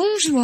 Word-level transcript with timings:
Bonjour. 0.00 0.40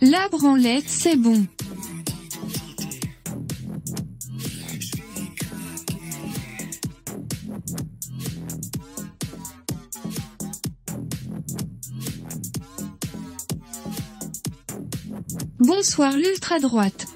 La 0.00 0.28
branlette 0.30 0.88
c'est 0.88 1.16
bon. 1.16 1.46
Bonsoir 15.80 16.12
l'ultra 16.14 16.58
droite. 16.58 17.06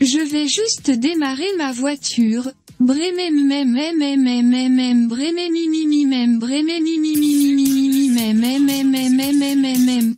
Je 0.00 0.18
vais 0.18 0.48
juste 0.48 0.90
démarrer 0.90 1.54
ma 1.58 1.70
voiture. 1.70 2.50
Brémem 2.80 3.46
mem 3.46 3.70
mem 3.70 3.98
mem 3.98 4.22
mem 4.22 4.48
mem 4.48 4.74
mem 4.74 5.06
brémem 5.06 5.52
mi 5.52 5.68
mi 5.68 5.86
mi 5.86 6.06
mem 6.06 6.38
brémem 6.38 6.82
mi 6.82 6.98
mi 6.98 7.14
mi 7.14 7.36
mi 7.36 7.52
mi 7.52 7.68
mi 7.68 7.88
mi 7.90 8.08
mem 8.08 8.38
mem 8.40 8.64
mem 8.64 8.90
mem 8.90 9.14
mem 9.14 9.38
mem 9.38 9.60
mem 9.60 9.84
mem 9.84 10.16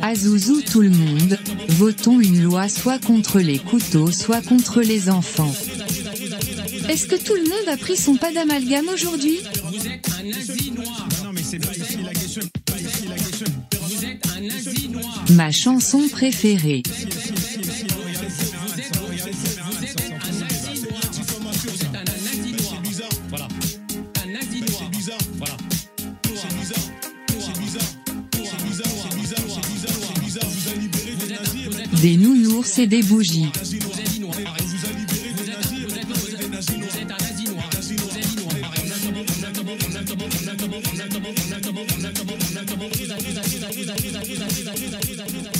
Azouzou 0.00 0.62
tout 0.62 0.80
le 0.80 0.90
monde, 0.90 1.38
votons 1.70 2.20
une 2.20 2.42
loi 2.42 2.68
soit 2.68 3.00
contre 3.00 3.40
les 3.40 3.58
couteaux 3.58 4.12
soit 4.12 4.42
contre 4.42 4.80
les 4.80 5.10
enfants. 5.10 5.52
Est-ce 6.88 7.08
que 7.08 7.16
tout 7.16 7.34
le 7.34 7.48
monde 7.48 7.68
a 7.68 7.76
pris 7.76 7.96
son 7.96 8.14
pas 8.14 8.32
d'amalgame 8.32 8.88
aujourd'hui? 8.88 9.40
Ma 15.30 15.50
chanson 15.50 16.08
préférée. 16.08 16.84
Et 32.76 32.86
des 32.86 33.02
bougies. 33.02 33.46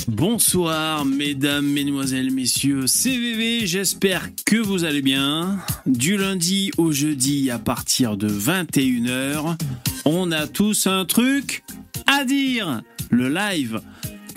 Bonsoir 0.09 1.05
mesdames, 1.05 1.67
mesdemoiselles, 1.67 2.31
messieurs, 2.31 2.87
CVV, 2.87 3.67
j'espère 3.67 4.31
que 4.45 4.57
vous 4.57 4.85
allez 4.85 5.03
bien. 5.03 5.59
Du 5.87 6.17
lundi 6.17 6.71
au 6.77 6.93
jeudi 6.93 7.51
à 7.51 7.59
partir 7.59 8.17
de 8.17 8.29
21h, 8.29 9.57
on 10.05 10.33
a 10.33 10.47
tous 10.47 10.87
un 10.87 11.05
truc 11.05 11.63
à 12.07 12.25
dire. 12.25 12.83
Le 13.11 13.29
live 13.29 13.81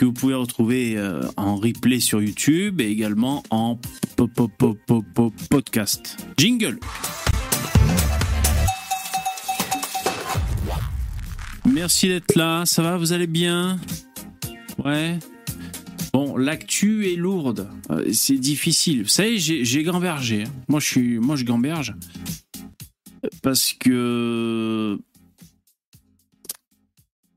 que 0.02 0.06
vous 0.08 0.14
pouvez 0.14 0.34
retrouver 0.34 0.98
euh, 0.98 1.22
en 1.38 1.56
replay 1.58 2.00
sur 2.00 2.24
YouTube 2.24 2.82
et 2.82 2.86
également 2.90 3.44
en 3.52 3.78
po- 4.16 4.28
po- 4.28 4.48
po- 4.48 4.76
po- 4.88 5.04
po- 5.14 5.32
podcast. 5.48 6.18
Jingle. 6.40 6.80
Merci 11.72 12.08
d'être 12.08 12.34
là, 12.34 12.66
ça 12.66 12.82
va, 12.82 12.98
vous 12.98 13.14
allez 13.14 13.28
bien? 13.28 13.80
Ouais. 14.84 15.20
Bon, 16.14 16.36
l'actu 16.36 17.08
est 17.12 17.16
lourde, 17.16 17.70
Euh, 17.92 18.12
c'est 18.12 18.38
difficile. 18.40 19.04
Vous 19.04 19.08
savez, 19.10 19.38
j'ai 19.38 19.64
j'ai 19.64 19.84
gambergé. 19.84 20.46
hein. 20.46 20.52
Moi, 20.68 20.80
je 20.80 20.88
suis, 20.88 21.20
moi, 21.20 21.36
je 21.36 21.46
gamberge 21.46 21.94
parce 23.44 23.72
que 23.74 24.98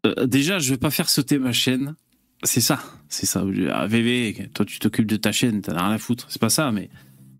Euh, 0.06 0.26
déjà, 0.26 0.58
je 0.58 0.70
vais 0.70 0.78
pas 0.78 0.90
faire 0.90 1.10
sauter 1.10 1.38
ma 1.38 1.52
chaîne. 1.52 1.94
C'est 2.44 2.60
ça, 2.60 2.78
c'est 3.08 3.26
ça. 3.26 3.44
Ah, 3.72 3.86
VV, 3.86 4.48
toi, 4.52 4.64
tu 4.64 4.78
t'occupes 4.78 5.06
de 5.06 5.16
ta 5.16 5.32
chaîne, 5.32 5.62
t'as 5.62 5.72
rien 5.72 5.90
à 5.90 5.98
foutre. 5.98 6.26
C'est 6.28 6.40
pas 6.40 6.50
ça, 6.50 6.70
mais 6.72 6.90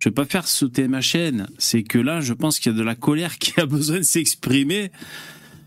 je 0.00 0.09
vais 0.09 0.15
pas 0.15 0.25
faire 0.25 0.48
sauter 0.48 0.88
ma 0.88 1.00
chaîne. 1.00 1.47
C'est 1.59 1.82
que 1.82 1.98
là, 1.98 2.20
je 2.20 2.32
pense 2.32 2.59
qu'il 2.59 2.72
y 2.72 2.75
a 2.75 2.78
de 2.78 2.84
la 2.84 2.94
colère 2.94 3.38
qui 3.38 3.59
a 3.60 3.66
besoin 3.66 3.98
de 3.98 4.03
s'exprimer. 4.03 4.91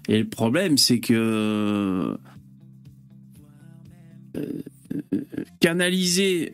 Et 0.07 0.19
le 0.19 0.27
problème, 0.27 0.77
c'est 0.77 0.99
que 0.99 2.17
canaliser 5.59 6.53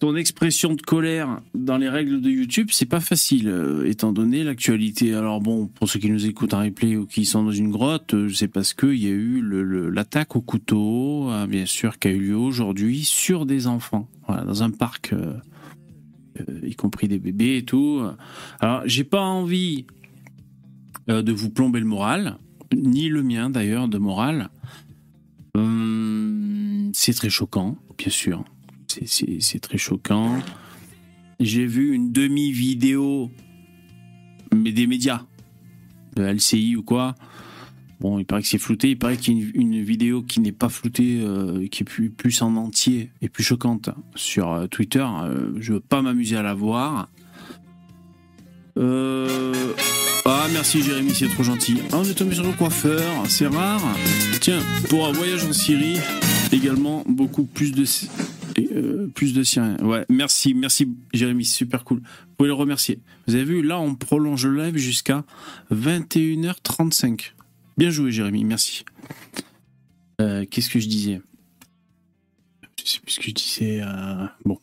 ton 0.00 0.16
expression 0.16 0.74
de 0.74 0.82
colère 0.82 1.40
dans 1.54 1.76
les 1.76 1.88
règles 1.88 2.20
de 2.20 2.28
YouTube, 2.28 2.70
c'est 2.72 2.86
pas 2.86 3.00
facile, 3.00 3.48
euh, 3.48 3.88
étant 3.88 4.12
donné 4.12 4.42
l'actualité. 4.42 5.14
Alors 5.14 5.40
bon, 5.40 5.68
pour 5.68 5.88
ceux 5.88 6.00
qui 6.00 6.10
nous 6.10 6.26
écoutent 6.26 6.54
en 6.54 6.62
replay 6.62 6.96
ou 6.96 7.06
qui 7.06 7.24
sont 7.24 7.44
dans 7.44 7.52
une 7.52 7.70
grotte, 7.70 8.14
euh, 8.14 8.28
c'est 8.30 8.48
parce 8.48 8.74
qu'il 8.74 8.96
y 8.96 9.06
a 9.06 9.10
eu 9.10 9.42
l'attaque 9.92 10.34
au 10.34 10.40
couteau, 10.40 11.28
hein, 11.28 11.46
bien 11.46 11.66
sûr, 11.66 11.98
qui 11.98 12.08
a 12.08 12.10
eu 12.10 12.18
lieu 12.18 12.36
aujourd'hui 12.36 13.04
sur 13.04 13.46
des 13.46 13.68
enfants, 13.68 14.08
dans 14.28 14.62
un 14.62 14.70
parc, 14.70 15.12
euh, 15.12 15.34
y 16.64 16.74
compris 16.74 17.06
des 17.06 17.18
bébés 17.18 17.58
et 17.58 17.64
tout. 17.64 18.02
Alors, 18.58 18.82
j'ai 18.86 19.04
pas 19.04 19.20
envie 19.20 19.84
de 21.06 21.32
vous 21.32 21.50
plomber 21.50 21.80
le 21.80 21.86
moral, 21.86 22.38
ni 22.74 23.08
le 23.08 23.22
mien 23.22 23.50
d'ailleurs 23.50 23.88
de 23.88 23.98
moral. 23.98 24.48
Hum, 25.54 26.90
c'est 26.94 27.12
très 27.12 27.30
choquant, 27.30 27.76
bien 27.98 28.10
sûr. 28.10 28.44
C'est- 29.06 29.60
très 29.60 29.78
choquant. 29.78 30.38
J'ai 31.38 31.66
vu 31.66 31.94
une 31.94 32.12
demi-vidéo, 32.12 33.30
mais 34.54 34.72
des 34.72 34.86
médias, 34.86 35.22
de 36.16 36.22
LCI 36.24 36.76
ou 36.76 36.82
quoi. 36.82 37.14
Bon, 38.00 38.18
il 38.18 38.24
paraît 38.24 38.42
que 38.42 38.48
c'est 38.48 38.58
flouté. 38.58 38.90
Il 38.90 38.98
paraît 38.98 39.16
qu'il 39.16 39.38
y 39.38 39.42
a 39.42 39.50
une, 39.54 39.82
vidéo 39.82 40.22
qui 40.22 40.40
n'est 40.40 40.52
pas 40.52 40.70
floutée, 40.70 41.20
euh, 41.22 41.66
qui 41.68 41.82
est 41.82 41.84
plus, 41.84 42.10
plus 42.10 42.40
en 42.40 42.56
entier 42.56 43.10
et 43.20 43.28
plus 43.28 43.44
choquante 43.44 43.90
sur 44.14 44.50
euh, 44.52 44.66
Twitter. 44.66 45.06
Euh, 45.06 45.52
je 45.60 45.74
veux 45.74 45.80
pas 45.80 46.00
m'amuser 46.00 46.36
à 46.36 46.42
la 46.42 46.54
voir. 46.54 47.08
Euh... 48.78 49.74
Ah, 50.24 50.46
merci 50.52 50.82
Jérémy, 50.82 51.12
c'est 51.14 51.28
trop 51.28 51.42
gentil. 51.42 51.78
Ah, 51.92 51.96
on 51.98 52.04
est 52.04 52.14
tombé 52.14 52.34
sur 52.34 52.44
le 52.44 52.52
coiffeur, 52.52 53.02
c'est 53.26 53.46
rare. 53.46 53.82
Tiens, 54.40 54.60
pour 54.88 55.06
un 55.06 55.12
voyage 55.12 55.44
en 55.44 55.52
Syrie, 55.52 55.98
également 56.52 57.04
beaucoup 57.08 57.44
plus 57.44 57.72
de 57.72 57.84
euh, 58.72 59.06
plus 59.14 59.32
de 59.34 59.42
Syriens. 59.42 59.76
Ouais, 59.78 60.04
merci, 60.08 60.54
merci 60.54 60.88
Jérémy, 61.12 61.44
super 61.44 61.84
cool. 61.84 61.98
Vous 62.00 62.34
pouvez 62.36 62.48
le 62.48 62.54
remercier. 62.54 62.98
Vous 63.26 63.34
avez 63.34 63.44
vu, 63.44 63.62
là, 63.62 63.78
on 63.80 63.94
prolonge 63.94 64.46
le 64.46 64.64
live 64.64 64.76
jusqu'à 64.76 65.24
21h35. 65.72 67.32
Bien 67.78 67.90
joué, 67.90 68.12
Jérémy, 68.12 68.44
merci. 68.44 68.84
Euh, 70.20 70.44
Qu'est-ce 70.50 70.68
que 70.70 70.80
je 70.80 70.88
disais? 70.88 71.20
Je 72.84 72.90
sais 72.90 73.00
plus 73.00 73.12
ce 73.12 73.20
que 73.20 73.26
je 73.26 73.32
disais. 73.34 73.80
euh, 73.82 74.26
Bon. 74.44 74.58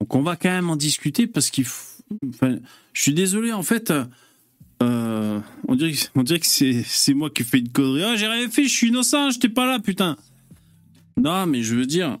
Donc, 0.00 0.14
on 0.14 0.22
va 0.22 0.36
quand 0.36 0.50
même 0.50 0.70
en 0.70 0.76
discuter 0.76 1.26
parce 1.26 1.50
qu'il 1.50 1.64
faut. 1.64 2.02
Je 2.92 3.02
suis 3.02 3.14
désolé, 3.14 3.52
en 3.52 3.62
fait. 3.62 3.92
on 4.80 5.74
dirait, 5.74 5.94
on 6.14 6.22
dirait 6.22 6.40
que 6.40 6.46
c'est 6.46 6.82
c'est 6.86 7.14
moi 7.14 7.30
qui 7.30 7.42
fais 7.42 7.58
une 7.58 7.70
connerie. 7.70 8.02
Ah, 8.04 8.16
j'ai 8.16 8.26
rien 8.26 8.48
fait, 8.50 8.64
je 8.64 8.68
suis 8.74 8.88
innocent, 8.88 9.30
j'étais 9.30 9.48
pas 9.48 9.66
là, 9.66 9.78
putain. 9.80 10.16
Non, 11.16 11.46
mais 11.46 11.62
je 11.62 11.74
veux 11.74 11.86
dire, 11.86 12.18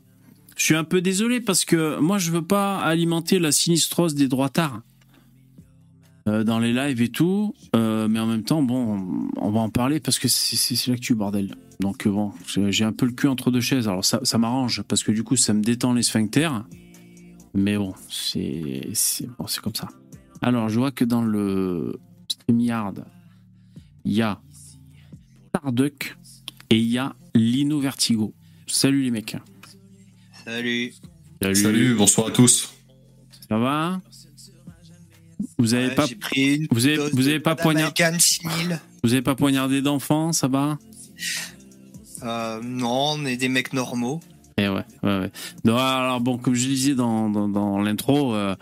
je 0.56 0.62
suis 0.64 0.74
un 0.76 0.84
peu 0.84 1.00
désolé 1.00 1.40
parce 1.40 1.64
que 1.64 1.98
moi, 2.00 2.18
je 2.18 2.30
veux 2.30 2.44
pas 2.44 2.78
alimenter 2.78 3.38
la 3.38 3.52
sinistrose 3.52 4.14
des 4.14 4.28
droitards 4.28 4.82
euh, 6.28 6.44
dans 6.44 6.58
les 6.58 6.72
lives 6.72 7.02
et 7.02 7.08
tout. 7.08 7.54
euh, 7.76 8.08
mais 8.08 8.18
en 8.20 8.26
même 8.26 8.44
temps, 8.44 8.62
bon, 8.62 9.28
on 9.36 9.50
va 9.50 9.60
en 9.60 9.70
parler 9.70 10.00
parce 10.00 10.18
que 10.18 10.28
c'est- 10.28 10.86
l'actu, 10.90 11.14
bordel. 11.14 11.54
Donc, 11.80 12.06
euh, 12.06 12.10
bon, 12.10 12.32
j'ai 12.70 12.84
un 12.84 12.92
peu 12.92 13.04
le 13.06 13.12
cul 13.12 13.26
entre 13.28 13.50
deux 13.50 13.60
chaises. 13.60 13.88
Alors, 13.88 14.04
ça, 14.04 14.38
m'arrange 14.38 14.82
parce 14.82 15.02
que 15.02 15.12
du 15.12 15.22
coup, 15.24 15.36
ça 15.36 15.52
me 15.54 15.62
détend 15.62 15.92
les 15.92 16.02
sphincters. 16.02 16.64
Mais 17.52 17.76
bon, 17.76 17.94
c'est 18.08 18.82
bon, 19.38 19.46
comme 19.62 19.74
ça. 19.74 19.88
Alors, 20.40 20.68
je 20.68 20.78
vois 20.78 20.90
que 20.92 21.04
dans 21.04 21.22
le 21.22 21.98
StreamYard, 22.28 23.04
il 24.04 24.12
y 24.12 24.22
a 24.22 24.40
Starduck 25.48 26.16
et 26.70 26.78
il 26.78 26.88
y 26.88 26.98
a 26.98 27.14
Lino 27.34 27.80
Vertigo. 27.80 28.34
Salut 28.66 29.02
les 29.02 29.10
mecs. 29.10 29.36
Salut. 30.44 30.92
Salut, 31.54 31.94
bonsoir 31.94 32.28
à 32.28 32.30
tous. 32.30 32.72
Ça 33.48 33.58
va? 33.58 34.00
Vous 35.58 35.74
avez 35.74 35.88
Ouais, 35.88 35.94
pas 35.94 36.06
j'ai 36.06 36.14
pris 36.16 36.54
une 36.56 36.66
vous 36.70 36.86
avez- 36.86 36.96
vous 37.12 37.28
avez 37.28 37.40
pas 37.40 37.50
Madame 37.50 37.62
poignard- 37.64 37.92
Alcan 37.96 38.18
6000. 38.18 38.80
vous 39.02 39.12
avez 39.12 39.22
pas 39.22 39.34
poignardé 39.34 39.82
d'enfants, 39.82 40.32
ça 40.32 40.48
va? 40.48 40.78
Euh, 42.22 42.60
non, 42.62 43.14
on 43.18 43.24
est 43.26 43.36
des 43.36 43.48
mecs 43.48 43.72
normaux. 43.72 44.20
Eh 44.56 44.68
ouais, 44.68 44.84
ouais, 45.02 45.18
ouais. 45.20 45.32
Non, 45.64 45.76
alors 45.76 46.20
bon, 46.20 46.38
comme 46.38 46.54
je 46.54 46.66
disais 46.66 46.94
dans, 46.94 47.28
dans, 47.28 47.48
dans 47.48 47.80
l'intro, 47.82 48.34
euh, 48.34 48.54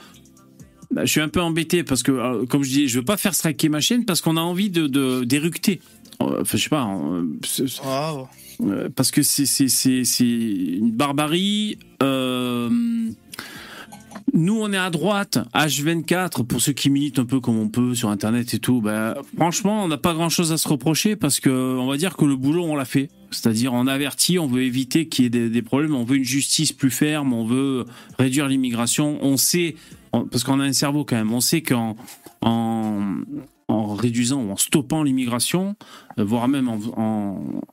bah, 0.91 1.05
je 1.05 1.11
suis 1.11 1.21
un 1.21 1.29
peu 1.29 1.41
embêté 1.41 1.85
parce 1.85 2.03
que, 2.03 2.13
euh, 2.13 2.47
comme 2.47 2.63
je 2.65 2.71
dis, 2.71 2.89
je 2.89 2.99
veux 2.99 3.05
pas 3.05 3.17
faire 3.17 3.35
striker 3.35 3.69
ma 3.69 3.81
chaîne 3.81 4.05
parce 4.05 4.21
qu'on 4.21 4.37
a 4.37 4.41
envie 4.41 4.71
de 4.71 4.87
de- 4.87 5.25
d'éructer. 5.25 5.81
Euh, 6.31 6.41
Enfin, 6.43 6.57
je 6.59 6.63
sais 6.63 6.69
pas. 6.69 6.89
Oh. 7.85 8.27
Euh, 8.65 8.89
parce 8.95 9.11
que 9.11 9.23
c'est 9.23 9.45
une 10.21 10.93
barbarie. 10.93 11.79
Euh, 12.03 12.69
nous, 14.35 14.59
on 14.61 14.73
est 14.73 14.77
à 14.79 14.89
droite, 14.91 15.39
H24, 15.55 16.45
pour 16.47 16.61
ceux 16.61 16.73
qui 16.73 16.89
militent 16.91 17.19
un 17.19 17.25
peu 17.27 17.41
comme 17.41 17.59
on 17.59 17.69
peut 17.69 17.95
sur 17.95 18.09
Internet 18.09 18.55
et 18.55 18.59
tout. 18.59 18.81
Ben, 18.81 19.15
franchement, 19.37 19.85
on 19.85 19.89
n'a 19.89 19.99
pas 19.99 20.15
grand-chose 20.15 20.53
à 20.53 20.59
se 20.59 20.69
reprocher 20.69 21.17
parce 21.17 21.41
que 21.41 21.51
on 21.51 21.87
va 21.87 21.97
dire 21.97 22.17
que 22.17 22.25
le 22.25 22.37
boulot, 22.37 22.65
on 22.65 22.77
l'a 22.77 22.85
fait. 22.85 23.11
C'est-à-dire, 23.31 23.73
on 23.73 23.87
avertit, 23.87 24.39
on 24.39 24.47
veut 24.47 24.63
éviter 24.63 25.09
qu'il 25.09 25.25
y 25.25 25.27
ait 25.27 25.31
des, 25.31 25.49
des 25.51 25.63
problèmes, 25.63 25.95
on 25.95 26.05
veut 26.05 26.17
une 26.17 26.25
justice 26.25 26.73
plus 26.73 26.91
ferme, 26.91 27.33
on 27.33 27.45
veut 27.45 27.85
réduire 28.19 28.47
l'immigration. 28.49 29.19
On 29.23 29.37
sait, 29.37 29.75
on- 30.13 30.25
parce 30.27 30.45
qu'on 30.45 30.61
a 30.61 30.65
un 30.65 30.73
cerveau 30.73 31.05
quand 31.05 31.17
même, 31.17 31.33
on 31.33 31.41
sait 31.41 31.63
qu'en 31.63 31.97
en, 32.43 33.17
en 33.73 33.95
réduisant 33.95 34.43
ou 34.43 34.51
en 34.51 34.57
stoppant 34.57 35.03
l'immigration, 35.03 35.75
euh, 36.19 36.25
voire 36.25 36.49
même 36.49 36.69
en, 36.69 36.79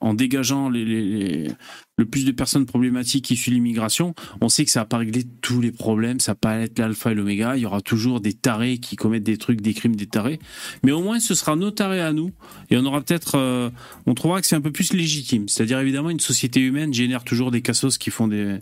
en, 0.01 0.13
dégageant 0.13 0.69
le 0.69 2.05
plus 2.09 2.25
de 2.25 2.31
personnes 2.31 2.65
problématiques 2.65 3.29
issues 3.31 3.49
de 3.49 3.55
l'immigration, 3.55 4.13
on 4.41 4.49
sait 4.49 4.63
que 4.65 4.71
ça 4.71 4.81
va 4.81 4.85
pas 4.85 4.97
régler 4.97 5.23
tous 5.41 5.59
les 5.61 5.71
problèmes, 5.71 6.19
ça 6.19 6.31
va 6.31 6.35
pas 6.35 6.55
être 6.59 6.79
l'alpha 6.79 7.11
et 7.11 7.15
l'oméga, 7.15 7.57
il 7.57 7.61
y 7.63 7.65
aura 7.65 7.81
toujours 7.81 8.21
des 8.21 8.33
tarés 8.33 8.77
qui 8.77 8.95
commettent 8.95 9.23
des 9.23 9.37
trucs, 9.37 9.61
des 9.61 9.73
crimes, 9.73 9.95
des 9.95 10.07
tarés, 10.07 10.39
mais 10.83 10.91
au 10.91 11.01
moins 11.01 11.19
ce 11.19 11.35
sera 11.35 11.55
nos 11.55 11.71
tarés 11.71 12.01
à 12.01 12.13
nous, 12.13 12.31
et 12.69 12.77
on 12.77 12.85
aura 12.85 13.01
peut-être, 13.01 13.35
euh, 13.35 13.69
on 14.05 14.13
trouvera 14.13 14.39
que 14.41 14.47
c'est 14.47 14.55
un 14.55 14.61
peu 14.61 14.71
plus 14.71 14.93
légitime, 14.93 15.47
c'est-à-dire 15.49 15.79
évidemment 15.79 16.09
une 16.09 16.19
société 16.21 16.61
humaine 16.61 16.93
génère 16.93 17.23
toujours 17.25 17.51
des 17.51 17.61
cassos 17.61 17.97
qui 17.97 18.11
font 18.11 18.27
des... 18.29 18.59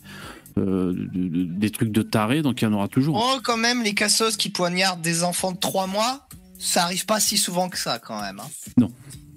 euh, 0.58 0.94
de- 0.94 1.28
de- 1.28 1.44
des 1.44 1.70
trucs 1.70 1.92
de 1.92 2.02
tarés, 2.02 2.42
donc 2.42 2.62
il 2.62 2.66
y 2.66 2.68
en 2.68 2.74
aura 2.74 2.88
toujours. 2.88 3.16
Oh, 3.24 3.40
quand 3.44 3.58
même, 3.58 3.84
les 3.84 3.94
cassos 3.94 4.36
qui 4.38 4.50
poignardent 4.50 5.02
des 5.02 5.24
enfants 5.24 5.52
de 5.52 5.60
3 5.60 5.86
mois, 5.86 6.28
ça 6.60 6.84
arrive 6.84 7.06
pas 7.06 7.20
si 7.20 7.38
souvent 7.38 7.70
que 7.70 7.78
ça, 7.78 8.00
quand 8.00 8.22
même. 8.22 8.40
hein. 8.40 8.88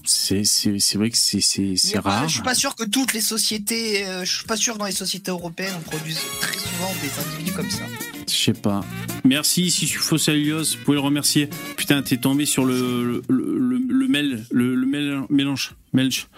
C'est 0.05 0.45
c'est- 0.45 0.79
c'est 0.81 0.97
vrai 0.99 1.11
que 1.11 1.17
c'est 1.17 1.99
rare. 1.99 2.27
Je 2.29 2.35
suis 2.35 2.43
pas 2.43 2.55
sûr 2.55 2.75
que 2.75 2.85
toutes 2.85 3.13
les 3.13 3.21
sociétés, 3.21 4.07
euh, 4.07 4.25
je 4.25 4.37
suis 4.39 4.47
pas 4.47 4.57
sûr 4.57 4.75
que 4.75 4.79
dans 4.79 4.87
les 4.87 4.93
sociétés 4.93 5.31
européennes, 5.31 5.75
on 5.77 5.81
produise 5.83 6.19
très 6.41 6.55
souvent 6.59 6.91
des 7.03 7.11
individus 7.31 7.53
comme 7.53 7.71
ça. 7.71 7.85
Je 8.27 8.35
sais 8.35 8.53
pas. 8.55 8.81
Merci, 9.25 9.71
si 9.71 9.87
je 9.87 10.01
suis 10.01 10.31
Alios, 10.31 10.63
vous 10.77 10.85
pouvez 10.85 10.97
le 10.97 11.01
remercier. 11.03 11.49
Putain, 11.77 12.03
t'es 12.03 12.17
tombé 12.17 12.47
sur 12.47 12.65
le, 12.65 13.23
le, 13.29 13.59
le, 13.59 13.79
le 13.89 14.09
mail, 14.09 14.45
le, 14.51 14.75
le 14.75 14.87
mail, 14.87 15.21
mélange, 15.29 15.75
melch. 15.93 16.29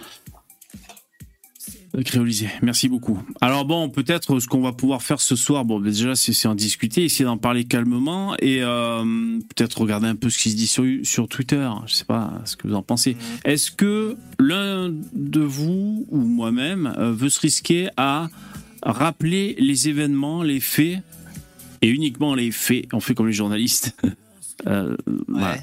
Créolisé, 2.01 2.49
merci 2.63 2.89
beaucoup. 2.89 3.21
Alors 3.39 3.65
bon, 3.65 3.87
peut-être 3.87 4.39
ce 4.39 4.47
qu'on 4.47 4.61
va 4.61 4.73
pouvoir 4.73 5.03
faire 5.03 5.21
ce 5.21 5.35
soir, 5.35 5.63
bon 5.63 5.79
déjà 5.79 6.15
c'est 6.15 6.47
en 6.47 6.55
discuter, 6.55 7.03
essayer 7.03 7.25
d'en 7.25 7.37
parler 7.37 7.65
calmement 7.65 8.35
et 8.39 8.63
euh, 8.63 9.03
peut-être 9.55 9.79
regarder 9.79 10.07
un 10.07 10.15
peu 10.15 10.31
ce 10.31 10.39
qui 10.39 10.49
se 10.49 10.55
dit 10.55 10.65
sur, 10.65 10.85
sur 11.03 11.27
Twitter. 11.27 11.69
Je 11.85 11.93
sais 11.93 12.05
pas 12.05 12.41
ce 12.45 12.55
que 12.55 12.67
vous 12.67 12.73
en 12.73 12.81
pensez. 12.81 13.15
Est-ce 13.45 13.69
que 13.69 14.17
l'un 14.39 14.91
de 15.13 15.41
vous 15.41 16.07
ou 16.09 16.17
moi-même 16.17 16.95
euh, 16.97 17.11
veut 17.11 17.29
se 17.29 17.39
risquer 17.39 17.89
à 17.95 18.29
rappeler 18.81 19.55
les 19.59 19.87
événements, 19.87 20.41
les 20.41 20.59
faits 20.59 20.99
et 21.83 21.89
uniquement 21.89 22.33
les 22.33 22.51
faits. 22.51 22.87
On 22.93 22.99
fait 22.99 23.13
comme 23.13 23.27
les 23.27 23.33
journalistes? 23.33 23.95
Euh, 24.67 24.95
voilà. 25.27 25.55
Ouais. 25.55 25.59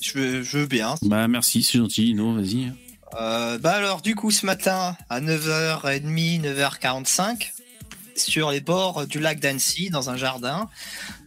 Je 0.00 0.18
veux, 0.18 0.42
je 0.42 0.58
veux 0.58 0.66
bien. 0.66 0.96
Bah 1.02 1.28
merci, 1.28 1.62
c'est 1.62 1.78
gentil. 1.78 2.06
Lino, 2.06 2.34
vas-y. 2.34 2.72
Euh, 3.14 3.58
bah 3.58 3.72
alors, 3.72 4.00
du 4.00 4.14
coup, 4.14 4.30
ce 4.30 4.46
matin, 4.46 4.96
à 5.10 5.20
9h30, 5.20 6.42
9h45, 6.42 7.52
sur 8.16 8.50
les 8.50 8.60
bords 8.60 9.06
du 9.06 9.20
lac 9.20 9.40
d'Annecy, 9.40 9.90
dans 9.90 10.10
un 10.10 10.16
jardin, 10.16 10.68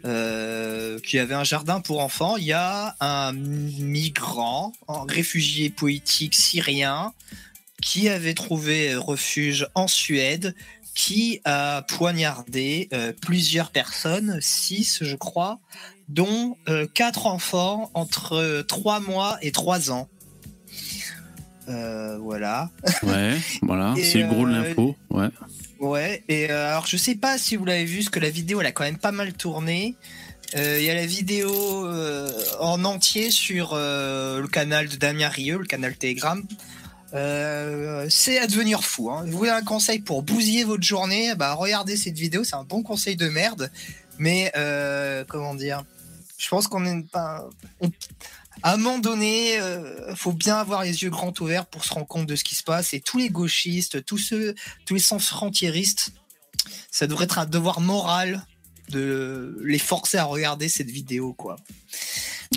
euh, 0.05 0.99
qui 0.99 1.19
avait 1.19 1.35
un 1.35 1.43
jardin 1.43 1.81
pour 1.81 1.99
enfants, 1.99 2.37
il 2.37 2.45
y 2.45 2.53
a 2.53 2.95
un 2.99 3.33
migrant, 3.33 4.73
un 4.87 5.05
réfugié 5.07 5.69
politique 5.69 6.35
syrien, 6.35 7.13
qui 7.81 8.09
avait 8.09 8.33
trouvé 8.33 8.95
refuge 8.95 9.67
en 9.75 9.87
Suède, 9.87 10.55
qui 10.95 11.41
a 11.43 11.83
poignardé 11.83 12.87
euh, 12.93 13.11
plusieurs 13.21 13.69
personnes, 13.69 14.39
six 14.41 14.99
je 15.01 15.15
crois, 15.15 15.59
dont 16.07 16.55
quatre 16.93 17.25
enfants 17.25 17.89
entre 17.95 18.63
3 18.67 18.99
mois 18.99 19.37
et 19.41 19.51
3 19.51 19.91
ans. 19.91 20.07
Euh, 21.67 22.17
voilà. 22.19 22.69
Ouais, 23.03 23.33
voilà, 23.61 23.95
c'est 24.01 24.23
gros 24.23 24.45
de 24.45 24.53
euh, 24.53 24.61
l'info. 24.63 24.95
Ouais. 25.09 25.29
Ouais, 25.79 26.23
et 26.29 26.49
euh, 26.51 26.69
alors 26.69 26.85
je 26.87 26.97
sais 26.97 27.15
pas 27.15 27.37
si 27.37 27.55
vous 27.55 27.65
l'avez 27.65 27.85
vu, 27.85 27.97
parce 27.97 28.09
que 28.09 28.19
la 28.19 28.29
vidéo 28.29 28.61
elle 28.61 28.67
a 28.67 28.71
quand 28.71 28.83
même 28.83 28.97
pas 28.97 29.11
mal 29.11 29.33
tourné. 29.33 29.95
Il 30.55 30.83
y 30.83 30.89
a 30.89 30.93
la 30.93 31.05
vidéo 31.05 31.51
en 32.61 32.85
entier 32.85 33.29
sur 33.29 33.75
le 33.75 34.47
canal 34.47 34.87
de 34.87 34.95
Damien 34.95 35.27
Rieu, 35.27 35.57
le 35.57 35.65
canal 35.65 35.95
Telegram. 35.97 36.41
Euh, 37.13 38.07
c'est 38.09 38.39
à 38.39 38.47
devenir 38.47 38.83
fou. 38.83 39.09
Hein. 39.09 39.23
Vous 39.25 39.37
voulez 39.37 39.49
un 39.49 39.63
conseil 39.63 39.99
pour 39.99 40.21
bousiller 40.23 40.63
votre 40.63 40.83
journée? 40.83 41.33
Bah 41.35 41.53
regardez 41.53 41.97
cette 41.97 42.17
vidéo, 42.17 42.43
c'est 42.43 42.55
un 42.55 42.63
bon 42.63 42.83
conseil 42.83 43.15
de 43.15 43.27
merde. 43.29 43.71
Mais 44.17 44.51
euh, 44.55 45.23
comment 45.27 45.55
dire? 45.55 45.83
Je 46.37 46.49
pense 46.49 46.67
qu'on 46.67 46.85
est 46.85 47.09
pas. 47.09 47.47
on- 47.81 47.91
À 48.65 48.73
un 48.73 48.77
moment 48.77 48.97
donné, 48.97 49.59
euh, 49.59 50.15
faut 50.15 50.33
bien 50.33 50.55
avoir 50.55 50.83
les 50.83 51.03
yeux 51.03 51.11
grands 51.11 51.33
ouverts 51.39 51.67
pour 51.67 51.85
se 51.85 51.93
rendre 51.93 52.07
compte 52.07 52.25
de 52.25 52.35
ce 52.35 52.43
qui 52.43 52.55
se 52.55 52.63
passe. 52.63 52.95
Et 52.95 52.99
tous 52.99 53.19
les 53.19 53.29
gauchistes, 53.29 54.03
tous 54.03 54.17
ceux, 54.17 54.55
tous 54.87 54.95
les 54.95 54.99
sans 54.99 55.19
frontiéristes, 55.19 56.13
ça 56.89 57.05
devrait 57.05 57.25
être 57.25 57.37
un 57.37 57.45
devoir 57.45 57.79
moral 57.79 58.43
de 58.89 59.61
les 59.63 59.77
forcer 59.77 60.17
à 60.17 60.23
regarder 60.23 60.67
cette 60.67 60.89
vidéo, 60.89 61.33
quoi. 61.33 61.57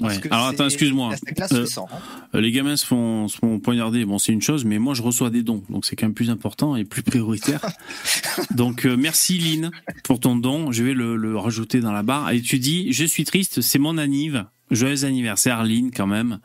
Ouais. 0.00 0.18
Alors 0.30 0.46
attends, 0.46 0.64
excuse-moi. 0.64 1.14
Euh, 1.52 1.66
hein. 1.76 1.86
Euh, 2.34 2.40
Les 2.40 2.52
gamins 2.52 2.76
se 2.76 2.86
font, 2.86 3.28
se 3.28 3.36
font 3.36 3.58
poignarder, 3.58 4.06
bon 4.06 4.18
c'est 4.18 4.32
une 4.32 4.42
chose, 4.42 4.64
mais 4.64 4.78
moi 4.78 4.94
je 4.94 5.02
reçois 5.02 5.28
des 5.28 5.42
dons, 5.42 5.62
donc 5.68 5.84
c'est 5.84 5.96
quand 5.96 6.06
même 6.06 6.14
plus 6.14 6.30
important 6.30 6.76
et 6.76 6.84
plus 6.84 7.02
prioritaire. 7.02 7.60
donc 8.50 8.86
euh, 8.86 8.96
merci 8.96 9.38
Lynn 9.38 9.70
pour 10.04 10.20
ton 10.20 10.36
don, 10.36 10.72
je 10.72 10.84
vais 10.84 10.94
le, 10.94 11.16
le 11.16 11.36
rajouter 11.36 11.80
dans 11.80 11.92
la 11.92 12.02
barre. 12.02 12.30
Et 12.30 12.40
tu 12.40 12.58
dis, 12.58 12.92
je 12.92 13.04
suis 13.04 13.24
triste, 13.24 13.60
c'est 13.60 13.78
mon 13.78 13.98
anniv, 13.98 14.44
joyeux 14.70 15.04
anniversaire 15.04 15.62
Lynn 15.64 15.90
quand 15.94 16.06
même. 16.06 16.38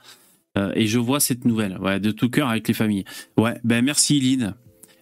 Euh, 0.58 0.72
et 0.75 0.86
je 0.88 1.00
vois 1.00 1.20
cette 1.20 1.46
nouvelle, 1.46 1.77
ouais, 1.80 2.00
de 2.00 2.12
tout 2.12 2.30
cœur 2.30 2.50
avec 2.50 2.68
les 2.68 2.74
familles. 2.75 3.06
Ouais, 3.38 3.56
ben 3.63 3.84
merci 3.84 4.20
Lynn. 4.20 4.53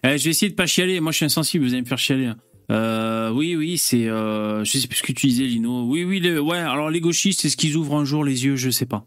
Eh, 0.04 0.18
je 0.18 0.24
vais 0.24 0.30
essayer 0.30 0.50
de 0.50 0.56
pas 0.56 0.66
chialer, 0.66 0.98
moi 1.00 1.12
je 1.12 1.16
suis 1.18 1.26
insensible, 1.26 1.64
vous 1.64 1.72
allez 1.74 1.82
me 1.82 1.86
faire 1.86 1.98
chialer. 1.98 2.26
hein. 2.26 2.36
Euh, 2.70 3.30
oui, 3.30 3.54
oui, 3.54 3.76
c'est, 3.76 4.08
euh, 4.08 4.64
je 4.64 4.78
sais 4.78 4.88
plus 4.88 4.96
ce 4.98 5.02
que 5.02 5.12
tu 5.12 5.26
disais, 5.26 5.44
Lino. 5.44 5.84
Oui, 5.86 6.04
oui, 6.04 6.20
le- 6.20 6.40
ouais. 6.40 6.56
Alors 6.58 6.88
les 6.90 7.00
gauchistes, 7.00 7.44
est-ce 7.44 7.56
qu'ils 7.56 7.76
ouvrent 7.76 7.96
un 7.96 8.04
jour 8.04 8.24
les 8.24 8.44
yeux? 8.46 8.56
Je 8.56 8.70
sais 8.70 8.86
pas. 8.86 9.04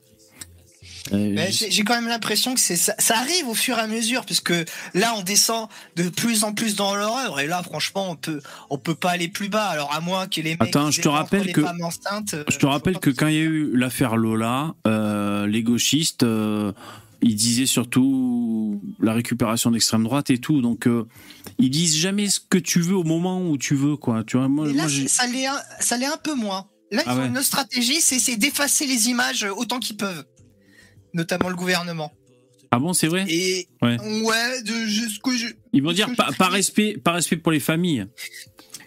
Euh, 1.13 1.47
j'ai 1.51 1.83
quand 1.83 1.93
même 1.95 2.07
l'impression 2.07 2.55
que 2.55 2.59
c'est 2.59 2.75
ça, 2.75 2.95
ça 2.97 3.17
arrive 3.19 3.47
au 3.47 3.53
fur 3.53 3.77
et 3.77 3.81
à 3.81 3.85
mesure, 3.87 4.25
puisque 4.25 4.53
là 4.95 5.13
on 5.17 5.21
descend 5.21 5.67
de 5.95 6.09
plus 6.09 6.43
en 6.43 6.51
plus 6.53 6.75
dans 6.75 6.95
l'horreur, 6.95 7.39
et 7.39 7.45
là 7.45 7.61
franchement 7.61 8.09
on 8.09 8.15
peut 8.15 8.41
on 8.71 8.79
peut 8.79 8.95
pas 8.95 9.11
aller 9.11 9.27
plus 9.27 9.47
bas. 9.49 9.65
Alors 9.67 9.93
à 9.93 9.99
moins 10.01 10.25
que 10.27 10.41
les 10.41 10.51
mecs 10.57 10.61
Attends, 10.63 10.87
ils 10.89 10.93
je 10.93 11.01
te 11.01 11.07
rappelle 11.07 11.51
que- 11.53 11.61
enceintes, 11.83 12.33
euh, 12.33 12.43
Je 12.49 12.57
te 12.57 12.65
rappelle 12.65 12.97
que 12.97 13.11
quand 13.11 13.27
il 13.27 13.35
y 13.35 13.39
a 13.39 13.41
eu 13.43 13.75
l'affaire 13.77 14.17
Lola, 14.17 14.73
euh, 14.87 15.45
les 15.45 15.61
gauchistes, 15.61 16.23
euh, 16.23 16.71
ils 17.21 17.35
disaient 17.35 17.65
surtout 17.67 18.81
la 18.99 19.13
récupération 19.13 19.71
d'extrême 19.71 20.03
droite 20.03 20.29
et 20.29 20.37
tout. 20.39 20.61
Donc, 20.61 20.87
euh, 20.87 21.07
ils 21.59 21.69
disent 21.71 21.97
jamais 21.97 22.29
ce 22.29 22.39
que 22.39 22.57
tu 22.57 22.81
veux 22.81 22.95
au 22.95 23.03
moment 23.03 23.41
où 23.47 23.57
tu 23.57 23.75
veux, 23.75 23.95
quoi. 23.95 24.23
Tu 24.23 24.37
vois, 24.37 24.47
moi, 24.47 24.67
là, 24.67 24.73
moi, 24.73 24.87
ça 25.07 25.25
l'est 25.27 25.45
un, 25.47 25.57
ça 25.79 25.97
l'est 25.97 26.05
un 26.05 26.17
peu 26.17 26.35
moins. 26.35 26.65
Là, 26.91 27.01
ils 27.05 27.09
Ah 27.09 27.15
ont 27.15 27.19
ouais. 27.21 27.27
une 27.27 27.41
stratégie, 27.41 27.99
c'est 27.99 28.35
d'effacer 28.37 28.85
les 28.85 29.09
images 29.09 29.45
autant 29.57 29.79
qu'ils 29.79 29.97
peuvent, 29.97 30.23
notamment 31.15 31.49
le 31.49 31.55
gouvernement. 31.55 32.11
ah 32.71 32.77
bon, 32.79 32.93
c'est 32.93 33.07
vrai? 33.07 33.25
Et 33.29 33.67
Ouais. 33.81 33.97
ouais, 34.21 34.61
de 34.63 34.85
jusqu'où 34.85 35.31
je. 35.35 35.47
Ils 35.73 35.81
vont 35.81 35.93
dire 35.93 36.09
par, 36.37 36.51
respect, 36.51 36.97
par 37.03 37.13
respect 37.15 37.37
pour 37.37 37.51
les 37.53 37.59
familles. 37.59 38.05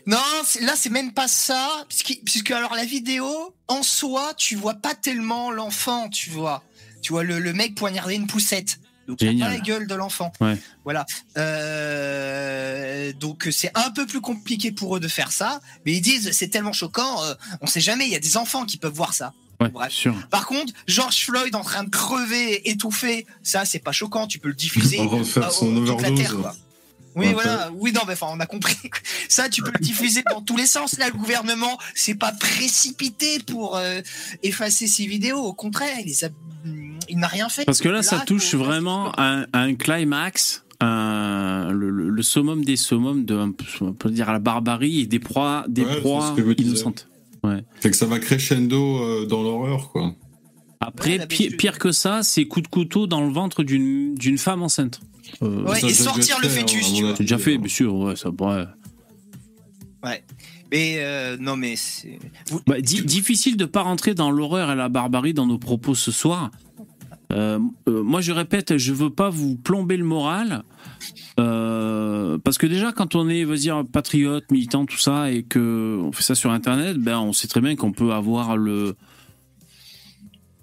Non, 0.06 0.18
c'est- 0.44 0.60
là 0.62 0.74
c'est 0.76 0.90
même 0.90 1.12
pas 1.12 1.28
ça, 1.28 1.84
puisque, 1.88 2.18
puisque 2.24 2.50
alors 2.50 2.74
la 2.74 2.84
vidéo 2.84 3.26
en 3.66 3.82
soi, 3.82 4.32
tu 4.36 4.56
vois 4.56 4.74
pas 4.74 4.94
tellement 4.94 5.50
l'enfant, 5.50 6.08
tu 6.08 6.30
vois. 6.30 6.62
Tu 7.02 7.12
vois 7.12 7.24
le, 7.24 7.38
le 7.38 7.52
mec 7.52 7.74
poignarder 7.74 8.14
une 8.14 8.26
poussette. 8.26 8.78
Donc 9.06 9.20
Génial. 9.20 9.48
pas 9.50 9.54
la 9.56 9.60
gueule 9.60 9.86
de 9.86 9.94
l'enfant. 9.94 10.32
Ouais. 10.40 10.56
Voilà. 10.84 11.06
Euh, 11.38 13.12
donc 13.14 13.48
c'est 13.50 13.70
un 13.74 13.90
peu 13.90 14.06
plus 14.06 14.20
compliqué 14.20 14.72
pour 14.72 14.96
eux 14.96 15.00
de 15.00 15.08
faire 15.08 15.32
ça, 15.32 15.60
mais 15.86 15.92
ils 15.92 16.00
disent 16.02 16.30
c'est 16.32 16.48
tellement 16.48 16.72
choquant, 16.74 17.22
euh, 17.24 17.34
on 17.60 17.66
sait 17.66 17.80
jamais, 17.80 18.06
il 18.06 18.12
y 18.12 18.16
a 18.16 18.20
des 18.20 18.36
enfants 18.36 18.64
qui 18.66 18.76
peuvent 18.76 18.92
voir 18.94 19.14
ça. 19.14 19.32
Ouais, 19.60 19.70
Bref. 19.70 19.92
sûr. 19.92 20.14
Par 20.30 20.46
contre, 20.46 20.72
George 20.86 21.24
Floyd 21.24 21.54
en 21.54 21.62
train 21.62 21.84
de 21.84 21.90
crever, 21.90 22.68
étouffé, 22.70 23.26
ça 23.42 23.64
c'est 23.64 23.80
pas 23.80 23.92
choquant, 23.92 24.26
tu 24.26 24.38
peux 24.38 24.48
le 24.48 24.54
diffuser 24.54 24.98
En 25.00 25.08
train 25.08 25.18
de 25.18 25.24
faire 25.24 25.50
son 25.50 25.74
toute 25.74 25.86
la 25.86 25.94
overdose. 25.94 26.18
terre, 26.18 26.36
quoi. 26.36 26.54
Oui, 27.18 27.32
voilà. 27.32 27.70
Oui, 27.74 27.92
non, 27.92 28.02
mais 28.06 28.12
enfin, 28.12 28.28
on 28.30 28.40
a 28.40 28.46
compris. 28.46 28.76
Ça, 29.28 29.48
tu 29.48 29.62
peux 29.62 29.72
le 29.72 29.80
diffuser 29.80 30.22
dans 30.30 30.40
tous 30.40 30.56
les 30.56 30.66
sens. 30.66 30.98
Là, 30.98 31.06
le 31.08 31.18
gouvernement, 31.18 31.78
c'est 31.94 32.14
pas 32.14 32.32
précipité 32.32 33.40
pour 33.40 33.76
euh, 33.76 34.00
effacer 34.42 34.86
ces 34.86 35.06
vidéos. 35.06 35.38
Au 35.38 35.52
contraire, 35.52 35.96
il, 35.98 36.06
les 36.06 36.24
a... 36.24 36.28
il 37.08 37.18
n'a 37.18 37.26
rien 37.26 37.48
fait. 37.48 37.64
Parce 37.64 37.80
que 37.80 37.88
là, 37.88 38.02
ça 38.02 38.20
touche 38.20 38.54
vraiment 38.54 39.10
à, 39.16 39.46
un 39.52 39.74
climax. 39.74 40.64
Un, 40.80 41.72
le, 41.72 42.22
summum 42.22 42.64
des 42.64 42.76
summums 42.76 43.24
de 43.24 43.34
on 43.80 43.92
peut 43.92 44.10
dire 44.10 44.28
à 44.28 44.32
la 44.32 44.38
barbarie 44.38 45.00
et 45.00 45.06
des 45.06 45.18
proies 45.18 45.64
des 45.66 45.84
proies 45.84 46.36
innocentes. 46.56 47.08
Ouais. 47.44 47.64
Fait 47.80 47.90
que 47.90 47.96
ça 47.96 48.06
va 48.06 48.18
crescendo 48.18 48.98
euh, 48.98 49.26
dans 49.26 49.42
l'horreur 49.42 49.90
quoi. 49.90 50.14
Après, 50.80 51.26
pire, 51.26 51.78
que 51.78 51.90
ça, 51.90 52.22
c'est 52.22 52.44
coup 52.46 52.60
de 52.60 52.68
couteau 52.68 53.06
dans 53.06 53.20
le 53.20 53.32
ventre 53.32 53.64
d'une 53.64 54.38
femme 54.38 54.62
enceinte. 54.62 55.00
Euh, 55.42 55.64
ouais, 55.64 55.84
et 55.84 55.92
sortir 55.92 56.38
le 56.40 56.48
fœtus, 56.48 56.94
tu 56.94 57.02
vois. 57.02 57.16
C'est 57.16 57.24
déjà 57.24 57.38
fait, 57.38 57.58
bien 57.58 57.68
sûr, 57.68 57.94
ouais, 57.94 58.16
ça 58.16 58.30
pourrait. 58.30 58.66
Ouais. 60.04 60.24
Mais 60.70 60.96
euh, 60.98 61.36
non, 61.38 61.56
mais 61.56 61.76
c'est. 61.76 62.18
Bah, 62.66 62.80
difficile 62.80 63.56
de 63.56 63.64
pas 63.64 63.82
rentrer 63.82 64.14
dans 64.14 64.30
l'horreur 64.30 64.70
et 64.70 64.76
la 64.76 64.88
barbarie 64.88 65.34
dans 65.34 65.46
nos 65.46 65.58
propos 65.58 65.94
ce 65.94 66.12
soir. 66.12 66.50
Euh, 67.32 67.58
moi, 67.86 68.20
je 68.20 68.32
répète, 68.32 68.78
je 68.78 68.92
veux 68.92 69.10
pas 69.10 69.30
vous 69.30 69.56
plomber 69.56 69.96
le 69.96 70.04
moral. 70.04 70.64
parce 71.36 72.58
que 72.58 72.66
déjà, 72.66 72.92
quand 72.92 73.14
on 73.14 73.28
est, 73.28 73.44
vas 73.44 73.56
dire, 73.56 73.84
patriote, 73.90 74.50
militant, 74.50 74.86
tout 74.86 74.98
ça, 74.98 75.30
et 75.30 75.42
que 75.42 75.98
on 76.02 76.12
fait 76.12 76.22
ça 76.22 76.34
sur 76.34 76.50
Internet, 76.50 76.98
ben, 76.98 77.18
on 77.18 77.32
sait 77.32 77.48
très 77.48 77.60
bien 77.60 77.76
qu'on 77.76 77.92
peut 77.92 78.12
avoir 78.12 78.56
le, 78.56 78.96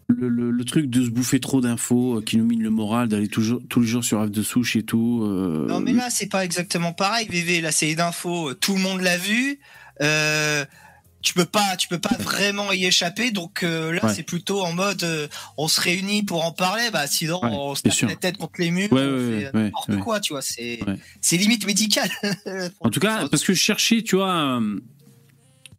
le, 0.07 0.63
truc 0.65 0.89
de 0.89 1.03
se 1.03 1.09
bouffer 1.09 1.39
trop 1.39 1.61
d'infos 1.61 2.17
euh, 2.17 2.21
qui 2.21 2.37
nous 2.37 2.45
mine 2.45 2.61
le 2.61 2.69
moral, 2.69 3.07
d'aller 3.07 3.27
toujours 3.27 3.61
tous 3.69 3.81
les 3.81 3.87
jours 3.87 4.03
sur 4.03 4.23
F 4.25 4.31
de 4.31 4.43
souche 4.43 4.75
et 4.75 4.83
tout. 4.83 5.21
Euh, 5.23 5.67
non, 5.67 5.79
mais 5.79 5.93
là, 5.93 6.09
c'est 6.09 6.27
pas 6.27 6.45
exactement 6.45 6.93
pareil, 6.93 7.27
VV. 7.29 7.61
Là, 7.61 7.71
c'est 7.71 7.93
d'infos, 7.95 8.53
tout 8.53 8.75
le 8.75 8.81
monde 8.81 9.01
l'a 9.01 9.17
vu. 9.17 9.59
Euh, 10.01 10.65
tu 11.25 11.33
peux 11.33 11.45
pas, 11.45 11.75
tu 11.77 11.87
peux 11.87 11.99
pas 11.99 12.15
vraiment 12.19 12.71
y 12.71 12.85
échapper. 12.85 13.31
Donc 13.31 13.63
là, 13.63 14.13
c'est 14.13 14.23
plutôt 14.23 14.61
en 14.61 14.73
mode, 14.73 15.05
on 15.57 15.67
se 15.67 15.81
réunit 15.81 16.23
pour 16.23 16.45
en 16.45 16.51
parler. 16.51 16.89
Bah, 16.93 17.07
sinon, 17.07 17.39
on 17.43 17.75
se 17.75 17.81
tape 17.81 18.09
la 18.09 18.15
tête 18.15 18.37
contre 18.37 18.59
les 18.59 18.71
murs, 18.71 18.93
n'importe 18.93 19.97
quoi, 19.97 20.19
tu 20.19 20.33
vois. 20.33 20.41
C'est, 20.41 20.79
c'est 21.19 21.37
limite 21.37 21.65
médical. 21.65 22.09
en 22.79 22.89
tout 22.89 22.99
cas, 22.99 23.27
parce 23.27 23.43
que 23.43 23.53
je 23.53 23.59
cherchais, 23.59 24.03
tu 24.03 24.15
vois 24.15 24.61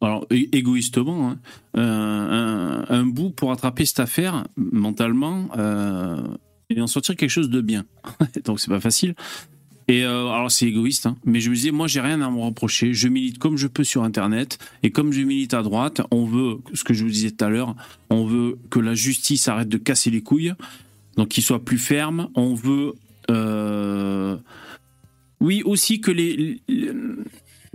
alors 0.00 0.26
égoïstement, 0.30 1.30
hein, 1.30 1.38
euh, 1.76 2.84
un, 2.88 3.06
bout 3.06 3.30
pour 3.30 3.52
attraper 3.52 3.84
cette 3.86 4.00
affaire 4.00 4.46
mentalement 4.56 5.48
euh, 5.56 6.22
et 6.68 6.80
en 6.80 6.86
sortir 6.86 7.16
quelque 7.16 7.30
chose 7.30 7.50
de 7.50 7.60
bien. 7.60 7.86
Donc 8.44 8.60
c'est 8.60 8.68
pas 8.68 8.80
facile. 8.80 9.14
Et 9.88 10.04
euh, 10.04 10.28
alors 10.28 10.50
c'est 10.50 10.66
égoïste, 10.66 11.06
hein, 11.06 11.16
mais 11.24 11.40
je 11.40 11.48
me 11.48 11.54
disais, 11.54 11.70
moi 11.70 11.86
j'ai 11.86 12.00
rien 12.00 12.20
à 12.20 12.30
me 12.30 12.40
reprocher. 12.40 12.92
Je 12.92 13.08
milite 13.08 13.38
comme 13.38 13.56
je 13.56 13.68
peux 13.68 13.84
sur 13.84 14.02
Internet 14.02 14.58
et 14.82 14.90
comme 14.90 15.12
je 15.12 15.20
milite 15.22 15.54
à 15.54 15.62
droite, 15.62 16.00
on 16.10 16.24
veut, 16.24 16.58
ce 16.74 16.82
que 16.82 16.92
je 16.92 17.04
vous 17.04 17.10
disais 17.10 17.30
tout 17.30 17.44
à 17.44 17.48
l'heure, 17.48 17.76
on 18.10 18.24
veut 18.26 18.58
que 18.70 18.80
la 18.80 18.94
justice 18.94 19.46
arrête 19.46 19.68
de 19.68 19.78
casser 19.78 20.10
les 20.10 20.22
couilles, 20.22 20.54
donc 21.16 21.28
qu'il 21.28 21.44
soit 21.44 21.64
plus 21.64 21.78
ferme. 21.78 22.28
On 22.34 22.54
veut, 22.54 22.94
oui 25.40 25.62
aussi 25.64 26.00
que 26.00 26.10
les 26.10 26.60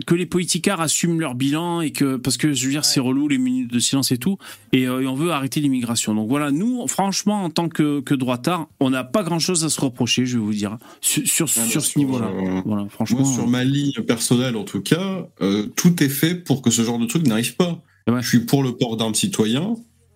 que 0.06 0.16
les 0.16 0.26
politicards 0.26 0.82
assument 0.82 1.20
leur 1.20 1.36
bilan 1.36 1.82
et 1.82 1.92
que 1.92 2.18
parce 2.18 2.38
que 2.38 2.54
je 2.54 2.66
veux 2.66 2.72
dire 2.72 2.86
c'est 2.86 3.00
relou 3.00 3.28
les 3.28 3.38
minutes 3.38 3.72
de 3.72 3.80
silence 3.80 4.12
et 4.12 4.18
tout 4.18 4.38
et, 4.72 4.88
euh, 4.88 5.08
on 5.10 5.16
veut 5.16 5.32
arrêter 5.32 5.60
l'immigration. 5.60 6.16
Donc 6.16 6.30
voilà, 6.30 6.52
nous 6.52 6.88
franchement 6.88 7.44
en 7.44 7.50
tant 7.50 7.70
que 7.70 8.02
que 8.02 8.14
droitard, 8.14 8.68
on 8.80 8.90
n'a 8.90 9.04
pas 9.04 9.24
grand 9.24 9.40
chose 9.40 9.66
à 9.66 9.70
se 9.70 9.80
reprocher, 9.82 10.26
je 10.26 10.38
vais 10.38 10.44
vous 10.44 10.54
dire 10.54 10.78
sur 11.02 11.28
sur, 11.28 11.48
ah, 11.58 11.80
ce 11.80 12.00
niveau-là. 12.00 12.28
Euh, 12.28 12.62
voilà, 12.66 12.88
franchement. 12.90 13.26
sur 13.26 13.48
ma 13.48 13.64
ligne 13.64 13.94
personnelle 14.08 14.56
en 14.56 14.64
tout 14.64 14.82
cas, 14.82 15.28
euh, 15.42 15.68
tout 15.76 16.04
est 16.04 16.10
fait 16.10 16.36
pour 16.36 16.62
que 16.62 16.72
ce 16.72 16.84
genre 16.84 17.00
de 17.00 17.06
truc 17.06 17.28
n'arrive 17.28 17.56
pas. 17.56 17.82
Je 18.08 18.28
suis 18.28 18.40
pour 18.40 18.64
le 18.64 18.76
port 18.76 18.98
d'armes. 18.98 19.14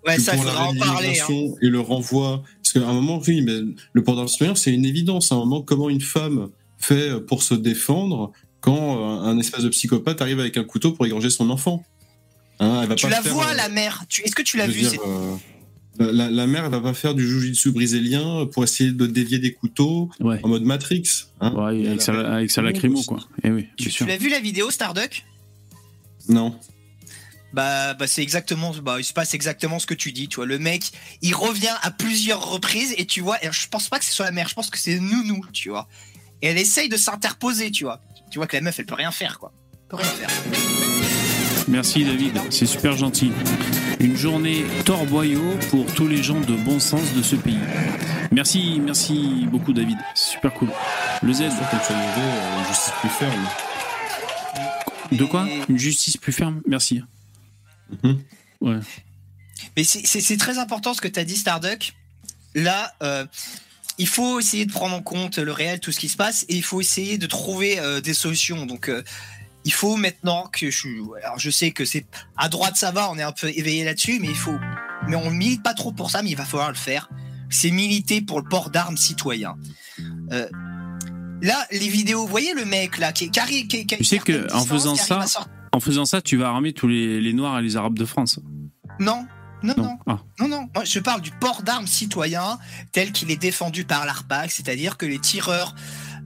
Ouais, 0.05 0.19
ça, 0.19 0.33
pour 0.33 0.45
la 0.45 0.67
en 0.67 0.75
parler, 0.75 1.19
hein. 1.19 1.33
et 1.61 1.69
le 1.69 1.79
renvoi. 1.79 2.43
Parce 2.61 2.73
qu'à 2.73 2.87
un 2.87 2.93
moment, 2.93 3.19
oui, 3.27 3.41
mais 3.41 3.59
le 3.93 4.03
port 4.03 4.15
d'armes 4.15 4.27
citoyens, 4.27 4.55
c'est 4.55 4.71
une 4.71 4.85
évidence. 4.85 5.31
À 5.31 5.35
un 5.35 5.39
moment, 5.39 5.61
comment 5.61 5.89
une 5.89 6.01
femme 6.01 6.49
fait 6.77 7.19
pour 7.25 7.41
se 7.41 7.55
défendre 7.55 8.31
quand 8.65 8.97
euh, 8.97 9.29
un 9.29 9.37
espèce 9.37 9.63
de 9.63 9.69
psychopathe 9.69 10.21
arrive 10.21 10.39
avec 10.39 10.57
un 10.57 10.63
couteau 10.63 10.91
pour 10.91 11.05
égorger 11.05 11.29
son 11.29 11.51
enfant. 11.51 11.85
Hein, 12.59 12.87
tu 12.95 13.07
la 13.07 13.21
vois, 13.21 13.51
euh, 13.51 13.53
la 13.53 13.69
mère 13.69 14.03
Est-ce 14.23 14.33
que 14.33 14.41
tu 14.41 14.57
l'as 14.57 14.65
vu 14.65 14.85
euh, 16.01 16.11
la, 16.11 16.47
mère, 16.47 16.65
elle 16.65 16.71
va 16.71 16.81
pas 16.81 16.93
faire 16.93 17.13
du 17.13 17.25
jujitsu 17.25 17.71
brésilien 17.71 18.45
pour 18.51 18.65
essayer 18.65 18.91
de 18.91 19.05
dévier 19.05 19.39
des 19.39 19.53
couteaux 19.53 20.09
en 20.19 20.47
mode 20.47 20.63
Matrix. 20.63 21.03
Hein. 21.39 21.53
ouais, 21.53 21.87
avec, 21.87 22.01
sa, 22.51 22.61
lacrymo, 22.61 23.01
quoi. 23.03 23.19
Et 23.43 23.47
eh 23.47 23.51
oui, 23.51 23.67
tu, 23.77 23.89
tu 23.89 24.05
l'as 24.05 24.17
vu 24.17 24.29
la 24.29 24.41
vidéo 24.41 24.71
Starduck? 24.71 25.23
Non. 26.27 26.59
Bah, 27.53 27.93
bah 27.93 28.07
c'est 28.07 28.21
exactement, 28.21 28.73
bah, 28.83 28.97
il 28.99 29.05
se 29.05 29.13
passe 29.13 29.33
exactement 29.33 29.79
ce 29.79 29.85
que 29.85 29.93
tu 29.93 30.11
dis, 30.11 30.27
tu 30.27 30.37
vois. 30.37 30.45
Le 30.45 30.59
mec, 30.59 30.91
il 31.21 31.33
revient 31.33 31.75
à 31.81 31.91
plusieurs 31.91 32.51
reprises 32.51 32.93
et 32.97 33.05
tu 33.05 33.21
vois, 33.21 33.37
je 33.49 33.67
pense 33.69 33.87
pas 33.87 33.99
que 33.99 34.05
ce 34.05 34.11
soit 34.11 34.25
la 34.25 34.31
mère, 34.31 34.49
je 34.49 34.55
pense 34.55 34.69
que 34.69 34.77
c'est 34.77 34.99
Nounou, 34.99 35.45
tu 35.53 35.69
vois. 35.69 35.87
Et 36.41 36.47
elle 36.47 36.57
essaye 36.57 36.89
de 36.89 36.97
s'interposer, 36.97 37.71
tu 37.71 37.85
vois 37.85 38.01
tu 38.35 38.39
vois 38.39 38.47
que 38.47 38.57
la 38.57 38.61
meuf, 38.61 38.77
elle 38.77 38.85
peut 38.85 38.95
rien 38.95 39.11
faire, 39.11 39.39
quoi. 39.39 39.53
peut 39.87 39.95
rien 39.95 40.09
faire. 40.09 40.29
Merci 41.69 42.03
David, 42.03 42.37
c'est 42.49 42.65
super 42.65 42.97
gentil. 42.97 43.31
Une 44.01 44.17
journée 44.17 44.65
torboyau 44.83 45.57
pour 45.69 45.85
tous 45.93 46.09
les 46.09 46.21
gens 46.21 46.41
de 46.41 46.53
bon 46.53 46.81
sens 46.81 47.13
de 47.13 47.21
ce 47.21 47.37
pays. 47.37 47.57
Merci, 48.33 48.81
merci 48.83 49.47
beaucoup 49.49 49.71
David, 49.71 49.97
c'est 50.15 50.33
super 50.33 50.53
cool. 50.53 50.67
Le 51.23 51.31
Z. 51.31 51.43
Comme 51.43 51.79
tu 51.87 51.93
as 51.93 51.97
euh, 51.97 52.59
une 52.59 52.67
justice 52.67 52.93
plus 52.99 53.09
ferme. 53.09 53.47
De 55.13 55.23
quoi 55.23 55.47
Une 55.69 55.79
justice 55.79 56.17
plus 56.17 56.33
ferme 56.33 56.61
Merci. 56.67 57.03
Mhm. 58.03 58.21
Ouais. 58.59 58.79
Mais 59.77 59.85
c'est 59.85 60.37
très 60.37 60.57
important 60.57 60.93
ce 60.93 60.99
que 60.99 61.07
tu 61.07 61.21
as 61.21 61.23
dit, 61.23 61.37
Starduck. 61.37 61.93
Là, 62.53 62.91
euh, 63.01 63.25
il 63.97 64.07
faut 64.07 64.39
essayer 64.39 64.65
de 64.65 64.71
prendre 64.71 64.95
en 64.95 65.01
compte 65.01 65.37
le 65.37 65.51
réel, 65.51 65.79
tout 65.79 65.91
ce 65.91 65.99
qui 65.99 66.09
se 66.09 66.17
passe, 66.17 66.45
et 66.49 66.55
il 66.55 66.63
faut 66.63 66.81
essayer 66.81 67.17
de 67.17 67.27
trouver 67.27 67.79
euh, 67.79 68.01
des 68.01 68.13
solutions. 68.13 68.65
Donc, 68.65 68.89
euh, 68.89 69.03
il 69.63 69.73
faut 69.73 69.95
maintenant 69.95 70.47
que 70.51 70.69
je, 70.69 70.87
alors 71.23 71.39
je 71.39 71.49
sais 71.49 71.71
que 71.71 71.85
c'est 71.85 72.05
à 72.37 72.49
droite 72.49 72.75
ça 72.75 72.91
va, 72.91 73.09
on 73.09 73.17
est 73.17 73.23
un 73.23 73.31
peu 73.31 73.49
éveillé 73.49 73.83
là-dessus, 73.83 74.19
mais 74.21 74.27
il 74.27 74.35
faut, 74.35 74.57
mais 75.07 75.15
on 75.15 75.31
milite 75.31 75.63
pas 75.63 75.73
trop 75.73 75.91
pour 75.91 76.11
ça, 76.11 76.21
mais 76.21 76.29
il 76.29 76.37
va 76.37 76.45
falloir 76.45 76.69
le 76.69 76.75
faire. 76.75 77.09
C'est 77.49 77.71
militer 77.71 78.21
pour 78.21 78.39
le 78.39 78.47
port 78.47 78.69
d'armes 78.69 78.97
citoyen. 78.97 79.55
Euh, 80.31 80.47
là, 81.41 81.65
les 81.71 81.87
vidéos, 81.87 82.21
vous 82.21 82.27
voyez 82.27 82.53
le 82.53 82.65
mec 82.65 82.97
là 82.97 83.11
qui, 83.11 83.31
qui, 83.31 83.67
qui, 83.67 83.85
Tu 83.85 84.03
sais 84.03 84.19
que 84.19 84.51
en 84.53 84.65
faisant 84.65 84.95
ça, 84.95 85.25
en 85.71 85.79
faisant 85.79 86.05
ça, 86.05 86.21
tu 86.21 86.37
vas 86.37 86.49
armer 86.49 86.73
tous 86.73 86.87
les, 86.87 87.21
les 87.21 87.33
Noirs 87.33 87.59
et 87.59 87.61
les 87.61 87.75
Arabes 87.77 87.97
de 87.97 88.05
France. 88.05 88.39
Non, 88.99 89.25
non, 89.65 89.73
non. 89.77 89.97
Ah. 90.07 90.19
Non, 90.39 90.47
non. 90.47 90.69
Moi, 90.73 90.83
je 90.85 90.99
parle 90.99 91.21
du 91.21 91.31
port 91.31 91.63
d'armes 91.63 91.87
citoyen 91.87 92.59
tel 92.91 93.11
qu'il 93.11 93.31
est 93.31 93.37
défendu 93.37 93.83
par 93.83 94.05
l'ARPAC, 94.05 94.51
c'est-à-dire 94.51 94.97
que 94.97 95.05
les 95.05 95.19
tireurs 95.19 95.75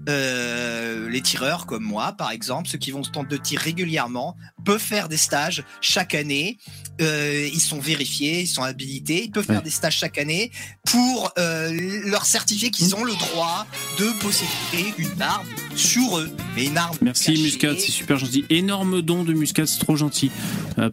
euh, 0.07 1.09
les 1.09 1.21
tireurs 1.21 1.65
comme 1.65 1.83
moi, 1.83 2.13
par 2.13 2.31
exemple, 2.31 2.69
ceux 2.69 2.77
qui 2.77 2.91
vont 2.91 3.03
se 3.03 3.11
tenter 3.11 3.37
de 3.37 3.41
tir 3.41 3.59
régulièrement, 3.59 4.35
peuvent 4.65 4.81
faire 4.81 5.09
des 5.09 5.17
stages 5.17 5.63
chaque 5.81 6.15
année. 6.15 6.57
Euh, 7.01 7.47
ils 7.51 7.59
sont 7.59 7.79
vérifiés, 7.79 8.41
ils 8.41 8.47
sont 8.47 8.63
habilités, 8.63 9.25
ils 9.25 9.31
peuvent 9.31 9.45
faire 9.45 9.61
des 9.61 9.69
stages 9.69 9.97
chaque 9.97 10.17
année 10.17 10.51
pour 10.89 11.31
euh, 11.37 11.71
leur 12.05 12.25
certifier 12.25 12.71
qu'ils 12.71 12.95
ont 12.95 13.03
le 13.03 13.13
droit 13.13 13.65
de 13.97 14.05
posséder 14.21 14.93
une 14.97 15.21
arme 15.21 15.47
sur 15.75 16.19
eux. 16.19 16.29
Mais 16.55 16.65
une 16.65 16.77
arme. 16.77 16.97
Merci 17.01 17.31
Muscat, 17.41 17.75
c'est 17.77 17.91
super 17.91 18.17
gentil. 18.17 18.45
Énorme 18.49 19.01
don 19.01 19.23
de 19.23 19.33
Muscat, 19.33 19.65
c'est 19.65 19.79
trop 19.79 19.95
gentil. 19.95 20.31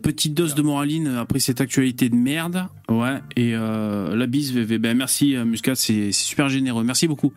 petite 0.03 0.35
dose 0.35 0.55
de 0.55 0.63
moraline 0.63 1.09
après 1.09 1.41
cette 1.41 1.61
actualité 1.61 2.09
de 2.09 2.17
merde. 2.17 2.67
Ouais, 2.89 3.21
et 3.37 3.53
la 3.53 4.27
bise, 4.27 4.53
VV. 4.53 4.79
Ben, 4.79 4.97
merci 4.97 5.37
Muscat, 5.37 5.75
c'est 5.75 6.13
super 6.13 6.49
généreux. 6.49 6.85
Merci 6.85 7.09
beaucoup 7.09 7.33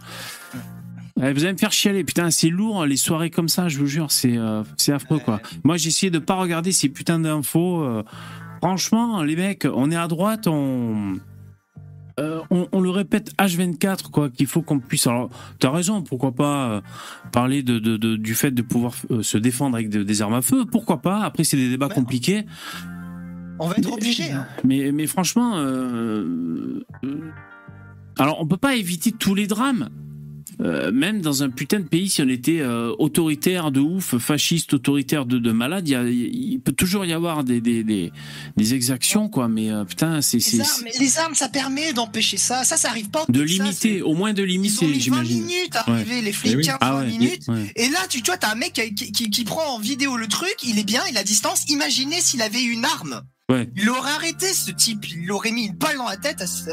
vous 1.19 1.43
allez 1.43 1.53
me 1.53 1.57
faire 1.57 1.71
chialer, 1.71 2.03
putain, 2.03 2.31
c'est 2.31 2.49
lourd 2.49 2.85
les 2.85 2.97
soirées 2.97 3.29
comme 3.29 3.49
ça, 3.49 3.67
je 3.67 3.77
vous 3.77 3.87
jure, 3.87 4.11
c'est 4.11 4.37
euh, 4.37 4.63
c'est 4.77 4.93
affreux 4.93 5.19
quoi. 5.19 5.41
Moi 5.63 5.77
j'ai 5.77 5.89
essayé 5.89 6.09
de 6.09 6.19
pas 6.19 6.35
regarder 6.35 6.71
ces 6.71 6.89
putains 6.89 7.19
d'infos. 7.19 7.83
Euh. 7.83 8.03
franchement, 8.61 9.21
les 9.23 9.35
mecs, 9.35 9.67
on 9.71 9.91
est 9.91 9.97
à 9.97 10.07
droite, 10.07 10.47
on 10.47 11.17
euh, 12.19 12.41
on, 12.49 12.81
le 12.81 12.89
répète 12.89 13.33
H24 13.37 14.11
quoi, 14.11 14.29
qu'il 14.29 14.47
faut 14.47 14.61
qu'on 14.61 14.79
puisse. 14.79 15.07
Alors, 15.07 15.29
t'as 15.59 15.71
raison, 15.71 16.01
pourquoi 16.01 16.33
pas 16.33 16.81
parler 17.31 17.63
de, 17.63 17.77
du 17.97 18.35
fait 18.35 18.51
de 18.51 18.61
pouvoir 18.61 18.93
se 19.21 19.37
défendre 19.37 19.75
avec 19.75 19.89
des 19.89 20.21
armes 20.21 20.33
à 20.33 20.41
feu, 20.41 20.65
pourquoi 20.65 21.01
pas. 21.01 21.21
Après, 21.21 21.45
c'est 21.45 21.55
des 21.55 21.69
débats 21.69 21.87
compliqués. 21.87 22.45
On 23.59 23.67
va 23.67 23.75
être 23.77 23.91
obligé. 23.91 24.31
Hein. 24.31 24.47
Mais, 24.65 24.91
mais 24.91 25.07
franchement, 25.07 25.55
alors 28.17 28.41
on 28.41 28.45
peut 28.45 28.57
pas 28.57 28.75
éviter 28.75 29.13
tous 29.13 29.33
les 29.33 29.47
drames 29.47 29.89
euh, 30.61 30.91
même 30.91 31.21
dans 31.21 31.43
un 31.43 31.49
putain 31.49 31.79
de 31.79 31.85
pays, 31.85 32.09
si 32.09 32.21
on 32.21 32.27
était 32.27 32.59
euh, 32.59 32.93
autoritaire 32.99 33.71
de 33.71 33.79
ouf, 33.79 34.17
fasciste, 34.17 34.73
autoritaire 34.73 35.25
de, 35.25 35.37
de 35.39 35.51
malade, 35.51 35.87
il, 35.87 36.59
peut 36.59 36.73
toujours 36.73 37.05
y 37.05 37.13
avoir 37.13 37.43
des, 37.45 37.61
des, 37.61 37.83
des, 37.83 38.11
des 38.57 38.73
exactions, 38.73 39.29
quoi. 39.29 39.47
Mais 39.47 39.71
euh, 39.71 39.85
putain, 39.85 40.21
c'est 40.21 40.37
Les 40.37 40.99
les 40.99 41.17
armes, 41.17 41.35
ça 41.35 41.47
permet 41.49 41.93
d'empêcher 41.93 42.37
ça. 42.37 42.63
Ça, 42.65 42.75
ça 42.77 42.89
arrive 42.89 43.09
pas. 43.09 43.23
de 43.29 43.41
limiter, 43.41 43.73
c'est- 43.97 44.01
au 44.01 44.13
moins 44.15 44.33
de 44.33 44.43
limiter, 44.43 44.85
mis 44.85 44.93
20 44.93 44.99
j'imagine. 44.99 45.45
minutes 45.45 45.75
à 45.75 45.89
arriver, 45.89 46.21
les 46.21 46.33
flics, 46.33 46.53
Eh 46.53 46.57
oui. 46.57 46.65
15 46.65 46.77
Ah 46.81 46.91
20 46.93 46.99
ouais, 46.99 47.07
minutes. 47.07 47.43
ouais. 47.47 47.71
Et 47.75 47.87
là, 47.89 47.99
tu, 48.09 48.21
tu 48.21 48.25
vois, 48.29 48.37
t'as 48.37 48.51
un 48.51 48.55
mec 48.55 48.73
qui, 48.73 49.11
qui- 49.11 49.29
qui 49.29 49.43
prend 49.45 49.75
en 49.75 49.79
vidéo 49.79 50.17
le 50.17 50.27
truc, 50.27 50.55
il 50.63 50.77
est 50.77 50.83
bien, 50.83 51.01
il 51.09 51.17
a 51.17 51.23
distance. 51.23 51.69
Imaginez 51.69 52.19
s'il 52.19 52.41
avait 52.41 52.63
une 52.63 52.83
arme. 52.83 53.21
Ouais. 53.49 53.69
Il 53.75 53.89
aurait 53.89 54.11
arrêté 54.11 54.45
ce 54.53 54.71
type, 54.71 55.05
il 55.09 55.31
aurait 55.31 55.51
mis 55.51 55.67
une 55.67 55.73
balle 55.75 55.97
dans 55.97 56.07
la 56.07 56.17
tête 56.17 56.41
à 56.41 56.47
ce, 56.47 56.69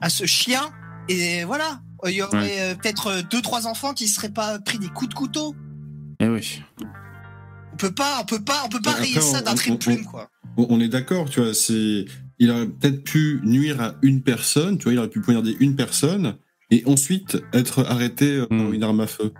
à 0.00 0.08
ce 0.10 0.26
chien. 0.26 0.70
Et 1.08 1.42
voilà. 1.44 1.80
Il 2.06 2.14
y 2.14 2.22
aurait 2.22 2.60
euh, 2.60 2.74
peut-être 2.74 3.06
euh, 3.08 3.22
deux, 3.30 3.40
trois 3.42 3.66
enfants 3.66 3.92
qui 3.94 4.08
seraient 4.08 4.32
pas 4.32 4.58
pris 4.58 4.78
des 4.78 4.88
coups 4.88 5.10
de 5.10 5.14
couteau. 5.14 5.54
Eh 6.20 6.28
oui. 6.28 6.62
On 7.72 7.76
peut 7.76 7.92
pas, 7.92 8.18
on 8.20 8.24
peut 8.24 8.42
pas, 8.42 8.62
on 8.64 8.68
peut 8.68 8.80
pas 8.82 8.90
Après, 8.90 9.02
rayer 9.04 9.20
ça 9.20 9.40
d'un 9.40 9.52
on- 9.52 9.54
trait 9.54 9.70
de 9.70 9.74
on- 9.76 9.78
plume, 9.78 10.04
quoi. 10.04 10.28
On, 10.56 10.66
on 10.68 10.80
est 10.80 10.88
d'accord, 10.88 11.30
tu 11.30 11.40
vois, 11.40 11.54
c'est, 11.54 12.04
il 12.38 12.50
aurait 12.50 12.66
peut-être 12.66 13.02
pu 13.04 13.40
nuire 13.44 13.80
à 13.80 13.94
une 14.02 14.20
personne, 14.22 14.76
tu 14.78 14.84
vois, 14.84 14.92
il 14.92 14.98
aurait 14.98 15.08
pu 15.08 15.20
poignarder 15.20 15.56
une 15.60 15.74
personne 15.76 16.36
et 16.70 16.82
ensuite 16.86 17.42
être 17.52 17.84
arrêté 17.86 18.36
euh, 18.36 18.46
par 18.46 18.58
Mm. 18.58 18.74
une 18.74 18.82
arme 18.82 19.00
à 19.00 19.06
feu. 19.06 19.32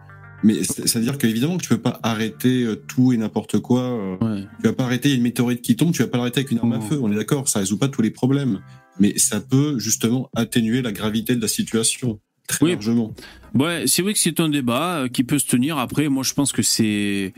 Mais 0.44 0.64
c'est- 0.64 0.88
c'est-à-dire 0.88 1.18
qu'évidemment 1.18 1.56
que 1.58 1.62
tu 1.62 1.68
peux 1.68 1.80
pas 1.80 2.00
arrêter 2.02 2.64
euh, 2.64 2.76
tout 2.76 3.12
et 3.12 3.16
n'importe 3.16 3.58
quoi. 3.60 3.82
euh, 3.82 4.16
Ouais. 4.20 4.44
Tu 4.60 4.66
vas 4.66 4.72
pas 4.72 4.84
arrêter, 4.84 5.08
il 5.08 5.12
y 5.12 5.14
a 5.14 5.16
une 5.18 5.22
météorite 5.22 5.62
qui 5.62 5.76
tombe, 5.76 5.92
tu 5.92 6.02
vas 6.02 6.08
pas 6.08 6.18
l'arrêter 6.18 6.40
avec 6.40 6.50
une 6.50 6.58
arme 6.58 6.72
à 6.72 6.78
Mm. 6.78 6.82
feu. 6.88 6.98
On 7.02 7.12
est 7.12 7.16
d'accord, 7.16 7.48
ça 7.48 7.58
résout 7.60 7.78
pas 7.78 7.88
tous 7.88 8.02
les 8.02 8.10
problèmes. 8.10 8.60
Mais 8.98 9.18
ça 9.18 9.40
peut 9.40 9.78
justement 9.78 10.30
atténuer 10.34 10.82
la 10.82 10.92
gravité 10.92 11.34
de 11.36 11.40
la 11.42 11.48
situation. 11.48 12.18
Très 12.48 12.64
Oui. 12.66 12.72
largement. 12.72 13.14
Ouais, 13.54 13.84
c'est 13.86 14.02
vrai 14.02 14.12
que 14.14 14.18
c'est 14.18 14.40
un 14.40 14.48
débat 14.48 14.96
euh, 15.00 15.08
qui 15.08 15.24
peut 15.24 15.38
se 15.38 15.46
tenir. 15.46 15.78
Après, 15.78 16.08
moi, 16.08 16.22
je 16.22 16.32
pense 16.34 16.52
que 16.52 16.62
c'est. 16.62 17.34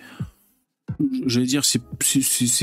J'allais 1.26 1.46
dire, 1.46 1.64
c'est 1.64 1.80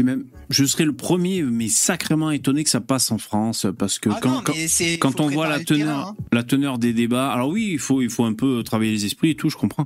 même. 0.03 0.25
Je 0.49 0.63
serais 0.63 0.85
le 0.85 0.93
premier, 0.93 1.43
mais 1.43 1.67
sacrément 1.67 2.31
étonné 2.31 2.63
que 2.63 2.69
ça 2.69 2.79
passe 2.79 3.11
en 3.11 3.17
France. 3.17 3.67
Parce 3.77 3.99
que 3.99 4.09
Ah 4.09 4.19
quand, 4.21 4.29
non, 4.31 5.25
on 5.25 5.29
voit 5.29 5.49
la 5.49 5.59
terrain, 5.59 5.79
teneur, 5.79 5.97
hein. 6.07 6.15
la 6.31 6.43
teneur 6.43 6.77
des 6.77 6.93
débats. 6.93 7.29
Alors 7.31 7.49
oui, 7.49 7.69
il 7.73 7.79
faut, 7.79 8.01
il 8.01 8.09
faut 8.09 8.23
un 8.23 8.33
peu 8.33 8.63
travailler 8.63 8.91
les 8.91 9.05
esprits 9.05 9.31
et 9.31 9.35
tout, 9.35 9.49
je 9.49 9.57
comprends. 9.57 9.85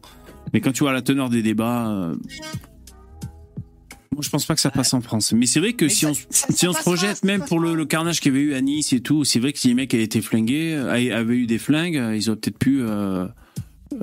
Mais 0.54 0.62
quand 0.62 0.72
tu 0.72 0.84
vois 0.84 0.94
la 0.94 1.02
teneur 1.02 1.30
des 1.30 1.42
débats. 1.42 2.12
Moi, 4.12 4.22
je 4.22 4.30
pense 4.30 4.46
pas 4.46 4.56
que 4.56 4.62
ça 4.62 4.72
passe 4.72 4.94
en 4.94 5.02
France. 5.02 5.34
Mais 5.34 5.46
c'est 5.46 5.60
vrai 5.60 5.74
que 5.74 5.86
Mais 5.86 5.90
si 5.92 6.02
ça- 6.02 6.10
on, 6.10 6.14
ça- 6.14 6.48
si 6.50 6.58
ça 6.58 6.70
on 6.70 6.74
se 6.74 6.80
projette, 6.80 7.24
même 7.24 7.44
pour 7.46 7.60
le, 7.60 7.86
carnage 7.86 8.20
qu'il 8.22 8.34
y 8.34 8.36
avait 8.36 8.46
eu 8.46 8.54
à 8.54 8.62
Nice 8.62 8.94
et 8.94 9.02
tout, 9.02 9.24
c'est 9.26 9.40
vrai 9.40 9.52
que 9.54 9.60
si 9.60 9.68
les 9.70 9.74
mecs 9.74 9.94
avaient 9.94 10.04
été 10.04 10.22
flingués, 10.22 10.76
avaient 10.76 11.36
eu 11.36 11.48
des 11.48 11.60
flingues, 11.60 12.02
ils 12.16 12.30
auraient 12.30 12.40
peut-être 12.40 12.58
pu 12.58 12.82
euh, 12.82 13.28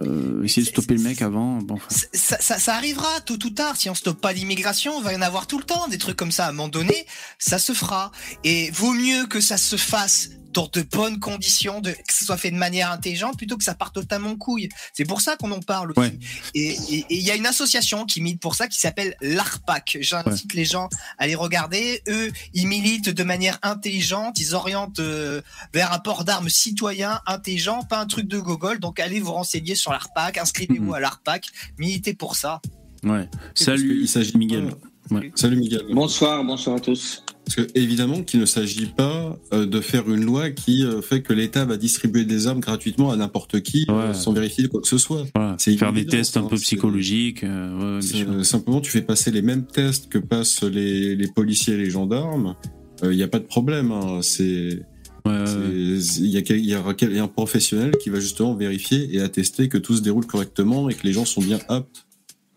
euh, 0.00 0.42
essayer 0.44 0.62
de 0.62 0.68
stopper 0.68 0.94
le 0.94 1.02
mec 1.02 1.22
avant. 1.22 1.58
Bon, 1.58 1.74
enfin. 1.74 1.88
ça 2.12 2.74
arrivera 2.74 3.20
tôt 3.20 3.38
ou 3.44 3.50
tard. 3.50 3.76
Si 3.76 3.90
on 3.90 3.94
stoppe 3.94 4.20
pas 4.20 4.32
l'immigration, 4.32 4.92
il 4.98 5.04
va 5.04 5.12
y 5.12 5.16
en 5.16 5.22
avoir 5.22 5.46
tout 5.46 5.58
le 5.58 5.64
temps. 5.64 5.88
Des 5.88 5.98
trucs 5.98 6.16
comme 6.16 6.32
ça, 6.32 6.46
à 6.46 6.48
un 6.50 6.52
moment 6.52 6.68
donné, 6.68 7.06
ça 7.38 7.58
se 7.58 7.72
fera. 7.72 8.12
Et 8.44 8.70
vaut 8.70 8.92
mieux 8.92 9.26
que 9.26 9.40
ça 9.40 9.56
se 9.56 9.76
fasse 9.76 10.30
dans 10.52 10.68
de 10.72 10.82
bonnes 10.82 11.18
conditions, 11.20 11.80
de, 11.80 11.90
que 11.90 12.12
ce 12.12 12.24
soit 12.24 12.36
fait 12.36 12.50
de 12.50 12.56
manière 12.56 12.90
intelligente, 12.90 13.36
plutôt 13.36 13.56
que 13.56 13.64
ça 13.64 13.74
parte 13.74 13.94
totalement 13.94 14.30
en 14.30 14.36
couille. 14.36 14.68
C'est 14.92 15.04
pour 15.04 15.20
ça 15.20 15.36
qu'on 15.36 15.50
en 15.52 15.60
parle 15.60 15.90
aussi. 15.92 16.00
Ouais. 16.00 16.18
Et 16.54 16.76
il 17.10 17.20
y 17.20 17.30
a 17.30 17.34
une 17.36 17.46
association 17.46 18.04
qui 18.06 18.20
milite 18.20 18.40
pour 18.40 18.54
ça, 18.54 18.68
qui 18.68 18.78
s'appelle 18.78 19.16
l'ARPAC. 19.20 19.98
J'incite 20.00 20.54
les 20.54 20.64
gens 20.64 20.88
à 21.18 21.26
les 21.26 21.34
regarder. 21.34 22.02
Eux, 22.08 22.30
ils 22.54 22.66
militent 22.66 23.10
de 23.10 23.22
manière 23.24 23.58
intelligente. 23.62 24.38
Ils 24.40 24.54
orientent 24.54 25.00
euh, 25.00 25.40
vers 25.72 25.92
un 25.92 25.98
port 25.98 26.24
d'armes 26.24 26.48
citoyen, 26.48 27.20
intelligent, 27.26 27.82
pas 27.82 27.98
un 28.00 28.06
truc 28.06 28.28
de 28.28 28.38
gogol. 28.38 28.78
Donc 28.80 29.00
allez 29.00 29.20
vous 29.20 29.32
renseigner 29.32 29.74
sur 29.74 29.92
l'ARPAC, 29.92 30.38
inscrivez-vous 30.38 30.86
Mhm. 30.86 30.94
à 30.94 31.00
l'ARPAC, 31.00 31.46
militez 31.78 32.14
pour 32.14 32.36
ça. 32.36 32.60
Ouais. 33.04 33.28
Salut, 33.54 33.98
qu'il 33.98 34.08
s'agit 34.08 34.36
Miguel. 34.36 34.70
Ouais. 35.10 35.32
Salut 35.34 35.56
Miguel. 35.56 35.82
Bonsoir, 35.92 36.44
bonsoir 36.44 36.76
à 36.76 36.80
tous. 36.80 37.24
Parce 37.44 37.56
que 37.56 37.66
évidemment 37.78 38.22
qu'il 38.22 38.38
ne 38.40 38.46
s'agit 38.46 38.86
pas 38.86 39.38
euh, 39.52 39.66
de 39.66 39.80
faire 39.80 40.08
une 40.08 40.24
loi 40.24 40.50
qui 40.50 40.84
euh, 40.84 41.02
fait 41.02 41.22
que 41.22 41.32
l'État 41.32 41.64
va 41.64 41.76
distribuer 41.76 42.24
des 42.24 42.46
armes 42.46 42.60
gratuitement 42.60 43.10
à 43.10 43.16
n'importe 43.16 43.60
qui 43.62 43.84
euh, 43.88 44.08
Ouais. 44.08 44.14
sans 44.14 44.32
vérifier 44.32 44.68
quoi 44.68 44.80
que 44.80 44.86
ce 44.88 44.96
soit. 44.98 45.24
Voilà. 45.34 45.56
C'est 45.58 45.76
Faire 45.76 45.92
des 45.92 46.06
tests 46.06 46.36
un 46.36 46.44
hein, 46.44 46.46
peu 46.48 46.56
psychologiques. 46.56 47.42
euh, 47.44 47.98
ouais, 48.00 48.44
simplement, 48.44 48.80
tu 48.80 48.90
fais 48.90 49.02
passer 49.02 49.30
les 49.32 49.42
mêmes 49.42 49.66
tests 49.66 50.08
que 50.08 50.18
passent 50.18 50.62
les, 50.62 51.16
les 51.16 51.28
policiers 51.28 51.74
et 51.74 51.78
les 51.78 51.90
gendarmes. 51.90 52.54
Il 53.02 53.10
n'y 53.10 53.22
a 53.24 53.28
pas 53.28 53.40
de 53.40 53.44
problème. 53.46 53.90
hein. 53.90 54.20
C'est 54.22 54.80
Ouais, 55.24 55.32
ouais, 55.32 55.38
ouais. 55.40 56.00
c'est- 56.00 56.20
il 56.20 56.30
y, 56.30 56.36
a 56.36 56.56
y 56.56 57.14
y 57.14 57.18
un 57.18 57.28
professionnel 57.28 57.92
qui 58.02 58.10
va 58.10 58.18
justement 58.18 58.54
vérifier 58.56 59.08
et 59.14 59.20
attester 59.20 59.68
que 59.68 59.78
tout 59.78 59.96
se 59.96 60.02
déroule 60.02 60.26
correctement 60.26 60.88
et 60.88 60.94
que 60.94 61.04
les 61.06 61.12
gens 61.12 61.24
sont 61.24 61.40
bien 61.42 61.60
aptes 61.68 62.06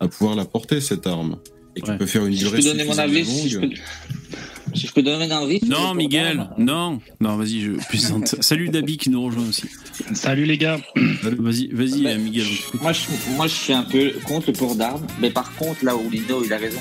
à 0.00 0.08
pouvoir 0.08 0.34
la 0.36 0.44
porter 0.44 0.80
cette 0.80 1.06
arme 1.06 1.38
et 1.76 1.82
Ouais. 1.82 1.96
peut 1.98 2.06
faire 2.06 2.24
une 2.26 2.32
Si 2.32 2.40
je 2.40 2.46
durée 2.46 2.58
peux 2.58 2.64
donner 2.64 2.84
mon 2.84 2.98
avis, 2.98 3.24
si 3.24 3.48
je 3.50 3.58
longue. 3.60 3.70
peux, 3.74 4.36
si 4.76 4.86
je 4.86 4.92
peux 4.92 5.02
donner 5.02 5.28
sur 5.28 5.68
Non, 5.68 5.94
Miguel, 5.94 6.48
non, 6.58 7.00
non, 7.20 7.36
vas-y, 7.36 7.60
je 7.60 7.72
plaisante. 7.88 8.36
Salut 8.40 8.68
Dabi 8.68 8.96
qui 8.98 9.10
nous 9.10 9.24
rejoint 9.24 9.48
aussi. 9.48 9.64
Salut 10.14 10.44
les 10.44 10.58
gars. 10.58 10.78
Vas-y, 11.22 11.68
vas-y, 11.68 12.02
Ben, 12.02 12.18
euh, 12.18 12.22
Miguel. 12.22 12.44
je, 12.44 12.78
moi, 12.78 12.92
je 12.92 13.52
suis 13.52 13.72
un 13.72 13.82
peu 13.82 14.12
contre 14.26 14.50
le 14.50 14.52
port 14.52 14.74
d'armes, 14.76 15.06
mais 15.20 15.30
par 15.30 15.54
contre, 15.56 15.84
là 15.84 15.96
où 15.96 16.08
Lino, 16.10 16.42
il 16.44 16.52
a 16.52 16.58
raison, 16.58 16.80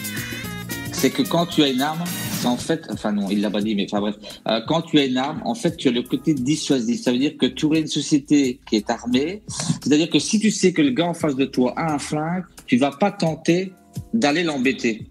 c'est 0.91 1.09
que 1.09 1.21
quand 1.21 1.45
tu 1.45 1.63
as 1.63 1.69
une 1.69 1.81
arme, 1.81 2.03
c'est 2.39 2.47
en 2.47 2.57
fait, 2.57 2.87
enfin 2.91 3.11
non, 3.11 3.29
il 3.29 3.41
l'a 3.41 3.49
pas 3.49 3.61
dit, 3.61 3.75
mais 3.75 3.85
enfin 3.89 4.01
bref, 4.01 4.15
euh, 4.47 4.59
quand 4.67 4.81
tu 4.83 4.99
as 4.99 5.05
une 5.05 5.17
arme, 5.17 5.41
en 5.45 5.55
fait, 5.55 5.75
tu 5.77 5.87
as 5.87 5.91
le 5.91 6.03
côté 6.03 6.33
dissuasif. 6.33 7.01
Ça 7.01 7.11
veut 7.11 7.17
dire 7.17 7.37
que 7.37 7.45
tu 7.45 7.65
aurais 7.65 7.81
une 7.81 7.87
société 7.87 8.59
qui 8.67 8.75
est 8.77 8.89
armée. 8.89 9.41
C'est-à-dire 9.81 10.09
que 10.09 10.19
si 10.19 10.39
tu 10.39 10.51
sais 10.51 10.73
que 10.73 10.81
le 10.81 10.91
gars 10.91 11.07
en 11.07 11.13
face 11.13 11.35
de 11.35 11.45
toi 11.45 11.73
a 11.77 11.93
un 11.93 11.99
flingue, 11.99 12.43
tu 12.65 12.77
vas 12.77 12.91
pas 12.91 13.11
tenter 13.11 13.71
d'aller 14.13 14.43
l'embêter. 14.43 15.07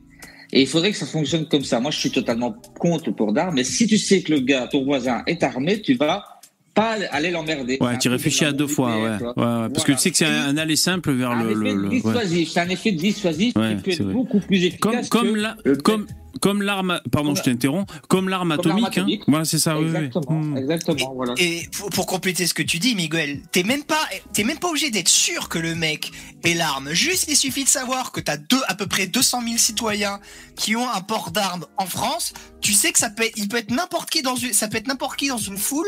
Et 0.55 0.63
il 0.63 0.69
faudrait 0.69 0.93
que 0.93 0.97
ça 0.97 1.05
fonctionne 1.05 1.47
comme 1.47 1.65
ça. 1.65 1.81
Moi, 1.81 1.91
je 1.91 1.99
suis 1.99 2.13
totalement 2.13 2.55
contre 2.79 3.09
le 3.09 3.15
port 3.15 3.33
d'armes, 3.33 3.57
mais 3.57 3.65
si 3.65 3.89
tu 3.89 3.99
sais 3.99 4.23
que 4.23 4.33
le 4.33 4.39
gars, 4.39 4.69
ton 4.69 4.85
voisin, 4.85 5.25
est 5.27 5.43
armé, 5.43 5.83
tu 5.83 5.95
vas 5.95 6.34
pas 6.75 6.97
aller 7.13 7.31
l'emmerder. 7.31 7.79
Ouais, 7.81 7.97
tu 7.99 8.09
réfléchis 8.09 8.41
comme 8.41 8.49
à 8.49 8.53
deux 8.53 8.67
fois, 8.67 8.97
ouais. 8.97 9.03
ouais, 9.03 9.27
ouais, 9.27 9.69
Parce 9.73 9.85
que 9.85 9.93
tu 9.93 9.99
sais 9.99 10.11
que 10.11 10.17
c'est 10.17 10.27
un, 10.27 10.49
un 10.49 10.57
aller 10.57 10.77
simple 10.77 11.13
vers 11.13 11.31
un 11.31 11.43
le. 11.45 11.51
effet 11.51 11.61
le- 11.75 11.75
le- 11.89 11.89
ouais. 11.89 12.47
C'est 12.47 12.61
un 12.61 12.69
effet 12.69 12.93
dissuasif 12.93 13.55
Ouais, 13.57 13.77
qui 13.77 13.83
peut 13.83 13.91
c'est 13.91 13.93
être 13.99 14.03
vrai. 14.05 14.13
beaucoup 14.15 14.41
plus 14.41 14.65
efficace. 14.65 15.09
Comme, 15.09 15.23
comme, 15.23 15.35
que 15.35 15.39
la- 15.41 15.57
le- 15.65 15.77
comme, 15.77 16.07
comme 16.41 16.63
l'arme. 16.63 17.01
Pardon, 17.13 17.29
Comme 17.29 17.37
je 17.37 17.43
t'interromps. 17.43 17.87
Comme 18.09 18.29
l'arme 18.29 18.51
atomique. 18.53 18.85
Hein. 18.87 19.03
atomique. 19.03 19.23
Voilà, 19.29 19.45
c'est 19.45 19.59
ça, 19.61 19.79
oui, 19.79 19.85
oui. 19.89 19.97
Exactement, 19.97 20.41
Hmm. 20.41 20.57
exactement, 20.57 21.13
voilà. 21.15 21.35
Et 21.39 21.63
pour, 21.79 21.91
pour 21.91 22.07
compléter 22.07 22.47
ce 22.49 22.55
que 22.55 22.63
tu 22.63 22.79
dis, 22.81 22.95
Miguel, 22.97 23.41
t'es 23.53 23.63
même 23.63 23.85
pas, 23.85 24.03
t'es 24.33 24.43
même 24.43 24.59
pas 24.59 24.69
obligé 24.69 24.91
d'être 24.91 25.09
sûr 25.09 25.49
que 25.49 25.59
le 25.61 25.75
mec 25.77 26.11
ait 26.43 26.55
l'arme. 26.55 26.91
Juste, 26.93 27.27
il 27.29 27.37
suffit 27.37 27.63
de 27.65 27.69
savoir 27.69 28.11
que 28.11 28.21
t'as 28.21 28.37
deux, 28.37 28.61
à 28.67 28.75
peu 28.75 28.87
près 28.87 29.07
200 29.07 29.43
000 29.45 29.59
citoyens 29.59 30.19
qui 30.57 30.75
ont 30.75 30.91
un 30.91 31.01
port 31.01 31.31
d'armes 31.31 31.67
en 31.79 31.87
France. 31.87 32.33
Tu 32.61 32.73
sais 32.73 32.91
que 32.91 32.99
ça 32.99 33.11
peut, 33.11 33.25
il 33.37 33.49
peut 33.49 33.59
être 33.59 33.71
n'importe 33.71 34.11
qui 34.11 34.23
dans 34.23 34.35
une, 34.37 34.53
ça 34.53 34.67
peut 34.67 34.79
être 34.79 34.89
n'importe 34.89 35.17
qui 35.17 35.29
dans 35.29 35.39
une 35.39 35.57
foule 35.57 35.87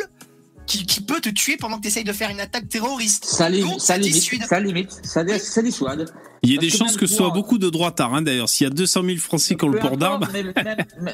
qui, 0.67 0.85
qui 0.85 1.01
peut 1.01 1.21
te 1.21 1.29
tuer 1.29 1.57
pendant 1.57 1.77
que 1.77 1.83
t'essayes 1.83 2.05
de 2.05 2.13
faire 2.13 2.31
une 2.31 2.41
attaque 2.41 2.69
terroriste. 2.69 3.25
Ça, 3.25 3.51
Donc, 3.51 3.81
ça 3.81 3.97
limite, 3.97 4.45
ça 4.45 4.61
limite, 4.61 4.91
ça, 5.03 5.25
ça 5.39 5.63
dissuade. 5.63 6.13
Il 6.43 6.51
y 6.51 6.53
a 6.53 6.61
Parce 6.61 6.73
des 6.73 6.79
chances 6.79 6.97
que 6.97 7.07
ce 7.07 7.15
soit 7.17 7.31
beaucoup 7.31 7.59
de 7.59 7.69
droitards, 7.71 8.15
hein, 8.15 8.23
d'ailleurs. 8.23 8.49
S'il 8.49 8.67
y 8.67 8.71
a 8.71 8.71
200 8.71 9.03
000 9.05 9.17
Français 9.19 9.57
qui 9.57 9.65
ont 9.65 9.69
le 9.69 9.79
port 9.79 9.97
d'armes. 9.97 10.27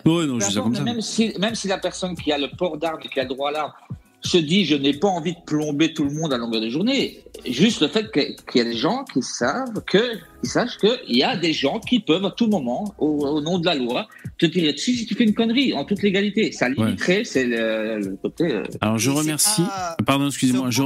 Ouais, 0.04 0.26
non, 0.26 0.40
je 0.40 0.46
dis 0.46 0.54
ça 0.54 0.60
importe, 0.60 0.64
comme 0.64 0.74
ça. 0.74 0.82
Même 0.82 1.00
si, 1.00 1.32
même 1.38 1.54
si 1.54 1.68
la 1.68 1.78
personne 1.78 2.14
qui 2.16 2.32
a 2.32 2.38
le 2.38 2.48
port 2.56 2.76
d'armes 2.76 3.00
et 3.04 3.08
qui 3.08 3.20
a 3.20 3.22
le 3.22 3.28
droit 3.28 3.50
à 3.50 3.52
l'arme 3.52 3.72
se 4.20 4.38
dit 4.38 4.64
je 4.64 4.76
n'ai 4.76 4.94
pas 4.94 5.08
envie 5.08 5.32
de 5.32 5.40
plomber 5.44 5.92
tout 5.92 6.04
le 6.04 6.10
monde 6.12 6.32
à 6.32 6.38
longueur 6.38 6.60
de 6.60 6.68
journée, 6.68 7.24
juste 7.46 7.80
le 7.80 7.88
fait 7.88 8.10
qu'il 8.12 8.36
y 8.54 8.60
a 8.60 8.64
des 8.64 8.76
gens 8.76 9.04
qui 9.12 9.22
savent 9.22 9.82
que, 9.86 10.16
qui 10.42 10.48
sachent 10.48 10.78
qu'il 10.78 11.16
y 11.16 11.22
a 11.22 11.36
des 11.36 11.52
gens 11.52 11.80
qui 11.80 12.00
peuvent 12.00 12.24
à 12.24 12.30
tout 12.30 12.46
moment, 12.46 12.94
au, 12.98 13.26
au 13.26 13.40
nom 13.40 13.58
de 13.58 13.66
la 13.66 13.74
loi, 13.74 14.08
te 14.46 14.52
tirer 14.52 14.72
dessus 14.72 14.94
si 14.94 15.06
tu 15.06 15.14
fais 15.14 15.24
une 15.24 15.34
connerie 15.34 15.72
en 15.74 15.84
toute 15.84 16.02
légalité. 16.02 16.52
Ça 16.52 16.68
limiterait, 16.68 17.24
c'est 17.24 17.44
le, 17.46 17.98
le 18.00 18.16
côté. 18.16 18.44
euh, 18.52 18.62
Alors, 18.80 18.98
je 18.98 19.10
remercie. 19.10 19.62
pas- 19.62 19.96
Pardon, 20.04 20.26
excusez-moi. 20.26 20.70
se 20.70 20.76
Je, 20.76 20.82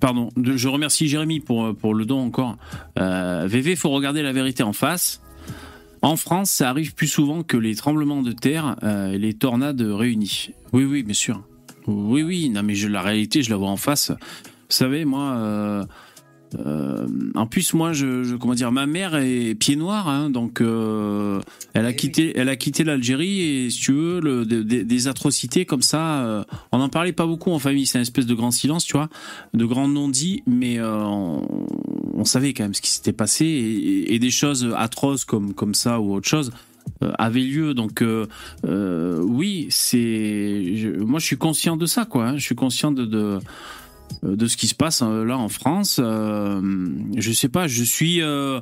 Pardon, 0.00 0.28
je 0.36 0.68
remercie 0.68 1.08
Jérémy 1.08 1.40
pour, 1.40 1.64
euh, 1.66 1.72
pour 1.72 1.94
le 1.94 2.04
don 2.04 2.20
encore. 2.20 2.56
Euh, 2.98 3.46
VV, 3.48 3.74
faut 3.76 3.90
regarder 3.90 4.22
la 4.22 4.32
vérité 4.32 4.62
en 4.62 4.72
face. 4.72 5.20
En 6.02 6.16
France, 6.16 6.50
ça 6.50 6.70
arrive 6.70 6.94
plus 6.94 7.08
souvent 7.08 7.42
que 7.42 7.56
les 7.56 7.74
tremblements 7.74 8.22
de 8.22 8.32
terre 8.32 8.76
euh, 8.82 9.12
et 9.12 9.18
les 9.18 9.34
tornades 9.34 9.80
réunis. 9.82 10.50
Oui, 10.72 10.84
oui, 10.84 11.02
bien 11.02 11.14
sûr. 11.14 11.42
Oui, 11.86 12.22
oui, 12.22 12.48
non, 12.50 12.62
mais 12.62 12.74
je, 12.74 12.88
la 12.88 13.02
réalité, 13.02 13.42
je 13.42 13.50
la 13.50 13.56
vois 13.56 13.68
en 13.68 13.76
face. 13.76 14.10
Vous 14.10 14.16
savez, 14.76 15.04
moi, 15.04 15.86
euh, 16.58 17.06
en 17.34 17.46
plus, 17.46 17.74
moi, 17.74 17.92
je, 17.92 18.24
je- 18.24 18.34
comment 18.34 18.54
dire, 18.54 18.72
ma 18.72 18.86
mère 18.86 19.14
est 19.14 19.54
pied 19.54 19.76
noir, 19.76 20.08
hein, 20.08 20.30
donc 20.30 20.60
euh, 20.60 21.40
elle 21.74 21.86
a 21.86 21.90
Eh 21.90 21.96
quitté, 21.96 22.32
elle 22.36 22.48
a 22.48 22.56
quitté 22.56 22.82
l'Algérie 22.82 23.40
et 23.40 23.70
si 23.70 23.78
tu 23.80 23.92
veux, 23.92 24.20
le, 24.20 24.44
de- 24.44 24.62
de- 24.62 24.82
des 24.82 25.08
atrocités 25.08 25.64
comme 25.64 25.82
ça, 25.82 26.24
euh, 26.24 26.42
on 26.72 26.78
n'en 26.78 26.88
parlait 26.88 27.12
pas 27.12 27.26
beaucoup 27.26 27.50
en 27.52 27.58
famille. 27.58 27.86
C'est 27.86 27.98
un 27.98 28.02
espèce 28.02 28.26
de 28.26 28.34
grand 28.34 28.50
silence, 28.50 28.84
tu 28.84 28.94
vois, 28.94 29.08
de 29.54 29.64
grand 29.64 29.86
non-dit, 29.88 30.42
mais 30.46 30.78
euh, 30.80 31.04
on, 31.04 31.66
on 32.14 32.24
savait 32.24 32.52
quand 32.52 32.64
même 32.64 32.74
ce 32.74 32.80
qui 32.82 32.90
s'était 32.90 33.12
passé 33.12 33.44
et, 33.46 34.14
et 34.14 34.18
des 34.18 34.30
choses 34.30 34.72
atroces 34.76 35.24
comme 35.24 35.54
comme 35.54 35.74
ça 35.74 36.00
ou 36.00 36.14
autre 36.14 36.28
chose 36.28 36.50
euh, 37.02 37.12
avaient 37.18 37.40
lieu. 37.42 37.74
Donc 37.74 38.02
euh, 38.02 38.26
euh, 38.66 39.20
oui, 39.22 39.68
c'est, 39.70 40.74
moi 40.98 41.20
je 41.20 41.26
suis 41.26 41.36
conscient 41.38 41.76
de 41.76 41.86
ça, 41.86 42.04
quoi. 42.06 42.26
hein. 42.28 42.36
Je 42.36 42.42
suis 42.44 42.54
conscient 42.56 42.90
de, 42.90 43.04
de 43.04 43.38
de 44.22 44.46
ce 44.46 44.56
qui 44.56 44.66
se 44.66 44.74
passe 44.74 45.02
euh, 45.02 45.24
là 45.24 45.36
en 45.38 45.48
France. 45.48 45.98
Euh, 46.02 46.60
je 47.16 47.32
sais 47.32 47.48
pas, 47.48 47.66
je 47.68 47.82
suis. 47.84 48.20
euh, 48.22 48.60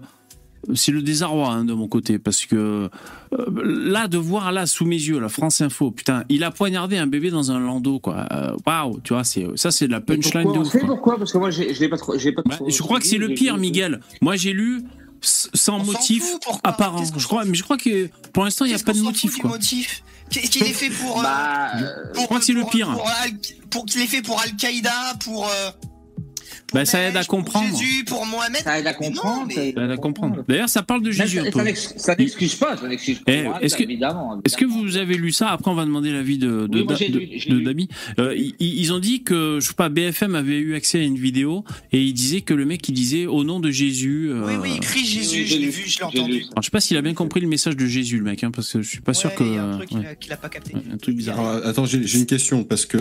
c'est 0.75 0.91
le 0.91 1.03
désarroi 1.03 1.51
hein, 1.51 1.65
de 1.65 1.73
mon 1.73 1.87
côté 1.87 2.19
parce 2.19 2.45
que 2.45 2.91
euh, 3.33 3.47
là 3.65 4.09
de 4.09 4.19
voir 4.19 4.51
là 4.51 4.67
sous 4.67 4.85
mes 4.85 4.97
yeux 4.97 5.21
la 5.21 5.29
France 5.29 5.61
Info 5.61 5.93
putain 5.93 6.25
il 6.29 6.43
a 6.43 6.51
poignardé 6.51 6.97
un 6.99 7.07
bébé 7.07 7.31
dans 7.31 7.53
un 7.53 7.61
landau 7.61 8.01
quoi 8.01 8.27
Euh, 8.33 8.51
waouh 8.67 8.99
tu 9.05 9.13
vois 9.15 9.23
c'est 9.23 9.47
ça 9.55 9.71
c'est 9.71 9.87
de 9.87 9.93
la 9.93 10.01
punchline 10.01 10.43
de 10.43 10.59
Pourquoi, 10.59 10.61
ouf 10.63 10.71
quoi. 10.73 10.87
pourquoi 10.89 11.19
Parce 11.19 11.33
que 11.33 11.39
moi, 11.39 11.51
je 11.51 11.63
l'ai 11.63 11.89
pas 11.89 11.97
trop. 11.97 12.13
pas 12.15 12.43
Bah, 12.45 12.57
trop 12.57 12.69
je 12.69 12.83
crois 12.83 12.99
que 12.99 13.07
c'est 13.07 13.19
le 13.19 13.29
pire 13.35 13.57
Miguel 13.57 14.01
moi 14.21 14.35
j'ai 14.35 14.53
lu 14.53 14.83
sans 15.21 15.81
On 15.81 15.85
motif 15.85 16.25
fout, 16.25 16.61
apparent 16.65 17.05
je 17.17 17.27
crois 17.27 17.45
mais 17.45 17.55
je 17.55 17.63
crois 17.63 17.77
que 17.77 18.09
pour 18.33 18.43
l'instant 18.45 18.65
il 18.65 18.69
n'y 18.69 18.75
a 18.75 18.79
pas 18.85 18.93
de 18.93 19.01
motif 19.01 19.37
quoi 19.39 19.51
motif 19.51 20.03
Qu'il 20.31 20.63
est 20.65 20.73
fait 20.73 20.91
pour. 20.91 21.21
euh, 21.21 21.23
Bah, 21.23 21.71
euh, 21.77 22.13
pour- 22.13 22.21
je 22.23 22.27
crois 22.27 22.39
que 22.39 22.45
c'est 22.45 22.53
le 22.53 22.61
pour- 22.63 22.71
pire. 22.71 22.93
Pour, 22.93 23.09
Al- 23.09 23.31
pour 23.71 23.87
qu'il 23.87 24.01
est 24.03 24.07
fait 24.07 24.23
pour 24.23 24.41
Al-Qaïda, 24.41 25.15
pour. 25.21 25.49
Pour 26.69 26.79
Bah, 26.79 26.85
ça 26.85 27.03
aide 27.03 27.17
à 27.17 27.25
comprendre. 27.25 27.67
Jésus, 27.79 28.05
pour 28.05 28.25
Mohamed. 28.27 28.63
ça 28.63 28.79
aide 28.79 28.87
à 28.87 28.95
Mais 29.01 29.09
non, 29.11 29.15
comprendre. 29.15 29.45
mais- 29.49 29.55
ça 29.55 29.63
aide 29.85 29.91
à 29.91 29.97
comprendre 29.97 30.45
d'ailleurs 30.47 30.69
ça 30.69 30.83
parle 30.83 31.03
de 31.03 31.09
Mais 31.09 31.13
Jésus 31.15 31.39
ça- 31.39 31.49
un 31.49 31.75
ça 31.97 32.15
n'excuse 32.15 32.55
pas, 32.57 32.77
ça 32.77 32.87
n'excuse 32.89 33.19
pas. 33.21 33.33
Eh, 33.33 33.47
est-ce 33.65 33.77
que- 33.77 33.83
évidemment, 33.83 34.41
Est-ce 34.45 34.57
que 34.57 34.65
vous 34.65 34.97
avez 34.97 35.17
lu 35.17 35.33
ça 35.33 35.49
Après, 35.49 35.71
on 35.71 35.75
va 35.75 35.85
demander 35.85 36.13
l'avis 36.13 36.39
de, 36.39 36.67
de, 36.67 36.79
Oui, 36.81 36.85
moi, 36.85 36.95
j'ai 36.95 37.09
de- 37.09 37.19
lu, 37.19 37.39
de. 37.49 37.61
Dami. 37.61 37.89
Euh, 38.19 38.35
ils, 38.37 38.55
ils 38.61 38.93
ont 38.93 38.99
dit 38.99 39.23
que, 39.23 39.59
je 39.61 39.67
sais 39.69 39.75
pas, 39.75 39.89
BFM 39.89 40.35
avait 40.35 40.59
eu 40.59 40.75
accès 40.75 41.01
à 41.01 41.03
une 41.03 41.17
vidéo 41.19 41.65
et 41.93 42.03
il 42.03 42.13
disait 42.13 42.43
que 42.43 42.55
le 42.55 42.65
mec, 42.67 42.87
il 42.89 42.93
disait 42.93 43.27
au 43.27 43.45
nom 43.45 43.61
de 43.61 43.71
Jésus. 43.71 44.29
euh, 44.31 44.45
Oui, 44.47 44.53
oui, 44.63 44.71
il 44.75 44.81
crie 44.81 45.05
Jésus, 45.05 45.39
Oui, 45.41 45.45
je 45.47 45.51
j'ai 45.55 45.59
l'ai 45.59 45.69
vu, 45.69 45.83
je 45.87 45.99
l'ai 45.99 46.05
entendu. 46.05 46.43
Alors, 46.53 46.63
je 46.63 46.67
sais 46.67 46.71
pas 46.71 46.81
s'il 46.81 46.97
a 46.97 47.03
bien 47.03 47.15
compris 47.15 47.41
le 47.41 47.49
message 47.49 47.77
de 47.77 47.87
Jésus, 47.87 48.19
le 48.19 48.25
mec, 48.25 48.45
hein, 48.45 48.51
parce 48.51 48.73
que 48.73 48.83
je 48.83 48.89
suis 48.89 49.01
pas 49.01 49.15
sûr 49.15 49.31
Ouais, 49.31 49.37
que. 49.37 49.45
il 49.45 49.55
y 49.55 49.57
a 49.59 49.65
un 49.65 49.77
truc 49.79 49.91
ouais, 49.93 50.17
qu'il 50.21 50.33
a- 50.33 50.37
pas 50.37 50.49
capté. 50.49 50.73
un 50.93 50.97
truc 50.99 51.17
bizarre. 51.17 51.41
Alors, 51.41 51.67
attends, 51.67 51.85
j'ai 51.87 52.07
j'ai 52.07 52.19
une 52.19 52.27
question 52.27 52.63
parce 52.65 52.85
que 52.87 52.99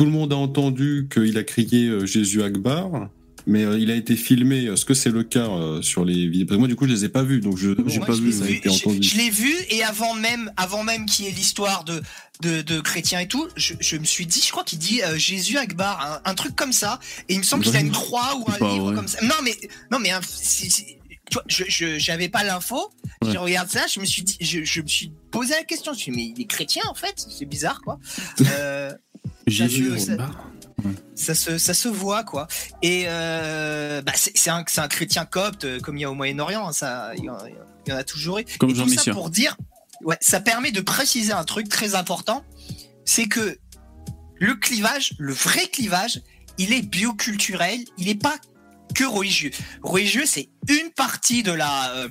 tout 0.00 0.06
le 0.06 0.12
monde 0.12 0.32
a 0.32 0.36
entendu 0.36 1.08
qu'il 1.12 1.36
a 1.36 1.44
crié 1.44 1.88
euh, 1.88 2.06
Jésus 2.06 2.42
Akbar, 2.42 3.10
mais 3.46 3.64
euh, 3.66 3.78
il 3.78 3.90
a 3.90 3.94
été 3.94 4.16
filmé. 4.16 4.64
Est-ce 4.64 4.86
que 4.86 4.94
c'est 4.94 5.10
le 5.10 5.24
cas 5.24 5.46
euh, 5.50 5.82
sur 5.82 6.06
les 6.06 6.26
vidéos? 6.26 6.58
Moi, 6.58 6.68
du 6.68 6.74
coup, 6.74 6.86
je 6.86 6.92
les 6.94 7.04
ai 7.04 7.10
pas 7.10 7.22
vus, 7.22 7.40
donc 7.40 7.58
je 7.58 7.72
j'ai 7.86 8.00
pas 8.00 8.14
je 8.14 8.22
vu 8.22 8.28
l'ai 8.28 8.32
ça 8.32 8.44
a 8.44 8.46
vu, 8.46 8.54
été 8.54 8.70
je- 8.70 8.74
entendu. 8.76 9.06
Je 9.06 9.16
l'ai 9.18 9.28
vu 9.28 9.52
et 9.68 9.82
avant 9.82 10.14
même, 10.14 10.50
avant 10.56 10.84
même 10.84 11.04
qu'il 11.04 11.26
y 11.26 11.28
ait 11.28 11.32
l'histoire 11.32 11.84
de, 11.84 12.00
de, 12.40 12.62
de 12.62 12.80
chrétiens 12.80 13.20
et 13.20 13.28
tout, 13.28 13.46
je, 13.56 13.74
je 13.78 13.96
me 13.98 14.04
suis 14.04 14.24
dit, 14.24 14.42
je 14.42 14.50
crois 14.50 14.64
qu'il 14.64 14.78
dit 14.78 15.02
euh, 15.02 15.18
Jésus 15.18 15.58
Akbar, 15.58 16.22
un, 16.24 16.30
un 16.30 16.34
truc 16.34 16.56
comme 16.56 16.72
ça, 16.72 16.98
et 17.28 17.34
il 17.34 17.38
me 17.40 17.44
semble 17.44 17.62
qu'il 17.62 17.76
a 17.76 17.80
une 17.80 17.90
croix 17.92 18.36
ou 18.38 18.50
un 18.50 18.72
livre 18.72 18.86
vrai. 18.86 18.94
comme 18.94 19.06
ça. 19.08 19.18
Non 19.22 19.34
mais, 19.44 19.54
non 19.92 19.98
mais, 19.98 20.12
un- 20.12 20.20
c'est- 20.26 20.96
tu 21.30 21.34
vois, 21.34 21.44
je, 21.48 21.64
je, 21.68 21.98
j'avais 21.98 22.28
pas 22.28 22.44
l'info. 22.44 22.90
Ouais. 23.22 23.32
Je 23.32 23.38
regarde 23.38 23.70
ça, 23.70 23.86
je 23.86 24.00
me 24.00 24.04
suis 24.04 24.22
dit, 24.22 24.36
je, 24.40 24.62
je 24.64 24.82
me 24.82 24.86
suis 24.86 25.12
posé 25.30 25.54
la 25.54 25.62
question. 25.64 25.92
Je 25.92 25.98
me 25.98 26.02
suis 26.02 26.12
dit, 26.12 26.16
mais 26.18 26.34
il 26.36 26.42
est 26.42 26.46
chrétien 26.46 26.82
en 26.90 26.94
fait, 26.94 27.14
c'est 27.16 27.46
bizarre 27.46 27.80
quoi. 27.82 27.98
Euh, 28.58 28.92
Jésus, 29.46 29.98
ça- 29.98 30.16
bah, 30.16 30.30
ça 31.14 31.34
se, 31.34 31.58
ça 31.58 31.74
se 31.74 31.88
voit 31.88 32.24
quoi. 32.24 32.46
Et 32.82 33.04
euh, 33.06 34.00
bah, 34.02 34.12
c'est, 34.14 34.32
c'est 34.36 34.50
un, 34.50 34.64
c'est 34.66 34.80
un 34.80 34.88
chrétien 34.88 35.24
copte 35.24 35.64
euh, 35.64 35.80
comme 35.80 35.96
il 35.98 36.00
y 36.00 36.04
a 36.04 36.10
au 36.10 36.14
Moyen-Orient. 36.14 36.68
hein, 36.68 36.72
ça, 36.72 37.12
il 37.16 37.24
y, 37.24 37.30
en, 37.30 37.36
il 37.86 37.90
y 37.90 37.92
en 37.92 37.96
a 37.96 38.04
toujours 38.04 38.38
eu. 38.38 38.44
Comme 38.58 38.70
Et 38.70 38.74
Jean 38.74 38.84
tout 38.84 38.90
ça 38.90 38.96
Messia. 38.96 39.12
pour 39.12 39.30
dire, 39.30 39.56
ouais, 40.02 40.16
ça 40.20 40.40
permet 40.40 40.72
de 40.72 40.80
préciser 40.80 41.32
un 41.32 41.44
truc 41.44 41.68
très 41.68 41.94
important, 41.94 42.44
c'est 43.04 43.26
que 43.26 43.58
le 44.38 44.54
clivage, 44.54 45.12
le 45.18 45.32
vrai 45.34 45.66
clivage, 45.66 46.22
il 46.58 46.72
est 46.72 46.82
bioculturel, 46.82 47.80
il 47.98 48.06
n'est 48.06 48.14
pas 48.14 48.36
que 48.94 49.04
religieux. 49.04 49.50
Religieux, 49.82 50.24
c'est 50.26 50.48
une 50.68 50.90
partie 50.90 51.42
de 51.42 51.52
la 51.52 51.90
euh, 51.90 52.08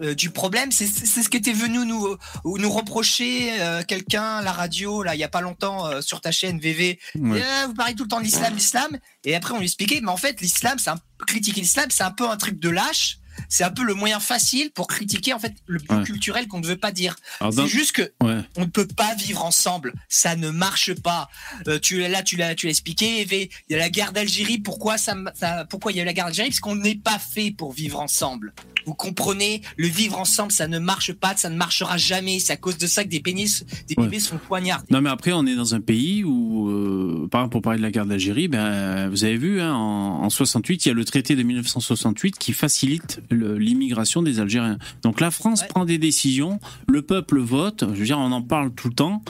euh, 0.00 0.14
du 0.14 0.30
problème. 0.30 0.72
C'est 0.72 0.86
ce 0.86 1.28
qui 1.28 1.36
était 1.36 1.52
venu 1.52 1.84
nous 1.86 2.06
euh, 2.06 2.18
nous 2.44 2.70
reprocher 2.70 3.60
euh, 3.60 3.82
quelqu'un 3.86 4.42
la 4.42 4.52
radio 4.52 5.02
là 5.02 5.14
il 5.14 5.20
y 5.20 5.24
a 5.24 5.28
pas 5.28 5.40
longtemps 5.40 5.86
euh, 5.86 6.00
sur 6.00 6.20
ta 6.20 6.32
chaîne 6.32 6.58
VV. 6.58 6.98
Ouais. 7.14 7.42
Vous 7.66 7.74
parlez 7.74 7.94
tout 7.94 8.04
le 8.04 8.08
temps 8.08 8.18
de 8.18 8.24
l'islam, 8.24 8.54
l'islam. 8.54 8.98
Et 9.24 9.34
après 9.34 9.54
on 9.54 9.58
lui 9.58 9.66
expliquait, 9.66 10.00
mais 10.02 10.10
en 10.10 10.16
fait 10.16 10.40
l'islam, 10.40 10.78
c'est 10.78 10.90
un 10.90 10.98
critiquer 11.26 11.60
l'islam, 11.60 11.86
c'est 11.90 12.02
un 12.02 12.10
peu 12.10 12.28
un 12.28 12.36
truc 12.36 12.58
de 12.58 12.70
lâche. 12.70 13.18
C'est 13.48 13.64
un 13.64 13.70
peu 13.70 13.82
le 13.84 13.94
moyen 13.94 14.20
facile 14.20 14.70
pour 14.74 14.86
critiquer 14.86 15.32
en 15.32 15.38
fait 15.38 15.54
le 15.66 15.78
Ouais. 15.90 16.02
culturel 16.04 16.48
qu'on 16.48 16.60
ne 16.60 16.66
veut 16.66 16.76
pas 16.76 16.92
dire. 16.92 17.14
C'est 17.52 17.66
juste 17.66 17.92
que 17.92 18.02
ouais. 18.22 18.40
on 18.56 18.62
ne 18.62 18.66
peut 18.66 18.86
pas 18.86 19.14
vivre 19.16 19.44
ensemble. 19.44 19.92
Ça 20.08 20.34
ne 20.36 20.50
marche 20.50 20.94
pas. 20.94 21.28
Euh, 21.68 21.78
tu 21.78 21.98
là, 22.00 22.22
tu 22.22 22.36
l'as, 22.36 22.54
tu 22.54 22.66
l'as 22.66 22.70
expliqué. 22.70 23.26
Il 23.30 23.48
y 23.72 23.74
a 23.74 23.78
la 23.78 23.90
guerre 23.90 24.12
d'Algérie. 24.12 24.58
Pourquoi 24.58 24.96
ça, 24.98 25.14
ça- 25.34 25.66
pourquoi 25.68 25.92
il 25.92 25.96
y 25.96 26.00
a 26.00 26.02
eu 26.02 26.06
la 26.06 26.12
guerre 26.14 26.26
d'Algérie? 26.26 26.48
Parce 26.48 26.60
qu'on 26.60 26.76
n'est 26.76 26.94
pas 26.96 27.18
fait 27.18 27.50
pour 27.50 27.72
vivre 27.72 28.00
ensemble. 28.00 28.52
Vous 28.86 28.94
comprenez? 28.94 29.62
Le 29.76 29.86
vivre 29.88 30.18
ensemble, 30.18 30.52
ça 30.52 30.66
ne 30.68 30.78
marche 30.78 31.12
pas. 31.12 31.36
Ça 31.36 31.48
ne 31.50 31.56
marchera 31.56 31.96
jamais. 31.96 32.38
C'est 32.38 32.52
à 32.52 32.56
cause 32.56 32.76
de 32.78 32.86
ça 32.86 33.04
que 33.04 33.08
des 33.08 33.20
pénis, 33.20 33.64
des 33.88 33.94
Ouais. 33.96 34.04
bébés 34.04 34.20
sont 34.20 34.38
poignardés. 34.38 34.86
Non, 34.90 35.00
mais 35.00 35.10
après, 35.10 35.32
on 35.32 35.46
est 35.46 35.54
dans 35.56 35.74
un 35.74 35.80
pays 35.80 36.22
où, 36.24 36.68
euh, 36.70 37.28
par 37.30 37.42
exemple, 37.42 37.52
pour 37.52 37.62
parler 37.62 37.78
de 37.78 37.82
la 37.82 37.90
guerre 37.90 38.06
d'Algérie, 38.06 38.48
ben, 38.48 39.08
vous 39.08 39.24
avez 39.24 39.36
vu, 39.38 39.60
hein, 39.60 39.72
en, 39.74 40.22
en 40.24 40.30
68, 40.30 40.84
il 40.84 40.88
y 40.88 40.90
a 40.90 40.94
le 40.94 41.04
traité 41.04 41.34
de 41.36 41.42
1968 41.42 42.38
qui 42.38 42.52
facilite 42.52 43.20
l'immigration 43.34 44.22
des 44.22 44.40
Algériens. 44.40 44.78
Donc 45.02 45.20
la 45.20 45.30
France 45.30 45.62
Ouais. 45.62 45.68
prend 45.68 45.84
des 45.84 45.98
décisions, 45.98 46.58
le 46.88 47.02
peuple 47.02 47.38
vote, 47.40 47.84
je 47.92 47.98
veux 47.98 48.04
dire, 48.06 48.18
on 48.18 48.32
en 48.32 48.42
parle 48.42 48.72
tout 48.72 48.88
le 48.88 48.94
temps. 48.94 49.22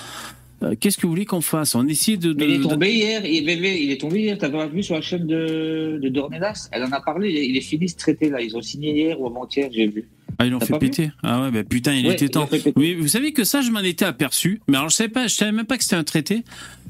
Euh, 0.62 0.74
Qu'est-ce 0.78 0.96
que 0.96 1.02
vous 1.02 1.10
voulez 1.10 1.24
qu'on 1.26 1.40
fasse? 1.40 1.74
On 1.74 1.86
essaie 1.88 2.16
de... 2.16 2.32
de- 2.32 2.38
Mais 2.38 2.44
il 2.48 2.54
est 2.54 2.58
de- 2.58 2.62
tombé 2.68 2.92
hier, 2.92 3.26
il, 3.26 3.48
est 3.90 4.00
tombé 4.00 4.20
hier, 4.20 4.38
t'avais 4.38 4.56
pas 4.58 4.66
vu 4.66 4.82
sur 4.82 4.94
la 4.94 5.00
chaîne 5.00 5.26
de, 5.26 5.98
de 6.02 6.08
Dornelas? 6.08 6.68
Elle 6.72 6.84
en 6.84 6.92
a 6.92 7.00
parlé, 7.00 7.30
il 7.30 7.36
est, 7.36 7.46
il 7.48 7.56
est 7.56 7.60
fini 7.60 7.88
ce 7.88 7.96
traité 7.96 8.30
là, 8.30 8.40
ils 8.40 8.56
ont 8.56 8.62
signé 8.62 8.92
hier 8.94 9.20
ou 9.20 9.26
avant-hier, 9.26 9.68
j'ai 9.72 9.86
vu. 9.88 10.08
Ah, 10.38 10.46
ils 10.46 10.50
l'ont 10.50 10.60
fait 10.60 10.76
péter. 10.78 11.12
Ah 11.22 11.42
ouais, 11.42 11.50
ben 11.52 11.64
putain, 11.64 11.94
il 11.94 12.06
Ouais, 12.06 12.14
était 12.14 12.28
temps. 12.28 12.48
Oui, 12.76 12.94
vous 12.94 13.06
savez 13.08 13.32
que 13.32 13.44
ça, 13.44 13.60
je 13.62 13.70
m'en 13.70 13.80
étais 13.80 14.04
aperçu. 14.04 14.60
Mais 14.68 14.76
alors, 14.76 14.88
je 14.90 14.96
savais 14.96 15.08
pas, 15.08 15.28
je 15.28 15.34
savais 15.34 15.52
même 15.52 15.66
pas 15.66 15.76
que 15.78 15.84
c'était 15.84 15.94
un 15.96 16.02
traité. 16.04 16.42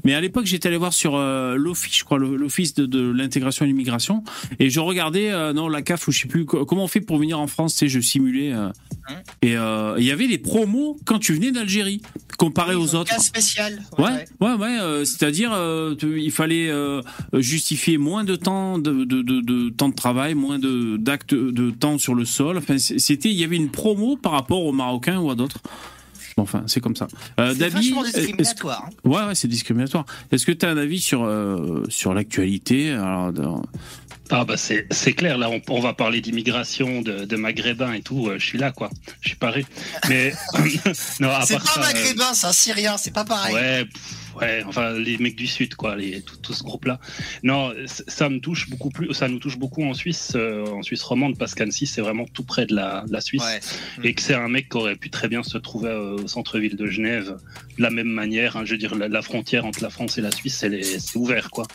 Mais 0.03 0.13
à 0.13 0.21
l'époque, 0.21 0.45
j'étais 0.45 0.67
allé 0.67 0.77
voir 0.77 0.93
sur 0.93 1.15
euh, 1.15 1.55
l'office, 1.55 1.97
je 1.97 2.03
crois, 2.03 2.19
l'office 2.19 2.75
de, 2.75 2.85
de 2.85 3.09
l'intégration 3.11 3.65
et 3.65 3.67
l'immigration, 3.67 4.23
et 4.59 4.69
je 4.69 4.79
regardais, 4.79 5.31
euh, 5.31 5.51
non, 5.51 5.67
la 5.67 5.81
CAF 5.81 6.07
ou 6.07 6.11
je 6.11 6.19
sais 6.21 6.27
plus 6.27 6.45
co- 6.45 6.63
comment 6.65 6.83
on 6.83 6.87
fait 6.87 7.01
pour 7.01 7.17
venir 7.17 7.39
en 7.39 7.47
France. 7.47 7.73
Tu 7.73 7.79
sais, 7.79 7.87
je 7.87 7.99
simulais. 7.99 8.53
euh, 8.53 8.69
et 9.41 9.53
il 9.99 10.05
y 10.05 10.11
avait 10.11 10.27
des 10.27 10.37
promos 10.37 10.97
quand 11.05 11.17
tu 11.19 11.33
venais 11.33 11.51
d'Algérie, 11.51 12.01
comparé 12.37 12.75
aux 12.75 12.93
autres. 12.95 13.09
Cas 13.15 13.19
spécial. 13.19 13.81
Ouais, 13.97 14.25
ouais, 14.41 14.53
ouais. 14.53 15.05
C'est-à-dire, 15.05 15.51
il 16.03 16.31
fallait 16.31 16.69
justifier 17.33 17.97
moins 17.97 18.23
de 18.23 18.35
temps 18.35 18.77
de, 18.79 19.03
de, 19.05 19.21
de, 19.21 19.41
de 19.41 19.69
temps 19.69 19.89
de 19.89 19.95
travail, 19.95 20.33
moins 20.35 20.59
de 20.59 20.97
d'actes 20.97 21.33
de 21.33 21.71
temps 21.71 21.97
sur 21.97 22.15
le 22.15 22.25
sol. 22.25 22.57
Enfin, 22.57 22.77
c'est- 22.77 22.99
il 23.29 23.39
y 23.39 23.43
avait 23.43 23.55
une 23.57 23.69
promo 23.71 24.17
par 24.17 24.31
rapport 24.33 24.63
aux 24.65 24.71
Marocains 24.71 25.19
ou 25.19 25.29
à 25.31 25.35
d'autres. 25.35 25.59
Bon, 26.37 26.43
Enfin, 26.43 26.63
c'est 26.67 26.81
comme 26.81 26.97
ça. 26.97 27.07
Euh, 27.39 27.53
C'est 27.57 27.69
que- 27.71 27.79
discriminatoire. 27.79 28.89
Ouais, 29.05 29.23
ouais, 29.25 29.35
c'est 29.35 29.47
discriminatoire. 29.47 30.05
Est-ce 30.31 30.45
que 30.45 30.51
tu 30.51 30.65
as 30.65 30.69
un 30.69 30.77
avis 30.77 30.99
sur 30.99 31.23
euh, 31.23 31.83
sur 31.87 32.13
l'actualité 32.13 32.91
Alors, 32.91 33.31
dans- 33.31 33.61
Ah 34.31 34.43
bah 34.43 34.57
c'est 34.57 34.85
c'est 34.91 35.13
clair, 35.13 35.37
là 35.37 35.49
on, 35.49 35.61
on 35.69 35.79
va 35.79 35.93
parler 35.93 36.19
d'immigration, 36.19 37.01
de, 37.01 37.23
de 37.23 37.35
maghrébins 37.37 37.93
et 37.93 38.01
tout, 38.01 38.27
euh, 38.27 38.37
je 38.37 38.45
suis 38.45 38.57
là 38.57 38.71
quoi, 38.71 38.89
je 39.21 39.29
suis 39.29 39.37
paré. 39.37 39.65
Mais 40.09 40.33
non, 41.21 41.29
à 41.29 41.45
C'est 41.45 41.53
part 41.55 41.63
pas 41.63 41.71
ça, 41.71 41.79
euh, 41.79 41.83
maghrébin, 41.93 42.33
c'est 42.33 42.47
un 42.47 42.51
syrien. 42.51 42.97
C'est 42.97 43.13
pas 43.13 43.23
pareil. 43.23 43.53
Ouais, 43.55 43.85
pff, 43.85 44.24
ouais, 44.39 44.63
enfin 44.65 44.93
les 44.93 45.17
mecs 45.17 45.35
du 45.35 45.47
sud 45.47 45.75
quoi, 45.75 45.95
les, 45.95 46.21
tout, 46.21 46.37
tout 46.37 46.53
ce 46.53 46.63
groupe-là. 46.63 46.99
Non, 47.43 47.73
ça 47.85 48.29
me 48.29 48.39
touche 48.39 48.69
beaucoup 48.69 48.89
plus, 48.89 49.13
ça 49.13 49.27
nous 49.27 49.39
touche 49.39 49.57
beaucoup 49.57 49.83
en 49.83 49.93
Suisse, 49.93 50.33
euh, 50.35 50.65
en 50.67 50.81
Suisse 50.83 51.03
romande, 51.03 51.37
parce 51.37 51.55
qu'Annecy 51.55 51.85
c'est 51.87 52.01
vraiment 52.01 52.25
tout 52.25 52.43
près 52.43 52.65
de 52.65 52.75
la, 52.75 53.03
de 53.07 53.13
la 53.13 53.21
Suisse. 53.21 53.43
Ouais. 53.43 53.59
Et 54.09 54.13
que 54.13 54.21
c'est 54.21 54.33
un 54.35 54.47
mec 54.47 54.69
qui 54.69 54.77
aurait 54.77 54.95
pu 54.95 55.09
très 55.09 55.27
bien 55.27 55.43
se 55.43 55.57
trouver 55.57 55.89
euh, 55.89 56.15
au 56.15 56.27
centre-ville 56.27 56.75
de 56.75 56.87
Genève 56.87 57.37
de 57.77 57.81
la 57.81 57.89
même 57.89 58.07
manière. 58.07 58.57
hein, 58.57 58.63
je 58.65 58.71
veux 58.71 58.77
dire, 58.77 58.95
la, 58.95 59.07
la 59.07 59.21
frontière 59.21 59.65
entre 59.65 59.81
la 59.83 59.89
France 59.89 60.17
et 60.17 60.21
la 60.21 60.31
Suisse, 60.31 60.63
elle 60.63 60.73
est- 60.75 60.99
c'est 60.99 61.17
ouvert, 61.17 61.49
quoi. 61.51 61.65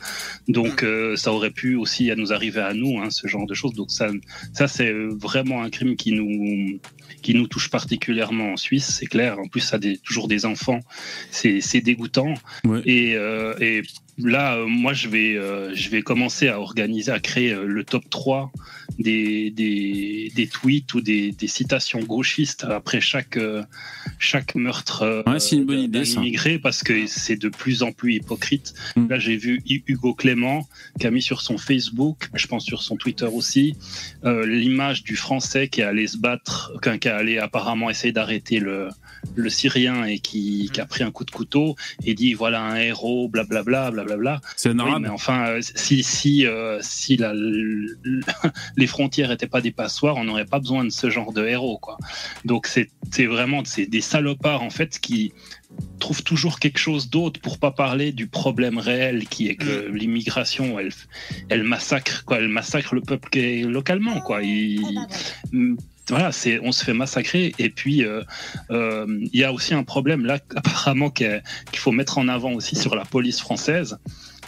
Donc, 0.49 0.83
euh, 0.83 1.17
ça 1.17 1.33
aurait 1.33 1.51
pu 1.51 1.77
aussi 1.77 2.11
nous 2.17 2.33
arriver 2.33 2.61
à 2.61 2.73
nous, 2.75 2.99
hein, 3.01 3.11
ce 3.11 3.27
genre 3.27 3.47
de 3.47 3.55
choses. 3.55 3.75
Donc, 3.75 3.91
ça, 3.91 4.09
ça 4.53 4.67
c'est 4.69 4.93
vraiment 4.93 5.63
un 5.63 5.71
crime 5.71 5.97
qui 5.97 6.13
nous, 6.13 6.81
qui 7.23 7.35
nous 7.35 7.47
touche 7.47 7.69
particulièrement 7.71 8.53
en 8.53 8.57
Suisse, 8.57 8.87
c'est 8.99 9.07
clair. 9.07 9.39
En 9.39 9.47
plus, 9.49 9.61
ça 9.61 9.77
a 9.77 9.79
des, 9.79 9.99
toujours 9.99 10.29
des 10.29 10.47
enfants, 10.47 10.81
c'est 11.31 11.81
dégoûtant. 11.81 12.35
Ouais. 12.65 12.83
Et, 12.85 13.15
euh, 13.15 13.55
et 13.61 13.83
là, 14.19 14.57
euh, 14.57 14.67
moi, 14.67 14.93
je 14.93 15.09
vais, 15.09 15.37
euh, 15.37 15.75
je 15.75 15.89
vais 15.91 16.03
commencer 16.03 16.49
à 16.49 16.61
organiser, 16.61 17.11
à 17.13 17.21
créer 17.21 17.55
le 17.55 17.85
top 17.85 18.05
3 18.11 18.53
des, 18.99 19.51
des, 19.51 20.31
des 20.35 20.47
tweets 20.47 20.93
ou 20.95 21.01
des, 21.01 21.33
des 21.33 21.47
citations 21.47 22.01
gauchistes 22.01 22.65
après 22.65 23.01
chaque, 23.01 23.39
chaque 24.19 24.55
meurtre 24.55 25.23
Ouais, 25.27 25.41
c'est 25.41 25.57
une 25.57 25.65
bonne 25.65 25.77
d'un 25.79 26.01
idée, 26.01 26.05
ça. 26.05 26.21
immigré 26.21 26.59
parce 26.59 26.83
que 26.83 27.07
c'est 27.07 27.37
de 27.37 27.49
plus 27.49 27.83
en 27.83 27.93
plus 27.93 28.15
hypocrite. 28.17 28.75
Mm. 28.97 29.09
Là, 29.09 29.19
j'ai 29.19 29.37
vu 29.37 29.63
Hu- 29.69 29.83
Hugo 29.87 30.13
Clément 30.15 30.69
qui 30.99 31.07
a 31.07 31.11
mis 31.11 31.23
sur 31.23 31.41
son 31.41 31.57
Facebook, 31.57 32.29
je 32.35 32.47
pense 32.47 32.65
sur 32.65 32.83
son 32.83 32.97
Twitter 32.97 33.27
aussi, 33.33 33.75
l'image 34.25 35.03
du 35.03 35.17
Français 35.17 35.69
qui 35.69 35.81
est 35.81 35.85
allé 35.85 36.07
se 36.07 36.19
battre, 36.19 36.73
qui 36.83 36.89
est 36.89 37.07
allé 37.07 37.39
apparemment 37.39 37.89
essayer 37.91 38.13
d'arrêter 38.13 38.59
le, 38.59 38.89
le 39.35 39.51
Syrien 39.51 40.05
et 40.05 40.19
qui, 40.19 40.71
qui 40.73 40.81
a 40.81 40.87
pris 40.87 41.03
un 41.05 41.11
coup 41.11 41.25
de 41.25 41.31
couteau 41.31 41.77
et 42.05 42.15
dit 42.15 42.35
voilà 42.35 42.63
un 42.63 42.77
héros, 42.77 43.29
blablabla, 43.29 43.91
blablabla. 43.91 44.41
c'est 44.57 44.71
un 44.71 44.79
Oui, 44.79 44.89
arabe. 44.89 45.03
mais 45.03 45.09
enfin, 45.09 45.47
euh, 45.49 45.61
si 45.63 46.03
si 46.03 46.47
euh, 46.47 46.79
si 46.83 47.17
la, 47.17 47.33
les 48.77 48.87
frontières 48.87 49.29
n'étaient 49.29 49.47
pas 49.47 49.61
des 49.61 49.71
passoires, 49.73 50.17
on 50.17 50.25
n'aurait 50.25 50.45
pas 50.47 50.59
besoin 50.59 50.85
de 50.85 50.91
ce 50.91 51.11
genre 51.11 51.33
de 51.33 51.47
héros, 51.47 51.79
quoi. 51.79 51.99
Donc 52.45 52.67
c'est 52.67 52.91
c'est 53.11 53.27
vraiment 53.27 53.63
c'est 53.65 53.87
des 53.87 54.01
salopards 54.01 54.63
en 54.63 54.71
fait 54.71 54.99
qui 54.99 55.33
trouvent 56.01 56.25
toujours 56.25 56.59
quelque 56.59 56.79
chose 56.79 57.11
d'autre 57.11 57.41
pour 57.41 57.59
pas 57.59 57.71
parler 57.71 58.11
du 58.13 58.27
problème 58.27 58.79
réel 58.79 59.29
qui 59.29 59.47
est 59.49 59.55
que 59.55 59.89
l'immigration 59.89 60.79
elle 60.81 60.91
elle 61.49 61.63
massacre 61.63 62.25
quoi, 62.25 62.39
elle 62.39 62.49
massacre 62.49 62.95
le 62.95 63.01
peuple 63.03 63.29
qui 63.31 63.39
est 63.39 63.63
localement 63.63 64.21
quoi. 64.21 64.43
Il- 64.43 64.81
Mm, 65.53 65.77
voilà, 66.11 66.33
c'est 66.33 66.61
on 66.63 66.73
se 66.73 66.85
fait 66.85 66.93
massacrer. 66.93 67.55
Et 67.59 67.71
puis 67.71 68.05
euh, 68.05 68.23
euh, 68.71 69.07
il 69.33 69.39
y 69.39 69.45
a 69.45 69.53
aussi 69.53 69.75
un 69.75 69.85
problème 69.85 70.27
là 70.27 70.39
apparemment 70.57 71.11
qu'il 71.11 71.43
qu'il 71.71 71.79
faut 71.79 71.93
mettre 71.93 72.19
en 72.19 72.29
avant 72.29 72.53
aussi 72.53 72.77
sur 72.77 72.95
la 72.95 73.05
police 73.05 73.41
française, 73.41 73.99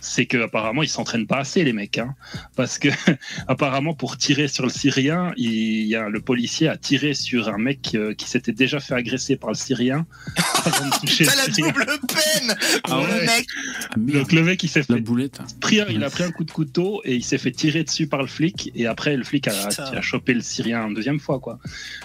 c'est 0.03 0.27
que 0.27 0.37
apparemment 0.43 0.83
ils 0.83 0.88
s'entraînent 0.88 1.27
pas 1.27 1.38
assez 1.38 1.62
les 1.65 1.73
mecs, 1.73 1.97
hein, 1.99 2.15
parce 2.57 2.79
que 2.79 2.88
apparemment 3.49 3.95
pour 3.95 4.17
tirer 4.19 4.49
sur 4.49 4.65
le 4.65 4.71
Syrien, 4.71 5.33
il 5.37 5.85
y 5.87 5.95
a 5.97 6.09
le 6.09 6.21
policier 6.21 6.69
a 6.69 6.77
tiré 6.77 7.15
sur 7.15 7.49
un 7.49 7.59
mec 7.59 7.93
euh, 7.95 8.12
qui 8.15 8.29
s'était 8.29 8.53
déjà 8.53 8.81
fait 8.81 8.95
agresser 8.95 9.37
par 9.37 9.51
le 9.51 9.55
Syrien. 9.55 10.07
avant 10.65 10.87
de 10.87 11.01
toucher 11.01 11.25
T'as 11.25 11.33
le 11.33 11.38
la 11.49 11.55
Syrien. 11.55 11.73
double 11.73 11.87
peine 12.09 12.57
Ah 12.85 12.97
Le 13.09 13.15
ouais. 13.15 13.27
mec, 13.27 13.47
Ah, 13.91 13.95
Donc 13.97 14.33
le 14.33 14.43
mec 14.43 14.62
il 14.62 14.69
s'est 14.69 14.85
la 14.88 14.97
fait 14.97 15.01
boulette. 15.01 15.41
pris, 15.61 15.81
il 15.88 16.03
a 16.05 16.11
pris 16.11 16.25
un 16.25 16.31
coup 16.31 16.45
de 16.45 16.51
couteau 16.51 17.01
et 17.05 17.15
il 17.15 17.25
s'est 17.25 17.38
fait 17.38 17.53
tirer 17.53 17.85
dessus 17.85 18.07
par 18.07 18.21
le 18.21 18.29
flic 18.29 18.71
et 18.75 18.87
après 18.87 19.17
le 19.17 19.25
flic 19.25 19.49
a, 19.49 20.01
chopé 20.01 20.35
le 20.35 20.41
Syrien 20.41 20.87
une 20.88 20.95
deuxième 20.95 21.21
fois 21.21 21.38
quoi. 21.38 21.59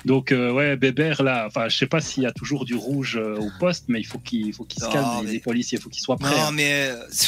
Donc 0.05 0.31
euh, 0.31 0.51
ouais 0.51 0.75
Bébert 0.77 1.23
là, 1.23 1.45
enfin 1.47 1.67
je 1.69 1.75
sais 1.77 1.87
pas 1.87 1.99
s'il 2.01 2.23
y 2.23 2.25
a 2.25 2.31
toujours 2.31 2.65
du 2.65 2.75
rouge 2.75 3.17
euh, 3.17 3.37
au 3.37 3.49
poste 3.59 3.85
mais 3.87 3.99
il 3.99 4.05
faut 4.05 4.19
qu'il 4.19 4.53
faut 4.53 4.63
qu'il 4.65 4.81
se 4.83 4.89
calme 4.89 5.05
les, 5.21 5.25
mais- 5.25 5.31
les 5.33 5.39
policiers, 5.39 5.77
il 5.77 5.81
faut 5.81 5.89
qu'ils 5.89 6.03
soient 6.03 6.17
prêts. 6.17 6.35
Non, 6.35 6.47
hein. 6.47 6.51
mais 6.53 6.89
euh, 6.89 6.95
c'est- 7.09 7.27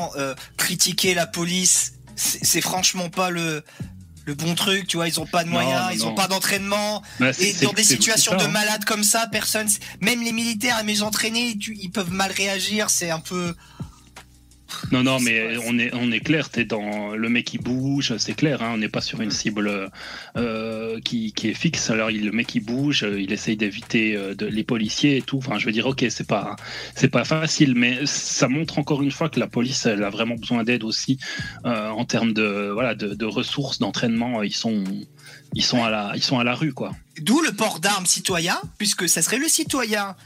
franchement, 0.00 0.12
euh, 0.16 0.34
critiquer 0.56 1.14
la 1.14 1.26
police, 1.26 1.94
c'est 2.16 2.60
franchement 2.60 3.08
pas 3.08 3.30
le, 3.30 3.62
le 4.26 4.34
bon 4.34 4.54
truc. 4.54 4.86
Tu 4.86 4.96
vois, 4.96 5.08
ils 5.08 5.20
ont 5.20 5.26
pas 5.26 5.44
de 5.44 5.48
moyens, 5.48 5.82
non, 5.84 5.90
ils 5.92 5.98
non. 6.00 6.08
ont 6.08 6.14
pas 6.14 6.28
d'entraînement. 6.28 7.02
Bah, 7.18 7.30
Et 7.38 7.52
dans 7.62 7.72
des 7.72 7.84
situations 7.84 8.32
ça, 8.32 8.38
de 8.38 8.44
hein. 8.44 8.48
malades 8.48 8.84
comme 8.84 9.04
ça, 9.04 9.26
personne, 9.30 9.68
même 10.00 10.22
les 10.22 10.32
militaires, 10.32 10.82
les 10.84 11.02
entraînés, 11.02 11.56
ils 11.66 11.90
peuvent 11.90 12.12
mal 12.12 12.32
réagir. 12.32 12.90
C'est 12.90 13.10
un 13.10 13.20
peu. 13.20 13.54
Non, 14.92 15.02
non, 15.02 15.20
mais 15.20 15.56
on 15.66 15.78
est, 15.78 15.90
on 15.94 16.10
est 16.12 16.20
clair, 16.20 16.48
t'es 16.48 16.64
dans 16.64 17.14
le 17.14 17.28
mec 17.28 17.46
qui 17.46 17.58
bouge, 17.58 18.16
c'est 18.18 18.34
clair, 18.34 18.62
hein, 18.62 18.72
on 18.74 18.78
n'est 18.78 18.88
pas 18.88 19.00
sur 19.00 19.20
une 19.20 19.30
cible 19.30 19.90
euh, 20.36 21.00
qui, 21.00 21.32
qui 21.32 21.48
est 21.48 21.54
fixe. 21.54 21.90
Alors, 21.90 22.10
il, 22.10 22.24
le 22.24 22.32
mec 22.32 22.46
qui 22.46 22.60
bouge, 22.60 23.06
il 23.18 23.32
essaye 23.32 23.56
d'éviter 23.56 24.16
euh, 24.16 24.34
les 24.40 24.64
policiers 24.64 25.18
et 25.18 25.22
tout. 25.22 25.38
Enfin, 25.38 25.58
je 25.58 25.66
veux 25.66 25.72
dire, 25.72 25.86
ok, 25.86 26.04
c'est 26.10 26.26
pas, 26.26 26.56
c'est 26.94 27.08
pas 27.08 27.24
facile, 27.24 27.74
mais 27.74 28.00
ça 28.06 28.48
montre 28.48 28.78
encore 28.78 29.02
une 29.02 29.10
fois 29.10 29.28
que 29.28 29.40
la 29.40 29.46
police, 29.46 29.86
elle 29.86 30.02
a 30.02 30.10
vraiment 30.10 30.36
besoin 30.36 30.64
d'aide 30.64 30.84
aussi 30.84 31.18
euh, 31.64 31.88
en 31.88 32.04
termes 32.04 32.32
de, 32.32 32.70
voilà, 32.72 32.94
de, 32.94 33.14
de 33.14 33.24
ressources, 33.26 33.78
d'entraînement. 33.78 34.42
Ils 34.42 34.54
sont, 34.54 34.84
ils 35.54 35.64
sont 35.64 35.84
à 35.84 35.90
la, 35.90 36.12
ils 36.14 36.22
sont 36.22 36.38
à 36.38 36.44
la 36.44 36.54
rue, 36.54 36.72
quoi. 36.72 36.92
D'où 37.20 37.40
le 37.42 37.52
port 37.52 37.80
d'armes 37.80 38.06
citoyen, 38.06 38.58
puisque 38.78 39.08
ça 39.08 39.20
serait 39.20 39.38
le 39.38 39.48
citoyen 39.48 40.16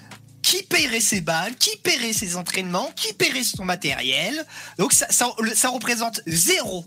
qui 0.44 0.62
paierait 0.62 1.00
ses 1.00 1.22
balles, 1.22 1.56
qui 1.56 1.74
paierait 1.78 2.12
ses 2.12 2.36
entraînements, 2.36 2.92
qui 2.94 3.14
paierait 3.14 3.42
son 3.42 3.64
matériel. 3.64 4.44
Donc 4.78 4.92
ça, 4.92 5.68
représente 5.68 6.20
zéro 6.26 6.84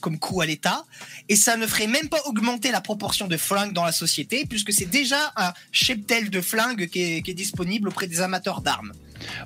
comme 0.00 0.18
coût 0.18 0.40
à 0.40 0.46
l'État, 0.46 0.84
et 1.28 1.36
ça 1.36 1.56
ne 1.56 1.66
ferait 1.66 1.86
même 1.86 2.08
pas 2.08 2.20
augmenter 2.26 2.70
la 2.70 2.80
proportion 2.80 3.26
de 3.26 3.36
flingues 3.36 3.72
dans 3.72 3.84
la 3.84 3.92
société, 3.92 4.44
puisque 4.44 4.72
c'est 4.72 4.86
déjà 4.86 5.32
un 5.36 5.52
cheptel 5.72 6.30
de 6.30 6.40
flingues 6.40 6.88
qui 6.88 7.00
est 7.26 7.34
disponible 7.34 7.88
auprès 7.88 8.06
des 8.06 8.20
amateurs 8.20 8.60
d'armes. 8.60 8.92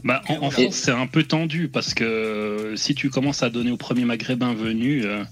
Bah, 0.05 0.23
en, 0.29 0.35
en 0.47 0.51
France, 0.51 0.75
c'est 0.77 0.91
un 0.91 1.07
peu 1.07 1.23
tendu 1.25 1.69
parce 1.69 1.95
que 1.95 2.05
euh, 2.05 2.77
si 2.77 2.95
tu 2.95 3.11
commences 3.11 3.43
à 3.43 3.51
donner 3.51 3.71
au 3.71 3.77
premier 3.77 4.05
maghrébin 4.05 4.55
venu, 4.55 5.05
euh, 5.05 5.25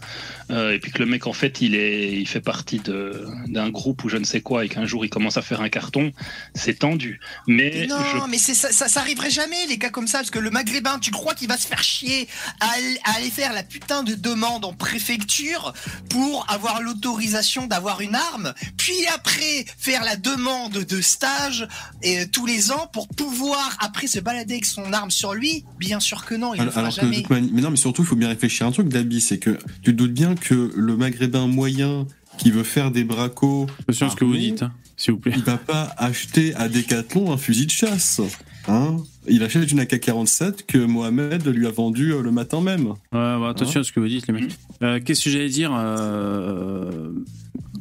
euh, 0.50 0.72
et 0.72 0.78
puis 0.78 0.92
que 0.92 0.98
le 0.98 1.06
mec, 1.06 1.26
en 1.26 1.32
fait, 1.32 1.60
il, 1.60 1.74
est, 1.74 2.12
il 2.12 2.26
fait 2.26 2.40
partie 2.40 2.78
de- 2.78 3.26
d'un 3.48 3.68
groupe 3.70 4.04
ou 4.04 4.08
je 4.08 4.16
ne 4.16 4.24
sais 4.24 4.40
quoi, 4.40 4.64
et 4.64 4.68
qu'un 4.68 4.86
jour 4.86 5.04
il 5.04 5.10
commence 5.10 5.36
à 5.36 5.42
faire 5.42 5.60
un 5.60 5.68
carton, 5.68 6.12
c'est 6.54 6.78
tendu. 6.78 7.20
Mais 7.46 7.86
non, 7.86 7.96
je- 8.24 8.30
mais 8.30 8.38
ça, 8.38 8.54
ça, 8.72 8.88
ça 8.88 9.00
arriverait 9.00 9.30
jamais, 9.30 9.66
les 9.68 9.78
cas 9.78 9.90
comme 9.90 10.06
ça, 10.06 10.18
parce 10.18 10.30
que 10.30 10.38
le 10.38 10.50
maghrébin, 10.50 10.98
tu 10.98 11.10
crois 11.10 11.34
qu'il 11.34 11.48
va 11.48 11.56
se 11.58 11.66
faire 11.66 11.82
chier 11.82 12.28
à, 12.60 12.70
aller- 12.72 13.00
à 13.04 13.16
aller 13.16 13.30
faire 13.30 13.52
la 13.52 13.62
putain 13.62 14.02
de 14.02 14.14
demande 14.14 14.64
en 14.64 14.72
préfecture 14.72 15.72
pour 16.08 16.46
avoir 16.48 16.80
l'autorisation 16.82 17.66
d'avoir 17.66 18.00
une 18.00 18.14
arme, 18.14 18.54
puis 18.76 19.06
après 19.14 19.64
faire 19.78 20.04
la 20.04 20.16
demande 20.16 20.72
de 20.72 21.00
stage 21.00 21.68
et, 22.02 22.26
tous 22.30 22.46
les 22.46 22.72
ans 22.72 22.88
pour 22.92 23.08
pouvoir 23.08 23.76
après 23.80 24.06
se 24.06 24.18
balader 24.28 24.54
avec 24.54 24.66
son 24.66 24.92
arme 24.92 25.10
sur 25.10 25.34
lui 25.34 25.64
Bien 25.78 26.00
sûr 26.00 26.24
que 26.24 26.34
non, 26.34 26.54
il 26.54 26.62
le 26.62 26.70
fera 26.70 26.80
alors 26.80 26.90
jamais. 26.90 27.22
mais 27.30 27.60
non, 27.62 27.70
mais 27.70 27.76
surtout, 27.76 28.02
il 28.02 28.06
faut 28.06 28.16
bien 28.16 28.28
réfléchir 28.28 28.66
à 28.66 28.68
un 28.68 28.72
truc, 28.72 28.88
Dabi, 28.88 29.20
c'est 29.20 29.38
que 29.38 29.58
tu 29.82 29.92
te 29.92 29.96
doutes 29.96 30.12
bien 30.12 30.34
que 30.34 30.70
le 30.74 30.96
maghrébin 30.96 31.46
moyen 31.46 32.06
qui 32.36 32.50
veut 32.50 32.62
faire 32.62 32.90
des 32.90 33.04
bracos, 33.04 33.66
Attention 33.80 34.06
à 34.06 34.10
ce 34.10 34.16
que 34.16 34.24
vous 34.24 34.36
dites, 34.36 34.62
hein, 34.62 34.72
s'il 34.96 35.14
vous 35.14 35.20
plaît. 35.20 35.32
il 35.34 35.42
va 35.42 35.56
pas 35.56 35.94
acheter 35.96 36.54
à 36.54 36.68
Decathlon 36.68 37.32
un 37.32 37.36
fusil 37.36 37.66
de 37.66 37.70
chasse. 37.70 38.20
Hein 38.68 38.98
il 39.28 39.42
achète 39.42 39.70
une 39.70 39.80
AK-47 39.80 40.66
que 40.66 40.78
Mohamed 40.78 41.46
lui 41.46 41.66
a 41.66 41.70
vendue 41.70 42.12
euh, 42.12 42.22
le 42.22 42.30
matin 42.30 42.60
même. 42.60 42.86
Ouais, 43.12 43.36
ouais, 43.36 43.48
attention 43.48 43.80
à 43.80 43.84
ce 43.84 43.92
que 43.92 44.00
vous 44.00 44.08
dites, 44.08 44.26
les 44.26 44.34
mecs. 44.34 44.58
Euh, 44.82 45.00
Qu'est-ce 45.04 45.24
que 45.24 45.30
j'allais 45.30 45.48
dire 45.48 45.72
euh, 45.74 47.10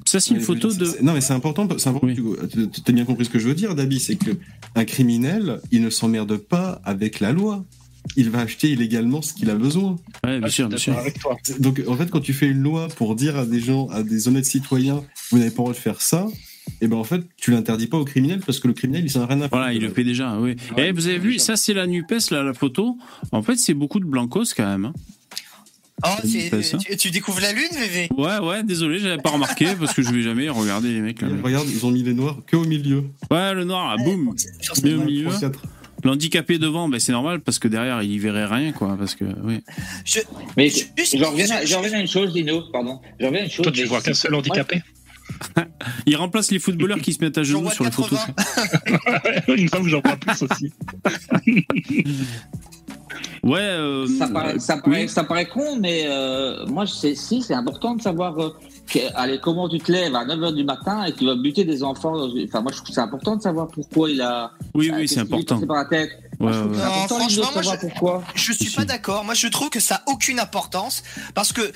Ça, 0.08 0.20
c'est 0.20 0.34
une 0.34 0.40
photo 0.42 0.74
de. 0.74 0.86
Non, 1.04 1.14
mais 1.14 1.22
c'est 1.22 1.34
important. 1.34 1.68
C'est 1.78 1.90
important 1.90 2.08
Oui. 2.08 2.16
tu 2.74 2.82
as 2.88 2.92
bien 2.94 3.06
compris 3.06 3.26
ce 3.26 3.30
que 3.30 3.40
je 3.40 3.48
veux 3.48 3.54
dire, 3.56 3.76
Dabi. 3.76 4.00
C'est 4.00 4.16
que 4.16 4.32
un 4.76 4.86
criminel, 4.86 5.60
il 5.72 5.82
ne 5.82 5.90
s'emmerde 5.90 6.38
pas 6.38 6.82
avec 6.84 7.20
la 7.20 7.32
loi. 7.32 7.66
Il 8.16 8.30
va 8.30 8.40
acheter 8.40 8.70
illégalement 8.72 9.22
ce 9.22 9.34
qu'il 9.34 9.50
a 9.50 9.56
besoin. 9.56 9.98
Ouais, 10.26 10.40
bien 10.40 10.48
sûr, 10.50 10.70
bien 10.70 10.78
sûr. 10.78 10.96
Donc, 11.60 11.82
en 11.88 11.96
fait, 11.98 12.10
quand 12.10 12.22
tu 12.22 12.32
fais 12.34 12.48
une 12.48 12.62
loi 12.62 12.88
pour 12.88 13.16
dire 13.16 13.36
à 13.38 13.46
des 13.46 13.60
gens, 13.60 13.88
à 13.90 14.02
des 14.02 14.30
honnêtes 14.30 14.46
citoyens, 14.46 15.04
vous 15.30 15.40
n'avez 15.40 15.50
pas 15.52 15.58
le 15.58 15.64
droit 15.64 15.74
de 15.74 15.78
faire 15.78 16.02
ça, 16.02 16.26
et 16.80 16.88
ben 16.88 16.96
en 16.96 17.04
fait, 17.04 17.22
tu 17.36 17.52
l'interdis 17.52 17.88
pas 17.88 17.98
au 17.98 18.06
criminel 18.06 18.40
parce 18.46 18.60
que 18.62 18.68
le 18.70 18.74
criminel, 18.74 19.04
il 19.04 19.10
s'en 19.12 19.22
a 19.22 19.26
rien 19.26 19.38
à 19.40 19.50
faire. 19.50 19.50
Voilà, 19.58 19.74
il 19.74 19.82
le 19.82 19.90
fait 19.90 20.06
déjà, 20.06 20.40
oui. 20.40 20.56
Ouais, 20.78 20.88
Eh, 20.88 20.92
vous 20.94 21.08
avez 21.08 21.20
vu, 21.20 21.38
ça 21.38 21.58
c'est 21.58 21.74
la 21.74 21.86
NUPES, 21.86 22.32
là, 22.32 22.44
la 22.44 22.54
photo. 22.54 22.98
En 23.34 23.44
fait, 23.44 23.58
c'est 23.58 23.74
beaucoup 23.74 24.00
de 24.00 24.06
blancos 24.06 24.54
quand 24.56 24.66
même. 24.66 24.86
hein. 24.86 24.94
Oh, 26.06 26.10
tu, 26.22 26.98
tu 26.98 27.10
découvres 27.12 27.40
la 27.42 27.52
lune, 27.54 27.70
VV 27.74 28.10
Ouais, 28.18 28.38
ouais, 28.40 28.64
désolé, 28.64 29.00
j'avais 29.00 29.18
pas 29.18 29.32
remarqué 29.32 29.68
parce 29.80 29.94
que 29.96 30.02
je 30.04 30.12
vais 30.12 30.22
jamais 30.22 30.48
regarder 30.48 30.94
les 30.94 31.02
mecs 31.02 31.22
là. 31.22 31.28
Regarde, 31.44 31.68
ils 31.70 31.84
ont 31.86 31.92
mis 31.92 32.04
les 32.04 32.14
noirs 32.14 32.38
que 32.46 32.56
au 32.56 32.66
milieu. 32.66 33.06
Ouais, 33.32 33.54
le 33.56 33.64
noir, 33.64 33.96
là, 33.96 34.04
boum. 34.04 34.36
Bien 34.84 34.98
au 35.00 35.04
milieu. 35.04 35.28
L'handicapé 36.04 36.60
devant, 36.60 36.88
ben, 36.88 37.00
c'est 37.00 37.12
normal 37.12 37.40
parce 37.42 37.58
que 37.58 37.68
derrière, 37.68 38.04
il 38.04 38.20
verrait 38.20 38.46
rien, 38.46 38.72
quoi. 38.72 38.96
Parce 38.98 39.16
que, 39.16 39.26
oui. 39.44 39.62
Je- 40.06 40.20
Mais 40.56 40.70
reviens, 41.26 41.50
à- 41.50 41.66
j'en 41.66 41.82
reviens 41.82 41.98
à 41.98 42.02
une 42.02 42.08
chose, 42.08 42.32
Dino, 42.32 42.62
pardon. 42.72 43.00
J'en 43.20 43.28
reviens 43.28 43.42
à 43.42 43.46
une 43.46 43.50
chose. 43.50 43.64
Toi, 43.64 43.72
tu 43.72 43.84
vois 43.86 44.02
qu'un 44.02 44.14
seul 44.14 44.36
handicapé 44.36 44.84
Il 46.06 46.16
remplace 46.16 46.52
les 46.52 46.60
footballeurs 46.60 47.02
qui 47.02 47.12
se 47.14 47.24
mettent 47.24 47.40
à 47.40 47.44
genoux 47.44 47.70
sur 47.72 47.84
les 47.84 47.92
photos. 47.92 48.20
80. 48.86 49.20
Une 49.58 49.68
femme 49.70 49.84
que 49.84 49.90
j'en 49.90 50.02
vois 50.02 50.16
plus 50.16 50.44
aussi. 50.44 50.72
Ouais, 53.44 53.60
euh, 53.60 54.08
Ça 54.18 54.28
paraît, 54.28 54.60
ça, 54.60 54.76
oui. 54.76 54.82
paraît, 54.84 55.08
ça 55.08 55.24
paraît 55.24 55.46
con, 55.48 55.78
mais 55.80 56.04
euh, 56.08 56.66
moi, 56.68 56.86
je 56.86 56.94
sais, 56.94 57.16
si, 57.16 57.42
c'est 57.42 57.54
important 57.54 57.96
de 57.96 58.02
savoir 58.02 58.38
euh, 58.42 58.54
que- 58.90 59.00
allez, 59.16 59.40
comment 59.40 59.70
tu 59.70 59.80
te 59.80 59.92
lèves 59.92 60.16
à 60.16 60.26
9h 60.26 60.54
du 60.54 60.64
matin 60.64 61.06
et 61.06 61.14
tu 61.14 61.26
vas 61.26 61.36
buter 61.36 61.64
des 61.64 61.84
enfants. 61.84 62.18
dans 62.18 62.28
Enfin, 62.44 62.62
moi, 62.62 62.72
je 62.72 62.78
trouve 62.78 62.88
que 62.90 62.94
c'est 62.94 63.02
important 63.02 63.36
de 63.36 63.42
savoir 63.42 63.68
pourquoi 63.68 64.10
il 64.10 64.22
a. 64.22 64.52
Oui, 64.74 64.90
euh, 64.92 64.98
oui, 64.98 65.08
c'est 65.08 65.16
est 65.16 65.20
important. 65.20 65.60
par 65.66 65.78
la 65.78 65.86
tête. 65.86 66.10
Ouais, 66.40 66.52
Moi, 66.52 66.52
je 66.52 66.58
trouve 66.60 66.72
que 66.72 66.78
c'est 66.78 66.84
Non, 66.84 67.08
franchement, 67.08 67.50
moi, 67.54 67.62
je- 67.64 67.80
pourquoi. 67.88 68.24
Je 68.36 68.52
suis 68.54 68.70
pas 68.72 68.86
d'accord. 68.86 69.24
Moi, 69.24 69.34
je 69.34 69.48
trouve 69.48 69.70
que 69.70 69.80
ça 69.80 69.96
a 70.06 70.12
aucune 70.12 70.40
importance 70.40 71.04
parce 71.34 71.52
que 71.54 71.72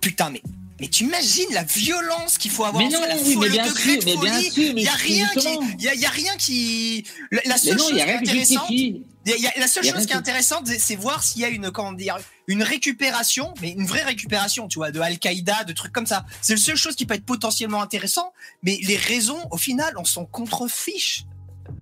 putain, 0.00 0.30
mais 0.30 0.42
mais 0.80 0.88
tu 0.88 1.04
imagines 1.04 1.46
la 1.52 1.62
violence 1.62 2.36
qu'il 2.36 2.50
faut 2.50 2.64
avoir 2.64 2.82
Mais 2.82 2.88
en 2.88 2.98
non, 2.98 3.06
soi, 3.06 3.06
la 3.08 3.14
oui, 3.22 3.36
mais 3.38 3.46
le 3.46 3.52
bien 3.52 3.66
degré 3.68 3.82
sûr, 3.92 3.98
de 4.00 4.04
mais 4.06 4.16
bien 4.16 4.32
folie. 4.34 4.50
sûr, 4.50 4.72
mais 4.74 4.80
Il 4.80 4.84
y 4.84 4.88
a 4.88 4.92
rien 4.92 5.26
qui, 5.38 5.48
il 5.78 5.84
y 5.84 5.88
a, 5.88 5.94
y 5.94 6.06
rien 6.06 6.32
qui. 6.36 7.04
La, 7.46 7.56
seule 7.56 7.76
non, 7.76 7.84
chose 7.84 7.90
il 7.92 7.94
n'y 7.94 8.00
a 8.02 8.04
qui 8.04 8.10
est 8.10 8.12
rien 8.16 8.22
qui 8.22 8.30
intéressante, 8.30 8.68
justifie. 8.70 8.86
il 8.96 9.02
y 9.30 9.32
a- 9.32 9.36
il 9.36 9.42
y 9.42 9.46
a- 9.46 9.52
la 9.58 9.66
seule 9.68 9.84
Il 9.84 9.88
y 9.88 9.90
a 9.90 9.94
chose 9.94 10.06
qui 10.06 10.12
est 10.12 10.16
intéressante, 10.16 10.66
c'est- 10.66 10.96
voir 10.96 11.22
s'il 11.22 11.42
y 11.42 11.44
a 11.44 11.48
une 11.48 11.70
comment 11.70 11.92
dire 11.92 12.18
une 12.46 12.62
récupération, 12.62 13.54
mais 13.62 13.70
une 13.70 13.86
vraie 13.86 14.02
récupération, 14.02 14.68
tu 14.68 14.78
vois, 14.78 14.90
de 14.90 15.00
Al-Qaïda, 15.00 15.64
de 15.64 15.72
trucs 15.72 15.92
comme 15.92 16.06
ça. 16.06 16.24
C'est 16.42 16.54
la 16.54 16.60
seule 16.60 16.76
chose 16.76 16.94
qui 16.94 17.06
peut 17.06 17.14
être 17.14 17.24
potentiellement 17.24 17.80
intéressant, 17.80 18.32
mais 18.62 18.78
les 18.86 18.96
raisons, 18.96 19.38
au 19.50 19.56
final, 19.56 19.94
on 19.98 20.04
s'en 20.04 20.26
contrefiche. 20.26 21.24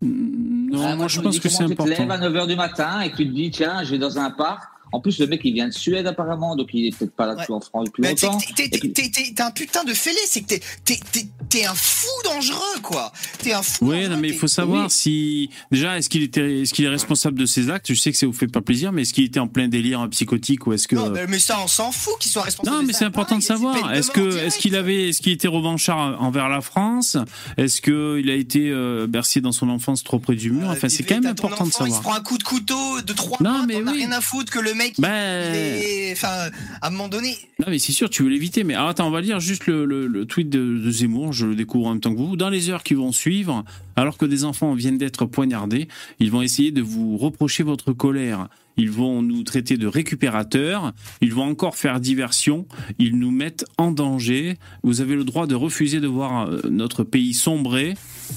Non, 0.00 0.86
Ah, 0.86 0.96
moi, 0.96 1.08
je 1.08 1.20
pense 1.20 1.38
que 1.38 1.48
c'est 1.48 1.66
Tu 1.66 1.74
te 1.76 1.82
lèves 1.82 2.00
important. 2.00 2.10
à 2.10 2.18
9h 2.18 2.46
du 2.46 2.56
matin 2.56 3.00
et 3.00 3.10
tu 3.10 3.28
te 3.28 3.34
dis, 3.34 3.50
tiens, 3.50 3.82
je 3.84 3.90
vais 3.90 3.98
dans 3.98 4.18
un 4.18 4.30
parc. 4.30 4.71
En 4.92 5.00
plus, 5.00 5.18
le 5.18 5.26
mec, 5.26 5.40
il 5.44 5.54
vient 5.54 5.68
de 5.68 5.72
Suède 5.72 6.06
apparemment, 6.06 6.54
donc 6.56 6.68
il 6.72 6.86
est 6.86 6.96
peut-être 6.96 7.14
pas 7.16 7.26
là 7.26 7.34
depuis 7.34 7.50
Ouais. 7.52 7.56
en 7.56 7.60
France 7.60 7.86
depuis 7.86 8.02
Bah, 8.02 8.14
t'es- 8.14 8.26
longtemps. 8.26 8.38
t'es- 8.38 8.68
t'es- 8.68 8.76
Et 8.76 8.80
puis- 8.80 8.92
t'es- 8.92 9.10
t'es- 9.10 9.32
T'es 9.34 9.42
un 9.42 9.50
putain 9.50 9.84
de 9.84 9.94
fêlé, 9.94 10.18
c'est 10.26 10.42
que 10.42 10.54
t'es- 10.84 11.64
un 11.64 11.74
fou 11.74 12.08
dangereux, 12.24 12.80
quoi. 12.82 13.12
T'es 13.38 13.52
un 13.52 13.62
fou. 13.62 13.86
Oui, 13.90 14.06
mais 14.18 14.28
il 14.28 14.34
faut 14.34 14.46
savoir 14.48 14.84
Oui. 14.86 14.90
si 14.90 15.50
déjà 15.70 15.96
est-ce 15.98 16.08
qu'il 16.08 16.22
était, 16.22 16.62
est-ce 16.62 16.74
qu'il 16.74 16.84
est 16.84 16.88
responsable 16.88 17.38
de 17.38 17.46
ses 17.46 17.70
actes? 17.70 17.86
Je 17.92 17.98
sais 17.98 18.10
que 18.10 18.16
ça 18.18 18.26
vous 18.26 18.32
fait 18.32 18.46
pas 18.48 18.60
plaisir, 18.60 18.90
mais 18.92 19.02
est-ce 19.02 19.12
qu'il 19.12 19.24
était 19.24 19.40
en 19.40 19.48
plein 19.48 19.68
délire 19.68 20.06
psychotique 20.10 20.66
ou 20.66 20.72
est-ce 20.72 20.88
que 20.88 20.96
Non, 20.96 21.10
mais, 21.10 21.26
mais 21.26 21.38
ça, 21.38 21.58
on 21.62 21.68
s'en 21.68 21.92
fout 21.92 22.14
qu'il 22.20 22.30
soit 22.30 22.42
responsable. 22.42 22.76
Non, 22.76 22.82
de 22.82 22.86
mais 22.88 22.92
c'est 22.92 23.04
important 23.04 23.38
de 23.38 23.42
Pareil, 23.44 23.58
c'est 23.62 23.64
savoir. 23.72 23.90
de 23.92 23.96
Est-ce 23.96 24.10
que, 24.10 24.36
est-ce 24.38 24.58
qu'il 24.58 24.74
avait, 24.76 25.08
est-ce 25.10 25.22
qu'il 25.22 25.32
était 25.32 25.48
revanchard 25.48 26.20
envers 26.22 26.48
la 26.48 26.60
France? 26.60 27.16
Est-ce 27.56 27.80
que 27.80 28.18
il 28.18 28.28
a 28.30 28.34
été 28.34 28.68
euh, 28.70 29.06
bercé 29.06 29.40
dans 29.40 29.52
son 29.52 29.68
enfance 29.68 30.02
trop 30.04 30.18
près 30.18 30.34
du 30.36 30.50
mur? 30.50 30.68
Euh, 30.68 30.72
Enfin, 30.72 30.88
c'est 30.88 31.02
quand 31.04 31.14
même 31.16 31.26
important 31.26 31.64
de 31.64 31.68
enfant, 31.70 31.84
Il 31.86 31.90
se 31.90 31.96
savoir. 31.96 32.00
prend 32.02 32.14
un 32.14 32.22
coup 32.22 32.38
de 32.38 32.42
couteau 32.42 33.00
de 33.02 33.12
trois 33.12 33.38
Non, 33.40 33.64
mais 33.66 33.76
oui. 33.76 33.90
rien 33.92 34.12
à 34.12 34.20
foutre 34.20 34.50
que 34.52 34.58
le 34.58 34.74
mec 34.74 34.81
mec, 34.82 34.94
Ben- 34.98 35.54
il 35.54 35.58
est- 35.58 36.12
enfin, 36.12 36.50
à 36.80 36.86
un 36.86 36.90
moment 36.90 37.08
donné, 37.08 37.36
Non, 37.58 37.66
mais 37.68 37.78
c'est 37.78 37.92
sûr, 37.92 38.10
tu 38.10 38.22
veux 38.22 38.28
l'éviter. 38.28 38.64
Mais 38.64 38.74
alors, 38.74 38.88
attends, 38.88 39.06
on 39.06 39.10
va 39.10 39.20
lire 39.20 39.38
juste 39.40 39.66
le, 39.66 39.84
le- 39.84 40.06
le 40.06 40.24
tweet 40.26 40.48
de, 40.50 40.78
de 40.78 40.90
Zemmour. 40.90 41.32
Je 41.32 41.46
le 41.46 41.54
découvre 41.54 41.86
en 41.86 41.90
même 41.92 42.00
temps 42.00 42.12
que 42.12 42.18
vous. 42.18 42.36
Dans 42.36 42.50
les 42.50 42.70
heures 42.70 42.82
qui 42.82 42.94
vont 42.94 43.12
suivre, 43.12 43.64
alors 43.96 44.18
que 44.18 44.26
des 44.26 44.44
enfants 44.44 44.74
viennent 44.74 44.98
d'être 44.98 45.24
poignardés, 45.26 45.88
ils 46.20 46.30
vont 46.30 46.42
essayer 46.42 46.70
de 46.72 46.82
vous 46.82 47.16
reprocher 47.16 47.62
votre 47.62 47.92
colère. 47.92 48.48
Ils 48.78 48.90
vont 48.90 49.20
nous 49.20 49.42
traiter 49.42 49.76
de 49.76 49.86
récupérateurs. 49.86 50.92
Ils 51.20 51.34
vont 51.34 51.42
encore 51.44 51.76
faire 51.76 52.00
diversion. 52.00 52.66
Ils 52.98 53.18
nous 53.18 53.30
mettent 53.30 53.66
en 53.76 53.90
danger. 53.90 54.56
Vous 54.82 55.02
avez 55.02 55.14
le 55.14 55.24
droit 55.24 55.46
de 55.46 55.54
refuser 55.54 56.00
de 56.00 56.06
voir 56.06 56.48
euh, 56.48 56.60
notre 56.70 57.04
pays 57.04 57.34
sombrer. 57.34 57.94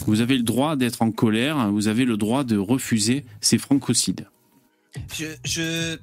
Vous 0.08 0.20
avez 0.20 0.36
le 0.36 0.44
droit 0.44 0.76
d'être 0.76 1.02
en 1.02 1.12
colère. 1.12 1.72
Vous 1.72 1.88
avez 1.88 2.04
le 2.04 2.18
droit 2.18 2.44
de 2.44 2.58
refuser 2.58 3.24
ces 3.40 3.58
francocides. 3.58 4.28
je, 5.18 5.26
je, 5.46 5.96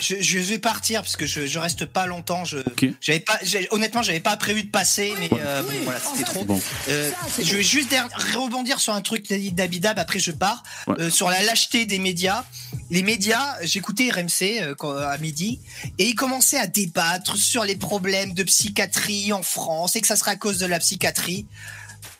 je, 0.00 0.16
je 0.20 0.38
vais 0.38 0.58
partir 0.58 1.02
parce 1.02 1.16
que 1.16 1.26
je, 1.26 1.46
je 1.46 1.58
reste 1.58 1.84
pas 1.86 2.06
longtemps. 2.06 2.44
Je, 2.44 2.58
Ok. 2.58 2.86
j'avais 3.00 3.20
pas, 3.20 3.38
honnêtement, 3.70 4.02
j'avais 4.02 4.20
pas 4.20 4.36
prévu 4.36 4.64
de 4.64 4.70
passer, 4.70 5.14
mais 5.20 5.30
euh, 5.32 5.62
bon, 5.62 5.68
voilà, 5.84 6.00
c'était 6.00 6.24
trop. 6.24 6.44
Bon. 6.44 6.60
Euh, 6.88 7.10
je 7.42 7.56
vais 7.56 7.62
juste 7.62 7.90
der- 7.90 8.08
rebondir 8.34 8.80
sur 8.80 8.92
un 8.94 9.00
truc 9.00 9.22
qu'a 9.26 9.38
dit 9.38 9.52
d'Abidab, 9.52 9.98
après 9.98 10.18
je 10.18 10.30
pars. 10.32 10.62
Ouais. 10.86 10.94
Euh, 10.98 11.10
sur 11.10 11.30
la 11.30 11.42
lâcheté 11.42 11.86
des 11.86 11.98
médias. 11.98 12.44
Les 12.90 13.02
médias, 13.02 13.56
j'écoutais 13.62 14.10
RMC 14.10 14.60
euh, 14.60 15.08
à 15.08 15.16
midi, 15.18 15.60
et 15.98 16.06
ils 16.08 16.14
commençaient 16.14 16.58
à 16.58 16.66
débattre 16.66 17.36
sur 17.36 17.64
les 17.64 17.76
problèmes 17.76 18.34
de 18.34 18.42
psychiatrie 18.42 19.32
en 19.32 19.42
France, 19.42 19.96
et 19.96 20.00
que 20.00 20.06
ça 20.06 20.16
serait 20.16 20.32
à 20.32 20.36
cause 20.36 20.58
de 20.58 20.66
la 20.66 20.78
psychiatrie. 20.78 21.46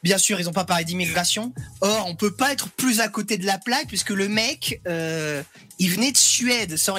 Bien 0.04 0.18
sûr, 0.18 0.38
ils 0.38 0.44
n'ont 0.44 0.52
pas 0.52 0.64
parlé 0.64 0.84
d'immigration. 0.84 1.54
Or, 1.80 2.04
on 2.06 2.14
peut 2.14 2.30
pas 2.30 2.52
être 2.52 2.68
plus 2.68 3.00
à 3.00 3.08
côté 3.08 3.38
de 3.38 3.46
la 3.46 3.56
plaque, 3.56 3.88
puisque 3.88 4.10
le 4.10 4.28
mec, 4.28 4.82
euh, 4.86 5.42
il 5.78 5.90
venait 5.90 6.12
de 6.12 6.16
Suède. 6.18 6.76
Ça 6.76 6.92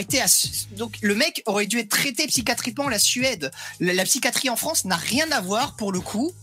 donc 0.72 0.98
le 1.04 1.14
mec 1.14 1.44
aurait 1.46 1.68
dû 1.68 1.78
être 1.78 1.90
traité 1.90 2.26
psychiatriquement 2.26 2.90
la 2.90 2.98
Suède. 2.98 3.52
La 3.80 4.04
psychiatrie 4.06 4.50
en 4.50 4.56
France 4.56 4.86
n'a 4.86 4.96
rien 4.96 5.32
à 5.32 5.40
voir 5.40 5.76
pour 5.76 5.92
le 5.92 6.02
coup 6.02 6.34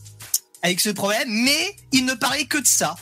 avec 0.63 0.79
ce 0.79 0.91
problème, 0.91 1.29
mais 1.29 1.77
il 1.91 2.05
ne 2.05 2.15
parlait 2.15 2.45
que 2.45 2.59
de 2.59 2.67
ça. 2.67 2.95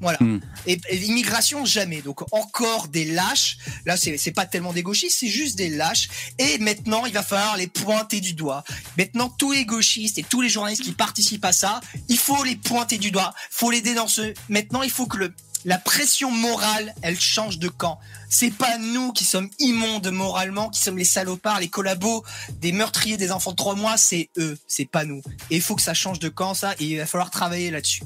Voilà. 0.00 0.18
Hmm. 0.20 0.40
Et, 0.66 0.80
et 0.90 0.96
l'immigration, 0.98 1.64
jamais. 1.64 2.02
Donc 2.02 2.22
encore 2.32 2.88
des 2.88 3.04
lâches. 3.04 3.58
Là, 3.86 3.96
c'est 3.96 4.32
pas 4.32 4.46
tellement 4.46 4.72
des 4.72 4.82
gauchistes, 4.82 5.18
c'est 5.20 5.28
juste 5.28 5.56
des 5.56 5.70
lâches. 5.70 6.08
Et 6.38 6.58
maintenant, 6.58 7.06
il 7.06 7.12
va 7.12 7.22
falloir 7.22 7.56
les 7.56 7.66
pointer 7.68 8.20
du 8.20 8.34
doigt. 8.34 8.64
Maintenant, 8.98 9.28
tous 9.28 9.52
les 9.52 9.64
gauchistes 9.64 10.18
et 10.18 10.22
tous 10.22 10.40
les 10.40 10.48
journalistes 10.48 10.82
qui 10.82 10.92
participent 10.92 11.44
à 11.44 11.52
ça, 11.52 11.80
il 12.08 12.18
faut 12.18 12.42
les 12.44 12.56
pointer 12.56 12.98
du 12.98 13.10
doigt. 13.10 13.32
faut 13.50 13.70
les 13.70 13.80
dénoncer. 13.80 14.34
Maintenant, 14.48 14.82
il 14.82 14.90
faut 14.90 15.06
que 15.06 15.16
le, 15.16 15.32
la 15.64 15.78
pression 15.78 16.30
morale, 16.30 16.94
elle 17.00 17.18
change 17.18 17.58
de 17.58 17.68
camp. 17.68 17.98
C'est 18.28 18.50
pas 18.52 18.76
nous 18.78 19.12
qui 19.12 19.24
sommes 19.24 19.48
immondes 19.58 20.10
moralement, 20.10 20.68
qui 20.68 20.80
sommes 20.80 20.98
les 20.98 21.04
salopards, 21.04 21.60
les 21.60 21.68
collabos, 21.68 22.24
des 22.60 22.72
meurtriers 22.72 23.16
des 23.16 23.32
enfants 23.32 23.52
de 23.52 23.56
trois 23.56 23.74
mois, 23.74 23.96
c'est 23.96 24.28
eux, 24.36 24.58
c'est 24.66 24.84
pas 24.84 25.04
nous. 25.06 25.22
Et 25.50 25.56
il 25.56 25.62
faut 25.62 25.74
que 25.76 25.82
ça 25.82 25.94
change 25.94 26.18
de 26.18 26.28
camp, 26.28 26.52
ça, 26.52 26.74
et 26.80 26.84
il 26.84 26.98
va 26.98 27.06
falloir 27.06 27.30
travailler 27.30 27.70
là-dessus. 27.70 28.02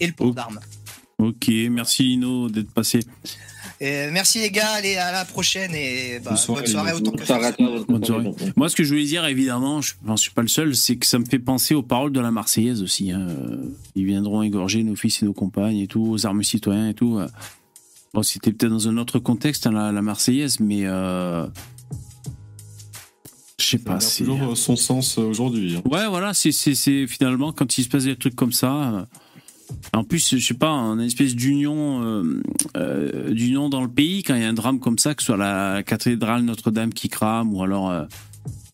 Et 0.00 0.06
le 0.08 0.12
port 0.12 0.28
Oh. 0.28 0.32
d'armes. 0.32 0.58
Ok, 1.18 1.50
merci 1.70 2.04
Lino 2.04 2.48
d'être 2.48 2.70
passé. 2.70 3.00
Et 3.80 4.08
merci 4.12 4.38
les 4.40 4.50
gars, 4.50 4.70
allez 4.70 4.96
à 4.96 5.10
la 5.12 5.24
prochaine 5.24 5.72
et 5.74 6.20
bah, 6.20 6.30
Bonne 6.30 6.36
soirée, 6.38 6.62
bonne 6.62 6.70
soirée 6.72 6.90
les 6.92 6.96
autant 6.96 7.10
que 7.12 7.16
possible. 7.18 7.84
Bonne 7.88 8.04
soirée. 8.04 8.30
Moi, 8.56 8.68
ce 8.68 8.76
que 8.76 8.84
je 8.84 8.88
voulais 8.90 9.04
dire, 9.04 9.24
évidemment, 9.26 9.80
je 9.80 9.94
n'en 10.04 10.16
suis 10.16 10.30
pas 10.30 10.42
le 10.42 10.48
seul, 10.48 10.74
c'est 10.76 10.96
que 10.96 11.06
ça 11.06 11.18
me 11.18 11.24
fait 11.24 11.38
penser 11.40 11.74
aux 11.74 11.82
paroles 11.82 12.12
de 12.12 12.20
la 12.20 12.30
Marseillaise 12.30 12.82
aussi. 12.82 13.10
hein. 13.10 13.26
Euh, 13.30 13.56
Ils 13.96 14.04
viendront 14.04 14.42
égorger 14.42 14.82
nos 14.84 14.94
fils 14.96 15.22
et 15.22 15.26
nos 15.26 15.32
compagnes 15.32 15.78
et 15.78 15.86
tout, 15.88 16.06
aux 16.08 16.24
armes 16.26 16.42
citoyens 16.44 16.88
et 16.88 16.94
tout. 16.94 17.18
Euh, 17.18 17.26
Bon, 18.14 18.22
c'était 18.22 18.52
peut-être 18.52 18.72
dans 18.72 18.88
un 18.88 18.96
autre 18.96 19.18
contexte, 19.18 19.66
hein, 19.66 19.72
la, 19.72 19.92
la 19.92 20.00
Marseillaise, 20.02 20.60
mais 20.60 20.86
euh, 20.86 21.46
je 23.60 23.66
sais 23.66 23.78
pas. 23.78 23.96
a 23.96 24.00
c'est- 24.00 24.24
toujours 24.24 24.52
euh, 24.52 24.54
son 24.54 24.76
sens 24.76 25.18
euh, 25.18 25.22
aujourd'hui. 25.22 25.76
hein. 25.76 25.82
Ouais, 25.84 26.06
voilà, 26.08 26.32
c'est 26.32 26.52
finalement 27.06 27.52
quand 27.52 27.76
il 27.76 27.84
se 27.84 27.88
passe 27.90 28.04
des 28.04 28.16
trucs 28.16 28.34
comme 28.34 28.52
ça. 28.52 29.06
En 29.92 30.04
plus, 30.04 30.36
je 30.36 30.44
sais 30.44 30.54
pas, 30.54 30.70
une 30.70 31.00
espèce 31.00 31.34
d'union, 31.34 32.02
euh, 32.02 32.42
euh, 32.76 33.30
d'union 33.32 33.68
dans 33.68 33.82
le 33.82 33.88
pays 33.88 34.22
quand 34.22 34.34
il 34.34 34.42
y 34.42 34.44
a 34.44 34.48
un 34.48 34.54
drame 34.54 34.80
comme 34.80 34.98
ça, 34.98 35.14
que 35.14 35.22
ce 35.22 35.26
soit 35.26 35.36
la 35.36 35.82
cathédrale 35.82 36.42
Notre-Dame 36.42 36.92
qui 36.92 37.08
crame 37.08 37.54
ou 37.54 37.62
alors 37.62 37.90
euh, 37.90 38.04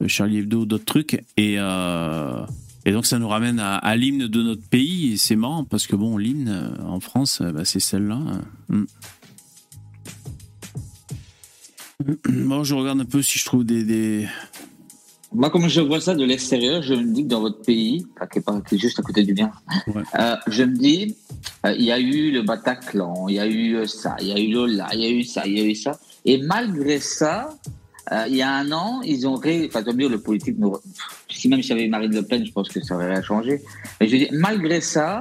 Charlie 0.06 0.38
Hebdo 0.38 0.60
ou 0.60 0.66
d'autres 0.66 0.84
trucs. 0.84 1.24
Et, 1.36 1.54
et 1.54 2.92
donc 2.92 3.06
ça 3.06 3.18
nous 3.18 3.28
ramène 3.28 3.58
à, 3.58 3.76
à 3.76 3.96
l'hymne 3.96 4.28
de 4.28 4.42
notre 4.42 4.66
pays. 4.68 5.12
Et 5.12 5.16
c'est 5.16 5.36
marrant 5.36 5.64
parce 5.64 5.86
que 5.86 5.96
bon, 5.96 6.16
l'hymne 6.16 6.76
en 6.84 7.00
France, 7.00 7.42
bah, 7.42 7.64
c'est 7.64 7.80
celle-là. 7.80 8.20
Mm. 8.68 8.84
Bon, 12.28 12.64
je 12.64 12.74
regarde 12.74 13.00
un 13.00 13.04
peu 13.04 13.22
si 13.22 13.38
je 13.38 13.44
trouve 13.44 13.64
des, 13.64 13.84
des... 13.84 14.26
Moi, 15.34 15.50
comme 15.50 15.68
je 15.68 15.80
vois 15.80 16.00
ça 16.00 16.14
de 16.14 16.24
l'extérieur, 16.24 16.80
je 16.82 16.94
me 16.94 17.12
dis 17.12 17.24
que 17.24 17.28
dans 17.28 17.40
votre 17.40 17.60
pays, 17.62 18.06
qui 18.32 18.38
est, 18.38 18.42
pas- 18.42 18.60
qui 18.60 18.76
est 18.76 18.78
juste 18.78 18.98
à 19.00 19.02
côté 19.02 19.22
du 19.24 19.34
mien, 19.34 19.50
Ouais. 19.88 20.02
euh, 20.18 20.36
je 20.46 20.62
me 20.62 20.76
dis, 20.76 21.16
euh, 21.66 21.74
il 21.76 21.84
y 21.84 21.90
a 21.92 21.98
eu 21.98 22.30
le 22.30 22.42
Bataclan, 22.42 23.26
il 23.28 23.34
y 23.34 23.40
a 23.40 23.46
eu 23.46 23.74
euh, 23.76 23.86
ça, 23.86 24.14
il 24.20 24.28
y 24.28 24.32
a 24.32 24.38
eu 24.38 24.52
Lola, 24.52 24.86
il 24.94 25.00
y 25.00 25.06
a 25.06 25.10
eu 25.10 25.24
ça, 25.24 25.42
il 25.46 25.58
y 25.58 25.60
a 25.60 25.64
eu 25.64 25.74
ça. 25.74 25.98
Et 26.24 26.38
malgré 26.38 27.00
ça, 27.00 27.50
euh, 28.12 28.24
il 28.28 28.36
y 28.36 28.42
a 28.42 28.50
un 28.52 28.70
an, 28.70 29.00
ils 29.02 29.26
ont 29.26 29.34
ré... 29.34 29.66
Enfin, 29.68 29.82
tant 29.82 29.92
mieux, 29.94 30.08
le 30.08 30.20
politique, 30.20 30.56
nous... 30.58 30.76
si 31.28 31.48
même 31.48 31.62
s'il 31.62 31.76
y 31.76 31.80
avait 31.80 31.88
Marine 31.88 32.14
Le 32.14 32.22
Pen, 32.22 32.46
je 32.46 32.52
pense 32.52 32.68
que 32.68 32.80
ça 32.82 32.94
aurait 32.94 33.10
rien 33.12 33.22
changé. 33.22 33.60
Mais 34.00 34.06
je 34.08 34.16
dis, 34.16 34.28
malgré 34.30 34.80
ça, 34.80 35.20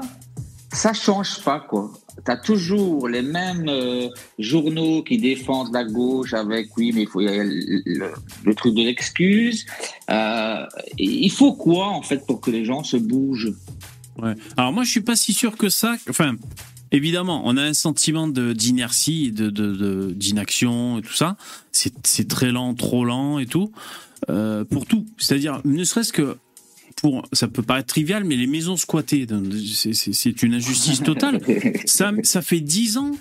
ça 0.71 0.93
change 0.93 1.41
pas, 1.43 1.60
quoi. 1.60 1.91
T'as 2.26 2.38
toujours 2.38 3.10
les 3.10 3.21
mêmes 3.21 3.67
euh, 3.67 4.08
journaux 4.39 5.04
qui 5.04 5.17
défendent 5.17 5.73
la 5.73 5.84
gauche 5.84 6.34
avec 6.34 6.76
oui, 6.78 6.91
mais 6.93 7.02
il 7.02 7.08
faut 7.08 7.21
y 7.21 7.28
le, 7.28 8.56
truc 8.56 8.76
de 8.76 8.84
l'excuse. 8.84 9.65
Euh, 10.10 10.65
il 10.97 11.32
faut 11.32 11.54
quoi 11.54 11.88
en 11.88 12.02
fait 12.02 12.26
pour 12.26 12.39
que 12.39 12.52
les 12.52 12.65
gens 12.65 12.84
se 12.84 12.97
bougent? 12.97 13.54
Alors 14.58 14.71
moi, 14.71 14.84
je 14.84 14.91
suis 14.91 15.02
pas 15.02 15.15
si 15.15 15.34
sûr 15.34 15.58
que 15.58 15.69
ça. 15.69 15.95
Enfin, 16.08 16.36
évidemment, 16.91 17.41
on 17.45 17.58
a 17.58 17.63
un 17.63 17.73
sentiment 17.73 18.28
d'inertie, 18.28 19.32
de 19.32 20.12
d'inaction 20.12 20.99
et 20.99 21.02
tout 21.02 21.13
ça. 21.13 21.36
C'est 21.71 21.93
c'est 22.04 22.28
très 22.28 22.52
lent, 22.52 22.76
trop 22.76 23.06
lent 23.06 23.39
et 23.39 23.47
tout 23.47 23.71
euh, 24.30 24.63
pour 24.63 24.86
tout. 24.86 25.06
C'est-à-dire, 25.17 25.62
ne 25.65 25.84
serait-ce 25.84 26.13
que 26.13 26.38
pour, 27.04 27.28
ça 27.34 27.50
peut 27.50 27.62
paraître 27.62 27.88
trivial, 27.88 28.24
mais 28.24 28.38
les 28.38 28.48
maisons 28.48 28.78
squattées, 28.78 29.28
c'est- 29.84 30.42
une 30.42 30.54
injustice 30.56 31.04
totale. 31.04 31.39
Ça, 31.86 32.12
ça 32.24 32.42
fait 32.42 32.62
dix 32.62 32.98
ans 32.98 33.12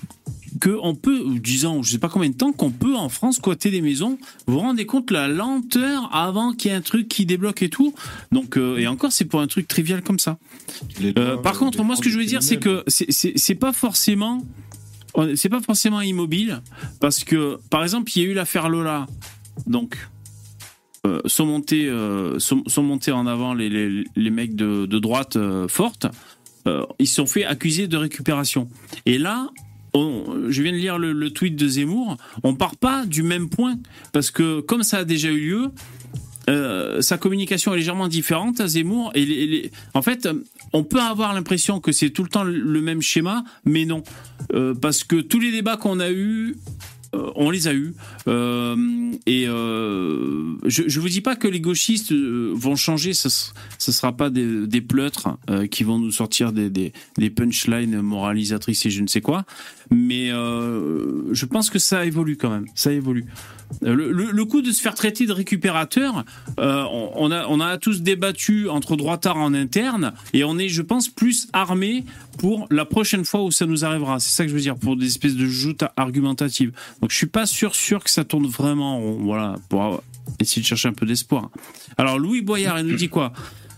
qu'on 0.63 0.95
peut, 0.95 1.21
ou 1.21 1.39
10 1.41 1.67
ans, 1.67 1.83
je 1.83 1.91
sais 1.91 1.99
pas 1.99 2.09
combien 2.09 2.31
de 2.31 2.37
temps, 2.37 2.53
qu'on 2.53 2.71
peut 2.71 2.95
en 2.95 3.09
France 3.09 3.37
squatter 3.37 3.71
des 3.73 3.81
maisons. 3.81 4.19
Vous 4.47 4.55
vous 4.55 4.61
rendez 4.61 4.87
compte 4.87 5.11
la 5.11 5.27
lenteur 5.27 6.15
avant 6.15 6.53
qu'il 6.53 6.71
y 6.71 6.75
ait 6.75 6.77
un 6.77 6.81
truc 6.83 7.09
qui 7.09 7.27
débloque 7.27 7.63
et 7.63 7.69
tout? 7.69 7.93
Donc, 8.31 8.57
euh, 8.57 8.77
et 8.79 8.87
encore, 8.87 9.11
c'est 9.11 9.25
pour 9.25 9.41
un 9.41 9.49
truc 9.49 9.67
trivial 9.67 10.03
comme 10.03 10.21
ça. 10.21 10.39
Euh, 11.19 11.37
par 11.39 11.59
contre, 11.59 11.83
moi, 11.83 11.97
ce 11.97 12.03
que 12.03 12.11
je 12.11 12.19
veux 12.19 12.25
dire, 12.25 12.43
c'est 12.43 12.59
que 12.59 12.85
c'est 12.87 13.55
pas 13.57 13.73
forcément, 13.73 14.45
c'est 15.35 15.49
pas 15.49 15.61
forcément 15.61 16.01
immobile, 16.03 16.63
parce 17.01 17.25
que, 17.25 17.59
par 17.69 17.83
exemple, 17.83 18.13
il 18.15 18.23
y 18.23 18.25
a 18.25 18.29
eu 18.29 18.35
l'affaire 18.35 18.69
Lola, 18.69 19.07
donc. 19.67 19.97
Euh, 21.05 21.21
sont 21.27 21.47
montés, 21.47 21.89
euh, 21.89 22.39
sont, 22.39 22.63
montés 22.81 23.11
en 23.11 23.27
avant 23.27 23.55
les, 23.55 24.05
mecs 24.31 24.55
de, 24.55 24.87
droite 24.87 25.35
euh, 25.35 25.67
forte. 25.67 26.07
Ils 27.01 27.09
se 27.09 27.17
sont 27.17 27.27
fait 27.27 27.45
accuser 27.45 27.89
de 27.89 27.97
récupération. 27.97 28.69
Et 29.05 29.19
là, 29.19 29.49
je 29.97 30.63
viens 30.63 30.71
de 30.71 30.77
lire 30.77 30.99
le, 30.99 31.31
tweet 31.31 31.57
de 31.57 31.67
Zemmour. 31.67 32.19
On 32.45 32.55
part 32.55 32.77
pas 32.77 33.05
du 33.05 33.25
même 33.25 33.49
point 33.49 33.81
parce 34.13 34.31
que 34.31 34.61
comme 34.61 34.85
ça 34.85 34.99
a 34.99 35.05
déjà 35.05 35.29
eu 35.31 35.41
lieu, 35.41 37.01
sa 37.03 37.19
communication 37.19 37.75
est 37.75 37.79
légèrement 37.79 38.07
différente 38.07 38.61
à 38.61 38.69
Zemmour. 38.69 39.11
Et 39.17 39.73
en 39.95 40.03
fait, 40.03 40.29
on 40.73 40.85
peut 40.85 41.01
avoir 41.01 41.35
l'impression 41.35 41.81
que 41.81 41.91
c'est 41.91 42.11
tout 42.11 42.23
le 42.23 42.29
temps 42.29 42.45
le 42.45 42.81
même 42.81 43.03
schéma, 43.03 43.43
mais 43.65 43.87
non, 43.87 44.05
parce 44.81 45.03
que 45.03 45.17
tous 45.17 45.41
les 45.41 45.51
débats 45.51 45.77
qu'on 45.77 45.99
a 45.99 46.13
eus. 46.13 46.55
Euh, 47.15 47.31
on 47.35 47.51
les 47.51 47.69
a 47.69 47.75
eus. 47.75 47.95
Euh, 48.29 49.13
et 49.27 49.47
euh, 49.47 50.55
je 50.65 50.83
ne 50.85 51.01
vous 51.01 51.09
dis 51.09 51.21
pas 51.21 51.37
que 51.37 51.49
les 51.49 51.61
gauchistes 51.61 52.13
vont 52.13 52.77
changer, 52.77 53.13
ce 53.13 53.29
sera 53.79 54.13
pas 54.13 54.31
des, 54.31 54.67
des 54.67 54.81
pleutres 54.81 55.29
qui 55.71 55.85
vont 55.85 55.99
nous 55.99 56.11
sortir 56.11 56.53
des 56.53 56.93
punchlines 57.31 58.01
moralisatrices 58.01 58.87
et 58.87 58.91
je 58.91 59.03
ne 59.03 59.07
sais 59.07 59.21
quoi. 59.21 59.45
Mais 59.93 60.31
euh, 60.31 61.33
je 61.33 61.45
pense 61.45 61.69
que 61.69 61.79
ça 61.79 62.07
évolue 62.07 62.37
quand 62.37 62.51
même. 62.51 62.67
Ça 62.75 62.93
évolue. 62.93 63.27
Euh, 63.85 63.95
Le, 63.95 64.45
coup 64.45 64.63
de 64.63 64.73
se 64.73 64.81
faire 64.81 64.95
traiter 64.95 65.27
de 65.27 65.33
récupérateur, 65.33 66.25
euh, 66.59 66.85
on, 66.91 67.11
on 67.15 67.31
a, 67.31 67.47
on 67.47 67.61
a 67.61 67.79
tous 67.79 68.03
débattu 68.03 68.69
entre 68.69 68.97
droitards 68.97 69.37
en 69.37 69.55
interne 69.55 70.13
et 70.33 70.45
on 70.45 70.59
est, 70.59 70.69
je 70.69 70.83
pense, 70.83 71.09
plus 71.09 71.49
armé 71.53 72.05
pour 72.39 72.67
la 72.71 72.85
prochaine 72.85 73.25
fois 73.25 73.43
où 73.45 73.51
ça 73.51 73.67
nous 73.67 73.85
arrivera. 73.85 74.19
C'est 74.19 74.35
ça 74.35 74.45
que 74.45 74.51
je 74.51 74.55
veux 74.55 74.61
dire, 74.61 74.77
pour 74.77 74.97
des 74.97 75.07
espèces 75.07 75.37
de 75.37 75.47
joutes 75.47 75.85
argumentatives. 75.97 76.73
Donc 77.01 77.11
je 77.11 77.17
suis 77.17 77.27
pas 77.27 77.47
sûr, 77.47 77.75
sûr 77.75 78.03
que 78.03 78.11
ça 78.11 78.25
tourne 78.25 78.47
vraiment 78.47 78.97
en 78.97 79.01
rond. 79.01 79.19
Voilà, 79.23 79.57
pour 79.69 80.03
essayer 80.39 80.63
de 80.63 80.67
chercher 80.67 80.89
un 80.89 80.95
peu 80.95 81.07
d'espoir. 81.07 81.51
Alors 81.99 82.19
Louis 82.19 82.41
Boyard, 82.41 82.81
il 82.81 82.87
nous 82.87 82.97
dit 82.97 83.09
quoi? 83.09 83.33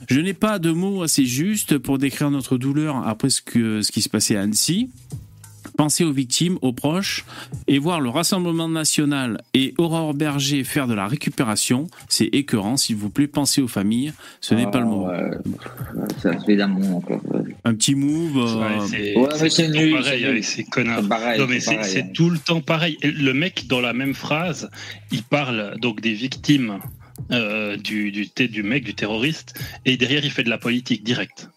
Je 0.08 0.20
n'ai 0.20 0.34
pas 0.34 0.58
de 0.58 0.70
mots 0.70 1.02
assez 1.02 1.24
justes 1.24 1.78
pour 1.78 1.98
décrire 1.98 2.30
notre 2.30 2.58
douleur 2.58 3.06
après 3.06 3.30
ce, 3.30 3.40
que, 3.40 3.80
ce 3.80 3.90
qui 3.90 4.02
se 4.02 4.08
passait 4.08 4.36
à 4.36 4.42
Annecy. 4.42 4.90
Penser 5.76 6.04
aux 6.04 6.12
victimes, 6.12 6.58
aux 6.62 6.72
proches, 6.72 7.24
et 7.66 7.78
voir 7.78 8.00
le 8.00 8.08
Rassemblement 8.08 8.68
national 8.68 9.42
et 9.54 9.74
Aurore 9.78 10.14
Berger 10.14 10.64
faire 10.64 10.86
de 10.86 10.94
la 10.94 11.06
récupération, 11.06 11.88
c'est 12.08 12.26
écœurant. 12.32 12.76
S'il 12.76 12.96
vous 12.96 13.10
plaît, 13.10 13.26
pensez 13.26 13.60
aux 13.62 13.68
familles. 13.68 14.12
Ce 14.40 14.54
n'est 14.54 14.70
pas 14.70 14.80
le 14.80 14.86
moment. 14.86 15.08
Ah, 15.10 15.20
Ouais, 15.94 16.06
ça 16.22 16.38
se 16.38 16.44
fait 16.44 16.56
d'un 16.56 16.68
moment 16.68 16.98
encore. 16.98 17.20
ouais. 17.32 17.54
Un 17.64 17.74
petit 17.74 17.94
move. 17.94 18.36
euh, 18.38 18.60
Ouais, 18.78 18.86
c'est 18.86 19.16
Ouais, 19.16 19.68
nul, 19.68 19.92
pareil 19.94 20.20
c'est 20.20 20.26
avec 20.28 20.44
ces 20.44 20.64
connards. 20.64 21.02
C'est 21.02 21.08
pareil, 21.08 21.40
non 21.40 21.46
mais 21.48 21.60
c'est 21.60 21.70
c'est 21.70 21.76
pareil, 21.76 21.92
c'est 21.92 22.02
hein. 22.02 22.08
tout 22.14 22.30
le 22.30 22.38
temps 22.38 22.60
pareil. 22.60 22.98
Et 23.02 23.10
Le 23.10 23.32
mec 23.34 23.66
dans 23.66 23.80
la 23.80 23.92
même 23.92 24.14
phrase, 24.14 24.70
il 25.10 25.22
parle 25.22 25.76
donc 25.80 26.00
des 26.00 26.12
victimes 26.14 26.78
euh, 27.30 27.76
du, 27.76 28.10
du 28.12 28.62
mec, 28.62 28.84
du 28.84 28.94
terroriste, 28.94 29.54
et 29.84 29.96
derrière 29.96 30.24
il 30.24 30.30
fait 30.30 30.42
de 30.44 30.50
la 30.50 30.58
politique 30.58 31.04
directe. 31.04 31.48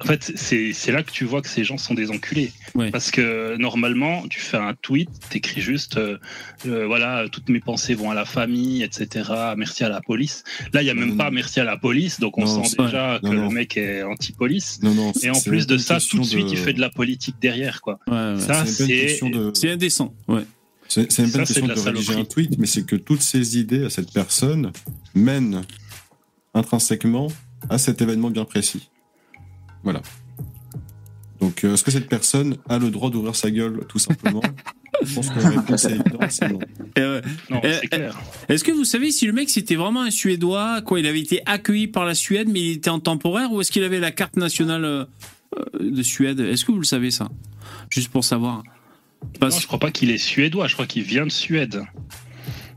En 0.00 0.06
fait, 0.06 0.32
c'est 0.34 0.92
là 0.92 1.02
que 1.02 1.10
tu 1.12 1.24
vois 1.24 1.40
que 1.40 1.48
ces 1.48 1.62
gens 1.64 1.78
sont 1.78 1.94
des 1.94 2.10
enculés. 2.10 2.52
Ouais. 2.74 2.90
Parce 2.90 3.10
que 3.10 3.56
normalement, 3.56 4.26
tu 4.28 4.40
fais 4.40 4.56
un 4.56 4.74
tweet, 4.74 5.08
t'écris 5.30 5.60
juste, 5.60 5.96
euh, 5.96 6.18
euh, 6.66 6.84
voilà, 6.86 7.26
toutes 7.30 7.48
mes 7.48 7.60
pensées 7.60 7.94
vont 7.94 8.10
à 8.10 8.14
la 8.14 8.24
famille, 8.24 8.82
etc. 8.82 9.30
Merci 9.56 9.84
à 9.84 9.88
la 9.88 10.00
police. 10.00 10.42
Là, 10.72 10.82
il 10.82 10.86
y 10.86 10.90
a 10.90 10.94
même 10.94 11.10
Non, 11.10 11.16
pas 11.16 11.24
non. 11.26 11.30
merci 11.36 11.60
à 11.60 11.64
la 11.64 11.76
police, 11.76 12.18
donc 12.18 12.36
on 12.38 12.44
Non, 12.44 12.64
sent 12.64 12.76
déjà 12.78 13.20
que 13.22 13.28
non. 13.28 13.48
le 13.48 13.54
mec 13.54 13.76
est 13.76 14.02
anti-police. 14.02 14.80
Non, 14.82 14.94
non. 14.94 15.12
Et 15.22 15.30
en 15.30 15.34
c'est 15.34 15.48
plus 15.48 15.66
de 15.66 15.78
ça, 15.78 15.98
tout 16.00 16.18
de 16.18 16.24
suite, 16.24 16.48
il 16.50 16.58
fait 16.58 16.72
de 16.72 16.80
la 16.80 16.90
politique 16.90 17.36
derrière, 17.40 17.80
quoi. 17.80 18.00
ouais, 18.08 18.34
ouais. 18.34 18.40
Ça, 18.40 18.64
c'est 18.66 18.86
même 18.86 18.88
pas 18.88 18.92
une 18.94 18.98
c'est 18.98 19.06
question 19.06 19.30
de. 19.30 19.50
C'est 19.54 19.70
indécent. 19.70 20.14
Ouais. 20.28 20.42
C'est 20.88 21.00
même 21.00 21.06
pas 21.08 21.12
Ça, 21.14 21.22
une 21.22 21.30
c'est 21.30 21.38
question 21.38 21.66
de 21.66 21.72
de, 21.72 21.76
la 21.78 21.82
rédiger 21.92 22.14
un 22.14 22.24
tweet, 22.24 22.58
mais 22.58 22.66
c'est 22.66 22.84
que 22.84 22.96
toutes 22.96 23.22
ces 23.22 23.58
idées 23.58 23.84
à 23.84 23.90
cette 23.90 24.12
personne 24.12 24.72
mènent 25.14 25.62
intrinsèquement 26.52 27.28
à 27.70 27.78
cet 27.78 28.02
événement 28.02 28.30
bien 28.30 28.44
précis. 28.44 28.90
Voilà. 29.84 30.02
Donc, 31.40 31.62
euh, 31.64 31.74
est-ce 31.74 31.84
que 31.84 31.90
cette 31.90 32.08
personne 32.08 32.56
a 32.68 32.78
le 32.78 32.90
droit 32.90 33.10
d'ouvrir 33.10 33.36
sa 33.36 33.50
gueule, 33.50 33.80
tout 33.88 33.98
simplement 33.98 34.40
Je 35.04 35.14
pense 35.14 35.28
que 35.28 35.38
la 35.40 35.48
réponse 35.50 35.84
est 35.84 35.90
évidente, 35.92 36.24
c'est 36.30 36.48
non. 36.48 36.58
Non, 37.50 37.60
Euh, 37.64 37.78
c'est 37.82 37.88
clair. 37.88 38.18
Est-ce 38.48 38.64
que 38.64 38.72
vous 38.72 38.84
savez 38.84 39.10
si 39.10 39.26
le 39.26 39.32
mec 39.32 39.50
c'était 39.50 39.74
vraiment 39.74 40.02
un 40.02 40.10
Suédois, 40.10 40.80
quoi, 40.82 41.00
il 41.00 41.06
avait 41.06 41.20
été 41.20 41.42
accueilli 41.44 41.88
par 41.88 42.04
la 42.06 42.14
Suède, 42.14 42.48
mais 42.50 42.60
il 42.60 42.70
était 42.72 42.88
en 42.90 43.00
temporaire, 43.00 43.52
ou 43.52 43.60
est-ce 43.60 43.70
qu'il 43.72 43.82
avait 43.84 44.00
la 44.00 44.12
carte 44.12 44.36
nationale 44.36 44.84
euh, 44.84 45.04
de 45.78 46.02
Suède? 46.02 46.40
Est-ce 46.40 46.64
que 46.64 46.72
vous 46.72 46.78
le 46.78 46.84
savez 46.86 47.10
ça? 47.10 47.28
Juste 47.90 48.08
pour 48.08 48.24
savoir. 48.24 48.58
Non, 48.58 49.30
Parce- 49.40 49.60
je 49.60 49.66
crois 49.66 49.78
pas 49.80 49.90
qu'il 49.90 50.10
est 50.10 50.16
suédois, 50.18 50.68
je 50.68 50.74
crois 50.74 50.86
qu'il 50.86 51.02
vient 51.02 51.26
de 51.26 51.30
Suède. 51.32 51.82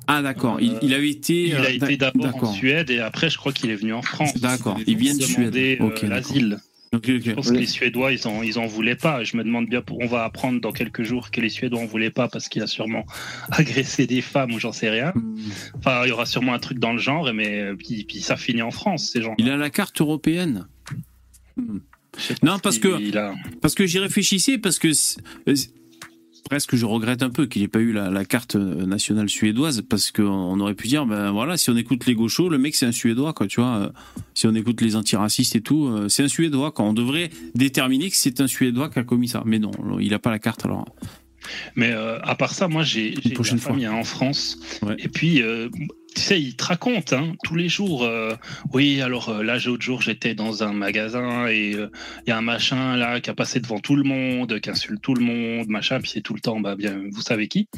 Ah 0.08 0.22
d'accord, 0.22 0.60
il, 0.60 0.78
il 0.82 0.94
avait 0.94 1.10
été. 1.10 1.50
Il 1.50 1.56
euh, 1.56 1.64
a 1.66 1.70
été 1.70 1.98
d'abord 1.98 2.44
en. 2.44 2.52
Suède 2.54 2.90
et 2.90 3.00
après, 3.00 3.30
je 3.30 3.38
crois 3.38 3.52
qu'il 3.54 3.70
est 3.70 3.76
venu 3.76 3.94
en 3.94 4.02
France. 4.02 4.36
D'accord, 4.38 4.78
il 4.88 4.98
vient 4.98 5.14
de 5.16 5.22
Suède. 5.22 5.52
demander 5.54 5.78
Ok, 5.82 5.94
d'accord. 5.96 6.10
l'asile. 6.10 6.58
Je 6.94 7.32
pense 7.34 7.52
que 7.52 7.58
les 7.58 7.66
Suédois, 7.66 8.14
ils 8.14 8.28
en, 8.28 8.42
ils 8.44 8.58
en 8.60 8.66
voulaient 8.66 8.96
pas. 8.96 9.24
Je 9.24 9.36
me 9.36 9.44
demande 9.44 9.68
bien, 9.68 9.82
pour- 9.82 10.00
on 10.00 10.08
va 10.08 10.24
apprendre 10.24 10.62
dans 10.62 10.72
quelques 10.72 11.04
jours 11.04 11.32
que 11.32 11.42
les 11.42 11.50
Suédois 11.50 11.82
en 11.82 11.86
voulaient 11.86 12.10
pas 12.10 12.28
parce 12.28 12.48
qu'il 12.48 12.62
a 12.64 12.68
sûrement 12.68 13.06
agressé 13.52 14.08
des 14.08 14.22
femmes 14.22 14.54
ou 14.54 14.60
j'en 14.60 14.72
sais 14.72 14.90
rien. 14.90 15.12
Hmm. 15.14 15.36
Enfin, 15.78 16.02
il 16.06 16.10
y 16.10 16.12
aura 16.12 16.26
sûrement 16.26 16.54
un 16.54 16.60
truc 16.60 16.80
dans 16.80 16.94
le 16.94 17.00
genre, 17.00 17.32
mais 17.34 17.62
euh, 17.62 17.76
puis, 17.76 18.06
puis 18.06 18.22
ça 18.22 18.38
finit 18.38 18.62
en 18.62 18.72
France, 18.72 19.10
ces 19.12 19.22
gens. 19.22 19.36
Il 19.38 19.50
a 19.50 19.58
la 19.58 19.70
carte 19.70 20.00
européenne. 20.00 20.68
Non, 22.42 22.60
parce 22.60 22.80
que 22.80 23.18
a... 23.18 23.36
parce 23.62 23.76
que 23.76 23.86
j'y 23.86 24.00
réfléchissais 24.00 24.58
parce 24.58 24.80
que 24.80 24.92
presque 26.50 26.76
je 26.76 26.86
regrette 26.86 27.24
un 27.24 27.30
peu 27.30 27.46
qu'il 27.46 27.62
n'ait 27.62 27.68
pas 27.68 27.80
eu 27.80 27.92
la, 27.92 28.10
la 28.10 28.26
carte 28.26 28.56
euh, 28.56 28.86
nationale 28.86 29.30
suédoise 29.30 29.82
parce 29.82 30.12
qu'on 30.12 30.60
aurait 30.60 30.76
pu 30.76 30.88
dire 30.88 31.06
ben 31.06 31.32
voilà 31.32 31.58
si 31.58 31.70
on 31.70 31.78
écoute 31.78 32.06
les 32.06 32.16
gauchos 32.16 32.50
le 32.50 32.58
mec 32.58 32.76
c'est 32.76 32.86
un 32.86 32.92
suédois 32.92 33.34
quoi 33.34 33.48
tu 33.48 33.60
vois 33.60 33.78
euh, 33.78 33.90
si 34.34 34.48
on 34.48 34.56
écoute 34.56 34.82
les 34.82 34.96
antiracistes 34.96 35.56
et 35.56 35.62
tout 35.62 35.88
euh, 35.88 36.10
c'est 36.10 36.24
un 36.24 36.28
suédois 36.28 36.72
quand 36.72 36.88
on 36.88 36.94
devrait 36.94 37.30
déterminer 37.56 38.10
que 38.10 38.16
c'est 38.16 38.42
un 38.42 38.48
suédois 38.48 38.90
qui 38.90 39.00
a 39.00 39.04
commis 39.04 39.28
ça 39.28 39.44
mais 39.46 39.60
non 39.60 39.72
il 40.00 40.14
a 40.14 40.20
pas 40.20 40.32
la 40.32 40.40
carte 40.40 40.66
alors 40.66 40.86
Mais 41.76 41.92
euh, 41.92 42.20
à 42.22 42.36
part 42.36 42.54
ça, 42.54 42.68
moi, 42.68 42.84
j'ai 42.84 43.14
fois. 43.36 43.58
famille 43.58 43.86
hein, 43.86 43.94
en 43.94 44.04
France. 44.04 44.60
Ouais. 44.82 44.96
Et 45.00 45.08
puis, 45.08 45.42
euh, 45.42 45.70
tu 46.18 46.24
sais, 46.24 46.42
ils 46.42 46.56
te 46.56 46.64
racontent 46.64 47.16
hein, 47.16 47.34
tous 47.44 47.56
les 47.56 47.70
jours. 47.70 48.04
euh, 48.04 48.34
oui, 48.74 49.02
alors 49.02 49.30
euh, 49.30 49.44
là, 49.44 49.60
l'autre 49.64 49.84
jour, 49.84 50.02
j'étais 50.02 50.34
dans 50.34 50.64
un 50.64 50.74
magasin 50.74 51.46
et 51.48 51.76
euh, 51.76 51.92
il 52.26 52.30
y 52.30 52.34
a 52.34 52.38
un 52.38 52.42
machin 52.42 52.98
là 52.98 53.22
qui 53.22 53.30
a 53.30 53.36
passé 53.36 53.60
devant 53.60 53.80
tout 53.80 53.96
le 53.96 54.04
monde, 54.04 54.60
qui 54.60 54.70
insulte 54.72 55.00
tout 55.00 55.14
le 55.14 55.24
monde, 55.24 55.68
machin. 55.68 56.00
Puis 56.00 56.10
c'est 56.16 56.22
tout 56.22 56.34
le 56.34 56.40
temps, 56.40 56.60
bah 56.60 56.76
bien, 56.76 57.04
vous 57.12 57.22
savez 57.22 57.48
qui. 57.48 57.70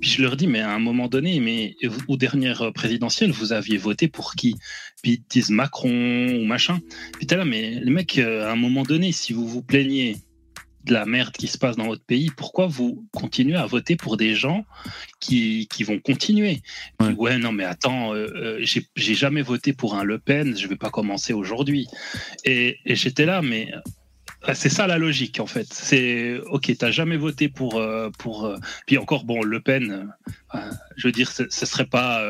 Puis 0.00 0.10
je 0.10 0.22
leur 0.22 0.36
dis, 0.36 0.48
mais 0.48 0.60
à 0.60 0.72
un 0.72 0.80
moment 0.80 1.06
donné, 1.06 1.38
mais 1.38 1.76
aux 2.08 2.16
dernières 2.16 2.72
présidentielles, 2.72 3.30
vous 3.30 3.52
aviez 3.52 3.76
voté 3.76 4.08
pour 4.08 4.34
qui? 4.34 4.56
Puis 5.02 5.12
ils 5.12 5.22
disent 5.30 5.50
Macron 5.50 6.26
ou 6.40 6.44
machin. 6.44 6.80
Puis 7.12 7.26
t'es 7.26 7.36
là, 7.36 7.44
mais 7.44 7.78
les 7.80 7.90
mecs, 7.92 8.18
euh, 8.18 8.48
à 8.48 8.52
un 8.52 8.56
moment 8.56 8.82
donné, 8.82 9.12
si 9.12 9.32
vous 9.32 9.46
vous 9.46 9.62
plaignez 9.62 10.16
de 10.86 10.92
la 10.92 11.04
merde 11.04 11.32
qui 11.32 11.48
se 11.48 11.58
passe 11.58 11.76
dans 11.76 11.86
votre 11.86 12.04
pays, 12.04 12.30
pourquoi 12.36 12.66
vous 12.66 13.04
continuez 13.12 13.56
à 13.56 13.66
voter 13.66 13.96
pour 13.96 14.16
des 14.16 14.34
gens 14.34 14.64
qui, 15.20 15.68
qui 15.70 15.84
vont 15.84 15.98
continuer 15.98 16.62
Ouais. 17.00 17.12
ouais. 17.12 17.38
non, 17.38 17.52
mais 17.52 17.64
attends, 17.64 18.14
euh, 18.14 18.28
euh, 18.62 18.64
j'ai 18.96 19.14
jamais 19.14 19.42
voté 19.42 19.72
pour 19.72 19.94
un 19.94 20.04
Le 20.04 20.18
Pen, 20.18 20.56
je 20.56 20.66
vais 20.68 20.76
pas 20.76 20.90
commencer 20.90 21.32
aujourd'hui. 21.32 21.86
Et, 22.44 22.78
et 22.86 22.94
j'étais 22.94 23.26
là, 23.26 23.42
mais 23.42 23.72
euh, 24.48 24.54
c'est 24.54 24.68
ça 24.68 24.86
la 24.86 24.98
logique 24.98 25.40
en 25.40 25.46
fait. 25.46 25.66
C'est 25.72 26.38
ok, 26.50 26.72
t'as 26.78 26.90
jamais 26.90 27.16
voté 27.16 27.48
pour 27.48 27.76
euh, 27.76 28.10
pour. 28.18 28.44
euh, 28.46 28.56
puis 28.86 28.96
encore 28.98 29.24
bon, 29.24 29.42
Le 29.42 29.60
Pen, 29.60 30.12
euh, 30.54 30.58
je 30.96 31.08
veux 31.08 31.12
dire, 31.12 31.30
ce, 31.30 31.42
ce 31.50 31.66
serait 31.66 31.86
pas. 31.86 32.22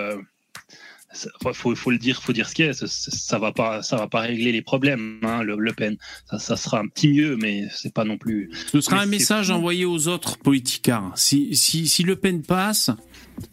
Ça- 1.17 1.31
faut, 1.55 1.75
faut 1.75 1.91
le 1.91 1.99
dire, 1.99 2.23
faut 2.23 2.33
dire 2.33 2.49
ce 2.49 2.55
qu'il 2.55 2.67
y 2.67 2.69
a. 2.69 2.73
Ça, 2.75 2.87
ça- 2.89 3.39
va 3.39 3.53
pas, 3.53 3.83
ça 3.83 3.97
va 3.97 4.07
pas 4.09 4.21
régler 4.21 4.53
les 4.53 4.63
problèmes. 4.63 5.19
Hein, 5.23 5.43
le, 5.43 5.57
Le 5.59 5.73
Pen, 5.73 5.97
ça, 6.31 6.39
ça 6.39 6.57
sera 6.57 6.79
un 6.81 6.87
petit 6.87 7.09
mieux, 7.09 7.37
mais 7.37 7.65
c'est 7.75 7.93
pas 7.93 8.05
non 8.05 8.19
plus. 8.19 8.51
ce 8.71 8.81
sera 8.81 8.97
Mais 8.97 9.03
un 9.03 9.07
message 9.07 9.51
envoyé 9.51 9.85
aux 9.85 10.09
autres 10.09 10.39
politicards 10.39 11.13
si 11.17 11.55
si 11.57 11.89
si 11.89 12.03
Le 12.03 12.17
Pen 12.17 12.43
passe 12.43 12.91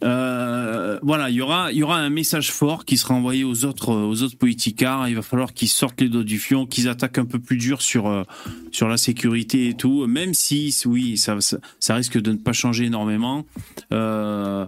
euh, 0.03 0.97
voilà, 1.03 1.29
il 1.29 1.35
y 1.35 1.41
aura, 1.41 1.71
il 1.73 1.77
y 1.79 1.83
aura 1.83 1.97
un 1.97 2.09
message 2.09 2.51
fort 2.51 2.85
qui 2.85 2.95
sera 2.95 3.15
envoyé 3.15 3.43
aux 3.43 3.65
autres, 3.65 3.93
aux 3.93 4.21
autres 4.23 4.37
politicards. 4.37 5.09
Il 5.09 5.15
va 5.15 5.21
falloir 5.21 5.53
qu'ils 5.53 5.67
sortent 5.67 5.99
les 5.99 6.07
doigts 6.07 6.23
du 6.23 6.39
fion, 6.39 6.65
qu'ils 6.65 6.87
attaquent 6.87 7.17
un 7.17 7.25
peu 7.25 7.39
plus 7.39 7.57
dur 7.57 7.81
sur 7.81 8.07
euh, 8.07 8.23
sur 8.71 8.87
la 8.87 8.95
sécurité 8.95 9.67
et 9.67 9.73
tout. 9.73 10.07
Même 10.07 10.33
si, 10.33 10.73
oui, 10.85 11.17
ça, 11.17 11.39
ça, 11.41 11.57
ça 11.81 11.95
risque 11.95 12.17
de 12.17 12.31
ne 12.31 12.37
pas 12.37 12.53
changer 12.53 12.85
énormément. 12.85 13.45
Euh, 13.91 14.65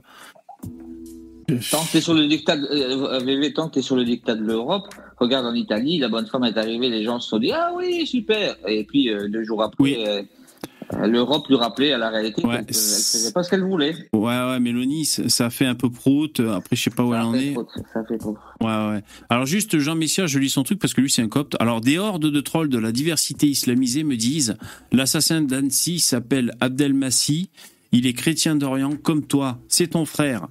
Tant 1.48 1.84
que 1.86 1.92
t'es 1.92 2.02
sur 2.02 2.14
le 2.14 2.28
dictat, 2.28 2.58
de- 2.58 2.66
euh, 2.72 3.20
VV, 3.20 3.54
tant 3.54 3.70
que 3.70 3.76
t'es 3.76 3.82
sur 3.82 3.96
le 3.96 4.04
dictat 4.04 4.36
de 4.36 4.42
l'Europe, 4.44 4.88
regarde 5.20 5.46
en 5.46 5.54
Italie, 5.54 6.00
la 6.00 6.10
bonne 6.10 6.26
femme 6.26 6.44
est 6.44 6.58
arrivée, 6.58 6.90
les 6.90 7.04
gens 7.04 7.20
se 7.20 7.30
sont 7.30 7.38
dit 7.40 7.52
ah 7.52 7.72
oui 7.76 8.08
super, 8.08 8.56
et 8.68 8.84
puis 8.84 9.10
euh, 9.12 9.28
deux 9.30 9.44
jours 9.44 9.62
après, 9.62 9.76
Oui. 9.84 9.96
euh, 10.00 10.24
euh, 10.94 11.06
l'Europe 11.08 11.48
lui 11.48 11.56
rappelait 11.56 11.94
à 11.94 12.00
la 12.00 12.10
réalité 12.10 12.44
Ouais, 12.44 12.56
qu'elle 12.58 12.66
elle 12.70 12.74
c'est- 12.76 13.18
faisait 13.20 13.32
pas 13.32 13.44
ce 13.44 13.50
qu'elle 13.52 13.62
voulait. 13.64 13.94
ouais, 14.14 14.22
ouais, 14.22 14.60
Mélanie, 14.60 15.06
ça 15.06 15.50
fait 15.52 15.66
un 15.68 15.76
peu 15.76 15.90
prout. 15.92 16.40
Après, 16.40 16.76
je 16.76 16.82
sais 16.82 16.90
pas 16.90 17.04
où 17.04 17.14
elle 17.14 17.22
en 17.22 17.34
est. 17.36 17.54
trop, 17.54 17.68
ça 17.94 18.04
fait 18.08 18.18
trop. 18.18 18.38
Ouais, 18.62 18.68
ouais. 18.68 19.04
Alors 19.30 19.46
juste, 19.46 19.78
Jean 19.78 19.96
Messia, 19.96 20.26
je 20.26 20.40
lis 20.40 20.50
son 20.50 20.64
truc 20.64 20.80
parce 20.80 20.94
que 20.96 21.02
lui, 21.02 21.12
c'est 21.12 21.22
un 21.22 21.28
copte. 21.28 21.56
Alors, 21.60 21.80
des 21.82 22.00
hordes 22.00 22.26
de 22.26 22.42
trolls 22.42 22.70
de 22.70 22.80
la 22.80 22.92
diversité 22.92 23.46
islamisée 23.48 24.04
me 24.04 24.16
disent 24.16 24.58
l'assassin 24.92 25.42
d'Annecy 25.42 26.00
s'appelle 26.00 26.54
Abdelmassi. 26.60 27.50
Il 27.92 28.08
est 28.08 28.14
chrétien 28.14 28.56
d'Orient 28.56 28.96
comme 29.02 29.26
toi. 29.26 29.60
C'est 29.68 29.88
ton 29.92 30.06
frère. 30.06 30.48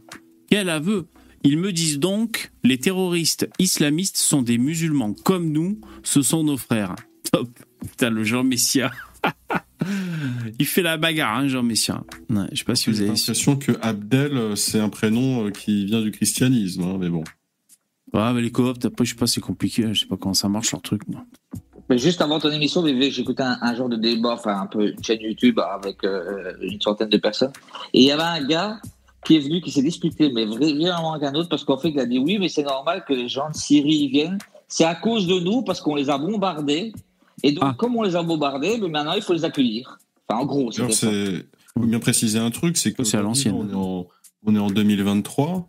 Quel 0.55 0.71
aveu 0.71 1.09
Ils 1.43 1.59
me 1.59 1.73
disent 1.73 1.99
donc 1.99 2.53
les 2.63 2.79
terroristes 2.79 3.49
islamistes 3.59 4.19
sont 4.19 4.41
des 4.41 4.57
musulmans 4.57 5.13
comme 5.13 5.51
nous. 5.51 5.81
Ce 6.05 6.23
sont 6.23 6.45
nos 6.45 6.57
frères. 6.57 6.95
Top. 7.33 7.49
Putain, 7.81 8.11
le 8.11 8.23
Jean 8.23 8.45
Messia. 8.45 8.93
Il 10.61 10.67
fait 10.67 10.83
la 10.83 10.97
bagarre, 10.97 11.39
hein, 11.39 11.49
Jean 11.49 11.65
Messia. 11.65 12.05
Ouais, 12.31 12.45
je 12.53 12.59
sais 12.59 12.65
pas 12.65 12.77
si 12.77 12.89
vous 12.89 12.95
J'ai 12.95 13.09
avez. 13.09 13.17
l'impression 13.17 13.57
que 13.57 13.73
Abdel, 13.83 14.37
euh, 14.37 14.55
c'est 14.55 14.79
un 14.79 14.91
prénom 14.91 15.49
euh, 15.49 15.51
qui 15.51 15.87
vient 15.87 16.03
du 16.03 16.13
christianisme, 16.13 16.85
hein, 16.85 16.99
mais 17.01 17.09
bon. 17.09 17.25
Ouais, 18.13 18.33
mais 18.33 18.41
les 18.41 18.53
cooptes, 18.53 18.85
après, 18.85 19.05
je 19.05 19.11
sais 19.15 19.19
pas, 19.19 19.27
c'est 19.27 19.41
compliqué. 19.41 19.93
Je 19.93 20.03
sais 20.03 20.07
pas 20.07 20.17
comment 20.17 20.35
ça 20.35 20.49
marche 20.49 20.71
leur 20.71 20.83
truc. 20.83 21.03
Mais 21.91 21.99
juste 21.99 22.21
avant 22.21 22.39
ton 22.39 22.53
émission, 22.53 22.87
j'écoutais 22.87 23.43
un, 23.43 23.59
un 23.61 23.75
genre 23.75 23.89
de 23.89 23.97
débat, 23.97 24.35
enfin 24.35 24.61
un 24.61 24.67
peu 24.67 24.93
une 24.93 25.03
chaîne 25.03 25.21
YouTube 25.21 25.59
avec 25.59 26.05
euh, 26.05 26.53
une 26.63 26.81
centaine 26.81 27.09
de 27.09 27.19
personnes, 27.19 27.53
et 27.93 28.03
il 28.03 28.07
y 28.07 28.13
avait 28.13 28.23
un 28.23 28.47
gars 28.47 28.81
qui 29.25 29.37
est 29.37 29.41
venu, 29.41 29.61
qui 29.61 29.71
s'est 29.71 29.83
disputé, 29.83 30.31
mais 30.33 30.45
vraiment 30.45 31.13
avec 31.15 31.27
un 31.29 31.35
autre, 31.35 31.49
parce 31.49 31.65
qu'en 31.65 31.79
fait, 31.79 31.91
il 31.91 31.99
a 32.01 32.07
dit 32.07 32.19
oui, 32.19 32.39
mais 32.39 32.49
c'est 32.49 32.63
normal 32.63 33.05
que 33.07 33.13
les 33.15 33.29
gens 33.29 33.49
de 33.51 33.57
Syrie 33.57 34.09
viennent. 34.09 34.39
C'est 34.69 34.85
à 34.85 34.95
cause 34.95 35.27
de 35.27 35.39
nous, 35.41 35.63
parce 35.63 35.81
qu'on 35.81 35.95
les 35.95 36.11
a 36.11 36.19
bombardés. 36.19 36.93
Et 37.43 37.53
donc, 37.53 37.65
Ah. 37.67 37.75
comme 37.77 37.97
on 37.97 38.03
les 38.03 38.17
a 38.17 38.23
bombardés, 38.23 38.79
mais 38.81 38.89
maintenant, 38.89 39.13
il 39.15 39.23
faut 39.23 39.33
les 39.35 39.45
accueillir. 39.45 39.99
Enfin, 40.29 40.41
en 40.43 40.47
gros, 40.47 40.71
c'est 40.73 41.47
faut 41.77 41.85
bien 41.87 41.99
préciser 41.99 42.39
un 42.39 42.51
truc, 42.51 42.77
c'est 42.77 42.93
que 42.93 43.03
C'est 43.05 43.17
à 43.17 43.23
l'ancienne. 43.23 43.55
On 43.57 43.69
est 43.69 43.75
en, 43.75 44.07
on 44.47 44.55
est 44.55 44.59
en 44.59 44.69
2023. 44.69 45.69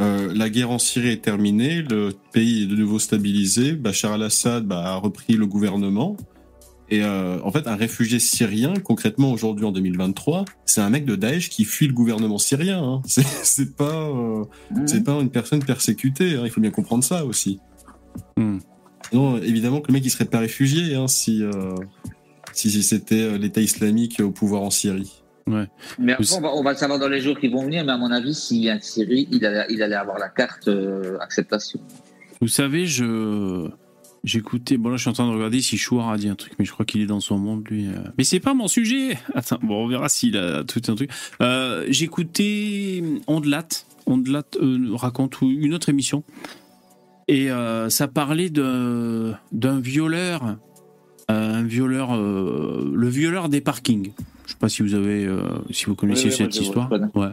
euh, 0.00 0.32
la 0.34 0.48
guerre 0.48 0.70
en 0.70 0.78
Syrie 0.78 1.10
est 1.10 1.22
terminée, 1.22 1.82
le 1.82 2.12
pays 2.32 2.62
est 2.62 2.66
de 2.66 2.74
nouveau 2.74 2.98
stabilisé. 2.98 3.72
Bachar 3.72 4.12
al-Assad 4.14 4.64
bah, 4.66 4.82
a 4.84 4.96
repris 4.96 5.34
le 5.34 5.46
gouvernement. 5.46 6.16
Et 6.92 7.02
euh, 7.02 7.38
en 7.42 7.50
fait, 7.50 7.66
un 7.68 7.74
réfugié 7.74 8.18
syrien, 8.18 8.74
concrètement 8.74 9.32
aujourd'hui 9.32 9.64
en 9.64 9.72
2023, 9.72 10.44
c'est 10.66 10.82
un 10.82 10.90
mec 10.90 11.06
de 11.06 11.16
Daesh 11.16 11.48
qui 11.48 11.64
fuit 11.64 11.86
le 11.86 11.94
gouvernement 11.94 12.36
syrien. 12.36 12.82
Hein. 12.84 13.00
C'est- 13.06 13.74
pas, 13.74 14.10
euh, 14.10 14.44
c'est 14.84 15.02
pas 15.02 15.14
une 15.14 15.30
personne 15.30 15.64
persécutée. 15.64 16.34
hein. 16.34 16.42
Il 16.44 16.50
faut 16.50 16.60
bien 16.60 16.70
comprendre 16.70 17.02
ça 17.02 17.24
aussi. 17.24 17.60
Hmm. 18.36 18.58
Non, 19.14 19.38
évidemment 19.38 19.80
que 19.80 19.88
le 19.88 19.94
mec 19.94 20.04
il 20.04 20.10
serait 20.10 20.26
pas 20.26 20.40
réfugié 20.40 20.94
hein, 20.94 21.08
si 21.08 21.42
euh, 21.42 21.74
si, 22.52 22.70
si 22.70 22.82
c'était 22.82 23.38
l'État 23.38 23.62
islamique 23.62 24.20
au 24.20 24.30
pouvoir 24.30 24.60
en 24.60 24.70
Syrie. 24.70 25.22
Mais 25.46 26.12
après, 26.12 26.26
on 26.36 26.40
va, 26.42 26.54
on 26.54 26.62
va 26.62 26.72
le 26.72 26.76
savoir 26.76 26.98
dans 26.98 27.08
les 27.08 27.20
jours 27.20 27.38
qui 27.40 27.48
vont 27.48 27.64
venir, 27.64 27.86
mais 27.86 27.92
à 27.92 27.96
mon 27.96 28.10
avis, 28.10 28.34
s'il 28.34 28.60
vient 28.60 28.76
de 28.76 28.82
Syrie, 28.82 29.28
il 29.32 29.46
allait, 29.46 29.64
il 29.70 29.82
allait 29.82 29.96
avoir 29.96 30.18
la 30.18 30.28
carte 30.28 30.68
euh, 30.68 31.16
acceptation. 31.20 31.80
Vous 32.42 32.48
savez, 32.48 32.86
je 32.86 33.70
j'écoutais. 34.24 34.76
Bon 34.76 34.90
là, 34.90 34.96
je 34.96 35.02
suis 35.02 35.10
en 35.10 35.14
train 35.14 35.26
de 35.26 35.32
regarder 35.34 35.60
si 35.60 35.76
Chouard 35.78 36.10
a 36.10 36.16
dit 36.18 36.28
un 36.28 36.34
truc, 36.34 36.52
mais 36.58 36.64
je 36.64 36.72
crois 36.72 36.84
qu'il 36.86 37.00
est 37.00 37.06
dans 37.06 37.20
son 37.20 37.38
monde 37.38 37.66
lui. 37.68 37.86
euh. 37.88 37.92
Mais 38.18 38.24
c'est 38.24 38.40
pas 38.40 38.54
mon 38.54 38.68
sujet. 38.68 39.18
Attends, 39.34 39.58
bon, 39.62 39.84
on 39.84 39.88
verra 39.88 40.08
s'il 40.08 40.36
a 40.36 40.64
tout 40.64 40.80
un 40.88 40.94
truc. 40.94 41.10
Euh, 41.40 41.84
J'écoutais 41.88 43.02
Ondelat, 43.26 43.68
Ondelat 44.06 44.44
euh, 44.60 44.90
raconte 44.94 45.38
une 45.42 45.74
autre 45.74 45.88
émission, 45.88 46.24
et 47.28 47.50
euh, 47.50 47.88
ça 47.88 48.08
parlait 48.08 48.50
d'un 48.50 49.80
violeur, 49.80 50.56
un 51.28 51.62
violeur, 51.62 52.16
le 52.16 53.08
violeur 53.08 53.48
des 53.48 53.60
parkings. 53.60 54.12
Je 54.46 54.52
sais 54.52 54.58
pas 54.58 54.68
si 54.68 54.82
vous 54.82 54.94
avez, 54.94 55.28
si 55.70 55.86
vous 55.86 55.94
connaissez 55.94 56.24
Oui, 56.26 56.30
oui, 56.30 56.36
cette 56.36 56.56
histoire. 56.56 56.90
Ouais. 57.14 57.28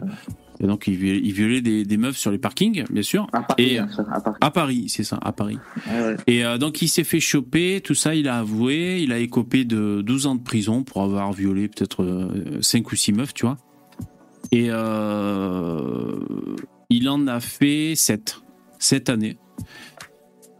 Et 0.62 0.66
donc 0.66 0.86
il 0.86 0.96
violait, 0.96 1.20
il 1.24 1.32
violait 1.32 1.60
des, 1.62 1.84
des 1.84 1.96
meufs 1.96 2.18
sur 2.18 2.30
les 2.30 2.38
parkings, 2.38 2.84
bien 2.90 3.02
sûr. 3.02 3.26
À 3.32 3.42
Paris, 3.42 3.64
Et- 3.64 3.76
ça, 3.78 4.04
à 4.12 4.20
Paris. 4.20 4.36
À 4.40 4.50
Paris, 4.50 4.84
c'est 4.88 5.04
ça, 5.04 5.18
à 5.22 5.32
Paris. 5.32 5.58
Ouais. 5.88 6.16
Et 6.26 6.44
euh, 6.44 6.58
donc 6.58 6.82
il 6.82 6.88
s'est 6.88 7.04
fait 7.04 7.18
choper, 7.20 7.80
tout 7.82 7.94
ça, 7.94 8.14
il 8.14 8.28
a 8.28 8.38
avoué, 8.40 9.00
il 9.02 9.12
a 9.12 9.18
écopé 9.18 9.64
de 9.64 10.02
12 10.02 10.26
ans 10.26 10.34
de 10.34 10.42
prison 10.42 10.82
pour 10.84 11.02
avoir 11.02 11.32
violé 11.32 11.68
peut-être 11.68 12.30
5 12.60 12.92
ou 12.92 12.96
6 12.96 13.12
meufs, 13.14 13.32
tu 13.34 13.46
vois. 13.46 13.56
Et 14.52 14.66
euh, 14.68 16.16
il 16.90 17.08
en 17.08 17.26
a 17.26 17.40
fait 17.40 17.94
7, 17.94 18.40
7 18.78 19.08
années. 19.10 19.38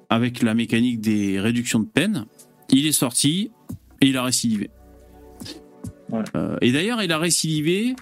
Avec 0.09 0.43
la 0.43 0.55
mécanique 0.55 1.01
des 1.01 1.39
réductions 1.39 1.79
de 1.81 1.87
peine, 1.87 2.25
il 2.71 2.87
est 2.87 2.93
sorti 2.93 3.51
et 4.01 4.07
il 4.09 4.17
a 4.17 4.23
récidivé. 4.25 4.71
Ouais. 6.11 6.23
Euh, 6.37 6.57
et 6.63 6.73
d'ailleurs, 6.73 7.03
il 7.03 7.13
a 7.13 7.19
récidivé. 7.19 7.95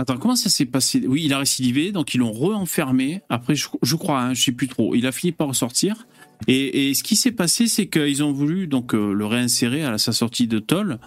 Attends, 0.00 0.16
comment 0.16 0.36
ça 0.36 0.48
s'est 0.48 0.64
passé? 0.64 1.02
Oui, 1.08 1.22
il 1.24 1.32
a 1.32 1.38
récidivé, 1.38 1.90
donc 1.90 2.14
ils 2.14 2.18
l'ont 2.18 2.32
re-enfermé. 2.32 3.20
Après, 3.28 3.54
je, 3.56 3.66
je 3.82 3.96
crois, 3.96 4.20
hein, 4.20 4.32
je 4.34 4.42
sais 4.44 4.52
plus 4.52 4.68
trop. 4.68 4.94
Il 4.94 5.06
a 5.06 5.12
fini 5.12 5.32
par 5.32 5.48
ressortir. 5.48 6.06
Et, 6.46 6.88
et 6.90 6.94
ce 6.94 7.02
qui 7.02 7.16
s'est 7.16 7.32
passé, 7.32 7.66
c'est 7.66 7.88
qu'ils 7.88 8.22
ont 8.22 8.32
voulu 8.32 8.68
donc 8.68 8.94
euh, 8.94 9.12
le 9.12 9.26
réinsérer 9.26 9.82
à 9.84 9.98
sa 9.98 10.12
sortie 10.12 10.46
de 10.46 10.60
Toll. 10.60 11.00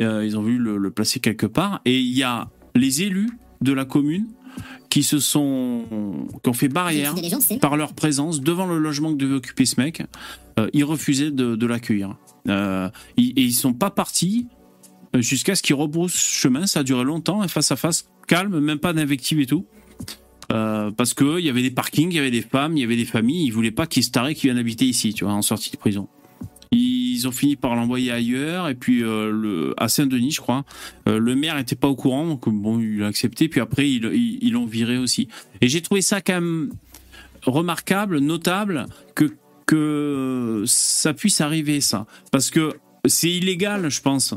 Euh, 0.00 0.26
ils 0.26 0.36
ont 0.36 0.42
voulu 0.42 0.58
le, 0.58 0.76
le 0.76 0.90
placer 0.90 1.20
quelque 1.20 1.46
part. 1.46 1.80
Et 1.84 2.00
il 2.00 2.12
y 2.16 2.24
a 2.24 2.50
les 2.74 3.02
élus 3.02 3.30
de 3.60 3.72
la 3.72 3.84
commune 3.84 4.26
qui 4.90 5.04
se 5.04 5.18
sont, 5.20 5.84
qui 6.42 6.48
ont 6.50 6.52
fait 6.52 6.68
barrière 6.68 7.14
par 7.60 7.76
leur 7.76 7.92
présence 7.94 8.40
devant 8.40 8.66
le 8.66 8.78
logement 8.78 9.12
que 9.12 9.18
devait 9.18 9.34
occuper 9.36 9.66
ce 9.66 9.80
mec. 9.80 10.02
Euh, 10.58 10.68
ils 10.72 10.84
refusaient 10.84 11.30
de, 11.30 11.54
de 11.54 11.66
l'accueillir. 11.66 12.16
Ils- 12.48 12.90
et 13.36 13.42
ils 13.42 13.52
sont 13.52 13.72
pas 13.72 13.90
partis 13.90 14.48
jusqu'à 15.14 15.54
ce 15.54 15.62
qu'ils 15.62 15.76
rebroussent 15.76 16.16
chemin. 16.16 16.66
Ça 16.66 16.80
a 16.80 16.82
duré 16.82 17.04
longtemps, 17.04 17.42
un 17.42 17.48
face 17.48 17.70
à 17.70 17.76
face, 17.76 18.08
calme, 18.26 18.60
même 18.60 18.78
pas 18.78 18.92
d'invective 18.92 19.40
et 19.40 19.46
tout. 19.46 19.66
Euh, 20.52 20.90
parce 20.92 21.14
que 21.14 21.38
il 21.38 21.44
y 21.44 21.48
avait 21.48 21.62
des 21.62 21.70
parkings, 21.70 22.10
il 22.10 22.16
y 22.16 22.18
avait 22.18 22.30
des 22.30 22.42
femmes, 22.42 22.76
il 22.76 22.80
y 22.80 22.84
avait 22.84 22.96
des 22.96 23.04
familles. 23.04 23.46
Ils 23.46 23.50
voulaient 23.50 23.70
pas 23.70 23.86
qu'il 23.86 24.04
se 24.04 24.10
taré 24.10 24.34
qui 24.34 24.42
viennent 24.46 24.58
habiter 24.58 24.84
ici, 24.84 25.12
tu 25.12 25.24
vois, 25.24 25.32
en 25.32 25.42
sortie 25.42 25.70
de 25.70 25.76
prison. 25.76 26.08
Ils 26.72 27.26
ont 27.26 27.32
fini 27.32 27.56
par 27.56 27.74
l'envoyer 27.74 28.12
ailleurs 28.12 28.68
et 28.68 28.74
puis 28.74 29.02
euh, 29.02 29.72
à 29.76 29.88
Saint-Denis, 29.88 30.32
je 30.32 30.40
crois. 30.40 30.64
euh, 31.08 31.18
le 31.18 31.34
maire 31.34 31.58
était 31.58 31.76
pas 31.76 31.88
au 31.88 31.96
courant, 31.96 32.26
donc 32.26 32.48
bon, 32.48 32.80
il 32.80 33.02
a 33.02 33.06
accepté. 33.06 33.48
Puis 33.48 33.60
après, 33.60 33.88
ils 33.88 34.52
l'ont 34.52 34.66
viré 34.66 34.98
aussi. 34.98 35.28
Et 35.60 35.68
j'ai 35.68 35.80
trouvé 35.80 36.02
ça 36.02 36.20
quand 36.20 36.34
même 36.34 36.72
remarquable, 37.44 38.18
notable 38.18 38.86
que 39.14 39.32
que 39.66 40.62
ça 40.66 41.12
puisse 41.12 41.40
arriver 41.40 41.80
ça, 41.80 42.06
parce 42.30 42.50
que 42.50 42.74
c'est 43.04 43.30
illégal, 43.30 43.90
je 43.90 44.00
pense. 44.00 44.32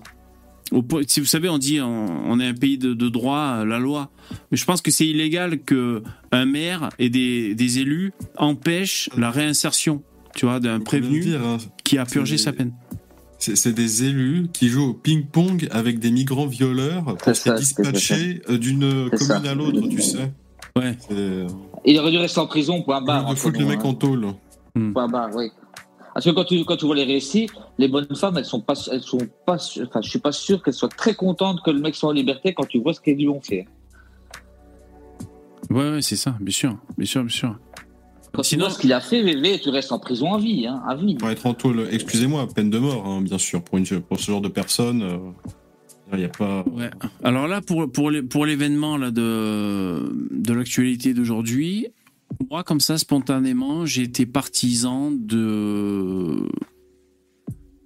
Au 0.72 0.82
point- 0.84 1.02
Si 1.08 1.20
vous 1.20 1.26
savez, 1.26 1.50
on 1.50 1.58
dit 1.58 1.80
on, 1.82 2.06
on 2.32 2.40
est 2.40 2.48
un 2.48 2.54
pays 2.54 2.78
de, 2.78 2.94
de 2.94 3.10
droit, 3.10 3.66
la 3.66 3.80
loi. 3.80 4.10
Mais 4.52 4.58
je 4.58 4.66
pense 4.66 4.82
que 4.82 4.92
c'est 4.92 5.08
illégal 5.08 5.60
que 5.64 6.04
un 6.32 6.46
maire 6.46 6.90
et 7.00 7.10
des, 7.10 7.56
des 7.56 7.80
élus 7.80 8.12
empêchent 8.38 9.10
la 9.18 9.32
réinsertion, 9.32 10.04
tu 10.36 10.46
vois, 10.46 10.60
d'un 10.60 10.78
Faut 10.78 10.84
prévenu 10.84 11.20
dire, 11.22 11.42
hein, 11.44 11.58
qui 11.84 11.98
a 11.98 12.06
purgé 12.06 12.38
sa 12.38 12.54
peine. 12.54 12.74
C'est 13.40 13.72
des 13.74 14.04
élus 14.04 14.48
qui 14.52 14.68
jouent 14.68 14.90
au 14.90 14.94
ping-pong 14.94 15.68
avec 15.72 16.00
des 16.00 16.12
migrants 16.12 16.46
violeurs 16.48 17.16
pour 17.16 17.36
se 17.36 17.56
dispatcher 17.58 18.42
euh, 18.50 18.58
d'une 18.58 19.10
ça. 19.18 19.18
commune 19.18 19.48
à 19.48 19.56
l'autre, 19.56 19.88
tu 19.88 20.02
sais. 20.02 20.32
Ouais. 20.76 20.98
Il 21.86 21.98
aurait 22.00 22.12
dû 22.12 22.18
rester 22.18 22.40
en 22.42 22.48
prison, 22.48 22.82
point 22.84 23.02
barre. 23.02 23.24
de 23.24 23.30
entre 23.30 23.40
foutre 23.40 23.60
le 23.60 23.66
mec 23.66 23.80
hein. 23.80 23.88
en 23.90 23.94
tôle. 23.94 24.28
Point 24.94 25.08
barre, 25.08 25.30
oui. 25.36 25.50
Parce 26.20 26.26
que 26.26 26.32
quand 26.36 26.44
tu, 26.44 26.66
quand 26.66 26.76
tu 26.76 26.86
vois 26.86 26.96
les 26.96 27.06
récits, 27.06 27.48
les 27.78 27.88
bonnes 27.88 28.14
femmes, 28.14 28.36
elles 28.38 28.44
sont 28.44 28.60
pas, 28.60 28.74
elles 28.92 29.00
sont 29.02 29.20
pas, 29.46 29.56
enfin, 29.56 30.02
je 30.02 30.10
suis 30.10 30.20
pas 30.20 30.34
sûr 30.34 30.62
qu'elles 30.62 30.74
soient 30.74 30.90
très 30.90 31.16
contentes 31.16 31.62
que 31.64 31.72
le 31.72 31.80
mec 31.80 31.96
soit 31.96 32.10
en 32.10 32.12
liberté 32.12 32.54
quand 32.54 32.66
tu 32.68 32.82
vois 32.82 32.94
ce 32.94 33.00
qu'ils 33.00 33.16
lui 33.16 33.30
ont 33.30 33.40
fait. 33.40 33.66
Ouais, 35.70 35.92
ouais, 35.92 36.02
c'est 36.02 36.18
ça, 36.18 36.36
bien 36.42 36.52
sûr, 36.52 36.78
bien 36.98 37.06
sûr, 37.06 37.22
bien 37.24 37.30
sûr. 37.34 37.56
Quand 38.34 38.44
Sinon- 38.44 38.66
tu 38.66 38.70
vois 38.70 38.76
ce 38.76 38.82
qu'il 38.82 38.92
a 38.92 39.00
fait, 39.00 39.22
VV, 39.24 39.60
tu 39.62 39.70
restes 39.70 39.94
en 39.94 40.00
prison 40.00 40.34
à 40.34 40.40
vie, 40.40 40.68
hein, 40.68 40.82
à 40.86 40.94
vie. 40.98 41.16
Pour 41.16 41.30
être 41.30 41.46
en 41.46 41.54
tôle, 41.54 41.88
excusez-moi, 41.90 42.48
peine 42.54 42.70
de 42.70 42.80
mort, 42.80 43.06
hein, 43.06 43.22
bien 43.22 43.38
sûr, 43.38 43.64
pour, 43.64 43.78
une, 43.78 43.86
pour 44.02 44.20
ce 44.20 44.30
genre 44.30 44.42
de 44.42 44.50
personne. 44.50 45.02
euh, 45.02 45.18
Il 46.12 46.20
n'y 46.20 46.26
a 46.26 46.30
pas. 46.30 46.66
Ouais. 46.74 46.90
Alors 47.24 47.48
là, 47.48 47.62
pour, 47.62 47.90
pour, 47.90 48.12
les- 48.12 48.24
pour 48.24 48.46
l'événement 48.46 48.98
là, 48.98 49.12
de, 49.12 50.12
de 50.32 50.54
l'actualité 50.54 51.14
d'aujourd'hui, 51.14 51.88
moi, 52.50 52.64
comme 52.64 52.80
ça, 52.80 52.98
spontanément, 52.98 53.86
j'ai 53.86 54.04
été 54.04 54.26
partisan 54.26 55.12
de. 55.12 56.48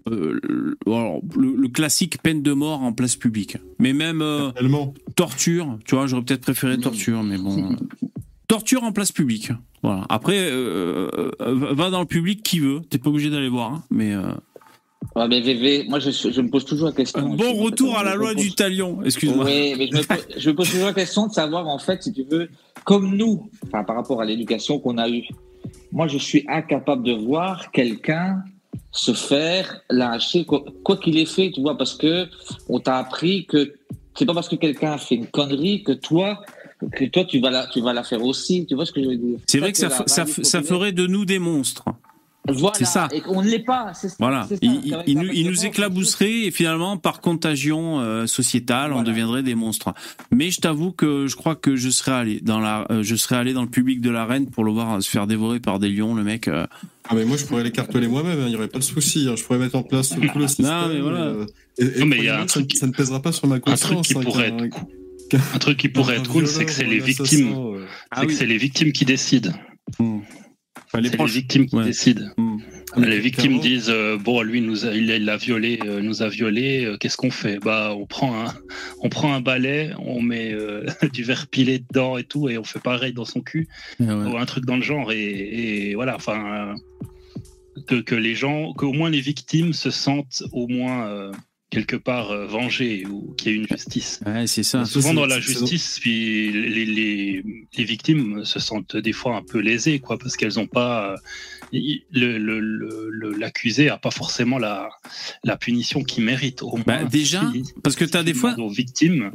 euh, 0.10 0.40
le, 0.44 0.78
alors, 0.86 1.22
le- 1.36 1.56
le 1.56 1.68
classique 1.70 2.22
peine 2.22 2.42
de 2.44 2.52
mort 2.54 2.82
en 2.82 2.94
place 2.94 3.16
publique. 3.16 3.58
Mais 3.80 3.94
même 3.94 4.22
euh, 4.22 4.52
Tellement. 4.52 4.94
torture, 5.16 5.78
tu 5.86 5.96
vois, 5.96 6.08
j'aurais 6.08 6.24
peut-être 6.24 6.42
préféré 6.42 6.78
torture, 6.80 7.24
mais 7.24 7.38
bon. 7.38 7.76
torture 8.48 8.84
en 8.84 8.92
place 8.92 9.12
publique. 9.12 9.52
Voilà. 9.82 10.06
Après, 10.10 10.38
euh, 10.40 11.10
euh, 11.42 11.74
va 11.74 11.90
dans 11.90 12.00
le 12.02 12.06
public 12.06 12.44
qui 12.44 12.60
veut. 12.60 12.82
T'es 12.90 12.98
pas 12.98 13.10
obligé 13.10 13.30
d'aller 13.30 13.50
voir, 13.50 13.72
hein, 13.74 13.84
mais. 13.90 14.14
euh, 14.14 14.32
Ouais, 15.18 15.28
mais 15.28 15.42
VV, 15.42 15.86
moi, 15.90 16.00
je, 16.00 16.10
je 16.12 16.42
me 16.42 16.50
pose 16.50 16.64
toujours 16.66 16.88
la 16.88 16.94
question. 16.94 17.20
un 17.34 17.36
bon 17.36 17.54
retour 17.56 17.98
à 17.98 18.04
la 18.04 18.16
loi 18.16 18.34
du 18.34 18.56
talion. 18.56 19.04
Excuse-moi. 19.04 19.46
Oui, 19.46 19.76
mais 19.78 19.88
je 19.92 19.98
me, 19.98 20.02
pose, 20.04 20.26
je 20.38 20.50
me 20.50 20.56
pose 20.56 20.70
toujours 20.72 20.86
la 20.88 20.94
question 20.94 21.28
de 21.28 21.34
savoir, 21.34 21.68
en 21.68 21.78
fait, 21.78 22.02
si 22.02 22.14
tu 22.14 22.24
veux, 22.24 22.50
comme 22.86 23.16
nous, 23.16 23.50
enfin, 23.66 23.84
par 23.84 23.96
rapport 23.96 24.22
à 24.22 24.26
l'éducation 24.26 24.80
qu'on 24.80 24.98
a 24.98 25.10
eue, 25.10 25.28
moi, 25.92 26.08
je 26.08 26.18
suis 26.18 26.46
incapable 26.48 27.04
de 27.04 27.14
voir 27.14 27.72
quelqu'un 27.72 28.44
se 28.92 29.14
faire 29.14 29.82
lâcher, 29.90 30.46
quoi 30.46 30.98
qu'il 30.98 31.18
ait 31.18 31.26
fait, 31.26 31.52
tu 31.52 31.62
vois, 31.62 31.78
parce 31.78 31.96
que 31.96 32.28
on 32.70 32.80
t'a 32.80 32.98
appris 32.98 33.46
que 33.46 33.74
c'est 34.16 34.26
pas 34.26 34.34
parce 34.34 34.50
que 34.50 34.56
quelqu'un 34.56 34.94
a 34.94 34.98
fait 34.98 35.16
une 35.16 35.28
connerie 35.28 35.84
que 35.84 35.92
toi, 35.92 36.42
que 36.92 37.06
toi, 37.06 37.26
tu 37.26 37.40
vas 37.40 37.50
la, 37.50 37.68
tu 37.68 37.82
vas 37.82 37.94
la 37.94 38.04
faire 38.04 38.24
aussi. 38.24 38.66
Tu 38.66 38.76
vois 38.76 38.86
ce 38.86 38.92
que 38.92 39.02
je 39.02 39.10
veux 39.10 39.18
dire? 39.18 39.40
C'est 39.48 39.60
vrai 39.60 39.72
que 39.72 39.78
ça, 39.78 39.90
ça, 40.06 40.26
ça 40.26 40.62
ferait 40.62 40.92
de 40.92 41.08
nous 41.08 41.26
des 41.26 41.40
monstres. 41.40 41.84
Voilà, 42.50 42.76
c'est 42.78 42.84
ça. 42.86 43.08
Et 43.14 43.22
qu'on 43.22 43.42
ne 43.42 43.48
l'est 43.50 43.60
pas. 43.64 43.94
c'est 43.94 44.10
ça, 44.10 44.16
Voilà. 44.20 44.46
c'est 44.50 44.56
ça. 44.56 44.60
Il, 45.08 45.18
nous, 45.18 45.30
il 45.32 45.66
éclabousserait 45.66 46.30
et 46.48 46.52
finalement, 46.52 46.98
par 46.98 47.22
contagion 47.22 48.02
euh, 48.02 48.28
sociétale, 48.28 48.92
on 48.92 49.02
deviendrait 49.02 49.44
des 49.44 49.56
monstres. 49.56 49.94
Mais 50.30 50.52
je 50.52 50.60
t'avoue 50.60 50.92
que 50.92 51.28
je 51.28 51.36
crois 51.38 51.56
que 51.56 51.78
je 51.78 51.90
serais 51.90 52.12
allé 52.12 52.40
dans 52.42 52.60
la, 52.60 52.86
euh, 52.92 53.02
je 53.02 53.16
serais 53.16 53.38
allé 53.38 53.54
dans 53.54 53.62
le 53.62 53.70
public 53.70 54.02
de 54.02 54.10
l'arène 54.10 54.50
pour 54.50 54.66
le 54.66 54.72
voir 54.74 55.02
se 55.02 55.10
faire 55.10 55.26
dévorer 55.26 55.62
par 55.62 55.80
des 55.80 55.88
lions, 55.90 56.16
le 56.16 56.24
mec. 56.24 56.48
euh. 56.50 56.68
Ah, 57.08 57.16
mais 57.16 57.24
moi, 57.24 57.38
je 57.38 57.46
pourrais 57.46 57.64
l'écarteler 57.64 58.08
moi-même, 58.08 58.40
il 58.42 58.46
n'y 58.48 58.56
aurait 58.56 58.68
pas 58.68 58.80
de 58.80 58.84
souci. 58.84 59.28
hein, 59.30 59.36
Je 59.38 59.44
pourrais 59.44 59.60
mettre 59.60 59.76
en 59.76 59.84
place 59.84 60.10
tout 60.10 60.20
le 60.22 60.28
système. 60.48 60.68
mais 60.92 61.00
voilà. 61.00 61.34
et, 61.78 61.84
et 61.86 62.00
Non, 62.02 62.06
mais 62.08 62.18
il 62.18 62.24
y 62.26 62.30
a 62.30 62.42
un 62.42 62.48
ça, 62.48 62.60
truc- 62.60 62.76
ça 62.76 62.88
ne 62.88 62.92
pèsera 62.92 63.22
pas 63.22 63.32
sur 63.32 63.48
ma 63.48 63.56
Un 63.56 63.60
truc 63.60 63.78
conscience. 63.78 64.08
qui 64.08 64.18
hein, 64.18 64.22
pourrait 64.22 64.48
être, 64.50 65.46
un 65.56 65.60
truc 65.60 65.78
qui 65.78 65.88
pourrait 65.90 66.18
être 66.18 66.30
cool, 66.30 66.46
c'est 66.48 66.66
que 66.66 66.72
c'est 66.72 66.84
les 66.84 67.00
victimes, 67.00 67.56
c'est 68.18 68.28
que 68.28 68.34
c'est 68.34 68.46
les 68.46 68.58
victimes 68.58 68.92
qui 68.92 69.06
décident. 69.06 69.52
Enfin, 70.94 71.02
les 71.02 71.08
C'est 71.08 71.14
les 71.14 71.18
proches. 71.18 71.32
victimes 71.32 71.66
qui 71.66 71.76
Ouais. 71.76 71.86
décident. 71.86 72.30
Ah, 72.96 73.00
les 73.00 73.20
victimes 73.20 73.60
disent 73.60 73.90
euh, 73.90 74.18
bon 74.20 74.44
lui 74.44 74.62
nous 74.62 74.86
a, 74.86 74.94
il, 74.94 75.10
violé 75.42 75.80
euh, 75.84 76.00
nous 76.02 76.22
a 76.22 76.30
violé 76.30 76.86
euh, 76.86 76.96
qu'est-ce 76.98 77.18
qu'on 77.18 77.32
fait? 77.32 77.58
Bah 77.58 77.96
on 77.98 78.06
prend 78.06 78.46
un 78.46 78.54
on 79.02 79.10
prend 79.10 79.34
un 79.34 79.42
balai 79.42 79.90
on 79.98 80.22
met 80.22 80.54
euh, 80.54 80.86
du 81.12 81.24
verre 81.24 81.48
pilé 81.48 81.80
dedans 81.80 82.20
et 82.20 82.24
tout 82.24 82.50
et 82.50 82.60
on 82.60 82.64
fait 82.64 82.80
pareil 82.80 83.12
dans 83.12 83.26
son 83.26 83.42
cul 83.42 83.68
ouais. 84.00 84.14
ou 84.14 84.38
un 84.38 84.46
truc 84.46 84.66
dans 84.66 84.76
le 84.76 84.84
genre 84.84 85.12
et, 85.12 85.90
et 85.90 85.96
voilà 85.96 86.16
enfin 86.16 86.76
euh, 86.78 87.82
que, 87.88 87.96
que 88.02 88.14
les 88.14 88.36
gens 88.36 88.74
qu'au 88.74 88.94
moins 88.94 89.10
les 89.10 89.22
victimes 89.22 89.74
se 89.74 89.90
sentent 89.90 90.44
au 90.52 90.68
moins 90.68 91.08
euh, 91.08 91.32
quelque 91.74 91.96
part 91.96 92.30
euh, 92.32 92.46
vengées 92.46 93.06
ou 93.10 93.34
qu'il 93.38 93.52
y 93.52 93.56
ait 93.56 93.58
une 93.58 93.68
justice 93.68 94.20
Ouais, 94.26 94.46
c'est 94.48 94.64
ça. 94.64 94.86
Souvent 94.86 95.14
dans 95.14 95.26
la 95.26 95.40
justice 95.40 95.98
puis 96.00 96.52
les, 96.52 96.86
les, 96.86 97.44
les 97.78 97.84
victimes 97.84 98.46
se 98.46 98.60
sentent 98.60 98.96
des 98.96 99.12
fois 99.14 99.36
un 99.36 99.42
peu 99.44 99.60
lésées 99.60 100.00
quoi 100.00 100.18
parce 100.20 100.38
qu'elles 100.38 100.56
n'ont 100.58 100.68
pas 100.68 101.16
le- 102.12 103.38
l'accusé 103.38 103.90
a 103.90 103.98
pas 103.98 104.12
forcément 104.12 104.60
la, 104.60 104.90
la 105.44 105.58
punition 105.58 106.04
qu'il 106.04 106.24
mérite 106.24 106.62
au 106.62 106.76
moins 106.78 106.84
Bah, 106.86 107.04
déjà, 107.06 107.42
si- 107.52 107.64
Parce 107.84 107.96
que 107.96 108.06
tu 108.06 108.24
des 108.24 108.34
fois, 108.34 108.56
aux 108.60 108.70
victimes 108.70 109.32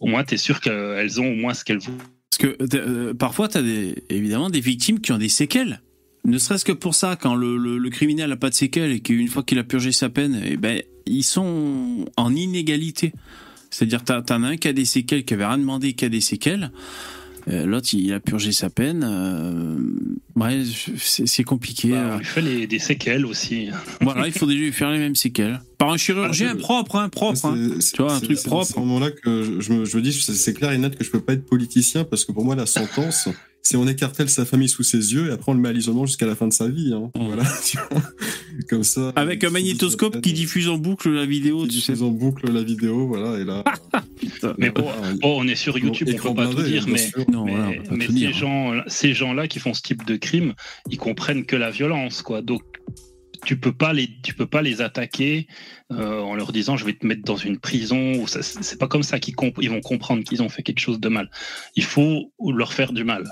au 0.00 0.06
moins 0.06 0.24
tu 0.24 0.34
es 0.34 0.38
sûr 0.38 0.60
qu'elles 0.60 1.20
ont 1.20 1.32
au 1.32 1.34
moins 1.36 1.54
ce 1.54 1.64
qu'elles 1.64 1.78
voulaient 1.78 1.98
parce 2.30 2.38
que 2.56 2.76
euh, 2.76 3.12
parfois 3.14 3.48
t'as 3.48 3.62
des, 3.62 3.94
évidemment 4.08 4.48
des 4.50 4.60
victimes 4.60 5.00
qui 5.00 5.12
ont 5.12 5.18
des 5.18 5.28
séquelles. 5.28 5.82
ne 6.24 6.38
serait-ce 6.38 6.64
que 6.64 6.72
pour 6.72 6.94
ça, 6.94 7.16
quand 7.20 7.34
le, 7.34 7.56
le, 7.58 7.76
le 7.78 7.90
criminel 7.90 8.30
a 8.32 8.36
pas 8.36 8.48
de 8.48 8.54
séquelles 8.54 8.90
et 8.92 9.00
qu'une 9.00 9.28
fois 9.28 9.42
qu'il 9.42 9.58
a 9.58 9.64
purgé 9.64 9.92
sa 9.92 10.08
peine, 10.08 10.40
eh 10.44 10.56
ben, 10.56 10.80
ils 11.06 11.22
sont 11.24 12.04
en 12.16 12.34
inégalité. 12.34 13.12
C'est-à-dire, 13.70 14.04
t'as- 14.04 14.22
t'en 14.22 14.42
as 14.42 14.48
un 14.48 14.56
qui 14.56 14.68
a 14.68 14.72
des 14.72 14.84
séquelles, 14.84 15.24
qui 15.24 15.34
avait 15.34 15.46
rien 15.46 15.58
demandé, 15.58 15.94
qui 15.94 16.04
a 16.04 16.08
des 16.08 16.20
séquelles. 16.20 16.70
Euh, 17.48 17.66
L'autre, 17.66 17.88
il 17.94 18.12
a 18.12 18.20
purgé 18.20 18.52
sa 18.52 18.70
peine. 18.70 19.02
Euh, 19.04 19.76
ouais, 20.36 20.62
c'est 20.98 21.26
c'est 21.26 21.42
compliqué. 21.42 21.90
Bah, 21.90 21.96
euh. 21.96 22.14
on 22.14 22.18
lui 22.18 22.24
fait 22.24 22.40
les, 22.42 22.66
des 22.68 22.78
séquelles 22.78 23.26
aussi. 23.26 23.68
Voilà, 24.00 24.28
il 24.28 24.32
faut 24.32 24.46
déjà 24.46 24.60
lui 24.60 24.70
faire 24.72 24.90
les 24.92 24.98
mêmes 24.98 25.16
séquelles. 25.16 25.60
Par 25.76 25.90
un 25.90 25.96
chirurgien 25.96 26.50
Ah, 26.50 26.52
c'est- 26.54 26.60
propre, 26.60 26.96
hein, 26.96 27.08
propre. 27.08 27.44
hein. 27.46 27.56
C'est- 27.56 27.80
c'est- 27.80 27.96
Tu 27.96 28.02
vois, 28.02 28.12
un 28.14 28.20
c'est- 28.20 28.26
truc 28.26 28.38
c'est 28.38 28.46
propre. 28.48 28.70
À 28.70 28.74
ce 28.74 28.78
moment-là 28.78 29.10
que 29.10 29.56
je 29.60 29.72
me, 29.72 29.84
je 29.84 29.96
me 29.96 30.02
dis, 30.02 30.12
c'est 30.12 30.34
c'est 30.34 30.54
clair 30.54 30.70
et 30.70 30.78
net 30.78 30.96
que 30.96 31.02
je 31.02 31.10
peux 31.10 31.20
pas 31.20 31.32
être 31.32 31.44
politicien 31.46 32.04
parce 32.04 32.24
que 32.24 32.30
pour 32.30 32.44
moi, 32.44 32.54
la 32.54 32.66
sentence, 32.66 33.28
c'est 33.62 33.76
on 33.76 33.86
écartèle 33.86 34.28
sa 34.28 34.44
famille 34.44 34.68
sous 34.68 34.82
ses 34.82 35.14
yeux 35.14 35.28
et 35.28 35.32
après 35.32 35.52
on 35.52 35.54
le 35.54 35.60
met 35.60 35.68
à 35.68 35.72
l'isolement 35.72 36.04
jusqu'à 36.04 36.26
la 36.26 36.34
fin 36.34 36.48
de 36.48 36.52
sa 36.52 36.68
vie. 36.68 36.92
Hein. 36.92 37.10
Voilà, 37.14 37.44
tu 37.64 37.78
vois. 37.90 38.02
Comme 38.68 38.82
ça. 38.82 39.12
Avec 39.16 39.44
un 39.44 39.48
c'est- 39.48 39.52
magnétoscope 39.52 40.20
qui 40.20 40.32
diffuse 40.32 40.68
en 40.68 40.78
boucle 40.78 41.10
la 41.10 41.24
vidéo, 41.26 41.62
qui 41.62 41.68
tu 41.68 41.80
sais. 41.80 41.92
diffuse 41.92 42.02
en 42.02 42.10
boucle 42.10 42.50
la 42.52 42.62
vidéo, 42.62 43.06
voilà, 43.06 43.38
et 43.40 43.44
là. 43.44 43.64
Mais 44.58 44.70
bon, 44.70 44.82
voilà, 44.82 45.14
bon, 45.20 45.40
on 45.42 45.46
est 45.48 45.54
sur 45.54 45.78
YouTube, 45.78 46.08
on 46.24 46.34
peut 46.34 46.34
pas 46.34 46.46
tout 46.48 46.62
dire, 46.62 46.84
bien 46.86 46.94
mais. 46.94 47.24
Non, 47.32 47.44
mais, 47.44 47.52
voilà, 47.52 47.68
on 47.68 47.72
peut 47.76 47.82
pas 47.88 47.96
mais 47.96 48.06
tout 48.06 48.12
ces, 48.12 48.18
dire. 48.18 48.32
gens, 48.32 48.72
ces 48.86 49.14
gens-là 49.14 49.46
qui 49.48 49.58
font 49.60 49.74
ce 49.74 49.82
type 49.82 50.04
de 50.04 50.16
crime, 50.16 50.54
ils 50.90 50.98
comprennent 50.98 51.44
que 51.44 51.56
la 51.56 51.70
violence, 51.70 52.22
quoi. 52.22 52.42
Donc, 52.42 52.62
tu 53.44 53.58
peux 53.58 53.72
pas 53.72 53.92
les, 53.92 54.08
tu 54.22 54.34
peux 54.34 54.46
pas 54.46 54.62
les 54.62 54.80
attaquer 54.82 55.48
euh, 55.92 56.20
en 56.20 56.36
leur 56.36 56.52
disant 56.52 56.76
je 56.76 56.84
vais 56.84 56.92
te 56.94 57.04
mettre 57.04 57.22
dans 57.22 57.36
une 57.36 57.58
prison. 57.58 58.14
Ou 58.20 58.28
ça, 58.28 58.40
c'est 58.42 58.78
pas 58.78 58.86
comme 58.86 59.02
ça 59.02 59.18
qu'ils 59.18 59.34
comp- 59.34 59.58
ils 59.60 59.70
vont 59.70 59.80
comprendre 59.80 60.22
qu'ils 60.22 60.42
ont 60.42 60.48
fait 60.48 60.62
quelque 60.62 60.78
chose 60.78 61.00
de 61.00 61.08
mal. 61.08 61.28
Il 61.74 61.82
faut 61.84 62.32
leur 62.54 62.72
faire 62.72 62.92
du 62.92 63.02
mal. 63.02 63.24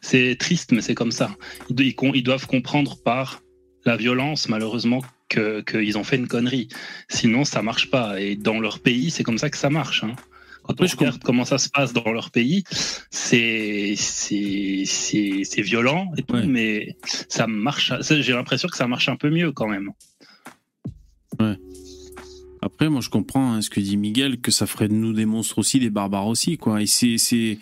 C'est 0.00 0.36
triste, 0.38 0.72
mais 0.72 0.80
c'est 0.82 0.94
comme 0.94 1.12
ça. 1.12 1.36
Ils, 1.78 2.22
doivent 2.22 2.46
comprendre 2.46 2.96
par 3.02 3.42
la 3.84 3.96
violence, 3.96 4.48
malheureusement, 4.48 5.02
que 5.28 5.60
qu'ils 5.62 5.96
ont 5.98 6.04
fait 6.04 6.16
une 6.16 6.28
connerie. 6.28 6.68
Sinon, 7.08 7.44
ça 7.44 7.62
marche 7.62 7.90
pas. 7.90 8.20
Et 8.20 8.36
dans 8.36 8.60
leur 8.60 8.80
pays, 8.80 9.10
c'est 9.10 9.22
comme 9.24 9.38
ça 9.38 9.50
que 9.50 9.56
ça 9.56 9.70
marche. 9.70 10.04
hein. 10.04 10.14
Quand 10.62 10.78
on 10.78 10.82
Oui, 10.82 10.88
je 10.88 10.96
regarde 10.96 11.22
comment 11.22 11.44
ça 11.44 11.58
se 11.58 11.68
passe 11.70 11.92
dans 11.92 12.12
leur 12.12 12.30
pays, 12.30 12.64
c'est 13.10 13.94
c'est 13.96 15.62
violent 15.62 16.12
et 16.16 16.22
tout, 16.22 16.34
Ouais. 16.34 16.46
mais 16.46 16.96
ça 17.28 17.46
marche. 17.46 17.92
J'ai 18.02 18.32
l'impression 18.32 18.68
que 18.68 18.76
ça 18.76 18.86
marche 18.86 19.08
un 19.08 19.16
peu 19.16 19.30
mieux 19.30 19.52
quand 19.52 19.68
même. 19.68 19.90
Après, 22.62 22.88
moi, 22.90 23.00
je 23.00 23.08
comprends 23.08 23.52
hein, 23.52 23.62
ce 23.62 23.70
que 23.70 23.80
dit 23.80 23.96
Miguel, 23.96 24.40
que 24.40 24.50
ça 24.50 24.66
ferait 24.66 24.88
de 24.88 24.94
nous 24.94 25.12
des 25.12 25.24
monstres 25.26 25.58
aussi, 25.58 25.78
des 25.80 25.90
barbares 25.90 26.26
aussi, 26.26 26.58
quoi. 26.58 26.82
Et 26.82 26.86
c'est 26.86 27.16
c'est 27.18 27.58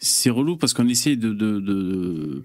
c'est 0.00 0.30
relou 0.30 0.56
parce 0.56 0.74
qu'on 0.74 0.88
essaie 0.88 1.16
de 1.16 1.32
de, 1.32 1.60
de... 1.60 2.42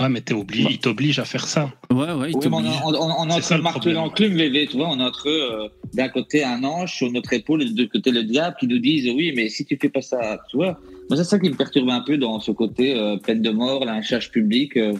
Ouais, 0.00 0.08
mais 0.08 0.20
t'es 0.20 0.34
obligé, 0.34 0.68
ils 0.70 0.78
t'obligent 0.78 1.18
à 1.18 1.24
faire 1.24 1.46
ça. 1.48 1.72
ouais 1.90 2.12
ouais, 2.12 2.30
Oui, 2.32 2.46
on, 2.46 2.52
on, 2.52 2.94
on, 2.94 3.14
on 3.18 3.28
est 3.30 3.40
C'est 3.42 3.54
entre 3.54 3.56
le 3.56 3.62
marteau 3.62 3.90
et 3.90 3.94
l'enclume, 3.94 4.36
tu 4.68 4.76
vois, 4.76 4.90
on 4.90 5.00
est 5.00 5.02
entre 5.04 5.28
euh, 5.28 5.68
d'un 5.92 6.08
côté 6.08 6.44
un 6.44 6.62
ange 6.62 6.94
sur 6.94 7.10
notre 7.10 7.32
épaule 7.32 7.62
et 7.62 7.64
de 7.70 7.80
l'autre 7.82 7.92
côté 7.92 8.12
le 8.12 8.22
diable 8.22 8.54
qui 8.60 8.68
nous 8.68 8.78
disent 8.78 9.08
oui, 9.10 9.32
mais 9.34 9.48
si 9.48 9.64
tu 9.64 9.76
fais 9.80 9.88
pas 9.88 10.02
ça, 10.02 10.38
tu 10.50 10.56
vois. 10.56 10.78
Moi, 11.10 11.16
c'est 11.16 11.24
ça 11.24 11.38
qui 11.40 11.48
me 11.50 11.56
perturbe 11.56 11.88
un 11.90 12.00
peu 12.02 12.16
dans 12.16 12.38
ce 12.38 12.52
côté 12.52 12.94
euh, 12.96 13.16
peine 13.16 13.42
de 13.42 13.50
mort, 13.50 13.84
lynchage 13.84 14.30
public. 14.30 14.76
euh, 14.76 14.92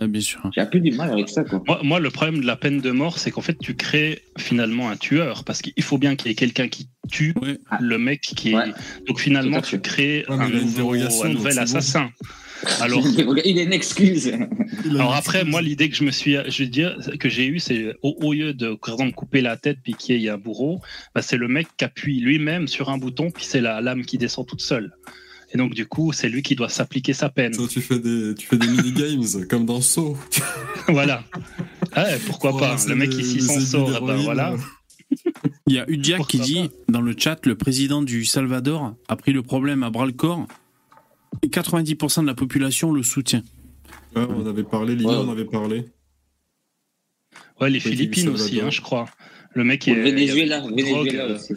Ouais, 0.00 0.08
bien 0.08 0.20
sûr. 0.20 0.40
J'ai 0.54 0.60
un 0.60 0.66
peu 0.66 0.80
du 0.80 0.90
mal 0.92 1.10
avec 1.10 1.28
ça, 1.28 1.44
quoi. 1.44 1.62
Moi, 1.66 1.80
moi, 1.82 2.00
le 2.00 2.10
problème 2.10 2.40
de 2.40 2.46
la 2.46 2.56
peine 2.56 2.80
de 2.80 2.90
mort, 2.90 3.18
c'est 3.18 3.30
qu'en 3.30 3.40
fait, 3.40 3.58
tu 3.58 3.74
crées 3.74 4.22
finalement 4.38 4.90
un 4.90 4.96
tueur, 4.96 5.44
parce 5.44 5.62
qu'il 5.62 5.82
faut 5.82 5.98
bien 5.98 6.16
qu'il 6.16 6.28
y 6.28 6.32
ait 6.32 6.36
quelqu'un 6.36 6.68
qui 6.68 6.88
tue 7.10 7.34
Ouais. 7.40 7.58
le 7.80 7.98
mec 7.98 8.20
qui 8.20 8.50
est. 8.50 8.74
Donc 9.06 9.20
finalement, 9.20 9.60
tu 9.60 9.80
crées 9.80 10.24
Ouais, 10.28 10.36
un, 10.36 10.48
nouveau, 10.48 10.94
nouvel 11.28 11.58
assassin. 11.58 12.10
Alors, 12.80 13.04
il 13.44 13.58
est 13.58 13.62
une 13.62 13.72
excuse. 13.72 14.32
Alors 14.90 15.14
après, 15.14 15.44
moi, 15.44 15.62
l'idée 15.62 15.88
que 15.88 15.96
je 15.96 16.02
me 16.02 16.10
suis, 16.10 16.36
je 16.48 16.62
veux 16.64 16.68
dire, 16.68 16.96
que 17.20 17.28
j'ai 17.28 17.46
eue, 17.46 17.60
c'est 17.60 17.94
au, 18.02 18.16
au 18.20 18.32
lieu 18.32 18.52
de, 18.52 18.74
par 18.74 18.94
exemple, 18.94 19.14
couper 19.14 19.40
la 19.40 19.56
tête 19.56 19.78
puis 19.82 19.94
qu'il 19.94 20.20
y 20.20 20.26
ait 20.26 20.30
un 20.30 20.38
bourreau, 20.38 20.80
bah, 21.14 21.22
c'est 21.22 21.36
le 21.36 21.46
mec 21.46 21.68
qui 21.76 21.84
appuie 21.84 22.20
lui-même 22.20 22.66
sur 22.66 22.90
un 22.90 22.98
bouton 22.98 23.30
puis 23.30 23.44
c'est 23.44 23.60
la 23.60 23.80
lame 23.80 24.04
qui 24.04 24.18
descend 24.18 24.46
toute 24.46 24.60
seule. 24.60 24.92
Et 25.52 25.56
donc 25.58 25.74
du 25.74 25.86
coup, 25.86 26.12
c'est 26.12 26.28
lui 26.28 26.42
qui 26.42 26.54
doit 26.54 26.68
s'appliquer 26.68 27.12
sa 27.14 27.28
peine. 27.30 27.52
Toi, 27.56 27.66
tu 27.68 27.80
fais 27.80 27.98
des, 27.98 28.34
tu 28.36 28.46
fais 28.46 28.56
des 28.58 28.66
mini-games 28.68 29.46
comme 29.50 29.64
dans 29.66 29.80
Saw. 29.80 30.16
voilà. 30.88 31.24
Ouais, 31.96 32.18
pourquoi 32.26 32.50
Pour 32.50 32.60
pas 32.60 32.76
Le 32.86 32.94
mec 32.94 33.10
des- 33.10 33.20
ici 33.20 33.38
aiguilles 33.38 33.66
sort, 33.66 33.88
eh 33.88 33.92
ben 33.92 34.00
d'héroïne, 34.06 34.24
voilà. 34.24 34.54
Il 35.66 35.74
y 35.74 35.78
a 35.78 35.88
Udiak 35.88 36.26
qui 36.26 36.38
dit 36.38 36.70
dans 36.88 37.00
le 37.00 37.14
chat 37.16 37.46
le 37.46 37.54
président 37.56 38.02
du 38.02 38.24
Salvador 38.26 38.94
a 39.08 39.16
pris 39.16 39.32
le 39.32 39.42
problème 39.42 39.82
à 39.82 39.88
bras 39.90 40.04
le 40.04 40.12
corps 40.12 40.46
et 41.42 41.48
90% 41.48 42.22
de 42.22 42.26
la 42.26 42.34
population 42.34 42.92
le 42.92 43.02
soutient. 43.02 43.42
Ouais, 44.14 44.26
on 44.28 44.46
avait 44.46 44.64
parlé, 44.64 44.94
Lina, 44.96 45.12
Ouais. 45.12 45.16
on 45.26 45.30
avait 45.32 45.44
parlé. 45.46 45.86
Ouais, 47.60 47.70
les 47.70 47.80
Philippines 47.80 48.28
aussi, 48.28 48.60
hein, 48.60 48.70
je 48.70 48.80
crois. 48.82 49.06
Le 49.54 49.64
mec, 49.64 49.86
le 49.86 49.94
Venezuela, 50.02 50.60
Venezuela 50.60 51.26
aussi. 51.34 51.54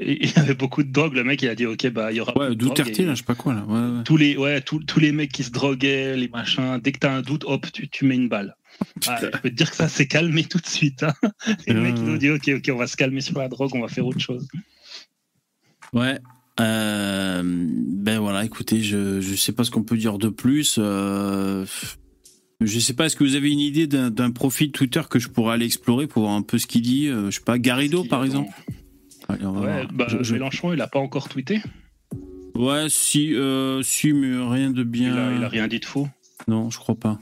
Il 0.00 0.30
y 0.30 0.38
avait 0.38 0.54
beaucoup 0.54 0.82
de 0.82 0.90
drogue. 0.90 1.14
Le 1.14 1.24
mec, 1.24 1.42
il 1.42 1.48
a 1.48 1.54
dit, 1.54 1.66
ok, 1.66 1.88
bah, 1.90 2.12
il 2.12 2.16
y 2.16 2.20
aura. 2.20 2.36
Ouais, 2.38 2.52
et- 2.52 3.04
là, 3.04 3.14
je 3.14 3.18
sais 3.18 3.24
pas 3.24 3.34
quoi 3.34 3.54
là. 3.54 3.64
Ouais, 3.66 3.96
ouais. 3.98 4.04
tous 4.04 4.16
les 4.16 4.36
ouais 4.36 4.60
tous, 4.60 4.80
tous 4.80 5.00
les 5.00 5.12
mecs 5.12 5.32
qui 5.32 5.44
se 5.44 5.50
droguaient 5.50 6.16
les 6.16 6.28
machins 6.28 6.78
dès 6.82 6.92
que 6.92 6.98
t'as 6.98 7.12
un 7.12 7.22
doute 7.22 7.44
hop 7.46 7.66
tu, 7.72 7.88
tu 7.88 8.04
mets 8.04 8.16
une 8.16 8.28
balle 8.28 8.56
Ah, 9.06 9.18
je 9.20 9.26
peux 9.38 9.50
te 9.50 9.54
dire 9.54 9.70
que 9.70 9.76
ça 9.76 9.88
s'est 9.88 10.06
calmé 10.06 10.44
tout 10.44 10.58
de 10.58 10.66
suite 10.66 11.02
hein. 11.02 11.12
Euh. 11.68 11.74
mecs 11.74 11.96
ils 11.96 12.04
nous 12.04 12.18
disent 12.18 12.30
ok 12.32 12.48
ok 12.56 12.70
on 12.72 12.76
va 12.76 12.86
se 12.86 12.96
calmer 12.96 13.20
sur 13.20 13.38
la 13.38 13.48
drogue 13.48 13.70
on 13.74 13.80
va 13.80 13.88
faire 13.88 14.06
autre 14.06 14.20
chose 14.20 14.46
Ouais. 15.92 16.18
Euh, 16.60 17.42
ben 17.44 18.18
voilà, 18.18 18.44
écoutez, 18.44 18.82
je 18.82 19.20
je 19.20 19.34
sais 19.36 19.52
pas 19.52 19.64
ce 19.64 19.70
qu'on 19.70 19.84
peut 19.84 19.96
dire 19.96 20.18
de 20.18 20.28
plus. 20.28 20.76
Euh, 20.78 21.64
je 22.60 22.78
sais 22.80 22.94
pas, 22.94 23.06
est-ce 23.06 23.16
que 23.16 23.24
vous 23.24 23.36
avez 23.36 23.50
une 23.50 23.60
idée 23.60 23.86
d'un 23.86 24.10
d'un 24.10 24.30
profil 24.32 24.72
Twitter 24.72 25.02
que 25.08 25.18
je 25.18 25.28
pourrais 25.28 25.54
aller 25.54 25.66
explorer 25.66 26.06
pour 26.08 26.22
voir 26.24 26.34
un 26.34 26.42
peu 26.42 26.58
ce 26.58 26.66
qu'il 26.66 26.82
dit 26.82 27.06
euh, 27.06 27.30
Je 27.30 27.36
sais 27.38 27.44
pas, 27.44 27.58
Garrido 27.58 28.04
par 28.04 28.24
exemple? 28.24 28.50
Allez, 29.28 29.44
on 29.44 29.52
va 29.52 29.60
ouais 29.60 29.72
voir. 29.82 29.92
bah, 29.92 30.06
Je- 30.08 30.22
je- 30.22 30.32
Mélenchon 30.34 30.72
il 30.72 30.80
a 30.80 30.86
pas 30.86 30.98
encore 30.98 31.28
tweeté 31.28 31.60
Ouais, 32.54 32.86
si, 32.88 33.34
euh, 33.34 33.82
si, 33.82 34.12
mais 34.12 34.36
rien 34.52 34.70
de 34.70 34.80
il, 34.82 34.84
bien. 34.88 35.16
a, 35.16 35.32
il 35.32 35.44
a 35.44 35.48
rien 35.48 35.68
dit 35.68 35.78
de 35.80 35.84
faux 35.84 36.08
Non, 36.48 36.70
je 36.70 36.78
crois 36.78 36.94
pas. 36.96 37.18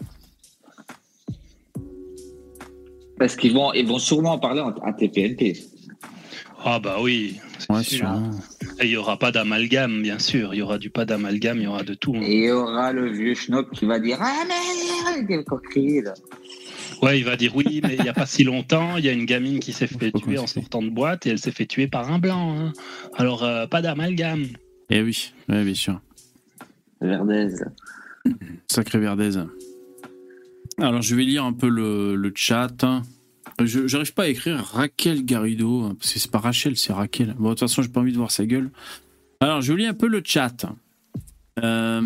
Parce 3.19 3.37
qu'ils 3.37 3.53
vont, 3.55 3.73
ils 3.73 3.87
vont 3.87 3.99
sûrement 3.99 4.33
en 4.33 4.39
parler 4.39 4.61
en- 4.61 4.73
à 4.83 4.93
TPNP. 4.93 5.57
ah 6.65 6.79
bah 6.81 6.99
oui 7.01 7.41
c'est 7.59 7.73
Ouais, 7.73 7.83
sûr. 7.83 8.09
Et 8.81 8.85
il 8.87 8.91
y 8.91 8.97
aura 8.97 9.19
pas 9.19 9.33
d'amalgame 9.33 10.03
bien 10.03 10.19
sûr 10.19 10.53
il 10.53 10.59
y 10.59 10.63
aura 10.63 10.79
du 10.79 10.91
pas 10.91 11.05
d'amalgame 11.07 11.59
il 11.59 11.65
y 11.65 11.67
aura 11.67 11.83
de 11.83 11.95
tout 11.95 12.15
hein. 12.17 12.21
Et 12.23 12.37
il 12.39 12.45
y 12.45 12.51
aura 12.51 12.93
le 12.93 13.11
vieux 13.11 13.35
schnock 13.35 13.71
qui 13.73 13.87
va 13.87 13.99
dire 13.99 14.19
Ah, 14.21 14.45
mais 14.47 15.25
quel 15.27 15.45
coquille, 15.45 16.03
là. 16.03 16.15
Ouais 17.03 17.19
il 17.19 17.25
va 17.25 17.37
dire 17.37 17.55
oui 17.55 17.81
mais 17.83 17.97
il 17.99 18.05
y 18.05 18.09
a 18.09 18.15
pas 18.15 18.27
si 18.27 18.45
longtemps 18.45 18.97
il 18.97 19.05
y 19.05 19.09
a 19.09 19.13
une 19.13 19.25
gamine 19.27 19.61
qui 19.61 19.73
s'est 19.73 19.87
fait 19.87 20.13
tuer 20.13 20.39
en 20.39 20.47
sortant 20.47 20.83
de 20.83 20.91
boîte 20.91 21.27
et 21.27 21.31
elle 21.31 21.39
s'est 21.39 21.51
fait 21.53 21.67
tuer 21.67 21.87
par 21.87 22.11
un 22.11 22.19
blanc 22.19 22.57
hein. 22.59 22.73
alors 23.17 23.45
euh, 23.45 23.67
pas 23.67 23.83
d'amalgame 23.83 24.47
Eh 24.91 25.03
oui, 25.03 25.33
ouais, 25.49 25.65
bien 25.65 25.75
sûr. 25.75 26.01
Verdez. 27.01 27.49
Sacré 28.69 28.99
Verdez. 28.99 29.39
Alors, 30.79 31.03
je 31.03 31.15
vais 31.15 31.25
lire 31.25 31.45
un 31.45 31.53
peu 31.53 31.69
le, 31.69 32.15
le 32.17 32.33
chat. 32.35 32.85
Je 33.61 33.87
j'arrive 33.87 34.15
pas 34.15 34.25
à 34.25 34.29
écrire 34.29 34.59
Raquel 34.59 35.25
Garrido, 35.25 35.95
parce 35.99 36.13
que 36.13 36.19
c'est 36.19 36.31
pas 36.31 36.39
Rachel, 36.39 36.77
c'est 36.77 36.93
Raquel. 36.93 37.35
Bon, 37.39 37.49
de 37.49 37.55
toute 37.55 37.61
façon, 37.61 37.83
j'ai 37.83 37.89
pas 37.89 38.01
envie 38.01 38.13
de 38.13 38.17
voir 38.17 38.31
sa 38.31 38.45
gueule. 38.47 38.71
Alors, 39.41 39.63
je 39.63 39.73
lis 39.73 39.87
un 39.87 39.95
peu 39.95 40.09
le 40.09 40.23
chat. 40.25 40.67
Euh, 41.63 42.03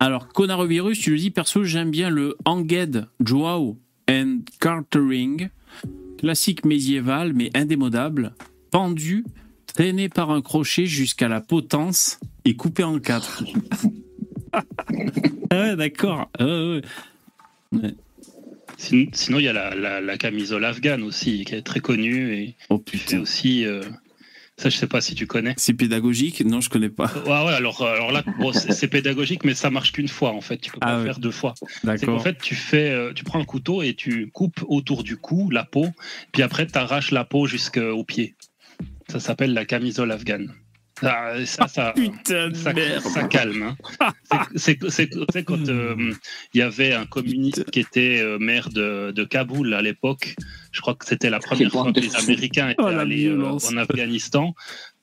Alors, 0.00 0.28
Conarovirus, 0.28 0.98
tu 0.98 1.10
le 1.12 1.18
dis, 1.18 1.30
perso, 1.30 1.64
j'aime 1.64 1.90
bien 1.90 2.10
le 2.10 2.36
Anged, 2.44 3.06
Joao 3.20 3.78
and 4.10 4.40
Cartering. 4.60 5.48
Classique 6.18 6.64
médiéval, 6.64 7.32
mais 7.32 7.50
indémodable. 7.54 8.34
Pendu, 8.70 9.24
traîné 9.66 10.08
par 10.08 10.30
un 10.30 10.40
crochet 10.42 10.86
jusqu'à 10.86 11.28
la 11.28 11.40
potence 11.40 12.18
et 12.44 12.56
coupé 12.56 12.82
en 12.82 12.98
quatre. 12.98 13.44
ah 14.52 14.62
ouais, 15.52 15.76
d'accord. 15.76 16.30
Ah 16.38 16.44
ouais, 16.44 16.80
ouais. 17.72 17.94
Sin- 18.76 19.06
Sinon, 19.12 19.38
il 19.38 19.44
y 19.44 19.48
a 19.48 19.52
la, 19.52 19.74
la, 19.74 20.00
la 20.00 20.18
camisole 20.18 20.64
afghane 20.64 21.02
aussi, 21.02 21.44
qui 21.44 21.54
est 21.54 21.62
très 21.62 21.80
connue 21.80 22.34
et 22.34 22.56
Oh 22.70 22.78
qui 22.78 22.96
fait 22.98 23.04
putain. 23.16 23.20
aussi. 23.22 23.64
euh, 23.64 23.82
Ça, 24.56 24.68
je 24.68 24.76
sais 24.76 24.86
pas 24.86 25.00
si 25.00 25.14
tu 25.14 25.26
connais. 25.26 25.54
C'est 25.56 25.74
pédagogique 25.74 26.40
Non, 26.44 26.60
je 26.60 26.70
connais 26.70 26.88
pas. 26.88 27.10
Ouais, 27.26 27.30
ouais, 27.30 27.54
alors, 27.54 27.82
euh, 27.82 27.92
alors 27.94 28.12
là, 28.12 28.22
bon, 28.38 28.52
c'est 28.52 28.88
pédagogique, 28.88 29.44
mais 29.44 29.54
ça 29.54 29.68
marche 29.70 29.92
qu'une 29.92 30.08
fois 30.08 30.30
en 30.30 30.40
fait. 30.40 30.58
Tu 30.58 30.70
peux 30.70 30.78
pas 30.78 30.86
Ah 30.94 30.98
le 30.98 31.04
faire 31.04 31.18
deux 31.18 31.32
fois. 31.32 31.54
C'est 31.82 32.06
qu'en 32.06 32.20
fait, 32.20 32.38
tu 32.40 32.54
fais, 32.54 32.90
euh, 32.90 33.12
tu 33.12 33.24
prends 33.24 33.40
un 33.40 33.44
couteau 33.44 33.82
et 33.82 33.94
tu 33.94 34.30
coupes 34.30 34.64
autour 34.68 35.02
du 35.02 35.16
cou 35.16 35.50
la 35.50 35.64
peau, 35.64 35.88
puis 36.32 36.42
après, 36.42 36.66
tu 36.66 36.78
arraches 36.78 37.10
la 37.10 37.24
peau 37.24 37.46
jusqu'au 37.46 38.04
pied. 38.04 38.36
Ça 39.10 39.18
s'appelle 39.20 39.54
la 39.54 39.64
camisole 39.64 40.12
afghane. 40.12 40.52
Ça, 41.00 41.44
ça, 41.44 41.66
ça, 41.68 41.92
Putain 41.96 42.50
de 42.50 42.54
ça, 42.54 42.72
merde. 42.72 43.02
ça 43.02 43.24
calme. 43.24 43.62
hein. 43.62 44.12
C'est- 44.54 44.76
quand 45.44 45.68
euh, 45.68 46.12
il 46.54 46.58
y 46.58 46.62
avait 46.62 46.92
un 46.92 47.04
communiste 47.06 47.68
qui 47.70 47.80
était 47.80 48.20
euh, 48.22 48.38
maire 48.38 48.68
de, 48.70 49.10
de 49.10 49.24
Kaboul 49.24 49.74
à 49.74 49.82
l'époque. 49.82 50.36
Je 50.72 50.80
crois 50.80 50.94
que 50.94 51.04
c'était 51.04 51.30
la 51.30 51.40
première 51.40 51.70
fois 51.70 51.92
que 51.92 52.00
les. 52.00 52.14
Américains 52.16 52.68
étaient 52.70 52.82
Oh, 52.82 52.90
la 52.90 53.00
allés 53.00 53.26
euh, 53.26 53.44
en 53.50 53.76
Afghanistan. 53.76 54.54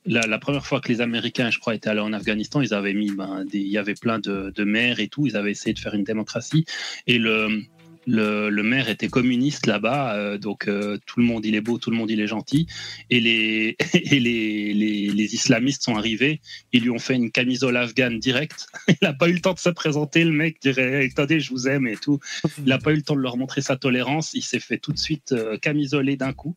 la, 0.05 0.21
la 0.21 0.39
première 0.39 0.65
fois 0.65 0.79
que 0.81 0.87
les 0.87 1.01
Américains, 1.01 1.51
je 1.51 1.59
crois, 1.59 1.75
étaient 1.75 1.89
allés 1.89 1.99
en 1.99 2.13
Afghanistan, 2.13 2.61
ils 2.61 2.73
avaient 2.73 2.93
mis, 2.93 3.11
ben, 3.11 3.43
des, 3.45 3.59
il 3.59 3.67
y 3.67 3.77
avait 3.77 3.93
plein 3.93 4.17
de, 4.19 4.51
de 4.55 4.63
maires 4.63 4.99
et 4.99 5.09
tout, 5.09 5.27
ils 5.27 5.35
avaient 5.35 5.51
essayé 5.51 5.73
de 5.73 5.79
faire 5.79 5.93
une 5.93 6.03
démocratie. 6.05 6.65
Et 7.05 7.17
le, 7.19 7.61
le, 8.07 8.49
le 8.49 8.63
maire 8.63 8.89
était 8.89 9.07
communiste 9.07 9.67
là-bas, 9.67 10.15
euh, 10.15 10.37
donc 10.37 10.67
euh, 10.67 10.97
tout 11.05 11.19
le 11.19 11.25
monde 11.25 11.45
il 11.45 11.55
est 11.55 11.61
beau, 11.61 11.77
tout 11.77 11.91
le 11.91 11.97
monde 11.97 12.09
il 12.09 12.19
est 12.19 12.27
gentil. 12.27 12.67
Et 13.09 13.19
les, 13.19 13.77
et 13.93 14.19
les, 14.19 14.73
les, 14.73 15.07
les 15.09 15.35
islamistes 15.35 15.83
sont 15.83 15.95
arrivés, 15.95 16.41
ils 16.73 16.81
lui 16.81 16.89
ont 16.89 16.99
fait 16.99 17.15
une 17.15 17.31
camisole 17.31 17.77
afghane 17.77 18.19
directe. 18.19 18.67
Il 18.87 18.97
n'a 19.01 19.13
pas 19.13 19.29
eu 19.29 19.33
le 19.33 19.39
temps 19.39 19.53
de 19.53 19.59
se 19.59 19.69
présenter, 19.69 20.23
le 20.23 20.31
mec 20.31 20.57
dirait 20.61 21.05
Attendez, 21.05 21.39
je 21.39 21.49
vous 21.49 21.67
aime 21.67 21.87
et 21.87 21.97
tout. 21.97 22.19
Il 22.59 22.65
n'a 22.65 22.77
pas 22.77 22.91
eu 22.91 22.95
le 22.95 23.01
temps 23.01 23.15
de 23.15 23.21
leur 23.21 23.37
montrer 23.37 23.61
sa 23.61 23.77
tolérance, 23.77 24.33
il 24.33 24.43
s'est 24.43 24.59
fait 24.59 24.77
tout 24.77 24.91
de 24.91 24.97
suite 24.97 25.31
euh, 25.31 25.57
camisoler 25.57 26.17
d'un 26.17 26.33
coup. 26.33 26.55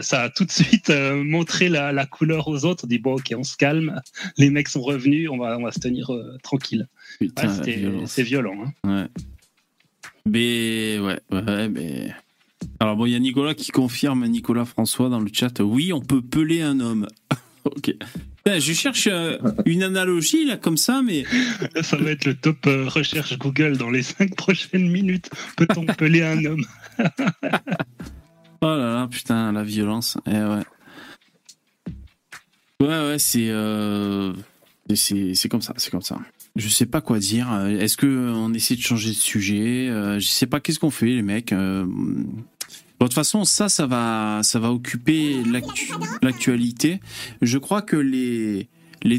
Ça 0.00 0.22
a 0.22 0.30
tout 0.30 0.44
de 0.44 0.50
suite 0.50 0.90
montré 0.90 1.68
la, 1.68 1.92
la 1.92 2.06
couleur 2.06 2.48
aux 2.48 2.64
autres. 2.64 2.84
On 2.84 2.86
dit 2.86 2.98
Bon, 2.98 3.14
ok, 3.14 3.32
on 3.36 3.42
se 3.42 3.56
calme, 3.56 4.00
les 4.36 4.50
mecs 4.50 4.68
sont 4.68 4.82
revenus, 4.82 5.30
on 5.30 5.38
va, 5.38 5.58
on 5.58 5.62
va 5.62 5.72
se 5.72 5.80
tenir 5.80 6.10
tranquille. 6.42 6.88
Ouais, 7.20 7.28
c'est 8.06 8.22
violent. 8.22 8.64
Hein. 8.84 9.02
Ouais. 9.02 9.08
Mais 10.26 10.98
ouais, 10.98 11.20
ouais, 11.30 11.68
mais. 11.68 12.14
Alors 12.80 12.96
bon, 12.96 13.06
il 13.06 13.12
y 13.12 13.16
a 13.16 13.18
Nicolas 13.18 13.54
qui 13.54 13.70
confirme, 13.70 14.26
Nicolas 14.26 14.64
François 14.64 15.08
dans 15.08 15.20
le 15.20 15.30
chat. 15.32 15.60
Oui, 15.60 15.92
on 15.92 16.00
peut 16.00 16.22
peler 16.22 16.62
un 16.62 16.80
homme. 16.80 17.06
ok. 17.64 17.94
Putain, 18.36 18.58
Je 18.58 18.72
cherche 18.72 19.08
euh, 19.10 19.38
une 19.66 19.82
analogie 19.82 20.44
là 20.44 20.56
comme 20.56 20.76
ça, 20.76 21.02
mais 21.02 21.24
Ça 21.82 21.96
va 21.96 22.10
être 22.10 22.24
le 22.24 22.34
top 22.34 22.66
euh, 22.66 22.88
recherche 22.88 23.36
Google 23.38 23.76
dans 23.76 23.90
les 23.90 24.02
cinq 24.02 24.34
prochaines 24.36 24.90
minutes. 24.90 25.30
Peut-on 25.56 25.86
peler 25.98 26.22
un 26.22 26.44
homme? 26.44 26.64
Oh 28.60 28.66
là 28.66 28.94
là, 28.94 29.08
putain, 29.08 29.52
la 29.52 29.62
violence. 29.62 30.18
Eh 30.26 30.30
ouais. 30.30 30.64
Ouais, 32.80 33.08
ouais, 33.08 33.18
c'est 33.18 33.48
euh, 33.50 34.32
c'est 34.94 35.34
c'est 35.34 35.48
comme 35.48 35.62
ça, 35.62 35.74
c'est 35.76 35.90
comme 35.90 36.02
ça. 36.02 36.18
Je 36.56 36.68
sais 36.68 36.86
pas 36.86 37.00
quoi 37.00 37.18
dire. 37.18 37.52
Euh, 37.52 37.68
Est-ce 37.78 37.96
que 37.96 38.06
euh, 38.06 38.32
on 38.34 38.52
essaie 38.52 38.74
de 38.76 38.80
changer 38.80 39.10
de 39.10 39.14
sujet 39.14 39.88
Euh, 39.88 40.18
Je 40.18 40.26
sais 40.26 40.46
pas 40.46 40.60
qu'est-ce 40.60 40.78
qu'on 40.78 40.90
fait, 40.90 41.06
les 41.06 41.22
mecs. 41.22 41.52
De 41.52 41.86
toute 42.98 43.14
façon, 43.14 43.44
ça, 43.44 43.68
ça 43.68 43.86
va, 43.86 44.40
ça 44.42 44.58
va 44.58 44.72
occuper 44.72 45.42
l'actu- 45.44 45.92
l'actualité. 46.22 47.00
Je 47.42 47.58
crois 47.58 47.80
que 47.82 47.96
les 47.96 48.68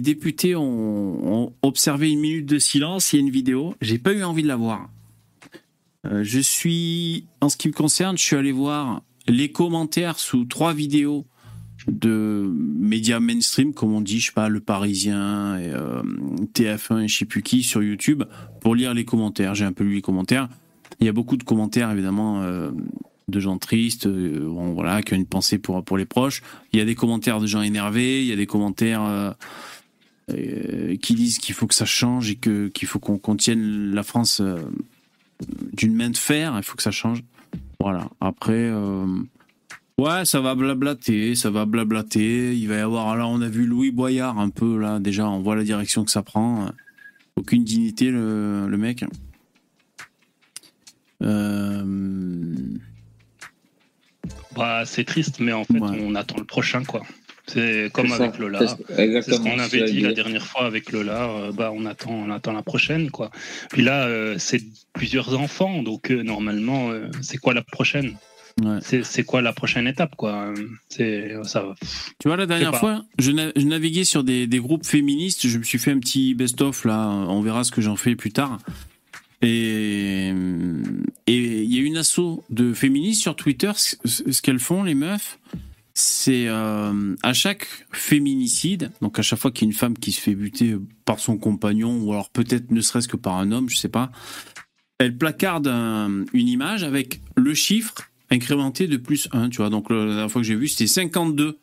députés 0.01 0.55
ont, 0.55 1.53
observé 1.61 2.11
une 2.11 2.19
minute 2.19 2.45
de 2.45 2.59
silence. 2.59 3.13
Il 3.13 3.15
y 3.17 3.19
a 3.19 3.21
une 3.21 3.31
vidéo. 3.31 3.73
J'ai 3.79 3.97
pas 3.99 4.13
eu 4.13 4.23
envie 4.23 4.43
de 4.43 4.47
la 4.49 4.57
voir. 4.57 4.89
Je 6.23 6.39
suis, 6.39 7.25
en 7.41 7.47
ce 7.49 7.55
qui 7.57 7.67
me 7.69 7.73
concerne, 7.73 8.17
je 8.17 8.23
suis 8.23 8.35
allé 8.35 8.51
voir 8.51 9.01
les 9.27 9.51
commentaires 9.51 10.17
sous 10.19 10.43
trois 10.45 10.73
vidéos 10.73 11.25
de 11.89 12.51
médias 12.53 13.19
mainstream, 13.19 13.73
comme 13.73 13.93
on 13.93 14.01
dit, 14.01 14.19
je 14.19 14.27
sais 14.27 14.31
pas, 14.31 14.49
Le 14.49 14.59
Parisien, 14.59 15.57
et, 15.57 15.69
euh, 15.69 16.01
TF1 16.53 17.03
et 17.03 17.07
je 17.07 17.17
sais 17.17 17.25
plus 17.25 17.41
qui, 17.41 17.63
sur 17.63 17.81
YouTube, 17.81 18.23
pour 18.61 18.75
lire 18.75 18.93
les 18.93 19.05
commentaires. 19.05 19.55
J'ai 19.55 19.65
un 19.65 19.73
peu 19.73 19.83
lu 19.83 19.95
les 19.95 20.01
commentaires. 20.01 20.49
Il 20.99 21.05
y 21.05 21.09
a 21.09 21.13
beaucoup 21.13 21.37
de 21.37 21.43
commentaires, 21.43 21.91
évidemment, 21.91 22.41
euh, 22.41 22.71
de 23.27 23.39
gens 23.39 23.57
tristes, 23.57 24.07
euh, 24.07 24.45
voilà, 24.73 25.01
qui 25.01 25.13
ont 25.13 25.17
une 25.17 25.25
pensée 25.25 25.57
pour, 25.57 25.83
pour 25.83 25.97
les 25.97 26.05
proches. 26.05 26.41
Il 26.73 26.79
y 26.79 26.81
a 26.81 26.85
des 26.85 26.95
commentaires 26.95 27.39
de 27.39 27.47
gens 27.47 27.61
énervés, 27.61 28.21
il 28.21 28.27
y 28.27 28.33
a 28.33 28.37
des 28.37 28.47
commentaires 28.47 29.35
qui 31.01 31.15
disent 31.15 31.39
qu'il 31.39 31.55
faut 31.55 31.65
que 31.65 31.73
ça 31.73 31.85
change 31.85 32.29
et 32.29 32.35
que 32.35 32.67
qu'il 32.67 32.87
faut 32.87 32.99
qu'on 32.99 33.17
qu'on 33.17 33.35
tienne 33.35 33.95
la 33.95 34.03
France 34.03 34.43
d'une 35.73 35.95
main 35.95 36.11
de 36.11 36.17
fer, 36.17 36.53
il 36.55 36.61
faut 36.61 36.75
que 36.75 36.83
ça 36.83 36.91
change. 36.91 37.23
Voilà. 37.79 38.07
Après, 38.21 38.71
ouais, 39.99 40.25
ça 40.25 40.39
va 40.41 40.55
blablater, 40.55 41.35
ça 41.35 41.49
va 41.49 41.65
blablater. 41.65 42.55
Il 42.55 42.67
va 42.67 42.75
y 42.75 42.79
avoir, 42.79 43.15
là, 43.17 43.27
on 43.27 43.41
a 43.41 43.47
vu 43.47 43.65
Louis 43.65 43.91
Boyard 43.91 44.39
un 44.39 44.49
peu, 44.49 44.77
là, 44.79 44.99
déjà, 44.99 45.27
on 45.29 45.39
voit 45.41 45.55
la 45.55 45.63
direction 45.63 46.03
que 46.05 46.11
ça 46.11 46.23
prend. 46.23 46.69
Aucune 47.35 47.63
dignité, 47.63 48.09
le, 48.11 48.67
le 48.67 48.77
mec. 48.77 49.05
Euh, 51.21 51.83
bah, 54.55 54.83
C'est 54.85 55.03
triste, 55.05 55.39
mais 55.39 55.51
en 55.53 55.63
fait, 55.63 55.79
Ouais. 55.79 55.99
on 56.01 56.15
attend 56.15 56.37
le 56.37 56.45
prochain. 56.45 56.83
quoi. 56.83 57.01
C'est 57.47 57.89
comme 57.93 58.11
avec 58.11 58.37
Lola. 58.37 58.59
C'est- 58.59 58.93
ce 58.95 59.01
Exactement. 59.01 59.51
qu'on 59.51 59.59
avait 59.59 59.91
dit 59.91 60.01
la 60.01 60.13
dernière 60.13 60.45
fois 60.45 60.65
avec 60.65 60.91
Lola. 60.91 61.23
euh, 61.29 61.51
bah, 61.51 61.71
on 61.73 61.85
attend, 61.87 62.11
on 62.11 62.29
attend 62.29 62.51
la 62.53 62.61
prochaine, 62.61 63.09
quoi. 63.09 63.31
Puis 63.71 63.81
là, 63.81 64.05
euh, 64.05 64.35
c'est 64.37 64.61
plusieurs 64.93 65.35
enfants, 65.39 65.81
donc 65.81 66.11
euh, 66.11 66.21
normalement, 66.21 66.91
euh, 66.91 67.07
c'est 67.21 67.37
quoi 67.37 67.53
la 67.55 67.63
prochaine? 67.63 68.13
Ouais. 68.63 69.03
C'est 69.03 69.23
quoi 69.23 69.41
la 69.41 69.53
prochaine 69.53 69.87
étape, 69.87 70.15
quoi? 70.15 70.53
Ça. 70.89 71.61
va. 71.63 71.75
Tu 72.19 72.27
vois, 72.27 72.37
la 72.37 72.45
dernière 72.45 72.75
fois, 72.75 73.05
je, 73.17 73.31
na- 73.31 73.51
je 73.55 73.65
naviguais 73.65 74.03
sur 74.03 74.23
des, 74.23 74.47
des 74.47 74.59
groupes 74.59 74.85
féministes. 74.85 75.47
Je 75.47 75.57
me 75.57 75.63
suis 75.63 75.79
fait 75.79 75.91
un 75.91 75.99
petit 75.99 76.33
best-of, 76.33 76.85
là. 76.85 77.07
On 77.07 77.41
verra 77.41 77.63
ce 77.63 77.71
que 77.71 77.81
j'en 77.81 77.95
fais 77.95 78.15
plus 78.15 78.31
tard. 78.31 78.59
Et 79.41 80.33
il 81.27 81.73
y 81.75 81.79
a 81.79 81.81
une 81.81 81.97
asso 81.97 82.43
de 82.49 82.73
féministes 82.73 83.21
sur 83.21 83.35
Twitter. 83.35 83.71
Ce, 83.75 83.95
ce 84.05 84.41
qu'elles 84.41 84.59
font, 84.59 84.83
les 84.83 84.95
meufs, 84.95 85.39
c'est 85.93 86.47
euh, 86.47 87.15
à 87.23 87.33
chaque 87.33 87.67
féminicide, 87.91 88.91
donc 89.01 89.19
à 89.19 89.21
chaque 89.21 89.39
fois 89.39 89.51
qu'il 89.51 89.67
y 89.67 89.69
a 89.69 89.71
une 89.71 89.77
femme 89.77 89.97
qui 89.97 90.11
se 90.11 90.19
fait 90.21 90.35
buter 90.35 90.75
par 91.05 91.19
son 91.19 91.37
compagnon, 91.37 91.99
ou 92.01 92.11
alors 92.13 92.29
peut-être 92.29 92.71
ne 92.71 92.81
serait-ce 92.81 93.07
que 93.07 93.17
par 93.17 93.35
un 93.37 93.51
homme, 93.51 93.69
je 93.69 93.77
sais 93.77 93.89
pas, 93.89 94.11
elle 94.97 95.17
placarde 95.17 95.67
un- 95.67 96.25
une 96.33 96.47
image 96.47 96.83
avec 96.83 97.21
le 97.35 97.53
chiffre 97.53 98.08
incrémenté 98.29 98.87
de 98.87 98.97
plus 98.97 99.27
1, 99.31 99.49
tu 99.49 99.57
vois. 99.57 99.69
Donc 99.69 99.89
la 99.89 100.05
dernière 100.05 100.31
fois 100.31 100.41
que 100.41 100.47
j'ai 100.47 100.55
vu, 100.55 100.67
c'était 100.67 100.87
52. 100.87 101.57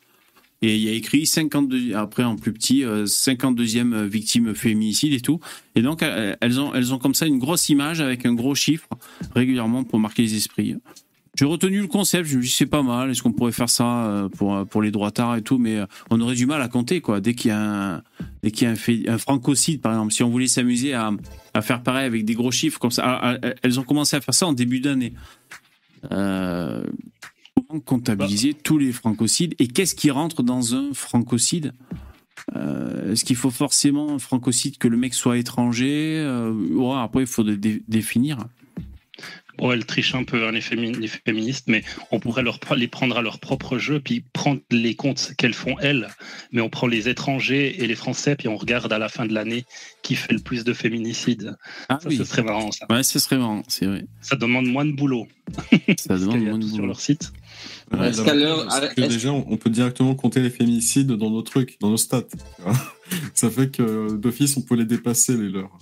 Et 0.63 0.75
il 0.75 0.81
y 0.81 0.89
a 0.89 0.91
écrit 0.91 1.27
52, 1.27 1.93
après 1.93 2.23
en 2.23 2.35
plus 2.35 2.51
petit, 2.51 2.83
euh, 2.83 3.05
52e 3.05 4.05
victime 4.05 4.55
féminicide 4.55 5.13
et 5.13 5.19
tout. 5.19 5.39
Et 5.75 5.83
donc 5.83 6.01
euh, 6.01 6.35
elles 6.41 6.59
ont, 6.59 6.73
elles 6.73 6.93
ont 6.95 6.97
comme 6.97 7.13
ça 7.13 7.27
une 7.27 7.37
grosse 7.37 7.69
image 7.69 8.01
avec 8.01 8.25
un 8.25 8.33
gros 8.33 8.55
chiffre 8.55 8.89
régulièrement 9.35 9.83
pour 9.83 9.99
marquer 9.99 10.23
les 10.23 10.35
esprits. 10.35 10.75
J'ai 11.37 11.45
retenu 11.45 11.79
le 11.81 11.87
concept, 11.87 12.27
je 12.27 12.37
me 12.37 12.41
dis 12.41 12.49
c'est 12.49 12.65
pas 12.65 12.81
mal, 12.81 13.11
est-ce 13.11 13.21
qu'on 13.21 13.31
pourrait 13.31 13.51
faire 13.51 13.69
ça 13.69 14.07
euh, 14.07 14.29
pour, 14.29 14.65
pour 14.65 14.81
les 14.81 14.89
droitards 14.89 15.35
et 15.35 15.43
tout, 15.43 15.59
mais 15.59 15.75
euh, 15.75 15.85
on 16.09 16.19
aurait 16.19 16.33
du 16.33 16.47
mal 16.47 16.59
à 16.63 16.67
compter 16.67 16.99
quoi. 16.99 17.21
Dès 17.21 17.35
qu'il 17.35 17.49
y 17.49 17.53
a 17.53 17.59
un, 17.59 18.01
y 18.41 18.65
a 18.65 18.69
un, 18.71 19.17
francocide 19.19 19.79
par 19.79 19.91
exemple, 19.91 20.13
si 20.13 20.23
on 20.23 20.29
voulait 20.29 20.47
s'amuser 20.47 20.95
à, 20.95 21.11
à 21.53 21.61
faire 21.61 21.83
pareil 21.83 22.07
avec 22.07 22.25
des 22.25 22.33
gros 22.33 22.49
chiffres 22.49 22.79
comme 22.79 22.89
ça, 22.89 23.37
elles 23.61 23.79
ont 23.79 23.83
commencé 23.83 24.15
à 24.15 24.21
faire 24.21 24.33
ça 24.33 24.47
en 24.47 24.53
début 24.53 24.79
d'année. 24.79 25.13
Euh, 26.11 26.83
comment 27.67 27.79
comptabiliser 27.79 28.53
tous 28.53 28.77
les 28.77 28.91
francocides. 28.91 29.55
Et 29.59 29.67
qu'est-ce 29.67 29.95
qui 29.95 30.11
rentre 30.11 30.43
dans 30.43 30.75
un 30.75 30.93
francocide? 30.93 31.73
Euh, 32.55 33.11
Est-ce 33.11 33.25
qu'il 33.25 33.35
faut 33.35 33.49
forcément 33.49 34.13
un 34.13 34.19
francocide 34.19 34.77
que 34.77 34.87
le 34.87 34.95
mec 34.97 35.13
soit 35.13 35.37
étranger? 35.37 36.17
Euh, 36.19 36.53
ouais, 36.53 36.95
Après, 36.97 37.21
il 37.21 37.27
faut 37.27 37.43
dé- 37.43 37.57
dé- 37.57 37.83
définir. 37.87 38.37
Bon, 39.57 39.71
elles 39.71 39.85
trichent 39.85 40.13
un 40.15 40.23
peu, 40.23 40.47
hein, 40.47 40.51
les, 40.51 40.59
fémi- 40.61 40.95
les 40.97 41.07
féministes, 41.07 41.65
mais 41.67 41.83
on 42.11 42.19
pourrait 42.19 42.43
leur, 42.43 42.59
les 42.75 42.87
prendre 42.87 43.17
à 43.17 43.21
leur 43.21 43.39
propre 43.39 43.77
jeu, 43.77 43.99
puis 43.99 44.23
prendre 44.33 44.61
les 44.69 44.95
comptes 44.95 45.33
qu'elles 45.37 45.53
font 45.55 45.75
elles, 45.79 46.07
mais 46.51 46.61
on 46.61 46.69
prend 46.69 46.87
les 46.87 47.09
étrangers 47.09 47.83
et 47.83 47.87
les 47.87 47.95
Français, 47.95 48.35
puis 48.35 48.47
on 48.47 48.55
regarde 48.57 48.91
à 48.93 48.99
la 48.99 49.09
fin 49.09 49.25
de 49.25 49.33
l'année 49.33 49.65
qui 50.03 50.15
fait 50.15 50.33
le 50.33 50.39
plus 50.39 50.63
de 50.63 50.73
féminicides. 50.73 51.55
Ah 51.89 51.97
Ça, 52.01 52.07
oui, 52.09 52.17
ce 52.17 52.23
serait 52.23 52.43
marrant, 52.43 52.71
ça. 52.71 52.85
ouais, 52.89 53.03
ce 53.03 53.17
serait 53.19 53.37
marrant, 53.37 53.63
c'est 53.67 53.85
vrai. 53.87 54.05
Ça 54.21 54.35
demande 54.35 54.67
moins 54.67 54.85
de 54.85 54.91
boulot. 54.93 55.27
Ça 55.97 56.17
demande 56.17 56.41
moins 56.43 56.57
de 56.57 56.63
tout 56.63 56.67
sur 56.67 56.75
boulot. 56.77 56.87
leur 56.87 56.99
site. 56.99 57.31
Ouais, 57.93 58.11
l'avantage, 58.11 58.89
c'est 58.95 58.95
que 58.95 59.07
déjà, 59.07 59.31
on 59.31 59.55
peut 59.57 59.69
directement 59.69 60.13
compter 60.13 60.41
les 60.41 60.49
féminicides 60.49 61.07
dans 61.07 61.29
nos 61.31 61.41
trucs, 61.41 61.79
dans 61.79 61.89
nos 61.89 61.95
stats. 61.97 62.23
Ça 63.33 63.49
fait 63.49 63.71
que 63.71 64.13
d'office, 64.17 64.57
on 64.57 64.61
peut 64.61 64.75
les 64.75 64.83
dépasser, 64.85 65.37
les 65.37 65.49
leurs. 65.49 65.79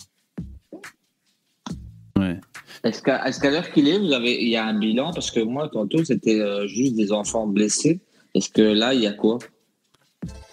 Ouais. 2.17 2.39
Est-ce 2.85 3.01
qu'à 3.01 3.51
l'heure 3.51 3.71
qu'il 3.71 3.87
est, 3.89 3.97
vous 3.97 4.13
avez, 4.13 4.41
il 4.41 4.47
y 4.49 4.55
a 4.55 4.65
un 4.65 4.77
bilan? 4.77 5.11
Parce 5.11 5.31
que 5.31 5.39
moi, 5.39 5.67
tantôt, 5.69 6.03
c'était 6.05 6.39
euh, 6.39 6.67
juste 6.67 6.95
des 6.95 7.11
enfants 7.11 7.47
blessés. 7.47 7.99
Est-ce 8.35 8.49
que 8.49 8.61
là, 8.61 8.93
il 8.93 9.01
y 9.01 9.07
a 9.07 9.13
quoi? 9.13 9.39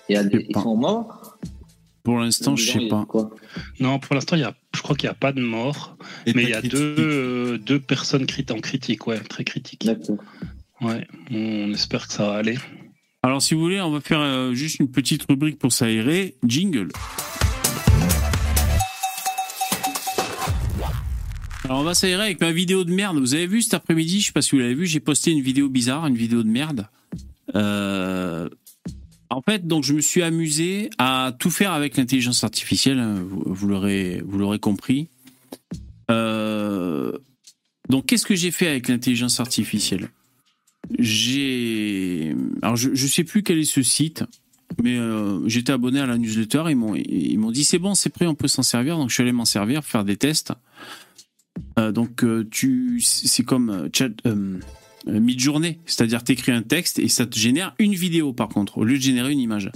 Il 0.08 0.14
y 0.14 0.16
a 0.16 0.24
des, 0.24 0.46
Ils 0.48 0.56
sont 0.58 0.76
morts? 0.76 1.36
Pour 2.02 2.18
l'instant, 2.18 2.56
je 2.56 2.78
bilan, 2.78 3.02
sais 3.02 3.06
pas. 3.06 3.30
Non, 3.80 3.98
pour 3.98 4.14
l'instant, 4.14 4.34
il 4.36 4.40
y 4.40 4.44
a, 4.44 4.54
je 4.74 4.80
crois 4.82 4.96
qu'il 4.96 5.08
n'y 5.08 5.12
a 5.12 5.14
pas 5.14 5.32
de 5.32 5.40
mort, 5.42 5.96
mais 6.34 6.42
il 6.42 6.48
y 6.48 6.54
a 6.54 6.62
deux, 6.62 6.96
euh, 6.98 7.58
deux 7.58 7.78
personnes 7.78 8.24
crit- 8.26 8.50
en 8.50 8.60
critique, 8.60 9.06
ouais, 9.06 9.20
très 9.20 9.44
critiques. 9.44 9.84
D'accord. 9.84 10.16
Ouais, 10.80 11.06
on 11.30 11.70
espère 11.72 12.08
que 12.08 12.12
ça 12.14 12.26
va 12.26 12.32
aller. 12.38 12.58
Alors, 13.22 13.40
si 13.40 13.54
vous 13.54 13.60
voulez, 13.60 13.80
on 13.80 13.90
va 13.92 14.00
faire 14.00 14.20
euh, 14.20 14.52
juste 14.54 14.80
une 14.80 14.90
petite 14.90 15.24
rubrique 15.28 15.58
pour 15.58 15.70
s'aérer. 15.70 16.34
Jingle. 16.44 16.88
Alors, 21.64 21.80
on 21.80 21.84
va 21.84 21.94
s'aérer 21.94 22.22
avec 22.24 22.40
ma 22.40 22.52
vidéo 22.52 22.84
de 22.84 22.92
merde. 22.92 23.18
Vous 23.18 23.34
avez 23.34 23.46
vu 23.46 23.62
cet 23.62 23.74
après-midi, 23.74 24.20
je 24.20 24.26
sais 24.26 24.32
pas 24.32 24.42
si 24.42 24.50
vous 24.52 24.58
l'avez 24.58 24.74
vu, 24.74 24.86
j'ai 24.86 25.00
posté 25.00 25.30
une 25.30 25.40
vidéo 25.42 25.68
bizarre, 25.68 26.06
une 26.06 26.16
vidéo 26.16 26.42
de 26.42 26.48
merde. 26.48 26.88
Euh, 27.54 28.48
En 29.30 29.40
fait, 29.42 29.66
donc, 29.66 29.84
je 29.84 29.94
me 29.94 30.00
suis 30.00 30.22
amusé 30.22 30.90
à 30.98 31.32
tout 31.38 31.50
faire 31.50 31.72
avec 31.72 31.96
l'intelligence 31.96 32.44
artificielle. 32.44 32.98
hein, 32.98 33.24
Vous, 33.28 33.68
l'aurez, 33.68 34.22
vous 34.26 34.38
l'aurez 34.38 34.58
compris. 34.58 35.08
Euh, 36.10 37.12
Donc, 37.88 38.06
qu'est-ce 38.06 38.26
que 38.26 38.34
j'ai 38.34 38.50
fait 38.50 38.66
avec 38.68 38.88
l'intelligence 38.88 39.40
artificielle? 39.40 40.08
J'ai 40.98 42.34
alors 42.60 42.74
je 42.74 42.90
je 42.92 43.06
sais 43.06 43.22
plus 43.22 43.44
quel 43.44 43.56
est 43.58 43.64
ce 43.64 43.82
site 43.82 44.24
mais 44.82 44.96
euh, 44.98 45.46
j'étais 45.48 45.70
abonné 45.70 46.00
à 46.00 46.06
la 46.06 46.18
newsletter. 46.18 46.64
Ils 46.70 46.76
m'ont 46.76 46.96
ils 46.96 47.38
m'ont 47.38 47.52
dit 47.52 47.62
c'est 47.62 47.78
bon, 47.78 47.94
c'est 47.94 48.10
prêt, 48.10 48.26
on 48.26 48.34
peut 48.34 48.48
s'en 48.48 48.64
servir. 48.64 48.96
Donc 48.98 49.08
je 49.08 49.14
suis 49.14 49.22
allé 49.22 49.30
m'en 49.30 49.44
servir, 49.44 49.84
faire 49.84 50.04
des 50.04 50.16
tests. 50.16 50.52
Euh, 51.78 51.92
donc 51.92 52.24
euh, 52.24 52.46
tu, 52.50 53.00
c'est 53.00 53.44
comme 53.44 53.70
euh, 53.70 53.88
chat. 53.92 54.10
Mid-journée, 55.04 55.80
c'est-à-dire 55.84 56.22
t'écris 56.22 56.52
un 56.52 56.62
texte 56.62 57.00
et 57.00 57.08
ça 57.08 57.26
te 57.26 57.36
génère 57.36 57.74
une 57.80 57.92
vidéo 57.92 58.32
par 58.32 58.48
contre, 58.48 58.78
au 58.78 58.84
lieu 58.84 58.98
de 58.98 59.02
générer 59.02 59.32
une 59.32 59.40
image. 59.40 59.68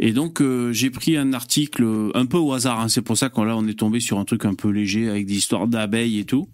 Et 0.00 0.12
donc 0.12 0.40
euh, 0.40 0.72
j'ai 0.72 0.90
pris 0.90 1.16
un 1.16 1.32
article 1.32 2.10
un 2.14 2.26
peu 2.26 2.36
au 2.36 2.52
hasard, 2.52 2.80
hein. 2.80 2.88
c'est 2.88 3.02
pour 3.02 3.16
ça 3.16 3.28
qu'on 3.28 3.44
là 3.44 3.56
on 3.56 3.66
est 3.68 3.78
tombé 3.78 4.00
sur 4.00 4.18
un 4.18 4.24
truc 4.24 4.44
un 4.44 4.54
peu 4.54 4.68
léger 4.68 5.08
avec 5.08 5.26
des 5.26 5.34
histoires 5.34 5.68
d'abeilles 5.68 6.18
et 6.18 6.24
tout. 6.24 6.48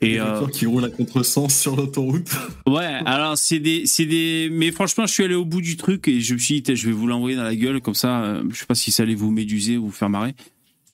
Les 0.00 0.12
Et 0.12 0.20
euh, 0.20 0.46
qui 0.46 0.64
roulent 0.64 0.86
à 0.86 0.88
contresens 0.88 1.54
sur 1.54 1.76
l'autoroute. 1.76 2.30
ouais, 2.66 3.00
alors 3.04 3.36
c'est 3.36 3.58
des, 3.58 3.84
c'est 3.84 4.06
des, 4.06 4.48
mais 4.50 4.70
franchement 4.72 5.04
je 5.06 5.12
suis 5.12 5.24
allé 5.24 5.34
au 5.34 5.44
bout 5.44 5.60
du 5.60 5.76
truc 5.76 6.08
et 6.08 6.20
je 6.20 6.32
me 6.32 6.38
suis 6.38 6.62
dit 6.62 6.74
je 6.74 6.86
vais 6.86 6.92
vous 6.92 7.06
l'envoyer 7.06 7.36
dans 7.36 7.44
la 7.44 7.56
gueule 7.56 7.82
comme 7.82 7.94
ça, 7.94 8.40
je 8.48 8.56
sais 8.56 8.66
pas 8.66 8.74
si 8.74 8.90
ça 8.92 9.02
allait 9.02 9.14
vous 9.14 9.30
méduser 9.30 9.76
ou 9.76 9.86
vous 9.86 9.92
faire 9.92 10.08
marrer. 10.08 10.34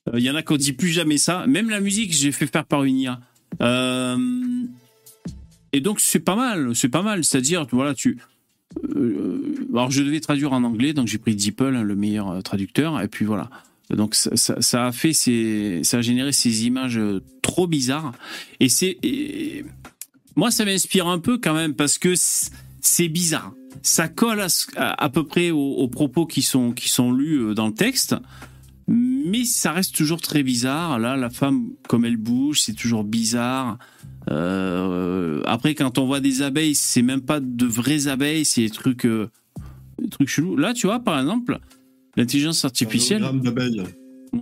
Euh, 0.09 0.19
Il 0.19 0.25
y 0.25 0.31
en 0.31 0.35
a 0.35 0.43
qui 0.43 0.53
ont 0.53 0.57
dit 0.57 0.73
plus 0.73 0.91
jamais 0.91 1.19
ça, 1.19 1.47
même 1.47 1.71
la 1.71 1.81
musique 1.81 2.13
j'ai 2.13 2.33
fait 2.33 2.47
faire 2.47 2.65
par 2.65 2.85
une 2.85 2.99
IA. 2.99 3.21
Euh, 3.61 4.17
et 5.73 5.81
donc 5.81 6.01
c'est 6.01 6.21
pas 6.21 6.37
mal, 6.37 6.75
c'est 6.75 6.89
pas 6.89 7.03
mal, 7.03 7.25
c'est-à-dire 7.25 7.67
voilà 7.71 7.95
tu 7.95 8.19
euh, 8.85 9.67
alors 9.73 9.91
je 9.91 10.03
devais 10.03 10.21
traduire 10.21 10.53
en 10.53 10.65
anglais, 10.65 10.93
donc 10.93 11.07
j'ai 11.07 11.19
pris 11.19 11.35
DeepL, 11.35 11.81
le 11.81 11.95
meilleur 11.95 12.31
euh, 12.31 12.41
traducteur, 12.41 13.01
et 13.01 13.09
puis 13.09 13.25
voilà. 13.25 13.51
Donc 13.91 14.17
ça, 14.17 14.87
a 14.87 14.93
fait 14.93 15.13
ces, 15.13 15.81
ça 15.85 15.99
a 15.99 16.03
généré 16.03 16.33
ces 16.33 16.67
images 16.67 16.99
euh, 16.99 17.23
trop 17.41 17.69
bizarres. 17.69 18.13
Et 18.59 18.69
c'est, 18.69 18.99
moi 20.35 20.51
ça 20.51 20.65
m'inspire 20.65 21.07
un 21.07 21.21
peu 21.21 21.39
quand 21.39 21.55
même 21.55 21.75
parce 21.75 21.99
que 21.99 22.15
c'est 22.81 23.09
bizarre. 23.09 23.53
Ça 23.83 24.09
colle 24.09 24.41
à, 24.41 25.05
à, 25.05 25.09
peu 25.09 25.25
près 25.25 25.51
aux, 25.51 25.75
aux 25.75 25.89
propos 25.89 26.27
qui 26.27 26.43
sont 26.43 26.73
qui 26.73 26.89
sont 26.89 27.13
lus 27.13 27.39
euh, 27.39 27.55
dans 27.55 27.69
le 27.69 27.75
texte, 27.75 28.17
mais 28.89 29.45
ça 29.45 29.73
reste 29.73 29.95
toujours 29.95 30.21
très 30.21 30.43
bizarre. 30.43 30.99
Là, 30.99 31.17
la 31.17 31.31
femme 31.31 31.71
comme 31.89 32.05
elle 32.05 32.17
bouge, 32.17 32.61
c'est 32.61 32.75
toujours 32.75 33.05
bizarre. 33.05 33.79
Euh, 34.31 35.43
après, 35.45 35.75
quand 35.75 35.99
on 35.99 36.07
voit 36.07 36.21
des 36.21 36.43
abeilles, 36.43 36.75
c'est 36.75 37.03
même 37.03 37.23
pas 37.23 37.41
de 37.41 37.67
vraies 37.67 38.07
abeilles, 38.09 38.45
c'est 38.45 38.63
des 38.63 38.71
trucs, 38.71 39.07
euh, 39.07 39.29
des 40.01 40.09
trucs 40.09 40.29
chelous. 40.29 40.57
Là, 40.57 40.75
tu 40.75 40.87
vois, 40.87 41.01
par 41.01 41.19
exemple, 41.19 41.59
l'intelligence 42.17 42.65
artificielle, 42.65 43.25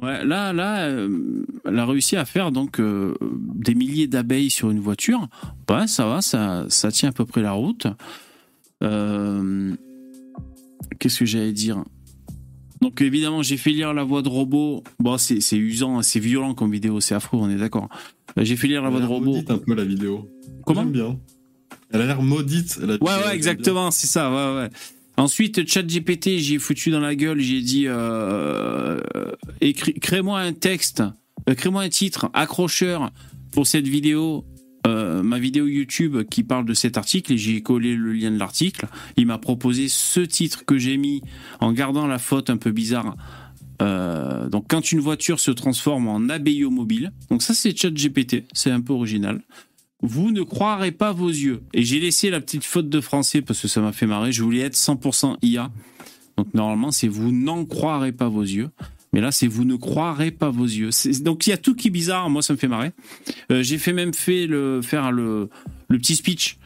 ouais, 0.03 0.25
là, 0.25 0.53
là, 0.53 0.87
euh, 0.89 1.45
elle 1.65 1.79
a 1.79 1.87
réussi 1.87 2.17
à 2.17 2.25
faire 2.25 2.51
donc 2.53 2.81
euh, 2.81 3.15
des 3.55 3.75
milliers 3.75 4.07
d'abeilles 4.07 4.51
sur 4.51 4.71
une 4.71 4.81
voiture. 4.81 5.29
Bah, 5.67 5.87
ça 5.87 6.07
va, 6.07 6.21
ça, 6.21 6.67
ça 6.69 6.91
tient 6.91 7.11
à 7.11 7.13
peu 7.13 7.25
près 7.25 7.43
la 7.43 7.53
route. 7.53 7.87
Qu'est-ce 10.99 11.19
que 11.19 11.25
j'allais 11.25 11.53
dire? 11.53 11.83
Donc 12.85 13.01
évidemment, 13.01 13.43
j'ai 13.43 13.57
fait 13.57 13.71
lire 13.71 13.93
la 13.95 14.05
voix 14.05 14.23
de 14.23 14.29
robot. 14.29 14.85
Bon, 15.01 15.17
c'est 15.19 15.57
usant, 15.57 16.03
c'est 16.03 16.21
violent 16.21 16.55
comme 16.55 16.71
vidéo, 16.71 17.01
c'est 17.01 17.15
affreux, 17.15 17.39
on 17.41 17.49
est 17.51 17.57
d'accord. 17.57 17.89
Euh, 18.39 18.45
J'ai 18.45 18.57
fait 18.57 18.69
lire 18.69 18.83
la 18.83 18.91
voix 18.91 19.01
de 19.01 19.07
robot. 19.07 19.33
maudite 19.33 19.51
un 19.51 19.59
peu 19.59 19.75
la 19.75 19.85
vidéo. 19.85 20.29
Comment 20.67 20.85
bien. 20.85 21.19
Elle 21.91 22.01
a 22.03 22.07
l'air 22.07 22.23
maudite. 22.23 22.77
la 22.79 22.95
Ouais, 22.95 23.25
ouais, 23.27 23.35
exactement, 23.35 23.91
c'est 23.91 24.07
ça, 24.07 24.31
ouais, 24.31 24.61
ouais. 24.63 24.69
Ensuite, 25.17 25.69
ChatGPT, 25.69 26.39
j'ai 26.39 26.59
foutu 26.59 26.91
dans 26.91 27.01
la 27.01 27.15
gueule, 27.15 27.41
j'ai 27.41 27.61
dit, 27.63 27.85
euh, 27.87 28.99
écris- 29.61 29.99
crée-moi 30.01 30.41
un 30.41 30.53
texte, 30.53 31.03
euh, 31.49 31.55
crée-moi 31.55 31.83
un 31.83 31.89
titre 31.89 32.31
accrocheur 32.35 33.11
pour 33.53 33.67
cette 33.67 33.87
vidéo, 33.87 34.45
euh, 34.87 35.23
ma 35.23 35.39
vidéo 35.39 35.67
YouTube 35.67 36.23
qui 36.31 36.43
parle 36.43 36.67
de 36.67 36.75
cet 36.75 36.99
article, 36.99 37.33
et 37.33 37.39
j'ai 37.39 37.63
collé 37.63 37.95
le 37.95 38.13
lien 38.13 38.31
de 38.31 38.39
l'article. 38.39 38.87
Il 39.17 39.27
m'a 39.27 39.39
proposé 39.39 39.89
ce 39.89 40.21
titre 40.21 40.65
que 40.65 40.79
j'ai 40.79 40.97
mis 40.97 41.23
en 41.61 41.73
gardant 41.73 42.07
la 42.07 42.19
faute 42.19 42.51
un 42.51 42.57
peu 42.57 42.71
bizarre. 42.71 43.17
Euh, 43.83 44.49
donc, 44.49 44.67
quand 44.69 44.93
une 44.93 45.01
voiture 45.01 45.41
se 45.41 45.51
transforme 45.51 46.09
en 46.09 46.29
abeillot 46.29 46.71
mobile, 46.71 47.13
donc 47.31 47.43
ça 47.43 47.55
c'est 47.55 47.77
ChatGPT, 47.77 48.45
c'est 48.53 48.71
un 48.71 48.81
peu 48.81 48.93
original. 48.93 49.41
Vous 50.03 50.31
ne 50.33 50.43
croirez 50.43 50.93
pas 50.93 51.13
vos 51.13 51.31
yeux. 51.31 51.63
Et 51.73 51.83
j'ai 51.83 51.99
laissé 51.99 52.29
la 52.29 52.41
petite 52.41 52.65
faute 52.65 52.91
de 52.91 53.01
français 53.01 53.41
parce 53.41 53.61
que 53.61 53.69
ça 53.69 53.81
m'a 53.81 53.93
fait 53.93 54.07
marrer. 54.07 54.33
Je 54.33 54.43
voulais 54.43 54.61
être 54.61 54.77
100% 54.77 55.39
IA. 55.41 55.71
Donc 56.37 56.53
normalement, 56.53 56.91
c'est 56.91 57.09
vous 57.09 57.33
n'en 57.33 57.65
croirez 57.65 58.13
pas 58.13 58.29
vos 58.29 58.43
yeux. 58.43 58.71
Mais 59.15 59.21
là, 59.21 59.31
c'est 59.31 59.47
vous 59.47 59.65
ne 59.65 59.77
croirez 59.77 60.33
pas 60.33 60.51
vos 60.51 60.65
yeux. 60.65 60.91
Donc 61.21 61.47
il 61.47 61.51
y 61.51 61.53
a 61.53 61.57
tout 61.57 61.77
qui 61.77 61.87
est 61.87 61.91
bizarre. 61.93 62.29
Moi, 62.31 62.43
ça 62.43 62.53
me 62.53 62.59
fait 62.59 62.67
marrer. 62.67 62.91
Euh, 63.53 63.63
j'ai 63.63 63.79
fait 63.79 63.93
même 63.93 64.13
fait 64.13 64.49
le, 64.49 64.83
faire 64.83 65.13
le, 65.13 65.49
petit 65.89 66.17
speech 66.17 66.59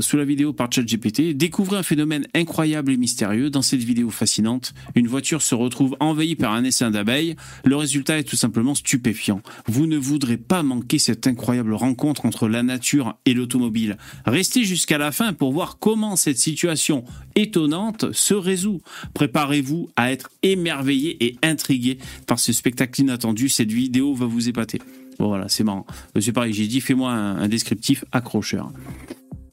sous 0.00 0.16
la 0.16 0.24
vidéo 0.24 0.52
par 0.52 0.72
ChatGPT. 0.72 1.36
Découvrez 1.36 1.76
un 1.76 1.82
phénomène 1.82 2.26
incroyable 2.34 2.92
et 2.92 2.96
mystérieux. 2.96 3.50
Dans 3.50 3.62
cette 3.62 3.82
vidéo 3.82 4.10
fascinante, 4.10 4.72
une 4.94 5.06
voiture 5.06 5.42
se 5.42 5.54
retrouve 5.54 5.96
envahie 6.00 6.36
par 6.36 6.52
un 6.52 6.64
essaim 6.64 6.90
d'abeilles. 6.90 7.36
Le 7.64 7.76
résultat 7.76 8.18
est 8.18 8.24
tout 8.24 8.36
simplement 8.36 8.74
stupéfiant. 8.74 9.42
Vous 9.66 9.86
ne 9.86 9.96
voudrez 9.96 10.36
pas 10.36 10.62
manquer 10.62 10.98
cette 10.98 11.26
incroyable 11.26 11.74
rencontre 11.74 12.26
entre 12.26 12.48
la 12.48 12.62
nature 12.62 13.16
et 13.26 13.34
l'automobile. 13.34 13.98
Restez 14.26 14.64
jusqu'à 14.64 14.98
la 14.98 15.12
fin 15.12 15.32
pour 15.32 15.52
voir 15.52 15.78
comment 15.78 16.16
cette 16.16 16.38
situation 16.38 17.04
étonnante 17.34 18.12
se 18.12 18.34
résout. 18.34 18.80
Préparez-vous 19.12 19.90
à 19.96 20.12
être 20.12 20.30
émerveillé 20.42 21.24
et 21.24 21.36
intrigué 21.42 21.98
par 22.26 22.38
ce 22.38 22.52
spectacle 22.52 23.00
inattendu. 23.00 23.48
Cette 23.48 23.72
vidéo 23.72 24.14
va 24.14 24.26
vous 24.26 24.48
épater. 24.48 24.80
Bon 25.18 25.28
voilà, 25.28 25.48
c'est 25.48 25.64
marrant. 25.64 25.86
Euh, 26.16 26.20
C'est 26.20 26.32
pareil, 26.32 26.52
j'ai 26.52 26.66
dit 26.66 26.80
fais-moi 26.80 27.12
un 27.12 27.48
descriptif 27.48 28.04
accrocheur. 28.12 28.72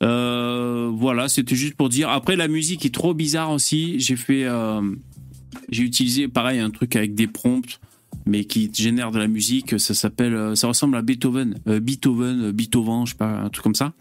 Euh, 0.01 0.89
voilà, 0.93 1.29
c'était 1.29 1.55
juste 1.55 1.75
pour 1.75 1.89
dire. 1.89 2.09
Après, 2.09 2.35
la 2.35 2.47
musique 2.47 2.85
est 2.85 2.93
trop 2.93 3.13
bizarre 3.13 3.51
aussi. 3.51 3.99
J'ai 3.99 4.15
fait, 4.15 4.45
euh, 4.45 4.81
j'ai 5.69 5.83
utilisé 5.83 6.27
pareil 6.27 6.59
un 6.59 6.71
truc 6.71 6.95
avec 6.95 7.13
des 7.13 7.27
prompts, 7.27 7.79
mais 8.25 8.45
qui 8.45 8.71
génère 8.73 9.11
de 9.11 9.19
la 9.19 9.27
musique. 9.27 9.79
Ça 9.79 9.93
s'appelle, 9.93 10.33
euh, 10.33 10.55
ça 10.55 10.67
ressemble 10.67 10.97
à 10.97 11.01
Beethoven, 11.01 11.59
Beethoven, 11.65 12.51
Beethoven, 12.51 13.05
je 13.05 13.11
sais 13.11 13.17
pas, 13.17 13.41
un 13.41 13.49
truc 13.49 13.63
comme 13.63 13.75
ça. 13.75 13.93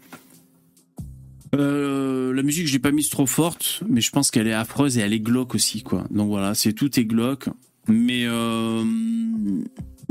La 1.53 2.43
musique, 2.43 2.65
je 2.67 2.73
l'ai 2.73 2.79
pas 2.79 2.91
mise 2.91 3.09
trop 3.09 3.27
forte, 3.27 3.83
mais 3.87 4.01
je 4.01 4.09
pense 4.09 4.31
qu'elle 4.31 4.47
est 4.47 4.53
affreuse 4.53 4.97
et 4.97 5.01
elle 5.01 5.13
est 5.13 5.19
glauque 5.19 5.53
aussi, 5.53 5.83
quoi. 5.83 6.05
Donc 6.09 6.29
voilà, 6.29 6.55
c'est 6.55 6.73
tout 6.73 6.97
est 6.97 7.05
glauque, 7.05 7.49
mais 7.87 8.25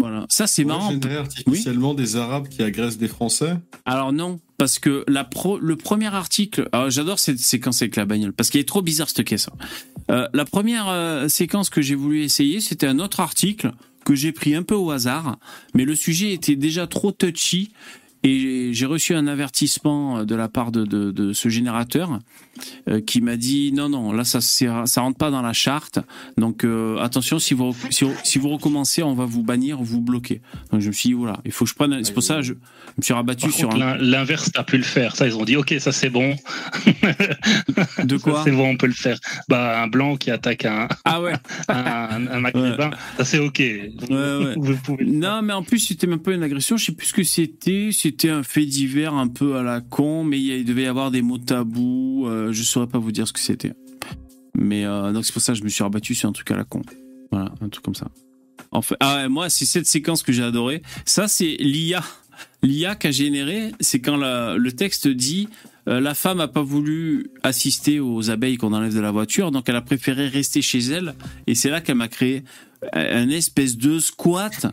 voilà, 0.00 0.24
ça 0.30 0.46
c'est 0.46 0.64
marrant. 0.64 0.90
générer 0.90 1.18
artificiellement 1.18 1.92
des 1.94 2.16
Arabes 2.16 2.48
qui 2.48 2.62
agressent 2.62 2.96
des 2.96 3.08
Français. 3.08 3.56
Alors 3.84 4.12
non, 4.12 4.40
parce 4.56 4.78
que 4.78 5.04
la 5.06 5.24
pro, 5.24 5.58
le 5.58 5.76
premier 5.76 6.12
article, 6.14 6.68
alors 6.72 6.90
j'adore 6.90 7.18
cette 7.18 7.38
séquence 7.38 7.82
avec 7.82 7.96
la 7.96 8.06
bagnole, 8.06 8.32
parce 8.32 8.48
qu'elle 8.48 8.62
est 8.62 8.68
trop 8.68 8.82
bizarre 8.82 9.10
cette 9.10 9.24
caisse. 9.24 9.50
Euh, 10.10 10.26
la 10.32 10.44
première 10.46 10.88
euh, 10.88 11.28
séquence 11.28 11.68
que 11.68 11.82
j'ai 11.82 11.94
voulu 11.94 12.22
essayer, 12.22 12.60
c'était 12.60 12.86
un 12.86 12.98
autre 12.98 13.20
article 13.20 13.72
que 14.04 14.14
j'ai 14.14 14.32
pris 14.32 14.54
un 14.54 14.62
peu 14.62 14.74
au 14.74 14.90
hasard, 14.90 15.38
mais 15.74 15.84
le 15.84 15.94
sujet 15.94 16.32
était 16.32 16.56
déjà 16.56 16.86
trop 16.86 17.12
touchy. 17.12 17.72
Et 18.22 18.70
j'ai 18.74 18.84
reçu 18.84 19.14
un 19.14 19.26
avertissement 19.26 20.24
de 20.24 20.34
la 20.34 20.48
part 20.48 20.72
de, 20.72 20.84
de, 20.84 21.10
de 21.10 21.32
ce 21.32 21.48
générateur 21.48 22.18
euh, 22.88 23.00
qui 23.00 23.22
m'a 23.22 23.36
dit 23.38 23.72
non 23.72 23.88
non 23.88 24.12
là 24.12 24.24
ça 24.24 24.42
ça 24.42 25.00
rentre 25.00 25.16
pas 25.16 25.30
dans 25.30 25.40
la 25.40 25.54
charte. 25.54 26.00
Donc 26.36 26.64
euh, 26.64 26.98
attention 26.98 27.38
si 27.38 27.54
vous 27.54 27.74
si, 27.90 28.38
vous- 28.38 28.48
recommencez 28.50 29.02
on 29.02 29.14
va 29.14 29.24
vous 29.24 29.42
bannir 29.42 29.82
vous 29.82 30.02
bloquer. 30.02 30.42
Donc 30.70 30.82
je 30.82 30.88
me 30.88 30.92
suis 30.92 31.08
dit 31.08 31.14
voilà 31.14 31.40
il 31.46 31.52
faut 31.52 31.64
que 31.64 31.70
je 31.70 31.74
prenne 31.74 32.04
c'est 32.04 32.12
pour 32.12 32.22
ça 32.22 32.42
je, 32.42 32.52
je 32.96 33.00
me 33.00 33.02
suis 33.02 33.14
rabattu 33.14 33.46
Par 33.46 33.54
sur 33.54 33.70
un 33.72 33.78
l'in- 33.78 33.96
l'inverse, 33.96 34.50
t'as 34.52 34.62
pu 34.64 34.76
le 34.76 34.82
faire. 34.82 35.16
Ça, 35.16 35.26
ils 35.26 35.36
ont 35.36 35.44
dit, 35.44 35.56
ok, 35.56 35.74
ça 35.78 35.92
c'est 35.92 36.10
bon. 36.10 36.34
de 38.04 38.16
quoi 38.16 38.42
C'est 38.44 38.50
bon, 38.52 38.68
on 38.70 38.76
peut 38.76 38.86
le 38.86 38.92
faire. 38.92 39.18
Bah, 39.48 39.82
un 39.82 39.86
blanc 39.86 40.16
qui 40.16 40.30
attaque 40.30 40.64
un, 40.64 40.88
ah 41.04 41.20
ouais 41.20 41.34
un, 41.68 42.26
un, 42.26 42.40
maghrébin, 42.40 42.90
ça 43.16 43.24
c'est 43.24 43.38
ok. 43.38 43.58
ouais, 43.58 43.90
ouais. 44.10 44.54
Vous 44.56 44.76
pouvez. 44.76 45.04
Non, 45.04 45.42
mais 45.42 45.52
en 45.52 45.62
plus, 45.62 45.78
c'était 45.78 46.06
même 46.06 46.20
pas 46.20 46.32
une 46.32 46.42
agression. 46.42 46.76
Je 46.76 46.86
sais 46.86 46.92
plus 46.92 47.06
ce 47.06 47.14
que 47.14 47.22
c'était. 47.24 47.90
C'était 47.92 48.30
un 48.30 48.42
fait 48.42 48.66
divers 48.66 49.14
un 49.14 49.28
peu 49.28 49.56
à 49.56 49.62
la 49.62 49.80
con, 49.80 50.24
mais 50.24 50.40
il 50.40 50.64
devait 50.64 50.82
y 50.82 50.86
avoir 50.86 51.10
des 51.10 51.22
mots 51.22 51.38
tabous. 51.38 52.26
Euh, 52.26 52.52
je 52.52 52.62
saurais 52.62 52.86
pas 52.86 52.98
vous 52.98 53.12
dire 53.12 53.26
ce 53.26 53.32
que 53.32 53.40
c'était. 53.40 53.72
Mais 54.56 54.84
euh, 54.84 55.12
donc 55.12 55.24
c'est 55.24 55.32
pour 55.32 55.42
ça 55.42 55.52
que 55.52 55.58
je 55.58 55.64
me 55.64 55.68
suis 55.68 55.82
rabattu 55.82 56.14
sur 56.14 56.28
un 56.28 56.32
truc 56.32 56.50
à 56.50 56.56
la 56.56 56.64
con. 56.64 56.82
Voilà, 57.30 57.52
un 57.60 57.68
truc 57.68 57.84
comme 57.84 57.94
ça. 57.94 58.08
En 58.72 58.82
fait, 58.82 58.96
ah 59.00 59.16
ouais, 59.16 59.28
moi, 59.28 59.48
c'est 59.48 59.64
cette 59.64 59.86
séquence 59.86 60.22
que 60.22 60.32
j'ai 60.32 60.42
adoré. 60.42 60.82
Ça, 61.04 61.28
c'est 61.28 61.56
l'IA. 61.58 62.02
L'IA 62.62 62.94
qu'a 62.94 63.10
généré, 63.10 63.72
c'est 63.80 64.00
quand 64.00 64.16
la- 64.16 64.56
le 64.56 64.72
texte 64.72 65.08
dit 65.08 65.48
euh, 65.88 66.00
la 66.00 66.14
femme 66.14 66.40
a 66.40 66.48
pas 66.48 66.62
voulu 66.62 67.30
assister 67.42 68.00
aux 68.00 68.30
abeilles 68.30 68.56
qu'on 68.58 68.72
enlève 68.72 68.94
de 68.94 69.00
la 69.00 69.10
voiture, 69.10 69.50
donc 69.50 69.68
elle 69.68 69.76
a 69.76 69.80
préféré 69.82 70.28
rester 70.28 70.60
chez 70.62 70.80
elle. 70.80 71.14
Et 71.46 71.54
c'est 71.54 71.70
là 71.70 71.80
qu'elle 71.80 71.96
m'a 71.96 72.08
créé 72.08 72.44
un 72.92 73.28
espèce 73.30 73.76
de 73.76 73.98
squat. 73.98 74.66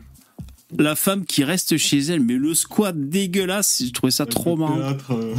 La 0.78 0.94
femme 0.96 1.24
qui 1.24 1.44
reste 1.44 1.78
chez 1.78 1.98
elle, 1.98 2.20
mais 2.20 2.34
le 2.34 2.52
squat 2.54 2.94
dégueulasse, 2.94 3.82
j'ai 3.84 3.90
trouvé 3.92 4.10
ça 4.10 4.26
trop 4.26 4.54
marrant. 4.56 4.78
euh, 4.80 5.34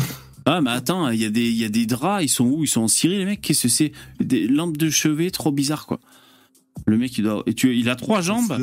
Ah, 0.46 0.62
mais 0.62 0.72
attends, 0.72 1.10
il 1.10 1.22
y, 1.22 1.26
a 1.26 1.30
des- 1.30 1.48
il 1.50 1.56
y 1.58 1.66
a 1.66 1.70
des 1.70 1.86
draps, 1.86 2.24
ils 2.24 2.30
sont 2.30 2.46
où? 2.46 2.64
Ils 2.64 2.68
sont 2.68 2.82
en 2.82 2.88
Syrie, 2.88 3.20
les 3.20 3.26
mecs 3.26 3.42
Qu'est-ce 3.42 3.64
que 3.64 3.68
c'est? 3.70 3.92
Des 4.20 4.48
lampes 4.48 4.78
de 4.78 4.90
chevet, 4.90 5.30
trop 5.30 5.52
bizarre, 5.52 5.86
quoi. 5.86 6.00
Le 6.88 6.98
mec, 6.98 7.16
il 7.20 7.26
doit. 7.26 7.44
et 7.46 7.54
tu- 7.54 7.78
il 7.78 7.88
a 7.90 7.96
trois 7.96 8.22
jambes. 8.22 8.58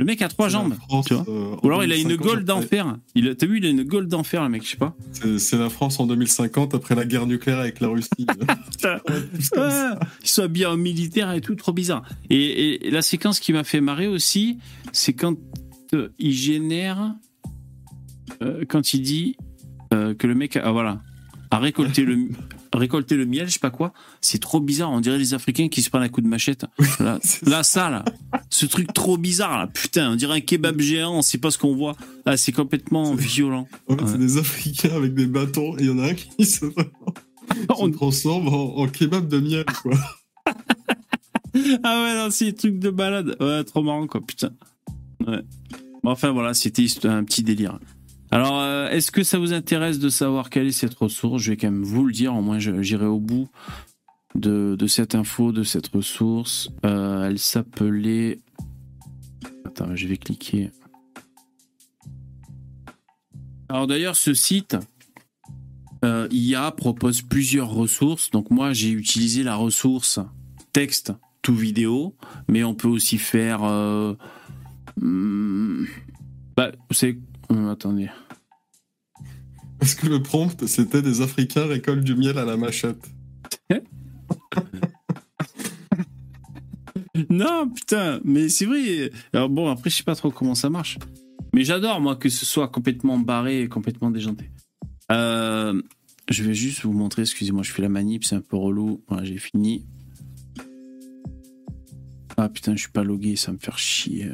Le 0.00 0.06
mec 0.06 0.22
a 0.22 0.28
trois 0.28 0.48
jambes. 0.48 0.72
France, 0.88 1.06
tu 1.08 1.14
vois. 1.14 1.26
euh, 1.28 1.56
Ou 1.62 1.66
alors 1.68 1.84
il 1.84 1.92
a 1.92 1.96
une 1.96 2.08
2050, 2.08 2.26
gueule 2.26 2.32
après- 2.38 2.44
d'enfer. 2.78 2.96
Il 3.14 3.28
a- 3.28 3.34
T'as 3.34 3.46
vu, 3.46 3.58
il 3.58 3.66
a 3.66 3.68
une 3.68 3.82
gueule 3.82 4.08
d'enfer, 4.08 4.42
le 4.42 4.48
mec, 4.48 4.64
je 4.64 4.70
sais 4.70 4.76
pas. 4.78 4.96
C'est 5.38 5.58
la 5.58 5.68
France 5.68 6.00
en 6.00 6.06
2050 6.06 6.74
après 6.74 6.94
la 6.94 7.04
guerre 7.04 7.26
nucléaire 7.26 7.58
avec 7.58 7.80
la 7.80 7.88
Russie. 7.88 8.08
Ouais, 8.84 9.90
ils 10.22 10.28
sont 10.28 10.42
habillés 10.42 10.64
en 10.66 10.76
militaire 10.78 11.30
et 11.32 11.40
tout, 11.42 11.54
trop 11.54 11.72
bizarre. 11.72 12.02
Et, 12.30 12.86
et 12.86 12.90
la 12.90 13.02
séquence 13.02 13.40
qui 13.40 13.52
m'a 13.52 13.62
fait 13.64 13.80
marrer 13.82 14.06
aussi, 14.08 14.56
c'est 14.92 15.12
quand 15.12 15.36
euh, 15.92 16.08
il 16.18 16.32
génère, 16.32 17.14
euh, 18.42 18.64
quand 18.68 18.94
il 18.94 19.02
dit 19.02 19.36
que 19.90 20.26
le 20.26 20.34
mec, 20.34 20.56
a, 20.56 20.62
ah, 20.64 20.70
voilà, 20.72 21.02
a 21.50 21.58
récolté 21.58 22.04
le, 22.04 22.16
récolté 22.72 23.16
le 23.16 23.26
miel, 23.26 23.46
je 23.48 23.52
sais 23.54 23.58
pas 23.58 23.70
quoi. 23.70 23.92
C'est 24.20 24.38
trop 24.40 24.60
bizarre. 24.60 24.90
On 24.90 25.00
dirait 25.00 25.18
les 25.18 25.34
Africains 25.34 25.68
qui 25.68 25.82
se 25.82 25.90
prennent 25.90 26.02
un 26.02 26.08
coup 26.08 26.20
de 26.20 26.28
machette. 26.28 26.64
Là, 27.46 27.62
ça, 27.62 27.90
là, 27.90 28.04
ce 28.50 28.66
truc 28.66 28.92
trop 28.92 29.16
bizarre, 29.16 29.58
là, 29.58 29.66
putain, 29.66 30.12
on 30.12 30.16
dirait 30.16 30.36
un 30.36 30.40
kebab 30.40 30.80
géant. 30.80 31.14
On 31.14 31.22
sait 31.22 31.38
pas 31.38 31.50
ce 31.50 31.58
qu'on 31.58 31.74
voit. 31.74 31.96
Là, 32.26 32.36
c'est 32.36 32.52
complètement 32.52 33.14
violent. 33.14 33.66
En 33.88 33.96
fait, 33.96 34.02
Ouais. 34.04 34.10
c'est 34.12 34.18
des 34.18 34.38
Africains 34.38 34.94
avec 34.94 35.14
des 35.14 35.26
bâtons 35.26 35.76
et 35.78 35.82
il 35.82 35.86
y 35.86 35.90
en 35.90 35.98
a 35.98 36.08
un 36.10 36.14
qui 36.14 36.44
se, 36.44 36.60
se 36.70 36.70
On- 37.68 37.90
transforme 37.90 38.48
en, 38.48 38.76
en 38.78 38.86
kebab 38.88 39.26
de 39.28 39.40
miel, 39.40 39.64
quoi. 39.82 39.92
Ah 41.82 42.02
ouais, 42.04 42.14
non, 42.14 42.28
c'est 42.30 42.44
des 42.46 42.54
trucs 42.54 42.78
de 42.78 42.90
balade. 42.90 43.36
Ouais, 43.40 43.64
trop 43.64 43.82
marrant, 43.82 44.06
quoi, 44.06 44.20
putain. 44.24 44.50
Ouais. 45.26 45.40
Bon, 46.02 46.10
enfin, 46.12 46.30
voilà, 46.30 46.54
c'était 46.54 46.86
un 47.04 47.24
petit 47.24 47.42
délire. 47.42 47.78
Alors, 48.32 48.60
euh, 48.60 48.88
est-ce 48.90 49.10
que 49.10 49.24
ça 49.24 49.38
vous 49.38 49.52
intéresse 49.52 49.98
de 49.98 50.08
savoir 50.08 50.50
quelle 50.50 50.68
est 50.68 50.72
cette 50.72 50.94
ressource? 50.94 51.42
Je 51.42 51.50
vais 51.50 51.56
quand 51.56 51.70
même 51.70 51.82
vous 51.82 52.04
le 52.04 52.12
dire, 52.12 52.34
au 52.34 52.42
moins 52.42 52.58
j'irai 52.58 53.06
au 53.06 53.18
bout 53.18 53.48
de, 54.36 54.76
cette 54.86 55.16
info, 55.16 55.50
de 55.50 55.64
cette 55.64 55.88
ressource. 55.88 56.70
Euh, 56.86 57.28
elle 57.28 57.38
s'appelait... 57.38 58.40
Attends, 59.64 59.96
je 59.96 60.06
vais 60.06 60.16
cliquer. 60.16 60.70
Alors 63.68 63.88
d'ailleurs, 63.88 64.16
ce 64.16 64.32
site, 64.32 64.76
euh, 66.04 66.28
IA 66.30 66.70
propose 66.70 67.22
plusieurs 67.22 67.70
ressources. 67.70 68.30
Donc 68.30 68.50
moi, 68.50 68.72
j'ai 68.72 68.90
utilisé 68.90 69.42
la 69.42 69.56
ressource 69.56 70.20
texte 70.72 71.12
to 71.42 71.52
vidéo, 71.52 72.14
mais 72.48 72.62
on 72.62 72.74
peut 72.74 72.88
aussi 72.88 73.18
faire. 73.18 73.62
Hmm, 74.96 75.84
bah. 76.56 76.70
Euh, 77.50 77.70
attendez. 77.70 78.10
Parce 79.78 79.94
que 79.94 80.06
le 80.06 80.22
prompt, 80.22 80.66
c'était 80.66 81.02
des 81.02 81.22
Africains 81.22 81.66
récoltent 81.66 82.04
du 82.04 82.14
miel 82.14 82.38
à 82.38 82.44
la 82.44 82.56
machette. 82.56 83.10
Non, 87.28 87.68
putain, 87.68 88.20
mais 88.24 88.48
c'est 88.48 88.64
vrai. 88.64 89.10
Alors 89.32 89.48
bon, 89.48 89.68
après, 89.68 89.90
je 89.90 89.96
sais 89.96 90.02
pas 90.02 90.14
trop 90.16 90.30
comment 90.30 90.54
ça 90.54 90.70
marche. 90.70 90.98
Mais 91.54 91.64
j'adore, 91.64 92.00
moi, 92.00 92.16
que 92.16 92.28
ce 92.28 92.46
soit 92.46 92.68
complètement 92.68 93.18
barré 93.18 93.62
et 93.62 93.68
complètement 93.68 94.10
déjanté. 94.10 94.50
Euh, 95.12 95.80
je 96.28 96.42
vais 96.44 96.54
juste 96.54 96.82
vous 96.82 96.92
montrer, 96.92 97.22
excusez-moi, 97.22 97.62
je 97.62 97.72
fais 97.72 97.82
la 97.82 97.88
manip, 97.88 98.24
c'est 98.24 98.36
un 98.36 98.40
peu 98.40 98.56
relou. 98.56 99.02
Voilà, 99.08 99.24
j'ai 99.24 99.38
fini. 99.38 99.86
Ah 102.36 102.48
putain, 102.48 102.74
je 102.74 102.80
suis 102.80 102.92
pas 102.92 103.04
logué, 103.04 103.36
ça 103.36 103.52
me 103.52 103.58
fait 103.58 103.76
chier. 103.76 104.30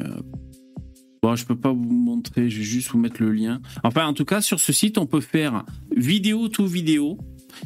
Bon, 1.26 1.34
je 1.34 1.44
peux 1.44 1.58
pas 1.58 1.72
vous 1.72 1.90
montrer, 1.90 2.48
je 2.48 2.58
vais 2.58 2.62
juste 2.62 2.90
vous 2.90 3.00
mettre 3.00 3.20
le 3.20 3.32
lien. 3.32 3.60
Enfin, 3.82 4.06
en 4.06 4.12
tout 4.12 4.24
cas, 4.24 4.40
sur 4.40 4.60
ce 4.60 4.72
site, 4.72 4.96
on 4.96 5.06
peut 5.06 5.20
faire 5.20 5.64
vidéo 5.90 6.46
to 6.46 6.64
vidéo. 6.64 7.18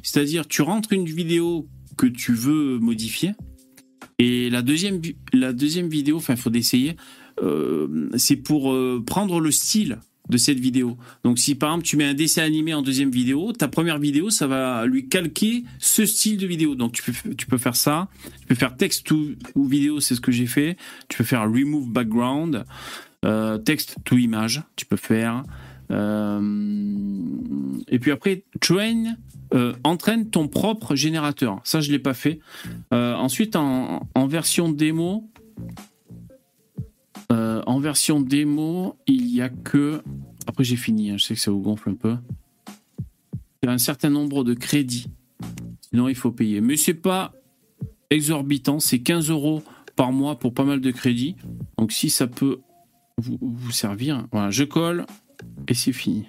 C'est-à-dire, 0.03 0.49
tu 0.49 0.63
rentres 0.63 0.95
une 0.95 1.05
vidéo 1.05 1.69
que 1.99 2.07
tu 2.07 2.33
veux 2.33 2.79
modifier. 2.79 3.33
Et 4.19 4.49
la 4.49 4.63
deuxième, 4.63 5.03
la 5.35 5.53
deuxième 5.53 5.91
vidéo, 5.91 6.17
enfin, 6.17 6.37
il 6.37 6.41
faut 6.41 6.49
d'essayer, 6.49 6.97
euh, 7.43 8.09
c'est 8.17 8.37
pour 8.37 8.73
euh, 8.73 9.05
prendre 9.07 9.41
le 9.41 9.51
style 9.51 9.99
de 10.31 10.39
cette 10.39 10.59
vidéo. 10.59 10.97
Donc, 11.23 11.39
si 11.39 11.55
par 11.55 11.73
exemple, 11.73 11.85
tu 11.85 11.99
mets 11.99 12.05
un 12.05 12.15
dessin 12.15 12.43
animé 12.43 12.73
en 12.73 12.81
deuxième 12.81 13.11
vidéo, 13.11 13.53
ta 13.53 13.69
première 13.69 13.99
vidéo, 13.99 14.31
ça 14.31 14.47
va 14.47 14.87
lui 14.87 15.07
calquer 15.11 15.65
ce 15.79 16.07
style 16.07 16.39
de 16.39 16.47
vidéo. 16.47 16.77
Donc, 16.77 16.93
tu 16.93 17.03
peux, 17.03 17.35
tu 17.35 17.47
peux 17.47 17.59
faire 17.59 17.77
ça. 17.77 18.09
Tu 18.41 18.47
peux 18.47 18.55
faire 18.55 18.75
texte 18.75 19.11
ou, 19.11 19.33
ou 19.55 19.67
vidéo, 19.67 20.01
c'est 20.01 20.15
ce 20.15 20.23
que 20.23 20.33
j'ai 20.33 20.47
fait. 20.47 20.79
Tu 21.11 21.19
peux 21.19 21.25
faire 21.25 21.43
remove 21.43 21.91
background, 21.91 22.65
euh, 23.25 23.59
texte 23.59 23.97
to 24.05 24.17
image, 24.17 24.63
tu 24.77 24.87
peux 24.87 24.97
faire. 24.97 25.43
Euh, 25.91 26.41
et 27.89 27.99
puis 27.99 28.13
après, 28.13 28.45
train, 28.61 29.15
euh, 29.53 29.75
entraîne 29.85 30.31
ton 30.31 30.49
propre 30.49 30.95
générateur. 30.95 31.61
Ça, 31.65 31.81
je 31.81 31.91
l'ai 31.91 31.99
pas 31.99 32.15
fait. 32.15 32.41
Ensuite, 32.91 33.57
en, 33.57 34.27
version 34.27 34.71
démo, 34.71 35.29
en 37.29 37.81
version 37.81 38.21
démo, 38.21 38.97
il 39.07 39.27
y 39.27 39.43
a 39.43 39.49
que. 39.49 40.03
Après, 40.47 40.65
j'ai 40.65 40.77
fini. 40.77 41.11
hein, 41.11 41.17
je 41.19 41.25
sais 41.25 41.35
que 41.35 41.41
ça 41.41 41.51
vous 41.51 41.61
gonfle 41.61 41.91
un 41.91 41.95
peu. 41.95 42.17
Il 43.63 43.67
y 43.67 43.69
a 43.69 43.73
un 43.73 43.79
certain 43.79 44.09
nombre 44.09 44.43
de 44.43 44.55
crédits. 44.55 45.09
Sinon, 45.91 46.09
il 46.09 46.15
faut 46.15 46.31
payer. 46.31 46.61
Mais 46.63 46.77
c'est 46.77 46.95
pas 46.95 47.35
exorbitant. 48.09 48.81
C'est 48.81 49.01
15 49.01 49.29
euros 49.29 49.63
par 49.95 50.13
mois 50.13 50.39
pour 50.39 50.55
pas 50.55 50.65
mal 50.65 50.81
de 50.81 50.91
crédits. 50.91 51.37
Donc, 51.77 51.93
si 51.93 52.09
ça 52.09 52.27
peut 52.27 52.61
vous, 53.21 53.71
servir, 53.71 54.27
voilà, 54.33 54.51
je 54.51 54.65
colle 54.65 55.07
et 55.69 55.75
c'est 55.75 55.93
fini. 55.93 56.29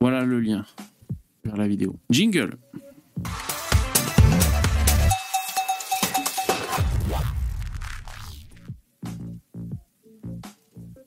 Voilà 0.00 0.24
le 0.24 0.40
lien 0.40 0.64
vers 1.44 1.56
la 1.56 1.66
vidéo. 1.66 1.98
Jingle. 2.10 2.58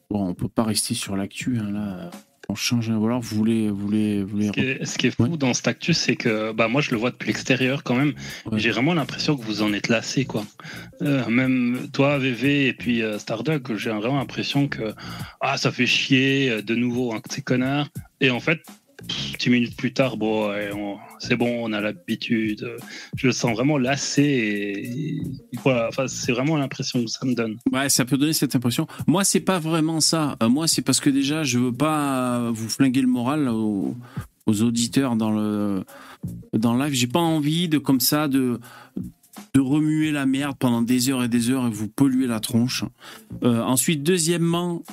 Bon, 0.09 0.27
on 0.27 0.33
peut 0.33 0.49
pas 0.49 0.63
rester 0.63 0.95
sur 0.95 1.15
l'actu, 1.15 1.59
hein, 1.59 1.71
là. 1.71 2.11
On 2.49 2.55
change. 2.55 2.89
Ou 2.89 3.05
alors, 3.05 3.21
vous 3.21 3.35
voulez, 3.37 3.69
vous 3.69 3.77
voulez, 3.77 4.23
vous 4.23 4.29
voulez. 4.29 4.47
Ce 4.47 4.51
qui 4.51 4.59
est, 4.61 4.85
ce 4.85 4.97
qui 4.97 5.07
est 5.07 5.11
fou 5.11 5.23
Ouais. 5.23 5.37
dans 5.37 5.53
cet 5.53 5.67
actus, 5.67 5.97
c'est 5.97 6.15
que 6.15 6.51
bah, 6.51 6.67
moi, 6.67 6.81
je 6.81 6.89
le 6.91 6.97
vois 6.97 7.11
depuis 7.11 7.27
l'extérieur 7.27 7.83
quand 7.83 7.95
même. 7.95 8.13
Ouais. 8.45 8.59
J'ai 8.59 8.71
vraiment 8.71 8.95
l'impression 8.95 9.37
que 9.37 9.43
vous 9.43 9.61
en 9.61 9.71
êtes 9.71 9.87
lassé. 9.87 10.25
Quoi. 10.25 10.43
Euh, 11.03 11.27
même 11.29 11.89
toi, 11.93 12.17
VV, 12.17 12.67
et 12.67 12.73
puis 12.73 13.03
euh, 13.03 13.19
Starduck, 13.19 13.75
j'ai 13.77 13.91
vraiment 13.91 14.17
l'impression 14.17 14.67
que 14.67 14.95
ah, 15.41 15.57
ça 15.57 15.71
fait 15.71 15.85
chier 15.85 16.49
euh, 16.49 16.61
de 16.63 16.73
nouveau 16.73 17.13
un 17.13 17.17
de 17.17 17.31
ces 17.31 17.43
connards. 17.43 17.89
Et 18.19 18.31
en 18.31 18.39
fait, 18.39 18.61
pff, 19.07 19.37
dix 19.37 19.49
minutes 19.49 19.75
plus 19.75 19.93
tard, 19.93 20.17
bon, 20.17 20.51
c'est 21.19 21.35
bon, 21.35 21.65
on 21.65 21.73
a 21.73 21.81
l'habitude. 21.81 22.69
Je 23.15 23.27
le 23.27 23.33
sens 23.33 23.53
vraiment 23.53 23.77
lassé. 23.77 25.21
Voilà, 25.63 25.87
enfin, 25.89 26.07
c'est 26.07 26.31
vraiment 26.31 26.57
l'impression 26.57 27.03
que 27.03 27.09
ça 27.09 27.25
me 27.25 27.33
donne. 27.33 27.57
Ouais, 27.71 27.89
ça 27.89 28.05
peut 28.05 28.17
donner 28.17 28.33
cette 28.33 28.55
impression. 28.55 28.87
Moi, 29.07 29.23
c'est 29.23 29.39
pas 29.39 29.59
vraiment 29.59 29.99
ça. 29.99 30.37
Euh, 30.41 30.49
moi, 30.49 30.67
c'est 30.67 30.81
parce 30.81 30.99
que 30.99 31.09
déjà, 31.09 31.43
je 31.43 31.59
veux 31.59 31.73
pas 31.73 32.49
vous 32.51 32.69
flinguer 32.69 33.01
le 33.01 33.07
moral 33.07 33.49
aux, 33.49 33.95
aux 34.45 34.61
auditeurs 34.61 35.15
dans 35.15 35.31
le 35.31 35.83
dans 36.53 36.73
le 36.73 36.83
live. 36.83 36.93
J'ai 36.93 37.07
pas 37.07 37.19
envie 37.19 37.69
de 37.69 37.77
comme 37.77 37.99
ça 37.99 38.27
de 38.27 38.59
de 39.53 39.59
remuer 39.59 40.11
la 40.11 40.25
merde 40.25 40.57
pendant 40.59 40.81
des 40.81 41.09
heures 41.09 41.23
et 41.23 41.27
des 41.27 41.49
heures 41.49 41.67
et 41.67 41.69
vous 41.69 41.87
polluer 41.87 42.27
la 42.27 42.39
tronche. 42.39 42.83
Euh, 43.43 43.61
ensuite, 43.61 44.03
deuxièmement, 44.03 44.83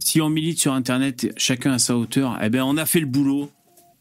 si 0.00 0.20
on 0.20 0.28
milite 0.28 0.58
sur 0.58 0.72
Internet, 0.72 1.32
chacun 1.36 1.72
à 1.72 1.78
sa 1.78 1.96
hauteur, 1.96 2.38
eh 2.42 2.48
ben, 2.48 2.62
on 2.62 2.76
a 2.76 2.86
fait 2.86 3.00
le 3.00 3.06
boulot. 3.06 3.50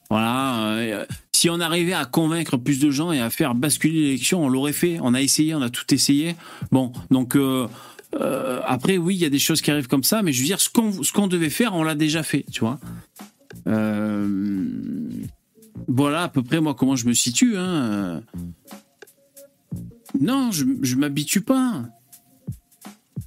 Voilà. 0.09 0.69
euh, 0.77 1.05
si 1.33 1.49
on 1.49 1.59
arrivait 1.59 1.93
à 1.93 2.05
convaincre 2.05 2.57
plus 2.57 2.79
de 2.79 2.89
gens 2.89 3.11
et 3.11 3.19
à 3.19 3.29
faire 3.29 3.53
basculer 3.53 4.01
l'élection, 4.01 4.43
on 4.43 4.49
l'aurait 4.49 4.73
fait. 4.73 4.97
On 5.01 5.13
a 5.13 5.21
essayé, 5.21 5.53
on 5.53 5.61
a 5.61 5.69
tout 5.69 5.93
essayé. 5.93 6.35
Bon, 6.71 6.91
donc 7.11 7.35
euh, 7.35 7.67
euh, 8.15 8.61
après, 8.65 8.97
oui, 8.97 9.15
il 9.15 9.21
y 9.21 9.25
a 9.25 9.29
des 9.29 9.39
choses 9.39 9.61
qui 9.61 9.69
arrivent 9.69 9.87
comme 9.87 10.03
ça, 10.03 10.23
mais 10.23 10.33
je 10.33 10.39
veux 10.39 10.47
dire, 10.47 10.59
ce 10.59 10.69
qu'on 10.69 11.27
devait 11.27 11.49
faire, 11.49 11.75
on 11.75 11.83
l'a 11.83 11.93
déjà 11.93 12.23
fait, 12.23 12.45
tu 12.51 12.61
vois. 12.61 12.79
Euh, 13.67 14.67
voilà 15.87 16.23
à 16.23 16.29
peu 16.29 16.41
près 16.41 16.59
moi 16.59 16.73
comment 16.73 16.95
je 16.95 17.05
me 17.05 17.13
situe. 17.13 17.55
Hein. 17.57 18.23
Non, 20.19 20.51
je, 20.51 20.65
je 20.81 20.95
m'habitue 20.95 21.41
pas. 21.41 21.83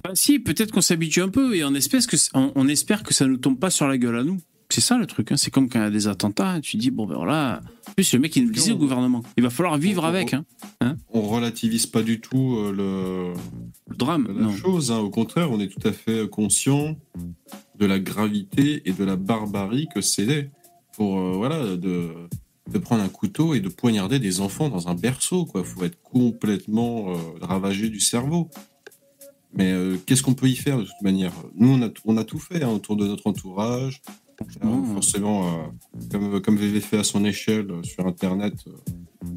Enfin, 0.03 0.15
si, 0.15 0.39
peut-être 0.39 0.71
qu'on 0.71 0.81
s'habitue 0.81 1.21
un 1.21 1.29
peu 1.29 1.55
et 1.55 1.63
on 1.63 1.73
espère, 1.75 2.05
que, 2.07 2.17
on, 2.33 2.51
on 2.55 2.67
espère 2.67 3.03
que 3.03 3.13
ça 3.13 3.25
nous 3.27 3.37
tombe 3.37 3.59
pas 3.59 3.69
sur 3.69 3.87
la 3.87 3.97
gueule 3.97 4.17
à 4.17 4.23
nous. 4.23 4.37
C'est 4.69 4.79
ça 4.81 4.97
le 4.97 5.05
truc. 5.05 5.31
hein. 5.33 5.37
C'est 5.37 5.51
comme 5.51 5.67
quand 5.67 5.79
il 5.79 5.83
y 5.83 5.85
a 5.85 5.89
des 5.91 6.07
attentats, 6.07 6.59
tu 6.61 6.77
dis, 6.77 6.91
bon 6.91 7.05
ben 7.05 7.15
voilà. 7.15 7.61
En 7.89 7.91
plus, 7.91 8.13
le 8.13 8.19
mec, 8.19 8.33
il 8.37 8.43
nous 8.43 8.47
le 8.49 8.53
disait 8.53 8.71
au 8.71 8.77
gouvernement. 8.77 9.21
Il 9.35 9.43
va 9.43 9.49
falloir 9.49 9.77
vivre 9.77 10.05
avec. 10.05 10.33
Hein. 10.33 10.45
On 11.09 11.21
relativise 11.23 11.87
pas 11.87 12.03
du 12.03 12.21
tout 12.21 12.55
euh, 12.57 12.71
le, 12.71 13.33
Le 13.89 13.95
drame. 13.97 14.27
la 14.33 14.45
Non. 14.45 14.55
chose. 14.55 14.91
hein. 14.91 14.99
Au 14.99 15.09
contraire, 15.09 15.51
on 15.51 15.59
est 15.59 15.67
tout 15.67 15.85
à 15.85 15.91
fait 15.91 16.27
conscient 16.29 16.95
de 17.77 17.85
la 17.85 17.99
gravité 17.99 18.81
et 18.85 18.93
de 18.93 19.03
la 19.03 19.17
barbarie 19.17 19.87
que 19.93 19.99
c'est 20.01 20.49
pour 20.95 21.19
euh, 21.19 21.33
voilà 21.35 21.75
de, 21.75 22.07
de 22.71 22.77
prendre 22.77 23.03
un 23.03 23.09
couteau 23.09 23.53
et 23.53 23.59
de 23.59 23.67
poignarder 23.69 24.19
des 24.19 24.39
enfants 24.39 24.69
dans 24.69 24.87
un 24.87 24.95
berceau. 24.95 25.45
Quoi, 25.45 25.65
faut 25.65 25.83
être 25.83 26.01
complètement 26.01 27.09
euh, 27.09 27.15
ravagé 27.41 27.89
du 27.89 27.99
cerveau. 27.99 28.49
Mais 29.53 29.71
euh, 29.71 29.97
qu'est-ce 30.05 30.23
qu'on 30.23 30.33
peut 30.33 30.47
y 30.47 30.55
faire 30.55 30.77
de 30.77 30.83
toute 30.83 31.01
manière? 31.01 31.33
Nous, 31.55 31.69
on 31.69 31.81
a, 31.81 31.89
on 32.05 32.17
a 32.17 32.23
tout 32.23 32.39
fait 32.39 32.63
hein, 32.63 32.69
autour 32.69 32.95
de 32.95 33.05
notre 33.07 33.27
entourage. 33.27 34.01
Euh, 34.63 34.93
forcément, 34.95 35.47
euh, 35.47 35.97
comme, 36.11 36.41
comme 36.41 36.57
VV 36.57 36.79
fait 36.79 36.97
à 36.97 37.03
son 37.03 37.23
échelle 37.25 37.67
euh, 37.69 37.83
sur 37.83 38.07
Internet, 38.07 38.53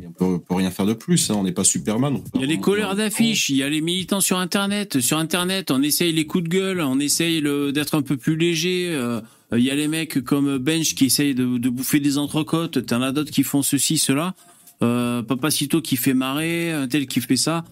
Et 0.00 0.06
on 0.06 0.12
peut, 0.12 0.38
peut 0.38 0.54
rien 0.54 0.70
faire 0.70 0.86
de 0.86 0.94
plus. 0.94 1.30
hein, 1.30 1.34
On 1.36 1.42
n'est 1.44 1.52
pas 1.52 1.64
Superman. 1.64 2.20
Il 2.34 2.40
y 2.40 2.44
a 2.44 2.46
les 2.46 2.58
colleurs 2.58 2.94
d'affiches, 2.96 3.50
il 3.50 3.56
y 3.56 3.62
a 3.62 3.68
les 3.68 3.82
militants 3.82 4.22
sur 4.22 4.38
Internet. 4.38 5.00
Sur 5.00 5.18
Internet, 5.18 5.70
on 5.70 5.82
essaye 5.82 6.12
les 6.12 6.24
coups 6.26 6.44
de 6.44 6.48
gueule, 6.48 6.80
on 6.80 6.98
essaye 7.00 7.42
d'être 7.72 7.94
un 7.96 8.00
peu 8.02 8.16
plus 8.16 8.36
léger. 8.36 8.98
Il 9.52 9.60
y 9.62 9.70
a 9.70 9.74
les 9.74 9.88
mecs 9.88 10.24
comme 10.24 10.56
Bench 10.56 10.94
qui 10.94 11.04
essayent 11.04 11.34
de, 11.34 11.58
de 11.58 11.68
bouffer 11.68 12.00
des 12.00 12.16
entrecôtes. 12.16 12.86
T'en 12.86 13.02
as 13.02 13.12
d'autres 13.12 13.30
qui 13.30 13.42
font 13.42 13.60
ceci, 13.62 13.98
cela. 13.98 14.34
Papacito 14.80 15.82
qui 15.82 15.96
fait 15.96 16.14
marrer, 16.14 16.72
un 16.72 16.88
tel 16.88 17.06
qui 17.06 17.20
fait 17.20 17.36
ça. 17.36 17.64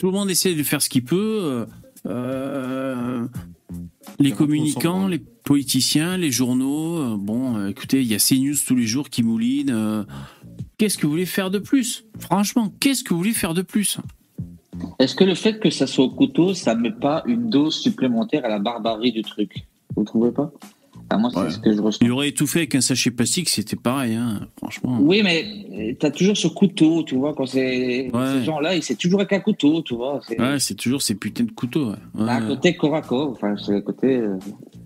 Tout 0.00 0.06
le 0.06 0.12
monde 0.12 0.30
essaie 0.30 0.54
de 0.56 0.62
faire 0.64 0.82
ce 0.82 0.88
qu'il 0.88 1.04
peut. 1.04 1.64
Euh, 2.06 3.26
les 4.18 4.32
communicants, 4.32 5.06
les 5.08 5.18
politiciens, 5.18 6.16
les 6.16 6.30
journaux. 6.30 6.98
euh, 6.98 7.16
bon, 7.18 7.56
euh, 7.56 7.68
écoutez, 7.68 8.00
il 8.02 8.08
y 8.08 8.14
a 8.14 8.18
CNews 8.18 8.56
tous 8.66 8.76
les 8.76 8.86
jours 8.86 9.08
qui 9.10 9.22
moulinent. 9.22 9.70
euh, 9.70 10.04
Qu'est-ce 10.78 10.98
que 10.98 11.06
vous 11.06 11.12
voulez 11.12 11.26
faire 11.26 11.50
de 11.50 11.58
plus? 11.58 12.04
Franchement, 12.18 12.72
qu'est-ce 12.80 13.04
que 13.04 13.10
vous 13.14 13.18
voulez 13.18 13.32
faire 13.32 13.54
de 13.54 13.62
plus? 13.62 13.98
Est-ce 14.98 15.14
que 15.14 15.22
le 15.24 15.34
fait 15.34 15.60
que 15.60 15.70
ça 15.70 15.86
soit 15.86 16.04
au 16.06 16.10
couteau, 16.10 16.54
ça 16.54 16.74
met 16.74 16.90
pas 16.90 17.22
une 17.26 17.50
dose 17.50 17.76
supplémentaire 17.78 18.44
à 18.44 18.48
la 18.48 18.58
barbarie 18.58 19.12
du 19.12 19.22
truc? 19.22 19.66
Vous 19.94 20.04
trouvez 20.04 20.32
pas? 20.32 20.50
Moi, 21.18 21.30
c'est 21.32 21.40
Ouais. 21.40 21.50
ce 21.50 21.58
que 21.58 21.72
je 21.72 21.80
ressens. 21.80 21.98
Il 22.02 22.10
aurait 22.12 22.28
étouffé 22.28 22.60
avec 22.60 22.74
un 22.74 22.80
sachet 22.80 23.10
plastique, 23.10 23.48
c'était 23.48 23.76
pareil, 23.76 24.14
hein, 24.14 24.48
franchement. 24.58 24.98
Oui, 25.00 25.22
mais 25.22 25.94
tu 25.98 26.06
as 26.06 26.10
toujours 26.10 26.36
ce 26.36 26.48
couteau, 26.48 27.02
tu 27.02 27.16
vois, 27.16 27.34
quand 27.34 27.46
c'est 27.46 28.10
Ouais. 28.12 28.26
ces 28.38 28.44
gens-là, 28.44 28.74
ils- 28.76 28.82
c'est 28.82 28.96
toujours 28.96 29.20
avec 29.20 29.32
un 29.32 29.40
couteau, 29.40 29.82
tu 29.82 29.94
vois. 29.94 30.20
C'est 30.26 30.40
Ouais, 30.40 30.58
c'est 30.58 30.74
toujours 30.74 31.02
ces 31.02 31.14
putains 31.14 31.44
de 31.44 31.50
couteaux. 31.52 31.90
Ouais, 31.90 31.96
Ouais, 32.24 32.30
un 32.30 32.46
côté 32.46 32.74
corps 32.76 32.94
à 32.96 33.02
corps, 33.02 33.30
enfin, 33.30 33.54
c'est 33.64 33.72
le 33.72 33.80
côté. 33.82 34.16
euh, 34.16 34.36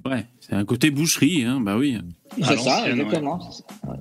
Ouais, 0.05 0.25
c'est 0.41 0.55
un 0.55 0.65
côté 0.65 0.91
boucherie, 0.91 1.45
hein, 1.45 1.61
bah 1.61 1.77
oui. 1.77 1.97
C'est 2.43 2.59
ça, 2.59 2.89
exactement. 2.91 3.41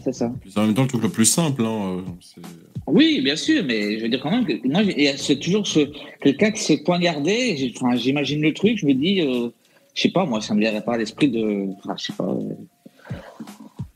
c'est 0.04 0.14
ça. 0.14 0.26
Ouais, 0.28 0.32
C'est 0.50 0.60
en 0.60 0.66
même 0.66 0.74
temps 0.74 0.82
le 0.84 0.88
truc 0.90 1.04
le 1.04 1.10
plus 1.10 1.26
simple. 1.26 1.64
Hein. 1.64 1.98
euh, 2.38 2.42
Oui, 2.88 3.22
bien 3.24 3.36
sûr, 3.36 3.64
mais 3.66 3.98
je 3.98 4.04
veux 4.04 4.10
dire 4.10 4.20
quand 4.22 4.30
même 4.32 4.46
que 4.46 4.68
moi, 4.68 4.82
c'est 5.18 5.40
toujours 5.40 5.66
ce 5.66 5.80
quelqu'un 6.22 6.52
qui 6.52 6.62
s'est 6.62 6.84
poignardé. 6.84 7.72
Enfin, 7.76 7.96
j'imagine 7.96 8.42
le 8.42 8.54
truc, 8.54 8.78
je 8.78 8.86
me 8.86 8.94
dis, 8.94 9.22
euh, 9.22 9.50
je 9.96 10.02
sais 10.04 10.10
pas, 10.10 10.26
moi, 10.26 10.42
ça 10.42 10.54
me 10.54 10.60
viendrait 10.60 10.84
pas 10.84 10.94
à 10.94 10.98
l'esprit 10.98 11.30
de, 11.30 11.68
enfin, 11.80 11.96
je 11.98 12.06
sais 12.06 12.14
pas. 12.14 12.26
euh, 12.26 12.54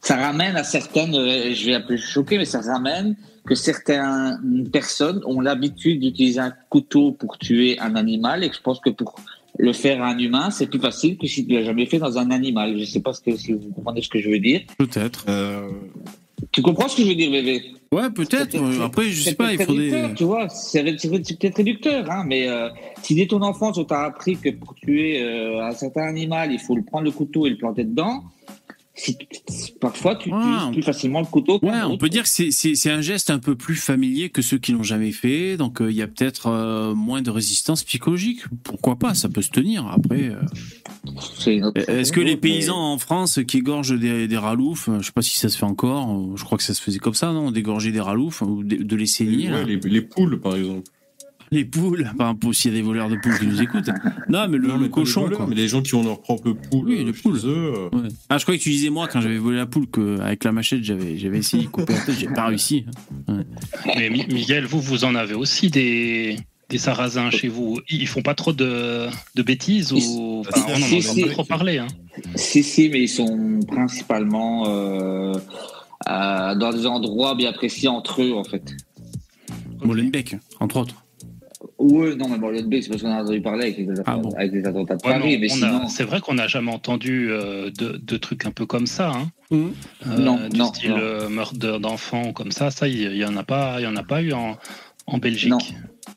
ça 0.01 0.15
ramène 0.15 0.55
à 0.55 0.63
certaines, 0.63 1.13
euh, 1.13 1.53
je 1.53 1.65
vais 1.65 1.75
un 1.75 1.81
peu 1.81 1.97
choquer, 1.97 2.37
mais 2.37 2.45
ça 2.45 2.61
ramène 2.61 3.15
que 3.45 3.53
certaines 3.53 4.69
personnes 4.71 5.21
ont 5.25 5.41
l'habitude 5.41 5.99
d'utiliser 5.99 6.39
un 6.39 6.53
couteau 6.69 7.11
pour 7.11 7.37
tuer 7.37 7.77
un 7.79 7.95
animal 7.95 8.43
et 8.43 8.49
que 8.49 8.55
je 8.55 8.61
pense 8.61 8.79
que 8.79 8.89
pour 8.89 9.15
le 9.57 9.73
faire 9.73 10.01
à 10.01 10.09
un 10.09 10.17
humain, 10.17 10.51
c'est 10.51 10.67
plus 10.67 10.79
facile 10.79 11.17
que 11.17 11.27
si 11.27 11.45
tu 11.45 11.53
l'as 11.53 11.63
jamais 11.63 11.85
fait 11.85 11.97
dans 11.99 12.17
un 12.17 12.31
animal. 12.31 12.79
Je 12.79 12.85
sais 12.85 13.01
pas 13.01 13.11
ce 13.11 13.19
que, 13.21 13.35
si 13.35 13.53
vous 13.53 13.71
comprenez 13.75 14.01
ce 14.01 14.07
que 14.09 14.19
je 14.19 14.29
veux 14.29 14.39
dire. 14.39 14.61
Peut-être. 14.77 15.25
euh, 15.27 15.67
Tu 16.51 16.61
comprends 16.61 16.87
ce 16.87 16.95
que 16.97 17.03
je 17.03 17.09
veux 17.09 17.15
dire, 17.15 17.29
bébé? 17.31 17.73
Ouais, 17.91 18.09
peut-être. 18.11 18.55
Euh, 18.55 18.85
Après, 18.85 19.05
je 19.09 19.23
sais 19.23 19.33
pas, 19.35 19.51
il 19.51 19.57
faudrait. 19.59 19.89
réducteur, 19.89 20.13
Tu 20.15 20.23
vois, 20.23 20.47
c'est 20.49 20.83
peut-être 20.83 21.57
réducteur, 21.57 22.11
hein, 22.11 22.23
mais 22.27 22.47
euh, 22.47 22.69
si 23.01 23.15
dès 23.15 23.25
ton 23.25 23.41
enfance 23.41 23.77
on 23.79 23.83
t'a 23.83 24.03
appris 24.03 24.37
que 24.37 24.49
pour 24.49 24.75
tuer 24.75 25.21
euh, 25.21 25.63
un 25.65 25.71
certain 25.71 26.03
animal, 26.03 26.51
il 26.51 26.59
faut 26.59 26.75
le 26.75 26.83
prendre 26.83 27.05
le 27.05 27.11
couteau 27.11 27.47
et 27.47 27.49
le 27.49 27.57
planter 27.57 27.83
dedans, 27.85 28.23
parfois 29.79 30.15
tu 30.15 30.29
Ouais, 30.31 30.37
utilises 30.37 30.63
on- 30.67 30.71
plus 30.71 30.83
facilement 30.83 31.19
le 31.21 31.25
couteau. 31.25 31.59
Ouais, 31.61 31.81
on 31.83 31.97
peut 31.97 32.09
dire 32.09 32.23
que 32.23 32.29
c'est- 32.29 32.89
un 32.89 33.01
geste 33.01 33.29
un 33.29 33.39
peu 33.39 33.55
plus 33.55 33.75
familier 33.75 34.29
que 34.29 34.41
ceux 34.41 34.57
qui 34.57 34.71
l'ont 34.71 34.83
jamais 34.83 35.11
fait, 35.11 35.57
donc 35.57 35.81
euh, 35.81 35.91
il 35.91 35.97
y 35.97 36.01
a 36.01 36.07
peut-être 36.07 36.47
euh, 36.47 36.93
moins 36.95 37.21
de 37.21 37.29
résistance 37.29 37.83
psychologique. 37.83 38.41
Pourquoi 38.63 38.95
pas? 38.97 39.13
Ça 39.13 39.29
peut 39.29 39.41
se 39.41 39.49
tenir. 39.51 39.85
Après, 39.87 40.29
euh, 40.29 40.41
est-ce 41.87 42.11
que 42.11 42.19
les 42.19 42.31
mais- 42.31 42.37
paysans 42.37 42.77
en 42.93 42.97
France 42.97 43.39
qui 43.47 43.57
égorgent 43.57 43.97
des, 43.97 44.27
des 44.27 44.37
raloufs, 44.37 44.89
euh, 44.89 44.99
je 45.01 45.07
sais 45.07 45.11
pas 45.11 45.21
si 45.21 45.37
ça 45.37 45.49
se 45.49 45.57
fait 45.57 45.65
encore. 45.65 46.09
euh, 46.11 46.35
Je 46.35 46.43
crois 46.43 46.57
que 46.57 46.63
ça 46.63 46.73
se 46.73 46.81
faisait 46.81 46.99
comme 46.99 47.13
ça, 47.13 47.31
non? 47.33 47.51
D'égorger 47.51 47.91
des 47.91 47.99
raloufs 48.01 48.41
ou 48.41 48.63
de, 48.63 48.75
de 48.77 48.95
les 48.95 49.05
saigner. 49.05 49.47
là. 49.47 49.59
ouais, 49.59 49.65
les, 49.65 49.77
les 49.77 50.01
poules, 50.01 50.39
par 50.39 50.55
exemple. 50.55 50.89
Les 51.51 51.65
poules, 51.65 52.01
exemple, 52.01 52.53
s'il 52.53 52.71
y 52.71 52.75
a 52.75 52.77
des 52.77 52.83
voleurs 52.85 53.09
de 53.09 53.15
poules 53.15 53.37
qui 53.39 53.47
nous 53.47 53.61
écoutent. 53.61 53.89
Non, 54.29 54.47
mais 54.47 54.57
le, 54.57 54.67
Non, 54.67 54.77
le 54.77 54.83
les 54.85 54.89
cochon, 54.91 55.21
voleurs, 55.21 55.37
quoi. 55.39 55.47
Mais 55.47 55.55
les 55.55 55.67
gens 55.67 55.81
qui 55.81 55.95
ont 55.95 56.03
leur 56.03 56.21
propre 56.21 56.51
poule 56.51 56.87
Oui, 56.89 56.99
euh, 56.99 57.05
les 57.05 57.13
poules. 57.13 57.37
eux, 57.43 57.73
euh, 57.75 57.89
Ouais. 57.97 58.07
Ah, 58.29 58.37
je 58.37 58.43
croyais 58.43 58.59
que 58.59 58.63
tu 58.63 58.69
disais 58.69 58.89
moi 58.89 59.07
quand 59.07 59.19
j'avais 59.21 59.37
volé 59.39 59.57
la 59.57 59.65
poule 59.65 59.87
que 59.87 60.19
avec 60.19 60.43
la 60.43 60.51
machette 60.51 60.83
j'avais 60.83 61.17
j'avais 61.17 61.39
essayé 61.39 61.63
de 61.63 61.69
couper 61.69 61.93
la 61.93 61.99
tête, 62.01 62.15
j'ai 62.19 62.27
pas 62.27 62.45
réussi. 62.47 62.85
Mais 63.97 64.09
Mi- 64.09 64.27
Miguel, 64.27 64.65
vous, 64.65 64.79
vous 64.79 65.05
en 65.05 65.15
avez 65.15 65.33
aussi 65.33 65.69
des, 65.71 66.37
des 66.69 66.77
sarrasins 66.77 67.31
chez 67.31 67.47
vous. 67.47 67.79
Ils 67.89 68.07
font 68.07 68.21
pas 68.21 68.35
trop 68.35 68.53
de, 68.53 69.07
de 69.35 69.41
bêtises 69.41 69.91
ou 69.91 70.43
enfin, 70.47 70.61
on 70.67 70.73
en 70.73 70.75
Si, 70.77 71.01
si. 71.01 71.21
pas 71.23 71.29
trop 71.31 71.43
parler. 71.45 71.79
Hein. 71.79 71.87
Si, 72.35 72.61
si, 72.63 72.89
mais 72.89 73.01
ils 73.01 73.07
sont 73.09 73.59
principalement 73.67 74.65
euh, 74.67 75.33
dans 76.05 76.71
des 76.71 76.85
endroits 76.85 77.33
bien 77.35 77.53
précis 77.53 77.87
entre 77.87 78.21
eux, 78.21 78.33
en 78.33 78.43
fait. 78.43 78.75
Molenbeek, 79.83 80.35
entre 80.59 80.77
autres. 80.77 80.95
Oui, 81.79 82.15
non, 82.17 82.27
mais 82.27 82.37
bon, 82.37 82.49
le 82.49 82.57
c'est 82.81 82.89
parce 82.89 83.01
qu'on 83.01 83.09
a 83.11 83.23
entendu 83.23 83.41
parler 83.41 83.63
avec 83.67 83.77
les, 83.77 83.87
Ah 84.05 84.17
bon. 84.17 84.29
avec 84.35 84.51
les 84.51 84.65
attentats 84.65 84.95
de 84.97 85.05
Ouais, 85.07 85.13
Paris, 85.13 85.33
non, 85.35 85.39
mais 85.39 85.51
on 85.51 85.55
sinon. 85.55 85.81
a- 85.85 85.87
C'est 85.87 86.03
vrai 86.03 86.19
qu'on 86.19 86.33
n'a 86.33 86.47
jamais 86.47 86.71
entendu 86.73 87.29
euh, 87.31 87.69
de, 87.71 87.99
de 88.03 88.17
trucs 88.17 88.45
un 88.45 88.51
peu 88.51 88.65
comme 88.65 88.85
ça. 88.85 89.11
Hein. 89.11 89.31
Mhm. 89.51 89.71
Euh, 90.07 90.17
Non, 90.17 90.39
du 90.49 90.57
non, 90.59 90.65
style 90.73 90.89
non. 90.89 90.97
euh, 90.99 91.29
meurtre 91.29 91.55
d'enfants 91.79 92.33
comme 92.33 92.51
ça, 92.51 92.69
ça, 92.69 92.87
il 92.87 93.15
y 93.15 93.23
en 93.25 93.37
a 93.37 93.43
pas, 93.43 93.75
il 93.79 93.83
y 93.83 93.87
en 93.87 93.95
a 93.95 94.03
pas 94.03 94.21
eu 94.21 94.33
en, 94.33 94.57
en 95.07 95.17
Belgique. 95.19 95.49
Non. 95.51 95.57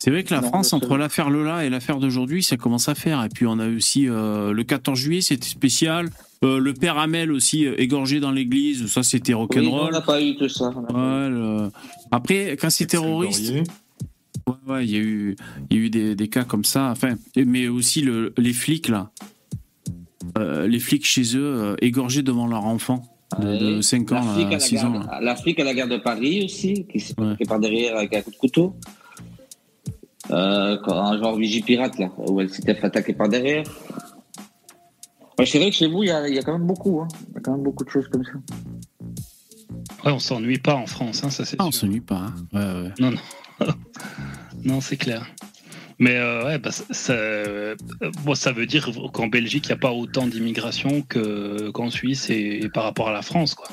C'est 0.00 0.10
vrai 0.10 0.24
que 0.24 0.34
la 0.34 0.40
Non, 0.40 0.48
France, 0.48 0.72
entre 0.72 0.96
l'affaire 0.96 1.30
Lola 1.30 1.64
et 1.64 1.70
l'affaire 1.70 1.98
d'aujourd'hui, 1.98 2.42
ça 2.42 2.56
commence 2.56 2.88
à 2.88 2.94
faire. 2.96 3.22
Et 3.24 3.28
puis 3.28 3.46
on 3.46 3.58
a 3.60 3.66
eu 3.66 3.76
aussi 3.76 4.08
euh, 4.08 4.52
le 4.52 4.64
14 4.64 4.98
juillet, 4.98 5.20
c'était 5.20 5.46
spécial. 5.46 6.08
Euh, 6.44 6.58
le 6.58 6.74
père 6.74 6.98
Hamel 6.98 7.30
aussi 7.30 7.66
euh, 7.66 7.80
égorgé 7.80 8.18
dans 8.18 8.32
l'église, 8.32 8.86
ça 8.88 9.04
c'était 9.04 9.32
Oui, 9.32 9.38
on 9.38 9.42
rock'n'roll. 9.42 9.92
n'a 9.92 10.00
pas 10.00 10.20
eu 10.20 10.34
tout 10.34 10.48
ça. 10.48 10.72
on 10.74 10.80
n'a 10.80 10.88
pas 10.88 10.92
eu. 10.94 10.96
Ouais, 10.96 11.28
le- 11.30 11.70
Après, 12.10 12.56
quand 12.60 12.68
c'est 12.70 12.86
terroriste. 12.86 13.52
Ouais, 14.46 14.54
ouais, 14.66 14.84
il 14.84 14.90
y 14.90 14.96
a 14.96 15.00
eu, 15.00 15.36
il 15.70 15.76
y 15.76 15.80
a 15.80 15.82
eu 15.84 15.90
des, 15.90 16.14
des 16.14 16.28
cas 16.28 16.44
comme 16.44 16.64
ça. 16.64 16.90
Enfin, 16.90 17.14
mais 17.36 17.68
aussi 17.68 18.00
le, 18.02 18.32
les 18.38 18.52
flics 18.52 18.88
là, 18.88 19.10
Euh, 20.38 20.66
les 20.68 20.78
flics 20.78 21.04
chez 21.04 21.36
eux 21.36 21.44
euh, 21.44 21.76
égorgés 21.82 22.22
devant 22.22 22.46
leur 22.46 22.64
enfant 22.64 23.02
de, 23.40 23.76
Ouais. 23.76 23.82
5 23.82 24.12
ans, 24.12 24.24
L'Afrique 24.24 24.46
à 24.46 24.50
là, 24.50 24.52
la 24.52 24.60
6 24.60 24.84
ans. 24.84 25.00
L'Afrique 25.20 25.60
à 25.60 25.64
la 25.64 25.74
gare 25.74 25.88
de 25.88 25.98
Paris 25.98 26.44
aussi, 26.44 26.86
qui 26.90 27.00
s'est 27.00 27.14
Ouais. 27.20 27.34
par 27.46 27.58
derrière 27.60 27.96
avec 27.96 28.14
un 28.14 28.22
coup 28.22 28.30
de 28.30 28.36
couteau. 28.36 28.76
Euh, 30.30 30.78
un 30.86 31.18
genre 31.18 31.36
Vigipirate, 31.36 31.98
là, 31.98 32.10
où 32.16 32.40
elle 32.40 32.48
s'était 32.50 32.74
fait 32.74 32.86
attaquer 32.86 33.12
par 33.12 33.28
derrière. 33.28 33.64
Ouais, 35.38 35.46
c'est 35.46 35.58
vrai 35.58 35.70
que 35.70 35.76
chez 35.76 35.88
vous, 35.88 36.02
il 36.04 36.08
y 36.08 36.12
a, 36.12 36.28
il 36.28 36.34
y 36.34 36.38
a 36.38 36.42
quand 36.42 36.52
même 36.56 36.66
beaucoup. 36.66 37.00
hein. 37.00 37.08
Il 37.30 37.34
y 37.34 37.38
a 37.38 37.40
quand 37.40 37.52
même 37.52 37.62
beaucoup 37.62 37.84
de 37.84 37.90
choses 37.90 38.06
comme 38.08 38.22
ça. 38.24 38.32
Ouais, 40.04 40.12
on 40.12 40.18
s'ennuie 40.18 40.58
pas 40.58 40.74
en 40.74 40.86
France, 40.86 41.24
hein, 41.24 41.30
ça 41.30 41.44
c'est 41.44 41.56
Ah, 41.58 41.66
on 41.66 41.72
s'ennuie 41.72 42.00
pas. 42.00 42.16
hein. 42.16 42.34
Ouais, 42.52 42.82
ouais. 42.82 42.92
Non, 43.00 43.10
non. 43.10 43.16
non, 44.64 44.80
c'est 44.80 44.96
clair. 44.96 45.26
Mais 45.98 46.16
euh, 46.16 46.44
ouais, 46.44 46.58
bah, 46.58 46.72
ça, 46.72 46.84
ça- 46.90 47.12
euh, 47.12 47.76
bon, 48.24 48.34
ça 48.34 48.52
veut 48.52 48.66
dire 48.66 48.90
qu'en 49.12 49.28
Belgique, 49.28 49.66
il 49.66 49.68
n'y 49.68 49.74
a 49.74 49.78
pas 49.78 49.92
autant 49.92 50.26
d'immigration 50.26 51.02
que- 51.02 51.70
qu'en 51.70 51.90
Suisse 51.90 52.28
et, 52.30 52.60
et 52.62 52.68
par 52.68 52.84
rapport 52.84 53.08
à 53.08 53.12
la 53.12 53.22
France, 53.22 53.54
quoi. 53.54 53.68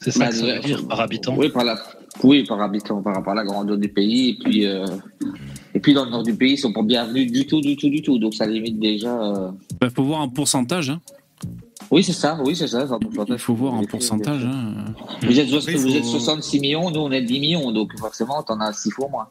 C'est 0.00 0.10
ça 0.10 0.18
Bah, 0.20 0.28
que 0.28 0.34
ça 0.34 0.46
veut 0.46 0.58
dire 0.58 0.86
par 0.88 1.00
habitant. 1.00 1.36
Oui, 1.36 1.48
par 1.48 1.64
la, 1.64 1.80
oui, 2.24 2.44
par 2.44 2.60
habitant, 2.60 3.00
par 3.02 3.14
rapport 3.14 3.32
à 3.32 3.36
la 3.36 3.44
grandeur 3.44 3.78
du 3.78 3.88
pays. 3.88 4.30
Et 4.30 4.38
puis, 4.44 4.66
euh, 4.66 4.84
et 5.74 5.78
puis 5.80 5.94
dans 5.94 6.04
le 6.04 6.10
nord 6.10 6.24
du 6.24 6.34
pays, 6.34 6.54
ils 6.54 6.58
sont 6.58 6.72
pas 6.72 6.82
bienvenus 6.82 7.30
du 7.30 7.46
tout, 7.46 7.60
du 7.60 7.76
tout, 7.76 7.88
du 7.88 8.02
tout. 8.02 8.18
Donc 8.18 8.34
ça 8.34 8.44
limite 8.46 8.80
déjà. 8.80 9.08
euh, 9.16 9.50
Bah, 9.80 9.88
faut 9.94 10.02
voir 10.02 10.20
en 10.20 10.28
pourcentage. 10.28 10.90
Hein. 10.90 11.00
Oui, 11.92 12.02
c'est 12.02 12.12
ça, 12.14 12.38
oui, 12.44 12.56
c'est 12.56 12.66
ça. 12.68 12.88
un 12.90 12.98
Il 13.28 13.38
faut 13.38 13.54
voir 13.54 13.74
en 13.74 13.84
pourcentage. 13.84 14.44
Hein. 14.44 14.74
Vous 15.22 15.38
êtes, 15.38 15.52
Après, 15.52 15.72
il 15.72 15.78
vous 15.78 15.90
faut- 15.90 15.94
êtes 15.96 16.04
66 16.04 16.58
millions, 16.60 16.90
nous 16.90 17.00
on 17.00 17.10
est 17.12 17.20
10 17.22 17.38
millions, 17.38 17.70
donc 17.70 17.96
forcément 17.98 18.42
t'en 18.42 18.58
as 18.60 18.72
6 18.72 18.90
fois 18.90 19.08
moins. 19.10 19.28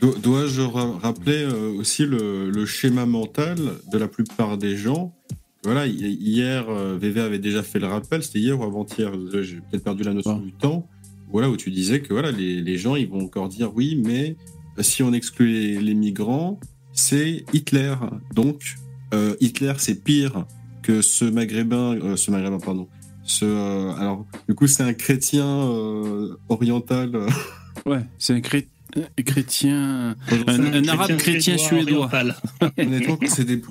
Do- 0.00 0.14
Dois-je 0.16 0.62
ra- 0.62 0.98
rappeler 0.98 1.42
euh, 1.44 1.72
aussi 1.78 2.06
le, 2.06 2.50
le 2.50 2.64
schéma 2.66 3.04
mental 3.06 3.56
de 3.92 3.98
la 3.98 4.08
plupart 4.08 4.56
des 4.56 4.76
gens? 4.76 5.14
Voilà, 5.62 5.86
hi- 5.86 6.16
hier, 6.18 6.64
euh, 6.70 6.96
VV 6.98 7.20
avait 7.20 7.38
déjà 7.38 7.62
fait 7.62 7.78
le 7.78 7.86
rappel, 7.86 8.22
c'était 8.22 8.38
hier 8.38 8.58
ou 8.58 8.64
avant-hier, 8.64 9.12
j'ai 9.42 9.56
peut-être 9.70 9.84
perdu 9.84 10.02
la 10.02 10.14
notion 10.14 10.36
Ouais. 10.38 10.42
du 10.44 10.52
temps. 10.52 10.88
Voilà, 11.30 11.50
où 11.50 11.56
tu 11.56 11.70
disais 11.70 12.00
que 12.00 12.12
voilà, 12.14 12.32
les, 12.32 12.62
les 12.62 12.76
gens 12.78 12.96
ils 12.96 13.08
vont 13.08 13.20
encore 13.24 13.48
dire 13.48 13.70
oui, 13.74 14.00
mais 14.02 14.36
euh, 14.78 14.82
si 14.82 15.02
on 15.02 15.12
exclut 15.12 15.52
les, 15.52 15.78
les 15.80 15.94
migrants, 15.94 16.58
c'est 16.92 17.44
Hitler. 17.52 17.94
Donc, 18.34 18.76
euh, 19.12 19.36
Hitler, 19.40 19.74
c'est 19.76 20.02
pire 20.02 20.46
que 20.82 21.02
ce 21.02 21.24
maghrébin, 21.24 21.96
euh, 21.96 22.16
ce 22.16 22.30
maghrébin, 22.30 22.58
pardon. 22.58 22.88
Ce, 23.24 23.44
euh, 23.44 23.92
alors, 23.94 24.26
du 24.48 24.54
coup, 24.54 24.66
c'est 24.66 24.82
un 24.82 24.94
chrétien 24.94 25.46
euh, 25.46 26.36
oriental. 26.48 27.26
Ouais, 27.86 28.00
c'est 28.18 28.34
un 28.34 28.40
chrétien. 28.40 28.70
Un- 28.96 30.16
un 30.48 30.88
arabe 30.88 31.16
chrétien 31.16 31.56
suédois. 31.56 32.10
Honnêtement, 32.76 33.16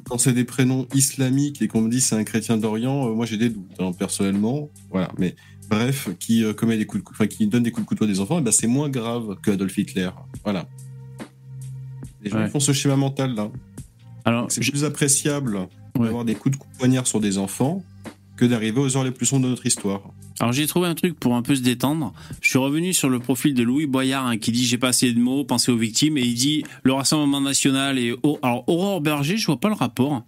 quand 0.06 0.18
c'est 0.18 0.34
des, 0.34 0.44
prénoms 0.46 0.88
islamiques 0.94 1.62
et 1.62 1.68
qu'on 1.68 1.82
me 1.82 1.90
dit 1.90 2.00
c'est 2.00 2.16
un 2.16 2.24
chrétien 2.24 2.56
d'Orient, 2.58 3.08
euh, 3.10 3.14
moi 3.14 3.26
j'ai 3.26 3.36
des 3.38 3.50
doutes, 3.50 3.66
hein, 3.80 3.92
personnellement. 3.92 4.70
Voilà, 4.90 5.12
mais 5.18 5.36
bref, 5.70 6.08
qui 6.20 6.44
euh, 6.46 6.54
commet 6.54 6.78
des 6.78 6.86
coups 6.86 7.04
de 7.04 7.10
enfin, 7.12 7.28
qui 7.28 7.46
donne 7.48 7.64
des 7.64 7.72
coups 7.72 7.86
de 7.86 7.90
couteau 7.90 8.06
à 8.06 8.08
des 8.08 8.22
enfants, 8.22 8.38
eh 8.40 8.42
ben, 8.42 8.52
c'est 8.52 8.68
moins 8.68 8.88
grave 8.90 9.36
que 9.44 9.52
Adolf 9.52 9.78
Hitler. 9.78 10.10
Voilà. 10.46 10.68
Les 12.24 12.30
gens 12.30 12.38
Ouais. 12.38 12.50
font 12.50 12.60
ce 12.62 12.72
schéma 12.72 12.96
mental 12.96 13.36
là. 13.36 13.50
Alors, 14.26 14.50
C'est 14.50 14.62
je- 14.62 14.72
plus 14.72 14.86
appréciable 14.86 15.68
Ouais. 16.00 16.06
d'avoir 16.06 16.26
des 16.26 16.36
coups 16.36 16.58
de 16.58 16.64
poignard 16.78 17.06
sur 17.06 17.20
des 17.20 17.38
enfants 17.38 17.84
que 18.38 18.46
d'arriver 18.46 18.80
aux 18.80 18.96
heures 18.98 19.04
les 19.04 19.12
plus 19.12 19.26
sombres 19.26 19.44
de 19.46 19.50
notre 19.50 19.66
histoire. 19.66 20.02
Alors 20.40 20.54
j'ai 20.54 20.66
trouvé 20.66 20.88
un 20.88 20.96
truc 20.96 21.20
pour 21.20 21.36
un 21.36 21.42
peu 21.42 21.56
se 21.56 21.62
détendre. 21.62 22.14
Je 22.42 22.48
suis 22.50 22.58
revenu 22.58 22.94
sur 22.94 23.10
le 23.10 23.20
profil 23.20 23.54
de 23.54 23.64
Louis 23.64 23.86
Boyard 23.86 24.26
hein, 24.26 24.38
qui 24.38 24.52
dit 24.54 24.66
j'ai 24.66 24.78
pas 24.78 24.90
assez 24.90 25.12
de 25.12 25.20
mots, 25.20 25.44
pensez 25.44 25.72
aux 25.72 25.78
victimes 25.78 26.18
et 26.18 26.22
il 26.22 26.36
dit 26.36 26.64
le 26.84 26.94
Rassemblement 26.94 27.42
national 27.42 28.00
et 28.00 28.16
oh, 28.24 28.40
alors 28.42 28.64
Aurore 28.68 29.02
Berger, 29.02 29.36
je 29.38 29.46
vois 29.46 29.60
pas 29.60 29.68
le 29.68 29.76
rapport. 29.76 30.24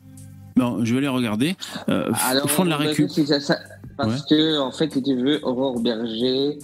Bon, 0.58 0.84
je 0.84 0.92
vais 0.92 0.98
aller 0.98 1.08
regarder. 1.08 1.56
Euh, 1.88 2.12
Alors, 2.26 2.44
au 2.44 2.48
fond 2.50 2.66
de 2.66 2.70
la 2.70 2.78
récup. 2.78 3.10
Ça- 3.10 3.58
parce 3.98 4.26
que, 4.26 4.60
en 4.60 4.72
fait, 4.72 4.92
si 4.92 5.02
tu 5.04 5.16
veux, 5.16 5.40
Aurore 5.44 5.80
Berger, 5.80 6.58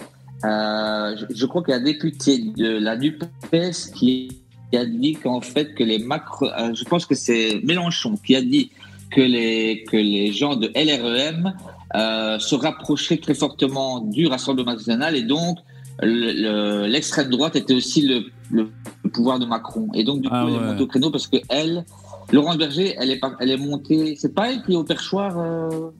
euh, 0.44 1.16
je, 1.16 1.24
je 1.34 1.46
crois 1.46 1.62
qu'il 1.62 1.70
y 1.72 1.74
a 1.76 1.80
un 1.80 1.84
député 1.84 2.38
de 2.38 2.78
la 2.78 2.96
NUPES 2.96 3.92
qui 3.94 4.28
a 4.74 4.84
dit 4.84 5.14
qu'en 5.14 5.40
fait, 5.40 5.74
que 5.74 5.84
les 5.84 5.98
macro, 5.98 6.46
euh, 6.46 6.74
je 6.74 6.84
pense 6.84 7.06
que 7.06 7.14
c'est 7.14 7.60
Mélenchon 7.64 8.16
qui 8.16 8.36
a 8.36 8.42
dit 8.42 8.70
que 9.10 9.20
les, 9.20 9.84
que 9.88 9.96
les 9.96 10.32
gens 10.32 10.56
de 10.56 10.68
LREM 10.74 11.54
euh, 11.96 12.38
se 12.38 12.54
rapprochaient 12.54 13.16
très 13.18 13.34
fortement 13.34 14.00
du 14.00 14.26
Rassemblement 14.26 14.72
national 14.72 15.16
et 15.16 15.22
donc 15.22 15.58
le- 16.02 16.32
le- 16.32 16.86
l'extrême 16.86 17.28
droite 17.30 17.56
était 17.56 17.74
aussi 17.74 18.02
le, 18.02 18.24
le 18.50 18.70
pouvoir 19.12 19.38
de 19.38 19.46
Macron. 19.46 19.88
Et 19.94 20.04
donc, 20.04 20.20
du 20.20 20.28
coup, 20.28 20.34
Ah 20.36 20.44
elle 20.46 20.52
ouais. 20.54 20.58
est 20.58 20.66
montée 20.66 20.82
au 20.82 20.86
créneau 20.86 21.10
parce 21.10 21.26
que 21.26 21.38
elle, 21.48 21.84
Laurence 22.32 22.56
Berger, 22.58 22.94
elle 22.98 23.10
est, 23.10 23.18
pas- 23.18 23.34
elle 23.40 23.50
est 23.50 23.56
montée. 23.56 24.14
C'est 24.16 24.34
pas 24.34 24.52
elle 24.52 24.62
qui 24.62 24.74
est 24.74 24.76
au 24.76 24.84
perchoir. 24.84 25.38
euh, 25.38 25.90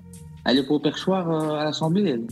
elle 0.44 0.58
est 0.58 0.62
pas 0.62 0.74
au 0.74 0.78
perchoir 0.78 1.28
euh, 1.30 1.54
à 1.60 1.64
l'Assemblée. 1.64 2.10
elle. 2.10 2.26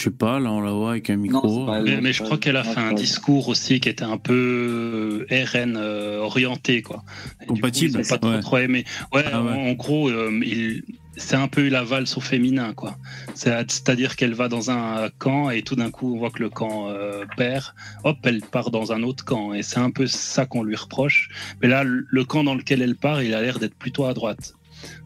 Je 0.00 0.04
sais 0.04 0.10
pas, 0.10 0.40
là 0.40 0.50
on 0.50 0.62
la 0.62 0.70
voit 0.72 0.92
avec 0.92 1.10
un 1.10 1.16
micro. 1.16 1.66
Mais, 1.82 2.00
mais 2.00 2.14
je 2.14 2.22
crois 2.22 2.38
qu'elle 2.38 2.56
a 2.56 2.64
fait 2.64 2.80
un 2.80 2.94
discours 2.94 3.48
aussi 3.48 3.80
qui 3.80 3.90
était 3.90 4.02
un 4.02 4.16
peu 4.16 5.26
euh, 5.30 5.44
RN 5.44 5.76
euh, 5.76 6.20
orienté, 6.20 6.80
quoi. 6.80 7.04
Et 7.42 7.46
coup, 7.46 7.54
Compatible, 7.56 8.00
ils 8.00 8.06
ont 8.06 8.08
pas 8.08 8.16
trop, 8.18 8.30
ouais. 8.30 8.40
trop 8.40 8.56
aimé. 8.56 8.84
Ouais, 9.12 9.24
Ah 9.30 9.42
ouais. 9.42 9.50
en, 9.52 9.56
en 9.68 9.72
gros, 9.74 10.08
euh, 10.08 10.30
il- 10.42 10.82
c'est 11.18 11.36
un 11.36 11.48
peu 11.48 11.68
la 11.68 11.84
valse 11.84 12.16
au 12.16 12.22
féminin, 12.22 12.72
quoi. 12.72 12.96
C'est- 13.34 13.50
C'est-à-dire 13.70 14.16
qu'elle 14.16 14.32
va 14.32 14.48
dans 14.48 14.70
un 14.70 15.10
camp 15.18 15.50
et 15.50 15.60
tout 15.60 15.76
d'un 15.76 15.90
coup, 15.90 16.14
on 16.14 16.18
voit 16.18 16.30
que 16.30 16.42
le 16.42 16.48
camp 16.48 16.88
euh, 16.88 17.26
perd. 17.36 17.64
Hop, 18.04 18.16
elle 18.22 18.40
part 18.40 18.70
dans 18.70 18.92
un 18.92 19.02
autre 19.02 19.22
camp. 19.26 19.52
Et 19.52 19.62
c'est 19.62 19.80
un 19.80 19.90
peu 19.90 20.06
ça 20.06 20.46
qu'on 20.46 20.62
lui 20.62 20.76
reproche. 20.76 21.28
Mais 21.60 21.68
là, 21.68 21.84
le 21.84 22.24
camp 22.24 22.42
dans 22.42 22.54
lequel 22.54 22.80
elle 22.80 22.96
part, 22.96 23.22
il 23.22 23.34
a 23.34 23.42
l'air 23.42 23.58
d'être 23.58 23.74
plutôt 23.74 24.06
à 24.06 24.14
droite. 24.14 24.54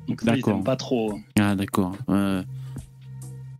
Donc 0.06 0.20
ça, 0.20 0.36
ils 0.36 0.42
pas 0.62 0.76
trop. 0.76 1.18
Ah 1.36 1.56
d'accord. 1.56 1.96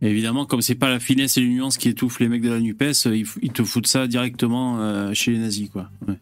Évidemment, 0.01 0.45
comme 0.45 0.61
c'est 0.61 0.75
pas 0.75 0.89
la 0.89 0.99
finesse 0.99 1.37
et 1.37 1.41
les 1.41 1.47
nuances 1.47 1.77
qui 1.77 1.89
étouffent 1.89 2.19
les 2.19 2.27
mecs 2.27 2.41
de 2.41 2.51
la 2.51 2.59
Nupes, 2.59 2.81
euh, 2.81 3.23
ils, 3.41 3.51
te 3.51 3.63
foutent 3.63 3.87
ça 3.87 4.07
directement 4.07 4.79
euh, 4.79 5.13
chez 5.13 5.31
les 5.31 5.39
nazis, 5.39 5.69
quoi. 5.69 5.89
Ouais. 6.07 6.15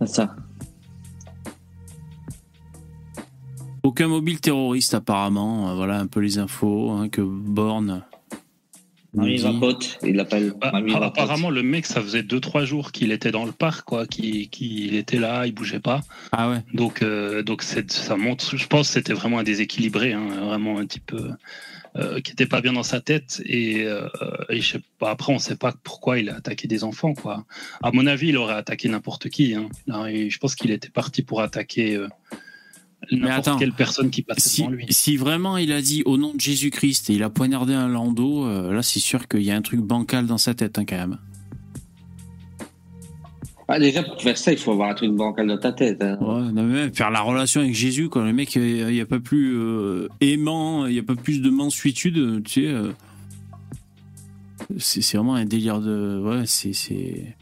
C'est 0.00 0.08
ça. 0.14 0.36
Aucun 3.82 4.08
mobile 4.08 4.40
terroriste 4.40 4.94
apparemment. 4.94 5.70
euh, 5.70 5.74
voilà 5.74 5.98
un 5.98 6.06
peu 6.06 6.20
les 6.20 6.38
infos 6.38 6.90
hein, 6.90 7.08
que 7.08 7.20
Borne. 7.22 8.04
Mamie. 9.14 9.38
Vapote, 9.38 9.98
il 10.04 10.16
l'appelle. 10.16 10.52
Bah, 10.60 10.70
apparemment, 11.02 11.48
le 11.48 11.62
mec, 11.62 11.86
ça 11.86 12.02
faisait 12.02 12.20
2-3 12.22 12.64
jours 12.66 12.92
qu'il 12.92 13.10
était 13.10 13.30
dans 13.30 13.46
le 13.46 13.52
parc, 13.52 13.86
quoi. 13.86 14.06
Qu'il 14.06 14.94
était 14.94 15.18
là, 15.18 15.46
il 15.46 15.52
bougeait 15.54 15.80
pas. 15.80 16.02
Ah 16.32 16.50
ouais. 16.50 16.58
Donc, 16.74 17.00
euh, 17.02 17.42
donc 17.42 17.62
c'est- 17.62 17.90
ça 17.90 18.16
montre. 18.16 18.54
Je 18.56 18.66
pense 18.66 18.88
que 18.88 18.92
c'était 18.94 19.14
vraiment 19.14 19.38
un 19.38 19.44
déséquilibré, 19.44 20.12
hein, 20.12 20.26
vraiment 20.44 20.78
un 20.78 20.84
type 20.86 21.12
euh, 21.14 21.30
euh, 21.98 22.20
qui 22.20 22.32
était 22.32 22.46
pas 22.46 22.60
bien 22.60 22.72
dans 22.72 22.82
sa 22.82 23.00
tête. 23.00 23.42
Et, 23.44 23.82
euh, 23.84 24.08
et 24.48 24.60
je 24.60 24.72
sais 24.72 24.82
pas. 24.98 25.10
Après, 25.10 25.32
on 25.32 25.38
sait 25.38 25.56
pas 25.56 25.74
pourquoi 25.82 26.18
il 26.18 26.30
a 26.30 26.36
attaqué 26.36 26.68
des 26.68 26.84
enfants, 26.84 27.14
quoi. 27.14 27.44
À 27.82 27.90
mon 27.92 28.06
avis, 28.06 28.28
il 28.28 28.36
aurait 28.36 28.54
attaqué 28.54 28.88
n'importe 28.88 29.28
qui. 29.28 29.54
Hein. 29.54 29.68
Et 30.06 30.30
je 30.30 30.38
pense 30.38 30.54
qu'il 30.54 30.70
était 30.70 30.90
parti 30.90 31.22
pour 31.22 31.40
attaquer 31.40 31.96
euh, 31.96 32.08
n'importe 33.10 33.58
quelle 33.58 33.72
personne 33.72 34.10
qui 34.10 34.22
passait 34.22 34.48
Si, 34.48 34.60
devant 34.62 34.70
lui. 34.70 34.86
si 34.90 35.16
vraiment 35.16 35.56
il 35.56 35.72
a 35.72 35.82
dit 35.82 36.02
au 36.04 36.16
nom 36.18 36.34
de 36.34 36.40
Jésus-Christ 36.40 37.10
et 37.10 37.14
il 37.14 37.22
a 37.22 37.30
poignardé 37.30 37.74
un 37.74 37.88
landau, 37.88 38.48
là 38.70 38.82
c'est 38.82 39.00
sûr 39.00 39.26
qu'il 39.28 39.42
y 39.42 39.50
a 39.50 39.56
un 39.56 39.62
truc 39.62 39.80
bancal 39.80 40.26
dans 40.26 40.38
sa 40.38 40.54
tête 40.54 40.78
hein, 40.78 40.84
quand 40.84 40.96
même. 40.96 41.18
Ah, 43.70 43.78
déjà, 43.78 44.02
pour 44.02 44.20
faire 44.22 44.38
ça, 44.38 44.50
il 44.52 44.58
faut 44.58 44.72
avoir 44.72 44.88
un 44.90 44.94
truc 44.94 45.12
bancal 45.12 45.46
dans 45.46 45.58
ta 45.58 45.72
tête. 45.72 46.00
hein. 46.02 46.16
Ouais, 46.22 46.50
non, 46.52 46.62
mais 46.62 46.72
même 46.74 46.94
faire 46.94 47.10
la 47.10 47.20
relation 47.20 47.60
avec 47.60 47.74
Jésus, 47.74 48.08
quand 48.08 48.22
le 48.24 48.32
mec, 48.32 48.54
il 48.56 48.86
n'y 48.86 49.00
a 49.00 49.06
pas 49.06 49.20
plus 49.20 49.54
euh, 49.58 50.08
aimant, 50.22 50.86
il 50.86 50.94
n'y 50.94 50.98
a 50.98 51.02
pas 51.02 51.14
plus 51.14 51.42
de 51.42 51.50
mansuétude, 51.50 52.42
tu 52.44 52.62
sais. 52.62 52.66
euh, 52.66 52.92
c'est 54.78 55.16
vraiment 55.16 55.34
un 55.34 55.44
délire 55.44 55.80
de. 55.80 56.20
Ouais, 56.24 56.42
c'est. 56.46 56.72
c'est- 56.72 57.34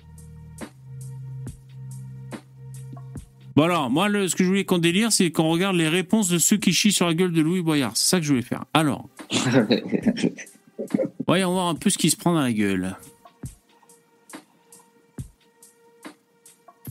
Bon 3.55 3.63
alors, 3.63 3.89
moi, 3.89 4.09
le- 4.09 4.29
ce 4.29 4.37
que 4.37 4.43
je 4.45 4.49
voulais 4.49 4.65
qu'on 4.65 4.79
délire, 4.79 5.13
c'est 5.13 5.31
qu'on 5.31 5.49
regarde 5.49 5.77
les 5.77 5.89
réponses 5.89 6.29
de 6.29 6.39
ceux 6.39 6.57
qui 6.59 6.73
chient 6.73 6.93
sur 6.93 7.07
la 7.07 7.15
gueule 7.15 7.33
de 7.33 7.41
Louis 7.41 7.63
Boyard. 7.63 7.93
C'est 7.97 8.09
ça 8.11 8.19
que 8.19 8.25
je 8.27 8.31
voulais 8.31 8.43
faire. 8.43 8.65
Alors, 8.75 9.09
voyons 11.27 11.53
voir 11.53 11.69
un 11.69 11.75
peu 11.75 11.89
ce 11.89 11.97
qui 11.99 12.11
se 12.11 12.17
prend 12.17 12.35
dans 12.35 12.41
la 12.43 12.53
gueule. 12.53 12.97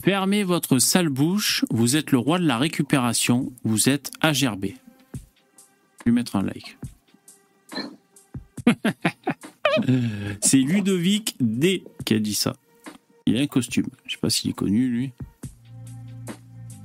Fermez 0.06 0.44
votre 0.44 0.78
sale 0.78 1.08
bouche, 1.08 1.64
vous 1.68 1.96
êtes 1.96 2.12
le 2.12 2.18
roi 2.18 2.38
de 2.38 2.46
la 2.46 2.58
récupération, 2.58 3.52
vous 3.64 3.88
êtes. 3.88 4.12
Je 4.22 4.46
vais 6.04 6.12
mettre 6.12 6.36
un 6.36 6.44
like. 6.44 6.78
C'est 10.40 10.58
Ludovic 10.58 11.34
D 11.40 11.82
qui 12.04 12.14
a 12.14 12.20
dit 12.20 12.34
ça. 12.34 12.54
Il 13.26 13.36
a 13.36 13.40
un 13.40 13.48
costume. 13.48 13.88
Je 14.06 14.12
sais 14.12 14.20
pas 14.20 14.30
s'il 14.30 14.52
est 14.52 14.54
connu, 14.54 14.88
lui. 14.88 15.10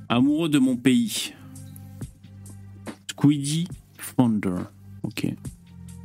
Amoureux 0.08 0.48
de 0.48 0.58
mon 0.58 0.76
pays. 0.76 1.32
Squeedy 3.08 3.68
Founder. 3.98 4.64
Ok. 5.04 5.28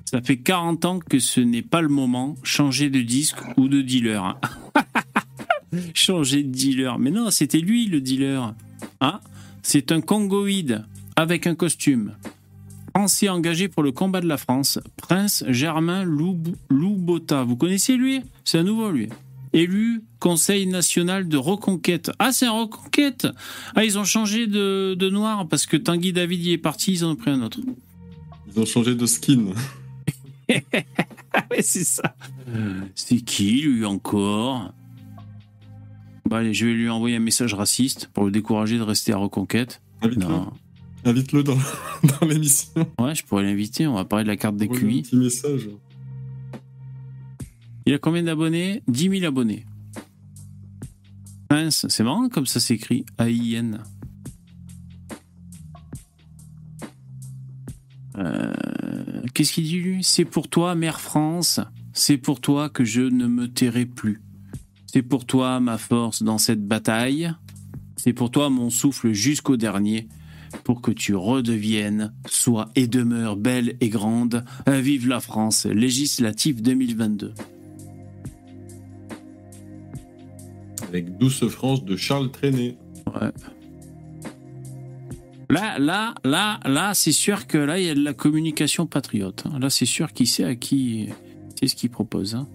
Ça 0.06 0.22
fait 0.22 0.38
40 0.38 0.85
ans 0.85 0.99
que 0.99 1.18
ce 1.18 1.41
n'est 1.41 1.64
pas 1.64 1.81
le 1.81 1.89
moment. 1.89 2.35
Changer 2.44 2.91
de 2.91 3.02
disque 3.02 3.39
ou 3.57 3.69
de 3.69 3.81
dealer. 3.81 4.39
Changer 5.94 6.44
de 6.44 6.49
dealer. 6.52 6.98
Mais 6.99 7.11
non, 7.11 7.30
c'était 7.31 7.60
lui 7.60 7.88
le 7.88 8.02
dealer. 8.02 8.53
Hein? 9.02 9.19
C'est 9.64 9.91
un 9.91 10.02
congoïde 10.02 10.84
avec 11.15 11.45
un 11.48 11.56
costume. 11.56 12.14
Français 12.95 13.30
engagé 13.30 13.68
pour 13.68 13.84
le 13.84 13.91
combat 13.91 14.22
de 14.22 14.27
la 14.27 14.38
France, 14.38 14.80
Prince 14.98 15.44
Germain 15.49 16.03
Loub- 16.03 16.56
Loubota. 16.69 17.44
Vous 17.44 17.56
connaissez 17.56 17.95
lui? 17.95 18.22
C'est 18.44 18.57
un 18.60 18.64
nouveau 18.64 18.89
lui. 18.91 19.10
Élu 19.53 20.02
Conseil 20.19 20.65
national 20.65 21.27
de 21.27 21.38
reconquête. 21.38 22.11
Ah, 22.18 22.31
c'est 22.31 22.48
un 22.48 22.52
reconquête 22.52 23.27
Ah, 23.76 23.85
ils 23.85 23.99
ont 23.99 24.03
changé 24.03 24.48
de, 24.48 24.95
de 24.98 25.10
noir 25.11 25.48
parce 25.48 25.68
que 25.68 25.77
Tanguy 25.77 26.11
David 26.11 26.44
y 26.44 26.52
est 26.53 26.57
parti, 26.57 26.94
ils 26.94 27.06
en 27.06 27.11
ont 27.11 27.15
pris 27.15 27.30
un 27.31 27.41
autre. 27.44 27.60
Ils 28.52 28.60
ont 28.60 28.65
changé 28.65 28.95
de 28.95 29.06
skin. 29.06 29.45
Ah 31.34 31.44
ouais, 31.52 31.61
c'est 31.61 31.84
ça. 31.84 32.15
C'est 32.95 33.18
qui, 33.19 33.61
lui, 33.61 33.85
encore? 33.85 34.73
Bah 36.30 36.38
allez, 36.38 36.54
je 36.54 36.66
vais 36.66 36.74
lui 36.74 36.90
envoyer 36.90 37.16
un 37.16 37.20
message 37.22 37.54
raciste 37.54 38.08
pour 38.14 38.26
le 38.26 38.32
décourager 38.32 38.78
de 38.78 38.84
rester 38.84 39.14
à 39.14 39.18
Reconquête. 39.18 39.82
Invite-le. 40.02 41.44
Dans, 41.44 41.56
dans 42.22 42.28
l'émission. 42.28 42.70
Ouais, 42.99 43.16
je 43.16 43.24
pourrais 43.24 43.44
l'inviter, 43.44 43.88
on 43.88 43.94
va 43.95 44.04
parler 44.04 44.24
de 44.26 44.30
la 44.30 44.36
carte 44.36 44.58
des 44.58 44.66
un 44.66 44.68
QI. 44.68 45.04
petit 45.04 45.16
message. 45.16 45.70
Il 47.86 47.94
a 47.94 47.98
combien 47.98 48.24
d'abonnés? 48.24 48.84
10 48.90 49.10
000 49.20 49.26
abonnés. 49.26 49.66
Mince, 51.49 51.86
c'est 51.88 52.04
marrant 52.04 52.28
comme 52.28 52.45
ça 52.45 52.60
s'écrit. 52.60 53.06
A-I-N. 53.18 53.82
Euh, 58.18 58.54
Qu'est-ce 59.34 59.54
qu'il 59.54 59.64
dit 59.64 59.80
lui? 59.80 60.04
C'est 60.04 60.26
pour 60.26 60.49
toi, 60.49 60.76
Mère 60.76 60.99
France. 60.99 61.62
C'est 61.94 62.18
pour 62.18 62.41
toi 62.41 62.70
que 62.70 62.84
je 62.84 63.02
ne 63.02 63.28
me 63.28 63.48
tairai 63.48 63.86
plus. 63.86 64.22
C'est 64.88 65.02
pour 65.04 65.26
toi 65.26 65.60
ma 65.60 65.78
force 65.78 66.24
dans 66.24 66.38
cette 66.38 66.66
bataille. 66.66 67.32
C'est 67.98 68.14
pour 68.14 68.32
toi 68.32 68.50
mon 68.50 68.70
souffle 68.70 69.12
jusqu'au 69.12 69.58
dernier. 69.58 70.08
Pour 70.64 70.82
que 70.82 70.92
tu 70.92 71.14
redeviennes, 71.14 72.14
sois 72.26 72.70
et 72.76 72.88
demeure 72.88 73.36
belle 73.36 73.76
et 73.82 73.90
grande. 73.90 74.46
Vive 74.66 75.08
la 75.08 75.20
France, 75.20 75.66
législative 75.66 76.62
2022. 76.62 77.34
Avec 80.88 81.18
Douce 81.18 81.46
France 81.50 81.84
de 81.84 81.98
Charles 81.98 82.32
Trenet. 82.32 82.78
Ouais. 83.08 83.32
Là, 85.50 85.80
là, 85.80 86.16
là, 86.24 86.60
là, 86.66 86.94
c'est 86.94 87.12
sûr 87.12 87.46
que 87.48 87.58
là, 87.58 87.78
il 87.80 87.86
y 87.86 87.90
a 87.90 87.96
de 87.96 88.04
la 88.04 88.14
communication 88.14 88.86
patriote. 88.86 89.44
hein. 89.52 89.60
Là, 89.60 89.70
c'est 89.70 89.86
sûr 89.86 90.14
qu'il 90.14 90.28
sait 90.28 90.44
à 90.46 90.56
qui 90.56 91.10
c'est 91.60 91.68
ce 91.68 91.76
qu'il 91.76 91.90
propose. 91.90 92.36
hein. 92.36 92.48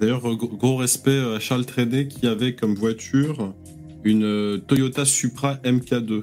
D'ailleurs, 0.00 0.20
gros 0.36 0.76
respect 0.76 1.18
à 1.18 1.40
Charles 1.40 1.64
Trenet 1.64 2.08
qui 2.08 2.26
avait 2.26 2.54
comme 2.54 2.74
voiture 2.74 3.54
une 4.04 4.24
euh, 4.24 4.58
Toyota 4.58 5.04
Supra 5.04 5.54
MK2. 5.64 6.22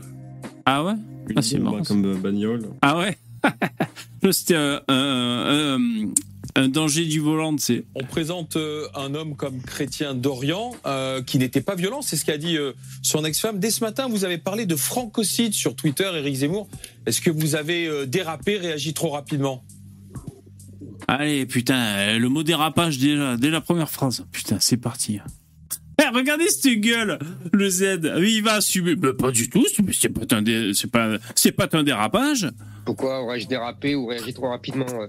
Ah 0.66 0.84
ouais? 0.84 0.94
Une 1.28 1.38
Ah, 1.38 1.42
c'est 1.42 1.60
marrant, 1.60 1.82
comme 1.84 2.06
euh, 2.06 2.16
bagnole. 2.16 2.64
Ah 2.82 2.98
ouais? 2.98 3.18
Là, 4.24 4.32
C'était 4.32 4.56
euh, 4.56 4.80
un, 6.56 6.68
danger 6.70 7.06
du 7.06 7.20
volant, 7.20 7.56
c'est. 7.58 7.84
On 7.96 8.04
présente 8.06 8.56
euh, 8.56 8.88
un 8.96 9.16
homme 9.16 9.36
comme 9.36 9.62
chrétien 9.62 10.14
d'Orient 10.14 10.72
euh, 10.86 11.22
qui 11.22 11.38
n'était 11.40 11.60
pas 11.62 11.76
violent, 11.76 12.02
c'est 12.02 12.16
ce 12.16 12.24
qu'a 12.24 12.38
dit 12.38 12.58
euh, 12.58 12.72
son 13.02 13.26
ex-femme. 13.26 13.60
Dès 13.60 13.72
ce 13.72 13.84
matin, 13.84 14.08
vous 14.08 14.24
avez 14.24 14.38
parlé 14.38 14.66
de 14.66 14.76
francocide 14.78 15.54
sur 15.54 15.76
Twitter, 15.76 16.10
Éric 16.16 16.36
Zemmour. 16.36 16.70
Est-ce 17.06 17.20
que 17.22 17.32
vous 17.32 17.56
avez 17.56 17.86
euh, 17.88 18.06
dérapé, 18.06 18.58
réagi 18.58 18.94
trop 18.94 19.10
rapidement? 19.10 19.64
Allez, 21.08 21.46
putain, 21.46 21.76
euh, 21.76 22.20
le 22.20 22.30
mot 22.30 22.44
dérapage 22.44 22.98
déjà, 22.98 23.36
dès 23.38 23.50
la 23.50 23.62
première 23.62 23.90
phrase. 23.90 24.26
Putain, 24.32 24.58
c'est 24.60 24.78
parti. 24.78 25.20
Eh, 26.02 26.16
regardez 26.16 26.48
cette 26.48 26.80
gueule, 26.80 27.20
le 27.52 27.70
Z. 27.70 28.14
Oui, 28.18 28.36
il 28.38 28.44
va 28.44 28.54
assumer. 28.54 28.96
Mais 28.96 29.14
pas 29.14 29.32
du 29.32 29.50
tout, 29.50 29.64
c'est 29.94 30.10
pas 30.10 31.68
un, 31.78 31.84
dérapage. 31.84 32.50
Pourquoi 32.86 33.22
aurais-je 33.22 33.48
dérapé 33.48 33.96
ou 33.96 34.08
réagi 34.08 34.34
trop 34.34 34.50
rapidement 34.50 34.86
Euh, 34.90 35.08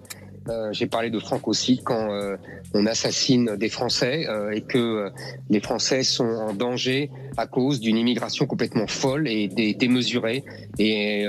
euh, 0.48 0.72
J'ai 0.72 0.86
parlé 0.86 1.08
de 1.08 1.18
francocide 1.18 1.80
quand 1.84 2.12
euh, 2.12 2.36
on 2.74 2.84
assassine 2.86 3.56
des 3.56 3.70
Français 3.70 4.26
et 4.52 4.60
que 4.60 5.10
les 5.48 5.60
Français 5.60 6.02
sont 6.02 6.24
en 6.26 6.52
danger 6.52 7.10
à 7.38 7.46
cause 7.46 7.80
d'une 7.80 7.96
immigration 7.96 8.44
complètement 8.46 8.86
folle 8.86 9.26
et 9.26 9.48
dé- 9.48 9.72
démesurée 9.74 10.44
et, 10.78 11.24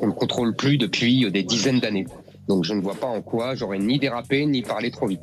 qu'on 0.00 0.06
ne 0.06 0.12
contrôle 0.12 0.56
plus 0.56 0.78
depuis 0.78 1.30
des 1.30 1.42
dizaines 1.42 1.80
d'années. 1.80 2.06
Donc 2.48 2.64
je 2.64 2.74
ne 2.74 2.80
vois 2.80 2.94
pas 2.96 3.06
en 3.06 3.22
quoi 3.22 3.54
j'aurais 3.54 3.78
ni 3.78 3.98
dérapé 3.98 4.44
ni 4.46 4.62
parlé 4.62 4.90
trop 4.90 5.06
vite. 5.06 5.20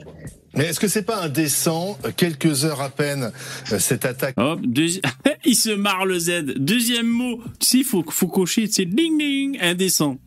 Mais 0.55 0.65
est-ce 0.65 0.79
que 0.79 0.87
c'est 0.87 1.03
pas 1.03 1.21
indécent, 1.23 1.97
euh, 2.05 2.11
quelques 2.15 2.65
heures 2.65 2.81
à 2.81 2.89
peine, 2.89 3.31
euh, 3.71 3.77
cette 3.79 4.05
attaque 4.05 4.33
Hop, 4.37 4.61
deuxi- 4.61 5.01
il 5.45 5.55
se 5.55 5.69
marre 5.69 6.05
le 6.05 6.17
Z. 6.17 6.43
Deuxième 6.57 7.07
mot. 7.07 7.39
Tu 7.59 7.67
sais, 7.67 7.77
il 7.79 7.83
faut, 7.83 8.03
faut 8.09 8.27
cocher, 8.27 8.67
c'est 8.71 8.85
ding 8.85 9.17
ding, 9.19 9.57
indécent. 9.61 10.17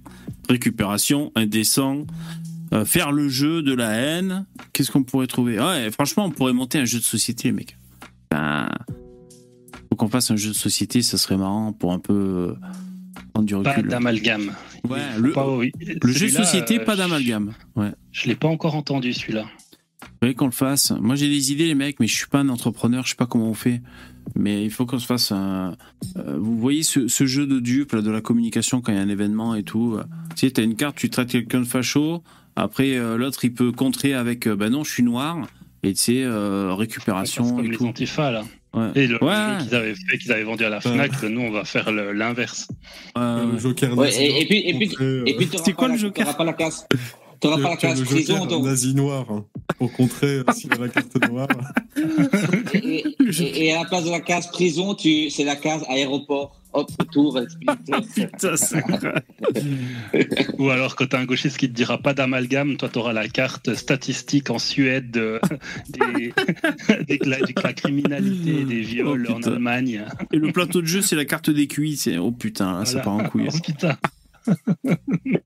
Récupération, 0.49 1.33
indécent. 1.35 2.05
Euh, 2.75 2.85
faire 2.85 3.11
le 3.13 3.29
jeu 3.29 3.63
de 3.63 3.75
la 3.75 3.91
haine. 3.93 4.47
Qu'est-ce 4.73 4.91
qu'on 4.91 5.03
pourrait 5.03 5.27
trouver? 5.27 5.59
Ouais, 5.61 5.91
franchement, 5.91 6.27
on 6.27 6.31
pourrait 6.31 6.53
monter 6.53 6.79
un 6.79 6.85
jeu 6.85 6.99
de 6.99 7.05
société, 7.05 7.49
les 7.49 7.53
mecs. 7.53 7.77
Ben, 8.31 8.69
faut 9.91 9.97
qu'on 9.97 10.09
fasse 10.09 10.31
un 10.31 10.37
jeu 10.37 10.51
de 10.51 10.55
société, 10.57 11.03
ça 11.03 11.19
serait 11.19 11.37
marrant 11.37 11.73
pour 11.73 11.93
un 11.93 11.99
peu 11.99 12.15
euh, 12.15 12.55
prendre 13.33 13.47
du 13.47 13.55
Pas 13.63 13.73
recul. 13.75 13.89
d'amalgame. 13.89 14.53
Ouais, 14.89 15.01
le, 15.19 15.33
pas- 15.33 15.49
oui. 15.49 15.73
le 16.03 16.13
jeu 16.13 16.27
de 16.27 16.33
société, 16.33 16.81
euh, 16.81 16.85
pas 16.85 16.97
d'amalgame. 16.97 17.53
Ouais. 17.77 17.91
Je 18.11 18.29
l'ai 18.29 18.35
pas 18.37 18.49
encore 18.49 18.75
entendu 18.75 19.13
celui-là. 19.13 19.45
faudrait 20.21 20.35
qu'on 20.35 20.47
le 20.47 20.51
fasse? 20.53 20.93
Moi, 21.01 21.15
j'ai 21.17 21.29
des 21.29 21.53
idées, 21.53 21.67
les 21.67 21.75
mecs, 21.75 22.01
mais 22.01 22.07
je 22.07 22.15
suis 22.15 22.27
pas 22.27 22.41
un 22.41 22.49
entrepreneur, 22.49 23.05
je 23.05 23.11
sais 23.11 23.17
pas 23.17 23.27
comment 23.27 23.49
on 23.49 23.55
fait. 23.55 23.81
Mais 24.37 24.65
il 24.65 24.71
faut 24.71 24.87
qu'on 24.87 24.99
se 24.99 25.07
fasse 25.07 25.33
un. 25.33 25.77
euh, 26.17 26.37
vous 26.39 26.57
voyez 26.59 26.83
ce, 26.85 27.09
ce 27.09 27.27
jeu 27.27 27.47
de 27.47 27.59
dupe, 27.59 27.93
là, 27.93 28.03
de 28.03 28.11
la 28.11 28.21
communication 28.21 28.81
quand 28.81 28.93
il 28.93 28.97
y 28.97 28.99
a 28.99 29.03
un 29.03 29.09
événement 29.09 29.55
et 29.55 29.63
tout. 29.65 29.97
euh, 29.99 30.05
Tu 30.37 30.47
sais, 30.47 30.53
t'as 30.53 30.63
une 30.63 30.77
carte, 30.77 30.97
tu 30.97 31.11
traites 31.11 31.29
quelqu'un 31.31 31.61
de 31.61 31.65
facho. 31.67 32.23
Après, 32.55 32.97
euh, 32.97 33.17
l'autre, 33.17 33.45
il 33.45 33.53
peut 33.55 33.73
contrer 33.73 34.15
avec 34.15 34.47
euh, 34.47 34.55
bah 34.57 34.69
non, 34.71 34.85
je 34.85 34.93
suis 34.93 35.03
noir. 35.03 35.47
Et 35.83 35.95
tu 35.95 36.01
sais, 36.01 36.23
euh, 36.23 36.71
C'est 36.71 36.79
récupération 36.79 37.57
comme 37.57 37.65
et 37.65 37.69
les 37.71 37.77
tout. 37.77 37.87
antifas 37.87 38.31
là. 38.31 38.45
Ouais. 38.75 38.89
Et 38.95 39.07
le, 39.07 39.23
Ouais. 39.23 39.59
jeu 39.61 39.65
qu'ils 39.67 39.75
avaient 39.75 39.95
fait, 39.95 40.19
qu'ils 40.19 40.33
avaient 40.33 40.43
vendu 40.45 40.65
à 40.65 40.71
la 40.71 40.81
Fnac, 40.81 41.23
nous 41.25 41.41
on 41.43 41.51
va 41.51 41.65
faire 41.65 41.91
l'inverse. 41.93 42.69
Euh, 43.19 43.53
Le 43.53 43.59
Joker 43.59 43.91
et, 44.05 44.41
et 44.41 44.47
puis, 44.47 44.59
et 44.67 44.75
puis, 44.75 44.97
euh, 45.01 45.25
et 45.27 45.35
puis 45.37 45.47
t'auras 45.47 45.65
C'est 45.65 45.73
quoi 45.75 45.89
pas 45.89 45.93
le 45.95 45.99
Joker 45.99 46.25
t'auras 46.25 46.37
pas 46.39 46.45
la 46.45 46.53
casse. 46.55 46.87
T'auras 47.41 47.61
pas 47.61 47.71
la 47.71 47.77
casse 47.77 47.99
le 47.99 48.05
prison. 48.07 48.35
Joker 48.37 48.49
donc- 48.49 48.65
nazi 48.65 48.95
noir 48.95 49.27
hein, 49.31 49.45
pour 49.79 49.93
contrer 49.93 50.39
euh, 50.39 50.45
s'il 50.55 50.73
a 50.73 50.77
la 50.79 50.89
carte 50.89 51.29
noire. 51.31 51.49
Et- 52.75 53.05
et 53.67 53.73
à 53.73 53.83
la 53.83 53.85
place 53.89 54.05
de 54.05 54.11
la 54.11 54.21
case 54.21 54.47
prison, 54.51 54.95
tu, 54.95 55.29
c'est 55.31 55.45
la 55.45 55.57
case 55.57 55.85
aéroport. 55.89 56.57
Hop, 56.75 56.91
c'est 58.57 58.83
Ou 60.59 60.71
alors 60.71 60.97
quand 60.97 61.07
t'as 61.07 61.19
un 61.21 61.25
gauchiste 61.25 61.59
qui 61.59 61.69
te 61.69 61.75
dira 61.75 61.99
pas 61.99 62.15
d'amalgame, 62.15 62.77
toi 62.77 62.89
t'auras 62.89 63.13
la 63.13 63.29
carte 63.29 63.75
statistique 63.75 64.49
en 64.51 64.59
Suède 64.59 65.11
de, 65.11 65.41
des, 65.89 66.33
des- 67.09 67.19
de 67.19 67.29
la, 67.29 67.39
de 67.41 67.53
la 67.63 67.73
criminalité, 67.75 68.65
des 68.65 68.81
viols 68.81 69.27
Oh, 69.29 69.33
en 69.33 69.37
putain. 69.37 69.53
Allemagne. 69.53 70.05
Et 70.33 70.37
le 70.39 70.51
plateau 70.53 70.81
de 70.81 70.87
jeu, 70.87 71.03
c'est 71.03 71.17
la 71.17 71.25
carte 71.27 71.51
des 71.51 71.67
QI. 71.67 71.97
C'est... 71.97 72.17
Oh 72.19 72.31
putain, 72.33 72.79
là, 72.79 72.85
ça 72.87 73.03
Voilà. 73.03 73.05
part 73.05 73.15
en 73.15 73.25
couille. 73.29 73.49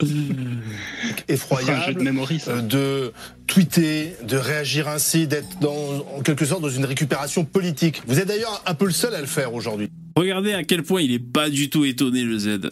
De 0.01 1.33
effroyable 1.33 2.07
euh, 2.49 2.61
de 2.63 3.13
tweeter, 3.47 4.15
de 4.27 4.37
réagir 4.37 4.89
ainsi, 4.89 5.27
d'être 5.27 5.59
dans, 5.61 6.07
en 6.17 6.23
quelque 6.23 6.45
sorte 6.45 6.63
dans 6.63 6.69
une 6.69 6.85
récupération 6.85 7.45
politique. 7.45 8.03
Vous 8.07 8.19
êtes 8.19 8.29
d'ailleurs 8.29 8.63
un 8.67 8.75
peu 8.75 8.87
le 8.87 8.93
seul 8.93 9.15
à 9.15 9.21
le 9.21 9.27
faire 9.27 9.55
aujourd'hui. 9.55 9.89
Regardez 10.17 10.53
à 10.53 10.65
quel 10.65 10.83
point 10.83 11.03
il 11.03 11.13
est 11.13 11.19
pas 11.19 11.51
du 11.51 11.71
tout 11.71 11.85
étonné 11.85 12.23
le 12.23 12.39
Z. 12.39 12.71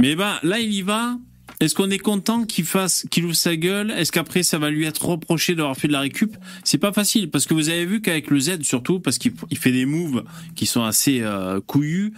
Mais 0.00 0.14
ben 0.14 0.38
là 0.42 0.58
il 0.58 0.72
y 0.72 0.82
va. 0.82 1.16
Est-ce 1.60 1.74
qu'on 1.74 1.90
est 1.90 1.98
content 1.98 2.44
qu'il 2.44 2.64
fasse, 2.64 3.06
qu'il 3.10 3.26
ouvre 3.26 3.34
sa 3.34 3.54
gueule? 3.54 3.90
Est-ce 3.90 4.12
qu'après 4.12 4.42
ça 4.42 4.58
va 4.58 4.70
lui 4.70 4.86
être 4.86 5.04
reproché 5.04 5.54
d'avoir 5.54 5.76
fait 5.76 5.88
de 5.88 5.92
la 5.92 6.00
récup? 6.00 6.36
C'est 6.64 6.78
pas 6.78 6.92
facile 6.92 7.30
parce 7.30 7.46
que 7.46 7.52
vous 7.52 7.68
avez 7.68 7.84
vu 7.84 8.00
qu'avec 8.00 8.30
le 8.30 8.40
Z 8.40 8.62
surtout 8.62 8.98
parce 8.98 9.18
qu'il 9.18 9.32
il 9.50 9.58
fait 9.58 9.72
des 9.72 9.84
moves 9.84 10.24
qui 10.54 10.64
sont 10.64 10.84
assez 10.84 11.20
euh, 11.20 11.60
couillus. 11.60 12.14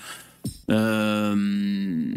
Euh, 0.70 2.14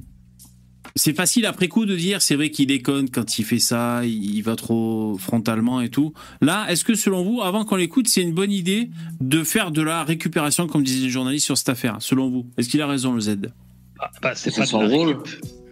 c'est 0.95 1.13
facile 1.15 1.45
après 1.45 1.67
coup 1.67 1.85
de 1.85 1.95
dire 1.95 2.21
c'est 2.21 2.35
vrai 2.35 2.49
qu'il 2.49 2.67
déconne 2.67 3.09
quand 3.09 3.37
il 3.37 3.43
fait 3.43 3.59
ça, 3.59 4.05
il 4.05 4.41
va 4.41 4.55
trop 4.55 5.17
frontalement 5.17 5.81
et 5.81 5.89
tout. 5.89 6.13
Là, 6.41 6.65
est-ce 6.69 6.83
que 6.85 6.95
selon 6.95 7.23
vous, 7.23 7.41
avant 7.41 7.65
qu'on 7.65 7.75
l'écoute, 7.75 8.07
c'est 8.07 8.21
une 8.21 8.33
bonne 8.33 8.51
idée 8.51 8.89
de 9.19 9.43
faire 9.43 9.71
de 9.71 9.81
la 9.81 10.03
récupération 10.03 10.67
comme 10.67 10.83
disaient 10.83 11.03
les 11.05 11.09
journalistes 11.09 11.45
sur 11.45 11.57
cette 11.57 11.69
affaire 11.69 11.97
Selon 11.99 12.29
vous, 12.29 12.45
est-ce 12.57 12.69
qu'il 12.69 12.81
a 12.81 12.87
raison 12.87 13.13
le 13.13 13.19
Z? 13.19 13.37
Ah, 13.99 14.09
bah, 14.21 14.35
c'est 14.35 14.55
pas 14.55 14.65
son 14.65 14.79
de 14.79 14.87
la 14.87 14.95
rôle. 14.95 15.17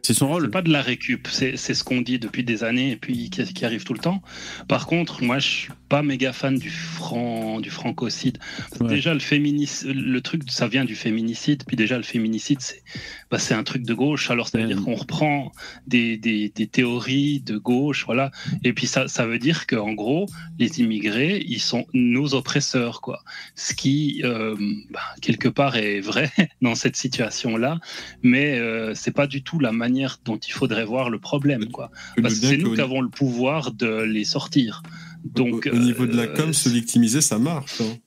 C'est 0.06 0.14
son 0.14 0.28
C'est 0.28 0.32
rôle. 0.34 0.50
pas 0.52 0.62
de 0.62 0.70
la 0.70 0.82
récup, 0.82 1.30
c'est 1.32 1.56
c'est 1.56 1.74
ce 1.74 1.86
qu'on 1.86 2.02
dit 2.02 2.20
depuis 2.20 2.44
des 2.44 2.66
années 2.66 2.92
et 2.92 2.98
puis 2.98 3.30
qui, 3.30 3.42
qui 3.54 3.64
arrive 3.64 3.86
tout 3.86 3.94
le 3.94 4.00
temps. 4.00 4.22
Par 4.68 4.86
contre, 4.88 5.24
moi, 5.24 5.40
je 5.40 5.48
suis 5.48 5.70
pas 5.94 6.02
méga 6.02 6.34
fan 6.34 6.58
du 6.58 6.72
franc, 6.72 7.60
du 7.62 7.70
francocide. 7.70 8.40
Que 8.72 8.84
Ouais. 8.84 8.90
Déjà, 8.96 9.14
le 9.14 9.20
féminicide, 9.20 9.90
le 9.94 10.22
truc, 10.22 10.42
ça 10.50 10.68
vient 10.68 10.86
du 10.86 10.96
féminicide. 10.96 11.64
Puis 11.68 11.78
déjà, 11.78 11.98
le 11.98 12.04
féminicide, 12.04 12.62
c'est 12.62 12.82
bah, 13.30 13.38
c'est 13.38 13.54
un 13.54 13.64
truc 13.64 13.84
de 13.84 13.94
gauche. 13.94 14.32
Alors, 14.32 14.48
ça 14.48 14.58
veut 14.58 14.64
Ouais. 14.64 14.74
dire 14.74 14.84
qu'on 14.84 14.96
reprend 14.96 15.52
des, 15.86 16.18
des, 16.18 16.50
des 16.50 16.66
théories 16.66 17.42
de 17.42 17.58
gauche, 17.60 18.06
voilà. 18.08 18.32
Et 18.64 18.74
puis 18.74 18.88
ça, 18.88 19.08
ça 19.08 19.28
veut 19.28 19.38
dire 19.38 19.68
qu'en 19.68 19.94
gros, 19.94 20.26
les 20.58 20.80
immigrés, 20.82 21.44
ils 21.48 21.60
sont 21.62 21.86
nos 21.94 22.34
oppresseurs, 22.34 23.00
quoi. 23.02 23.24
Ce 23.56 23.76
qui, 23.76 24.22
euh, 24.24 24.56
bah, 24.90 25.02
quelque 25.22 25.48
part, 25.48 25.76
est 25.76 26.00
vrai 26.00 26.32
dans 26.64 26.74
cette 26.74 26.96
situation-là, 26.96 27.80
mais 28.24 28.58
euh, 28.58 28.96
c'est 28.96 29.12
pas 29.22 29.28
du 29.28 29.44
tout 29.44 29.60
la 29.60 29.72
manière 29.72 30.18
dont 30.26 30.38
il 30.38 30.54
faudrait 30.54 30.86
voir 30.86 31.12
le 31.12 31.20
problème, 31.20 31.66
quoi. 31.70 31.92
Parce 32.20 32.40
que 32.40 32.48
c'est 32.48 32.58
nous 32.58 32.74
qui 32.74 32.82
avons 32.82 33.02
le 33.02 33.10
pouvoir 33.10 33.72
de 33.72 34.02
les 34.02 34.24
sortir. 34.26 34.82
Donc, 35.24 35.70
au, 35.72 35.76
au 35.76 35.80
niveau 35.80 36.06
de 36.06 36.16
la 36.16 36.24
euh, 36.24 36.36
com, 36.36 36.54
se 36.54 36.70
victimiser, 36.70 37.22
ça 37.22 37.40
marche. 37.40 37.82
hein. 37.82 37.98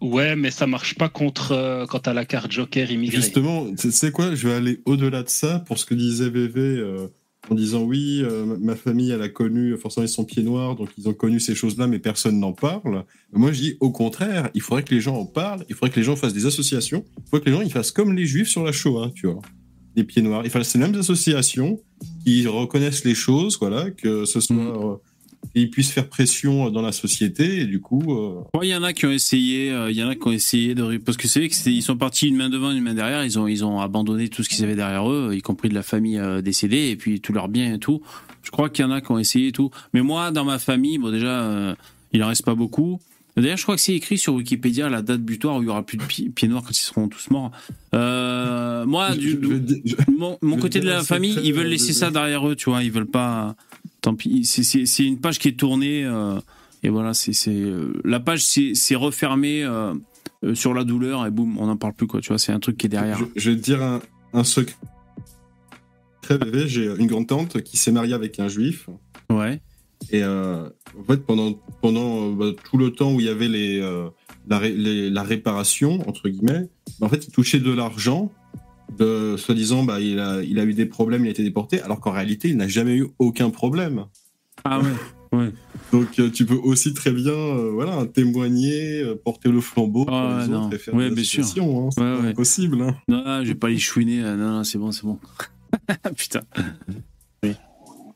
Ouais, 0.00 0.34
mais 0.34 0.50
ça 0.50 0.66
marche 0.66 0.96
pas 0.96 1.08
contre 1.08 1.52
euh, 1.52 1.86
quand 1.86 2.00
t'as 2.00 2.12
la 2.12 2.24
carte 2.24 2.50
Joker 2.50 2.90
immigré. 2.90 3.16
Justement, 3.18 3.72
tu 3.74 3.92
sais 3.92 4.10
quoi, 4.10 4.34
je 4.34 4.48
vais 4.48 4.54
aller 4.54 4.80
au-delà 4.84 5.22
de 5.22 5.28
ça 5.28 5.60
pour 5.60 5.78
ce 5.78 5.86
que 5.86 5.94
disait 5.94 6.28
VV 6.28 6.58
euh, 6.60 7.06
en 7.48 7.54
disant 7.54 7.82
oui, 7.82 8.20
euh, 8.22 8.56
ma- 8.60 8.74
famille, 8.74 9.10
elle 9.12 9.22
a 9.22 9.28
connu, 9.28 9.76
forcément 9.76 10.04
ils 10.04 10.08
sont 10.08 10.24
pieds 10.24 10.42
noirs, 10.42 10.74
donc 10.74 10.88
ils 10.98 11.08
ont 11.08 11.14
connu 11.14 11.38
ces 11.38 11.54
choses-là, 11.54 11.86
mais 11.86 12.00
personne 12.00 12.40
n'en 12.40 12.52
parle. 12.52 13.04
Moi, 13.32 13.52
je 13.52 13.60
dis 13.60 13.76
au 13.78 13.92
contraire, 13.92 14.50
il 14.54 14.60
faudrait 14.60 14.82
que 14.82 14.92
les 14.92 15.00
gens 15.00 15.16
en 15.16 15.24
parlent, 15.24 15.64
il 15.68 15.74
faudrait 15.76 15.90
que 15.90 16.00
les 16.00 16.04
gens 16.04 16.16
fassent 16.16 16.34
des 16.34 16.46
associations, 16.46 17.04
il 17.18 17.22
faudrait 17.30 17.44
que 17.44 17.50
les 17.50 17.56
gens 17.56 17.62
ils 17.62 17.70
fassent 17.72 17.92
comme 17.92 18.12
les 18.16 18.26
juifs 18.26 18.48
sur 18.48 18.64
la 18.64 18.72
Shoah, 18.72 19.12
tu 19.14 19.28
vois, 19.28 19.40
les 19.94 20.02
pieds 20.02 20.22
noirs. 20.22 20.42
Il 20.44 20.50
faudrait 20.50 20.64
ces 20.64 20.78
mêmes 20.78 20.96
associations 20.96 21.80
qui 22.24 22.44
reconnaissent 22.48 23.04
les 23.04 23.14
choses, 23.14 23.56
voilà, 23.60 23.92
que 23.92 24.24
ce 24.24 24.40
soit. 24.40 24.56
Mhm. 24.56 24.96
Euh, 25.44 25.48
ils 25.54 25.70
puissent 25.70 25.90
faire 25.92 26.08
pression 26.08 26.70
dans 26.70 26.82
la 26.82 26.92
société 26.92 27.60
et 27.60 27.66
du 27.66 27.80
coup 27.80 28.02
euh, 28.14 28.42
il 28.62 28.68
y 28.68 28.74
en 28.74 28.82
a 28.82 28.92
qui 28.92 29.06
ont 29.06 29.10
essayé, 29.10 29.70
euh, 29.70 29.90
il 29.90 29.96
y 29.96 30.02
en 30.02 30.08
a 30.08 30.14
qui 30.14 30.26
ont 30.26 30.32
essayé 30.32 30.74
de, 30.74 30.96
parce 30.98 31.16
que 31.16 31.28
c'est 31.28 31.40
vrai 31.40 31.48
que 31.48 31.54
c'est- 31.54 31.72
ils 31.72 31.82
sont 31.82 31.96
partis 31.96 32.28
une 32.28 32.36
main 32.36 32.48
devant, 32.48 32.70
une 32.70 32.80
main 32.82 32.94
derrière, 32.94 33.24
ils 33.24 33.38
ont, 33.38 33.46
ils 33.48 33.64
ont 33.64 33.80
abandonné 33.80 34.28
tout 34.28 34.42
ce 34.42 34.48
qu'ils 34.48 34.64
avaient 34.64 34.76
derrière 34.76 35.10
eux, 35.10 35.34
y 35.34 35.42
compris 35.42 35.68
de 35.68 35.74
la 35.74 35.82
famille 35.82 36.18
euh, 36.18 36.40
décédée 36.42 36.88
et 36.90 36.96
puis 36.96 37.20
tout 37.20 37.32
leur 37.32 37.48
bien 37.48 37.74
et 37.74 37.78
tout. 37.78 38.02
Je 38.42 38.50
crois 38.50 38.68
qu'il 38.70 38.84
y 38.84 38.88
en 38.88 38.90
a 38.90 39.00
qui 39.00 39.10
ont 39.12 39.18
essayé 39.18 39.48
et 39.48 39.52
tout. 39.52 39.70
Mais 39.94 40.00
moi, 40.02 40.30
dans 40.32 40.44
ma 40.44 40.58
famille, 40.58 40.98
bon 40.98 41.10
déjà, 41.12 41.42
euh, 41.42 41.74
il 42.12 42.22
en 42.24 42.28
reste 42.28 42.44
pas 42.44 42.54
beaucoup. 42.56 42.98
D'ailleurs, 43.36 43.56
je 43.56 43.62
crois 43.62 43.76
que 43.76 43.80
c'est 43.80 43.94
écrit 43.94 44.18
sur 44.18 44.34
Wikipédia 44.34 44.88
la 44.90 45.00
date 45.00 45.22
butoir 45.22 45.56
où 45.56 45.62
il 45.62 45.66
y 45.66 45.68
aura 45.68 45.82
plus 45.82 45.96
de 45.96 46.02
pi- 46.02 46.28
pieds 46.28 46.48
noirs 46.48 46.62
quand 46.62 46.70
ils 46.78 46.82
seront 46.82 47.08
tous 47.08 47.30
morts. 47.30 47.50
Euh, 47.94 48.84
moi, 48.84 49.14
du, 49.16 49.30
je- 49.84 49.94
mon, 50.10 50.36
côté 50.58 50.80
de 50.80 50.88
la 50.88 51.02
famille, 51.02 51.38
ils 51.42 51.52
veulent 51.54 51.66
euh, 51.66 51.70
laisser 51.70 51.88
de- 51.92 51.96
ça 51.98 52.10
derrière 52.10 52.46
eux, 52.46 52.54
tu 52.56 52.68
vois. 52.70 52.82
Ils 52.82 52.92
veulent 52.92 53.06
pas. 53.06 53.56
Tant 54.02 54.14
pis. 54.14 54.44
C'est- 54.44 55.04
une 55.06 55.18
page 55.18 55.38
qui 55.38 55.48
est 55.48 55.58
tournée. 55.58 56.04
euh, 56.04 56.38
et 56.82 56.88
voilà, 56.90 57.14
c'est 57.14 57.32
la 58.04 58.20
page, 58.20 58.44
c'est 58.44 58.72
c'est 58.74 58.96
refermé 58.96 59.62
euh, 59.64 59.94
euh, 60.44 60.54
sur 60.54 60.74
la 60.74 60.84
douleur 60.84 61.24
et 61.26 61.30
boum, 61.30 61.56
on 61.58 61.66
n'en 61.68 61.76
parle 61.76 61.94
plus, 61.94 62.06
quoi. 62.08 62.20
Tu 62.20 62.28
vois, 62.28 62.38
c'est 62.38 62.52
un 62.52 62.60
truc 62.60 62.76
qui 62.76 62.86
est 62.86 62.90
derrière. 62.90 63.16
Je, 63.18 63.24
je 63.36 63.50
vais 63.50 63.56
te 63.56 63.62
dire 63.62 63.82
un, 63.82 64.00
un 64.34 64.44
secret. 64.44 64.74
Très 66.20 66.38
bébé, 66.38 66.68
j'ai 66.68 66.86
une 66.98 67.06
grande 67.06 67.26
tante 67.26 67.62
qui 67.62 67.76
s'est 67.76 67.92
mariée 67.92 68.14
avec 68.14 68.38
un 68.40 68.48
juif. 68.48 68.88
Ouais. 69.30 69.60
Et 70.10 70.22
euh, 70.22 70.68
en 70.98 71.04
fait, 71.04 71.18
pendant, 71.18 71.52
pendant 71.80 72.30
euh, 72.30 72.34
bah, 72.34 72.60
tout 72.70 72.76
le 72.76 72.90
temps 72.92 73.12
où 73.14 73.20
il 73.20 73.26
y 73.26 73.28
avait 73.28 73.48
les, 73.48 73.80
euh, 73.80 74.08
la, 74.48 74.58
ré- 74.58 74.74
les- 74.74 75.10
la 75.10 75.22
réparation, 75.22 76.06
entre 76.08 76.28
guillemets, 76.28 76.68
bah, 77.00 77.06
en 77.06 77.08
fait, 77.08 77.26
il 77.26 77.30
touchait 77.32 77.60
de 77.60 77.72
l'argent, 77.72 78.30
de 78.98 79.36
soi-disant, 79.38 79.84
bah, 79.84 80.00
il, 80.00 80.18
a, 80.18 80.42
il 80.42 80.58
a 80.58 80.64
eu 80.64 80.74
des 80.74 80.86
problèmes, 80.86 81.24
il 81.24 81.28
a 81.28 81.30
été 81.30 81.42
déporté, 81.42 81.80
alors 81.80 82.00
qu'en 82.00 82.10
réalité, 82.12 82.48
il 82.48 82.56
n'a 82.56 82.68
jamais 82.68 82.96
eu 82.96 83.08
aucun 83.18 83.50
problème. 83.50 84.04
Ah 84.64 84.80
ouais. 84.80 84.90
Donc, 85.92 86.18
euh, 86.18 86.28
tu 86.30 86.44
peux 86.44 86.56
aussi 86.56 86.92
très 86.92 87.10
bien 87.10 87.32
voilà, 87.72 88.04
témoigner, 88.04 89.02
porter 89.24 89.50
le 89.50 89.62
flambeau 89.62 90.04
pour 90.04 90.14
Ah, 90.14 90.44
les 90.46 90.52
non. 90.52 90.66
autres 90.66 90.74
et 90.74 90.78
faire 90.78 90.94
Ouais, 90.94 91.08
des 91.08 91.14
bien 91.14 91.24
sûr. 91.24 91.42
hein, 91.64 91.88
c'est 91.90 92.00
Ouais, 92.02 92.20
ouais. 92.20 92.28
impossible. 92.28 92.82
Hein. 92.82 92.94
Non, 93.08 93.42
vais 93.42 93.54
pas 93.54 93.70
les 93.70 93.78
chouiner. 93.78 94.20
Non, 94.20 94.36
non, 94.36 94.64
c'est 94.64 94.76
bon, 94.76 94.92
c'est 94.92 95.04
bon. 95.04 95.18
Putain. 96.16 96.42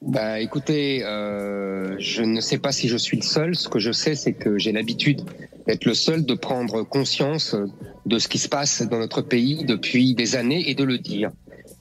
Bah, 0.03 0.41
écoutez, 0.41 1.03
euh, 1.05 1.97
je 1.99 2.23
ne 2.23 2.41
sais 2.41 2.59
pas 2.59 2.73
si 2.73 2.89
je 2.89 2.97
suis 2.97 3.17
le 3.17 3.23
seul. 3.23 3.55
Ce 3.55 3.69
que 3.69 3.79
je 3.79 3.93
sais, 3.93 4.15
c'est 4.15 4.33
que 4.33 4.59
j'ai 4.59 4.73
l'habitude 4.73 5.23
d'être 5.67 5.85
le 5.85 5.95
seul 5.95 6.25
de 6.25 6.35
prendre 6.35 6.83
conscience 6.83 7.57
de 8.05 8.19
ce 8.19 8.29
qui 8.29 8.39
se 8.39 8.49
passe 8.49 8.83
dans 8.83 8.99
notre 8.99 9.23
pays 9.23 9.65
depuis 9.65 10.15
des 10.15 10.37
années 10.37 10.69
et 10.71 10.75
de 10.75 10.85
le 10.85 10.99
dire. 10.99 11.31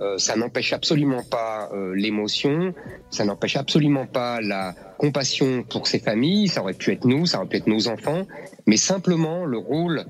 Euh, 0.01 0.17
ça 0.17 0.35
n'empêche 0.35 0.73
absolument 0.73 1.23
pas 1.23 1.69
euh, 1.73 1.95
l'émotion, 1.95 2.73
ça 3.11 3.23
n'empêche 3.23 3.55
absolument 3.55 4.05
pas 4.05 4.41
la 4.41 4.75
compassion 4.97 5.63
pour 5.63 5.87
ces 5.87 5.99
familles. 5.99 6.47
Ça 6.47 6.61
aurait 6.61 6.73
pu 6.73 6.91
être 6.91 7.05
nous, 7.05 7.25
ça 7.25 7.37
aurait 7.37 7.47
pu 7.47 7.57
être 7.57 7.67
nos 7.67 7.87
enfants, 7.87 8.27
mais 8.65 8.77
simplement 8.77 9.45
le 9.45 9.57
rôle 9.57 10.05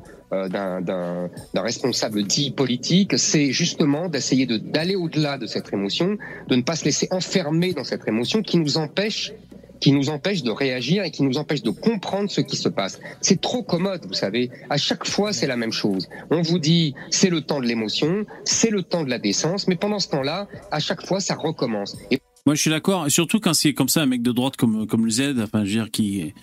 d'un- 0.50 0.82
d'un 0.82 1.62
responsable 1.62 2.24
dit 2.24 2.52
politique, 2.52 3.18
c'est 3.18 3.52
justement 3.52 4.10
d'essayer 4.10 4.46
de- 4.46 4.58
d'aller 4.58 4.96
au-delà 4.96 5.38
de 5.38 5.48
cette 5.48 5.72
émotion, 5.74 6.18
de 6.48 6.56
ne 6.56 6.62
pas 6.62 6.76
se 6.76 6.86
laisser 6.86 7.08
enfermer 7.12 7.74
dans 7.74 7.84
cette 7.84 8.08
émotion 8.08 8.42
qui 8.42 8.58
nous 8.58 8.78
empêche 8.78 9.34
qui 9.82 9.92
nous 9.92 10.10
empêche 10.10 10.42
de 10.42 10.52
réagir 10.52 11.04
et 11.04 11.12
qui 11.12 11.22
nous 11.22 11.38
empêche 11.38 11.62
de 11.62 11.70
comprendre 11.70 12.32
ce 12.32 12.40
qui 12.40 12.56
se 12.56 12.70
passe. 12.70 12.98
C'est 13.20 13.42
trop 13.42 13.62
commode, 13.62 14.06
vous 14.08 14.14
savez. 14.14 14.50
À 14.70 14.78
chaque 14.78 15.06
fois, 15.06 15.34
c'est 15.34 15.48
la 15.48 15.58
même 15.58 15.74
chose. 15.74 16.08
On 16.32 16.42
vous 16.42 16.60
dit, 16.60 16.96
c'est 17.12 17.30
le 17.30 17.42
temps 17.42 17.60
de 17.60 17.66
l'émotion, 17.68 18.26
c'est 18.46 18.70
le 18.72 18.84
temps 18.84 19.04
de 19.04 19.10
la 19.10 19.20
décence, 19.20 19.68
mais 19.68 19.76
pendant 19.76 20.00
ce 20.00 20.08
temps-là, 20.08 20.48
à 20.72 20.80
chaque 20.80 21.06
fois, 21.06 21.20
ça 21.20 21.36
recommence. 21.36 21.98
Moi, 22.46 22.56
je 22.56 22.62
suis 22.62 22.70
d'accord, 22.72 23.12
surtout 23.12 23.42
quand 23.42 23.54
c'est 23.54 23.74
comme 23.74 23.90
ça, 23.90 24.02
un 24.02 24.06
mec 24.06 24.22
de 24.22 24.32
droite 24.32 24.56
comme, 24.56 24.88
comme 24.88 25.04
le 25.06 25.12
Z, 25.12 25.36
enfin, 25.44 25.66
je 25.66 25.78
veux 25.78 25.84
dire, 25.84 25.92
qui, 25.92 26.34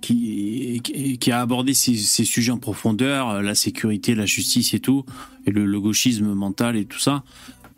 qui, 0.00 0.80
a 1.30 1.40
abordé 1.40 1.74
ces, 1.74 1.96
sujets 1.96 2.52
en 2.52 2.58
profondeur, 2.58 3.42
la 3.42 3.54
sécurité, 3.54 4.14
la 4.14 4.26
justice 4.26 4.74
et 4.74 4.80
tout, 4.80 5.04
et 5.46 5.50
le, 5.50 5.80
gauchisme 5.80 6.32
mental 6.34 6.76
et 6.76 6.84
tout 6.84 6.98
ça. 6.98 7.22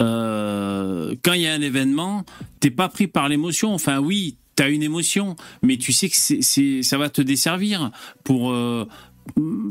Euh, 0.01 1.15
quand 1.23 1.35
il 1.35 1.43
y 1.43 1.47
a 1.47 1.53
un 1.53 1.61
événement, 1.61 2.25
t'es 2.61 2.71
pas 2.71 2.89
pris 2.89 3.07
par 3.07 3.29
l'émotion. 3.29 3.73
Enfin, 3.73 3.99
oui, 3.99 4.37
t'as 4.57 4.71
une 4.71 4.83
émotion, 4.83 5.37
mais 5.63 5.77
tu 5.77 5.93
sais 5.93 6.09
que 6.09 6.83
ça 6.83 6.99
va 6.99 7.09
te 7.09 7.23
desservir 7.23 7.91
pour. 8.25 8.51
euh, 8.51 8.87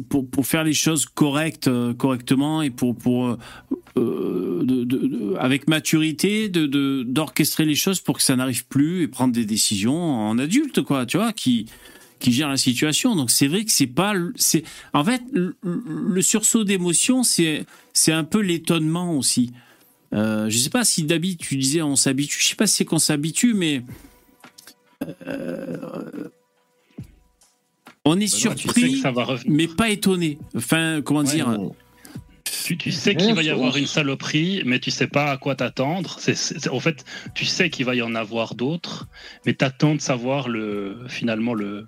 pour, 0.10 0.30
pour 0.30 0.48
faire 0.48 0.64
les 0.64 0.74
choses 0.74 1.06
correctes, 1.06 1.68
euh, 1.68 1.94
correctement 1.94 2.62
et 2.62 2.70
pour, 2.70 2.96
pour 2.96 3.28
euh, 3.28 3.38
euh, 3.98 5.36
avec 5.40 5.68
maturité 5.68 6.50
de- 6.50 7.04
d'orchestrer 7.04 7.66
les 7.66 7.76
choses 7.76 8.00
pour 8.00 8.18
que 8.18 8.24
ça 8.24 8.36
n'arrive 8.36 8.66
plus 8.68 9.04
et 9.04 9.08
prendre 9.08 9.34
des 9.34 9.46
décisions 9.46 10.00
en 10.02 10.38
adulte 10.40 10.82
quoi 10.82 11.06
tu 11.06 11.18
vois 11.18 11.34
qui 11.34 11.66
qui 12.22 12.32
gère 12.32 12.48
la 12.50 12.58
situation 12.58 13.16
donc 13.16 13.32
c'est 13.32 13.48
vrai 13.48 13.66
que 13.66 13.72
c'est 13.72 13.88
pas 13.88 14.14
c'est 14.36 14.64
en 14.94 15.04
fait 15.04 15.22
le, 15.34 15.58
le 15.64 16.22
sursaut 16.22 16.64
d'émotion 16.64 17.24
c'est 17.24 17.66
c'est 17.94 18.14
un 18.14 18.24
peu 18.24 18.40
l'étonnement 18.40 19.18
aussi 19.18 19.52
euh, 20.14 20.50
je 20.50 20.58
sais 20.58 20.70
pas 20.70 20.86
si 20.86 21.04
d'habitude 21.04 21.48
tu 21.48 21.58
disais 21.58 21.82
on 21.82 21.96
s'habitue 21.96 22.40
je 22.40 22.48
sais 22.48 22.56
pas 22.56 22.68
si 22.68 22.78
c'est 22.78 22.86
qu'on 22.86 23.00
s'habitue 23.00 23.54
mais 23.54 23.82
euh, 25.28 25.78
on 28.06 28.20
est 28.20 28.32
Bah 28.32 28.50
non, 28.50 28.56
tu 28.56 28.70
sais 28.70 28.82
surpris 28.82 28.92
que 28.94 28.98
ça 29.00 29.12
va 29.12 29.24
revenir. 29.26 29.52
mais 29.56 29.68
pas 29.68 29.90
étonné 29.90 30.38
enfin 30.56 31.02
comment 31.04 31.22
Ouais, 31.22 31.26
dire 31.36 31.50
non. 31.50 31.76
Tu, 32.64 32.78
tu 32.78 32.92
sais 32.92 33.16
qu'il 33.16 33.34
va 33.34 33.44
y 33.44 33.50
avoir 33.50 33.76
une 33.78 33.88
saloperie, 33.88 34.62
mais 34.66 34.80
tu 34.80 34.92
sais 34.92 35.08
pas 35.08 35.32
à 35.32 35.38
quoi 35.38 35.56
t'attendre. 35.56 36.20
En 36.72 36.80
fait, 36.80 37.06
tu 37.34 37.46
sais 37.46 37.70
qu'il 37.70 37.86
va 37.86 37.96
y 37.96 38.02
en 38.02 38.14
avoir 38.14 38.56
d'autres, 38.56 39.08
mais 39.46 39.54
t'attends 39.54 39.96
de 39.96 40.02
savoir 40.02 40.48
le, 40.48 41.06
finalement 41.08 41.54
le, 41.54 41.88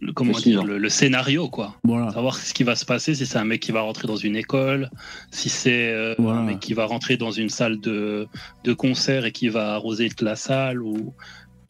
le- 0.00 0.12
comment 0.12 0.32
dire, 0.38 0.64
le, 0.64 0.78
le 0.78 0.88
scénario 0.88 1.48
quoi. 1.48 1.76
voilà 1.84 2.10
Savoir 2.12 2.36
ce 2.36 2.52
qui 2.54 2.62
va 2.62 2.76
se 2.76 2.84
passer, 2.84 3.14
si 3.14 3.24
c'est 3.26 3.38
un 3.38 3.44
mec 3.44 3.60
qui 3.60 3.72
va 3.72 3.80
rentrer 3.80 4.06
dans 4.06 4.16
une 4.16 4.36
école, 4.36 4.90
si 5.30 5.48
c'est 5.48 5.92
euh, 5.92 6.14
Voilà. 6.18 6.40
un 6.40 6.44
mec 6.44 6.60
qui 6.60 6.74
va 6.74 6.84
rentrer 6.86 7.16
dans 7.16 7.30
une 7.30 7.48
salle 7.48 7.80
de, 7.80 8.26
de 8.64 8.72
concert 8.74 9.24
et 9.24 9.32
qui 9.32 9.48
va 9.48 9.74
arroser 9.74 10.08
toute 10.08 10.22
la 10.22 10.36
salle 10.36 10.82
ou. 10.82 11.14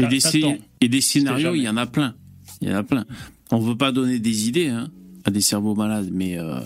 Et 0.00 0.06
des, 0.06 0.18
T'attends. 0.18 0.38
scé- 0.52 0.60
et 0.80 0.88
des 0.88 1.00
scénarios, 1.00 1.54
il 1.54 1.62
y 1.62 1.68
en 1.68 1.76
a 1.76 1.86
plein. 1.86 2.14
Il 2.60 2.68
y 2.68 2.72
en 2.72 2.76
a 2.76 2.82
plein. 2.82 3.04
On 3.50 3.58
veut 3.58 3.76
pas 3.76 3.92
donner 3.92 4.18
des 4.18 4.48
idées 4.48 4.68
hein, 4.68 4.88
à 5.24 5.30
des 5.30 5.40
cerveaux 5.40 5.74
malades, 5.74 6.10
mais 6.12 6.38
euh, 6.38 6.60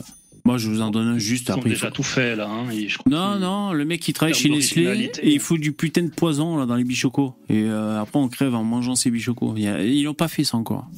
moi 0.44 0.58
je 0.58 0.68
vous 0.68 0.80
en 0.80 0.90
donne 0.90 1.08
un 1.08 1.18
juste 1.18 1.48
Ils 1.48 1.52
après. 1.52 1.70
il 1.70 1.72
déjà 1.74 1.88
faut- 1.88 1.92
tout 1.94 2.02
fait 2.02 2.34
là. 2.36 2.48
Hein, 2.48 2.70
et 2.70 2.88
je 2.88 2.98
crois 2.98 3.10
Non, 3.10 3.38
non, 3.38 3.72
le 3.72 3.84
mec 3.84 4.00
qui 4.00 4.12
travaille 4.12 4.34
chez 4.34 4.48
Nestlé 4.50 5.10
et 5.22 5.32
il 5.32 5.40
fout 5.40 5.60
du 5.60 5.72
putain 5.72 6.02
de 6.02 6.08
poison 6.10 6.56
là 6.58 6.66
dans 6.66 6.76
les 6.76 6.84
bichocos. 6.84 7.34
Et 7.48 7.62
euh, 7.64 8.00
après 8.00 8.18
on 8.18 8.28
crève 8.28 8.54
en 8.54 8.64
mangeant 8.64 8.94
ces 8.96 9.10
bichocos. 9.10 9.54
Ils 9.56 10.02
l'ont 10.02 10.12
pas 10.14 10.28
fait 10.28 10.44
ça 10.44 10.56
encore. 10.56 10.88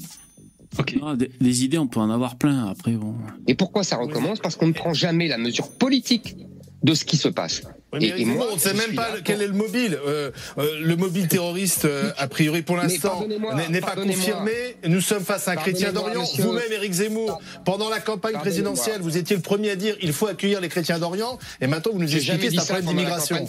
Ok. 0.78 0.96
Ah, 1.02 1.14
des, 1.16 1.30
des 1.40 1.64
idées, 1.64 1.78
on 1.78 1.86
peut 1.86 2.00
en 2.00 2.10
avoir 2.10 2.36
plein. 2.36 2.66
Après, 2.66 2.92
bon. 2.92 3.14
Et 3.46 3.54
pourquoi 3.54 3.84
ça 3.84 3.96
recommence? 3.96 4.40
Parce 4.40 4.56
qu'on 4.56 4.68
ne 4.68 4.72
prend 4.72 4.94
jamais 4.94 5.28
la 5.28 5.38
mesure 5.38 5.70
politique 5.70 6.36
de 6.82 6.94
ce 6.94 7.04
qui 7.04 7.16
se 7.16 7.28
passe. 7.28 7.62
Oui, 7.94 8.12
Et- 8.16 8.24
moi, 8.24 8.46
on 8.50 8.56
ne 8.56 8.60
sait 8.60 8.74
même 8.74 8.94
pas 8.94 9.08
là 9.08 9.16
quel 9.24 9.40
est 9.40 9.46
le 9.46 9.52
mobile. 9.54 9.96
Euh, 10.06 10.30
euh, 10.58 10.80
le 10.80 10.96
mobile 10.96 11.28
terroriste, 11.28 11.84
euh, 11.84 12.10
a 12.18 12.26
priori 12.26 12.62
pour 12.62 12.76
l'instant, 12.76 13.24
n'est 13.70 13.80
pas 13.80 13.94
confirmé. 13.94 14.52
Nous 14.86 15.00
sommes 15.00 15.22
face 15.24 15.48
à 15.48 15.52
un 15.52 15.56
chrétien 15.56 15.92
d'Orient. 15.92 16.24
Vous-même, 16.38 16.72
Eric 16.72 16.92
Zemmour, 16.92 17.40
pendant 17.64 17.88
la 17.88 18.00
campagne 18.00 18.34
présidentielle, 18.34 19.00
vous 19.00 19.16
étiez 19.16 19.36
le 19.36 19.42
premier 19.42 19.70
à 19.70 19.76
dire 19.76 19.96
il 20.02 20.12
faut 20.12 20.26
accueillir 20.26 20.60
les 20.60 20.68
chrétiens 20.68 20.98
d'Orient. 20.98 21.38
Et 21.60 21.66
maintenant, 21.66 21.92
vous 21.92 22.00
nous 22.00 22.14
expliquez 22.14 22.48
dit 22.48 22.56
c'est 22.56 22.62
un 22.62 22.64
ça 22.64 22.74
problème 22.74 22.96
d'immigration. 22.96 23.48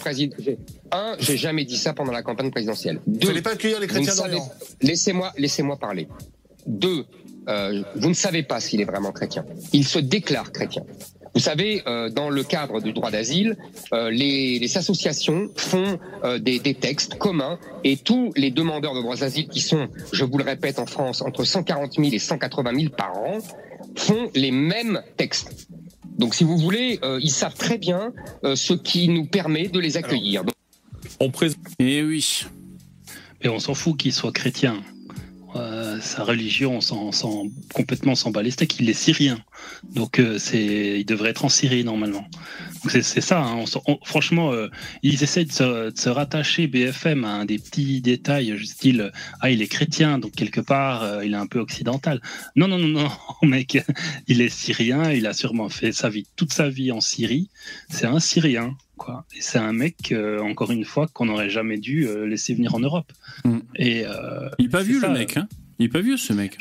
Un, 0.91 1.15
j'ai 1.19 1.37
jamais 1.37 1.65
dit 1.65 1.77
ça 1.77 1.93
pendant 1.93 2.11
la 2.11 2.21
campagne 2.21 2.51
présidentielle. 2.51 3.01
Vous 3.05 3.17
Deux, 3.17 3.27
n'allez 3.27 3.41
pas 3.41 3.51
accueillir 3.51 3.79
les 3.79 3.87
vous 3.87 3.99
ne 3.99 4.05
chrétiens 4.05 4.23
d'Orient. 4.23 4.49
Laissez-moi, 4.81 5.33
laissez-moi 5.37 5.77
parler. 5.77 6.07
Deux, 6.65 7.05
euh, 7.47 7.83
vous 7.95 8.09
ne 8.09 8.13
savez 8.13 8.43
pas 8.43 8.59
s'il 8.59 8.81
est 8.81 8.85
vraiment 8.85 9.11
chrétien. 9.11 9.45
Il 9.73 9.85
se 9.85 9.99
déclare 9.99 10.51
chrétien. 10.51 10.83
Vous 11.33 11.41
savez, 11.41 11.83
euh, 11.85 12.09
dans 12.09 12.29
le 12.29 12.43
cadre 12.43 12.79
du 12.79 12.93
droit 12.93 13.11
d'asile, 13.11 13.57
euh, 13.91 14.09
les, 14.09 14.57
les 14.57 14.77
associations 14.77 15.49
font 15.57 15.99
euh, 16.23 16.39
des, 16.39 16.59
des 16.59 16.75
textes 16.75 17.15
communs 17.15 17.59
et 17.83 17.97
tous 17.97 18.31
les 18.37 18.51
demandeurs 18.51 18.95
de 18.95 19.01
droits 19.01 19.17
d'asile 19.17 19.49
qui 19.49 19.59
sont, 19.59 19.89
je 20.13 20.23
vous 20.23 20.37
le 20.37 20.45
répète, 20.45 20.79
en 20.79 20.85
France, 20.85 21.21
entre 21.21 21.43
140 21.43 21.95
000 21.95 22.07
et 22.13 22.19
180 22.19 22.79
000 22.79 22.93
par 22.95 23.17
an, 23.17 23.39
font 23.95 24.29
les 24.33 24.51
mêmes 24.51 25.01
textes. 25.17 25.67
Donc, 26.17 26.33
si 26.35 26.43
vous 26.43 26.57
voulez, 26.57 26.99
euh, 27.03 27.19
ils 27.21 27.31
savent 27.31 27.55
très 27.55 27.77
bien 27.77 28.13
euh, 28.43 28.55
ce 28.55 28.73
qui 28.73 29.09
nous 29.09 29.25
permet 29.25 29.67
de 29.67 29.79
les 29.79 29.97
accueillir. 29.97 30.45
Donc, 30.45 30.55
On 31.19 31.29
présente 31.29 31.59
Eh 31.79 32.03
oui. 32.03 32.45
Et 33.41 33.49
on 33.49 33.59
s'en 33.59 33.73
fout 33.73 33.97
qu'il 33.97 34.13
soit 34.13 34.31
chrétien. 34.31 34.81
Euh, 35.95 35.99
sa 36.01 36.23
religion, 36.23 36.77
on 36.77 36.81
s'en, 36.81 37.11
s'en- 37.11 37.47
complètement 37.73 38.15
s'en 38.15 38.31
bat 38.31 38.41
les 38.43 38.51
steaks. 38.51 38.79
Il 38.79 38.89
est 38.89 38.93
syrien. 38.93 39.39
Donc, 39.93 40.19
euh, 40.19 40.37
c'est, 40.37 40.99
il 40.99 41.05
devrait 41.05 41.29
être 41.29 41.45
en 41.45 41.49
Syrie 41.49 41.83
normalement. 41.83 42.27
Donc, 42.83 42.91
c'est, 42.91 43.21
ça. 43.21 43.41
hein. 43.41 43.55
On 43.57 43.65
s'en- 43.65 43.81
on- 43.87 43.99
franchement, 44.03 44.51
euh, 44.51 44.67
ils 45.03 45.23
essaient 45.23 45.45
de 45.45 45.51
se, 45.51 45.91
de 45.91 45.97
se 45.97 46.09
rattacher 46.09 46.67
BFM 46.67 47.23
à 47.25 47.29
un 47.33 47.45
des 47.45 47.57
petits 47.59 48.01
détails, 48.01 48.51
du 48.51 48.65
style 48.65 49.11
Ah, 49.41 49.49
il 49.51 49.61
est 49.61 49.67
chrétien, 49.67 50.19
donc 50.19 50.33
quelque 50.33 50.61
part, 50.61 51.03
euh, 51.03 51.25
il 51.25 51.33
est 51.33 51.37
un 51.37 51.47
peu 51.47 51.59
occidental. 51.59 52.21
Non, 52.55 52.67
non, 52.67 52.77
non, 52.77 52.87
non, 52.87 53.09
mec. 53.47 53.83
Il 54.27 54.41
est 54.41 54.49
syrien. 54.49 55.11
Il 55.11 55.27
a 55.27 55.33
sûrement 55.33 55.69
fait 55.69 55.91
sa 55.91 56.09
vie, 56.09 56.25
toute 56.35 56.53
sa 56.53 56.69
vie 56.69 56.91
en 56.91 57.01
Syrie. 57.01 57.49
C'est 57.89 58.05
un 58.07 58.19
Syrien. 58.19 58.75
Quoi. 58.97 59.25
Et 59.35 59.41
c'est 59.41 59.57
un 59.59 59.73
mec, 59.73 60.13
euh, 60.13 60.39
encore 60.41 60.71
une 60.71 60.85
fois, 60.85 61.07
qu'on 61.11 61.25
n'aurait 61.25 61.49
jamais 61.49 61.77
dû 61.77 62.07
euh, 62.07 62.25
laisser 62.25 62.53
venir 62.53 62.75
en 62.75 62.79
Europe. 62.79 63.11
Mm. 63.43 63.57
Et 63.75 64.05
euh, 64.05 64.49
Il 64.57 64.67
est 64.67 64.69
pas 64.69 64.83
vieux 64.83 65.01
le 65.01 65.09
mec, 65.09 65.35
hein. 65.35 65.49
Il 65.79 65.85
est 65.85 65.89
pas 65.89 66.01
vieux 66.01 66.17
ce 66.17 66.33
mec. 66.33 66.57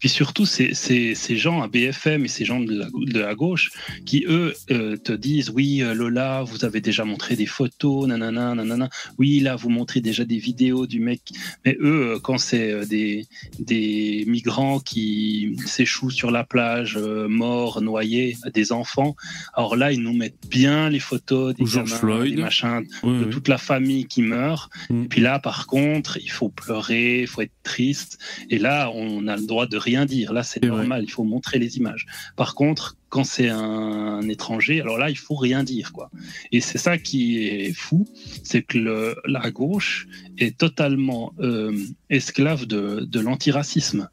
Puis 0.00 0.08
surtout, 0.08 0.46
c'est 0.46 0.74
c'est- 0.74 1.14
ces 1.14 1.36
gens 1.36 1.62
à 1.62 1.68
BFM 1.68 2.24
et 2.24 2.28
ces 2.28 2.44
gens 2.44 2.58
de 2.60 2.74
la, 2.76 2.88
de 2.92 3.18
la 3.20 3.34
gauche 3.36 3.70
qui, 4.06 4.24
eux, 4.28 4.54
euh, 4.72 4.96
te 4.96 5.12
disent 5.12 5.50
Oui, 5.50 5.82
euh, 5.82 5.94
Lola, 5.94 6.42
vous 6.42 6.64
avez 6.64 6.80
déjà 6.80 7.04
montré 7.04 7.36
des 7.36 7.46
photos, 7.46 8.08
nanana, 8.08 8.54
nanana. 8.56 8.88
Oui, 9.18 9.38
là, 9.40 9.54
vous 9.56 9.70
montrez 9.70 10.00
déjà 10.00 10.24
des 10.24 10.38
vidéos 10.38 10.86
du 10.86 10.98
mec. 11.00 11.20
Mais 11.64 11.76
eux, 11.80 12.14
euh, 12.14 12.18
quand 12.18 12.38
c'est 12.38 12.86
des, 12.86 13.26
des 13.58 14.24
migrants 14.26 14.80
qui 14.80 15.56
s'échouent 15.66 16.10
sur 16.10 16.30
la 16.30 16.44
plage, 16.44 16.96
euh, 16.96 17.28
morts, 17.28 17.80
noyés, 17.82 18.36
des 18.54 18.72
enfants, 18.72 19.14
alors 19.54 19.76
là, 19.76 19.92
ils 19.92 20.00
nous 20.00 20.14
mettent 20.14 20.46
bien 20.50 20.88
les 20.88 20.98
photos 20.98 21.54
des 21.54 21.66
George 21.66 21.88
gamins, 21.90 22.00
Floyd. 22.00 22.34
des 22.36 22.42
machins, 22.42 22.82
Oui, 23.02 23.18
de 23.20 23.24
oui. 23.26 23.30
toute 23.30 23.48
la 23.48 23.58
famille 23.58 24.06
qui 24.06 24.22
meurt. 24.22 24.70
Mm. 24.88 25.04
Et 25.04 25.08
puis 25.08 25.20
là, 25.20 25.38
par 25.38 25.66
contre, 25.66 26.18
il 26.22 26.30
faut 26.30 26.48
pleurer, 26.48 27.20
il 27.22 27.26
faut 27.26 27.42
être 27.42 27.52
triste. 27.62 28.18
Et 28.48 28.58
là, 28.58 28.90
on 28.94 29.26
a 29.28 29.36
le 29.36 29.46
droit 29.46 29.66
de 29.66 29.76
rien 29.90 30.04
dire. 30.06 30.32
Là, 30.32 30.42
c'est 30.42 30.60
vrai. 30.64 30.68
normal, 30.76 31.00
il 31.08 31.10
faut 31.16 31.24
montrer 31.24 31.58
les 31.64 31.76
images. 31.80 32.04
Par 32.36 32.54
contre, 32.54 32.96
quand 33.08 33.24
c'est 33.24 33.48
un 33.48 34.22
étranger, 34.34 34.80
alors 34.80 34.98
là, 34.98 35.08
il 35.10 35.18
faut 35.26 35.34
rien 35.48 35.62
dire, 35.64 35.88
quoi. 35.92 36.06
Et 36.52 36.60
c'est 36.60 36.78
ça 36.86 36.94
qui 37.06 37.22
est 37.48 37.72
fou, 37.84 38.06
c'est 38.48 38.62
que 38.62 38.78
le- 38.78 39.16
la 39.36 39.50
gauche 39.50 40.06
est 40.38 40.54
totalement 40.56 41.24
euh, 41.40 41.76
esclave 42.08 42.62
de, 42.66 42.84
de 43.14 43.20
l'antiracisme. 43.20 44.08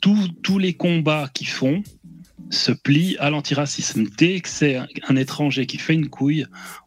Tous- 0.00 0.30
tous 0.42 0.58
les 0.58 0.74
combats 0.74 1.28
qu'ils 1.34 1.48
font 1.62 1.82
se 2.50 2.72
plient 2.72 3.16
à 3.18 3.28
l'antiracisme. 3.30 4.02
Dès 4.18 4.40
que 4.40 4.48
c'est 4.48 4.76
un 5.10 5.16
étranger 5.16 5.64
qui 5.66 5.78
fait 5.78 5.94
une 5.94 6.08
couille, 6.08 6.46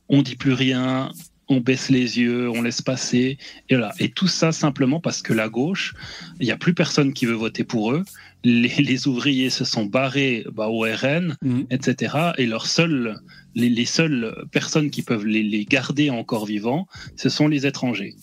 on 0.10 0.22
dit 0.22 0.36
plus 0.36 0.54
rien, 0.54 1.12
on 1.48 1.60
baisse 1.60 1.90
les 1.90 2.20
yeux, 2.20 2.50
on 2.50 2.62
laisse 2.62 2.82
passer, 2.82 3.38
et 3.70 3.76
voilà. 3.76 3.94
Et 4.00 4.10
tout 4.10 4.28
ça 4.28 4.52
simplement 4.52 5.00
parce 5.00 5.22
que 5.22 5.34
la 5.34 5.48
gauche, 5.50 5.94
il 6.40 6.46
n'y 6.46 6.52
a 6.52 6.58
plus 6.58 6.74
personne 6.74 7.14
qui 7.14 7.26
veut 7.26 7.34
voter 7.34 7.64
pour 7.64 7.92
eux. 7.92 8.04
les, 8.44 8.70
les 8.78 9.08
ouvriers 9.08 9.50
se 9.50 9.66
sont 9.66 9.86
barrés 9.86 10.46
bah, 10.54 10.68
au 10.68 10.82
RN, 10.82 11.36
Mhm. 11.42 11.66
etc. 11.72 12.16
Et 12.38 12.46
leurs 12.46 12.68
seuls, 12.68 13.18
les, 13.56 13.70
les 13.70 13.86
seules 13.86 14.36
personnes 14.52 14.90
qui 14.90 15.02
peuvent 15.02 15.26
les, 15.26 15.44
les 15.44 15.66
garder 15.66 16.10
encore 16.10 16.46
vivants, 16.46 16.88
ce 17.16 17.30
sont 17.30 17.48
les 17.48 17.66
étrangers. 17.66 18.16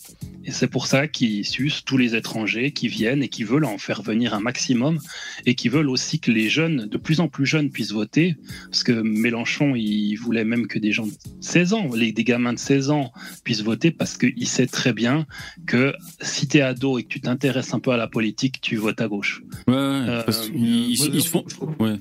Et 0.45 0.51
c'est 0.51 0.67
pour 0.67 0.87
ça 0.87 1.07
qu'ils 1.07 1.45
sucent 1.45 1.83
tous 1.85 1.97
les 1.97 2.15
étrangers 2.15 2.71
qui 2.71 2.87
viennent 2.87 3.23
et 3.23 3.29
qui 3.29 3.43
veulent 3.43 3.65
en 3.65 3.77
faire 3.77 4.01
venir 4.01 4.33
un 4.33 4.41
maximum 4.41 4.99
et 5.45 5.55
qui 5.55 5.69
veulent 5.69 5.89
aussi 5.89 6.19
que 6.19 6.31
les 6.31 6.49
jeunes, 6.49 6.87
de 6.87 6.97
plus 6.97 7.21
en 7.21 7.29
plus 7.29 7.45
jeunes, 7.45 7.69
puissent 7.69 7.93
voter. 7.93 8.35
Parce 8.65 8.83
que 8.83 8.91
Mélenchon, 8.91 9.73
il 9.75 10.15
voulait 10.15 10.43
même 10.43 10.67
que 10.67 10.79
des 10.79 10.91
gens 10.91 11.07
de 11.07 11.13
16 11.39 11.73
ans, 11.73 11.89
les, 11.95 12.11
des 12.11 12.23
gamins 12.23 12.53
de 12.53 12.59
16 12.59 12.89
ans 12.89 13.11
puissent 13.43 13.63
voter 13.63 13.91
parce 13.91 14.17
qu'il 14.17 14.47
sait 14.47 14.67
très 14.67 14.91
bien 14.91 15.25
que 15.65 15.93
si 16.21 16.47
tu 16.47 16.57
es 16.57 16.61
ado 16.61 16.99
et 16.99 17.03
que 17.03 17.09
tu 17.09 17.21
t'intéresses 17.21 17.73
un 17.73 17.79
peu 17.79 17.91
à 17.91 17.97
la 17.97 18.07
politique, 18.07 18.59
tu 18.59 18.75
votes 18.75 18.99
à 18.99 19.07
gauche. 19.07 19.41
Ouais, 19.67 19.73
ouais, 19.73 20.23
parce 20.25 20.49
ils, 20.53 21.01
ouais, 21.01 21.09
ils 21.13 21.21
se 21.21 21.29
font. 21.29 21.45
Ouais. 21.79 21.95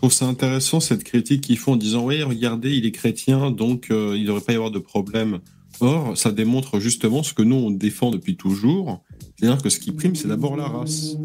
Trouve 0.00 0.12
ça 0.14 0.24
intéressant 0.24 0.80
cette 0.80 1.04
critique 1.04 1.42
qu'ils 1.42 1.58
font 1.58 1.72
en 1.72 1.76
disant 1.76 2.06
oui 2.06 2.22
regardez 2.22 2.74
il 2.74 2.86
est 2.86 2.90
chrétien 2.90 3.50
donc 3.50 3.90
euh, 3.90 4.14
il 4.16 4.22
ne 4.22 4.28
devrait 4.28 4.40
pas 4.40 4.54
y 4.54 4.56
avoir 4.56 4.70
de 4.70 4.78
problème. 4.78 5.40
Or 5.80 6.16
ça 6.16 6.32
démontre 6.32 6.80
justement 6.80 7.22
ce 7.22 7.34
que 7.34 7.42
nous 7.42 7.56
on 7.56 7.70
défend 7.70 8.10
depuis 8.10 8.34
toujours, 8.34 9.04
c'est-à-dire 9.36 9.62
que 9.62 9.68
ce 9.68 9.78
qui 9.78 9.92
prime 9.92 10.16
c'est 10.16 10.28
d'abord 10.28 10.56
la 10.56 10.68
race. 10.68 11.18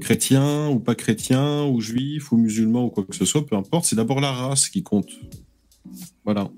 Chrétien 0.00 0.70
ou 0.70 0.80
pas 0.80 0.94
chrétien 0.94 1.66
ou 1.66 1.82
juif 1.82 2.32
ou 2.32 2.38
musulman 2.38 2.86
ou 2.86 2.88
quoi 2.88 3.04
que 3.04 3.14
ce 3.14 3.26
soit, 3.26 3.44
peu 3.44 3.54
importe, 3.54 3.84
c'est 3.84 3.96
d'abord 3.96 4.22
la 4.22 4.32
race 4.32 4.70
qui 4.70 4.82
compte. 4.82 5.10
Voilà. 6.24 6.48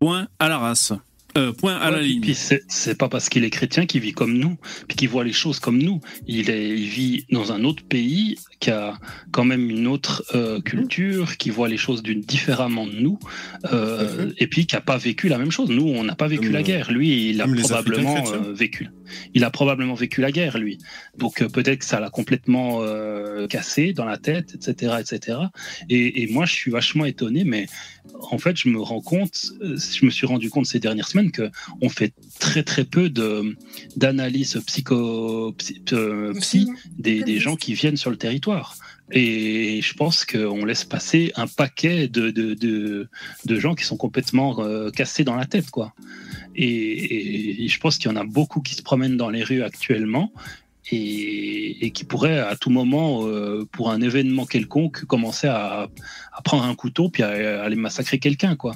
Point 0.00 0.28
à 0.38 0.50
la 0.50 0.58
race. 0.58 0.92
Euh, 1.38 1.52
point 1.52 1.76
à 1.76 1.90
la 1.90 1.98
Ouais, 1.98 2.04
ligne. 2.04 2.20
Puis 2.20 2.34
c'est 2.34 2.62
c'est 2.68 2.96
pas 2.96 3.08
parce 3.08 3.28
qu'il 3.28 3.44
est 3.44 3.50
chrétien 3.50 3.86
qu'il 3.86 4.00
vit 4.00 4.12
comme 4.12 4.36
nous, 4.36 4.56
puis 4.88 4.96
qu'il 4.96 5.08
voit 5.08 5.24
les 5.24 5.32
choses 5.32 5.60
comme 5.60 5.78
nous. 5.78 6.00
Il, 6.26 6.50
est, 6.50 6.70
il 6.70 6.88
vit 6.88 7.26
dans 7.30 7.52
un 7.52 7.64
autre 7.64 7.84
pays 7.84 8.36
qui 8.60 8.70
a 8.70 8.98
quand 9.30 9.44
même 9.44 9.70
une 9.70 9.86
autre 9.86 10.24
euh, 10.34 10.60
culture, 10.60 11.36
qui 11.36 11.50
voit 11.50 11.68
les 11.68 11.76
choses 11.76 12.02
d'une 12.02 12.20
différemment 12.20 12.86
de 12.86 12.92
nous, 12.92 13.18
euh, 13.72 14.32
et 14.38 14.46
puis 14.46 14.66
qui 14.66 14.76
a 14.76 14.80
pas 14.80 14.98
vécu 14.98 15.28
la 15.28 15.38
même 15.38 15.50
chose. 15.50 15.70
Nous, 15.70 15.86
on 15.86 16.04
n'a 16.04 16.14
pas 16.14 16.28
vécu 16.28 16.44
Comme, 16.44 16.52
la 16.52 16.60
euh, 16.60 16.62
guerre. 16.62 16.92
Lui, 16.92 17.30
il 17.30 17.40
a 17.40 17.46
probablement 17.46 18.26
euh, 18.32 18.52
vécu. 18.52 18.88
Il 19.34 19.44
a 19.44 19.50
probablement 19.50 19.94
vécu 19.94 20.20
la 20.20 20.30
guerre, 20.30 20.58
lui. 20.58 20.78
Donc 21.16 21.42
euh, 21.42 21.48
peut-être 21.48 21.80
que 21.80 21.84
ça 21.84 22.00
l'a 22.00 22.10
complètement 22.10 22.78
euh, 22.82 23.46
cassé 23.46 23.92
dans 23.92 24.04
la 24.04 24.18
tête, 24.18 24.54
etc., 24.54 24.96
etc. 25.00 25.38
Et, 25.88 26.22
et 26.22 26.26
moi, 26.26 26.46
je 26.46 26.52
suis 26.52 26.70
vachement 26.70 27.04
étonné, 27.04 27.44
mais 27.44 27.66
en 28.30 28.38
fait, 28.38 28.56
je 28.56 28.68
me 28.68 28.80
rends 28.80 29.00
compte, 29.00 29.52
euh, 29.62 29.76
je 29.76 30.04
me 30.04 30.10
suis 30.10 30.26
rendu 30.26 30.50
compte 30.50 30.66
ces 30.66 30.80
dernières 30.80 31.08
semaines 31.08 31.30
que 31.30 31.50
on 31.80 31.88
fait 31.88 32.12
très 32.38 32.62
très 32.62 32.84
peu 32.84 33.08
de 33.10 33.56
d'analyse 33.96 34.60
psycho 34.66 35.52
psy, 35.58 35.82
euh, 35.92 36.32
psy 36.40 36.68
des, 36.98 37.22
des 37.22 37.38
gens 37.38 37.56
qui 37.56 37.74
viennent 37.74 37.96
sur 37.96 38.10
le 38.10 38.16
territoire. 38.16 38.76
Et 39.12 39.82
je 39.82 39.94
pense 39.94 40.24
qu'on 40.24 40.64
laisse 40.64 40.84
passer 40.84 41.32
un 41.34 41.48
paquet 41.48 42.06
de, 42.06 42.30
de, 42.30 42.54
de, 42.54 43.08
de 43.44 43.58
gens 43.58 43.74
qui 43.74 43.84
sont 43.84 43.96
complètement 43.96 44.60
euh, 44.60 44.90
cassés 44.90 45.24
dans 45.24 45.34
la 45.34 45.46
tête, 45.46 45.70
quoi. 45.70 45.94
Et, 46.54 47.64
et 47.64 47.68
je 47.68 47.80
pense 47.80 47.98
qu'il 47.98 48.08
y 48.08 48.14
en 48.14 48.16
a 48.16 48.24
beaucoup 48.24 48.60
qui 48.60 48.74
se 48.74 48.82
promènent 48.82 49.16
dans 49.16 49.30
les 49.30 49.42
rues 49.42 49.62
actuellement 49.62 50.32
et, 50.90 51.86
et 51.86 51.90
qui 51.90 52.04
pourraient 52.04 52.40
à 52.40 52.56
tout 52.56 52.70
moment, 52.70 53.26
euh, 53.26 53.66
pour 53.70 53.90
un 53.90 54.00
événement 54.00 54.46
quelconque, 54.46 55.04
commencer 55.04 55.46
à, 55.46 55.88
à 56.32 56.42
prendre 56.42 56.64
un 56.64 56.74
couteau 56.74 57.08
puis 57.08 57.22
à, 57.22 57.28
à 57.28 57.64
aller 57.64 57.76
massacrer 57.76 58.18
quelqu'un, 58.18 58.56
quoi. 58.56 58.74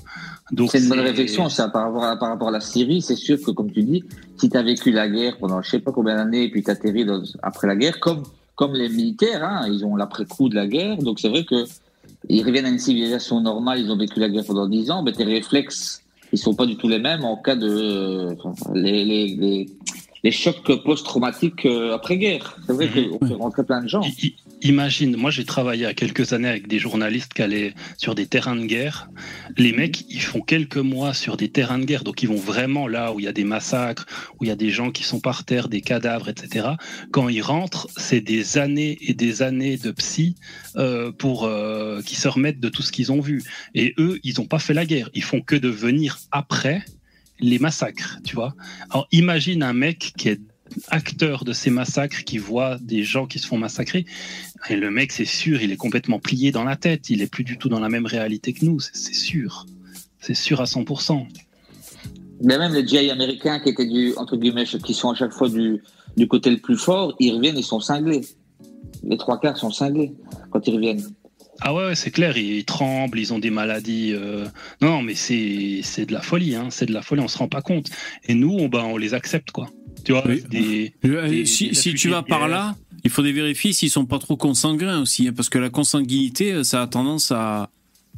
Donc 0.52 0.70
C'est 0.70 0.80
une 0.80 0.88
bonne 0.88 1.00
réflexion, 1.00 1.48
ça, 1.48 1.68
par 1.68 1.84
rapport 1.84 2.04
à, 2.04 2.16
par 2.18 2.28
rapport 2.28 2.48
à 2.48 2.52
la 2.52 2.60
Syrie. 2.60 3.02
C'est 3.02 3.16
sûr 3.16 3.40
que, 3.40 3.50
comme 3.50 3.70
tu 3.70 3.82
dis, 3.82 4.04
si 4.38 4.48
tu 4.48 4.56
as 4.56 4.62
vécu 4.62 4.90
la 4.90 5.08
guerre 5.08 5.36
pendant 5.38 5.62
je 5.62 5.70
sais 5.70 5.80
pas 5.80 5.92
combien 5.92 6.16
d'années, 6.16 6.44
et 6.44 6.50
puis 6.50 6.62
tu 6.62 6.70
atterri 6.70 7.04
dans, 7.04 7.22
après 7.42 7.66
la 7.66 7.76
guerre, 7.76 8.00
comme, 8.00 8.22
comme 8.54 8.74
les 8.74 8.88
militaires, 8.88 9.44
hein, 9.44 9.66
ils 9.68 9.84
ont 9.84 9.96
l'après-coup 9.96 10.48
de 10.48 10.54
la 10.54 10.66
guerre. 10.66 10.98
Donc, 10.98 11.20
c'est 11.20 11.28
vrai 11.28 11.44
que 11.44 11.64
ils 12.28 12.42
reviennent 12.42 12.66
à 12.66 12.70
une 12.70 12.78
civilisation 12.78 13.40
normale, 13.40 13.80
ils 13.80 13.90
ont 13.90 13.96
vécu 13.96 14.18
la 14.18 14.28
guerre 14.28 14.44
pendant 14.46 14.66
10 14.66 14.90
ans, 14.90 15.02
mais 15.02 15.12
tes 15.12 15.24
réflexes, 15.24 16.02
ils 16.32 16.38
sont 16.38 16.54
pas 16.54 16.66
du 16.66 16.76
tout 16.76 16.88
les 16.88 16.98
mêmes 16.98 17.24
en 17.24 17.36
cas 17.36 17.56
de. 17.56 18.34
les, 18.74 19.04
les, 19.04 19.66
les 20.24 20.30
chocs 20.32 20.82
post-traumatiques 20.82 21.66
euh, 21.66 21.94
après-guerre. 21.94 22.56
C'est 22.66 22.72
vrai 22.72 22.88
Mhm. 22.88 23.10
qu'on 23.18 23.26
fait 23.28 23.34
rentrer 23.34 23.64
plein 23.64 23.82
de 23.82 23.88
gens. 23.88 24.02
I- 24.22 24.34
Imagine, 24.62 25.16
moi 25.16 25.30
j'ai 25.30 25.44
travaillé 25.44 25.82
il 25.82 25.84
y 25.84 25.86
a 25.86 25.92
quelques 25.92 26.32
années 26.32 26.48
avec 26.48 26.66
des 26.68 26.78
journalistes 26.78 27.34
qui 27.34 27.42
allaient 27.42 27.74
sur 27.98 28.14
des 28.14 28.26
terrains 28.26 28.56
de 28.56 28.64
guerre. 28.64 29.10
Les 29.58 29.72
mecs, 29.72 30.06
ils 30.08 30.22
font 30.22 30.40
quelques 30.40 30.78
mois 30.78 31.12
sur 31.12 31.36
des 31.36 31.50
terrains 31.50 31.78
de 31.78 31.84
guerre, 31.84 32.02
donc 32.02 32.22
ils 32.22 32.28
vont 32.30 32.36
vraiment 32.36 32.88
là 32.88 33.12
où 33.12 33.20
il 33.20 33.24
y 33.26 33.28
a 33.28 33.32
des 33.34 33.44
massacres, 33.44 34.06
où 34.40 34.44
il 34.44 34.48
y 34.48 34.50
a 34.50 34.56
des 34.56 34.70
gens 34.70 34.90
qui 34.90 35.02
sont 35.02 35.20
par 35.20 35.44
terre, 35.44 35.68
des 35.68 35.82
cadavres, 35.82 36.30
etc. 36.30 36.68
Quand 37.10 37.28
ils 37.28 37.42
rentrent, 37.42 37.88
c'est 37.98 38.22
des 38.22 38.56
années 38.56 38.96
et 39.02 39.12
des 39.12 39.42
années 39.42 39.76
de 39.76 39.90
psy 39.90 40.34
euh, 40.76 41.12
pour 41.12 41.44
euh, 41.44 42.00
qu'ils 42.00 42.16
se 42.16 42.28
remettent 42.28 42.60
de 42.60 42.70
tout 42.70 42.80
ce 42.80 42.90
qu'ils 42.90 43.12
ont 43.12 43.20
vu. 43.20 43.42
Et 43.74 43.92
eux, 43.98 44.18
ils 44.24 44.36
n'ont 44.38 44.46
pas 44.46 44.60
fait 44.60 44.72
la 44.72 44.86
guerre, 44.86 45.10
ils 45.12 45.22
font 45.24 45.42
que 45.42 45.56
de 45.56 45.68
venir 45.68 46.20
après 46.32 46.82
les 47.40 47.58
massacres, 47.58 48.18
tu 48.24 48.34
vois. 48.36 48.54
Alors 48.90 49.06
imagine 49.12 49.62
un 49.62 49.72
mec 49.72 50.12
qui 50.16 50.28
est 50.28 50.40
acteur 50.88 51.44
de 51.44 51.52
ces 51.52 51.70
massacres, 51.70 52.24
qui 52.24 52.38
voit 52.38 52.78
des 52.80 53.02
gens 53.02 53.26
qui 53.26 53.38
se 53.38 53.46
font 53.46 53.58
massacrer. 53.58 54.06
Et 54.70 54.76
le 54.76 54.90
mec, 54.90 55.12
c'est 55.12 55.24
sûr, 55.24 55.62
il 55.62 55.72
est 55.72 55.76
complètement 55.76 56.18
plié 56.18 56.52
dans 56.52 56.64
la 56.64 56.76
tête. 56.76 57.10
Il 57.10 57.22
est 57.22 57.30
plus 57.30 57.44
du 57.44 57.58
tout 57.58 57.68
dans 57.68 57.80
la 57.80 57.88
même 57.88 58.06
réalité 58.06 58.52
que 58.52 58.64
nous, 58.64 58.80
c'est 58.80 59.14
sûr. 59.14 59.66
C'est 60.20 60.34
sûr 60.34 60.60
à 60.60 60.64
100%. 60.64 61.26
Mais 62.42 62.58
même 62.58 62.72
les 62.72 62.86
GI 62.86 63.10
américains 63.10 63.60
qui 63.60 63.68
étaient 63.68 63.86
du, 63.86 64.14
entre 64.16 64.36
guillemets, 64.36 64.64
qui 64.64 64.94
sont 64.94 65.10
à 65.10 65.14
chaque 65.14 65.32
fois 65.32 65.48
du, 65.48 65.82
du 66.16 66.26
côté 66.26 66.50
le 66.50 66.58
plus 66.58 66.76
fort, 66.76 67.14
ils 67.20 67.32
reviennent, 67.32 67.58
ils 67.58 67.64
sont 67.64 67.80
cinglés. 67.80 68.22
Les 69.02 69.18
trois 69.18 69.38
quarts 69.38 69.56
sont 69.56 69.70
cinglés 69.70 70.14
quand 70.50 70.66
ils 70.66 70.74
reviennent. 70.74 71.04
Ah 71.66 71.72
ouais, 71.72 71.86
ouais, 71.86 71.94
c'est 71.94 72.10
clair, 72.10 72.36
ils, 72.36 72.58
ils 72.58 72.64
tremblent, 72.66 73.18
ils 73.18 73.32
ont 73.32 73.38
des 73.38 73.48
maladies. 73.50 74.12
euh, 74.14 74.44
Non, 74.82 74.90
non, 74.98 75.02
mais 75.02 75.14
c'est 75.14 76.04
de 76.06 76.12
la 76.12 76.20
folie, 76.20 76.54
hein. 76.54 76.68
c'est 76.70 76.84
de 76.84 76.92
la 76.92 77.00
folie, 77.00 77.22
on 77.22 77.28
se 77.28 77.38
rend 77.38 77.48
pas 77.48 77.62
compte. 77.62 77.88
Et 78.28 78.34
nous, 78.34 78.50
on, 78.52 78.68
ben, 78.68 78.80
on 78.84 78.98
les 78.98 79.14
accepte, 79.14 79.50
quoi. 79.50 79.70
Tu 80.04 80.12
vois, 80.12 80.22
Oui. 80.26 80.42
des, 80.50 80.92
Euh, 81.06 81.26
des- 81.28 81.46
si, 81.46 81.68
des 81.68 81.74
si 81.74 81.94
tu 81.94 82.10
vas 82.10 82.22
par 82.22 82.48
là, 82.48 82.76
il 83.02 83.10
faudrait 83.10 83.32
vérifier 83.32 83.72
s'ils 83.72 83.88
sont 83.90 84.04
pas 84.04 84.18
trop 84.18 84.36
consanguins 84.36 85.00
aussi, 85.00 85.26
hein, 85.28 85.32
parce 85.34 85.48
que 85.48 85.58
la 85.58 85.70
consanguinité, 85.70 86.52
euh, 86.52 86.64
ça 86.64 86.82
a 86.82 86.86
tendance 86.86 87.32
à, 87.32 87.70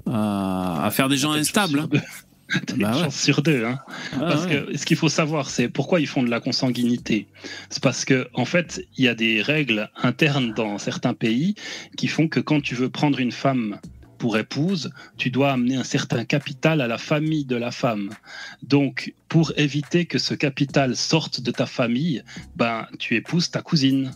à, 0.06 0.84
à 0.84 0.90
faire 0.90 1.08
des 1.08 1.16
gens 1.16 1.30
instables. 1.32 1.78
hein. 1.92 2.00
T'as 2.66 2.74
une 2.74 2.82
Bah 2.82 2.92
ouais. 2.96 3.02
chance 3.04 3.20
sur 3.20 3.42
deux. 3.42 3.64
Hein. 3.64 3.78
Ah 4.12 4.18
Parce 4.20 4.46
ouais. 4.46 4.66
que 4.66 4.76
ce 4.78 4.86
qu'il 4.86 4.96
faut 4.96 5.08
savoir, 5.08 5.50
c'est 5.50 5.68
pourquoi 5.68 6.00
ils 6.00 6.06
font 6.06 6.22
de 6.22 6.30
la 6.30 6.40
consanguinité. 6.40 7.26
C'est 7.70 7.82
parce 7.82 8.04
que, 8.04 8.28
en 8.34 8.44
fait, 8.44 8.82
il 8.96 9.04
y 9.04 9.08
a 9.08 9.14
des 9.14 9.42
règles 9.42 9.90
internes 10.02 10.52
dans 10.54 10.78
certains 10.78 11.14
pays 11.14 11.54
qui 11.96 12.06
font 12.08 12.28
que 12.28 12.40
quand 12.40 12.60
tu 12.60 12.74
veux 12.74 12.88
prendre 12.88 13.18
une 13.18 13.32
femme 13.32 13.78
pour 14.18 14.38
épouse, 14.38 14.90
tu 15.18 15.30
dois 15.30 15.52
amener 15.52 15.76
un 15.76 15.84
certain 15.84 16.24
capital 16.24 16.80
à 16.80 16.86
la 16.86 16.96
famille 16.98 17.44
de 17.44 17.56
la 17.56 17.70
femme. 17.70 18.10
Donc, 18.62 19.12
pour 19.28 19.52
éviter 19.56 20.06
que 20.06 20.18
ce 20.18 20.32
capital 20.32 20.96
sorte 20.96 21.40
de 21.42 21.50
ta 21.50 21.66
famille, 21.66 22.22
ben, 22.54 22.86
tu 22.98 23.14
épouses 23.16 23.50
ta 23.50 23.60
cousine. 23.60 24.12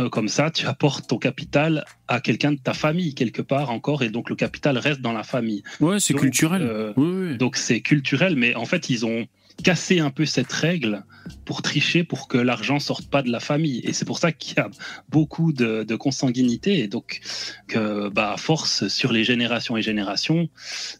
Euh, 0.00 0.08
comme 0.08 0.28
ça, 0.28 0.50
tu 0.50 0.66
apportes 0.66 1.06
ton 1.08 1.18
capital 1.18 1.84
à 2.08 2.20
quelqu'un 2.20 2.52
de 2.52 2.58
ta 2.58 2.74
famille 2.74 3.14
quelque 3.14 3.42
part 3.42 3.70
encore, 3.70 4.02
et 4.02 4.08
donc 4.10 4.28
le 4.30 4.36
capital 4.36 4.76
reste 4.78 5.00
dans 5.00 5.12
la 5.12 5.22
famille. 5.22 5.62
Ouais, 5.80 6.00
c'est 6.00 6.14
culturel. 6.14 6.62
euh, 6.62 6.92
Oui, 6.96 7.30
oui. 7.30 7.36
donc 7.38 7.56
c'est 7.56 7.80
culturel, 7.80 8.36
mais 8.36 8.54
en 8.54 8.64
fait, 8.64 8.90
ils 8.90 9.06
ont 9.06 9.26
cassé 9.62 10.00
un 10.00 10.10
peu 10.10 10.26
cette 10.26 10.50
règle 10.52 11.04
pour 11.44 11.62
tricher, 11.62 12.02
pour 12.02 12.26
que 12.26 12.36
l'argent 12.38 12.80
sorte 12.80 13.08
pas 13.08 13.22
de 13.22 13.30
la 13.30 13.38
famille. 13.38 13.80
Et 13.84 13.92
c'est 13.92 14.04
pour 14.04 14.18
ça 14.18 14.32
qu'il 14.32 14.56
y 14.56 14.60
a 14.60 14.68
beaucoup 15.10 15.52
de, 15.52 15.84
de 15.84 15.94
consanguinité. 15.96 16.80
Et 16.80 16.88
donc, 16.88 17.20
que, 17.68 18.08
bah, 18.08 18.32
à 18.32 18.36
force, 18.36 18.88
sur 18.88 19.12
les 19.12 19.22
générations 19.22 19.76
et 19.76 19.82
générations, 19.82 20.48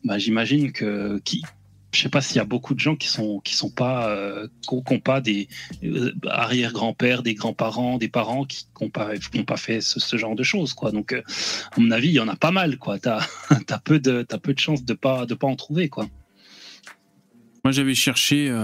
bah, 0.05 0.19
j'imagine 0.19 0.71
que 0.71 1.19
qui, 1.25 1.43
je 1.95 2.03
sais 2.03 2.09
pas 2.09 2.21
s'il 2.21 2.37
y 2.37 2.41
a 2.41 2.45
beaucoup 2.45 2.75
de 2.75 2.81
gens 2.81 2.97
qui 2.97 3.09
sont 3.09 3.41
qui 3.41 3.55
sont 3.55 3.71
pas 3.71 4.09
euh, 4.11 4.49
qui 4.63 4.75
ont- 4.75 4.83
qui 4.83 4.93
ont 4.95 5.01
pas 5.01 5.21
des 5.21 5.49
euh, 5.85 6.13
arrière-grands-pères, 6.29 7.23
des 7.23 7.35
grands-parents, 7.35 7.99
des 7.99 8.09
parents 8.09 8.45
qui 8.45 8.67
n'ont 8.81 8.91
pas 8.91 9.57
fait 9.57 9.81
ce, 9.81 10.17
genre 10.17 10.35
de 10.35 10.43
choses 10.43 10.75
quoi. 10.75 10.91
Donc 10.91 11.13
euh, 11.13 11.23
à 11.77 11.81
mon 11.81 11.91
avis, 11.91 12.09
il 12.09 12.15
y 12.15 12.21
en 12.21 12.29
a 12.29 12.37
pas 12.37 12.51
mal 12.51 12.79
quoi. 12.79 12.99
T'as 12.99 13.27
as 13.71 13.79
peu 13.79 13.99
de 13.99 14.23
t'as 14.23 14.39
peu 14.39 14.53
de 14.55 14.59
chances 14.59 14.85
de 14.85 14.95
pas 14.95 15.27
de 15.27 15.35
pas 15.35 15.47
en 15.47 15.57
trouver 15.57 15.89
quoi. 15.89 16.09
Moi, 17.65 17.73
j'avais 17.73 17.95
cherché 17.95 18.55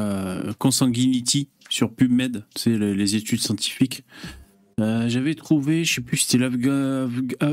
consanguinity 0.58 1.48
sur 1.70 1.90
PubMed, 1.90 2.44
tu 2.54 2.62
sais, 2.62 2.78
les, 2.78 3.16
études 3.16 3.40
scientifiques. 3.40 4.04
J'avais 4.78 5.34
trouvé, 5.34 5.84
je 5.84 5.94
sais 5.94 6.00
plus 6.02 6.18
si 6.18 6.26
c'était 6.26 6.46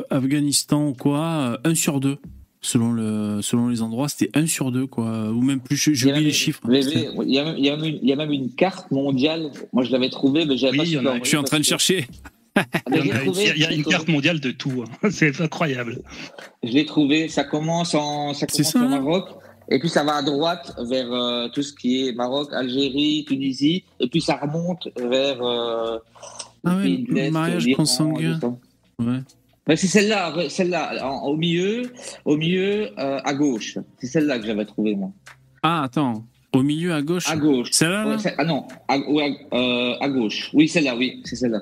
l'Afghanistan 0.10 0.88
ou 0.88 0.94
quoi, 0.94 1.58
euh, 1.66 1.72
1 1.72 1.76
sur 1.76 2.00
2. 2.00 2.18
Selon, 2.68 2.92
le, 2.92 3.42
selon 3.42 3.70
les 3.70 3.82
endroits, 3.82 4.10
c'était 4.10 4.30
1 4.38 4.46
sur 4.46 4.74
2, 4.74 4.88
quoi. 4.88 5.30
Ou 5.32 5.42
même 5.42 5.62
plus, 5.62 5.78
j'ai 5.78 6.10
oublié 6.10 6.26
les 6.26 6.34
chiffres. 6.34 6.60
Il 6.70 7.30
y, 7.34 7.40
a 7.40 7.46
même, 7.46 7.56
il, 7.58 7.66
y 7.66 7.70
a 7.70 7.76
même 7.78 7.86
une, 7.86 8.00
il 8.02 8.10
y 8.10 8.12
a 8.12 8.16
même 8.18 8.32
une 8.34 8.52
carte 8.54 8.92
mondiale. 8.92 9.52
Moi, 9.72 9.84
je 9.86 9.92
l'avais 9.94 10.10
trouvée, 10.10 10.46
mais 10.46 10.58
j'avais 10.58 10.78
Oui, 10.80 10.96
pas 10.98 11.12
a- 11.14 11.20
Je 11.24 11.28
suis 11.30 11.38
en 11.38 11.44
train 11.44 11.60
de 11.60 11.64
chercher. 11.64 12.08
Ah, 12.56 12.66
Il 12.92 12.96
y, 12.96 13.12
a, 13.12 13.24
il 13.24 13.62
y 13.62 13.76
une 13.76 13.84
trouvé. 13.84 13.84
carte 13.84 14.08
mondiale 14.10 14.40
de 14.42 14.52
tout. 14.52 14.84
hein. 15.04 15.10
C'est 15.12 15.40
incroyable. 15.40 16.02
Je 16.64 16.72
l'ai 16.74 16.86
trouvé. 16.86 17.30
Ça 17.30 17.44
commence 17.46 17.94
en, 17.96 18.34
ça 18.34 18.48
commence 18.48 18.72
ça, 18.74 18.80
au 18.80 18.84
hein 18.84 18.90
Maroc. 18.90 19.30
Et 19.70 19.80
puis 19.80 19.88
ça 19.90 20.04
va 20.04 20.16
à 20.16 20.22
droite 20.24 20.74
vers 20.90 21.12
euh, 21.14 21.48
tout 21.54 21.62
ce 21.62 21.72
qui 21.74 22.08
est 22.08 22.14
Maroc, 22.14 22.50
Algérie, 22.52 23.24
Tunisie. 23.28 23.84
Et 24.02 24.08
puis 24.10 24.20
ça 24.22 24.36
remonte 24.42 24.90
vers. 24.98 25.42
Euh, 25.42 26.00
Ah 26.66 26.80
les 26.84 26.98
ouais, 26.98 27.04
l'Est, 27.10 27.32
mariage 27.32 27.66
consanguin. 27.76 28.40
Ouais. 29.00 29.20
Ouais, 29.68 29.76
c'est 29.76 29.88
celle-là, 29.88 30.34
celle-là, 30.50 31.06
au 31.24 31.36
milieu, 31.36 31.92
au 32.24 32.38
milieu, 32.38 32.90
euh, 33.00 33.20
à 33.24 33.34
gauche. 33.34 33.78
C'est 34.00 34.08
celle-là 34.08 34.40
que 34.40 34.46
j'avais 34.46 34.66
trouvée 34.66 34.96
moi. 34.96 35.12
Ah, 35.62 35.84
attends. 35.84 36.26
Au 36.54 36.64
milieu 36.64 36.94
à 36.94 37.02
gauche 37.02 37.30
À 37.30 37.36
gauche. 37.36 37.72
Celle-là 37.72 38.06
là 38.06 38.16
Ouais, 38.16 38.36
ah 38.38 38.46
non, 38.46 38.66
à, 38.88 38.98
ouais, 38.98 39.38
euh, 39.54 39.96
à 40.00 40.08
gauche. 40.08 40.50
Oui, 40.54 40.70
celle-là, 40.70 40.96
oui, 40.96 41.22
c'est 41.26 41.36
celle-là. 41.36 41.62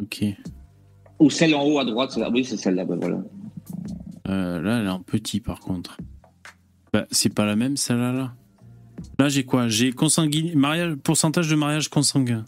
Ok. 0.00 0.24
Ou 1.18 1.30
celle 1.30 1.54
en 1.54 1.64
haut 1.64 1.78
à 1.78 1.84
droite, 1.84 2.12
celle-là. 2.12 2.30
Oui, 2.32 2.44
c'est 2.44 2.56
celle-là, 2.56 2.84
ben 2.84 2.96
voilà. 2.96 3.18
Euh, 4.28 4.62
là, 4.62 4.78
elle 4.78 4.86
est 4.86 4.90
en 4.90 5.00
petit 5.00 5.40
par 5.40 5.58
contre. 5.60 5.96
Bah, 6.92 7.06
c'est 7.10 7.34
pas 7.34 7.44
la 7.44 7.56
même 7.56 7.76
celle-là 7.76 8.12
là. 8.12 8.34
Là, 9.18 9.28
j'ai 9.28 9.44
quoi? 9.44 9.68
J'ai 9.68 9.92
consanguin... 9.92 10.52
mariage... 10.54 10.94
pourcentage 10.96 11.48
de 11.48 11.56
mariage 11.56 11.88
consanguin. 11.88 12.44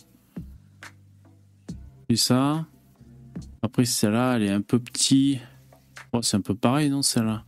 C'est 2.08 2.16
ça. 2.16 2.66
Après, 3.64 3.86
celle-là, 3.86 4.34
elle 4.36 4.42
est 4.42 4.50
un 4.50 4.60
peu 4.60 4.78
petit. 4.78 5.38
Oh, 6.12 6.20
c'est 6.20 6.36
un 6.36 6.42
peu 6.42 6.54
pareil, 6.54 6.90
non, 6.90 7.00
celle-là? 7.00 7.44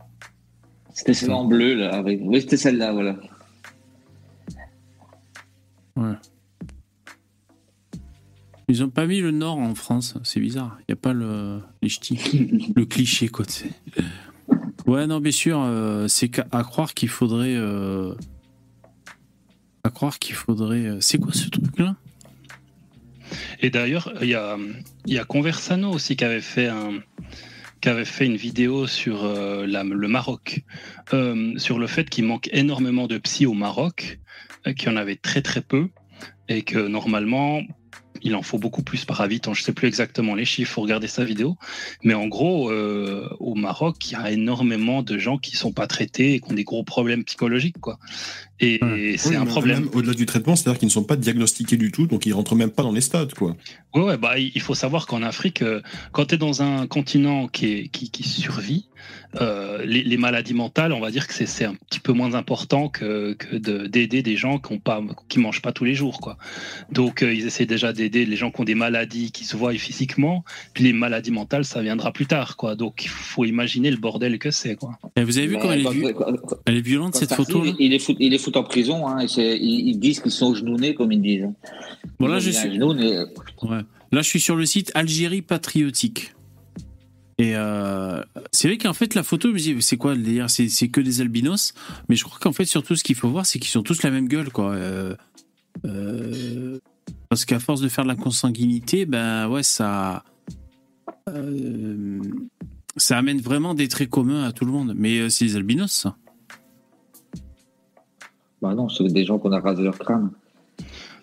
C'était 0.93 1.13
celle 1.13 1.31
en 1.31 1.45
bleu, 1.45 1.75
là. 1.75 1.93
avec- 1.93 2.19
Oui, 2.23 2.41
c'était 2.41 2.57
celle-là, 2.57 2.91
voilà. 2.91 3.17
Ouais. 5.95 6.13
Ils 8.67 8.83
ont 8.83 8.89
pas 8.89 9.05
mis 9.05 9.19
le 9.21 9.29
Nord 9.31 9.59
en 9.59 9.75
France, 9.75 10.17
c'est 10.23 10.39
bizarre. 10.39 10.75
Il 10.81 10.85
n'y 10.89 10.93
a 10.93 10.95
pas 10.97 11.13
le, 11.13 11.61
les 11.81 11.89
ch'tis. 11.89 12.19
le 12.75 12.85
cliché, 12.85 13.29
quoi. 13.29 13.45
Ouais, 14.87 15.05
non, 15.07 15.19
bien 15.19 15.31
sûr, 15.31 15.59
euh, 15.61 16.07
c'est 16.07 16.29
qu'à- 16.29 16.47
à 16.51 16.63
croire 16.63 16.93
qu'il 16.95 17.09
faudrait. 17.09 17.55
euh, 17.55 18.13
à 19.83 19.89
croire 19.91 20.17
qu'il 20.19 20.35
faudrait. 20.35 20.85
euh, 20.85 20.97
C'est 20.99 21.19
quoi 21.19 21.31
ce 21.31 21.47
truc-là? 21.49 21.95
Et 23.59 23.69
d'ailleurs, 23.69 24.13
il 24.21 24.27
y 24.27 24.35
a, 25.17 25.25
Conversano 25.25 25.91
aussi 25.91 26.15
qui 26.15 26.23
avait 26.23 26.41
fait 26.41 26.69
une 28.25 28.37
vidéo 28.37 28.87
sur 28.87 29.23
euh, 29.23 29.65
le 29.65 30.07
Maroc, 30.07 30.63
euh, 31.13 31.57
sur 31.57 31.79
le 31.79 31.87
fait 31.87 32.09
qu'il 32.09 32.25
manque 32.25 32.49
énormément 32.51 33.07
de 33.07 33.17
psy 33.17 33.45
au 33.45 33.53
Maroc, 33.53 34.19
euh, 34.67 34.73
qu'il 34.73 34.89
y 34.89 34.91
en 34.91 34.97
avait 34.97 35.15
très 35.15 35.41
très 35.41 35.61
peu, 35.61 35.89
et 36.49 36.61
que 36.61 36.77
normalement, 36.77 37.61
il 38.21 38.35
en 38.35 38.41
faut 38.41 38.57
beaucoup 38.57 38.83
plus 38.83 39.05
par 39.05 39.21
habitant. 39.21 39.53
Je 39.53 39.63
sais 39.63 39.73
plus 39.73 39.87
exactement 39.87 40.35
les 40.35 40.45
chiffres, 40.45 40.73
faut 40.73 40.81
regarder 40.81 41.07
sa 41.07 41.23
vidéo. 41.23 41.55
Mais 42.03 42.13
en 42.13 42.27
gros, 42.27 42.71
au 42.71 43.53
Maroc, 43.53 44.09
il 44.09 44.13
y 44.13 44.15
a 44.15 44.31
énormément 44.31 45.03
de 45.03 45.19
gens 45.19 45.37
qui 45.37 45.55
sont 45.55 45.71
pas 45.71 45.85
traités 45.85 46.33
et 46.33 46.39
qui 46.39 46.51
ont 46.51 46.55
des 46.55 46.63
gros 46.63 46.83
problèmes 46.83 47.23
psychologiques, 47.25 47.79
quoi. 47.79 47.99
Et 48.59 48.79
c'est 49.17 49.29
Oui, 49.29 49.35
un 49.35 49.45
problème. 49.45 49.87
Au-delà 49.93 50.13
du 50.13 50.25
traitement, 50.25 50.55
c'est-à-dire 50.55 50.79
qu'ils 50.79 50.87
ne 50.87 50.91
sont 50.91 51.03
pas 51.03 51.15
diagnostiqués 51.15 51.77
du 51.77 51.91
tout, 51.91 52.07
donc 52.07 52.25
ils 52.25 52.33
rentrent 52.33 52.55
même 52.55 52.71
pas 52.71 52.81
dans 52.83 52.91
les 52.91 53.01
stades, 53.01 53.33
quoi. 53.35 53.55
Ouais, 53.93 54.01
ouais, 54.03 54.17
bah, 54.17 54.37
il 54.39 54.61
faut 54.61 54.73
savoir 54.75 55.05
qu'en 55.05 55.21
Afrique, 55.21 55.61
euh, 55.61 55.81
quand 56.11 56.25
tu 56.25 56.35
es 56.35 56.37
dans 56.37 56.61
un 56.63 56.87
continent 56.87 57.47
qui, 57.47 57.65
est, 57.67 57.87
qui, 57.89 58.09
qui 58.09 58.23
survit, 58.23 58.87
euh, 59.41 59.83
les, 59.85 60.03
les 60.03 60.17
maladies 60.17 60.53
mentales, 60.53 60.91
on 60.91 60.99
va 60.99 61.11
dire 61.11 61.27
que 61.27 61.33
c'est- 61.33 61.45
c'est 61.45 61.65
un 61.65 61.75
petit 61.75 61.99
peu 61.99 62.13
moins 62.13 62.33
important 62.33 62.89
que, 62.89 63.33
que 63.33 63.55
de- 63.55 63.85
d'aider 63.87 64.21
des 64.23 64.35
gens 64.37 64.57
qui 64.59 64.79
qui 65.29 65.39
mangent 65.39 65.61
pas 65.61 65.71
tous 65.71 65.83
les 65.85 65.93
jours, 65.95 66.19
quoi. 66.19 66.37
Donc, 66.91 67.21
euh, 67.23 67.33
ils 67.33 67.45
essaient 67.45 67.65
déjà 67.65 67.93
d'aider 67.93 68.25
les 68.25 68.35
gens 68.35 68.51
qui 68.51 68.61
ont 68.61 68.63
des 68.63 68.75
maladies 68.75 69.31
qui 69.31 69.43
se 69.45 69.55
voient 69.55 69.73
physiquement, 69.73 70.43
puis 70.73 70.83
les 70.83 70.93
maladies 70.93 71.31
mentales, 71.31 71.65
ça 71.65 71.81
viendra 71.81 72.11
plus 72.11 72.25
tard, 72.25 72.55
quoi. 72.57 72.75
Donc, 72.75 73.05
il 73.05 73.09
faut 73.09 73.45
imaginer 73.45 73.91
le 73.91 73.97
bordel 73.97 74.39
que 74.39 74.49
c'est, 74.51 74.75
quoi. 74.75 74.97
Et 75.15 75.23
Vous 75.23 75.37
avez 75.37 75.47
vu 75.47 75.57
elle 75.63 75.79
est, 75.81 76.13
quand- 76.13 76.25
elle 76.65 76.77
est 76.77 76.81
violente 76.81 77.15
cette 77.15 77.33
photo 77.33 77.63
il, 77.65 77.75
il 78.19 78.33
en 78.55 78.63
prison, 78.63 79.07
hein, 79.07 79.25
et 79.25 79.55
ils, 79.57 79.99
disent 79.99 80.19
qu'ils 80.21 80.31
sont 80.31 80.53
genounés, 80.55 80.95
comme 80.95 81.11
ils 81.11 81.21
disent. 81.21 81.49
Bon, 82.19 82.27
là, 82.27 82.39
je 82.39 82.51
suis- 82.51 82.71
genou, 82.73 82.93
mais- 82.93 83.25
Ouais. 83.63 83.81
Là, 84.11 84.21
je 84.21 84.27
suis 84.29 84.39
sur 84.39 84.55
le 84.55 84.65
site 84.65 84.91
Algérie 84.95 85.41
Patriotique. 85.41 86.33
Et 87.39 87.55
euh, 87.55 88.23
c'est 88.51 88.67
vrai 88.67 88.77
qu'en 88.77 88.93
fait, 88.93 89.13
la 89.13 89.21
photo, 89.21 89.49
je 89.49 89.53
me 89.53 89.59
dis, 89.59 89.75
c'est 89.81 89.97
quoi 89.97 90.15
le 90.15 90.21
délire? 90.21 90.49
C'est 90.49 90.87
que 90.87 91.01
des 91.01 91.21
albinos. 91.21 91.73
Mais 92.09 92.15
je 92.15 92.23
crois 92.23 92.39
qu'en 92.39 92.53
fait, 92.53 92.65
surtout, 92.65 92.95
ce 92.95 93.03
qu'il 93.03 93.15
faut 93.15 93.29
voir, 93.29 93.45
c'est 93.45 93.59
qu'ils 93.59 93.69
sont 93.69 93.83
tous 93.83 94.01
la 94.03 94.09
même 94.09 94.27
gueule, 94.27 94.49
quoi. 94.49 94.71
Euh, 94.73 95.15
euh, 95.85 96.79
parce 97.29 97.45
qu'à 97.45 97.59
force 97.59 97.81
de 97.81 97.89
faire 97.89 98.05
de 98.05 98.09
la 98.09 98.15
consanguinité, 98.15 99.05
ben 99.05 99.47
ouais, 99.49 99.61
ça. 99.63 100.23
ça 102.95 103.17
amène 103.17 103.39
vraiment 103.41 103.73
des 103.75 103.87
traits 103.87 104.09
communs 104.09 104.43
à 104.43 104.51
tout 104.51 104.65
le 104.65 104.71
monde. 104.71 104.93
Mais 104.95 105.29
c'est 105.29 105.45
les 105.45 105.55
albinos, 105.57 105.91
ça. 105.91 106.15
Bah 108.61 108.73
non, 108.73 108.89
c'est 108.89 109.07
des 109.07 109.25
gens 109.25 109.37
qu'on 109.37 109.51
a 109.51 109.59
rasé 109.59 109.83
leur 109.83 109.97
crâne. 109.97 110.31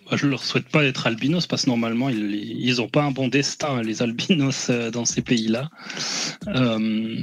Moi, 0.07 0.17
je 0.17 0.27
leur 0.27 0.43
souhaite 0.45 0.69
pas 0.69 0.83
d'être 0.83 1.07
albinos 1.07 1.47
parce 1.47 1.65
que 1.65 1.71
normalement, 1.71 2.09
ils, 2.11 2.35
ils 2.35 2.81
ont 2.83 2.89
pas 2.89 3.03
un 3.05 3.11
bon 3.11 3.29
destin, 3.29 3.83
les 3.83 4.03
albinos, 4.03 4.69
euh, 4.71 4.91
dans 4.91 5.05
ces 5.05 5.23
pays-là. 5.23 5.71
Euh, 6.49 7.17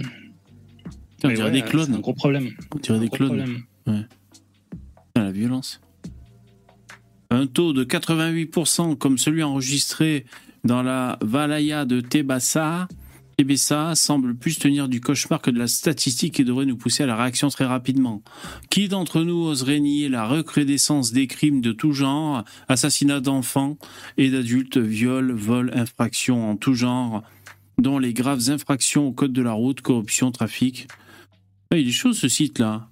On 1.24 1.28
dirait 1.28 1.44
ouais, 1.44 1.52
des 1.52 1.62
clones. 1.62 1.86
C'est 1.86 1.94
un 1.96 2.00
gros 2.00 2.14
problème. 2.14 2.50
On 2.76 2.80
dirait 2.80 3.00
des 3.00 3.08
Gros 3.08 3.18
clones. 3.18 3.28
problème. 3.30 3.64
Ouais. 3.88 4.02
Ah, 5.16 5.24
la 5.24 5.32
violence. 5.32 5.80
Un 7.30 7.46
taux 7.48 7.72
de 7.72 7.84
88% 7.86 8.98
comme 8.98 9.18
celui 9.18 9.44
enregistré 9.44 10.26
dans 10.64 10.82
la 10.84 11.18
Valaya 11.22 11.86
de 11.86 12.02
Tebassa. 12.02 12.88
Tebessa 13.42 13.96
semble 13.96 14.36
plus 14.36 14.60
tenir 14.60 14.88
du 14.88 15.02
cauchemar 15.02 15.42
que 15.42 15.50
de 15.50 15.58
la 15.58 15.68
statistique 15.68 16.40
et 16.40 16.44
devrait 16.44 16.68
nous 16.68 16.78
pousser 16.78 17.02
à 17.02 17.08
la 17.08 17.16
réaction 17.16 17.50
très 17.50 17.66
rapidement. 17.66 18.22
Qui 18.70 18.88
d'entre 18.88 19.24
nous 19.24 19.48
oserait 19.48 19.80
nier 19.80 20.10
la 20.10 20.28
recrudescence 20.28 21.12
des 21.12 21.26
crimes 21.26 21.60
de 21.60 21.72
tout 21.72 21.92
genre, 21.92 22.44
assassinats 22.68 23.20
d'enfants 23.20 23.80
et 24.18 24.30
d'adultes, 24.30 24.78
viols, 24.78 25.32
vols, 25.32 25.72
infractions 25.74 26.52
en 26.52 26.56
tout 26.56 26.76
genre, 26.76 27.24
dont 27.80 27.98
les 27.98 28.14
graves 28.14 28.52
infractions 28.52 29.08
au 29.08 29.12
code 29.12 29.34
de 29.34 29.42
la 29.42 29.54
route, 29.54 29.82
corruption, 29.82 30.32
trafic? 30.32 30.88
Ah, 31.72 31.78
il 31.78 31.88
est 31.88 31.92
chaud 31.92 32.14
ce 32.14 32.28
site-là. 32.28 32.90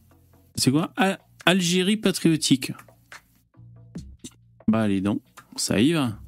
C'est 0.55 0.71
quoi? 0.71 0.93
Al- 0.97 1.19
Algérie 1.45 1.97
patriotique. 1.97 2.71
Bah 4.67 4.81
allez 4.81 5.01
donc, 5.01 5.21
ça 5.57 5.79
y 5.79 5.93
va. 5.93 6.19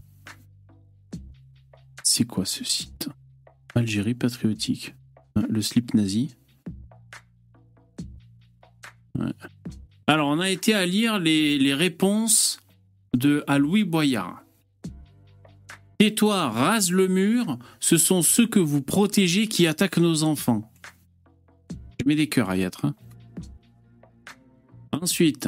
C'est 2.04 2.26
quoi 2.26 2.46
ce 2.46 2.64
site? 2.64 3.10
Algérie 3.76 4.14
patriotique. 4.14 4.96
Hein, 5.36 5.44
Le 5.50 5.62
slip 5.62 5.94
nazi. 5.94 6.36
Alors, 10.08 10.28
on 10.28 10.40
a 10.40 10.50
été 10.50 10.74
à 10.74 10.86
lire 10.86 11.20
les, 11.20 11.74
réponses 11.74 12.60
de 13.16 13.44
à 13.48 13.58
Louis 13.58 13.84
Boyard. 13.84 14.44
Tais-toi, 16.00 16.50
rase 16.50 16.92
le 16.92 17.08
mur, 17.08 17.60
ce 17.80 17.98
sont 17.98 18.22
ceux 18.22 18.48
que 18.48 18.60
vous 18.60 18.82
protégez 18.82 19.48
qui 19.48 19.68
attaquent 19.68 20.00
nos 20.00 20.24
enfants. 20.24 20.70
Je 22.00 22.08
mets 22.08 22.16
des 22.16 22.28
cœurs 22.28 22.50
à 22.50 22.58
y 22.58 22.64
être. 22.64 22.94
Ensuite, 24.92 25.48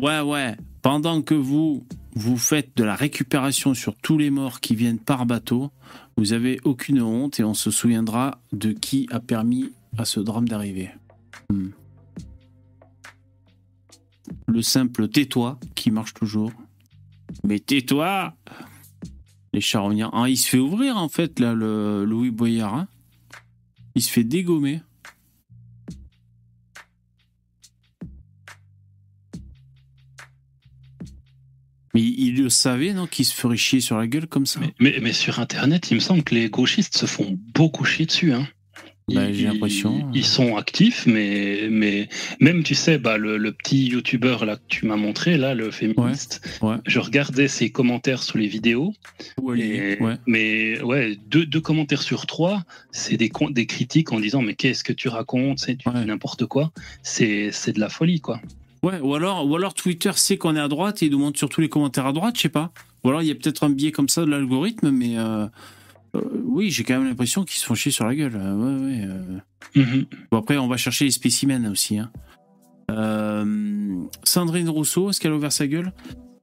ouais, 0.00 0.20
ouais, 0.20 0.56
pendant 0.82 1.20
que 1.20 1.34
vous, 1.34 1.86
vous 2.14 2.38
faites 2.38 2.76
de 2.76 2.82
la 2.82 2.96
récupération 2.96 3.74
sur 3.74 3.94
tous 3.94 4.16
les 4.16 4.30
morts 4.30 4.60
qui 4.60 4.74
viennent 4.74 4.98
par 4.98 5.26
bateau, 5.26 5.70
vous 6.16 6.32
avez 6.32 6.60
aucune 6.64 7.02
honte 7.02 7.40
et 7.40 7.44
on 7.44 7.54
se 7.54 7.70
souviendra 7.70 8.40
de 8.52 8.72
qui 8.72 9.06
a 9.10 9.20
permis 9.20 9.72
à 9.98 10.04
ce 10.04 10.20
drame 10.20 10.48
d'arriver. 10.48 10.90
Hmm. 11.50 11.68
Le 14.46 14.62
simple 14.62 15.08
tais-toi 15.08 15.58
qui 15.74 15.90
marche 15.90 16.14
toujours. 16.14 16.52
Mais 17.44 17.58
tais-toi 17.58 18.34
Les 19.52 19.60
charognards. 19.60 20.12
Ah, 20.14 20.28
il 20.28 20.36
se 20.36 20.48
fait 20.48 20.58
ouvrir 20.58 20.96
en 20.96 21.08
fait, 21.08 21.38
là, 21.38 21.54
le 21.54 22.04
Louis 22.04 22.30
Boyard. 22.30 22.74
hein. 22.74 22.88
il 23.94 24.02
se 24.02 24.10
fait 24.10 24.24
dégommer. 24.24 24.80
Mais 31.96 32.02
il 32.02 32.42
le 32.42 32.50
savait, 32.50 32.92
non, 32.92 33.06
qu'il 33.06 33.24
se 33.24 33.32
ferait 33.34 33.56
chier 33.56 33.80
sur 33.80 33.96
la 33.96 34.06
gueule 34.06 34.26
comme 34.26 34.44
ça 34.44 34.60
Mais, 34.80 34.98
mais 35.00 35.12
sur 35.14 35.40
Internet, 35.40 35.90
il 35.90 35.94
me 35.94 36.00
semble 36.00 36.22
que 36.24 36.34
les 36.34 36.50
gauchistes 36.50 36.96
se 36.96 37.06
font 37.06 37.38
beaucoup 37.54 37.84
chier 37.84 38.04
dessus. 38.04 38.34
Hein. 38.34 38.46
Bah, 39.08 39.32
j'ai 39.32 39.44
l'impression. 39.44 40.10
Ils 40.12 40.24
sont 40.26 40.56
actifs, 40.56 41.06
mais, 41.06 41.68
mais 41.70 42.08
même, 42.40 42.64
tu 42.64 42.74
sais, 42.74 42.98
bah, 42.98 43.16
le, 43.18 43.36
le 43.38 43.52
petit 43.52 43.86
youtubeur 43.86 44.44
là, 44.44 44.56
que 44.56 44.62
tu 44.66 44.84
m'as 44.84 44.96
montré, 44.96 45.38
là, 45.38 45.54
le 45.54 45.70
féministe, 45.70 46.44
Ouais. 46.60 46.74
je 46.86 46.98
regardais 46.98 47.46
ses 47.46 47.70
commentaires 47.70 48.22
sous 48.22 48.36
les 48.36 48.48
vidéos. 48.48 48.92
Et- 49.56 49.96
ouais. 50.00 50.16
Mais 50.26 50.82
ouais, 50.82 51.16
deux, 51.28 51.46
deux 51.46 51.60
commentaires 51.60 52.02
sur 52.02 52.26
trois, 52.26 52.64
c'est 52.90 53.16
des, 53.16 53.30
des 53.50 53.66
critiques 53.66 54.12
en 54.12 54.18
disant 54.20 54.42
Mais 54.42 54.54
qu'est-ce 54.54 54.82
que 54.84 54.92
tu 54.92 55.06
racontes 55.08 55.60
C'est 55.60 55.78
n'importe 56.04 56.46
quoi. 56.46 56.72
C'est 57.02 57.50
de 57.72 57.78
la 57.80 57.88
folie, 57.88 58.20
quoi. 58.20 58.40
Ouais, 58.86 59.00
ou 59.00 59.16
alors, 59.16 59.44
ou 59.44 59.56
alors 59.56 59.74
Twitter 59.74 60.12
sait 60.14 60.38
qu'on 60.38 60.54
est 60.54 60.60
à 60.60 60.68
droite 60.68 61.02
et 61.02 61.06
il 61.06 61.10
nous 61.12 61.18
montre 61.18 61.38
surtout 61.38 61.60
les 61.60 61.68
commentaires 61.68 62.06
à 62.06 62.12
droite, 62.12 62.36
je 62.36 62.42
sais 62.42 62.48
pas. 62.48 62.70
Ou 63.02 63.08
alors 63.08 63.20
il 63.20 63.26
y 63.26 63.32
a 63.32 63.34
peut-être 63.34 63.64
un 63.64 63.70
biais 63.70 63.90
comme 63.90 64.08
ça 64.08 64.24
de 64.24 64.30
l'algorithme, 64.30 64.90
mais 64.90 65.18
euh, 65.18 65.46
euh, 66.14 66.20
oui, 66.44 66.70
j'ai 66.70 66.84
quand 66.84 66.94
même 66.94 67.08
l'impression 67.08 67.42
qu'ils 67.42 67.58
se 67.58 67.66
font 67.66 67.74
chier 67.74 67.90
sur 67.90 68.06
la 68.06 68.14
gueule. 68.14 68.36
Euh, 68.36 68.54
ouais, 68.54 68.84
ouais, 68.84 69.04
euh. 69.04 69.40
Mhm. 69.74 70.06
Bon, 70.30 70.38
après, 70.38 70.56
on 70.56 70.68
va 70.68 70.76
chercher 70.76 71.04
les 71.04 71.10
spécimens 71.10 71.68
aussi. 71.68 71.98
Hein. 71.98 72.12
Euh, 72.92 74.04
Sandrine 74.22 74.68
Rousseau, 74.68 75.10
est-ce 75.10 75.20
qu'elle 75.20 75.32
a 75.32 75.36
ouvert 75.36 75.50
sa 75.50 75.66
gueule? 75.66 75.92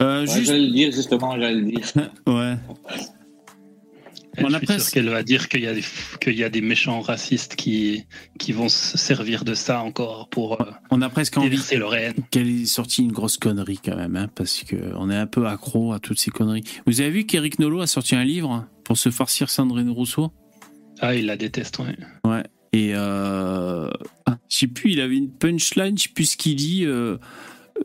Euh, 0.01 0.25
Ouais, 0.25 0.27
juste... 0.27 0.47
J'allais 0.47 0.65
le 0.65 0.71
dire, 0.71 0.91
justement, 0.91 1.39
j'allais 1.39 1.61
le 1.61 1.71
dire. 1.71 1.85
Ouais. 2.27 2.57
Elle, 4.35 4.45
On 4.45 4.49
je 4.49 4.55
a 4.55 4.57
suis 4.57 4.65
presque- 4.67 4.81
sûr 4.85 4.93
qu'elle 4.93 5.09
va 5.09 5.21
dire 5.23 5.47
qu'il 5.47 5.61
y, 5.61 5.67
a 5.67 5.73
des- 5.75 5.83
qu'il 6.21 6.35
y 6.35 6.43
a 6.43 6.49
des 6.49 6.61
méchants 6.61 7.01
racistes 7.01 7.55
qui, 7.55 8.05
qui 8.39 8.51
vont 8.51 8.67
se 8.69 8.97
servir 8.97 9.43
de 9.45 9.53
ça 9.53 9.81
encore 9.81 10.27
pour 10.29 10.59
euh, 10.61 10.65
On 10.89 11.01
a 11.03 11.09
presque 11.09 11.37
envie 11.37 11.59
qu'elle 12.31 12.47
ait 12.47 12.65
sorti 12.65 13.03
une 13.03 13.11
grosse 13.11 13.37
connerie 13.37 13.79
quand 13.83 13.95
même, 13.95 14.15
hein, 14.15 14.29
parce 14.33 14.63
que 14.63 14.75
on 14.95 15.09
est 15.11 15.15
un 15.15 15.27
peu 15.27 15.45
accro 15.47 15.93
à 15.93 15.99
toutes 15.99 16.19
ces 16.19 16.31
conneries. 16.31 16.63
Vous 16.87 17.01
avez 17.01 17.11
vu 17.11 17.25
qu'Éric 17.25 17.59
Nolot 17.59 17.81
a 17.81 17.87
sorti 17.87 18.15
un 18.15 18.23
livre 18.23 18.65
pour 18.83 18.97
se 18.97 19.09
farcir 19.11 19.49
Sandrine 19.49 19.89
Rousseau? 19.91 20.31
Ah, 20.99 21.15
il 21.15 21.25
la 21.27 21.37
déteste, 21.37 21.79
ouais. 21.79 21.95
Ouais. 22.25 22.43
Et 22.71 22.91
euh, 22.95 23.89
ah, 24.25 24.37
je 24.49 24.57
sais 24.57 24.67
plus, 24.67 24.93
il 24.93 25.01
avait 25.01 25.17
une 25.17 25.29
punchline, 25.29 25.95
je 25.97 26.03
sais 26.03 26.09
plus 26.09 26.25
ce 26.31 26.37
qu'il 26.37 26.55
dit, 26.55 26.85
euh, 26.85 27.17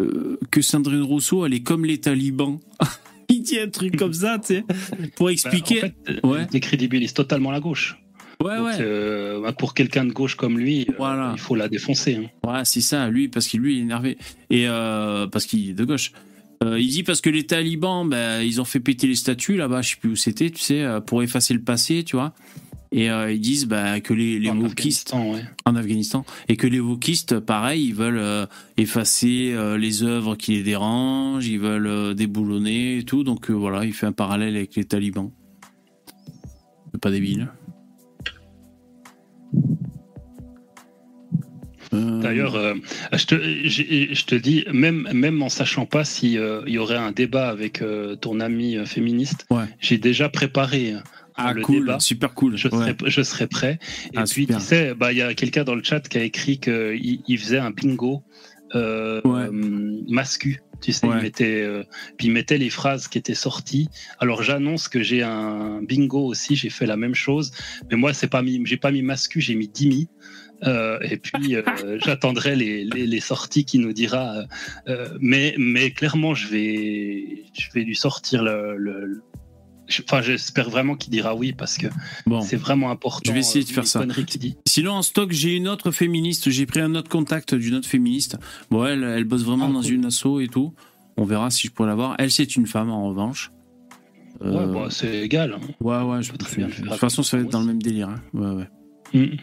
euh, 0.01 0.39
que 0.51 0.63
Sandrine 0.63 1.03
Rousseau, 1.03 1.45
elle 1.45 1.53
est 1.53 1.63
comme 1.63 1.85
les 1.85 1.99
talibans. 2.01 2.59
il 3.29 3.43
dit 3.43 3.59
un 3.59 3.69
truc 3.69 3.97
comme 3.97 4.13
ça, 4.13 4.39
tu 4.39 4.55
sais, 4.57 4.65
pour 5.17 5.31
expliquer. 5.31 5.81
Bah, 5.83 5.89
en 5.89 6.13
fait, 6.13 6.21
euh, 6.25 6.29
Ouais. 6.29 6.43
il 6.43 6.47
décrédibilise 6.49 7.13
totalement 7.15 7.51
la 7.51 7.61
gauche. 7.61 7.99
ouais, 8.43 8.57
Donc, 8.57 8.67
ouais. 8.67 8.77
euh, 8.81 9.41
bah, 9.43 9.53
pour 9.53 9.75
quelqu'un 9.75 10.05
de 10.05 10.13
gauche 10.13 10.35
comme 10.37 10.59
lui, 10.59 10.87
euh, 10.89 10.93
Voilà. 10.99 11.33
il 11.35 11.41
faut 11.41 11.55
la 11.55 11.69
défoncer. 11.69 12.17
hein. 12.17 12.49
Ouais, 12.49 12.65
c'est 12.65 12.81
ça, 12.81 13.09
lui, 13.09 13.29
parce 13.29 13.47
qu'il 13.49 13.61
lui 13.61 13.79
est 13.79 13.81
énervé. 13.83 14.17
Et 14.51 14.67
euh, 14.69 15.27
parce 15.27 15.45
qu'il 15.47 15.71
est 15.71 15.75
de 15.75 15.85
gauche. 15.85 16.13
Il 16.65 16.89
dit 16.89 17.05
parce 17.05 17.21
que 17.21 17.31
les 17.31 17.47
talibans, 17.47 18.09
ben, 18.09 18.43
ils 18.43 18.61
ont 18.61 18.65
fait 18.65 18.81
péter 18.81 19.07
les 19.07 19.15
statues 19.15 19.57
là-bas, 19.57 19.81
je 19.81 19.91
sais 19.91 19.97
plus 20.01 20.11
où 20.11 20.17
c'était, 20.17 20.51
tu 20.51 20.61
sais, 20.61 20.85
pour 21.07 21.23
effacer 21.23 21.55
le 21.55 21.61
passé, 21.63 22.03
tu 22.05 22.17
vois. 22.17 22.35
Et 22.91 23.11
euh, 23.11 23.31
ils 23.31 23.41
disent 23.41 23.67
bah, 23.67 24.01
que 24.01 24.15
les, 24.15 24.39
les 24.39 24.49
En 24.49 24.57
wokistes 24.59 25.13
Afghanistan, 25.13 25.33
ouais. 25.35 25.45
en 25.67 25.77
Afghanistan 25.77 26.25
et 26.49 26.57
que 26.57 26.67
les 26.67 26.81
wokistes, 26.81 27.39
pareil, 27.39 27.85
ils 27.89 27.95
veulent 27.95 28.17
euh, 28.19 28.47
effacer 28.79 29.53
euh, 29.53 29.77
les 29.77 30.03
œuvres 30.03 30.37
qui 30.37 30.53
les 30.53 30.63
dérangent, 30.63 31.47
ils 31.47 31.59
veulent 31.61 31.87
euh, 31.87 32.15
déboulonner 32.15 32.99
et 32.99 33.03
tout. 33.03 33.25
Donc 33.25 33.51
euh, 33.51 33.53
voilà, 33.53 33.85
il 33.85 33.93
fait 33.93 34.07
un 34.07 34.13
parallèle 34.13 34.57
avec 34.57 34.75
les 34.75 34.85
talibans. 34.85 35.31
C'est 36.93 37.01
pas 37.01 37.11
débile. 37.11 37.49
D'ailleurs, 41.91 42.55
euh, 42.57 42.75
je, 43.15 43.25
te, 43.25 43.35
j'ai- 43.65 44.15
je 44.15 44.25
te 44.27 44.35
dis, 44.35 44.65
même, 44.73 45.09
même 45.15 45.43
en 45.43 45.49
sachant 45.49 45.87
pas 45.87 46.05
s'il 46.05 46.33
y 46.67 46.79
aurait 46.79 46.97
un 46.97 47.13
débat 47.13 47.49
avec 47.49 47.81
euh, 47.81 48.15
ton 48.15 48.41
ami 48.41 48.77
euh, 48.77 48.85
féministe, 48.85 49.47
Ouais. 49.51 49.65
j'ai 49.81 49.97
déjà 49.97 50.29
préparé 50.29 50.95
ah, 51.39 51.53
le 51.55 51.63
cool, 51.63 51.81
débat. 51.87 52.01
super 52.01 52.35
cool. 52.35 52.57
Je, 52.57 52.69
ouais. 52.69 52.77
serai, 52.95 52.97
je 53.11 53.23
serai 53.23 53.47
prêt. 53.47 53.79
Et 54.13 54.17
Ah, 54.17 54.25
puis, 54.25 54.43
super. 54.43 54.59
tu 54.59 54.65
sais, 54.65 54.95
bah, 54.95 55.13
il 55.13 55.19
y 55.19 55.23
a 55.23 55.35
quelqu'un 55.35 55.65
dans 55.65 55.75
le 55.75 55.83
chat 55.83 56.01
qui 56.09 56.19
a 56.19 56.23
écrit 56.23 56.59
qu'il 56.59 57.21
il 57.27 57.39
faisait 57.39 57.59
un 57.59 57.71
bingo 57.71 58.23
euh, 58.75 59.21
Ouais. 59.25 59.43
euh, 59.43 60.03
mascu. 60.09 60.61
Tu 60.81 60.93
sais, 60.93 61.07
Ouais. 61.07 61.17
il 61.19 61.23
mettait, 61.23 61.63
euh, 61.63 61.83
puis 62.19 62.29
il 62.29 62.33
mettait 62.33 62.59
les 62.59 62.71
phrases 62.71 63.09
qui 63.09 63.19
étaient 63.19 63.35
sorties. 63.35 63.89
Alors, 64.21 64.43
j'annonce 64.45 64.87
que 64.89 65.03
j'ai 65.03 65.23
un 65.25 65.83
bingo 65.83 66.25
aussi. 66.25 66.55
J'ai 66.55 66.71
fait 66.71 66.87
la 66.87 66.97
même 66.97 67.15
chose. 67.17 67.51
Mais 67.91 67.97
moi, 67.97 68.13
c'est 68.15 68.29
pas 68.29 68.43
mis, 68.43 68.61
j'ai 68.65 68.77
pas 68.77 68.93
mis 68.93 69.03
mascu, 69.03 69.41
j'ai 69.41 69.55
mis 69.57 69.69
dimi. 69.69 70.09
Euh, 70.65 70.99
et 71.03 71.17
puis 71.19 71.55
euh, 71.55 71.63
j'attendrai 72.05 72.57
les, 72.57 72.85
les, 72.85 73.07
les 73.07 73.21
sorties 73.21 73.65
qui 73.65 73.79
nous 73.79 73.93
dira. 73.93 74.45
euh, 74.89 75.09
mais, 75.21 75.55
mais 75.57 75.91
clairement, 75.93 76.35
je 76.35 76.49
vais, 76.49 77.45
je 77.59 77.71
vais 77.75 77.83
lui 77.85 77.95
sortir 77.97 78.43
le. 78.45 78.77
le- 78.77 79.23
Enfin, 80.05 80.21
j'espère 80.23 80.69
vraiment 80.71 80.95
qu'il 80.97 81.11
dira 81.11 81.35
oui 81.35 81.53
parce 81.53 81.79
que 81.79 81.87
Bon. 82.27 82.41
c'est 82.43 82.57
vraiment 82.57 82.91
important. 82.91 83.23
Je 83.27 83.33
vais 83.33 83.41
essayer 83.41 83.65
de 83.65 83.71
euh, 83.71 83.75
faire 83.75 83.87
ça. 83.87 84.05
dit. 84.05 84.57
Sinon, 84.67 84.93
en 84.93 85.03
stock, 85.03 85.33
j'ai 85.33 85.57
une 85.57 85.67
autre 85.69 85.91
féministe. 85.91 86.51
J'ai 86.51 86.67
pris 86.67 86.81
un 86.81 86.95
autre 86.95 87.09
contact 87.09 87.55
d'une 87.55 87.75
autre 87.75 87.89
féministe. 87.89 88.37
Bon, 88.71 88.85
elle, 88.85 89.03
elle 89.03 89.25
bosse 89.25 89.45
vraiment 89.45 89.67
Ah, 89.71 89.73
dans 89.73 89.83
cool. 89.83 89.93
une 89.93 90.05
asso 90.05 90.41
et 90.41 90.49
tout. 90.49 90.75
On 91.17 91.25
verra 91.25 91.51
si 91.51 91.67
je 91.69 91.73
pourrais 91.73 91.89
la 91.89 91.95
voir. 91.95 92.15
Elle, 92.19 92.31
c'est 92.31 92.55
une 92.57 92.67
femme, 92.67 92.91
en 92.91 93.09
revanche. 93.09 93.51
Euh, 94.43 94.53
Ouais, 94.67 94.73
bon, 94.73 94.91
c'est 94.91 95.23
égal. 95.23 95.55
hein. 95.55 95.61
ouais, 95.81 96.03
ouais, 96.03 96.23
je 96.23 96.33
très 96.35 96.63
De 96.63 96.71
toute 96.71 96.95
façon, 96.95 97.23
ça 97.23 97.37
va 97.39 97.43
être 97.43 97.51
dans 97.51 97.61
le 97.61 97.67
même 97.67 97.83
délire. 97.83 98.09
hein. 98.11 98.21
Ouais, 98.35 98.55
ouais. 98.55 98.69
Mm. 99.15 99.37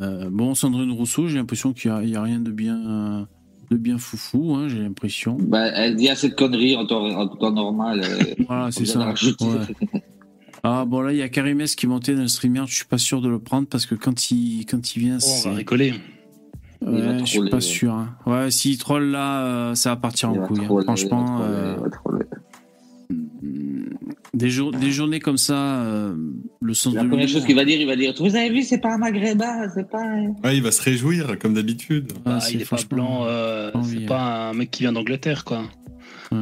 Euh, 0.00 0.28
bon, 0.30 0.54
Sandrine 0.54 0.90
Rousseau, 0.90 1.28
j'ai 1.28 1.36
l'impression 1.36 1.72
qu'il 1.72 1.92
n'y 1.92 2.16
a, 2.16 2.22
rien 2.22 2.40
de 2.40 2.50
bien, 2.50 2.76
euh, 3.20 3.24
de 3.70 3.76
bien 3.76 3.98
foufou, 3.98 4.54
hein, 4.54 4.68
j'ai 4.68 4.78
l'impression. 4.78 5.36
Bah, 5.40 5.66
elle 5.66 5.96
dit 5.96 6.08
assez 6.08 6.28
de 6.28 6.34
conneries 6.34 6.76
en 6.76 6.86
temps, 6.86 7.04
en 7.04 7.26
temps 7.28 7.52
normal. 7.52 8.00
euh, 8.04 8.34
Voilà, 8.48 8.70
c'est 8.70 8.84
ça. 8.86 9.00
ouais. 9.00 10.00
Ah, 10.62 10.84
bon, 10.84 11.00
là, 11.00 11.12
il 11.12 11.18
y 11.18 11.22
a 11.22 11.28
Karim 11.28 11.60
S 11.60 11.76
qui 11.76 11.86
montait 11.86 12.14
dans 12.14 12.22
le 12.22 12.28
streamer. 12.28 12.62
Je 12.66 12.74
suis 12.74 12.86
pas 12.86 12.98
sûr 12.98 13.20
de 13.20 13.28
le 13.28 13.38
prendre 13.38 13.68
parce 13.68 13.86
que 13.86 13.94
quand 13.94 14.30
il, 14.32 14.64
quand 14.66 14.96
il 14.96 15.00
vient, 15.00 15.18
Oh, 15.22 15.26
on 15.46 15.50
va 15.50 15.54
rigoler. 15.56 15.94
Ouais, 16.82 17.18
je 17.20 17.24
suis 17.24 17.48
pas 17.50 17.60
sûr. 17.60 17.92
hein. 17.94 18.16
Ouais, 18.26 18.50
s'il 18.50 18.76
troll 18.78 19.04
là, 19.10 19.44
euh, 19.44 19.74
ça 19.74 19.90
va 19.90 19.96
partir 19.96 20.30
Il 20.32 20.38
en 20.38 20.40
va 20.40 20.46
couille. 20.46 20.60
hein. 20.64 20.82
Franchement, 20.82 21.24
il 21.38 21.42
va 21.44 21.46
troller, 21.46 21.54
euh, 21.56 21.74
il 21.76 21.82
va 21.82 21.90
troller. 21.90 22.24
Des, 24.34 24.50
jour- 24.50 24.72
des 24.72 24.90
journées 24.90 25.20
comme 25.20 25.36
ça, 25.38 25.82
euh, 25.82 26.14
le 26.60 26.74
sens 26.74 26.94
La 26.94 27.02
de 27.04 27.08
première 27.08 27.28
chose 27.28 27.44
qu'il 27.44 27.54
va 27.56 27.64
dire, 27.64 27.80
il 27.80 27.86
va 27.86 27.96
dire 27.96 28.14
Vous 28.18 28.36
avez 28.36 28.50
vu, 28.50 28.62
c'est 28.62 28.78
pas 28.78 28.92
un 28.94 28.98
maghrébin, 28.98 29.68
c'est 29.74 29.88
pas. 29.88 30.02
un- 30.02 30.34
Ouais, 30.44 30.56
il 30.56 30.62
va 30.62 30.70
se 30.72 30.82
réjouir, 30.82 31.38
comme 31.38 31.54
d'habitude. 31.54 32.12
Ah, 32.24 32.38
Bah, 32.38 32.38
il 32.50 32.56
est 32.56 32.58
pas 32.60 32.76
franchement- 32.76 32.88
blanc, 32.96 33.24
euh, 33.26 33.70
c'est 33.82 33.96
hein. 33.98 34.06
pas 34.06 34.48
un 34.50 34.52
mec 34.54 34.70
qui 34.70 34.82
vient 34.82 34.92
d'Angleterre, 34.92 35.44
quoi. 35.44 35.64
Ouais. 36.32 36.38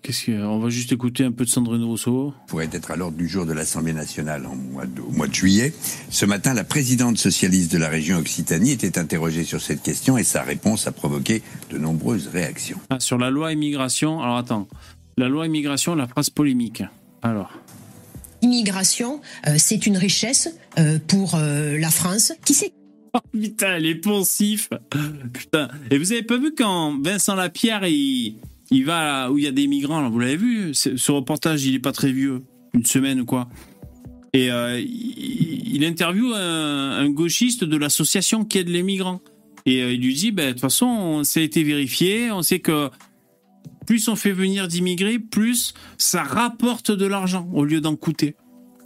Alors, 0.00 0.16
qu'est-ce 0.16 0.24
que. 0.26 0.44
On 0.44 0.58
va 0.58 0.70
juste 0.70 0.92
écouter 0.92 1.24
un 1.24 1.32
peu 1.32 1.44
de 1.44 1.50
Sandrine 1.50 1.84
Rousseau. 1.84 2.32
pourrait 2.46 2.68
être 2.72 2.90
à 2.90 2.96
l'ordre 2.96 3.16
du 3.16 3.28
jour 3.28 3.44
de 3.46 3.52
l'Assemblée 3.52 3.92
nationale 3.92 4.46
en 4.46 4.54
mois 4.56 4.86
de- 4.86 5.00
au 5.02 5.10
mois 5.10 5.26
de 5.26 5.34
juillet. 5.34 5.72
Ce 6.10 6.24
matin, 6.26 6.54
la 6.54 6.64
présidente 6.64 7.18
socialiste 7.18 7.70
de 7.72 7.78
la 7.78 7.88
région 7.88 8.18
Occitanie 8.18 8.70
était 8.72 8.98
interrogée 8.98 9.44
sur 9.44 9.60
cette 9.60 9.82
question 9.82 10.16
et 10.16 10.24
sa 10.24 10.42
réponse 10.42 10.86
a 10.86 10.92
provoqué 10.92 11.42
de 11.70 11.78
nombreuses 11.78 12.28
réactions. 12.28 12.78
Ah, 12.90 12.98
sur 13.00 13.18
la 13.18 13.30
loi 13.30 13.52
immigration. 13.52 14.20
Alors, 14.22 14.36
attends. 14.38 14.68
La 15.18 15.28
loi 15.28 15.46
immigration, 15.46 15.94
la 15.94 16.06
phrase 16.08 16.30
polémique. 16.30 16.82
Alors. 17.22 17.52
Immigration, 18.42 19.20
euh, 19.46 19.56
c'est 19.58 19.86
une 19.86 19.98
richesse 19.98 20.48
euh, 20.78 20.98
pour 21.06 21.34
euh, 21.34 21.78
la 21.78 21.90
France. 21.90 22.32
Qui 22.44 22.54
c'est 22.54 22.72
Oh, 23.12 23.18
putain, 23.32 23.78
les 23.78 23.96
poncifs. 23.96 24.70
Putain. 25.32 25.68
Et 25.90 25.98
vous 25.98 26.12
avez 26.12 26.22
pas 26.22 26.38
vu 26.38 26.54
quand 26.56 26.96
Vincent 27.02 27.34
Lapierre, 27.34 27.84
il, 27.86 28.36
il 28.70 28.84
va 28.84 29.04
là 29.04 29.30
où 29.32 29.38
il 29.38 29.44
y 29.44 29.46
a 29.48 29.52
des 29.52 29.66
migrants, 29.66 30.00
là, 30.00 30.08
vous 30.08 30.18
l'avez 30.18 30.36
vu 30.36 30.74
Ce 30.74 31.12
reportage, 31.12 31.64
il 31.64 31.74
est 31.74 31.80
pas 31.80 31.92
très 31.92 32.12
vieux. 32.12 32.42
Une 32.72 32.84
semaine 32.84 33.20
ou 33.20 33.24
quoi. 33.24 33.48
Et 34.32 34.52
euh, 34.52 34.78
il, 34.80 35.74
il 35.74 35.84
interviewe 35.84 36.34
un, 36.34 36.90
un 37.00 37.10
gauchiste 37.10 37.64
de 37.64 37.76
l'association 37.76 38.44
qui 38.44 38.58
aide 38.58 38.68
les 38.68 38.82
migrants. 38.82 39.20
Et 39.66 39.82
euh, 39.82 39.92
il 39.92 40.00
lui 40.00 40.14
dit, 40.14 40.32
ben, 40.32 40.46
de 40.46 40.50
toute 40.52 40.60
façon, 40.60 41.24
ça 41.24 41.40
a 41.40 41.42
été 41.42 41.62
vérifié, 41.62 42.30
on 42.30 42.42
sait 42.42 42.60
que 42.60 42.90
plus 43.86 44.08
on 44.08 44.16
fait 44.16 44.32
venir 44.32 44.68
d'immigrés, 44.68 45.18
plus 45.18 45.74
ça 45.98 46.22
rapporte 46.22 46.90
de 46.90 47.06
l'argent 47.06 47.48
au 47.52 47.64
lieu 47.64 47.80
d'en 47.80 47.96
coûter. 47.96 48.36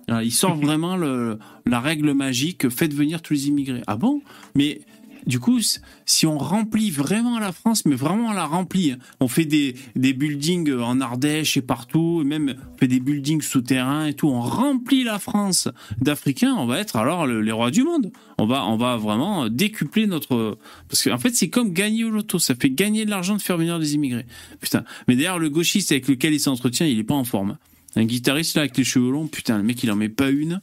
Alors, 0.08 0.22
il 0.22 0.32
sort 0.32 0.56
vraiment 0.60 0.96
le, 0.96 1.38
la 1.66 1.80
règle 1.80 2.12
magique, 2.12 2.68
faites 2.68 2.94
venir 2.94 3.22
tous 3.22 3.34
les 3.34 3.48
immigrés. 3.48 3.82
Ah 3.86 3.96
bon? 3.96 4.22
Mais 4.54 4.80
du 5.26 5.40
coup, 5.40 5.58
si 6.06 6.26
on 6.26 6.38
remplit 6.38 6.90
vraiment 6.90 7.38
la 7.38 7.52
France, 7.52 7.84
mais 7.86 7.94
vraiment 7.94 8.28
on 8.28 8.32
la 8.32 8.46
remplit, 8.46 8.92
hein. 8.92 8.98
on 9.20 9.28
fait 9.28 9.44
des, 9.44 9.74
des 9.96 10.12
buildings 10.12 10.72
en 10.72 11.00
Ardèche 11.00 11.56
et 11.56 11.62
partout, 11.62 12.20
et 12.22 12.24
même 12.24 12.54
on 12.74 12.78
fait 12.78 12.88
des 12.88 13.00
buildings 13.00 13.42
souterrains 13.42 14.06
et 14.06 14.14
tout, 14.14 14.28
on 14.28 14.40
remplit 14.40 15.04
la 15.04 15.18
France 15.18 15.68
d'Africains, 16.00 16.54
on 16.54 16.66
va 16.66 16.78
être 16.80 16.96
alors 16.96 17.26
le- 17.26 17.40
les 17.40 17.52
rois 17.52 17.70
du 17.70 17.82
monde. 17.82 18.12
On 18.38 18.46
va, 18.46 18.66
on 18.66 18.76
va 18.76 18.96
vraiment 18.96 19.48
décupler 19.48 20.06
notre... 20.06 20.58
Parce 20.88 21.04
qu'en 21.04 21.18
fait, 21.18 21.34
c'est 21.34 21.48
comme 21.50 21.72
gagner 21.72 22.04
au 22.04 22.10
loto, 22.10 22.38
ça 22.38 22.54
fait 22.54 22.70
gagner 22.70 23.04
de 23.04 23.10
l'argent 23.10 23.36
de 23.36 23.42
faire 23.42 23.56
venir 23.56 23.78
des 23.78 23.94
immigrés. 23.94 24.26
Putain. 24.60 24.84
Mais 25.06 25.14
d'ailleurs, 25.16 25.38
le 25.38 25.50
gauchiste 25.50 25.92
avec 25.92 26.08
lequel 26.08 26.34
il 26.34 26.40
s'entretient, 26.40 26.86
il 26.86 26.98
est 26.98 27.04
pas 27.04 27.14
en 27.14 27.24
forme. 27.24 27.50
hein. 27.50 27.58
Un 27.96 28.04
guitariste 28.04 28.56
là 28.56 28.62
avec 28.62 28.76
les 28.76 28.82
cheveux 28.82 29.12
longs, 29.12 29.28
putain, 29.28 29.56
le 29.56 29.62
mec 29.62 29.80
il 29.84 29.90
en 29.92 29.94
met 29.96 30.08
pas 30.08 30.28
une. 30.30 30.60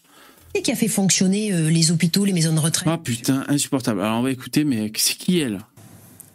Qui 0.60 0.72
a 0.72 0.76
fait 0.76 0.88
fonctionner 0.88 1.53
euh, 1.53 1.69
les 1.69 1.91
hôpitaux, 1.91 2.26
les 2.26 2.34
maisons 2.34 2.53
de 2.53 2.60
retraite 2.60 2.90
Ah 2.91 2.98
putain, 2.98 3.45
insupportable. 3.48 4.02
Alors 4.02 4.19
on 4.19 4.23
va 4.23 4.32
écouter, 4.32 4.64
mais 4.64 4.91
c'est 4.95 5.18
qui 5.18 5.40
elle? 5.40 5.60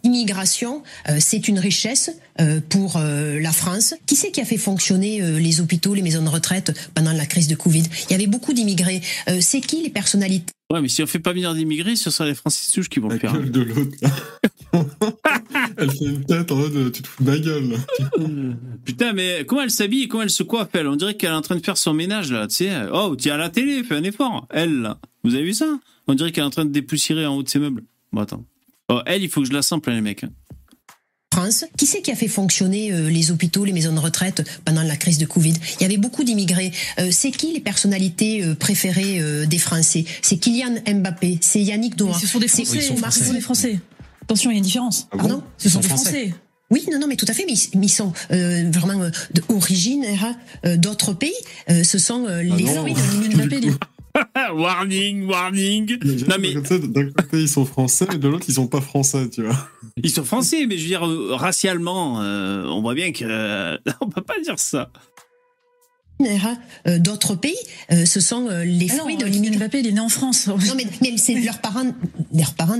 Immigration, 0.03 0.83
euh, 1.09 1.17
c'est 1.19 1.47
une 1.47 1.59
richesse 1.59 2.11
euh, 2.39 2.61
pour 2.69 2.97
euh, 2.97 3.39
la 3.39 3.51
France. 3.51 3.93
Qui 4.05 4.15
c'est 4.15 4.31
qui 4.31 4.41
a 4.41 4.45
fait 4.45 4.57
fonctionner 4.57 5.21
les 5.39 5.59
hôpitaux, 5.59 5.93
les 5.93 6.01
maisons 6.01 6.23
de 6.23 6.29
retraite 6.29 6.71
pendant 6.93 7.11
la 7.11 7.25
crise 7.25 7.47
de 7.47 7.55
Covid? 7.55 7.83
Il 8.09 8.11
y 8.11 8.15
avait 8.15 8.27
beaucoup 8.27 8.53
d'immigrés. 8.53 9.01
C'est 9.39 9.59
qui 9.61 9.81
les 9.81 9.89
personnalités 9.89 10.53
Ouais, 10.71 10.81
mais 10.81 10.89
si 10.89 11.01
on 11.01 11.07
fait 11.07 11.19
pas 11.19 11.31
venir 11.31 11.53
d'immigrés, 11.53 11.95
ce 11.95 12.09
sera 12.09 12.27
les 12.27 12.35
Francis 12.35 12.69
Souche 12.71 12.89
qui 12.89 12.99
vont 12.99 13.07
le 13.07 13.13
La 13.15 13.19
faire. 13.21 13.33
gueule 13.33 13.51
de 13.51 13.61
l'autre. 13.61 13.97
Elle 15.77 15.91
fait 15.91 16.05
une 16.05 16.25
tête 16.25 16.51
en 16.51 16.55
mode 16.57 16.91
Tu 16.91 17.01
te 17.01 17.07
fous 17.07 17.23
de 17.23 17.29
ma 17.31 17.37
gueule. 17.39 17.69
là. 17.69 17.77
Putain, 18.83 19.13
mais 19.13 19.45
comment 19.47 19.61
elle 19.61 19.71
s'habille 19.71 20.03
et 20.03 20.07
comment 20.07 20.23
elle 20.23 20.29
se 20.29 20.43
coiffe, 20.43 20.69
elle? 20.73 20.87
On 20.87 20.95
dirait 20.97 21.15
qu'elle 21.15 21.31
est 21.31 21.35
en 21.35 21.41
train 21.41 21.55
de 21.55 21.63
faire 21.63 21.77
son 21.77 21.93
ménage, 21.93 22.31
là, 22.31 22.47
tu 22.47 22.55
sais. 22.55 22.71
Oh, 22.91 23.15
tiens, 23.17 23.35
à 23.35 23.37
la 23.37 23.49
télé, 23.49 23.83
fais 23.83 23.95
un 23.95 24.03
effort. 24.03 24.45
Elle, 24.49 24.81
là. 24.81 24.99
Vous 25.23 25.35
avez 25.35 25.43
vu 25.45 25.53
ça? 25.53 25.79
On 26.07 26.15
dirait 26.15 26.31
qu'elle 26.31 26.43
est 26.43 26.47
en 26.47 26.51
train 26.51 26.65
de 26.65 26.71
dépoussiérer 26.71 27.25
en 27.25 27.35
haut 27.37 27.43
de 27.43 27.49
ses 27.49 27.59
meubles. 27.59 27.83
Bon, 28.11 28.21
attends. 28.21 28.45
Oh, 28.89 28.99
elle, 29.05 29.23
il 29.23 29.29
faut 29.29 29.41
que 29.41 29.47
je 29.47 29.53
la 29.53 29.61
sens 29.61 29.79
plein 29.81 29.93
les 29.95 30.01
mecs. 30.01 30.25
France. 31.37 31.65
Qui 31.77 31.85
c'est 31.85 32.01
qui 32.01 32.11
a 32.11 32.15
fait 32.15 32.27
fonctionner 32.27 32.91
euh, 32.91 33.09
les 33.09 33.31
hôpitaux, 33.31 33.63
les 33.63 33.73
maisons 33.73 33.93
de 33.93 33.99
retraite 33.99 34.43
pendant 34.65 34.83
la 34.83 34.95
crise 34.95 35.17
de 35.17 35.25
Covid? 35.25 35.53
Il 35.79 35.83
y 35.83 35.85
avait 35.85 35.97
beaucoup 35.97 36.23
d'immigrés. 36.23 36.71
Euh, 36.99 37.09
c'est 37.11 37.31
qui 37.31 37.53
les 37.53 37.59
personnalités 37.59 38.43
euh, 38.43 38.55
préférées 38.55 39.21
des 39.45 39.59
Français? 39.59 40.05
C'est 40.21 40.37
Kylian 40.37 40.75
Mbappé, 40.87 41.39
c'est 41.41 41.61
Yannick. 41.61 41.99
Mais 42.01 42.13
ce 42.19 42.27
sont 42.27 42.39
des 42.39 42.47
Français. 42.47 42.65
Ce 42.65 42.81
sont 42.81 43.11
Sy. 43.11 43.33
des 43.33 43.41
Français. 43.41 43.79
Attention, 44.23 44.51
il 44.51 44.55
y 44.55 44.57
a 44.57 44.59
une 44.59 44.63
différence. 44.63 45.07
Pardon? 45.11 45.41
Ce 45.57 45.69
sont 45.69 45.79
des 45.79 45.87
Français. 45.87 46.33
Oui, 46.69 46.85
non, 46.91 46.99
non, 46.99 47.07
mais 47.07 47.15
tout 47.15 47.25
à 47.29 47.33
fait, 47.33 47.45
mais 47.47 47.53
ils, 47.53 47.89
sont 47.89 48.11
euh, 48.31 48.69
vraiment 48.69 49.01
euh, 49.01 49.09
d'origine 49.33 50.03
hein, 50.05 50.35
euh, 50.65 50.75
d'autres 50.75 51.13
pays. 51.13 51.31
Euh, 51.69 51.83
ce 51.83 51.97
sont 51.97 52.25
euh, 52.25 52.41
les 52.41 52.63
non. 52.63 52.85
fruits 52.85 52.95
de 54.17 54.53
warning, 54.61 55.25
warning. 55.27 55.97
Non 56.27 56.35
mais 56.39 56.53
D'un 56.53 57.11
côté, 57.11 57.39
ils 57.41 57.49
sont 57.49 57.65
français, 57.65 58.05
et 58.13 58.17
de 58.17 58.27
l'autre, 58.27 58.45
ils 58.47 58.53
sont 58.55 58.67
pas 58.67 58.81
français, 58.81 59.29
tu 59.29 59.43
vois. 59.43 59.69
ils 60.03 60.09
sont 60.09 60.23
français, 60.23 60.65
mais 60.67 60.77
je 60.77 60.81
veux 60.83 60.87
dire 60.87 61.07
euh, 61.07 61.35
racialement, 61.35 62.21
euh, 62.21 62.65
on 62.65 62.81
voit 62.81 62.93
bien 62.95 63.11
que 63.11 63.25
euh, 63.25 63.77
on 64.01 64.09
peut 64.09 64.21
pas 64.21 64.39
dire 64.41 64.59
ça. 64.59 64.89
hein, 66.19 66.57
euh, 66.87 66.97
d'autres 66.99 67.35
pays, 67.35 67.55
euh, 67.91 68.05
ce 68.05 68.19
sont 68.19 68.47
euh, 68.49 68.63
les 68.63 68.87
Ah 68.91 68.95
non, 68.95 68.99
fruits 69.03 69.17
de 69.17 69.23
Kylian 69.25 69.33
l'immigration. 69.33 69.59
Mbappé, 69.65 69.79
il 69.81 69.87
est 69.87 69.91
né 69.91 69.99
en 69.99 70.09
France. 70.09 70.47
Non, 70.47 70.57
mais, 70.75 70.85
mais 71.01 71.17
c'est 71.17 71.35
leurs 71.35 71.59
parents, 71.59 71.85
leurs 72.33 72.53
parents, 72.55 72.79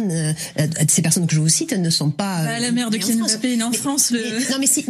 ces 0.88 1.02
personnes 1.02 1.28
que 1.28 1.36
je 1.36 1.40
vous 1.40 1.50
cite 1.50 1.74
ne 1.74 1.90
sont 1.90 2.10
pas. 2.12 2.44
Bah, 2.46 2.60
la 2.60 2.72
mère 2.72 2.90
de 2.90 2.98
Kylian. 2.98 3.26
Mbappé 3.28 3.54
est 3.54 3.58
née 3.58 3.64
en 3.64 3.72
France. 3.74 4.12
Le... 4.12 4.20
Mais- 4.20 4.50
non, 4.52 4.58
mais 4.60 4.68
si. 4.68 4.86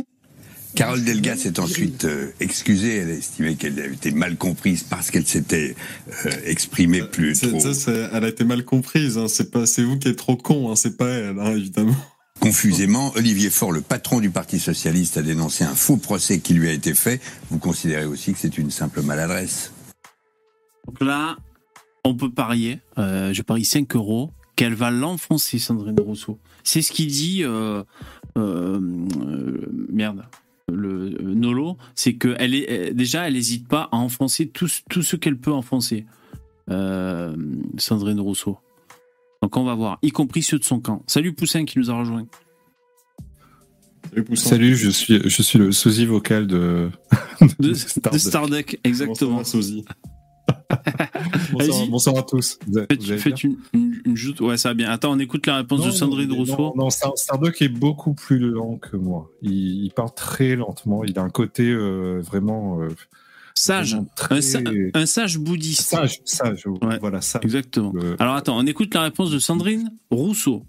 Carole 0.78 1.04
Delga 1.04 1.36
s'est 1.36 1.60
ensuite 1.60 2.06
euh, 2.06 2.32
excusée. 2.40 2.98
Elle 2.98 3.10
a 3.10 3.14
estimé 3.14 3.56
qu'elle 3.56 3.80
avait 3.80 3.96
été 3.96 4.12
mal 4.12 4.38
comprise 4.38 4.84
parce 4.84 5.10
qu'elle 5.10 5.26
s'était 5.26 5.76
euh, 6.28 6.32
exprimée 6.46 7.02
plus 7.02 7.34
trop 7.40 7.60
ça, 7.74 7.92
elle 8.14 8.24
a 8.24 8.28
été 8.28 8.44
mal 8.44 8.64
comprise. 8.64 9.18
Hein. 9.18 9.28
C'est 9.28 9.50
pas, 9.50 9.66
c'est 9.66 9.82
vous 9.82 9.98
qui 9.98 10.10
êtes 10.10 10.18
trop 10.18 10.38
con. 10.38 10.72
Hein. 10.72 10.76
C'est 10.76 10.96
pas 10.96 11.08
elle, 11.08 11.40
hein, 11.40 11.56
évidemment. 11.56 11.96
confusément. 12.40 13.12
Olivier 13.16 13.50
Faure, 13.50 13.72
le 13.72 13.82
patron 13.82 14.20
du 14.20 14.30
Parti 14.30 14.60
socialiste, 14.60 15.18
a 15.18 15.24
dénoncé 15.24 15.64
un 15.64 15.74
faux 15.74 15.98
procès 15.98 16.40
qui 16.42 16.54
lui 16.54 16.70
a 16.70 16.74
été 16.74 16.94
fait. 16.94 17.20
Vous 17.50 17.58
considérez 17.58 18.06
aussi 18.06 18.34
que 18.34 18.40
c'est 18.40 18.60
une 18.60 18.70
simple 18.70 19.02
maladresse 19.02 19.72
Donc 20.86 21.02
là, 21.02 21.38
on 22.04 22.14
peut 22.14 22.30
parier, 22.30 22.82
euh, 23.00 23.34
je 23.34 23.42
parie 23.42 23.66
5 23.66 23.96
euros, 23.96 24.32
qu'elle 24.56 24.76
va 24.76 24.92
l'enfoncer, 24.92 25.58
Sandrine 25.58 26.00
Rousseau. 26.00 26.38
C'est 26.64 26.84
ce 26.84 26.92
qu'il 26.92 27.08
dit, 27.08 27.44
euh, 27.44 27.84
euh, 28.38 28.80
euh, 29.22 29.72
merde, 29.90 30.24
le 30.72 31.16
euh, 31.22 31.34
Nolo, 31.34 31.78
c'est 31.96 32.14
que 32.16 32.36
elle 32.40 32.54
est, 32.56 32.70
euh, 32.90 32.94
déjà, 32.94 33.28
elle 33.28 33.34
n'hésite 33.34 33.68
pas 33.68 33.90
à 33.92 33.98
enfoncer 33.98 34.48
tout, 34.48 34.68
ce- 34.68 34.82
tout 34.90 35.02
ce 35.04 35.16
qu'elle 35.16 35.38
peut 35.38 35.54
enfoncer, 35.54 36.06
euh, 36.70 37.36
Sandrine 37.78 38.20
Rousseau. 38.20 38.58
Donc 39.42 39.56
on 39.56 39.64
va 39.64 39.76
voir, 39.76 40.00
y 40.02 40.12
compris 40.12 40.42
ceux 40.44 40.60
de 40.60 40.64
son 40.64 40.80
camp. 40.80 41.04
Salut 41.08 41.34
Poussin 41.34 41.64
qui 41.66 41.80
nous 41.80 41.90
a 41.92 41.94
rejoint. 41.98 42.26
Salut, 44.10 44.24
Poussin. 44.24 44.50
Salut, 44.50 44.76
je 44.76 44.90
suis, 44.90 45.22
je 45.30 45.42
suis 45.42 45.60
le 45.60 45.72
sosie 45.72 46.06
vocal 46.06 46.48
de, 46.48 46.90
De, 47.60 47.74
Starduck. 47.74 48.14
de 48.14 48.18
Starduck, 48.18 48.80
exactement. 48.84 49.44
Bonsoir, 51.52 52.18
à 52.18 52.24
tous. 52.24 52.60
Vous 52.68 52.80
Faites, 52.88 53.02
vous 53.04 53.08
une, 53.44 53.58
une, 53.74 54.02
une 54.06 54.16
joute. 54.16 54.42
Ouais, 54.42 54.58
ça 54.58 54.70
va 54.70 54.74
bien. 54.74 54.90
Attends, 54.90 55.12
on 55.14 55.20
écoute 55.20 55.46
la 55.48 55.58
réponse 55.58 55.86
de 55.86 55.92
Sandrine 55.92 56.32
Rousseau. 56.32 56.58
Non, 56.58 56.74
non, 56.76 56.90
est 57.62 57.70
beaucoup 57.70 58.14
plus 58.14 58.40
lent 58.40 58.78
que 58.78 58.98
moi. 58.98 59.32
Il, 59.42 59.86
il 59.86 59.92
parle 59.92 60.14
très 60.16 60.56
lentement. 60.56 61.04
Il 61.04 61.18
a 61.18 61.22
un 61.24 61.30
côté 61.30 61.64
euh, 61.70 62.20
vraiment 62.22 62.82
euh, 62.82 62.90
Sage, 63.56 63.98
très- 64.16 64.38
un, 64.38 64.42
sa- 64.42 64.60
un 64.94 65.06
sage 65.06 65.40
bouddhiste. 65.40 65.82
sage, 65.82 66.22
sage. 66.26 66.66
Ouais. 66.68 67.00
Voilà, 67.00 67.22
sage. 67.22 67.42
Exactement. 67.44 67.92
Le- 67.94 68.16
Alors 68.20 68.36
attends, 68.36 68.58
on 68.58 68.66
écoute 68.68 68.94
la 68.94 69.02
réponse 69.02 69.32
de 69.32 69.40
Sandrine 69.40 69.92
Rousseau. 70.12 70.64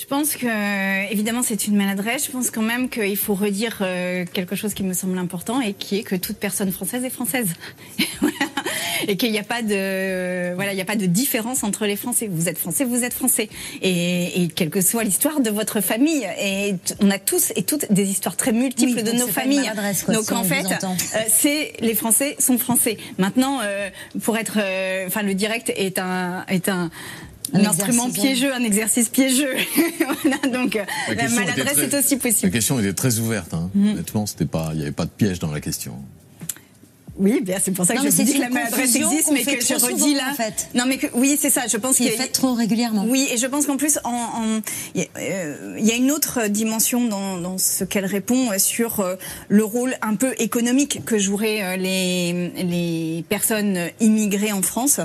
Je 0.00 0.06
pense 0.06 0.34
que, 0.34 1.12
évidemment, 1.12 1.42
c'est 1.42 1.66
une 1.66 1.76
maladresse. 1.76 2.24
Je 2.24 2.30
pense 2.30 2.50
quand 2.50 2.62
même 2.62 2.88
qu'il 2.88 3.18
faut 3.18 3.34
redire 3.34 3.80
euh, 3.82 4.24
quelque 4.32 4.56
chose 4.56 4.72
qui 4.72 4.82
me 4.82 4.94
semble 4.94 5.18
important 5.18 5.60
et 5.60 5.74
qui 5.74 5.98
est 5.98 6.04
que 6.04 6.16
toute 6.16 6.38
personne 6.38 6.72
française 6.72 7.04
est 7.04 7.10
française. 7.10 7.48
Et 9.08 9.16
qu'il 9.16 9.32
n'y 9.32 9.38
a 9.38 9.42
pas 9.42 9.62
de, 9.62 10.54
voilà, 10.54 10.72
il 10.72 10.76
n'y 10.76 10.82
a 10.82 10.84
pas 10.84 10.96
de 10.96 11.06
différence 11.06 11.64
entre 11.64 11.86
les 11.86 11.96
Français. 11.96 12.28
Vous 12.30 12.48
êtes 12.48 12.58
Français, 12.58 12.84
vous 12.84 13.02
êtes 13.02 13.14
Français. 13.14 13.48
Et, 13.80 14.42
et 14.42 14.48
quelle 14.48 14.68
que 14.68 14.82
soit 14.82 15.04
l'histoire 15.04 15.40
de 15.40 15.50
votre 15.50 15.80
famille, 15.80 16.26
et 16.38 16.74
on 17.00 17.10
a 17.10 17.18
tous 17.18 17.52
et 17.56 17.62
toutes 17.62 17.90
des 17.90 18.10
histoires 18.10 18.36
très 18.36 18.52
multiples 18.52 18.96
Oui, 18.96 19.02
de 19.02 19.12
nos 19.12 19.26
familles. 19.26 19.70
quoi, 20.04 20.14
donc 20.14 20.24
si 20.24 20.32
en 20.34 20.44
fait, 20.44 20.66
euh, 20.66 21.18
c'est 21.28 21.72
les 21.80 21.94
Français 21.94 22.36
sont 22.38 22.58
Français. 22.58 22.98
Maintenant, 23.18 23.60
euh, 23.62 23.88
pour 24.22 24.36
être, 24.36 24.58
euh, 24.58 25.06
enfin, 25.06 25.22
le 25.22 25.34
direct 25.34 25.72
est 25.74 25.98
un, 25.98 26.44
est 26.48 26.68
un 26.68 26.90
Un 27.52 27.64
un 27.64 27.66
instrument 27.70 28.10
piégeux, 28.10 28.52
un 28.54 28.62
exercice 28.62 29.08
piégeux. 29.08 29.54
Voilà, 30.22 30.36
donc 30.58 30.76
euh, 30.76 30.84
La 31.08 31.14
la, 31.14 31.20
question 31.22 31.40
était 31.42 31.50
maladresse 31.52 31.72
très- 31.76 31.84
est 31.96 31.98
aussi 31.98 32.14
La 32.16 32.20
possible. 32.20 32.52
question 32.52 32.78
était 32.80 32.92
très 32.92 33.18
ouverte. 33.18 33.54
Hein. 33.54 33.70
Mhm. 33.74 33.90
Honnêtement, 33.92 34.26
c'était 34.26 34.44
pas, 34.46 34.70
il 34.72 34.76
n'y 34.78 34.82
avait 34.82 34.92
pas 34.92 35.04
de 35.04 35.10
piège 35.10 35.38
dans 35.38 35.50
la 35.52 35.60
question. 35.60 35.94
Oui, 37.16 37.40
bien 37.42 37.58
c'est 37.62 37.72
pour 37.72 37.84
ça 37.84 37.92
que 37.92 37.98
Non, 37.98 38.04
je 38.08 38.16
vous 38.16 38.22
dis 38.22 38.32
que 38.32 38.38
la 38.40 38.48
maladresse 38.48 38.94
existe, 38.96 39.30
mais 39.30 39.42
fait 39.44 39.58
que 39.58 39.64
je 39.64 39.74
redis 39.74 40.00
souvent, 40.00 40.14
là. 40.16 40.30
en 40.30 40.34
fait. 40.34 40.68
Non, 40.74 40.84
mais 40.86 40.96
que, 40.96 41.06
oui, 41.12 41.36
c'est 41.38 41.50
ça. 41.50 41.62
Je 41.70 41.76
pense 41.76 41.96
Qui 41.96 42.04
qu'il 42.04 42.12
est 42.12 42.16
faite 42.16 42.32
trop 42.32 42.54
régulièrement. 42.54 43.04
Oui, 43.06 43.28
et 43.30 43.36
je 43.36 43.46
pense 43.46 43.66
qu'en 43.66 43.76
plus, 43.76 43.98
en, 44.04 44.10
en- 44.10 44.60
il 44.94 45.02
y 45.02 45.04
a, 45.04 45.08
euh, 45.18 45.76
il 45.78 45.84
y 45.84 45.90
a 45.90 45.96
une 45.96 46.10
autre 46.12 46.46
dimension 46.48 47.06
dans, 47.08 47.36
dans 47.36 47.58
ce 47.58 47.84
qu'elle 47.84 48.06
répond 48.06 48.52
euh, 48.52 48.58
sur 48.58 49.00
euh, 49.00 49.16
le 49.50 49.64
rôle 49.64 49.96
un 50.00 50.14
peu 50.14 50.32
économique 50.38 51.04
que 51.04 51.18
joueraient 51.18 51.62
euh, 51.62 51.76
les, 51.76 52.52
les 52.64 53.24
personnes 53.28 53.78
immigrées 54.00 54.52
en 54.52 54.62
France. 54.62 55.00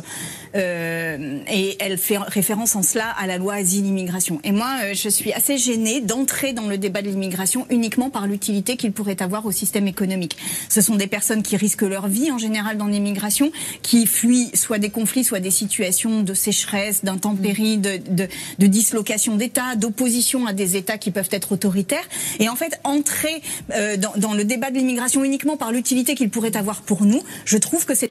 Euh, 0.56 1.40
et 1.52 1.76
elle 1.80 1.98
fait 1.98 2.18
référence 2.18 2.76
en 2.76 2.84
cela 2.84 3.10
à 3.10 3.27
la 3.27 3.38
loi 3.38 3.56
asile-immigration. 3.56 4.40
Et 4.44 4.52
moi, 4.52 4.69
euh, 4.84 4.94
je 4.94 5.10
suis 5.10 5.34
assez 5.34 5.57
gênée 5.57 6.02
d'entrer 6.02 6.53
dans 6.53 6.68
le 6.68 6.77
débat 6.77 7.02
de 7.02 7.10
l'immigration 7.10 7.65
uniquement 7.69 8.10
par 8.10 8.27
l'utilité 8.27 8.77
qu'il 8.77 8.91
pourrait 8.91 9.22
avoir 9.22 9.45
au 9.45 9.52
système 9.52 9.88
économique. 9.88 10.38
Ce 10.69 10.82
sont 10.82 10.95
des 10.95 11.07
personnes 11.07 11.44
qui 11.44 11.57
risquent 11.57 11.82
leur 11.82 12.07
vie 12.07 12.32
en 12.32 12.38
général 12.38 12.77
dans 12.77 12.88
l'immigration, 12.88 13.52
qui 13.82 14.07
fuient 14.07 14.52
soit 14.53 14.80
des 14.80 14.90
conflits, 14.90 15.23
soit 15.23 15.40
des 15.40 15.52
situations 15.52 16.22
de 16.22 16.34
sécheresse, 16.34 17.03
d'intempéries, 17.03 17.77
de, 17.77 17.98
de, 18.10 18.27
de 18.60 18.68
dislocation 18.68 19.36
d'États, 19.36 19.76
d'opposition 19.76 20.48
à 20.48 20.53
des 20.53 20.77
États 20.77 20.98
qui 20.98 21.11
peuvent 21.11 21.30
être 21.32 21.52
autoritaires. 21.52 22.07
Et 22.40 22.49
en 22.49 22.56
fait, 22.56 22.80
entrer 22.84 23.41
euh, 23.72 23.98
dans, 23.98 24.14
dans 24.18 24.34
le 24.34 24.44
débat 24.45 24.72
de 24.72 24.77
l'immigration 24.77 25.23
uniquement 25.23 25.57
par 25.57 25.72
l'utilité 25.72 26.15
qu'il 26.15 26.30
pourrait 26.30 26.56
avoir 26.56 26.82
pour 26.82 27.06
nous, 27.06 27.22
je 27.45 27.57
trouve 27.57 27.86
que 27.86 27.94
c'est 27.94 28.10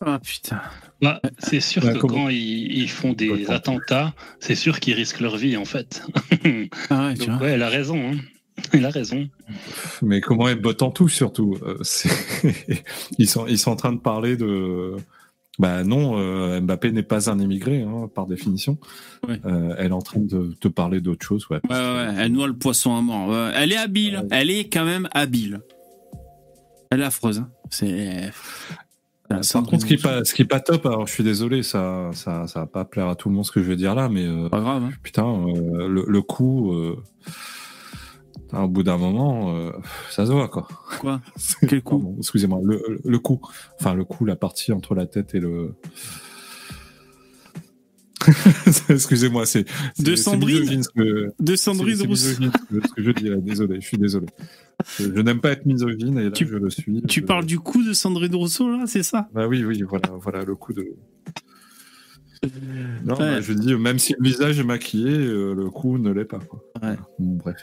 Ah 0.00 0.18
putain. 0.18 0.60
Bah, 1.00 1.20
c'est 1.38 1.60
sûr 1.60 1.84
Ouais, 1.84 1.92
que 1.94 1.98
comment- 1.98 2.14
quand 2.24 2.28
ils, 2.28 2.72
ils 2.78 2.90
font 2.90 3.12
des 3.12 3.50
attentats, 3.50 4.14
c'est 4.40 4.54
sûr 4.54 4.80
qu'ils 4.80 4.94
risquent 4.94 5.20
leur 5.20 5.36
vie 5.36 5.56
en 5.56 5.64
fait. 5.64 6.02
Ah 6.90 7.06
ouais, 7.08 7.14
tu 7.14 7.20
Donc 7.26 7.28
vois. 7.38 7.46
ouais, 7.46 7.52
elle 7.52 7.62
a 7.62 7.68
raison. 7.68 8.10
Hein. 8.12 8.16
Elle 8.72 8.84
a 8.86 8.90
raison. 8.90 9.28
Mais 10.02 10.20
comment 10.20 10.48
elle 10.48 10.60
botte 10.60 10.82
en 10.82 10.90
touche 10.90 11.14
surtout? 11.14 11.56
Euh, 11.62 11.78
ils, 13.18 13.28
sont, 13.28 13.46
ils 13.46 13.58
sont 13.58 13.70
en 13.72 13.76
train 13.76 13.92
de 13.92 13.98
parler 14.00 14.36
de. 14.36 14.94
Bah 15.58 15.84
non, 15.84 16.18
euh, 16.18 16.60
Mbappé 16.60 16.90
n'est 16.92 17.02
pas 17.04 17.30
un 17.30 17.38
immigré, 17.38 17.82
hein, 17.82 18.08
par 18.12 18.26
définition. 18.26 18.76
Ouais. 19.28 19.40
Euh, 19.46 19.74
elle 19.78 19.88
est 19.88 19.94
en 19.94 20.02
train 20.02 20.20
de 20.20 20.52
te 20.60 20.66
parler 20.68 21.00
d'autre 21.00 21.24
chose. 21.24 21.46
Ouais. 21.48 21.60
Ouais, 21.70 21.76
ouais, 21.76 22.14
elle 22.18 22.32
noie 22.32 22.48
le 22.48 22.56
poisson 22.56 22.96
à 22.96 23.00
mort. 23.00 23.34
Elle 23.54 23.72
est 23.72 23.76
habile. 23.76 24.26
Elle 24.32 24.50
est 24.50 24.68
quand 24.68 24.84
même 24.84 25.08
habile. 25.12 25.60
Elle 26.90 27.00
est 27.00 27.04
affreuse. 27.04 27.38
hein. 27.38 27.50
C'est. 27.70 28.30
Voilà, 29.28 29.42
Par 29.52 29.62
contre, 29.62 29.80
ce 29.82 29.86
qui 29.86 29.94
est 29.94 30.02
pas, 30.02 30.24
ce 30.24 30.34
qui 30.34 30.42
est 30.42 30.46
pas 30.46 30.60
top, 30.60 30.84
alors 30.86 31.06
je 31.06 31.12
suis 31.12 31.24
désolé, 31.24 31.62
ça, 31.62 32.10
ça, 32.12 32.46
ça 32.46 32.60
va 32.60 32.66
pas 32.66 32.84
plaire 32.84 33.08
à 33.08 33.16
tout 33.16 33.28
le 33.30 33.34
monde 33.34 33.44
ce 33.46 33.52
que 33.52 33.62
je 33.62 33.68
vais 33.68 33.76
dire 33.76 33.94
là, 33.94 34.08
mais 34.08 34.26
euh, 34.26 34.48
Pas 34.50 34.60
grave. 34.60 34.82
hein. 34.84 34.90
putain, 35.02 35.26
euh, 35.26 35.88
le, 35.88 36.04
le 36.06 36.22
coup, 36.22 36.72
euh, 36.74 36.96
au 38.52 38.68
bout 38.68 38.82
d'un 38.82 38.98
moment, 38.98 39.56
euh, 39.56 39.70
ça 40.10 40.26
se 40.26 40.32
voit 40.32 40.48
quoi. 40.48 40.68
Quoi? 41.00 41.20
Quel 41.68 41.82
coup? 41.82 42.16
Excusez-moi, 42.18 42.60
le, 42.62 43.00
le 43.02 43.18
coup, 43.18 43.40
enfin 43.80 43.94
le 43.94 44.04
coup, 44.04 44.24
la 44.26 44.36
partie 44.36 44.72
entre 44.72 44.94
la 44.94 45.06
tête 45.06 45.34
et 45.34 45.40
le. 45.40 45.74
Excusez-moi, 48.88 49.46
c'est 49.46 49.64
De 49.98 50.14
Sandrine 50.16 50.82
que- 50.96 51.30
De 51.40 51.56
Sandrine 51.56 52.06
misogyne 52.06 52.50
ce 52.52 52.80
que- 52.80 53.02
je 53.02 53.10
dis 53.10 53.28
là. 53.28 53.36
Désolé, 53.36 53.80
je 53.80 53.86
suis 53.86 53.98
désolé. 53.98 54.26
Je, 54.98 55.04
je 55.04 55.20
n'aime 55.20 55.40
pas 55.40 55.50
être 55.52 55.66
misogyne 55.66 56.18
et 56.18 56.24
là 56.24 56.30
Tu- 56.30 56.46
je 56.46 56.56
le 56.56 56.70
suis. 56.70 57.02
Tu 57.02 57.20
Je- 57.20 57.24
parles 57.26 57.46
du 57.46 57.58
coup 57.58 57.82
de 57.84 57.92
Sandrine 57.92 58.34
Rousseau 58.34 58.70
là, 58.70 58.84
c'est 58.86 59.02
ça? 59.02 59.28
Bah 59.34 59.46
oui, 59.46 59.64
oui, 59.64 59.82
voilà, 59.82 60.10
voilà 60.20 60.44
le 60.44 60.54
coup 60.54 60.72
de. 60.72 60.86
Non, 63.04 63.14
Ouais. 63.14 63.18
bah, 63.18 63.40
je 63.40 63.52
dis, 63.54 63.74
même 63.74 63.98
si 63.98 64.14
le 64.18 64.24
visage 64.28 64.58
est 64.58 64.64
maquillé, 64.64 65.10
euh, 65.10 65.54
le 65.54 65.70
coup 65.70 65.96
ne 65.96 66.10
l'est 66.12 66.26
pas. 66.26 66.38
Quoi. 66.40 66.62
Ouais. 66.82 66.96
Bon, 67.18 67.36
bref. 67.36 67.56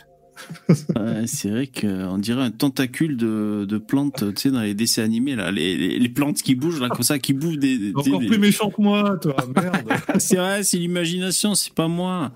Ouais, 0.70 1.26
c'est 1.28 1.50
vrai 1.50 1.68
qu'on 1.68 2.18
dirait 2.18 2.42
un 2.44 2.52
tentacule 2.52 3.18
de, 3.18 3.66
de 3.68 3.78
plantes, 3.78 4.34
tu 4.36 4.42
sais, 4.42 4.52
dans 4.52 4.62
les 4.62 4.74
dessins 4.74 5.04
animés, 5.04 5.36
là, 5.36 5.52
les, 5.52 5.78
les, 5.78 6.00
les 6.00 6.10
plantes 6.10 6.42
qui 6.42 6.56
bougent, 6.56 6.80
là, 6.82 6.90
comme 6.90 7.04
ça, 7.04 7.20
qui 7.20 7.34
bouffent 7.34 7.58
des. 7.58 7.78
des- 7.78 7.92
Encore 7.96 8.20
des- 8.20 8.28
plus 8.28 8.38
méchant 8.40 8.70
que 8.70 8.82
moi, 8.82 9.18
toi, 9.22 9.36
merde. 9.56 9.90
c'est 10.20 10.38
vrai, 10.38 10.64
c'est 10.64 10.78
l'imagination, 10.78 11.56
c'est 11.56 11.74
pas 11.74 11.88
moi. 11.88 12.32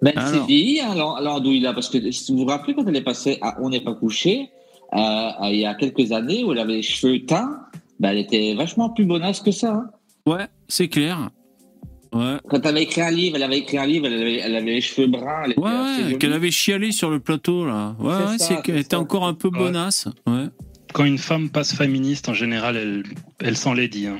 Ben, 0.00 0.12
elle 0.16 0.22
s'est 0.22 0.28
Alors. 0.34 0.46
vieillie, 0.46 0.80
hein, 0.80 0.90
alors, 1.16 1.40
Douila, 1.40 1.72
parce 1.74 1.88
que 1.88 2.10
si 2.10 2.32
vous 2.32 2.38
vous 2.38 2.44
rappelez 2.46 2.74
quand 2.74 2.86
elle 2.86 2.96
est 2.96 3.02
passée 3.02 3.38
à 3.42 3.56
On 3.60 3.68
n'est 3.70 3.80
pas 3.80 3.94
couché, 3.94 4.48
euh, 4.94 4.96
euh, 4.98 5.30
il 5.50 5.58
y 5.60 5.66
a 5.66 5.74
quelques 5.74 6.12
années 6.12 6.44
où 6.44 6.52
elle 6.52 6.60
avait 6.60 6.74
les 6.74 6.82
cheveux 6.82 7.24
teints, 7.26 7.60
ben, 7.98 8.10
elle 8.10 8.18
était 8.18 8.54
vachement 8.54 8.90
plus 8.90 9.04
bonasse 9.06 9.40
que 9.40 9.50
ça. 9.50 9.72
hein. 9.74 9.90
Ouais, 10.26 10.46
c'est 10.68 10.88
clair. 10.88 11.30
Ouais. 12.12 12.36
Quand 12.48 12.60
elle 12.60 12.66
avait 12.68 12.82
écrit 12.82 13.00
un 13.02 13.10
livre, 13.10 13.36
elle 13.36 13.42
avait 13.42 13.58
écrit 13.58 13.78
un 13.78 13.86
livre, 13.86 14.06
elle 14.06 14.14
avait, 14.20 14.36
elle 14.36 14.56
avait 14.56 14.74
les 14.74 14.80
cheveux 14.80 15.06
bruns. 15.08 15.42
Elle 15.44 15.54
Ouais, 15.58 16.16
qu'elle 16.18 16.32
avait 16.32 16.50
chialé 16.50 16.90
sur 16.92 17.10
le 17.10 17.20
plateau, 17.20 17.66
là. 17.66 17.94
Ouais, 17.98 18.12
C'est 18.12 18.30
ouais, 18.32 18.38
ça, 18.38 18.44
c'est 18.46 18.62
qu'elle 18.62 18.78
était 18.78 18.96
ça. 18.96 19.00
encore 19.00 19.26
un 19.26 19.34
peu 19.34 19.50
bonasse. 19.50 20.08
Ouais. 20.26 20.46
Quand 20.94 21.04
une 21.04 21.18
femme 21.18 21.50
passe 21.50 21.74
féministe, 21.74 22.28
en 22.28 22.34
général, 22.34 22.76
elle, 22.76 23.02
elle 23.40 23.56
s'en 23.56 23.74
les 23.74 23.88
dit. 23.88 24.06
hein. 24.06 24.18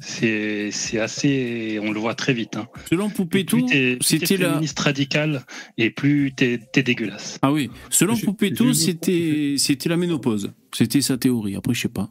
C'est 0.00 0.70
c'est 0.70 1.00
assez. 1.00 1.80
On 1.82 1.90
le 1.90 1.98
voit 1.98 2.14
très 2.14 2.32
vite. 2.32 2.56
hein. 2.56 2.68
Selon 2.88 3.10
Poupétou, 3.10 3.66
c'était 4.00 4.36
la. 4.36 4.50
féministe 4.50 4.78
radical 4.78 5.42
et 5.76 5.90
plus 5.90 6.32
t'es 6.36 6.60
t'es 6.72 6.84
dégueulasse. 6.84 7.38
Ah 7.42 7.50
oui, 7.52 7.68
selon 7.90 8.16
Poupétou, 8.16 8.72
c'était 8.74 9.54
c'était 9.58 9.88
la 9.88 9.96
ménopause. 9.96 10.52
C'était 10.72 11.00
sa 11.00 11.16
théorie. 11.18 11.56
Après, 11.56 11.74
je 11.74 11.80
sais 11.80 11.88
pas. 11.88 12.10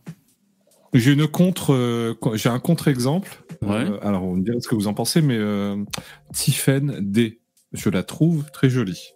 J'ai 0.94 1.14
une 1.14 1.28
contre, 1.28 1.74
euh, 1.74 2.14
j'ai 2.36 2.49
un 2.49 2.60
contre-exemple. 2.60 3.44
Ouais. 3.62 3.90
Euh, 3.90 3.98
alors, 4.08 4.24
on 4.24 4.36
me 4.36 4.44
dirait 4.44 4.60
ce 4.60 4.68
que 4.68 4.76
vous 4.76 4.88
en 4.88 4.94
pensez, 4.94 5.22
mais 5.22 5.38
euh, 5.38 5.76
Tiffen 6.34 7.00
D, 7.02 7.40
je 7.74 7.90
la 7.90 8.04
trouve 8.04 8.46
très 8.52 8.70
jolie. 8.70 9.10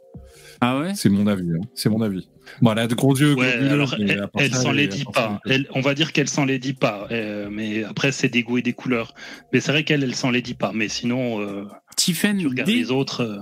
Ah 0.61 0.79
ouais? 0.79 0.93
C'est 0.95 1.09
mon 1.09 1.25
avis. 1.27 1.49
hein. 1.51 1.61
C'est 1.75 1.89
mon 1.89 2.01
avis. 2.01 2.27
Bon, 2.61 2.71
elle 2.73 2.79
a 2.79 2.87
de 2.87 2.93
gros 2.95 3.15
yeux. 3.15 3.33
Ouais, 3.35 3.51
alors 3.53 3.95
elle, 3.97 4.27
elle 4.37 4.53
s'en 4.53 4.71
les 4.71 4.87
dit 4.87 5.05
pas. 5.11 5.39
Elle- 5.45 5.67
on 5.73 5.81
va 5.81 5.93
dire 5.95 6.11
qu'elle 6.11 6.27
s'en 6.27 6.45
les 6.45 6.59
dit 6.59 6.73
pas. 6.73 7.07
euh, 7.11 7.49
mais 7.51 7.83
après, 7.83 8.11
c'est 8.11 8.29
des 8.29 8.43
goûts 8.43 8.57
et 8.57 8.61
des 8.61 8.73
couleurs. 8.73 9.13
Mais 9.53 9.59
c'est 9.59 9.71
vrai 9.71 9.83
qu'elle, 9.83 10.03
elle 10.03 10.15
s'en 10.15 10.29
les 10.29 10.41
dit 10.41 10.53
pas. 10.53 10.71
Mais 10.73 10.87
sinon, 10.87 11.41
euh, 11.41 11.65
Tiffen 11.95 12.37
tu 12.37 12.47
regardes 12.47 12.69
D? 12.69 12.75
les 12.75 12.91
autres. 12.91 13.21
euh, 13.21 13.39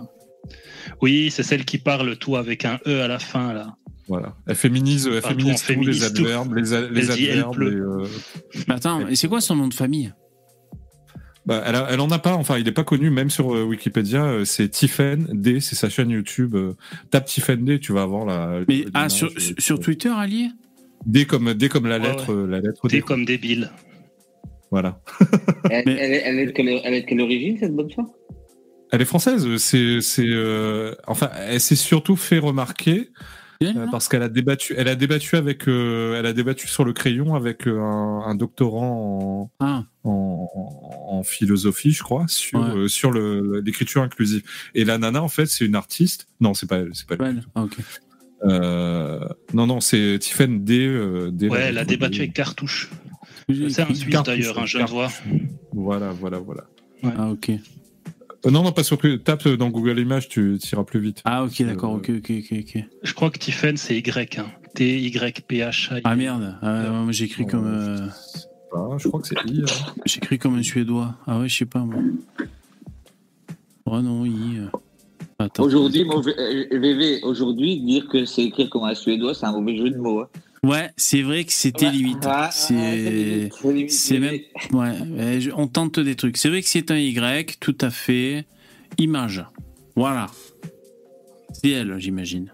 Oui, 1.01 1.29
c'est 1.31 1.43
celle 1.43 1.65
qui 1.65 1.77
parle 1.77 2.17
tout 2.17 2.35
avec 2.35 2.65
un 2.65 2.79
E 2.87 3.01
à 3.01 3.07
la 3.07 3.19
fin 3.19 3.53
là. 3.53 3.75
Voilà. 4.07 4.35
Elle 4.47 4.55
féminise, 4.55 5.07
elle 5.07 5.19
Enfin, 5.19 5.29
tout 5.35 5.57
féminise 5.57 6.01
les 6.03 6.13
tout. 6.13 6.21
adverbes, 6.25 6.55
les, 6.55 6.73
a- 6.73 6.77
adverbes. 7.13 7.61
euh, 7.61 8.07
Mais 8.67 8.73
attends, 8.75 9.07
et 9.07 9.15
c'est 9.15 9.27
quoi 9.27 9.39
son 9.41 9.55
nom 9.55 9.67
de 9.67 9.73
famille? 9.73 10.13
Bah, 11.45 11.63
elle, 11.65 11.75
a- 11.75 11.87
elle 11.91 11.99
en 12.01 12.11
a 12.11 12.19
pas, 12.19 12.33
enfin, 12.35 12.57
il 12.59 12.67
est 12.67 12.71
pas 12.73 12.83
connu, 12.83 13.09
même 13.09 13.29
sur 13.29 13.55
euh, 13.55 13.63
Wikipédia. 13.63 14.23
euh, 14.23 14.45
c'est 14.45 14.69
Tiffen 14.69 15.27
D, 15.31 15.59
c'est 15.59 15.75
sa 15.75 15.89
chaîne 15.89 16.09
YouTube. 16.09 16.55
euh, 16.55 16.73
tape 17.11 17.25
Tiffen 17.25 17.63
D, 17.65 17.79
tu 17.79 17.93
vas 17.93 18.01
avoir 18.03 18.25
la. 18.25 18.61
Mais 18.67 18.85
ah, 18.93 19.09
sur, 19.09 19.27
euh, 19.29 19.39
sur- 19.39 19.55
sur 19.57 19.79
Twitter, 19.79 20.09
Allier 20.15 20.49
D 21.05 21.25
comme 21.25 21.53
D 21.53 21.69
comme 21.69 21.87
la 21.87 21.97
Ouais, 21.97 22.07
lettre, 22.07 22.31
euh, 22.33 22.45
la 22.47 22.59
lettre 22.59 22.87
T'es 22.87 22.97
D. 22.97 23.01
comme 23.01 23.25
débile. 23.25 23.71
Voilà. 24.71 25.01
Elle, 25.71 25.83
elle, 25.89 26.13
est- 26.13 26.21
elle 26.25 26.39
est 26.39 26.45
de 26.47 26.51
quelle, 26.51 26.67
elle 26.83 26.93
est 26.93 27.01
de 27.01 27.05
quelle 27.07 27.21
origine, 27.21 27.57
cette 27.57 27.73
bonne 27.75 27.89
femme 27.89 28.09
Elle 28.91 29.01
est 29.01 29.05
française. 29.05 29.47
C'est, 29.57 30.01
c'est, 30.01 30.27
euh, 30.27 30.93
enfin, 31.07 31.29
elle 31.47 31.59
s'est 31.61 31.75
surtout 31.75 32.15
fait 32.15 32.37
remarquer 32.39 33.09
euh, 33.61 33.87
parce 33.91 34.07
qu'elle 34.07 34.23
a 34.23 34.29
débattu, 34.29 34.73
elle 34.77 34.87
a 34.87 34.95
débattu 34.95 35.35
avec, 35.35 35.67
euh, 35.67 36.17
elle 36.17 36.25
a 36.25 36.31
débattu 36.33 36.67
sur 36.67 36.85
le 36.85 36.93
crayon 36.93 37.35
avec 37.35 37.67
euh, 37.67 37.79
un, 37.81 38.21
un 38.25 38.35
doctorant 38.35 39.49
en, 39.59 39.65
Ah. 39.65 39.83
en, 40.05 40.49
en- 40.55 41.17
en 41.17 41.23
philosophie, 41.23 41.91
je 41.91 42.01
crois, 42.01 42.25
sur, 42.29 42.59
Ouais. 42.59 42.69
euh, 42.83 42.87
sur 42.87 43.11
le, 43.11 43.59
l'écriture 43.59 44.01
inclusive. 44.01 44.43
Et 44.75 44.85
la 44.85 44.97
nana, 44.97 45.21
en 45.21 45.27
fait, 45.27 45.45
c'est 45.47 45.65
une 45.65 45.75
artiste. 45.75 46.27
Non, 46.39 46.53
c'est 46.53 46.67
pas 46.67 46.77
elle, 46.77 46.91
c'est 46.93 47.05
pas 47.07 47.15
elle. 47.19 47.35
Ouais, 47.35 47.41
ah. 47.55 47.65
Euh, 48.45 49.27
non, 49.53 49.67
non, 49.67 49.81
c'est 49.81 50.17
Tiffen 50.21 50.63
D. 50.63 50.85
euh, 50.87 51.29
D 51.31 51.49
Ouais, 51.49 51.59
elle 51.63 51.77
a 51.77 51.83
débattu 51.83 52.17
D. 52.19 52.23
avec 52.23 52.33
Cartouche. 52.33 52.89
C'est 53.49 53.81
un 53.81 53.93
Suisse 53.93 54.15
d'ailleurs, 54.23 54.57
un 54.59 54.65
jeune 54.65 54.85
voix. 54.85 55.07
Cartouche. 55.09 55.41
Voilà, 55.73 56.11
voilà, 56.11 56.37
voilà. 56.39 56.63
Ah, 57.03 57.29
ok. 57.29 57.51
Euh, 58.45 58.51
non, 58.51 58.63
non, 58.63 58.71
pas 58.71 58.83
sur 58.83 58.97
tape 59.23 59.47
dans 59.49 59.69
Google 59.69 59.99
Images, 59.99 60.29
tu 60.29 60.57
iras 60.71 60.83
plus 60.83 60.99
vite. 60.99 61.21
Ah, 61.25 61.43
ok, 61.43 61.61
d'accord, 61.63 61.93
Euh, 61.93 61.97
ok, 61.97 62.09
ok, 62.17 62.31
ok, 62.39 62.57
ok. 62.59 62.83
Je 63.03 63.13
crois 63.13 63.29
que 63.31 63.37
Tiffen 63.39 63.75
c'est 63.77 63.97
Y. 63.97 64.39
Hein. 64.39 64.47
T-Y-P-H-A. 64.75 65.99
Ah 66.03 66.15
merde, 66.15 66.55
ah, 66.61 66.89
moi, 66.89 67.11
j'écris 67.11 67.45
comme. 67.45 67.65
euh, 67.67 68.07
Ah, 68.73 68.95
je 68.97 69.07
crois 69.07 69.19
que 69.21 69.27
c'est 69.27 69.35
I. 69.45 69.61
hein. 69.63 69.93
J'écris 70.05 70.37
comme 70.39 70.55
un 70.55 70.63
Suédois. 70.63 71.15
Ah 71.27 71.39
ouais, 71.39 71.49
je 71.49 71.57
sais 71.57 71.65
pas, 71.65 71.79
moi. 71.79 71.99
Oh 73.85 74.01
non, 74.01 74.25
I. 74.25 74.61
Attends. 75.39 75.63
Aujourd'hui, 75.63 76.03
VV, 76.71 77.21
aujourd'hui, 77.23 77.79
dire 77.81 78.07
que 78.07 78.25
c'est 78.25 78.43
écrit 78.43 78.69
comme 78.69 78.83
un 78.83 78.93
suédois, 78.95 79.33
c'est 79.33 79.45
un 79.45 79.53
mauvais 79.53 79.77
jeu 79.77 79.89
de 79.89 79.97
mots. 79.97 80.25
Ouais, 80.63 80.89
c'est 80.97 81.21
vrai 81.21 81.45
que 81.45 81.53
c'était 81.53 81.85
Ouais. 81.85 81.91
limite. 81.91 82.25
Ah, 82.25 82.49
c'est 82.51 84.19
même. 84.19 84.39
Ouais, 84.73 85.39
on 85.55 85.67
tente 85.67 85.99
des 85.99 86.15
trucs. 86.15 86.37
C'est 86.37 86.49
vrai 86.49 86.61
que 86.61 86.67
c'est 86.67 86.91
un 86.91 86.97
Y, 86.97 87.57
tout 87.59 87.77
à 87.81 87.89
fait. 87.89 88.45
Image. 88.97 89.45
Voilà. 89.95 90.27
C'est 91.53 91.69
elle, 91.69 91.95
j'imagine. 91.99 92.51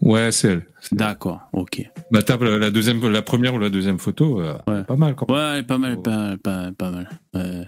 Ouais, 0.00 0.30
c'est 0.32 0.48
elle. 0.48 0.66
D'accord, 0.92 1.40
ok. 1.52 1.82
Bah, 2.12 2.20
la, 2.44 2.58
la 2.58 2.70
deuxième, 2.70 3.06
la 3.10 3.22
première 3.22 3.54
ou 3.54 3.58
la 3.58 3.70
deuxième 3.70 3.98
photo, 3.98 4.40
euh, 4.40 4.54
Ouais. 4.66 4.84
pas 4.84 4.96
mal 4.96 5.14
quand 5.14 5.28
même. 5.28 5.36
Ouais, 5.36 5.50
elle 5.54 5.58
est 5.60 5.62
pas 5.66 5.78
mal, 5.78 6.00
pas, 6.02 6.36
pas, 6.42 6.70
pas 6.72 6.90
mal. 6.90 7.08
Ouais. 7.34 7.64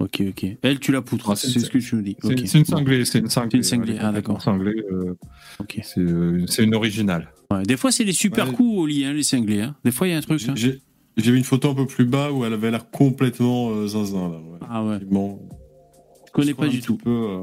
Ok, 0.00 0.22
ok. 0.28 0.46
Elle, 0.62 0.78
tu 0.78 0.92
la 0.92 1.02
poutres, 1.02 1.30
Ah, 1.30 1.36
c'est 1.36 1.48
ce 1.58 1.68
que 1.70 1.78
tu 1.78 1.96
me 1.96 2.02
dis. 2.02 2.16
C'est 2.22 2.58
une 2.58 2.64
cinglée, 2.64 3.04
c'est 3.04 3.18
une 3.18 3.28
cinglée. 3.28 3.50
C'est 3.50 3.56
une 3.76 3.84
cinglée, 3.84 3.96
ah, 4.00 4.12
d'accord. 4.12 4.40
Cinglée, 4.40 4.82
euh, 4.92 5.14
Ok. 5.58 5.80
c'est 5.82 6.00
euh, 6.00 6.46
une 6.60 6.74
originale. 6.74 7.32
Ouais, 7.50 7.62
des 7.64 7.76
fois, 7.76 7.90
c'est 7.90 8.04
les 8.04 8.12
super 8.12 8.48
Ouais. 8.48 8.54
coups 8.54 8.78
au 8.78 8.86
lit, 8.86 9.04
hein, 9.04 9.12
les 9.12 9.22
cinglés. 9.24 9.60
hein. 9.62 9.74
Des 9.84 9.90
fois, 9.90 10.06
il 10.06 10.10
y 10.10 10.14
a 10.14 10.18
un 10.18 10.20
truc. 10.20 10.40
hein. 10.48 10.54
J'ai 10.56 11.32
vu 11.32 11.36
une 11.38 11.42
photo 11.44 11.70
un 11.70 11.74
peu 11.74 11.86
plus 11.86 12.04
bas 12.04 12.30
où 12.30 12.44
elle 12.44 12.52
avait 12.52 12.70
l'air 12.70 12.90
complètement 12.90 13.70
euh, 13.70 13.88
zinzin. 13.88 14.28
Là, 14.30 14.36
ouais. 14.38 14.58
Ah 14.70 14.84
ouais. 14.84 14.96
Effectivement. 14.96 15.40
Je 16.28 16.32
connais 16.32 16.50
Je 16.52 16.56
pas 16.56 16.68
du 16.68 16.80
tout. 16.80 16.96
Peu, 16.96 17.10
euh, 17.10 17.40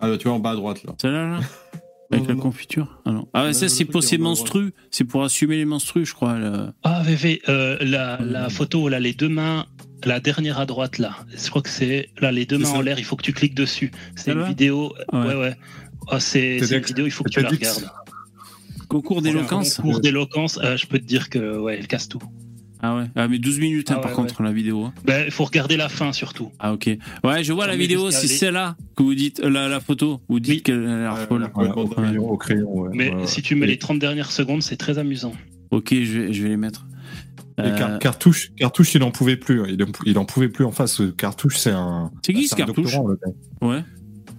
Ah, 0.00 0.08
bah, 0.08 0.16
tu 0.16 0.28
vois, 0.28 0.36
en 0.36 0.40
bas 0.40 0.52
à 0.52 0.56
droite, 0.56 0.82
là. 0.84 0.94
Celle-là, 1.00 1.28
là 1.28 1.40
Avec 2.10 2.22
Non, 2.24 2.28
la 2.30 2.34
non. 2.36 2.40
confiture 2.40 3.00
Ah 3.04 3.12
non. 3.12 3.28
Ah 3.34 3.44
ouais, 3.44 3.52
ça, 3.52 3.68
c'est 3.68 3.84
pour 3.84 4.02
ses 4.02 4.16
menstrues. 4.18 4.72
C'est 4.90 5.04
pour 5.04 5.24
assumer 5.24 5.56
les 5.56 5.64
menstrues, 5.66 6.06
je 6.06 6.14
crois. 6.14 6.38
là. 6.38 6.72
Ah, 6.84 7.02
VV, 7.04 7.42
la, 7.82 8.18
la 8.22 8.48
photo, 8.48 8.88
là, 8.88 8.98
les 9.00 9.12
deux 9.12 9.28
mains, 9.30 9.66
la 10.04 10.20
dernière 10.20 10.58
à 10.58 10.66
droite, 10.66 10.98
là. 10.98 11.16
Je 11.36 11.48
crois 11.50 11.62
que 11.62 11.68
c'est 11.68 12.08
là, 12.20 12.32
les 12.32 12.46
deux 12.46 12.58
mains 12.58 12.70
en 12.70 12.80
l'air, 12.80 12.98
il 12.98 13.04
faut 13.04 13.16
que 13.16 13.22
tu 13.22 13.32
cliques 13.32 13.54
dessus. 13.54 13.90
C'est 14.16 14.32
une 14.32 14.42
vidéo. 14.44 14.92
Ouais. 15.12 15.18
Ouais, 15.26 15.34
ouais. 15.34 15.54
Ah, 16.08 16.20
c'est 16.20 16.58
une 16.58 16.78
vidéo, 16.80 17.06
il 17.06 17.10
faut 17.10 17.24
que 17.24 17.30
tu 17.30 17.40
la 17.40 17.48
regardes. 17.48 17.90
Concours 18.88 19.22
d'éloquence 19.22 19.76
Cours 19.78 20.00
d'éloquence, 20.00 20.58
euh, 20.62 20.76
je 20.76 20.86
peux 20.86 20.98
te 20.98 21.04
dire 21.04 21.30
que, 21.30 21.58
ouais, 21.58 21.76
elle 21.78 21.86
casse 21.86 22.08
tout. 22.08 22.20
Ah 22.84 22.96
ouais. 22.96 23.04
Ah, 23.14 23.28
mais 23.28 23.38
12 23.38 23.60
minutes, 23.60 23.90
hein, 23.92 23.94
Ah 23.98 24.00
par 24.00 24.10
ouais, 24.10 24.16
contre, 24.16 24.42
la 24.42 24.52
vidéo. 24.52 24.84
hein. 24.84 24.92
Ben, 25.04 25.22
il 25.24 25.30
faut 25.30 25.44
regarder 25.44 25.76
la 25.76 25.88
fin, 25.88 26.12
surtout. 26.12 26.50
Ah, 26.58 26.72
ok. 26.72 26.90
Ouais, 27.22 27.44
je 27.44 27.52
vois 27.52 27.66
la 27.68 27.74
On 27.74 27.76
met 27.76 27.82
vidéo, 27.82 28.06
jusqu'à 28.10 28.20
c'est 28.22 28.26
celle-là 28.34 28.76
que 28.96 29.04
vous 29.04 29.14
dites, 29.14 29.40
euh, 29.40 29.48
la, 29.48 29.68
la 29.68 29.78
photo. 29.78 30.20
Vous 30.28 30.40
dites 30.40 30.54
Oui. 30.56 30.62
qu'elle 30.62 30.84
a 30.88 30.98
l'air 30.98 31.18
folle. 31.28 31.44
ouais, 31.44 31.48
Voilà, 31.54 31.76
au 31.78 31.86
Ouais. 31.86 31.94
crayon, 31.94 32.28
au 32.28 32.36
crayon, 32.36 32.76
ouais. 32.80 32.90
Mais 32.92 33.12
si 33.26 33.40
tu 33.40 33.54
mets 33.54 33.66
Et- 33.66 33.70
les 33.70 33.78
30 33.78 34.00
dernières 34.00 34.32
secondes, 34.32 34.62
c'est 34.62 34.76
très 34.76 34.98
amusant. 34.98 35.32
Ok, 35.70 35.90
je 35.94 36.18
vais, 36.18 36.32
je 36.32 36.42
vais 36.42 36.48
les 36.50 36.56
mettre. 36.56 36.84
Et 37.58 37.62
Euh, 37.62 37.76
Car- 37.76 37.98
Cartouche, 37.98 38.50
Cartouche, 38.56 38.94
il 38.94 39.02
en 39.02 39.10
pouvait 39.10 39.36
plus. 39.36 39.60
hein. 39.60 39.66
Il, 39.68 39.82
en- 39.82 39.86
il 40.06 40.18
en 40.18 40.24
pouvait 40.24 40.48
plus 40.48 40.64
en 40.64 40.72
face. 40.72 41.00
Euh, 41.00 41.12
Cartouche, 41.16 41.58
c'est 41.58 41.70
un. 41.70 42.10
C'est 42.24 42.32
qui, 42.32 42.48
c'est 42.48 42.56
ce 42.56 42.62
un 42.62 42.66
Cartouche. 42.66 42.96
Ouais. 43.60 43.84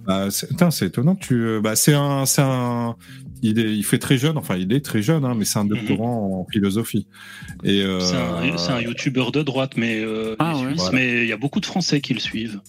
Bah, 0.06 0.28
c'est 0.30 0.86
étonnant 0.86 1.14
tu. 1.14 1.34
euh, 1.34 1.60
Bah, 1.60 1.76
c'est 1.76 1.94
un, 1.94 2.26
c'est 2.26 2.42
un. 2.42 2.96
Il, 3.42 3.58
est, 3.58 3.74
il 3.74 3.84
fait 3.84 3.98
très 3.98 4.16
jeune. 4.18 4.36
Enfin, 4.38 4.56
il 4.56 4.72
est 4.72 4.84
très 4.84 5.00
jeune, 5.02 5.24
hein, 5.24 5.34
mais 5.36 5.44
c'est 5.44 5.58
un 5.58 5.64
doctorant 5.64 6.40
en 6.40 6.46
philosophie. 6.50 7.06
Et 7.62 7.82
euh, 7.82 8.00
C'est 8.00 8.16
un, 8.72 8.76
un 8.76 8.80
youtubeur 8.80 9.32
de 9.32 9.42
droite, 9.42 9.72
mais, 9.76 10.00
euh, 10.00 10.34
Ah 10.38 10.52
il 10.56 10.60
est 10.60 10.62
ouais. 10.62 10.68
suisse, 10.70 10.80
Voilà. 10.82 10.96
mais 10.98 11.22
il 11.22 11.28
y 11.28 11.32
a 11.32 11.36
beaucoup 11.36 11.60
de 11.60 11.66
Français 11.66 12.00
qui 12.00 12.14
le 12.14 12.20
suivent. 12.20 12.60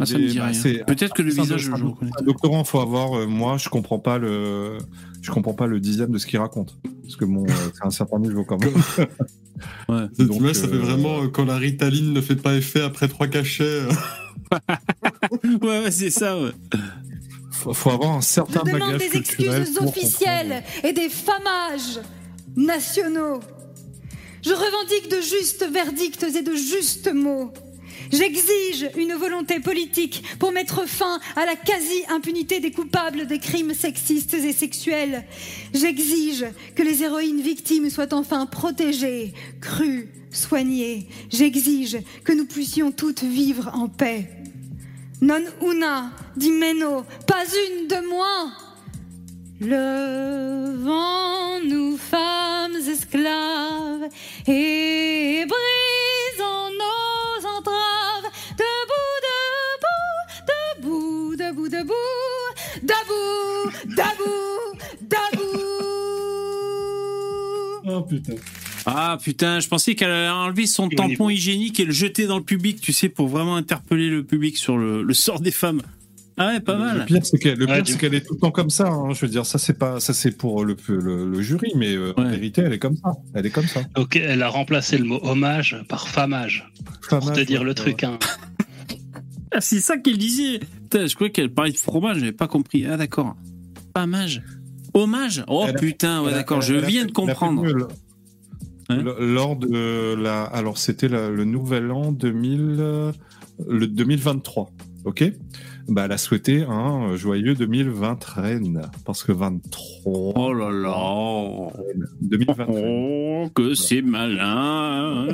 Ah, 0.00 0.04
bah, 0.04 0.84
Peut-être 0.86 1.14
que 1.14 1.22
le 1.22 1.30
visage, 1.30 1.60
je 1.62 1.70
le 1.70 1.88
reconnais. 1.88 2.10
Doctorant, 2.24 2.64
faut 2.64 2.80
avoir. 2.80 3.18
euh, 3.18 3.26
moi, 3.26 3.56
je 3.58 3.68
comprends 3.68 3.98
pas 3.98 4.18
le. 4.18 4.78
Je 5.20 5.30
comprends 5.30 5.54
pas 5.54 5.66
le 5.66 5.80
dixième 5.80 6.10
de 6.10 6.18
ce 6.18 6.26
qu'il 6.26 6.38
raconte. 6.38 6.78
Parce 7.02 7.16
que 7.16 7.24
bon, 7.24 7.44
euh, 7.46 7.52
c'est 7.74 7.84
un 7.86 7.90
certain 7.90 8.18
niveau 8.18 8.44
quand 8.44 8.58
même. 8.58 8.74
Ouais. 9.88 10.06
Donc, 10.18 10.40
vois, 10.40 10.54
ça 10.54 10.66
euh, 10.66 10.70
fait 10.70 10.76
vraiment 10.76 11.22
euh, 11.22 11.28
quand 11.28 11.44
la 11.44 11.56
ritaline 11.56 12.12
ne 12.12 12.20
fait 12.20 12.34
pas 12.34 12.54
effet 12.56 12.80
après 12.80 13.06
trois 13.06 13.28
cachets. 13.28 13.62
euh. 13.62 13.88
Ouais, 15.62 15.82
ouais, 15.84 15.90
c'est 15.92 16.10
ça, 16.10 16.36
ouais. 16.40 16.50
faut, 17.52 17.72
faut 17.72 17.90
avoir 17.90 18.16
un 18.16 18.20
Je 18.20 18.26
certain 18.26 18.64
demande 18.64 18.80
bagage 18.90 19.08
des 19.10 19.18
excuses 19.18 19.78
officielles 19.80 20.64
et 20.82 20.92
des 20.92 21.08
famages 21.08 22.00
nationaux. 22.56 23.38
Je 24.44 24.50
revendique 24.50 25.08
de 25.10 25.20
justes 25.20 25.64
verdicts 25.72 26.24
et 26.24 26.42
de 26.42 26.54
justes 26.56 27.12
mots. 27.14 27.52
J'exige 28.12 28.90
une 28.96 29.14
volonté 29.14 29.58
politique 29.58 30.22
pour 30.38 30.52
mettre 30.52 30.86
fin 30.86 31.18
à 31.34 31.46
la 31.46 31.56
quasi-impunité 31.56 32.60
des 32.60 32.70
coupables 32.70 33.26
des 33.26 33.38
crimes 33.38 33.74
sexistes 33.74 34.34
et 34.34 34.52
sexuels. 34.52 35.24
J'exige 35.72 36.44
que 36.76 36.82
les 36.82 37.02
héroïnes 37.02 37.40
victimes 37.40 37.88
soient 37.88 38.12
enfin 38.12 38.46
protégées, 38.46 39.32
crues, 39.60 40.10
soignées. 40.30 41.08
J'exige 41.30 41.98
que 42.24 42.32
nous 42.32 42.46
puissions 42.46 42.92
toutes 42.92 43.22
vivre 43.22 43.70
en 43.74 43.88
paix. 43.88 44.28
Non 45.22 45.44
una 45.60 46.12
di 46.36 46.50
meno, 46.50 47.04
pas 47.28 47.44
une 47.46 47.86
de 47.86 48.08
moins. 48.08 48.52
Le 49.60 50.74
vent, 50.82 51.60
nous 51.64 51.96
femmes 51.96 52.74
esclaves, 52.74 54.08
et 54.48 55.46
brisons 55.46 56.70
nos 56.76 57.46
entraves. 57.56 58.01
Debout, 61.72 61.94
debout, 62.82 63.72
debout, 63.86 64.78
debout. 65.00 65.48
Oh 67.86 68.02
putain. 68.02 68.34
Ah 68.84 69.18
putain, 69.22 69.60
je 69.60 69.68
pensais 69.68 69.94
qu'elle 69.94 70.10
allait 70.10 70.28
enlever 70.28 70.66
son 70.66 70.88
tampon 70.88 71.30
hygiénique 71.30 71.80
et 71.80 71.84
le 71.84 71.92
jeter 71.92 72.26
dans 72.26 72.38
le 72.38 72.44
public, 72.44 72.80
tu 72.80 72.92
sais, 72.92 73.08
pour 73.08 73.28
vraiment 73.28 73.56
interpeller 73.56 74.08
le 74.10 74.24
public 74.24 74.56
sur 74.56 74.76
le, 74.76 75.02
le 75.02 75.14
sort 75.14 75.40
des 75.40 75.50
femmes. 75.50 75.82
Ah 76.36 76.48
ouais, 76.48 76.60
pas 76.60 76.76
mal. 76.76 76.98
Le 77.00 77.04
pire, 77.04 77.24
c'est 77.24 77.38
qu'elle, 77.38 77.58
du- 77.58 77.64
est 77.64 78.20
tout 78.26 78.34
le 78.34 78.40
temps 78.40 78.50
comme 78.50 78.70
ça. 78.70 78.88
hein. 78.88 79.12
Je 79.12 79.20
veux 79.20 79.28
dire, 79.30 79.44
ça, 79.46 79.58
c'est 79.58 79.78
pas, 79.78 80.00
ça, 80.00 80.12
c'est 80.14 80.36
pour 80.36 80.64
le, 80.64 80.76
le, 80.88 81.28
le 81.30 81.42
jury, 81.42 81.72
mais 81.76 81.94
euh, 81.94 82.12
en 82.16 82.24
vérité, 82.24 82.62
elle 82.64 82.72
est 82.72 82.78
comme 82.78 82.96
ça. 82.96 83.12
Elle 83.34 83.46
est 83.46 83.50
comme 83.50 83.66
ça. 83.68 83.82
Ok, 83.96 84.16
elle 84.16 84.42
a 84.42 84.48
remplacé 84.48 84.96
le 84.98 85.04
mot 85.04 85.20
hommage 85.22 85.76
par 85.88 86.08
famage. 86.08 86.70
Pour 86.84 86.98
te 87.20 87.24
Famage, 87.26 87.46
dire 87.46 87.60
ouais, 87.60 87.64
le 87.64 87.70
ouais. 87.70 87.74
truc, 87.74 88.02
hein. 88.04 88.18
Ah, 89.52 89.60
c'est 89.60 89.80
ça 89.80 89.98
qu'elle 89.98 90.16
disait. 90.18 90.60
Putain, 90.92 91.06
je 91.06 91.14
croyais 91.14 91.32
qu'elle 91.32 91.52
parlait 91.52 91.72
de 91.72 91.76
fromage, 91.78 92.18
j'avais 92.18 92.32
pas 92.32 92.48
compris. 92.48 92.84
Ah 92.86 92.98
d'accord. 92.98 93.34
Hommage. 93.94 94.42
Hommage 94.92 95.42
Oh 95.48 95.64
Elle 95.66 95.76
a- 95.76 95.78
putain, 95.78 96.22
ouais 96.22 96.32
d'accord, 96.32 96.60
je 96.60 96.74
viens 96.74 97.00
fait- 97.02 97.06
de 97.06 97.12
comprendre. 97.12 97.64
L- 98.90 99.04
Lors 99.20 99.56
de 99.56 100.14
la, 100.14 100.42
alors 100.42 100.76
c'était 100.76 101.08
le 101.08 101.44
nouvel 101.44 101.90
an 101.92 102.12
2000, 102.12 102.76
euh, 102.78 103.12
le 103.66 103.86
2023, 103.86 104.70
ok? 105.06 105.32
Bah, 105.88 106.02
elle 106.04 106.12
a 106.12 106.18
souhaité 106.18 106.62
un 106.68 107.16
joyeux 107.16 107.54
2023 107.54 108.90
parce 109.06 109.24
que 109.24 109.32
23. 109.32 110.32
Oh 110.36 110.52
là 110.52 110.70
là. 110.70 111.68
2023. 112.20 112.66
Oh, 112.78 113.48
que 113.54 113.72
c'est 113.74 114.02
malin. 114.02 115.26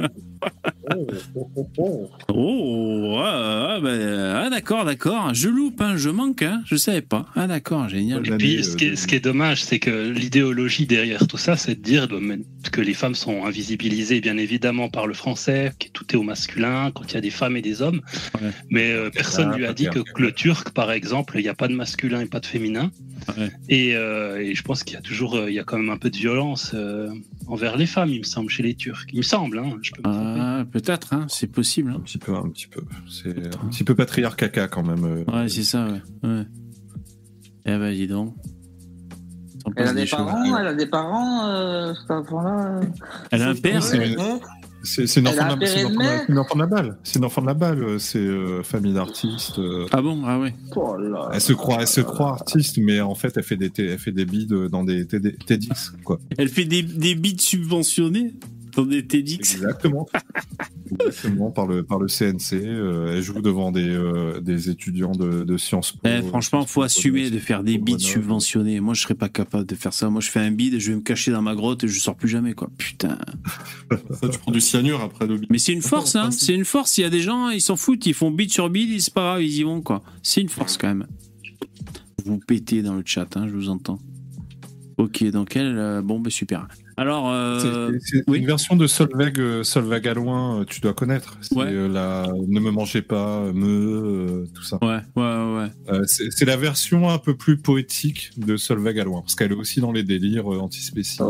Oh, 2.29 3.19
ah, 3.19 3.75
ah, 3.75 3.81
bah, 3.81 3.91
ah, 4.45 4.51
d'accord, 4.51 4.85
d'accord. 4.85 5.35
Je 5.35 5.49
loupe, 5.49 5.81
hein, 5.81 5.97
je 5.97 6.09
manque, 6.09 6.43
hein. 6.43 6.63
je 6.67 6.77
savais 6.77 7.03
pas. 7.03 7.27
Ah 7.35 7.47
d'accord, 7.47 7.89
génial. 7.89 8.27
Et 8.27 8.31
puis, 8.37 8.65
ce 8.65 8.77
qui, 8.77 8.87
est, 8.87 8.97
ce 8.97 9.07
qui 9.07 9.15
est 9.15 9.21
dommage, 9.21 9.63
c'est 9.63 9.79
que 9.79 10.11
l'idéologie 10.11 10.87
derrière 10.87 11.27
tout 11.27 11.37
ça, 11.37 11.57
c'est 11.57 11.75
de 11.75 11.83
dire 11.83 12.09
que 12.73 12.81
les 12.81 12.95
femmes 12.95 13.15
sont 13.15 13.45
invisibilisées, 13.45 14.21
bien 14.21 14.37
évidemment, 14.39 14.89
par 14.89 15.07
le 15.07 15.15
français, 15.15 15.73
que 15.79 15.89
tout 15.89 16.07
est 16.13 16.17
au 16.17 16.23
masculin, 16.23 16.91
quand 16.95 17.05
il 17.11 17.15
y 17.15 17.19
a 17.19 17.21
des 17.21 17.31
femmes 17.31 17.57
et 17.57 17.63
des 17.63 17.83
hommes. 17.83 18.01
Mais 18.71 18.91
euh, 18.91 19.11
personne 19.11 19.51
Ah, 19.53 19.57
lui 19.57 19.67
a 19.67 19.75
dit 19.75 19.89
que 19.89 20.01
le 20.17 20.33
turc, 20.33 20.71
par 20.71 20.91
exemple, 20.93 21.39
il 21.39 21.43
n'y 21.43 21.49
a 21.49 21.55
pas 21.55 21.69
de 21.69 21.75
masculin 21.75 22.21
et 22.21 22.27
pas 22.27 22.41
de 22.41 22.47
féminin. 22.47 22.91
Et, 23.69 23.95
euh, 23.95 24.39
et 24.41 24.55
je 24.55 24.63
pense 24.63 24.85
qu'il 24.85 24.95
y 24.95 24.97
a 24.97 25.01
toujours, 25.03 25.37
euh, 25.37 25.51
il 25.51 25.55
y 25.55 25.59
a 25.59 25.65
quand 25.65 25.79
même 25.79 25.91
un 25.91 25.97
peu 25.97 26.11
de 26.11 26.17
violence 26.17 26.73
euh, 26.75 27.11
envers 27.47 27.77
les 27.77 27.87
femmes, 27.87 28.11
il 28.11 28.21
me 28.21 28.25
semble, 28.25 28.51
chez 28.51 28.63
les 28.63 28.75
Turcs. 28.75 29.07
Il 29.13 29.19
me 29.19 29.23
semble, 29.23 29.59
hein, 29.59 29.79
je 29.83 29.93
peux 29.93 30.09
me 30.09 30.13
tromper. 30.13 30.28
Ah, 30.39 30.65
peut-être, 30.71 31.13
hein, 31.15 31.27
c'est 31.29 31.47
possible. 31.47 31.93
Un 31.97 32.01
petit 32.01 32.19
peu, 32.19 32.35
un 32.35 32.49
petit 32.49 32.67
peu. 32.69 32.83
C'est 33.11 33.37
un 33.63 33.69
petit 33.69 33.85
peu 33.85 33.95
patriarcat 33.95 34.69
quand 34.69 34.83
même. 34.83 35.05
euh. 35.05 35.25
Ouais, 35.33 35.49
c'est 35.49 35.63
ça, 35.65 35.87
ouais. 35.87 36.03
ouais. 36.29 36.45
Eh 37.67 37.77
ben, 37.79 37.93
dis 37.95 38.07
donc. 38.07 38.35
Elle 39.77 39.89
a 39.89 39.93
des 39.93 40.07
parents, 40.07 40.57
elle 40.57 40.67
a 40.67 40.75
des 40.75 40.87
parents, 40.87 41.47
euh, 41.49 41.93
cet 41.95 42.11
enfant-là? 42.11 42.81
Elle 43.31 43.43
a 43.43 43.51
un 43.51 43.55
père 43.55 43.83
C'est 43.83 43.97
une- 43.99 44.17
C'est 44.85 45.03
une 45.17 45.27
une 45.27 45.29
enfant 45.29 45.51
une 45.55 45.59
de 45.59 45.65
la- 45.65 45.89
mère? 45.99 46.23
c'est 46.25 46.33
une 46.33 46.39
enfant 46.39 46.55
de 46.55 46.61
la 46.61 46.67
balle. 46.67 46.99
C'est 47.03 47.19
une 47.19 47.25
enfant 47.25 47.43
de 47.43 47.47
la 47.49 47.55
balle. 47.55 47.83
euh, 47.83 47.99
C'est 47.99 48.19
euh, 48.21 48.63
famille 48.63 48.95
d'artistes. 48.95 49.59
euh. 49.59 49.87
Ah 49.93 50.01
bon? 50.01 50.23
Ah 50.25 50.39
ouais. 50.39 50.55
Oh 50.77 50.97
là. 50.97 51.29
Elle 51.35 51.41
se 51.41 51.53
croit, 51.53 51.79
elle 51.81 51.87
se 51.89 52.01
croit 52.01 52.31
artiste, 52.31 52.79
mais 52.79 53.01
en 53.01 53.15
fait, 53.17 53.37
elle 53.37 53.43
fait 53.43 53.57
des, 53.57 53.73
elle 53.77 53.99
fait 53.99 54.13
des 54.13 54.25
bides 54.25 54.55
dans 54.71 54.85
des 54.85 55.07
TEDx, 55.07 55.93
quoi. 56.05 56.19
Elle 56.39 56.49
fait 56.49 56.65
des, 56.65 56.83
des 56.83 57.15
bides 57.17 57.41
subventionnés 57.41 58.35
dans 58.79 58.87
des 58.87 59.07
TEDx. 59.07 59.55
Exactement. 59.55 60.09
Exactement, 60.91 61.51
par 61.51 61.67
le, 61.67 61.83
par 61.83 61.99
le 61.99 62.07
CNC. 62.07 62.55
euh, 62.55 63.17
elle 63.17 63.23
joue 63.23 63.41
devant 63.43 63.73
des, 63.73 63.89
euh, 63.89 64.41
des 64.41 64.71
étudiants 64.71 65.13
de, 65.13 65.45
de 65.45 65.57
Sciences 65.57 65.93
Po. 65.93 66.01
Eh, 66.05 66.23
franchement, 66.23 66.65
faut 66.65 66.83
assumer 66.83 67.31
de 67.31 67.39
faire 67.39 67.63
des 67.63 67.79
bides 67.79 68.01
subventionnés. 68.01 68.81
Moi, 68.81 68.95
je 68.95 69.03
serais 69.03 69.15
pas 69.15 69.29
capable 69.29 69.67
de 69.67 69.75
faire 69.75 69.93
ça. 69.93 70.09
Moi, 70.09 70.21
je 70.21 70.31
fais 70.31 70.41
un 70.41 70.51
bide, 70.51 70.79
je 70.79 70.91
vais 70.93 70.97
me 70.97 71.03
cacher 71.03 71.33
dans 71.33 71.43
ma 71.43 71.55
grotte 71.55 71.85
et 71.85 71.89
je 71.89 71.99
sors 72.01 72.17
plus 72.17 72.29
jamais, 72.29 72.55
quoi. 72.55 72.71
Putain. 72.79 73.19
Ça, 74.21 74.29
tu 74.29 74.39
prends 74.39 74.53
du 74.53 74.61
cyanure 74.61 75.03
après 75.03 75.27
le 75.27 75.41
Mais 75.51 75.59
c'est 75.59 75.73
une 75.73 75.83
force, 75.83 76.17
hein. 76.17 76.31
C'est 76.31 76.55
une 76.55 76.65
force. 76.65 76.97
Il 76.99 77.03
y 77.03 77.05
a 77.05 77.11
des 77.11 77.21
gens, 77.21 77.51
ils 77.51 77.61
s'en 77.61 77.77
foutent, 77.77 78.07
ils 78.07 78.15
font 78.15 78.31
bide 78.31 78.51
sur 78.51 78.71
bide, 78.71 79.01
c'est 79.01 79.13
pas 79.13 79.33
grave, 79.33 79.43
ils 79.43 79.57
y 79.57 79.63
vont, 79.65 79.83
quoi. 79.83 80.03
C'est 80.23 80.41
une 80.41 80.49
force, 80.49 80.77
quand 80.79 80.89
même. 80.89 81.07
Vous 82.25 82.39
pétez 82.39 82.83
dans 82.83 82.95
le 82.95 83.03
chat, 83.05 83.37
hein, 83.37 83.47
je 83.49 83.55
vous 83.55 83.69
entends. 83.69 83.99
Ok, 84.97 85.23
donc 85.31 85.55
elle, 85.57 85.77
euh, 85.79 86.03
bon, 86.03 86.19
bah 86.19 86.31
super. 86.31 86.67
Alors, 86.99 87.31
euh, 87.31 87.97
C'est 88.01 88.25
une 88.27 88.45
version 88.45 88.75
de 88.75 88.89
Solveig, 88.89 89.39
euh, 89.39 89.63
Solveig 89.63 90.09
à 90.09 90.15
loin, 90.15 90.61
euh, 90.61 90.65
tu 90.65 90.81
dois 90.81 90.95
connaître. 90.95 91.39
C'est 91.43 91.55
la 91.55 92.27
Ne 92.49 92.59
me 92.59 92.73
mangez 92.73 93.03
pas, 93.03 93.53
me, 93.55 94.47
tout 94.53 94.65
ça. 94.65 94.79
Ouais, 94.83 94.99
ouais, 95.15 95.23
ouais. 95.23 95.71
Euh, 95.91 96.03
c'est 96.07 96.45
la 96.45 96.57
version 96.57 97.09
un 97.09 97.19
peu 97.19 97.37
plus 97.37 97.57
poétique 97.57 98.33
de 98.37 98.57
Solveig 98.57 98.99
à 98.99 99.05
loin, 99.05 99.21
parce 99.21 99.37
qu'elle 99.37 99.53
est 99.53 99.55
aussi 99.55 99.81
dans 99.81 99.93
les 99.93 100.03
délires 100.03 100.49
antispécistes. 100.49 101.23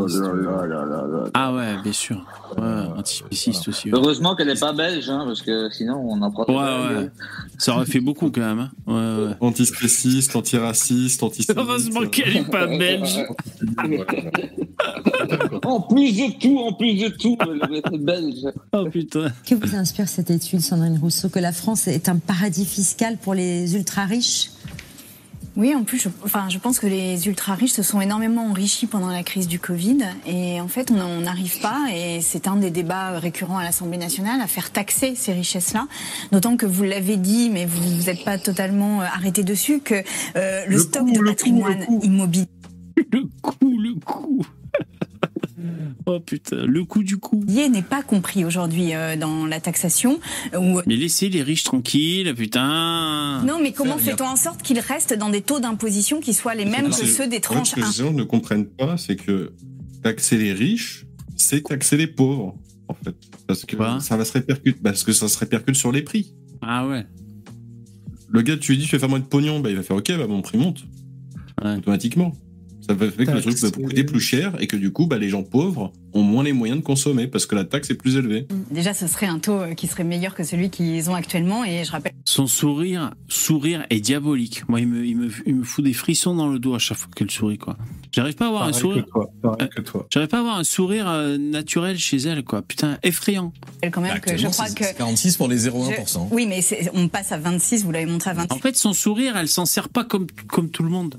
Ah 1.35 1.53
ouais, 1.53 1.77
bien 1.83 1.93
sûr. 1.93 2.25
Ouais, 2.57 2.65
antispéciste 2.97 3.69
aussi. 3.69 3.93
ouais. 3.93 3.99
Heureusement 3.99 4.35
qu'elle 4.37 4.49
n'est 4.49 4.55
pas 4.55 4.73
belge, 4.73 5.11
hein, 5.11 5.25
parce 5.27 5.43
que 5.43 5.69
sinon 5.71 5.97
on 5.97 6.23
en 6.23 6.31
prend. 6.31 6.47
Ouais, 6.49 6.97
ouais. 6.97 7.11
Ça 7.59 7.75
aurait 7.75 7.85
fait 7.85 8.01
beaucoup 8.01 8.31
quand 8.31 8.41
même. 8.41 8.59
Hein. 8.59 8.71
Ouais, 8.87 9.27
ouais. 9.27 9.35
Antispéciste, 9.41 10.35
antiraciste, 10.35 11.23
antisémite. 11.23 11.61
Heureusement 11.63 12.07
qu'elle 12.07 12.39
est 12.39 12.51
pas 12.51 12.67
belge. 12.67 13.19
En 15.65 15.81
plus 15.81 16.13
de 16.17 16.39
tout, 16.39 16.59
en 16.59 16.73
plus 16.73 16.95
de 16.95 17.09
tout, 17.09 17.37
elle 17.41 17.77
était 17.77 17.99
belge. 17.99 18.47
Oh 18.73 18.85
putain. 18.91 19.33
Que 19.47 19.55
vous 19.55 19.75
inspire 19.75 20.09
cette 20.09 20.31
étude, 20.31 20.61
Sandrine 20.61 20.99
Rousseau, 20.99 21.29
que 21.29 21.39
la 21.39 21.53
France 21.53 21.89
est 21.89 22.09
un 22.09 22.17
paradis 22.17 22.67
fiscal 22.67 23.17
pour 23.17 23.35
les 23.35 23.75
ultra-riches? 23.75 24.51
Oui, 25.59 25.75
en 25.75 25.83
plus, 25.83 25.99
je, 25.99 26.09
enfin, 26.25 26.49
je 26.49 26.59
pense 26.59 26.79
que 26.79 26.87
les 26.87 27.27
ultra-riches 27.27 27.73
se 27.73 27.83
sont 27.83 28.01
énormément 28.01 28.47
enrichis 28.47 28.87
pendant 28.87 29.09
la 29.09 29.25
crise 29.25 29.49
du 29.49 29.59
Covid. 29.59 29.99
Et 30.25 30.61
en 30.61 30.69
fait, 30.69 30.93
on 30.93 31.23
n'arrive 31.23 31.59
pas, 31.61 31.87
et 31.93 32.21
c'est 32.21 32.47
un 32.47 32.55
des 32.55 32.71
débats 32.71 33.19
récurrents 33.19 33.59
à 33.59 33.65
l'Assemblée 33.65 33.99
nationale, 33.99 34.41
à 34.41 34.47
faire 34.47 34.71
taxer 34.71 35.17
ces 35.17 35.33
richesses-là. 35.33 35.89
D'autant 36.31 36.57
que 36.57 36.65
vous 36.65 36.85
l'avez 36.85 37.17
dit, 37.17 37.51
mais 37.51 37.67
vous 37.67 37.83
vous 37.83 38.05
n'êtes 38.05 38.25
pas 38.25 38.39
totalement 38.39 39.01
euh, 39.01 39.07
arrêté 39.07 39.43
dessus, 39.43 39.81
que 39.81 39.97
euh, 40.37 40.65
le, 40.69 40.79
stock 40.79 41.11
de 41.11 41.25
patrimoine 41.25 41.85
immobilier 42.03 42.47
Le 43.13 43.25
coup, 43.43 43.79
le 43.79 43.99
coup. 43.99 44.47
Oh 46.07 46.21
putain, 46.21 46.65
le 46.65 46.85
coup 46.85 47.03
du 47.03 47.19
coup. 47.19 47.45
n'est 47.47 47.83
pas 47.83 48.03
compris 48.03 48.45
aujourd'hui 48.45 48.95
euh, 48.95 49.17
dans 49.17 49.47
la 49.47 49.61
taxation. 49.61 50.21
Où... 50.57 50.81
Mais 50.87 50.97
laissez 50.97 51.29
les 51.29 51.43
riches 51.43 51.65
tranquilles, 51.65 52.35
putain. 52.35 53.43
Non, 53.45 53.59
mais 53.63 53.73
comment 53.73 53.99
fait-on 53.99 54.27
en 54.27 54.37
sorte 54.37 54.63
qu'ils 54.63 54.81
restent 54.81 55.15
dans 55.15 55.31
des 55.31 55.43
taux 55.43 55.61
d'imposition 55.61 56.21
qui 56.21 56.35
soient 56.35 56.55
les 56.55 56.65
mêmes 56.65 56.89
que 56.89 57.07
ceux 57.07 57.29
des 57.29 57.41
tranches 57.41 57.71
Ce 57.71 57.75
que 57.75 57.81
1 57.81 57.87
les 57.87 57.93
gens 57.93 58.13
ne 58.13 58.25
comprennent 58.25 58.67
pas, 58.69 58.97
c'est 58.97 59.17
que 59.17 59.53
taxer 60.03 60.37
les 60.37 60.53
riches, 60.53 61.07
c'est 61.37 61.63
taxer 61.63 61.97
les 61.97 62.07
pauvres, 62.07 62.57
en 62.89 62.95
fait. 62.95 63.15
Parce 63.47 63.65
que 63.65 63.77
ça 64.01 64.17
va 64.17 64.25
se 64.25 64.33
répercute, 64.33 64.83
parce 64.83 65.05
que 65.05 65.13
ça 65.13 65.29
se 65.29 65.39
répercute 65.39 65.77
sur 65.77 65.93
les 65.93 66.03
prix. 66.03 66.35
Ah 66.63 66.87
ouais. 66.87 67.07
Le 68.31 68.43
gars, 68.43 68.57
tu 68.57 68.73
lui 68.73 68.79
dis, 68.79 68.85
tu 68.85 68.91
fais 68.91 68.99
faire 68.99 69.09
moins 69.09 69.21
de 69.21 69.25
pognon, 69.25 69.61
bah, 69.61 69.71
il 69.71 69.77
va 69.77 69.83
faire, 69.83 69.97
ok, 69.97 70.13
bah, 70.19 70.27
mon 70.27 70.43
prix 70.43 70.59
monte. 70.59 70.85
Automatiquement. 71.63 72.33
Ça 72.89 72.97
fait 72.97 73.25
que 73.27 73.31
le 73.31 73.41
truc 73.43 73.59
va 73.59 73.71
coûter 73.71 74.05
plus 74.05 74.21
cher 74.21 74.55
et 74.61 74.67
que 74.67 74.77
du 74.77 74.91
coup, 74.93 75.07
bah, 75.07 75.19
les 75.19 75.29
gens 75.29 75.43
pauvres 75.43 75.93
ont 76.15 76.23
moins 76.23 76.43
les 76.43 76.53
moyens 76.55 76.81
de 76.81 76.85
consommer 76.85 77.27
parce 77.27 77.45
que 77.47 77.55
la 77.55 77.65
taxe 77.65 77.91
est 77.91 77.95
plus 77.95 78.17
élevée. 78.17 78.47
Déjà, 78.71 78.95
ce 78.95 79.07
serait 79.07 79.27
un 79.27 79.39
taux 79.39 79.61
euh, 79.61 79.75
qui 79.75 79.87
serait 79.87 80.05
meilleur 80.05 80.35
que 80.35 80.43
celui 80.43 80.71
qu'ils 80.71 81.11
ont 81.11 81.15
actuellement. 81.15 81.65
Et 81.65 81.85
je 81.85 81.91
rappelle 81.93 82.13
Son 82.25 82.47
sourire, 82.47 83.13
sourire 83.29 83.85
est 83.91 84.01
diabolique. 84.01 84.67
Moi, 84.69 84.81
il 84.81 84.89
me, 84.89 85.05
il 85.05 85.17
me, 85.17 85.31
il 85.47 85.55
me 85.57 85.65
fout 85.65 85.85
des 85.85 85.93
frissons 85.93 86.35
dans 86.35 86.49
le 86.49 86.59
dos 86.59 86.75
à 86.75 86.79
chaque 86.79 86.97
fois 86.97 87.11
qu'elle 87.15 87.31
sourit, 87.31 87.59
quoi. 87.59 87.77
J'arrive 88.13 88.35
pas 88.37 88.47
à 88.47 88.49
avoir 88.49 88.63
un 88.63 88.73
sourire. 88.73 89.05
toi. 89.85 90.07
J'arrive 90.11 90.29
pas 90.29 90.39
à 90.39 90.41
avoir 90.41 90.57
un 90.59 90.65
sourire 90.65 91.09
euh, 91.09 91.37
naturel 91.37 91.99
chez 91.99 92.17
elle, 92.19 92.43
quoi. 92.43 92.63
Putain, 92.63 92.99
effrayant. 93.03 93.53
quand 93.93 94.01
même 94.01 94.19
que 94.21 94.37
je 94.37 94.47
crois 94.49 94.71
que. 94.71 94.85
c'est 94.85 94.97
46 94.97 95.37
pour 95.37 95.49
les 95.49 95.59
Je- 95.59 95.71
0,1%. 95.71 96.29
Oui, 96.31 96.47
mais 96.47 96.61
on 96.95 97.09
passe 97.09 97.33
à 97.33 97.39
26, 97.39 97.85
vous 97.85 97.93
l'avez 97.93 98.07
montré 98.07 98.31
à 98.31 98.35
26 98.35 98.55
En 98.55 98.59
fait, 98.59 98.77
son 98.77 98.93
sourire, 98.95 99.37
elle 99.37 99.49
s'en 99.49 99.67
sert 99.67 99.89
pas 99.91 100.05
comme, 100.05 100.27
comme 100.49 100.71
tout 100.71 100.83
le 100.83 100.89
monde. 100.91 101.17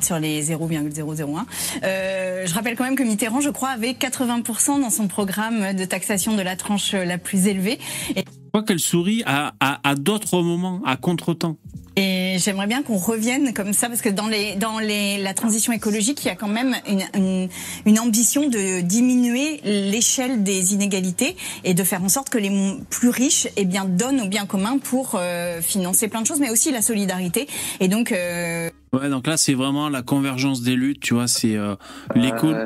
Sur 0.00 0.18
les 0.18 0.42
0,001. 0.42 1.46
Euh, 1.82 2.46
je 2.46 2.54
rappelle 2.54 2.76
quand 2.76 2.84
même 2.84 2.96
que 2.96 3.02
Mitterrand, 3.02 3.40
je 3.40 3.50
crois, 3.50 3.68
avait 3.70 3.92
80% 3.92 4.80
dans 4.80 4.88
son 4.88 5.06
programme 5.06 5.74
de 5.74 5.84
taxation 5.84 6.34
de 6.34 6.42
la 6.42 6.56
tranche 6.56 6.92
la 6.92 7.18
plus 7.18 7.46
élevée. 7.46 7.78
Et 8.16 8.24
crois 8.52 8.62
qu'elle 8.62 8.80
sourit 8.80 9.22
à, 9.24 9.54
à, 9.60 9.80
à 9.88 9.94
d'autres 9.94 10.42
moments, 10.42 10.82
à 10.84 10.96
contre-temps. 10.96 11.56
Et 11.96 12.36
j'aimerais 12.38 12.66
bien 12.66 12.82
qu'on 12.82 12.96
revienne 12.96 13.52
comme 13.52 13.74
ça, 13.74 13.88
parce 13.88 14.00
que 14.00 14.08
dans, 14.08 14.26
les, 14.26 14.54
dans 14.56 14.78
les, 14.78 15.18
la 15.18 15.34
transition 15.34 15.74
écologique, 15.74 16.24
il 16.24 16.28
y 16.28 16.30
a 16.30 16.34
quand 16.36 16.48
même 16.48 16.74
une, 16.88 17.02
une, 17.14 17.48
une 17.84 17.98
ambition 17.98 18.48
de 18.48 18.80
diminuer 18.80 19.60
l'échelle 19.64 20.42
des 20.42 20.72
inégalités 20.72 21.36
et 21.64 21.74
de 21.74 21.84
faire 21.84 22.02
en 22.02 22.08
sorte 22.08 22.30
que 22.30 22.38
les 22.38 22.50
plus 22.88 23.10
riches 23.10 23.46
eh 23.56 23.66
bien, 23.66 23.84
donnent 23.84 24.22
au 24.22 24.28
bien 24.28 24.46
commun 24.46 24.78
pour 24.78 25.16
euh, 25.16 25.60
financer 25.60 26.08
plein 26.08 26.22
de 26.22 26.26
choses, 26.26 26.40
mais 26.40 26.50
aussi 26.50 26.70
la 26.70 26.82
solidarité. 26.82 27.46
Et 27.80 27.88
donc... 27.88 28.12
euh, 28.12 28.70
Ouais, 28.94 29.08
donc 29.08 29.26
là, 29.26 29.38
c'est 29.38 29.54
vraiment 29.54 29.88
la 29.88 30.02
convergence 30.02 30.60
des 30.60 30.76
luttes, 30.76 31.00
tu 31.00 31.14
vois, 31.14 31.26
c'est 31.26 31.56
euh, 31.56 31.76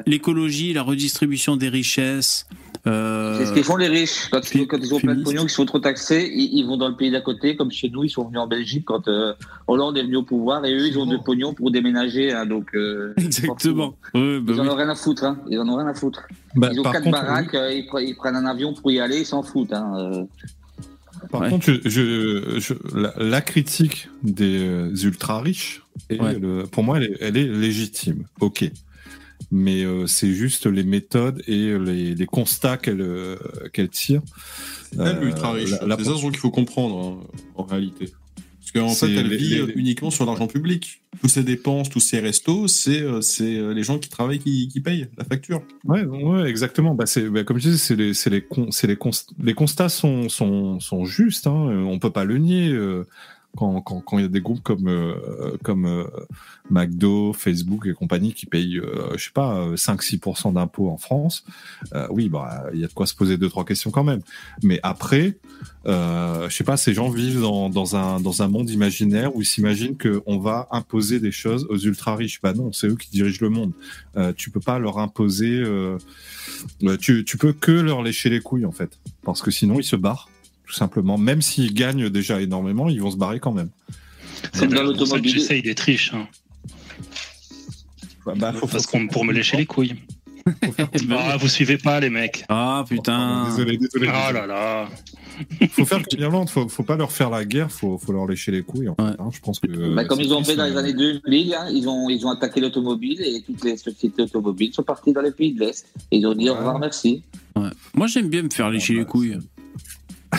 l'écologie, 0.07 0.73
la 0.73 0.83
redistribution 0.83 1.57
des 1.57 1.69
richesses, 1.69 2.47
Euh, 2.87 3.37
C'est 3.39 3.47
ce 3.47 3.53
qu'ils 3.53 3.65
font 3.65 3.77
les 3.77 3.89
riches. 3.89 4.29
Quand, 4.31 4.41
ils- 4.55 4.67
quand 4.67 4.79
ils 4.79 4.95
ont 4.95 5.01
plein 5.01 5.15
de 5.17 5.23
pognon, 5.25 5.41
qu'ils 5.43 5.51
sont 5.51 5.67
trop 5.67 5.81
taxés, 5.81 6.31
ils, 6.33 6.59
ils 6.59 6.65
vont 6.67 6.77
dans 6.77 6.89
le 6.89 6.95
pays 6.95 7.11
d'à 7.11 7.21
côté, 7.21 7.57
comme 7.57 7.71
chez 7.71 7.89
nous, 7.91 8.05
ils 8.05 8.11
sont 8.11 8.25
venus 8.25 8.39
en 8.39 8.47
Belgique 8.47 8.85
quand 8.87 9.09
euh, 9.09 9.33
Hollande 9.67 9.97
est 9.99 10.03
venu 10.03 10.17
au 10.17 10.23
pouvoir, 10.23 10.65
et 10.65 10.73
eux, 10.73 10.87
ils 10.87 10.97
ont 10.99 11.07
de 11.07 11.17
pognon 11.17 11.53
pour 11.53 11.71
déménager. 11.71 12.33
hein, 12.33 12.47
donc, 12.47 12.67
euh, 12.75 13.13
Exactement. 13.19 13.97
Ouais, 14.15 14.39
bah 14.41 14.53
ils 14.55 14.61
en 14.61 14.65
oui. 14.65 14.69
ont 14.71 14.77
rien 14.77 14.89
à 14.89 14.95
foutre. 14.95 15.25
Hein. 15.25 15.39
Ils 15.51 15.59
en 15.59 15.69
ont 15.69 15.77
rien 15.77 15.89
à 15.89 15.95
foutre. 15.95 16.23
Bah, 16.55 16.71
ils 16.73 16.79
ont 16.79 16.85
quatre 16.85 17.03
contre, 17.03 17.21
baraques, 17.21 17.55
euh, 17.55 17.73
ils, 17.73 17.87
pre- 17.87 18.05
ils 18.07 18.15
prennent 18.15 18.37
un 18.37 18.47
avion 18.47 18.73
pour 18.73 18.91
y 18.91 19.01
aller, 19.01 19.19
ils 19.21 19.27
s'en 19.27 19.43
foutent. 19.43 19.73
Hein. 19.73 19.93
euh. 19.99 20.25
Par 21.31 21.49
contre, 21.49 21.65
je, 21.67 21.81
je- 21.89 22.59
je- 22.61 22.75
la, 22.97 23.13
la 23.17 23.41
critique 23.41 24.09
des 24.23 25.05
ultra 25.05 25.41
riches, 25.41 25.83
est 26.11 26.21
Ouais. 26.21 26.39
le- 26.39 26.65
pour 26.71 26.85
moi, 26.85 26.99
elle 26.99 27.05
est, 27.05 27.17
elle 27.21 27.37
est 27.37 27.47
légitime. 27.49 28.25
Ok. 28.41 28.71
Mais 29.53 29.85
euh, 29.85 30.07
c'est 30.07 30.33
juste 30.33 30.67
les 30.67 30.83
méthodes 30.83 31.43
et 31.47 31.79
les, 31.79 32.15
les 32.15 32.27
constats 32.27 32.77
qu'elle 32.77 33.01
euh, 33.01 33.37
qu'elle 33.73 33.89
tire. 33.89 34.23
C'est 34.93 34.99
elle 35.01 35.21
l'ultra 35.21 35.53
riche. 35.53 35.71
la- 35.87 35.97
C'est 35.97 36.05
ça 36.05 36.17
ce 36.17 36.23
qu'il 36.23 36.37
faut 36.39 36.51
comprendre 36.51 37.21
hein, 37.25 37.39
en 37.55 37.63
réalité. 37.65 38.13
Parce 38.59 38.73
qu'en 38.73 38.89
fait, 39.07 39.15
elle 39.15 39.29
les- 39.29 39.37
vit 39.37 39.49
les- 39.51 39.61
euh, 39.61 39.73
uniquement 39.79 40.11
sur 40.11 40.27
l'argent 40.27 40.49
public. 40.49 41.01
Tous 41.23 41.29
ses 41.29 41.45
dépenses, 41.45 41.89
tous 41.89 42.01
ses 42.01 42.19
restos, 42.19 42.67
c'est 42.67 43.01
euh, 43.01 43.21
euh, 43.61 43.73
les 43.73 43.85
gens 43.85 44.01
qui 44.01 44.09
travaillent 44.09 44.41
qui, 44.41 44.67
qui 44.67 44.81
payent 44.81 45.07
la 45.17 45.25
facture. 45.25 45.63
Ouais, 45.85 46.03
ouais, 46.05 46.49
exactement. 46.51 46.95
Bah, 46.97 47.05
bah, 47.31 47.45
comme 47.45 47.59
je 47.59 47.69
disais, 47.71 47.79
c'est 47.79 47.95
les, 47.97 48.13
con- 48.45 48.71
constats 49.55 49.89
sont, 49.89 50.29
sont, 50.29 50.81
sont 50.81 51.05
justes. 51.05 51.47
Hein. 51.47 51.69
Euh, 51.71 51.83
On 51.85 52.01
peut 52.01 52.11
pas 52.11 52.25
le 52.25 52.39
nier. 52.39 52.71
Quand, 53.57 54.05
il 54.13 54.21
y 54.21 54.25
a 54.25 54.29
des 54.29 54.41
groupes 54.41 54.63
comme, 54.63 54.89
euh, 54.89 55.57
comme 55.63 55.87
euh, 55.87 56.05
McDo, 56.71 57.33
Facebook 57.33 57.87
et 57.87 57.93
compagnie 57.93 58.33
qui 58.33 58.47
payent, 58.47 58.79
euh, 58.79 59.17
je 59.17 59.25
sais 59.25 59.31
pas, 59.33 59.57
euh, 59.57 59.77
5-6% 59.77 60.53
d'impôts 60.53 60.91
en 60.91 60.97
France, 60.97 61.45
oui, 62.11 62.29
bah, 62.29 62.67
il 62.75 62.81
y 62.81 62.85
a 62.85 62.89
de 62.89 62.93
quoi 62.93 63.07
se 63.07 63.15
poser 63.15 63.37
deux, 63.37 63.49
trois 63.49 63.65
questions 63.65 63.91
quand 63.91 64.05
même. 64.05 64.21
Mais 64.63 64.81
après, 64.83 65.39
je 65.85 66.49
sais 66.51 66.65
pas, 66.65 66.77
ces 66.77 66.95
gens 66.95 67.09
vivent 67.09 67.41
dans, 67.41 67.71
dans, 67.71 67.97
un, 67.97 68.21
dans 68.21 68.43
un 68.43 68.49
monde 68.49 68.71
imaginaire 68.71 69.35
où 69.35 69.43
ils 69.43 69.47
s'imaginent 69.47 69.97
qu'on 69.97 70.39
va 70.39 70.69
imposer 70.71 71.21
des 71.21 71.33
choses 71.33 71.67
aux 71.71 71.79
ultra 71.79 72.17
riches. 72.17 72.41
Bah 72.43 72.53
non, 72.53 72.73
c'est 72.73 72.89
eux 72.89 72.97
qui 72.97 73.11
dirigent 73.11 73.39
le 73.41 73.51
monde. 73.51 73.73
Tu 74.37 74.51
peux 74.51 74.61
pas 74.61 74.79
leur 74.79 74.99
imposer. 74.99 75.63
tu, 77.01 77.25
tu 77.25 77.39
peux 77.39 77.53
que 77.53 77.73
leur 77.73 78.03
lécher 78.03 78.29
les 78.29 78.41
couilles 78.41 78.67
en 78.67 78.73
fait, 78.73 78.99
parce 79.23 79.43
que 79.43 79.51
sinon 79.51 79.79
ils 79.79 79.85
se 79.85 79.97
barrent 79.97 80.29
tout 80.67 80.75
simplement. 80.75 81.17
Même 81.19 81.43
s'ils 81.43 81.73
gagnent 81.75 82.09
déjà 82.11 82.41
énormément, 82.41 82.89
ils 82.89 83.01
vont 83.01 83.11
se 83.11 83.17
barrer 83.17 83.41
quand 83.41 83.53
même. 83.53 83.71
C'est 84.53 84.67
dans 84.69 84.83
l'automobile. 84.83 85.33
j'essaye 85.33 85.63
d'être 85.63 85.81
riche. 85.81 86.13
hein. 86.15 86.27
Bah, 88.37 88.53
faut- 88.53 88.67
Parce 88.67 88.87
qu'on 88.87 89.07
pour 89.07 89.25
me 89.25 89.33
lécher 89.33 89.57
les 89.57 89.67
couilles. 89.67 89.95
ah, 91.11 91.37
vous 91.39 91.49
suivez 91.49 91.77
pas 91.79 91.99
les 92.01 92.11
mecs. 92.11 92.45
Ah 92.49 92.85
putain. 92.89 93.49
Désolé, 93.51 93.79
désolé. 93.79 94.09
Ah 94.13 94.31
là 94.33 94.47
là. 94.47 94.89
Faut 95.71 95.85
faire 95.85 95.99
comme 95.99 96.19
l'Irlande, 96.19 96.49
faut, 96.49 96.69
faut 96.69 96.83
pas 96.85 96.97
leur 96.97 97.11
faire 97.13 97.31
la 97.31 97.45
guerre, 97.45 97.71
faut, 97.71 97.99
faut 97.99 98.13
leur 98.13 98.27
lécher 98.27 98.53
les 98.53 98.63
couilles. 98.63 98.89
En 98.89 98.95
fait, 98.95 99.03
hein. 99.03 99.29
Je 99.33 99.41
pense 99.41 99.59
que. 99.61 99.95
Bah, 99.95 100.05
comme 100.05 100.19
c'est 100.19 100.25
ils 100.27 100.33
ont 100.33 100.43
fait 100.45 100.55
dans 100.57 100.65
les 100.65 100.71
mais- 100.71 100.77
années 100.79 100.93
2000, 100.95 101.55
hein, 101.55 101.69
ils, 101.73 101.89
ont, 101.89 102.09
ils 102.09 102.25
ont 102.27 102.31
attaqué 102.31 102.61
l'automobile 102.61 103.21
et 103.23 103.43
toutes 103.43 103.65
les 103.65 103.77
sociétés 103.77 104.23
automobiles 104.23 104.73
sont 104.73 104.83
parties 104.85 105.13
dans 105.13 105.21
les 105.21 105.33
pays 105.33 105.53
de 105.53 105.61
l'Est. 105.61 105.87
Ils 106.13 106.25
ont 106.27 106.35
dit 106.35 106.49
au 106.49 106.55
revoir, 106.55 106.79
merci. 106.79 107.23
Ouais. 107.57 107.69
Moi, 107.95 108.07
j'aime 108.07 108.29
bien 108.29 108.43
me 108.43 108.51
faire 108.51 108.71
lécher 108.71 108.95
les 108.95 109.05
couilles. 109.05 109.39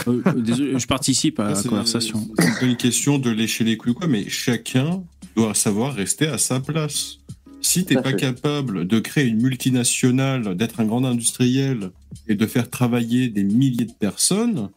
Euh, 0.08 0.22
désolé, 0.36 0.80
je 0.80 0.88
participe 0.88 1.40
à 1.40 1.50
la 1.50 1.56
C'est- 1.56 1.70
conversation. 1.70 2.28
C'est 2.60 2.66
une 2.66 2.76
question 2.78 3.18
de 3.20 3.30
lécher 3.30 3.64
les 3.64 3.78
couilles, 3.78 3.92
ou 3.92 3.96
quoi, 3.96 4.08
mais 4.08 4.28
chacun 4.30 5.04
doit 5.36 5.54
savoir 5.54 5.94
rester 5.94 6.28
à 6.28 6.38
sa 6.38 6.60
place. 6.60 7.20
Si 7.62 7.86
t'es 7.86 7.96
pas 7.96 8.12
fait. 8.12 8.16
capable 8.18 8.86
de 8.88 9.00
créer 9.00 9.26
une 9.28 9.42
multinationale, 9.42 10.56
d'être 10.56 10.80
un 10.80 10.86
grand 10.86 11.04
industriel 11.04 11.92
et 12.28 12.36
de 12.36 12.46
faire 12.46 12.70
travailler 12.70 13.30
des 13.30 13.44
milliers 13.44 13.86
de 13.86 13.92
personnes, 13.94 14.70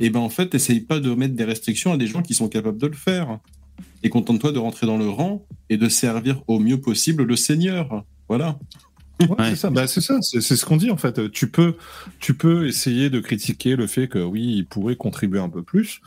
et 0.00 0.10
ben 0.10 0.20
en 0.20 0.28
fait, 0.28 0.54
essaye 0.54 0.80
pas 0.80 0.98
de 1.00 1.14
mettre 1.14 1.34
des 1.34 1.44
restrictions 1.44 1.92
à 1.92 1.96
des 1.96 2.06
gens 2.06 2.22
qui 2.22 2.34
sont 2.34 2.48
capables 2.48 2.78
de 2.78 2.88
le 2.88 2.94
faire. 2.96 3.38
Et 4.02 4.10
contente-toi 4.10 4.52
de 4.52 4.58
rentrer 4.58 4.86
dans 4.86 4.98
le 4.98 5.08
rang 5.08 5.46
et 5.70 5.76
de 5.76 5.88
servir 5.88 6.42
au 6.48 6.58
mieux 6.58 6.80
possible 6.80 7.22
le 7.22 7.36
Seigneur. 7.36 8.04
Voilà. 8.28 8.58
Ouais, 9.20 9.50
c'est 9.50 9.56
ça, 9.56 9.70
bah, 9.70 9.86
c'est 9.86 10.00
ça, 10.00 10.18
c'est 10.22 10.40
c'est 10.40 10.56
ce 10.56 10.64
qu'on 10.64 10.76
dit 10.76 10.90
en 10.90 10.96
fait. 10.96 11.30
Tu 11.30 11.48
peux, 11.48 11.76
tu 12.20 12.34
peux 12.34 12.66
essayer 12.66 13.10
de 13.10 13.20
critiquer 13.20 13.76
le 13.76 13.86
fait 13.86 14.08
que 14.08 14.18
oui, 14.18 14.56
il 14.56 14.66
pourrait 14.66 14.96
contribuer 14.96 15.38
un 15.40 15.48
peu 15.48 15.62
plus. 15.62 16.00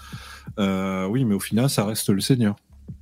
Euh, 0.60 1.06
oui, 1.08 1.24
mais 1.26 1.36
au 1.36 1.40
final, 1.40 1.70
ça 1.70 1.86
reste 1.86 2.10
le 2.10 2.20
Seigneur. 2.22 2.56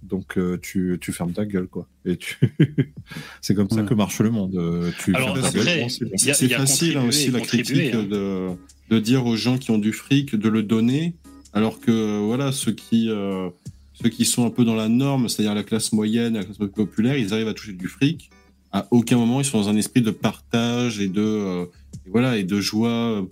Donc 0.03 0.37
euh, 0.37 0.57
tu, 0.61 0.97
tu 1.01 1.11
fermes 1.11 1.33
ta 1.33 1.45
gueule 1.45 1.67
quoi. 1.67 1.87
Et 2.05 2.17
tu, 2.17 2.37
c'est 3.41 3.55
comme 3.55 3.69
ça 3.69 3.81
que 3.83 3.93
marche 3.93 4.19
le 4.19 4.29
monde. 4.29 4.55
Euh, 4.55 4.91
Tu 5.03 5.15
Alors, 5.15 5.35
fermes 5.35 5.41
ta 5.41 5.59
après, 5.59 5.79
gueule. 5.81 5.89
c'est 6.17 6.49
facile 6.49 6.97
hein, 6.97 7.05
aussi 7.07 7.31
la 7.31 7.41
critique 7.41 7.93
hein. 7.93 8.03
de, 8.03 8.49
de 8.89 8.99
dire 8.99 9.25
aux 9.25 9.35
gens 9.35 9.57
qui 9.57 9.71
ont 9.71 9.77
du 9.79 9.93
fric 9.93 10.35
de 10.35 10.49
le 10.49 10.63
donner, 10.63 11.15
alors 11.53 11.79
que 11.79 12.19
voilà 12.19 12.51
ceux 12.51 12.71
qui 12.71 13.09
euh, 13.09 13.49
ceux 13.93 14.09
qui 14.09 14.25
sont 14.25 14.45
un 14.45 14.49
peu 14.51 14.65
dans 14.65 14.75
la 14.75 14.89
norme, 14.89 15.29
c'est-à-dire 15.29 15.55
la 15.55 15.63
classe 15.63 15.91
moyenne, 15.93 16.35
la 16.35 16.43
classe 16.43 16.57
populaire, 16.57 17.17
ils 17.17 17.33
arrivent 17.33 17.47
à 17.47 17.53
toucher 17.53 17.73
du 17.73 17.87
fric. 17.87 18.29
À 18.75 18.87
aucun 18.91 19.15
moment 19.15 19.39
ils 19.39 19.45
sont 19.45 19.57
dans 19.61 19.69
un 19.69 19.77
esprit 19.77 20.01
de 20.01 20.11
partage 20.11 20.99
et 20.99 21.07
de 21.07 21.21
euh, 21.21 21.65
et 22.05 22.09
voilà 22.09 22.35
et 22.35 22.43
de 22.43 22.59
joie 22.59 23.25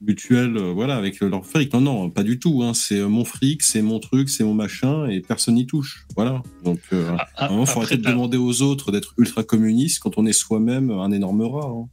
mutuelle, 0.00 0.56
euh, 0.56 0.72
voilà 0.72 0.96
avec 0.96 1.20
leur 1.20 1.44
fric. 1.44 1.70
Non 1.74 1.82
non, 1.82 2.08
pas 2.08 2.22
du 2.22 2.38
tout. 2.38 2.62
Hein. 2.62 2.72
C'est 2.72 3.00
euh, 3.00 3.08
mon 3.08 3.26
fric, 3.26 3.62
c'est 3.62 3.82
mon 3.82 3.98
truc, 3.98 4.30
c'est 4.30 4.42
mon 4.42 4.54
machin 4.54 5.06
et 5.06 5.20
personne 5.20 5.56
n'y 5.56 5.66
touche. 5.66 6.06
Voilà. 6.16 6.42
Donc 6.64 6.80
à 7.36 7.46
un 7.46 7.50
moment, 7.50 7.66
faut 7.66 7.80
arrêter 7.80 7.98
de 7.98 8.08
demander 8.08 8.38
aux 8.38 8.62
autres 8.62 8.90
d'être 8.90 9.12
ultra 9.18 9.42
communiste 9.42 10.00
quand 10.02 10.16
on 10.16 10.24
est 10.24 10.32
soi-même 10.32 10.90
un 10.90 11.10
énorme 11.12 11.42
rat. 11.42 11.66
hein. 11.66 11.88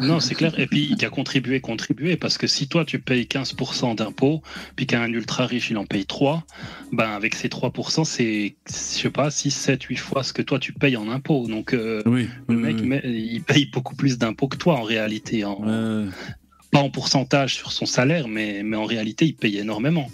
Non, 0.00 0.20
c'est 0.20 0.34
clair. 0.34 0.58
Et 0.60 0.66
puis, 0.66 0.88
il 0.92 1.02
y 1.02 1.04
a 1.04 1.10
contribué, 1.10 1.60
contribué, 1.60 2.16
parce 2.16 2.38
que 2.38 2.46
si 2.46 2.68
toi, 2.68 2.84
tu 2.84 3.00
payes 3.00 3.24
15% 3.24 3.96
d'impôts, 3.96 4.42
puis 4.76 4.86
qu'un 4.86 5.12
ultra 5.12 5.44
riche, 5.46 5.70
il 5.70 5.76
en 5.76 5.84
paye 5.86 6.06
3, 6.06 6.44
ben, 6.92 7.10
avec 7.10 7.34
ces 7.34 7.48
3%, 7.48 8.04
c'est, 8.04 8.54
je 8.68 8.74
sais 8.74 9.10
pas, 9.10 9.30
6, 9.30 9.50
7, 9.50 9.82
8 9.82 9.96
fois 9.96 10.22
ce 10.22 10.32
que 10.32 10.42
toi, 10.42 10.58
tu 10.60 10.72
payes 10.72 10.96
en 10.96 11.08
impôts. 11.10 11.48
Donc, 11.48 11.74
euh, 11.74 12.02
Oui, 12.06 12.28
le 12.48 12.56
oui, 12.56 12.62
mec, 12.62 12.76
oui. 12.80 12.86
mais- 12.86 13.02
il 13.04 13.42
paye 13.42 13.66
beaucoup 13.66 13.96
plus 13.96 14.18
d'impôts 14.18 14.46
que 14.48 14.56
toi, 14.56 14.76
en 14.76 14.82
réalité. 14.82 15.44
En, 15.44 16.06
Pas 16.70 16.80
en 16.80 16.90
pourcentage 16.90 17.54
sur 17.54 17.72
son 17.72 17.86
salaire, 17.86 18.28
mais, 18.28 18.62
mais 18.62 18.76
en 18.76 18.84
réalité, 18.84 19.24
il 19.24 19.34
paye 19.34 19.56
énormément. 19.58 20.08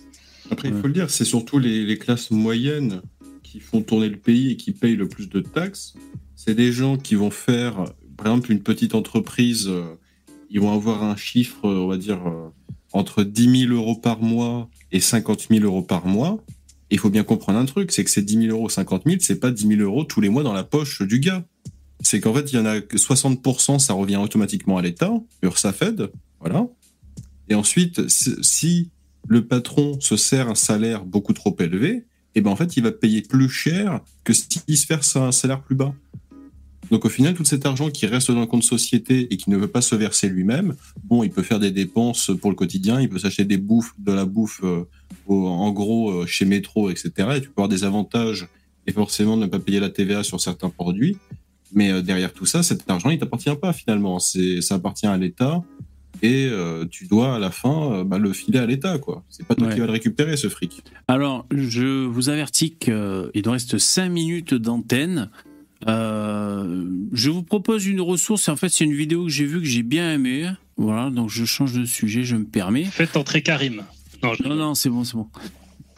Après, 0.50 0.68
il 0.68 0.74
faut 0.76 0.86
le 0.86 0.92
dire, 0.92 1.10
c'est 1.10 1.24
surtout 1.24 1.58
les, 1.58 1.84
les 1.84 1.98
classes 1.98 2.30
moyennes 2.30 3.02
qui 3.42 3.60
font 3.60 3.82
tourner 3.82 4.08
le 4.08 4.16
pays 4.16 4.52
et 4.52 4.56
qui 4.56 4.70
payent 4.72 4.94
le 4.96 5.08
plus 5.08 5.28
de 5.28 5.40
taxes. 5.40 5.94
C'est 6.36 6.54
des 6.54 6.70
gens 6.72 6.96
qui 6.96 7.16
vont 7.16 7.30
faire, 7.30 7.84
par 8.16 8.26
exemple, 8.26 8.52
une 8.52 8.60
petite 8.62 8.94
entreprise, 8.94 9.66
euh, 9.68 9.84
ils 10.50 10.60
vont 10.60 10.72
avoir 10.72 11.02
un 11.02 11.16
chiffre, 11.16 11.66
euh, 11.66 11.78
on 11.84 11.88
va 11.88 11.96
dire, 11.96 12.26
euh, 12.26 12.48
entre 12.92 13.24
10 13.24 13.66
000 13.68 13.72
euros 13.72 13.96
par 13.96 14.20
mois 14.20 14.68
et 14.92 15.00
50 15.00 15.48
000 15.50 15.64
euros 15.64 15.82
par 15.82 16.06
mois. 16.06 16.38
Il 16.90 16.98
faut 16.98 17.10
bien 17.10 17.24
comprendre 17.24 17.58
un 17.58 17.64
truc, 17.64 17.90
c'est 17.92 18.04
que 18.04 18.10
ces 18.10 18.22
10 18.22 18.46
000 18.46 18.56
euros, 18.56 18.68
50 18.68 19.02
000, 19.06 19.16
c'est 19.20 19.40
pas 19.40 19.50
10 19.50 19.66
000 19.66 19.80
euros 19.80 20.04
tous 20.04 20.20
les 20.20 20.28
mois 20.28 20.42
dans 20.42 20.52
la 20.52 20.64
poche 20.64 21.02
du 21.02 21.18
gars. 21.18 21.44
C'est 22.00 22.20
qu'en 22.20 22.34
fait, 22.34 22.52
il 22.52 22.56
y 22.56 22.58
en 22.58 22.66
a 22.66 22.80
que 22.80 22.98
60%, 22.98 23.78
ça 23.78 23.94
revient 23.94 24.16
automatiquement 24.16 24.76
à 24.78 24.82
l'État, 24.82 25.12
URSAFED, 25.42 26.10
voilà. 26.40 26.66
Et 27.48 27.54
ensuite, 27.54 28.08
si- 28.08 28.90
le 29.26 29.46
patron 29.46 29.98
se 30.00 30.16
sert 30.18 30.50
un 30.50 30.54
salaire 30.54 31.04
beaucoup 31.06 31.32
trop 31.32 31.56
élevé, 31.58 32.04
et 32.34 32.42
ben 32.42 32.50
en 32.50 32.56
fait, 32.56 32.76
il 32.76 32.82
va 32.82 32.92
payer 32.92 33.22
plus 33.22 33.48
cher 33.48 34.00
que 34.22 34.34
s'il 34.34 34.76
se 34.76 34.86
verse 34.86 35.16
un 35.16 35.32
salaire 35.32 35.62
plus 35.62 35.74
bas. 35.76 35.94
Donc 36.90 37.04
au 37.04 37.08
final, 37.08 37.34
tout 37.34 37.44
cet 37.44 37.66
argent 37.66 37.90
qui 37.90 38.06
reste 38.06 38.30
dans 38.30 38.40
le 38.40 38.46
compte 38.46 38.62
société 38.62 39.32
et 39.32 39.36
qui 39.36 39.50
ne 39.50 39.56
veut 39.56 39.68
pas 39.68 39.80
se 39.80 39.94
verser 39.94 40.28
lui-même, 40.28 40.74
bon, 41.04 41.22
il 41.24 41.30
peut 41.30 41.42
faire 41.42 41.58
des 41.58 41.70
dépenses 41.70 42.30
pour 42.40 42.50
le 42.50 42.56
quotidien, 42.56 43.00
il 43.00 43.08
peut 43.08 43.18
s'acheter 43.18 43.44
des 43.44 43.56
bouffes, 43.56 43.94
de 43.98 44.12
la 44.12 44.24
bouffe 44.26 44.60
euh, 44.64 44.84
au- 45.26 45.46
en 45.46 45.70
gros 45.72 46.10
euh, 46.10 46.26
chez 46.26 46.44
Métro, 46.44 46.90
etc. 46.90 47.10
Et 47.36 47.40
tu 47.40 47.48
peux 47.48 47.54
avoir 47.56 47.68
des 47.68 47.84
avantages 47.84 48.48
et 48.86 48.92
forcément 48.92 49.36
ne 49.36 49.46
pas 49.46 49.58
payer 49.58 49.80
la 49.80 49.88
TVA 49.90 50.22
sur 50.22 50.40
certains 50.40 50.68
produits. 50.70 51.16
Mais 51.72 51.90
euh, 51.90 52.02
derrière 52.02 52.32
tout 52.32 52.46
ça, 52.46 52.62
cet 52.62 52.88
argent, 52.90 53.10
il 53.10 53.18
t'appartient 53.18 53.54
pas 53.60 53.72
finalement. 53.72 54.18
C'est, 54.18 54.60
ça 54.60 54.76
appartient 54.76 55.06
à 55.06 55.16
l'État 55.16 55.62
et 56.22 56.46
euh, 56.46 56.84
tu 56.88 57.06
dois 57.06 57.34
à 57.34 57.38
la 57.38 57.50
fin 57.50 57.92
euh, 57.92 58.04
bah, 58.04 58.18
le 58.18 58.32
filer 58.32 58.58
à 58.60 58.66
l'État, 58.66 58.98
quoi. 58.98 59.24
C'est 59.30 59.44
pas 59.46 59.54
toi 59.56 59.66
Ouais. 59.68 59.74
qui 59.74 59.80
vas 59.80 59.86
le 59.86 59.92
récupérer, 59.92 60.36
ce 60.36 60.48
fric. 60.48 60.84
Alors, 61.08 61.44
je 61.50 62.04
vous 62.04 62.28
avertis 62.28 62.74
qu'il 62.76 62.94
nous 63.44 63.50
reste 63.50 63.78
5 63.78 64.08
minutes 64.10 64.54
d'antenne. 64.54 65.30
Euh, 65.86 66.84
je 67.12 67.30
vous 67.30 67.42
propose 67.42 67.86
une 67.86 68.00
ressource. 68.00 68.48
En 68.48 68.56
fait, 68.56 68.68
c'est 68.68 68.84
une 68.84 68.94
vidéo 68.94 69.24
que 69.24 69.30
j'ai 69.30 69.44
vue 69.44 69.60
que 69.60 69.66
j'ai 69.66 69.82
bien 69.82 70.12
aimée. 70.12 70.50
Voilà, 70.76 71.10
donc 71.10 71.30
je 71.30 71.44
change 71.44 71.72
de 71.72 71.84
sujet, 71.84 72.24
je 72.24 72.36
me 72.36 72.44
permets. 72.44 72.84
Faites 72.84 73.16
entrer 73.16 73.42
Karim. 73.42 73.82
Non, 74.22 74.32
non, 74.44 74.54
non, 74.54 74.74
c'est 74.74 74.88
bon, 74.88 75.04
c'est 75.04 75.14
bon. 75.14 75.28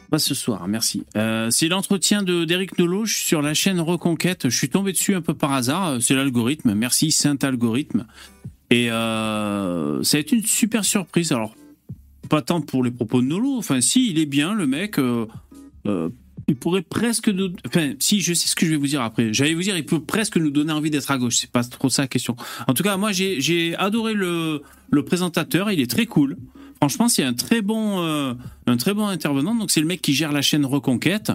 Pas 0.09 0.19
ce 0.19 0.33
soir, 0.35 0.67
merci. 0.67 1.03
Euh, 1.15 1.49
c'est 1.49 1.67
l'entretien 1.67 2.23
de 2.23 2.45
d'Éric 2.45 2.77
Nolot 2.77 3.05
sur 3.05 3.41
la 3.41 3.53
chaîne 3.53 3.79
Reconquête. 3.79 4.49
Je 4.49 4.55
suis 4.57 4.69
tombé 4.69 4.91
dessus 4.93 5.15
un 5.15 5.21
peu 5.21 5.33
par 5.33 5.51
hasard. 5.51 6.01
C'est 6.01 6.15
l'algorithme. 6.15 6.73
Merci, 6.73 7.11
Saint 7.11 7.37
Algorithme. 7.41 8.05
Et 8.69 8.91
euh, 8.91 10.03
ça 10.03 10.17
a 10.17 10.19
été 10.19 10.35
une 10.35 10.45
super 10.45 10.85
surprise. 10.85 11.31
Alors, 11.31 11.55
pas 12.29 12.41
tant 12.41 12.61
pour 12.61 12.83
les 12.83 12.91
propos 12.91 13.21
de 13.21 13.27
Nolo. 13.27 13.57
Enfin, 13.57 13.81
si, 13.81 14.09
il 14.09 14.19
est 14.19 14.25
bien, 14.25 14.53
le 14.53 14.67
mec. 14.67 14.97
euh, 14.99 15.25
euh, 15.85 16.09
il 16.47 16.55
pourrait 16.55 16.81
presque 16.81 17.27
nous. 17.27 17.49
Enfin, 17.65 17.93
si, 17.99 18.21
je 18.21 18.33
sais 18.33 18.47
ce 18.47 18.55
que 18.55 18.65
je 18.65 18.71
vais 18.71 18.77
vous 18.77 18.87
dire 18.87 19.01
après. 19.01 19.33
J'allais 19.33 19.53
vous 19.53 19.61
dire, 19.61 19.75
il 19.77 19.85
peut 19.85 20.01
presque 20.01 20.37
nous 20.37 20.49
donner 20.49 20.71
envie 20.71 20.89
d'être 20.89 21.11
à 21.11 21.17
gauche. 21.17 21.35
C'est 21.37 21.51
pas 21.51 21.63
trop 21.63 21.89
ça 21.89 22.03
la 22.03 22.07
question. 22.07 22.35
En 22.67 22.73
tout 22.73 22.83
cas, 22.83 22.95
moi, 22.97 23.11
j'ai 23.11 23.75
adoré 23.75 24.13
le, 24.13 24.61
le 24.89 25.05
présentateur. 25.05 25.71
Il 25.71 25.81
est 25.81 25.89
très 25.89 26.05
cool. 26.05 26.37
Franchement, 26.77 27.09
c'est 27.09 27.23
un 27.23 27.33
très 27.33 27.61
bon, 27.61 28.03
euh, 28.03 28.33
un 28.67 28.77
très 28.77 28.93
bon 28.93 29.07
intervenant. 29.07 29.55
Donc, 29.55 29.71
c'est 29.71 29.79
le 29.79 29.87
mec 29.87 30.01
qui 30.01 30.13
gère 30.13 30.31
la 30.31 30.43
chaîne 30.43 30.65
Reconquête. 30.65 31.31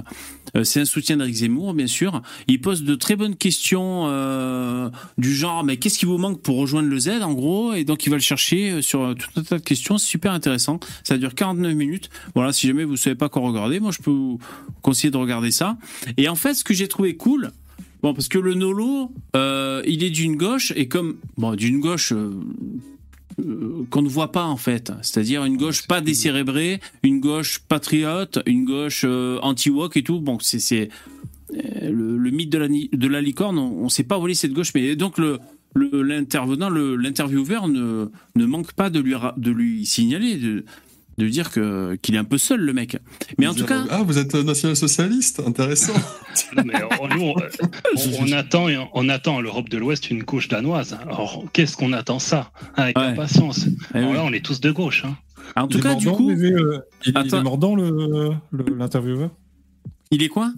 Euh, 0.57 0.63
c'est 0.63 0.81
un 0.81 0.85
soutien 0.85 1.17
d'Éric 1.17 1.35
Zemmour, 1.35 1.75
bien 1.75 1.89
sûr. 1.89 2.23
Il 2.47 2.61
pose 2.61 2.85
de 2.85 2.95
très 2.95 3.17
bonnes 3.17 3.35
questions 3.35 4.05
euh, 4.07 4.89
du 5.19 5.35
genre, 5.35 5.65
mais 5.65 5.79
qu'est-ce 5.79 5.99
qui 5.99 6.07
vous 6.07 6.19
manque 6.19 6.41
pour 6.43 6.59
rejoindre 6.59 6.89
le 6.89 6.99
Z, 6.99 7.23
en 7.23 7.33
gros? 7.33 7.73
Et 7.73 7.85
donc, 7.85 8.07
il 8.07 8.11
va 8.11 8.17
le 8.17 8.23
chercher 8.23 8.83
sur 8.83 9.15
tout 9.17 9.41
un 9.41 9.43
tas 9.43 9.59
de 9.59 9.65
questions. 9.65 9.99
C'est 9.99 10.09
super 10.09 10.33
intéressant. 10.33 10.79
Ça 11.03 11.19
dure 11.19 11.35
49 11.35 11.75
minutes. 11.75 12.09
Voilà, 12.35 12.53
si 12.53 12.69
jamais 12.69 12.85
vous 12.85 12.97
savez 12.97 13.17
pas 13.17 13.29
quoi 13.29 13.43
regarder, 13.43 13.81
moi, 13.81 13.91
je 13.91 14.01
peux 14.01 14.11
vous 14.11 14.39
conseiller 14.81 15.11
de 15.11 15.17
regarder 15.17 15.51
ça. 15.51 15.77
Et 16.17 16.29
en 16.29 16.37
fait, 16.37 16.55
ce 16.55 16.65
que 16.65 16.75
j'ai 16.75 16.89
trouvé 16.89 17.17
cool, 17.17 17.51
Bon, 18.03 18.15
parce 18.15 18.27
que 18.27 18.39
le 18.39 18.55
Nolo, 18.55 19.13
il 19.35 20.03
est 20.03 20.11
d'une 20.11 20.35
gauche, 20.35 20.73
et 20.75 20.89
comme. 20.89 21.19
Bon, 21.37 21.55
d'une 21.55 21.79
gauche. 21.79 22.13
Qu'on 23.91 24.03
ne 24.03 24.09
voit 24.09 24.33
pas 24.33 24.45
en 24.45 24.57
fait, 24.57 24.93
c'est-à-dire 25.03 25.45
une 25.45 25.57
gauche 25.57 25.87
pas 25.87 26.01
décérébrée, 26.01 26.81
une 27.03 27.21
gauche 27.21 27.61
patriote, 27.61 28.41
une 28.47 28.65
gauche 28.65 29.05
euh, 29.07 29.39
anti-woke 29.43 29.97
et 29.97 30.03
tout. 30.03 30.21
Bon, 30.21 30.39
c'est 30.41 30.89
euh, 31.55 31.91
le, 31.91 32.31
mythe 32.31 32.51
de 32.51 33.09
la, 33.09 33.21
licorne. 33.21 33.59
On 33.59 33.85
ne 33.85 33.89
sait 33.89 34.05
pas 34.05 34.19
voler 34.19 34.35
cette 34.35 34.53
gauche, 34.53 34.73
mais 34.75 34.97
donc 34.97 35.17
l'intervenant, 35.75 36.71
l'intervieweur 36.71 37.69
ne 37.69 38.09
ne 38.37 38.47
manque 38.47 38.73
pas 38.73 38.91
de 38.91 39.01
lui 39.51 39.87
signaler, 39.87 40.63
de 41.19 41.25
lui 41.25 41.31
dire 41.31 41.51
que 41.51 41.95
qu'il 42.03 42.15
est 42.15 42.19
un 42.19 42.25
peu 42.25 42.39
seul 42.39 42.61
le 42.61 42.73
mec. 42.73 42.97
Mais 43.39 43.47
en 43.47 43.55
tout 43.55 43.67
cas, 43.67 43.85
Ah, 43.91 44.03
vous 44.03 44.19
êtes 44.19 44.35
national-socialiste 44.35 45.43
Intéressant. 45.47 45.93
Mais 46.65 46.75
on- 47.01 47.09
nous, 47.09 47.23
on, 47.23 47.35
on- 47.35 48.25
on 48.29 48.33
attend, 48.33 48.67
on 48.95 49.09
attend 49.09 49.39
à 49.39 49.43
l'Europe 49.43 49.69
de 49.69 49.79
l'Ouest 49.79 50.11
une 50.11 50.23
gauche 50.23 50.49
danoise. 50.49 50.97
Alors, 51.03 51.45
qu'est-ce 51.53 51.77
qu'on 51.77 51.93
attend 51.93 52.19
ça 52.19 52.51
Avec 52.77 52.97
impatience. 52.97 53.67
Alors 53.95 54.15
là, 54.15 54.23
on 54.25 54.33
est 54.33 54.45
tous 54.45 54.61
de 54.61 54.71
gauche. 54.71 55.05
hein. 55.05 55.17
En 55.57 55.67
Il 55.69 55.77
est 55.79 55.83
mordant, 55.85 56.27
bébé, 56.29 56.53
euh, 56.53 56.79
il, 57.05 57.13
il 57.27 57.35
est 57.35 57.43
mordant 57.43 57.75
le 57.75 58.31
le- 58.51 58.75
l'intervieweur. 58.79 59.31
Il 60.11 60.23
est 60.23 60.29
quoi? 60.29 60.53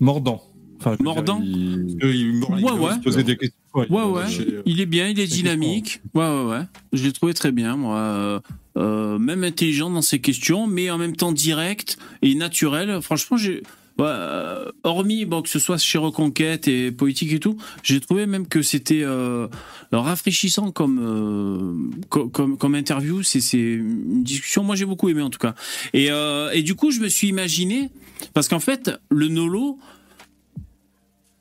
Mordant. 0.00 0.42
Enfin, 0.80 0.96
Mordant 1.00 1.38
dire, 1.40 1.56
il, 1.56 1.96
il, 2.02 2.44
Ouais, 2.44 2.72
ouais. 2.72 3.22
des 3.22 3.36
questions. 3.36 3.56
Ouais, 3.74 3.86
ouais. 3.88 4.24
Il 4.66 4.80
est 4.80 4.86
bien, 4.86 5.08
il 5.08 5.18
est 5.20 5.26
dynamique. 5.26 6.00
Ouais, 6.12 6.26
ouais, 6.28 6.44
ouais. 6.50 6.62
Je 6.92 7.04
l'ai 7.04 7.12
trouvé 7.12 7.32
très 7.34 7.52
bien, 7.52 7.76
moi. 7.76 8.42
Euh, 8.78 9.18
même 9.18 9.44
intelligent 9.44 9.90
dans 9.90 10.00
ses 10.00 10.20
questions, 10.20 10.66
mais 10.66 10.90
en 10.90 10.96
même 10.96 11.14
temps 11.14 11.32
direct 11.32 11.98
et 12.22 12.34
naturel. 12.34 13.00
Franchement, 13.02 13.36
j'ai. 13.36 13.62
euh, 14.00 14.70
hormis 14.84 15.26
bon, 15.26 15.42
que 15.42 15.50
ce 15.50 15.58
soit 15.58 15.76
chez 15.76 15.98
Reconquête 15.98 16.66
et 16.68 16.90
politique 16.90 17.32
et 17.34 17.38
tout, 17.38 17.58
j'ai 17.82 18.00
trouvé 18.00 18.24
même 18.24 18.48
que 18.48 18.62
c'était 18.62 19.02
euh, 19.02 19.46
rafraîchissant 19.92 20.70
comme, 20.72 21.90
co- 22.08 22.28
comme, 22.28 22.74
interview. 22.74 23.22
C'est 23.22 23.40
une 23.60 24.22
discussion, 24.24 24.64
moi 24.64 24.74
j'ai 24.76 24.86
beaucoup 24.86 25.10
aimé 25.10 25.20
en 25.20 25.28
tout 25.28 25.38
cas. 25.38 25.54
Et, 25.92 26.08
et 26.54 26.62
du 26.62 26.74
coup, 26.74 26.90
je 26.90 27.00
me 27.00 27.08
suis 27.08 27.28
imaginé, 27.28 27.90
parce 28.32 28.48
qu'en 28.48 28.60
fait, 28.60 28.90
le 29.10 29.28
Nolo, 29.28 29.78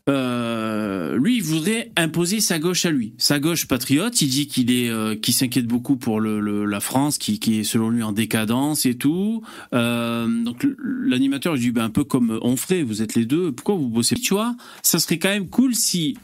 euh, 0.09 1.17
lui, 1.17 1.37
il 1.37 1.43
voudrait 1.43 1.91
imposer 1.95 2.39
sa 2.39 2.59
gauche 2.59 2.85
à 2.85 2.91
lui. 2.91 3.13
Sa 3.17 3.39
gauche 3.39 3.67
patriote, 3.67 4.21
il 4.21 4.29
dit 4.29 4.47
qu'il 4.47 4.71
est, 4.71 4.89
euh, 4.89 5.15
s'inquiète 5.29 5.67
beaucoup 5.67 5.95
pour 5.95 6.19
la 6.21 6.79
France, 6.79 7.17
qui, 7.17 7.59
est 7.59 7.63
selon 7.63 7.89
lui 7.89 8.03
en 8.03 8.11
décadence 8.11 8.85
et 8.85 8.95
tout. 8.95 9.41
Euh, 9.73 10.43
donc 10.43 10.65
l'animateur, 10.83 11.55
il 11.55 11.61
dit 11.61 11.71
ben, 11.71 11.85
un 11.85 11.89
peu 11.89 12.03
comme 12.03 12.39
Onfray, 12.41 12.83
vous 12.83 13.01
êtes 13.01 13.15
les 13.15 13.25
deux, 13.25 13.51
pourquoi 13.51 13.75
vous 13.75 13.89
bossez 13.89 14.15
Tu 14.15 14.33
vois, 14.33 14.55
ça 14.81 14.99
serait 14.99 15.19
quand 15.19 15.29
même 15.29 15.49
cool 15.49 15.75
si 15.75 16.17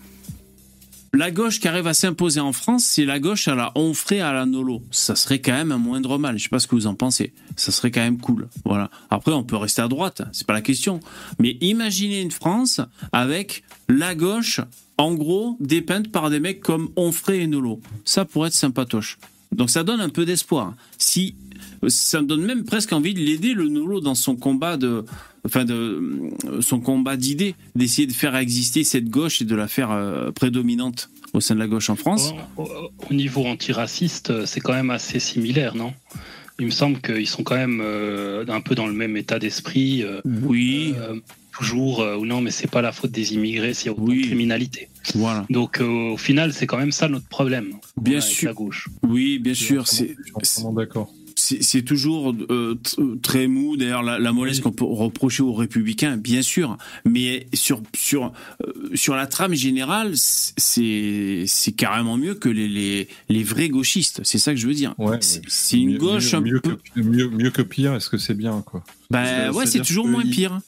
la 1.18 1.32
gauche 1.32 1.60
qui 1.60 1.68
arrive 1.68 1.88
à 1.88 1.96
s'imposer 1.96 2.40
en 2.40 2.54
France, 2.54 2.84
c'est 2.84 3.04
la 3.04 3.20
gauche 3.20 3.48
à 3.48 3.56
la 3.56 3.72
Onfray, 3.76 4.20
à 4.20 4.32
la 4.32 4.46
Nolo. 4.46 4.84
Ça 4.92 5.16
serait 5.16 5.40
quand 5.40 5.52
même 5.52 5.72
un 5.72 5.80
moindre 5.80 6.20
mal. 6.20 6.38
Je 6.38 6.44
sais 6.44 6.50
pas 6.50 6.60
ce 6.60 6.68
que 6.68 6.76
vous 6.76 6.86
en 6.86 6.94
pensez. 6.94 7.34
Ça 7.56 7.72
serait 7.72 7.90
quand 7.90 8.02
même 8.02 8.20
cool. 8.20 8.48
Voilà. 8.66 8.92
Après, 9.10 9.32
on 9.32 9.44
peut 9.44 9.56
rester 9.56 9.82
à 9.82 9.88
droite. 9.88 10.22
C'est 10.32 10.46
pas 10.46 10.54
la 10.54 10.62
question. 10.62 11.00
Mais 11.40 11.58
imaginez 11.60 12.22
une 12.22 12.30
France 12.30 12.82
avec 13.12 13.64
la 13.90 14.14
gauche, 14.14 14.62
en 15.00 15.16
gros, 15.16 15.58
dépeinte 15.60 16.12
par 16.12 16.30
des 16.30 16.40
mecs 16.40 16.62
comme 16.62 16.90
Onfray 16.96 17.42
et 17.42 17.48
Nolo. 17.48 17.82
Ça 18.06 18.24
pourrait 18.24 18.50
être 18.50 18.54
sympatoche. 18.54 19.18
Donc 19.58 19.70
ça 19.70 19.84
donne 19.84 20.00
un 20.02 20.10
peu 20.10 20.24
d'espoir. 20.26 20.76
Si 20.98 21.36
ça 21.88 22.22
me 22.22 22.28
donne 22.28 22.44
même 22.46 22.64
presque 22.64 22.94
envie 22.94 23.14
de 23.14 23.20
l'aider 23.20 23.54
le 23.54 23.68
Nolo 23.68 24.00
dans 24.00 24.16
son 24.16 24.36
combat 24.36 24.78
de, 24.78 25.04
enfin 25.46 25.66
de 25.66 26.32
son 26.62 26.80
combat 26.80 27.18
d'idées, 27.18 27.56
d'essayer 27.76 28.08
de 28.08 28.14
faire 28.14 28.36
exister 28.36 28.84
cette 28.84 29.10
gauche 29.10 29.42
et 29.42 29.46
de 29.46 29.56
la 29.56 29.68
faire 29.68 29.92
euh, 29.92 30.32
prédominante 30.32 31.10
au 31.34 31.42
sein 31.42 31.56
de 31.56 31.60
la 31.60 31.68
gauche 31.68 31.90
en 31.90 31.96
France. 31.96 32.34
Au, 32.56 32.64
au- 32.64 32.90
au 33.10 33.14
niveau 33.14 33.46
antiraciste, 33.46 34.30
euh, 34.30 34.46
c'est 34.46 34.60
quand 34.62 34.74
même 34.74 34.90
assez 34.92 35.20
similaire, 35.20 35.76
non? 35.76 35.94
Il 36.60 36.66
me 36.66 36.72
semble 36.72 37.00
qu'ils 37.02 37.28
sont 37.28 37.44
quand 37.44 37.56
même 37.56 37.82
euh, 37.84 38.44
un 38.48 38.62
peu 38.62 38.74
dans 38.74 38.88
le 38.88 38.94
même 38.94 39.16
état 39.18 39.38
d'esprit. 39.38 40.04
euh, 40.04 40.22
oui. 40.26 40.94
Toujours, 41.58 42.02
euh, 42.02 42.16
ou 42.18 42.26
non, 42.26 42.42
mais 42.42 42.52
c'est 42.52 42.70
pas 42.70 42.82
la 42.82 42.92
faute 42.92 43.12
des 43.12 43.34
immigrés 43.34 43.74
s'il 43.74 43.88
y 43.88 43.90
a 43.90 43.94
autant 43.94 44.06
de 44.14 44.22
criminalité. 44.22 44.90
Voilà. 45.16 45.46
Donc 45.50 45.80
euh, 45.80 46.12
au 46.14 46.18
final, 46.18 46.54
c'est 46.54 46.68
quand 46.68 46.78
même 46.78 46.92
ça 46.92 47.08
notre 47.08 47.28
problème. 47.28 47.74
Bien 48.00 48.20
avec 48.20 48.24
sûr. 48.30 48.48
La 48.50 48.54
gauche. 48.54 48.90
Oui, 49.04 49.40
bien 49.40 49.54
sûr, 49.54 49.88
c'est 49.88 50.16
d'accord. 50.76 51.10
c'est 51.36 51.62
c'est 51.64 51.84
toujours 51.84 52.34
euh, 52.50 52.80
très 53.22 53.48
mou. 53.48 53.78
D'ailleurs, 53.78 54.04
la, 54.04 54.20
la 54.20 54.32
mollesse 54.34 54.60
qu'on 54.60 54.72
peut 54.72 54.84
reprocher 54.86 55.44
aux 55.44 55.54
républicains, 55.54 56.18
bien 56.18 56.42
sûr, 56.42 56.78
mais 57.06 57.48
sur 57.54 57.82
sur 57.96 58.34
euh, 58.66 58.74
sur 58.96 59.16
la 59.16 59.28
trame 59.28 59.54
générale, 59.54 60.12
c'est 60.16 61.44
c'est 61.48 61.72
carrément 61.72 62.18
mieux 62.18 62.36
que 62.36 62.50
les 62.50 62.68
les, 62.68 63.08
les 63.30 63.44
vrais 63.44 63.70
gauchistes. 63.70 64.22
C'est 64.24 64.40
ça 64.40 64.52
que 64.54 64.60
je 64.60 64.68
veux 64.68 64.74
dire. 64.74 64.94
Ouais, 64.98 65.18
c'est 65.22 65.42
c'est 65.48 65.80
une 65.80 65.92
Mieux- 65.94 65.98
gauche 66.00 66.34
mieux, 66.34 66.38
un 66.38 66.42
mieux 66.42 66.60
peu. 66.60 66.76
que, 66.96 67.00
mieux, 67.02 67.30
mieux 67.30 67.50
que 67.52 67.62
pire. 67.62 67.94
Est-ce 67.96 68.10
que 68.10 68.18
c'est 68.18 68.34
bien 68.36 68.62
quoi? 68.66 68.84
Bah 69.10 69.52
ouais, 69.52 69.66
c'est 69.66 69.82
toujours 69.82 70.08
moins 70.08 70.24
pire. 70.26 70.60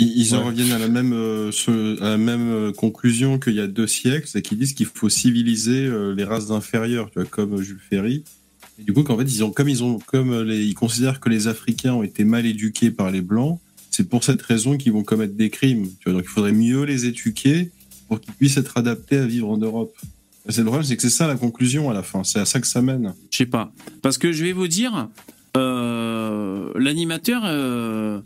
Ils, 0.00 0.34
en 0.34 0.38
Ouais. 0.38 0.44
reviennent 0.46 0.70
à 0.72 0.78
la 0.78 0.86
même, 0.88 1.12
euh, 1.12 1.50
ce- 1.50 2.00
à 2.00 2.10
la 2.10 2.16
même 2.18 2.50
euh, 2.52 2.72
conclusion 2.72 3.38
qu'il 3.40 3.54
y 3.54 3.60
a 3.60 3.66
deux 3.66 3.88
siècles, 3.88 4.28
c'est 4.28 4.42
qu'ils 4.42 4.56
disent 4.58 4.72
qu'il 4.74 4.86
faut 4.86 5.08
civiliser 5.08 5.86
euh, 5.86 6.14
les 6.14 6.22
races 6.24 6.50
inférieures, 6.52 7.10
tu 7.10 7.18
vois, 7.18 7.28
comme 7.28 7.60
Jules 7.60 7.80
Ferry. 7.90 8.22
Et 8.78 8.84
du 8.84 8.92
coup, 8.92 9.02
qu'en 9.02 9.18
fait, 9.18 9.24
ils 9.24 9.42
ont, 9.42 9.50
comme 9.50 9.68
ils 9.68 9.82
ont, 9.82 9.98
comme 9.98 10.42
les, 10.42 10.64
ils 10.64 10.74
considèrent 10.74 11.18
que 11.18 11.28
les 11.28 11.48
Africains 11.48 11.94
ont 11.94 12.04
été 12.04 12.22
mal 12.24 12.46
éduqués 12.46 12.92
par 12.92 13.10
les 13.10 13.22
Blancs, 13.22 13.58
c'est 13.90 14.08
pour 14.08 14.22
cette 14.22 14.40
raison 14.42 14.76
qu'ils 14.76 14.92
vont 14.92 15.02
commettre 15.02 15.34
des 15.34 15.50
crimes. 15.50 15.88
Tu 15.98 16.04
vois, 16.04 16.12
donc 16.12 16.22
il 16.26 16.28
faudrait 16.30 16.52
mieux 16.52 16.84
les 16.84 17.06
éduquer 17.06 17.72
pour 18.06 18.20
qu'ils 18.20 18.34
puissent 18.34 18.56
être 18.56 18.76
adaptés 18.78 19.16
à 19.16 19.26
vivre 19.26 19.48
en 19.50 19.56
Europe. 19.58 19.92
C'est 20.48 20.58
le 20.58 20.66
problème, 20.66 20.84
c'est 20.84 20.96
que 20.96 21.02
c'est 21.02 21.10
ça 21.10 21.26
la 21.26 21.34
conclusion 21.34 21.90
à 21.90 21.94
la 21.94 22.04
fin. 22.04 22.22
C'est 22.22 22.38
à 22.38 22.44
ça 22.44 22.60
que 22.60 22.68
ça 22.68 22.80
mène. 22.82 23.14
Je 23.32 23.36
sais 23.38 23.46
pas. 23.46 23.72
Parce 24.00 24.16
que 24.16 24.30
je 24.30 24.44
vais 24.44 24.52
vous 24.52 24.68
dire, 24.68 25.08
euh, 25.56 26.70
l'animateur, 26.76 27.42
euh, 27.44 28.20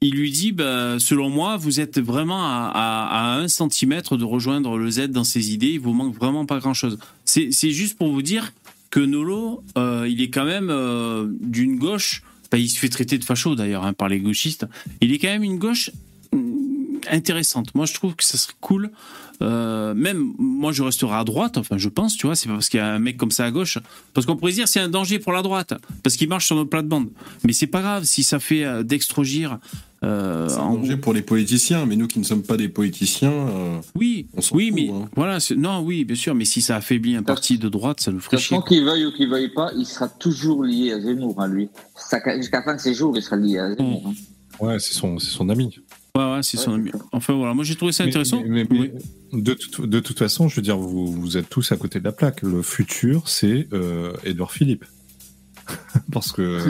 il 0.00 0.14
lui 0.14 0.30
dit, 0.30 0.52
bah, 0.52 0.98
selon 0.98 1.30
moi, 1.30 1.56
vous 1.56 1.80
êtes 1.80 1.98
vraiment 1.98 2.40
à, 2.40 3.38
un 3.38 3.48
centimètre 3.48 4.16
de 4.16 4.24
rejoindre 4.24 4.76
le 4.78 4.90
Z 4.90 5.08
dans 5.08 5.24
ses 5.24 5.52
idées. 5.52 5.72
Il 5.72 5.80
vous 5.80 5.92
manque 5.92 6.14
vraiment 6.14 6.46
pas 6.46 6.58
grand 6.58 6.74
chose. 6.74 6.98
C'est 7.24 7.70
juste 7.70 7.96
pour 7.96 8.12
vous 8.12 8.22
dire 8.22 8.52
que 8.90 9.00
Nolo, 9.00 9.62
euh, 9.76 10.06
il 10.08 10.20
est 10.20 10.30
quand 10.30 10.44
même 10.44 10.68
euh, 10.70 11.26
d'une 11.40 11.78
gauche. 11.78 12.22
bah, 12.50 12.58
il 12.58 12.68
se 12.68 12.78
fait 12.78 12.88
traiter 12.88 13.18
de 13.18 13.24
facho 13.24 13.54
d'ailleurs 13.54 13.84
hein, 13.84 13.92
par 13.92 14.08
les 14.08 14.20
gauchistes. 14.20 14.66
Il 15.00 15.12
est 15.12 15.18
quand 15.18 15.28
même 15.28 15.42
une 15.42 15.58
gauche 15.58 15.90
hum, 16.32 17.00
intéressante. 17.10 17.74
Moi, 17.74 17.86
je 17.86 17.94
trouve 17.94 18.14
que 18.14 18.24
ça 18.24 18.38
serait 18.38 18.54
cool. 18.60 18.90
Euh, 19.42 19.94
même 19.94 20.32
moi, 20.38 20.72
je 20.72 20.82
resterai 20.82 21.14
à 21.14 21.24
droite. 21.24 21.58
Enfin, 21.58 21.76
je 21.78 21.88
pense, 21.88 22.16
tu 22.16 22.26
vois, 22.26 22.34
c'est 22.36 22.48
pas 22.48 22.54
parce 22.54 22.68
qu'il 22.68 22.78
y 22.78 22.82
a 22.82 22.92
un 22.94 22.98
mec 22.98 23.16
comme 23.16 23.30
ça 23.30 23.44
à 23.44 23.50
gauche. 23.50 23.78
Parce 24.14 24.26
qu'on 24.26 24.36
pourrait 24.36 24.52
dire 24.52 24.68
c'est 24.68 24.80
un 24.80 24.88
danger 24.88 25.18
pour 25.18 25.32
la 25.32 25.42
droite, 25.42 25.74
parce 26.02 26.16
qu'il 26.16 26.28
marche 26.28 26.46
sur 26.46 26.56
nos 26.56 26.66
plates-bandes. 26.66 27.08
Mais 27.44 27.52
c'est 27.52 27.66
pas 27.66 27.80
grave 27.82 28.04
si 28.04 28.22
ça 28.22 28.38
fait 28.38 28.64
euh, 28.64 28.82
d'extrogir. 28.82 29.58
Euh, 30.04 30.48
C'est 30.48 30.58
un 30.58 30.62
en 30.62 30.74
danger 30.74 30.96
pour 30.98 31.12
les 31.14 31.22
politiciens, 31.22 31.86
mais 31.86 31.96
nous 31.96 32.06
qui 32.06 32.18
ne 32.18 32.24
sommes 32.24 32.42
pas 32.42 32.56
des 32.58 32.68
politiciens, 32.68 33.32
euh, 33.32 33.78
oui, 33.94 34.26
on 34.34 34.40
oui, 34.54 34.68
fout, 34.68 34.74
mais 34.74 34.90
hein. 34.90 35.08
voilà, 35.16 35.38
non, 35.56 35.80
oui, 35.80 36.04
bien 36.04 36.14
sûr, 36.16 36.34
mais 36.34 36.44
si 36.44 36.60
ça 36.60 36.76
affaiblit 36.76 37.16
un 37.16 37.22
parti 37.22 37.58
de 37.58 37.68
droite, 37.70 38.00
ça 38.00 38.12
nous 38.12 38.20
ferait 38.20 38.36
chier. 38.38 38.58
qu'il 38.68 38.84
veuille 38.84 39.06
ou 39.06 39.12
qu'il 39.12 39.28
veuille 39.28 39.48
pas, 39.48 39.70
il 39.76 39.86
sera 39.86 40.08
toujours 40.08 40.62
lié 40.64 40.92
à 40.92 41.00
Zemmour, 41.00 41.40
hein, 41.40 41.48
lui. 41.48 41.70
Jusqu'à 42.36 42.58
la 42.58 42.62
fin 42.62 42.74
de 42.76 42.80
ses 42.80 42.92
jours, 42.94 43.16
il 43.16 43.22
sera 43.22 43.36
lié 43.36 43.58
à 43.58 43.74
Zemmour. 43.74 44.02
hein. 44.06 44.12
Ouais, 44.60 44.78
c'est 44.78 44.94
son, 44.94 45.18
c'est 45.18 45.30
son 45.30 45.48
ami. 45.48 45.78
Ouais, 46.16 46.32
ouais, 46.34 46.42
c'est 46.42 46.56
son 46.56 46.72
ami. 46.74 46.90
Enfin 47.12 47.34
voilà, 47.34 47.52
moi 47.54 47.64
j'ai 47.64 47.74
trouvé 47.76 47.92
ça 47.92 48.04
Mais- 48.04 48.10
intéressant. 48.10 48.42
mais- 48.46 48.66
mais- 48.70 48.92
mais 49.32 49.40
de, 49.42 49.54
toute, 49.54 49.86
de 49.88 50.00
toute 50.00 50.18
façon, 50.18 50.48
je 50.48 50.56
veux 50.56 50.62
dire, 50.62 50.78
vous, 50.78 51.06
vous 51.12 51.36
êtes 51.36 51.48
tous 51.48 51.72
à 51.72 51.76
côté 51.76 51.98
de 51.98 52.04
la 52.04 52.12
plaque. 52.12 52.42
Le 52.42 52.62
futur, 52.62 53.28
c'est 53.28 53.68
euh, 53.72 54.12
Edouard 54.24 54.52
Philippe. 54.52 54.84
Parce 56.12 56.32
que 56.32 56.60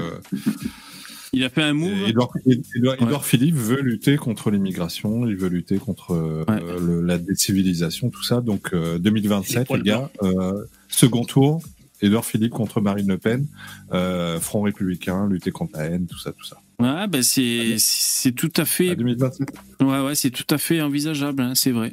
Il 1.32 1.44
a 1.44 1.51
fait 1.51 1.62
un 1.62 1.74
move. 1.74 1.93
Edouard, 2.09 2.31
Edouard- 2.74 2.94
Edouard 3.02 3.24
Philippe 3.27 3.56
veut 3.56 3.81
lutter 3.82 4.16
contre 4.16 4.51
l'immigration, 4.51 5.27
il 5.27 5.36
veut 5.36 5.48
lutter 5.48 5.77
contre 5.78 6.12
euh, 6.14 6.44
le- 6.81 7.02
la 7.02 7.18
décivilisation, 7.18 8.09
tout 8.10 8.23
ça. 8.23 8.40
Donc 8.40 8.70
euh, 8.73 8.98
2027, 8.98 9.70
les 9.70 9.82
gars, 9.82 10.10
euh, 10.23 10.64
second 10.89 11.24
tour, 11.24 11.60
Édouard 12.01 12.24
Philippe 12.24 12.52
contre 12.52 12.81
Marine 12.81 13.09
Le 13.09 13.18
Pen, 13.18 13.47
euh, 13.93 14.40
Front 14.40 14.62
républicain, 14.62 15.27
lutter 15.28 15.51
contre 15.51 15.73
la 15.78 15.85
haine, 15.85 16.06
tout 16.06 16.18
ça, 16.18 16.32
tout 16.32 16.44
ça. 16.44 16.56
Ouais, 16.78 17.07
ben 17.09 17.23
c'est 17.23 17.77
c'est 17.78 18.32
tout 18.32 18.53
à 18.57 18.65
fait. 18.65 18.94
2027. 18.97 19.48
Ouais, 19.81 20.01
ouais, 20.01 20.15
c'est 20.15 20.31
tout 20.31 20.47
à 20.51 20.59
fait 20.59 20.81
envisageable, 20.82 21.43
hein, 21.43 21.53
c'est 21.55 21.70
vrai. 21.70 21.93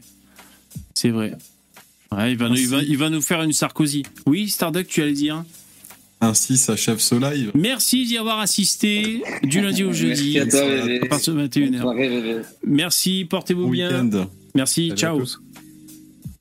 C'est 0.93 1.09
vrai. 1.09 1.33
Ouais, 2.11 2.31
il 2.33 2.37
va, 2.37 2.49
nous, 2.49 2.55
il, 2.57 2.67
va, 2.67 2.81
il 2.81 2.97
va 2.97 3.09
nous 3.09 3.21
faire 3.21 3.41
une 3.41 3.53
Sarkozy. 3.53 4.03
Oui, 4.27 4.49
Starduck, 4.49 4.87
tu 4.87 5.01
allais 5.01 5.13
dire 5.13 5.43
Ainsi 6.21 6.57
s'achève 6.57 6.99
ce 6.99 7.15
live. 7.15 7.51
Merci 7.55 8.05
d'y 8.05 8.17
avoir 8.17 8.39
assisté 8.39 9.23
du 9.43 9.61
lundi 9.61 9.83
au 9.83 9.93
jeudi. 9.93 10.33
Merci 10.35 10.57
à 10.57 10.61
toi, 10.61 11.01
à 11.03 11.07
partir 11.07 11.33
de 11.33 11.47
21h. 11.47 11.69
Bonne 11.71 11.81
soirée, 11.81 12.09
bébé. 12.09 12.41
Merci, 12.67 13.25
portez-vous 13.25 13.69
bien. 13.69 14.09
Merci, 14.53 14.89
Salut 14.89 14.93
à 14.93 14.95
ciao. 14.95 15.23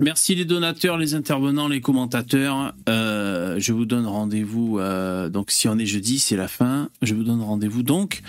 Merci 0.03 0.35
les 0.35 0.45
donateurs, 0.45 0.99
les 0.99 1.15
intervenants, 1.15 1.69
les 1.69 1.81
commentateurs. 1.81 2.75
Euh, 2.89 3.61
je 3.61 3.73
vous 3.73 3.85
donne 3.85 4.05
rendez-vous. 4.05 4.81
euh, 4.81 5.29
donc, 5.29 5.53
si 5.53 5.69
on 5.69 5.79
est 5.79 5.87
jeudi, 5.87 6.19
c'est 6.19 6.35
la 6.35 6.49
fin. 6.49 6.89
Je 7.03 7.15
vous 7.15 7.23
donne 7.23 7.41
rendez-vous 7.41 7.85
donc 7.85 8.23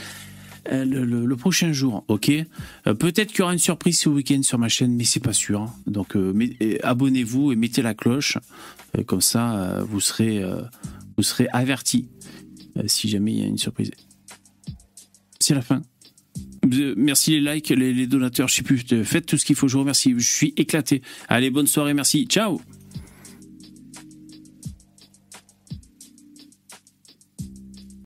euh, 0.71 0.85
le, 0.85 1.35
prochain 1.35 1.73
jour. 1.73 2.05
Ok? 2.09 2.31
Peut-être 2.83 3.29
qu'il 3.29 3.39
y 3.39 3.41
aura 3.41 3.53
une 3.53 3.59
surprise 3.59 3.99
ce 3.99 4.07
week-end 4.07 4.43
sur 4.43 4.59
ma 4.59 4.69
chaîne, 4.69 4.93
mais 4.93 5.03
c'est 5.03 5.19
pas 5.19 5.33
sûr. 5.33 5.67
Donc, 5.87 6.15
abonnez-vous 6.83 7.51
et 7.51 7.55
mettez 7.55 7.81
la 7.81 7.95
cloche. 7.95 8.37
Comme 9.07 9.21
ça, 9.21 9.79
vous 9.81 9.99
serez 9.99 10.45
vous 11.17 11.23
serez 11.23 11.47
avertis 11.53 12.07
si 12.85 13.09
jamais 13.09 13.33
il 13.33 13.39
y 13.39 13.43
a 13.43 13.47
une 13.47 13.57
surprise. 13.57 13.89
C'est 15.39 15.55
la 15.55 15.63
fin. 15.63 15.81
Merci 16.95 17.39
les 17.39 17.53
likes, 17.53 17.69
les, 17.69 17.93
les 17.93 18.07
donateurs, 18.07 18.47
je 18.47 18.55
sais 18.55 18.63
plus. 18.63 18.83
Faites 19.03 19.25
tout 19.25 19.37
ce 19.37 19.45
qu'il 19.45 19.55
faut. 19.55 19.67
Je 19.67 19.73
vous 19.73 19.81
remercie. 19.81 20.13
Je 20.17 20.29
suis 20.29 20.53
éclaté. 20.57 21.01
Allez, 21.27 21.49
bonne 21.49 21.67
soirée. 21.67 21.93
Merci. 21.93 22.25
Ciao. 22.25 22.61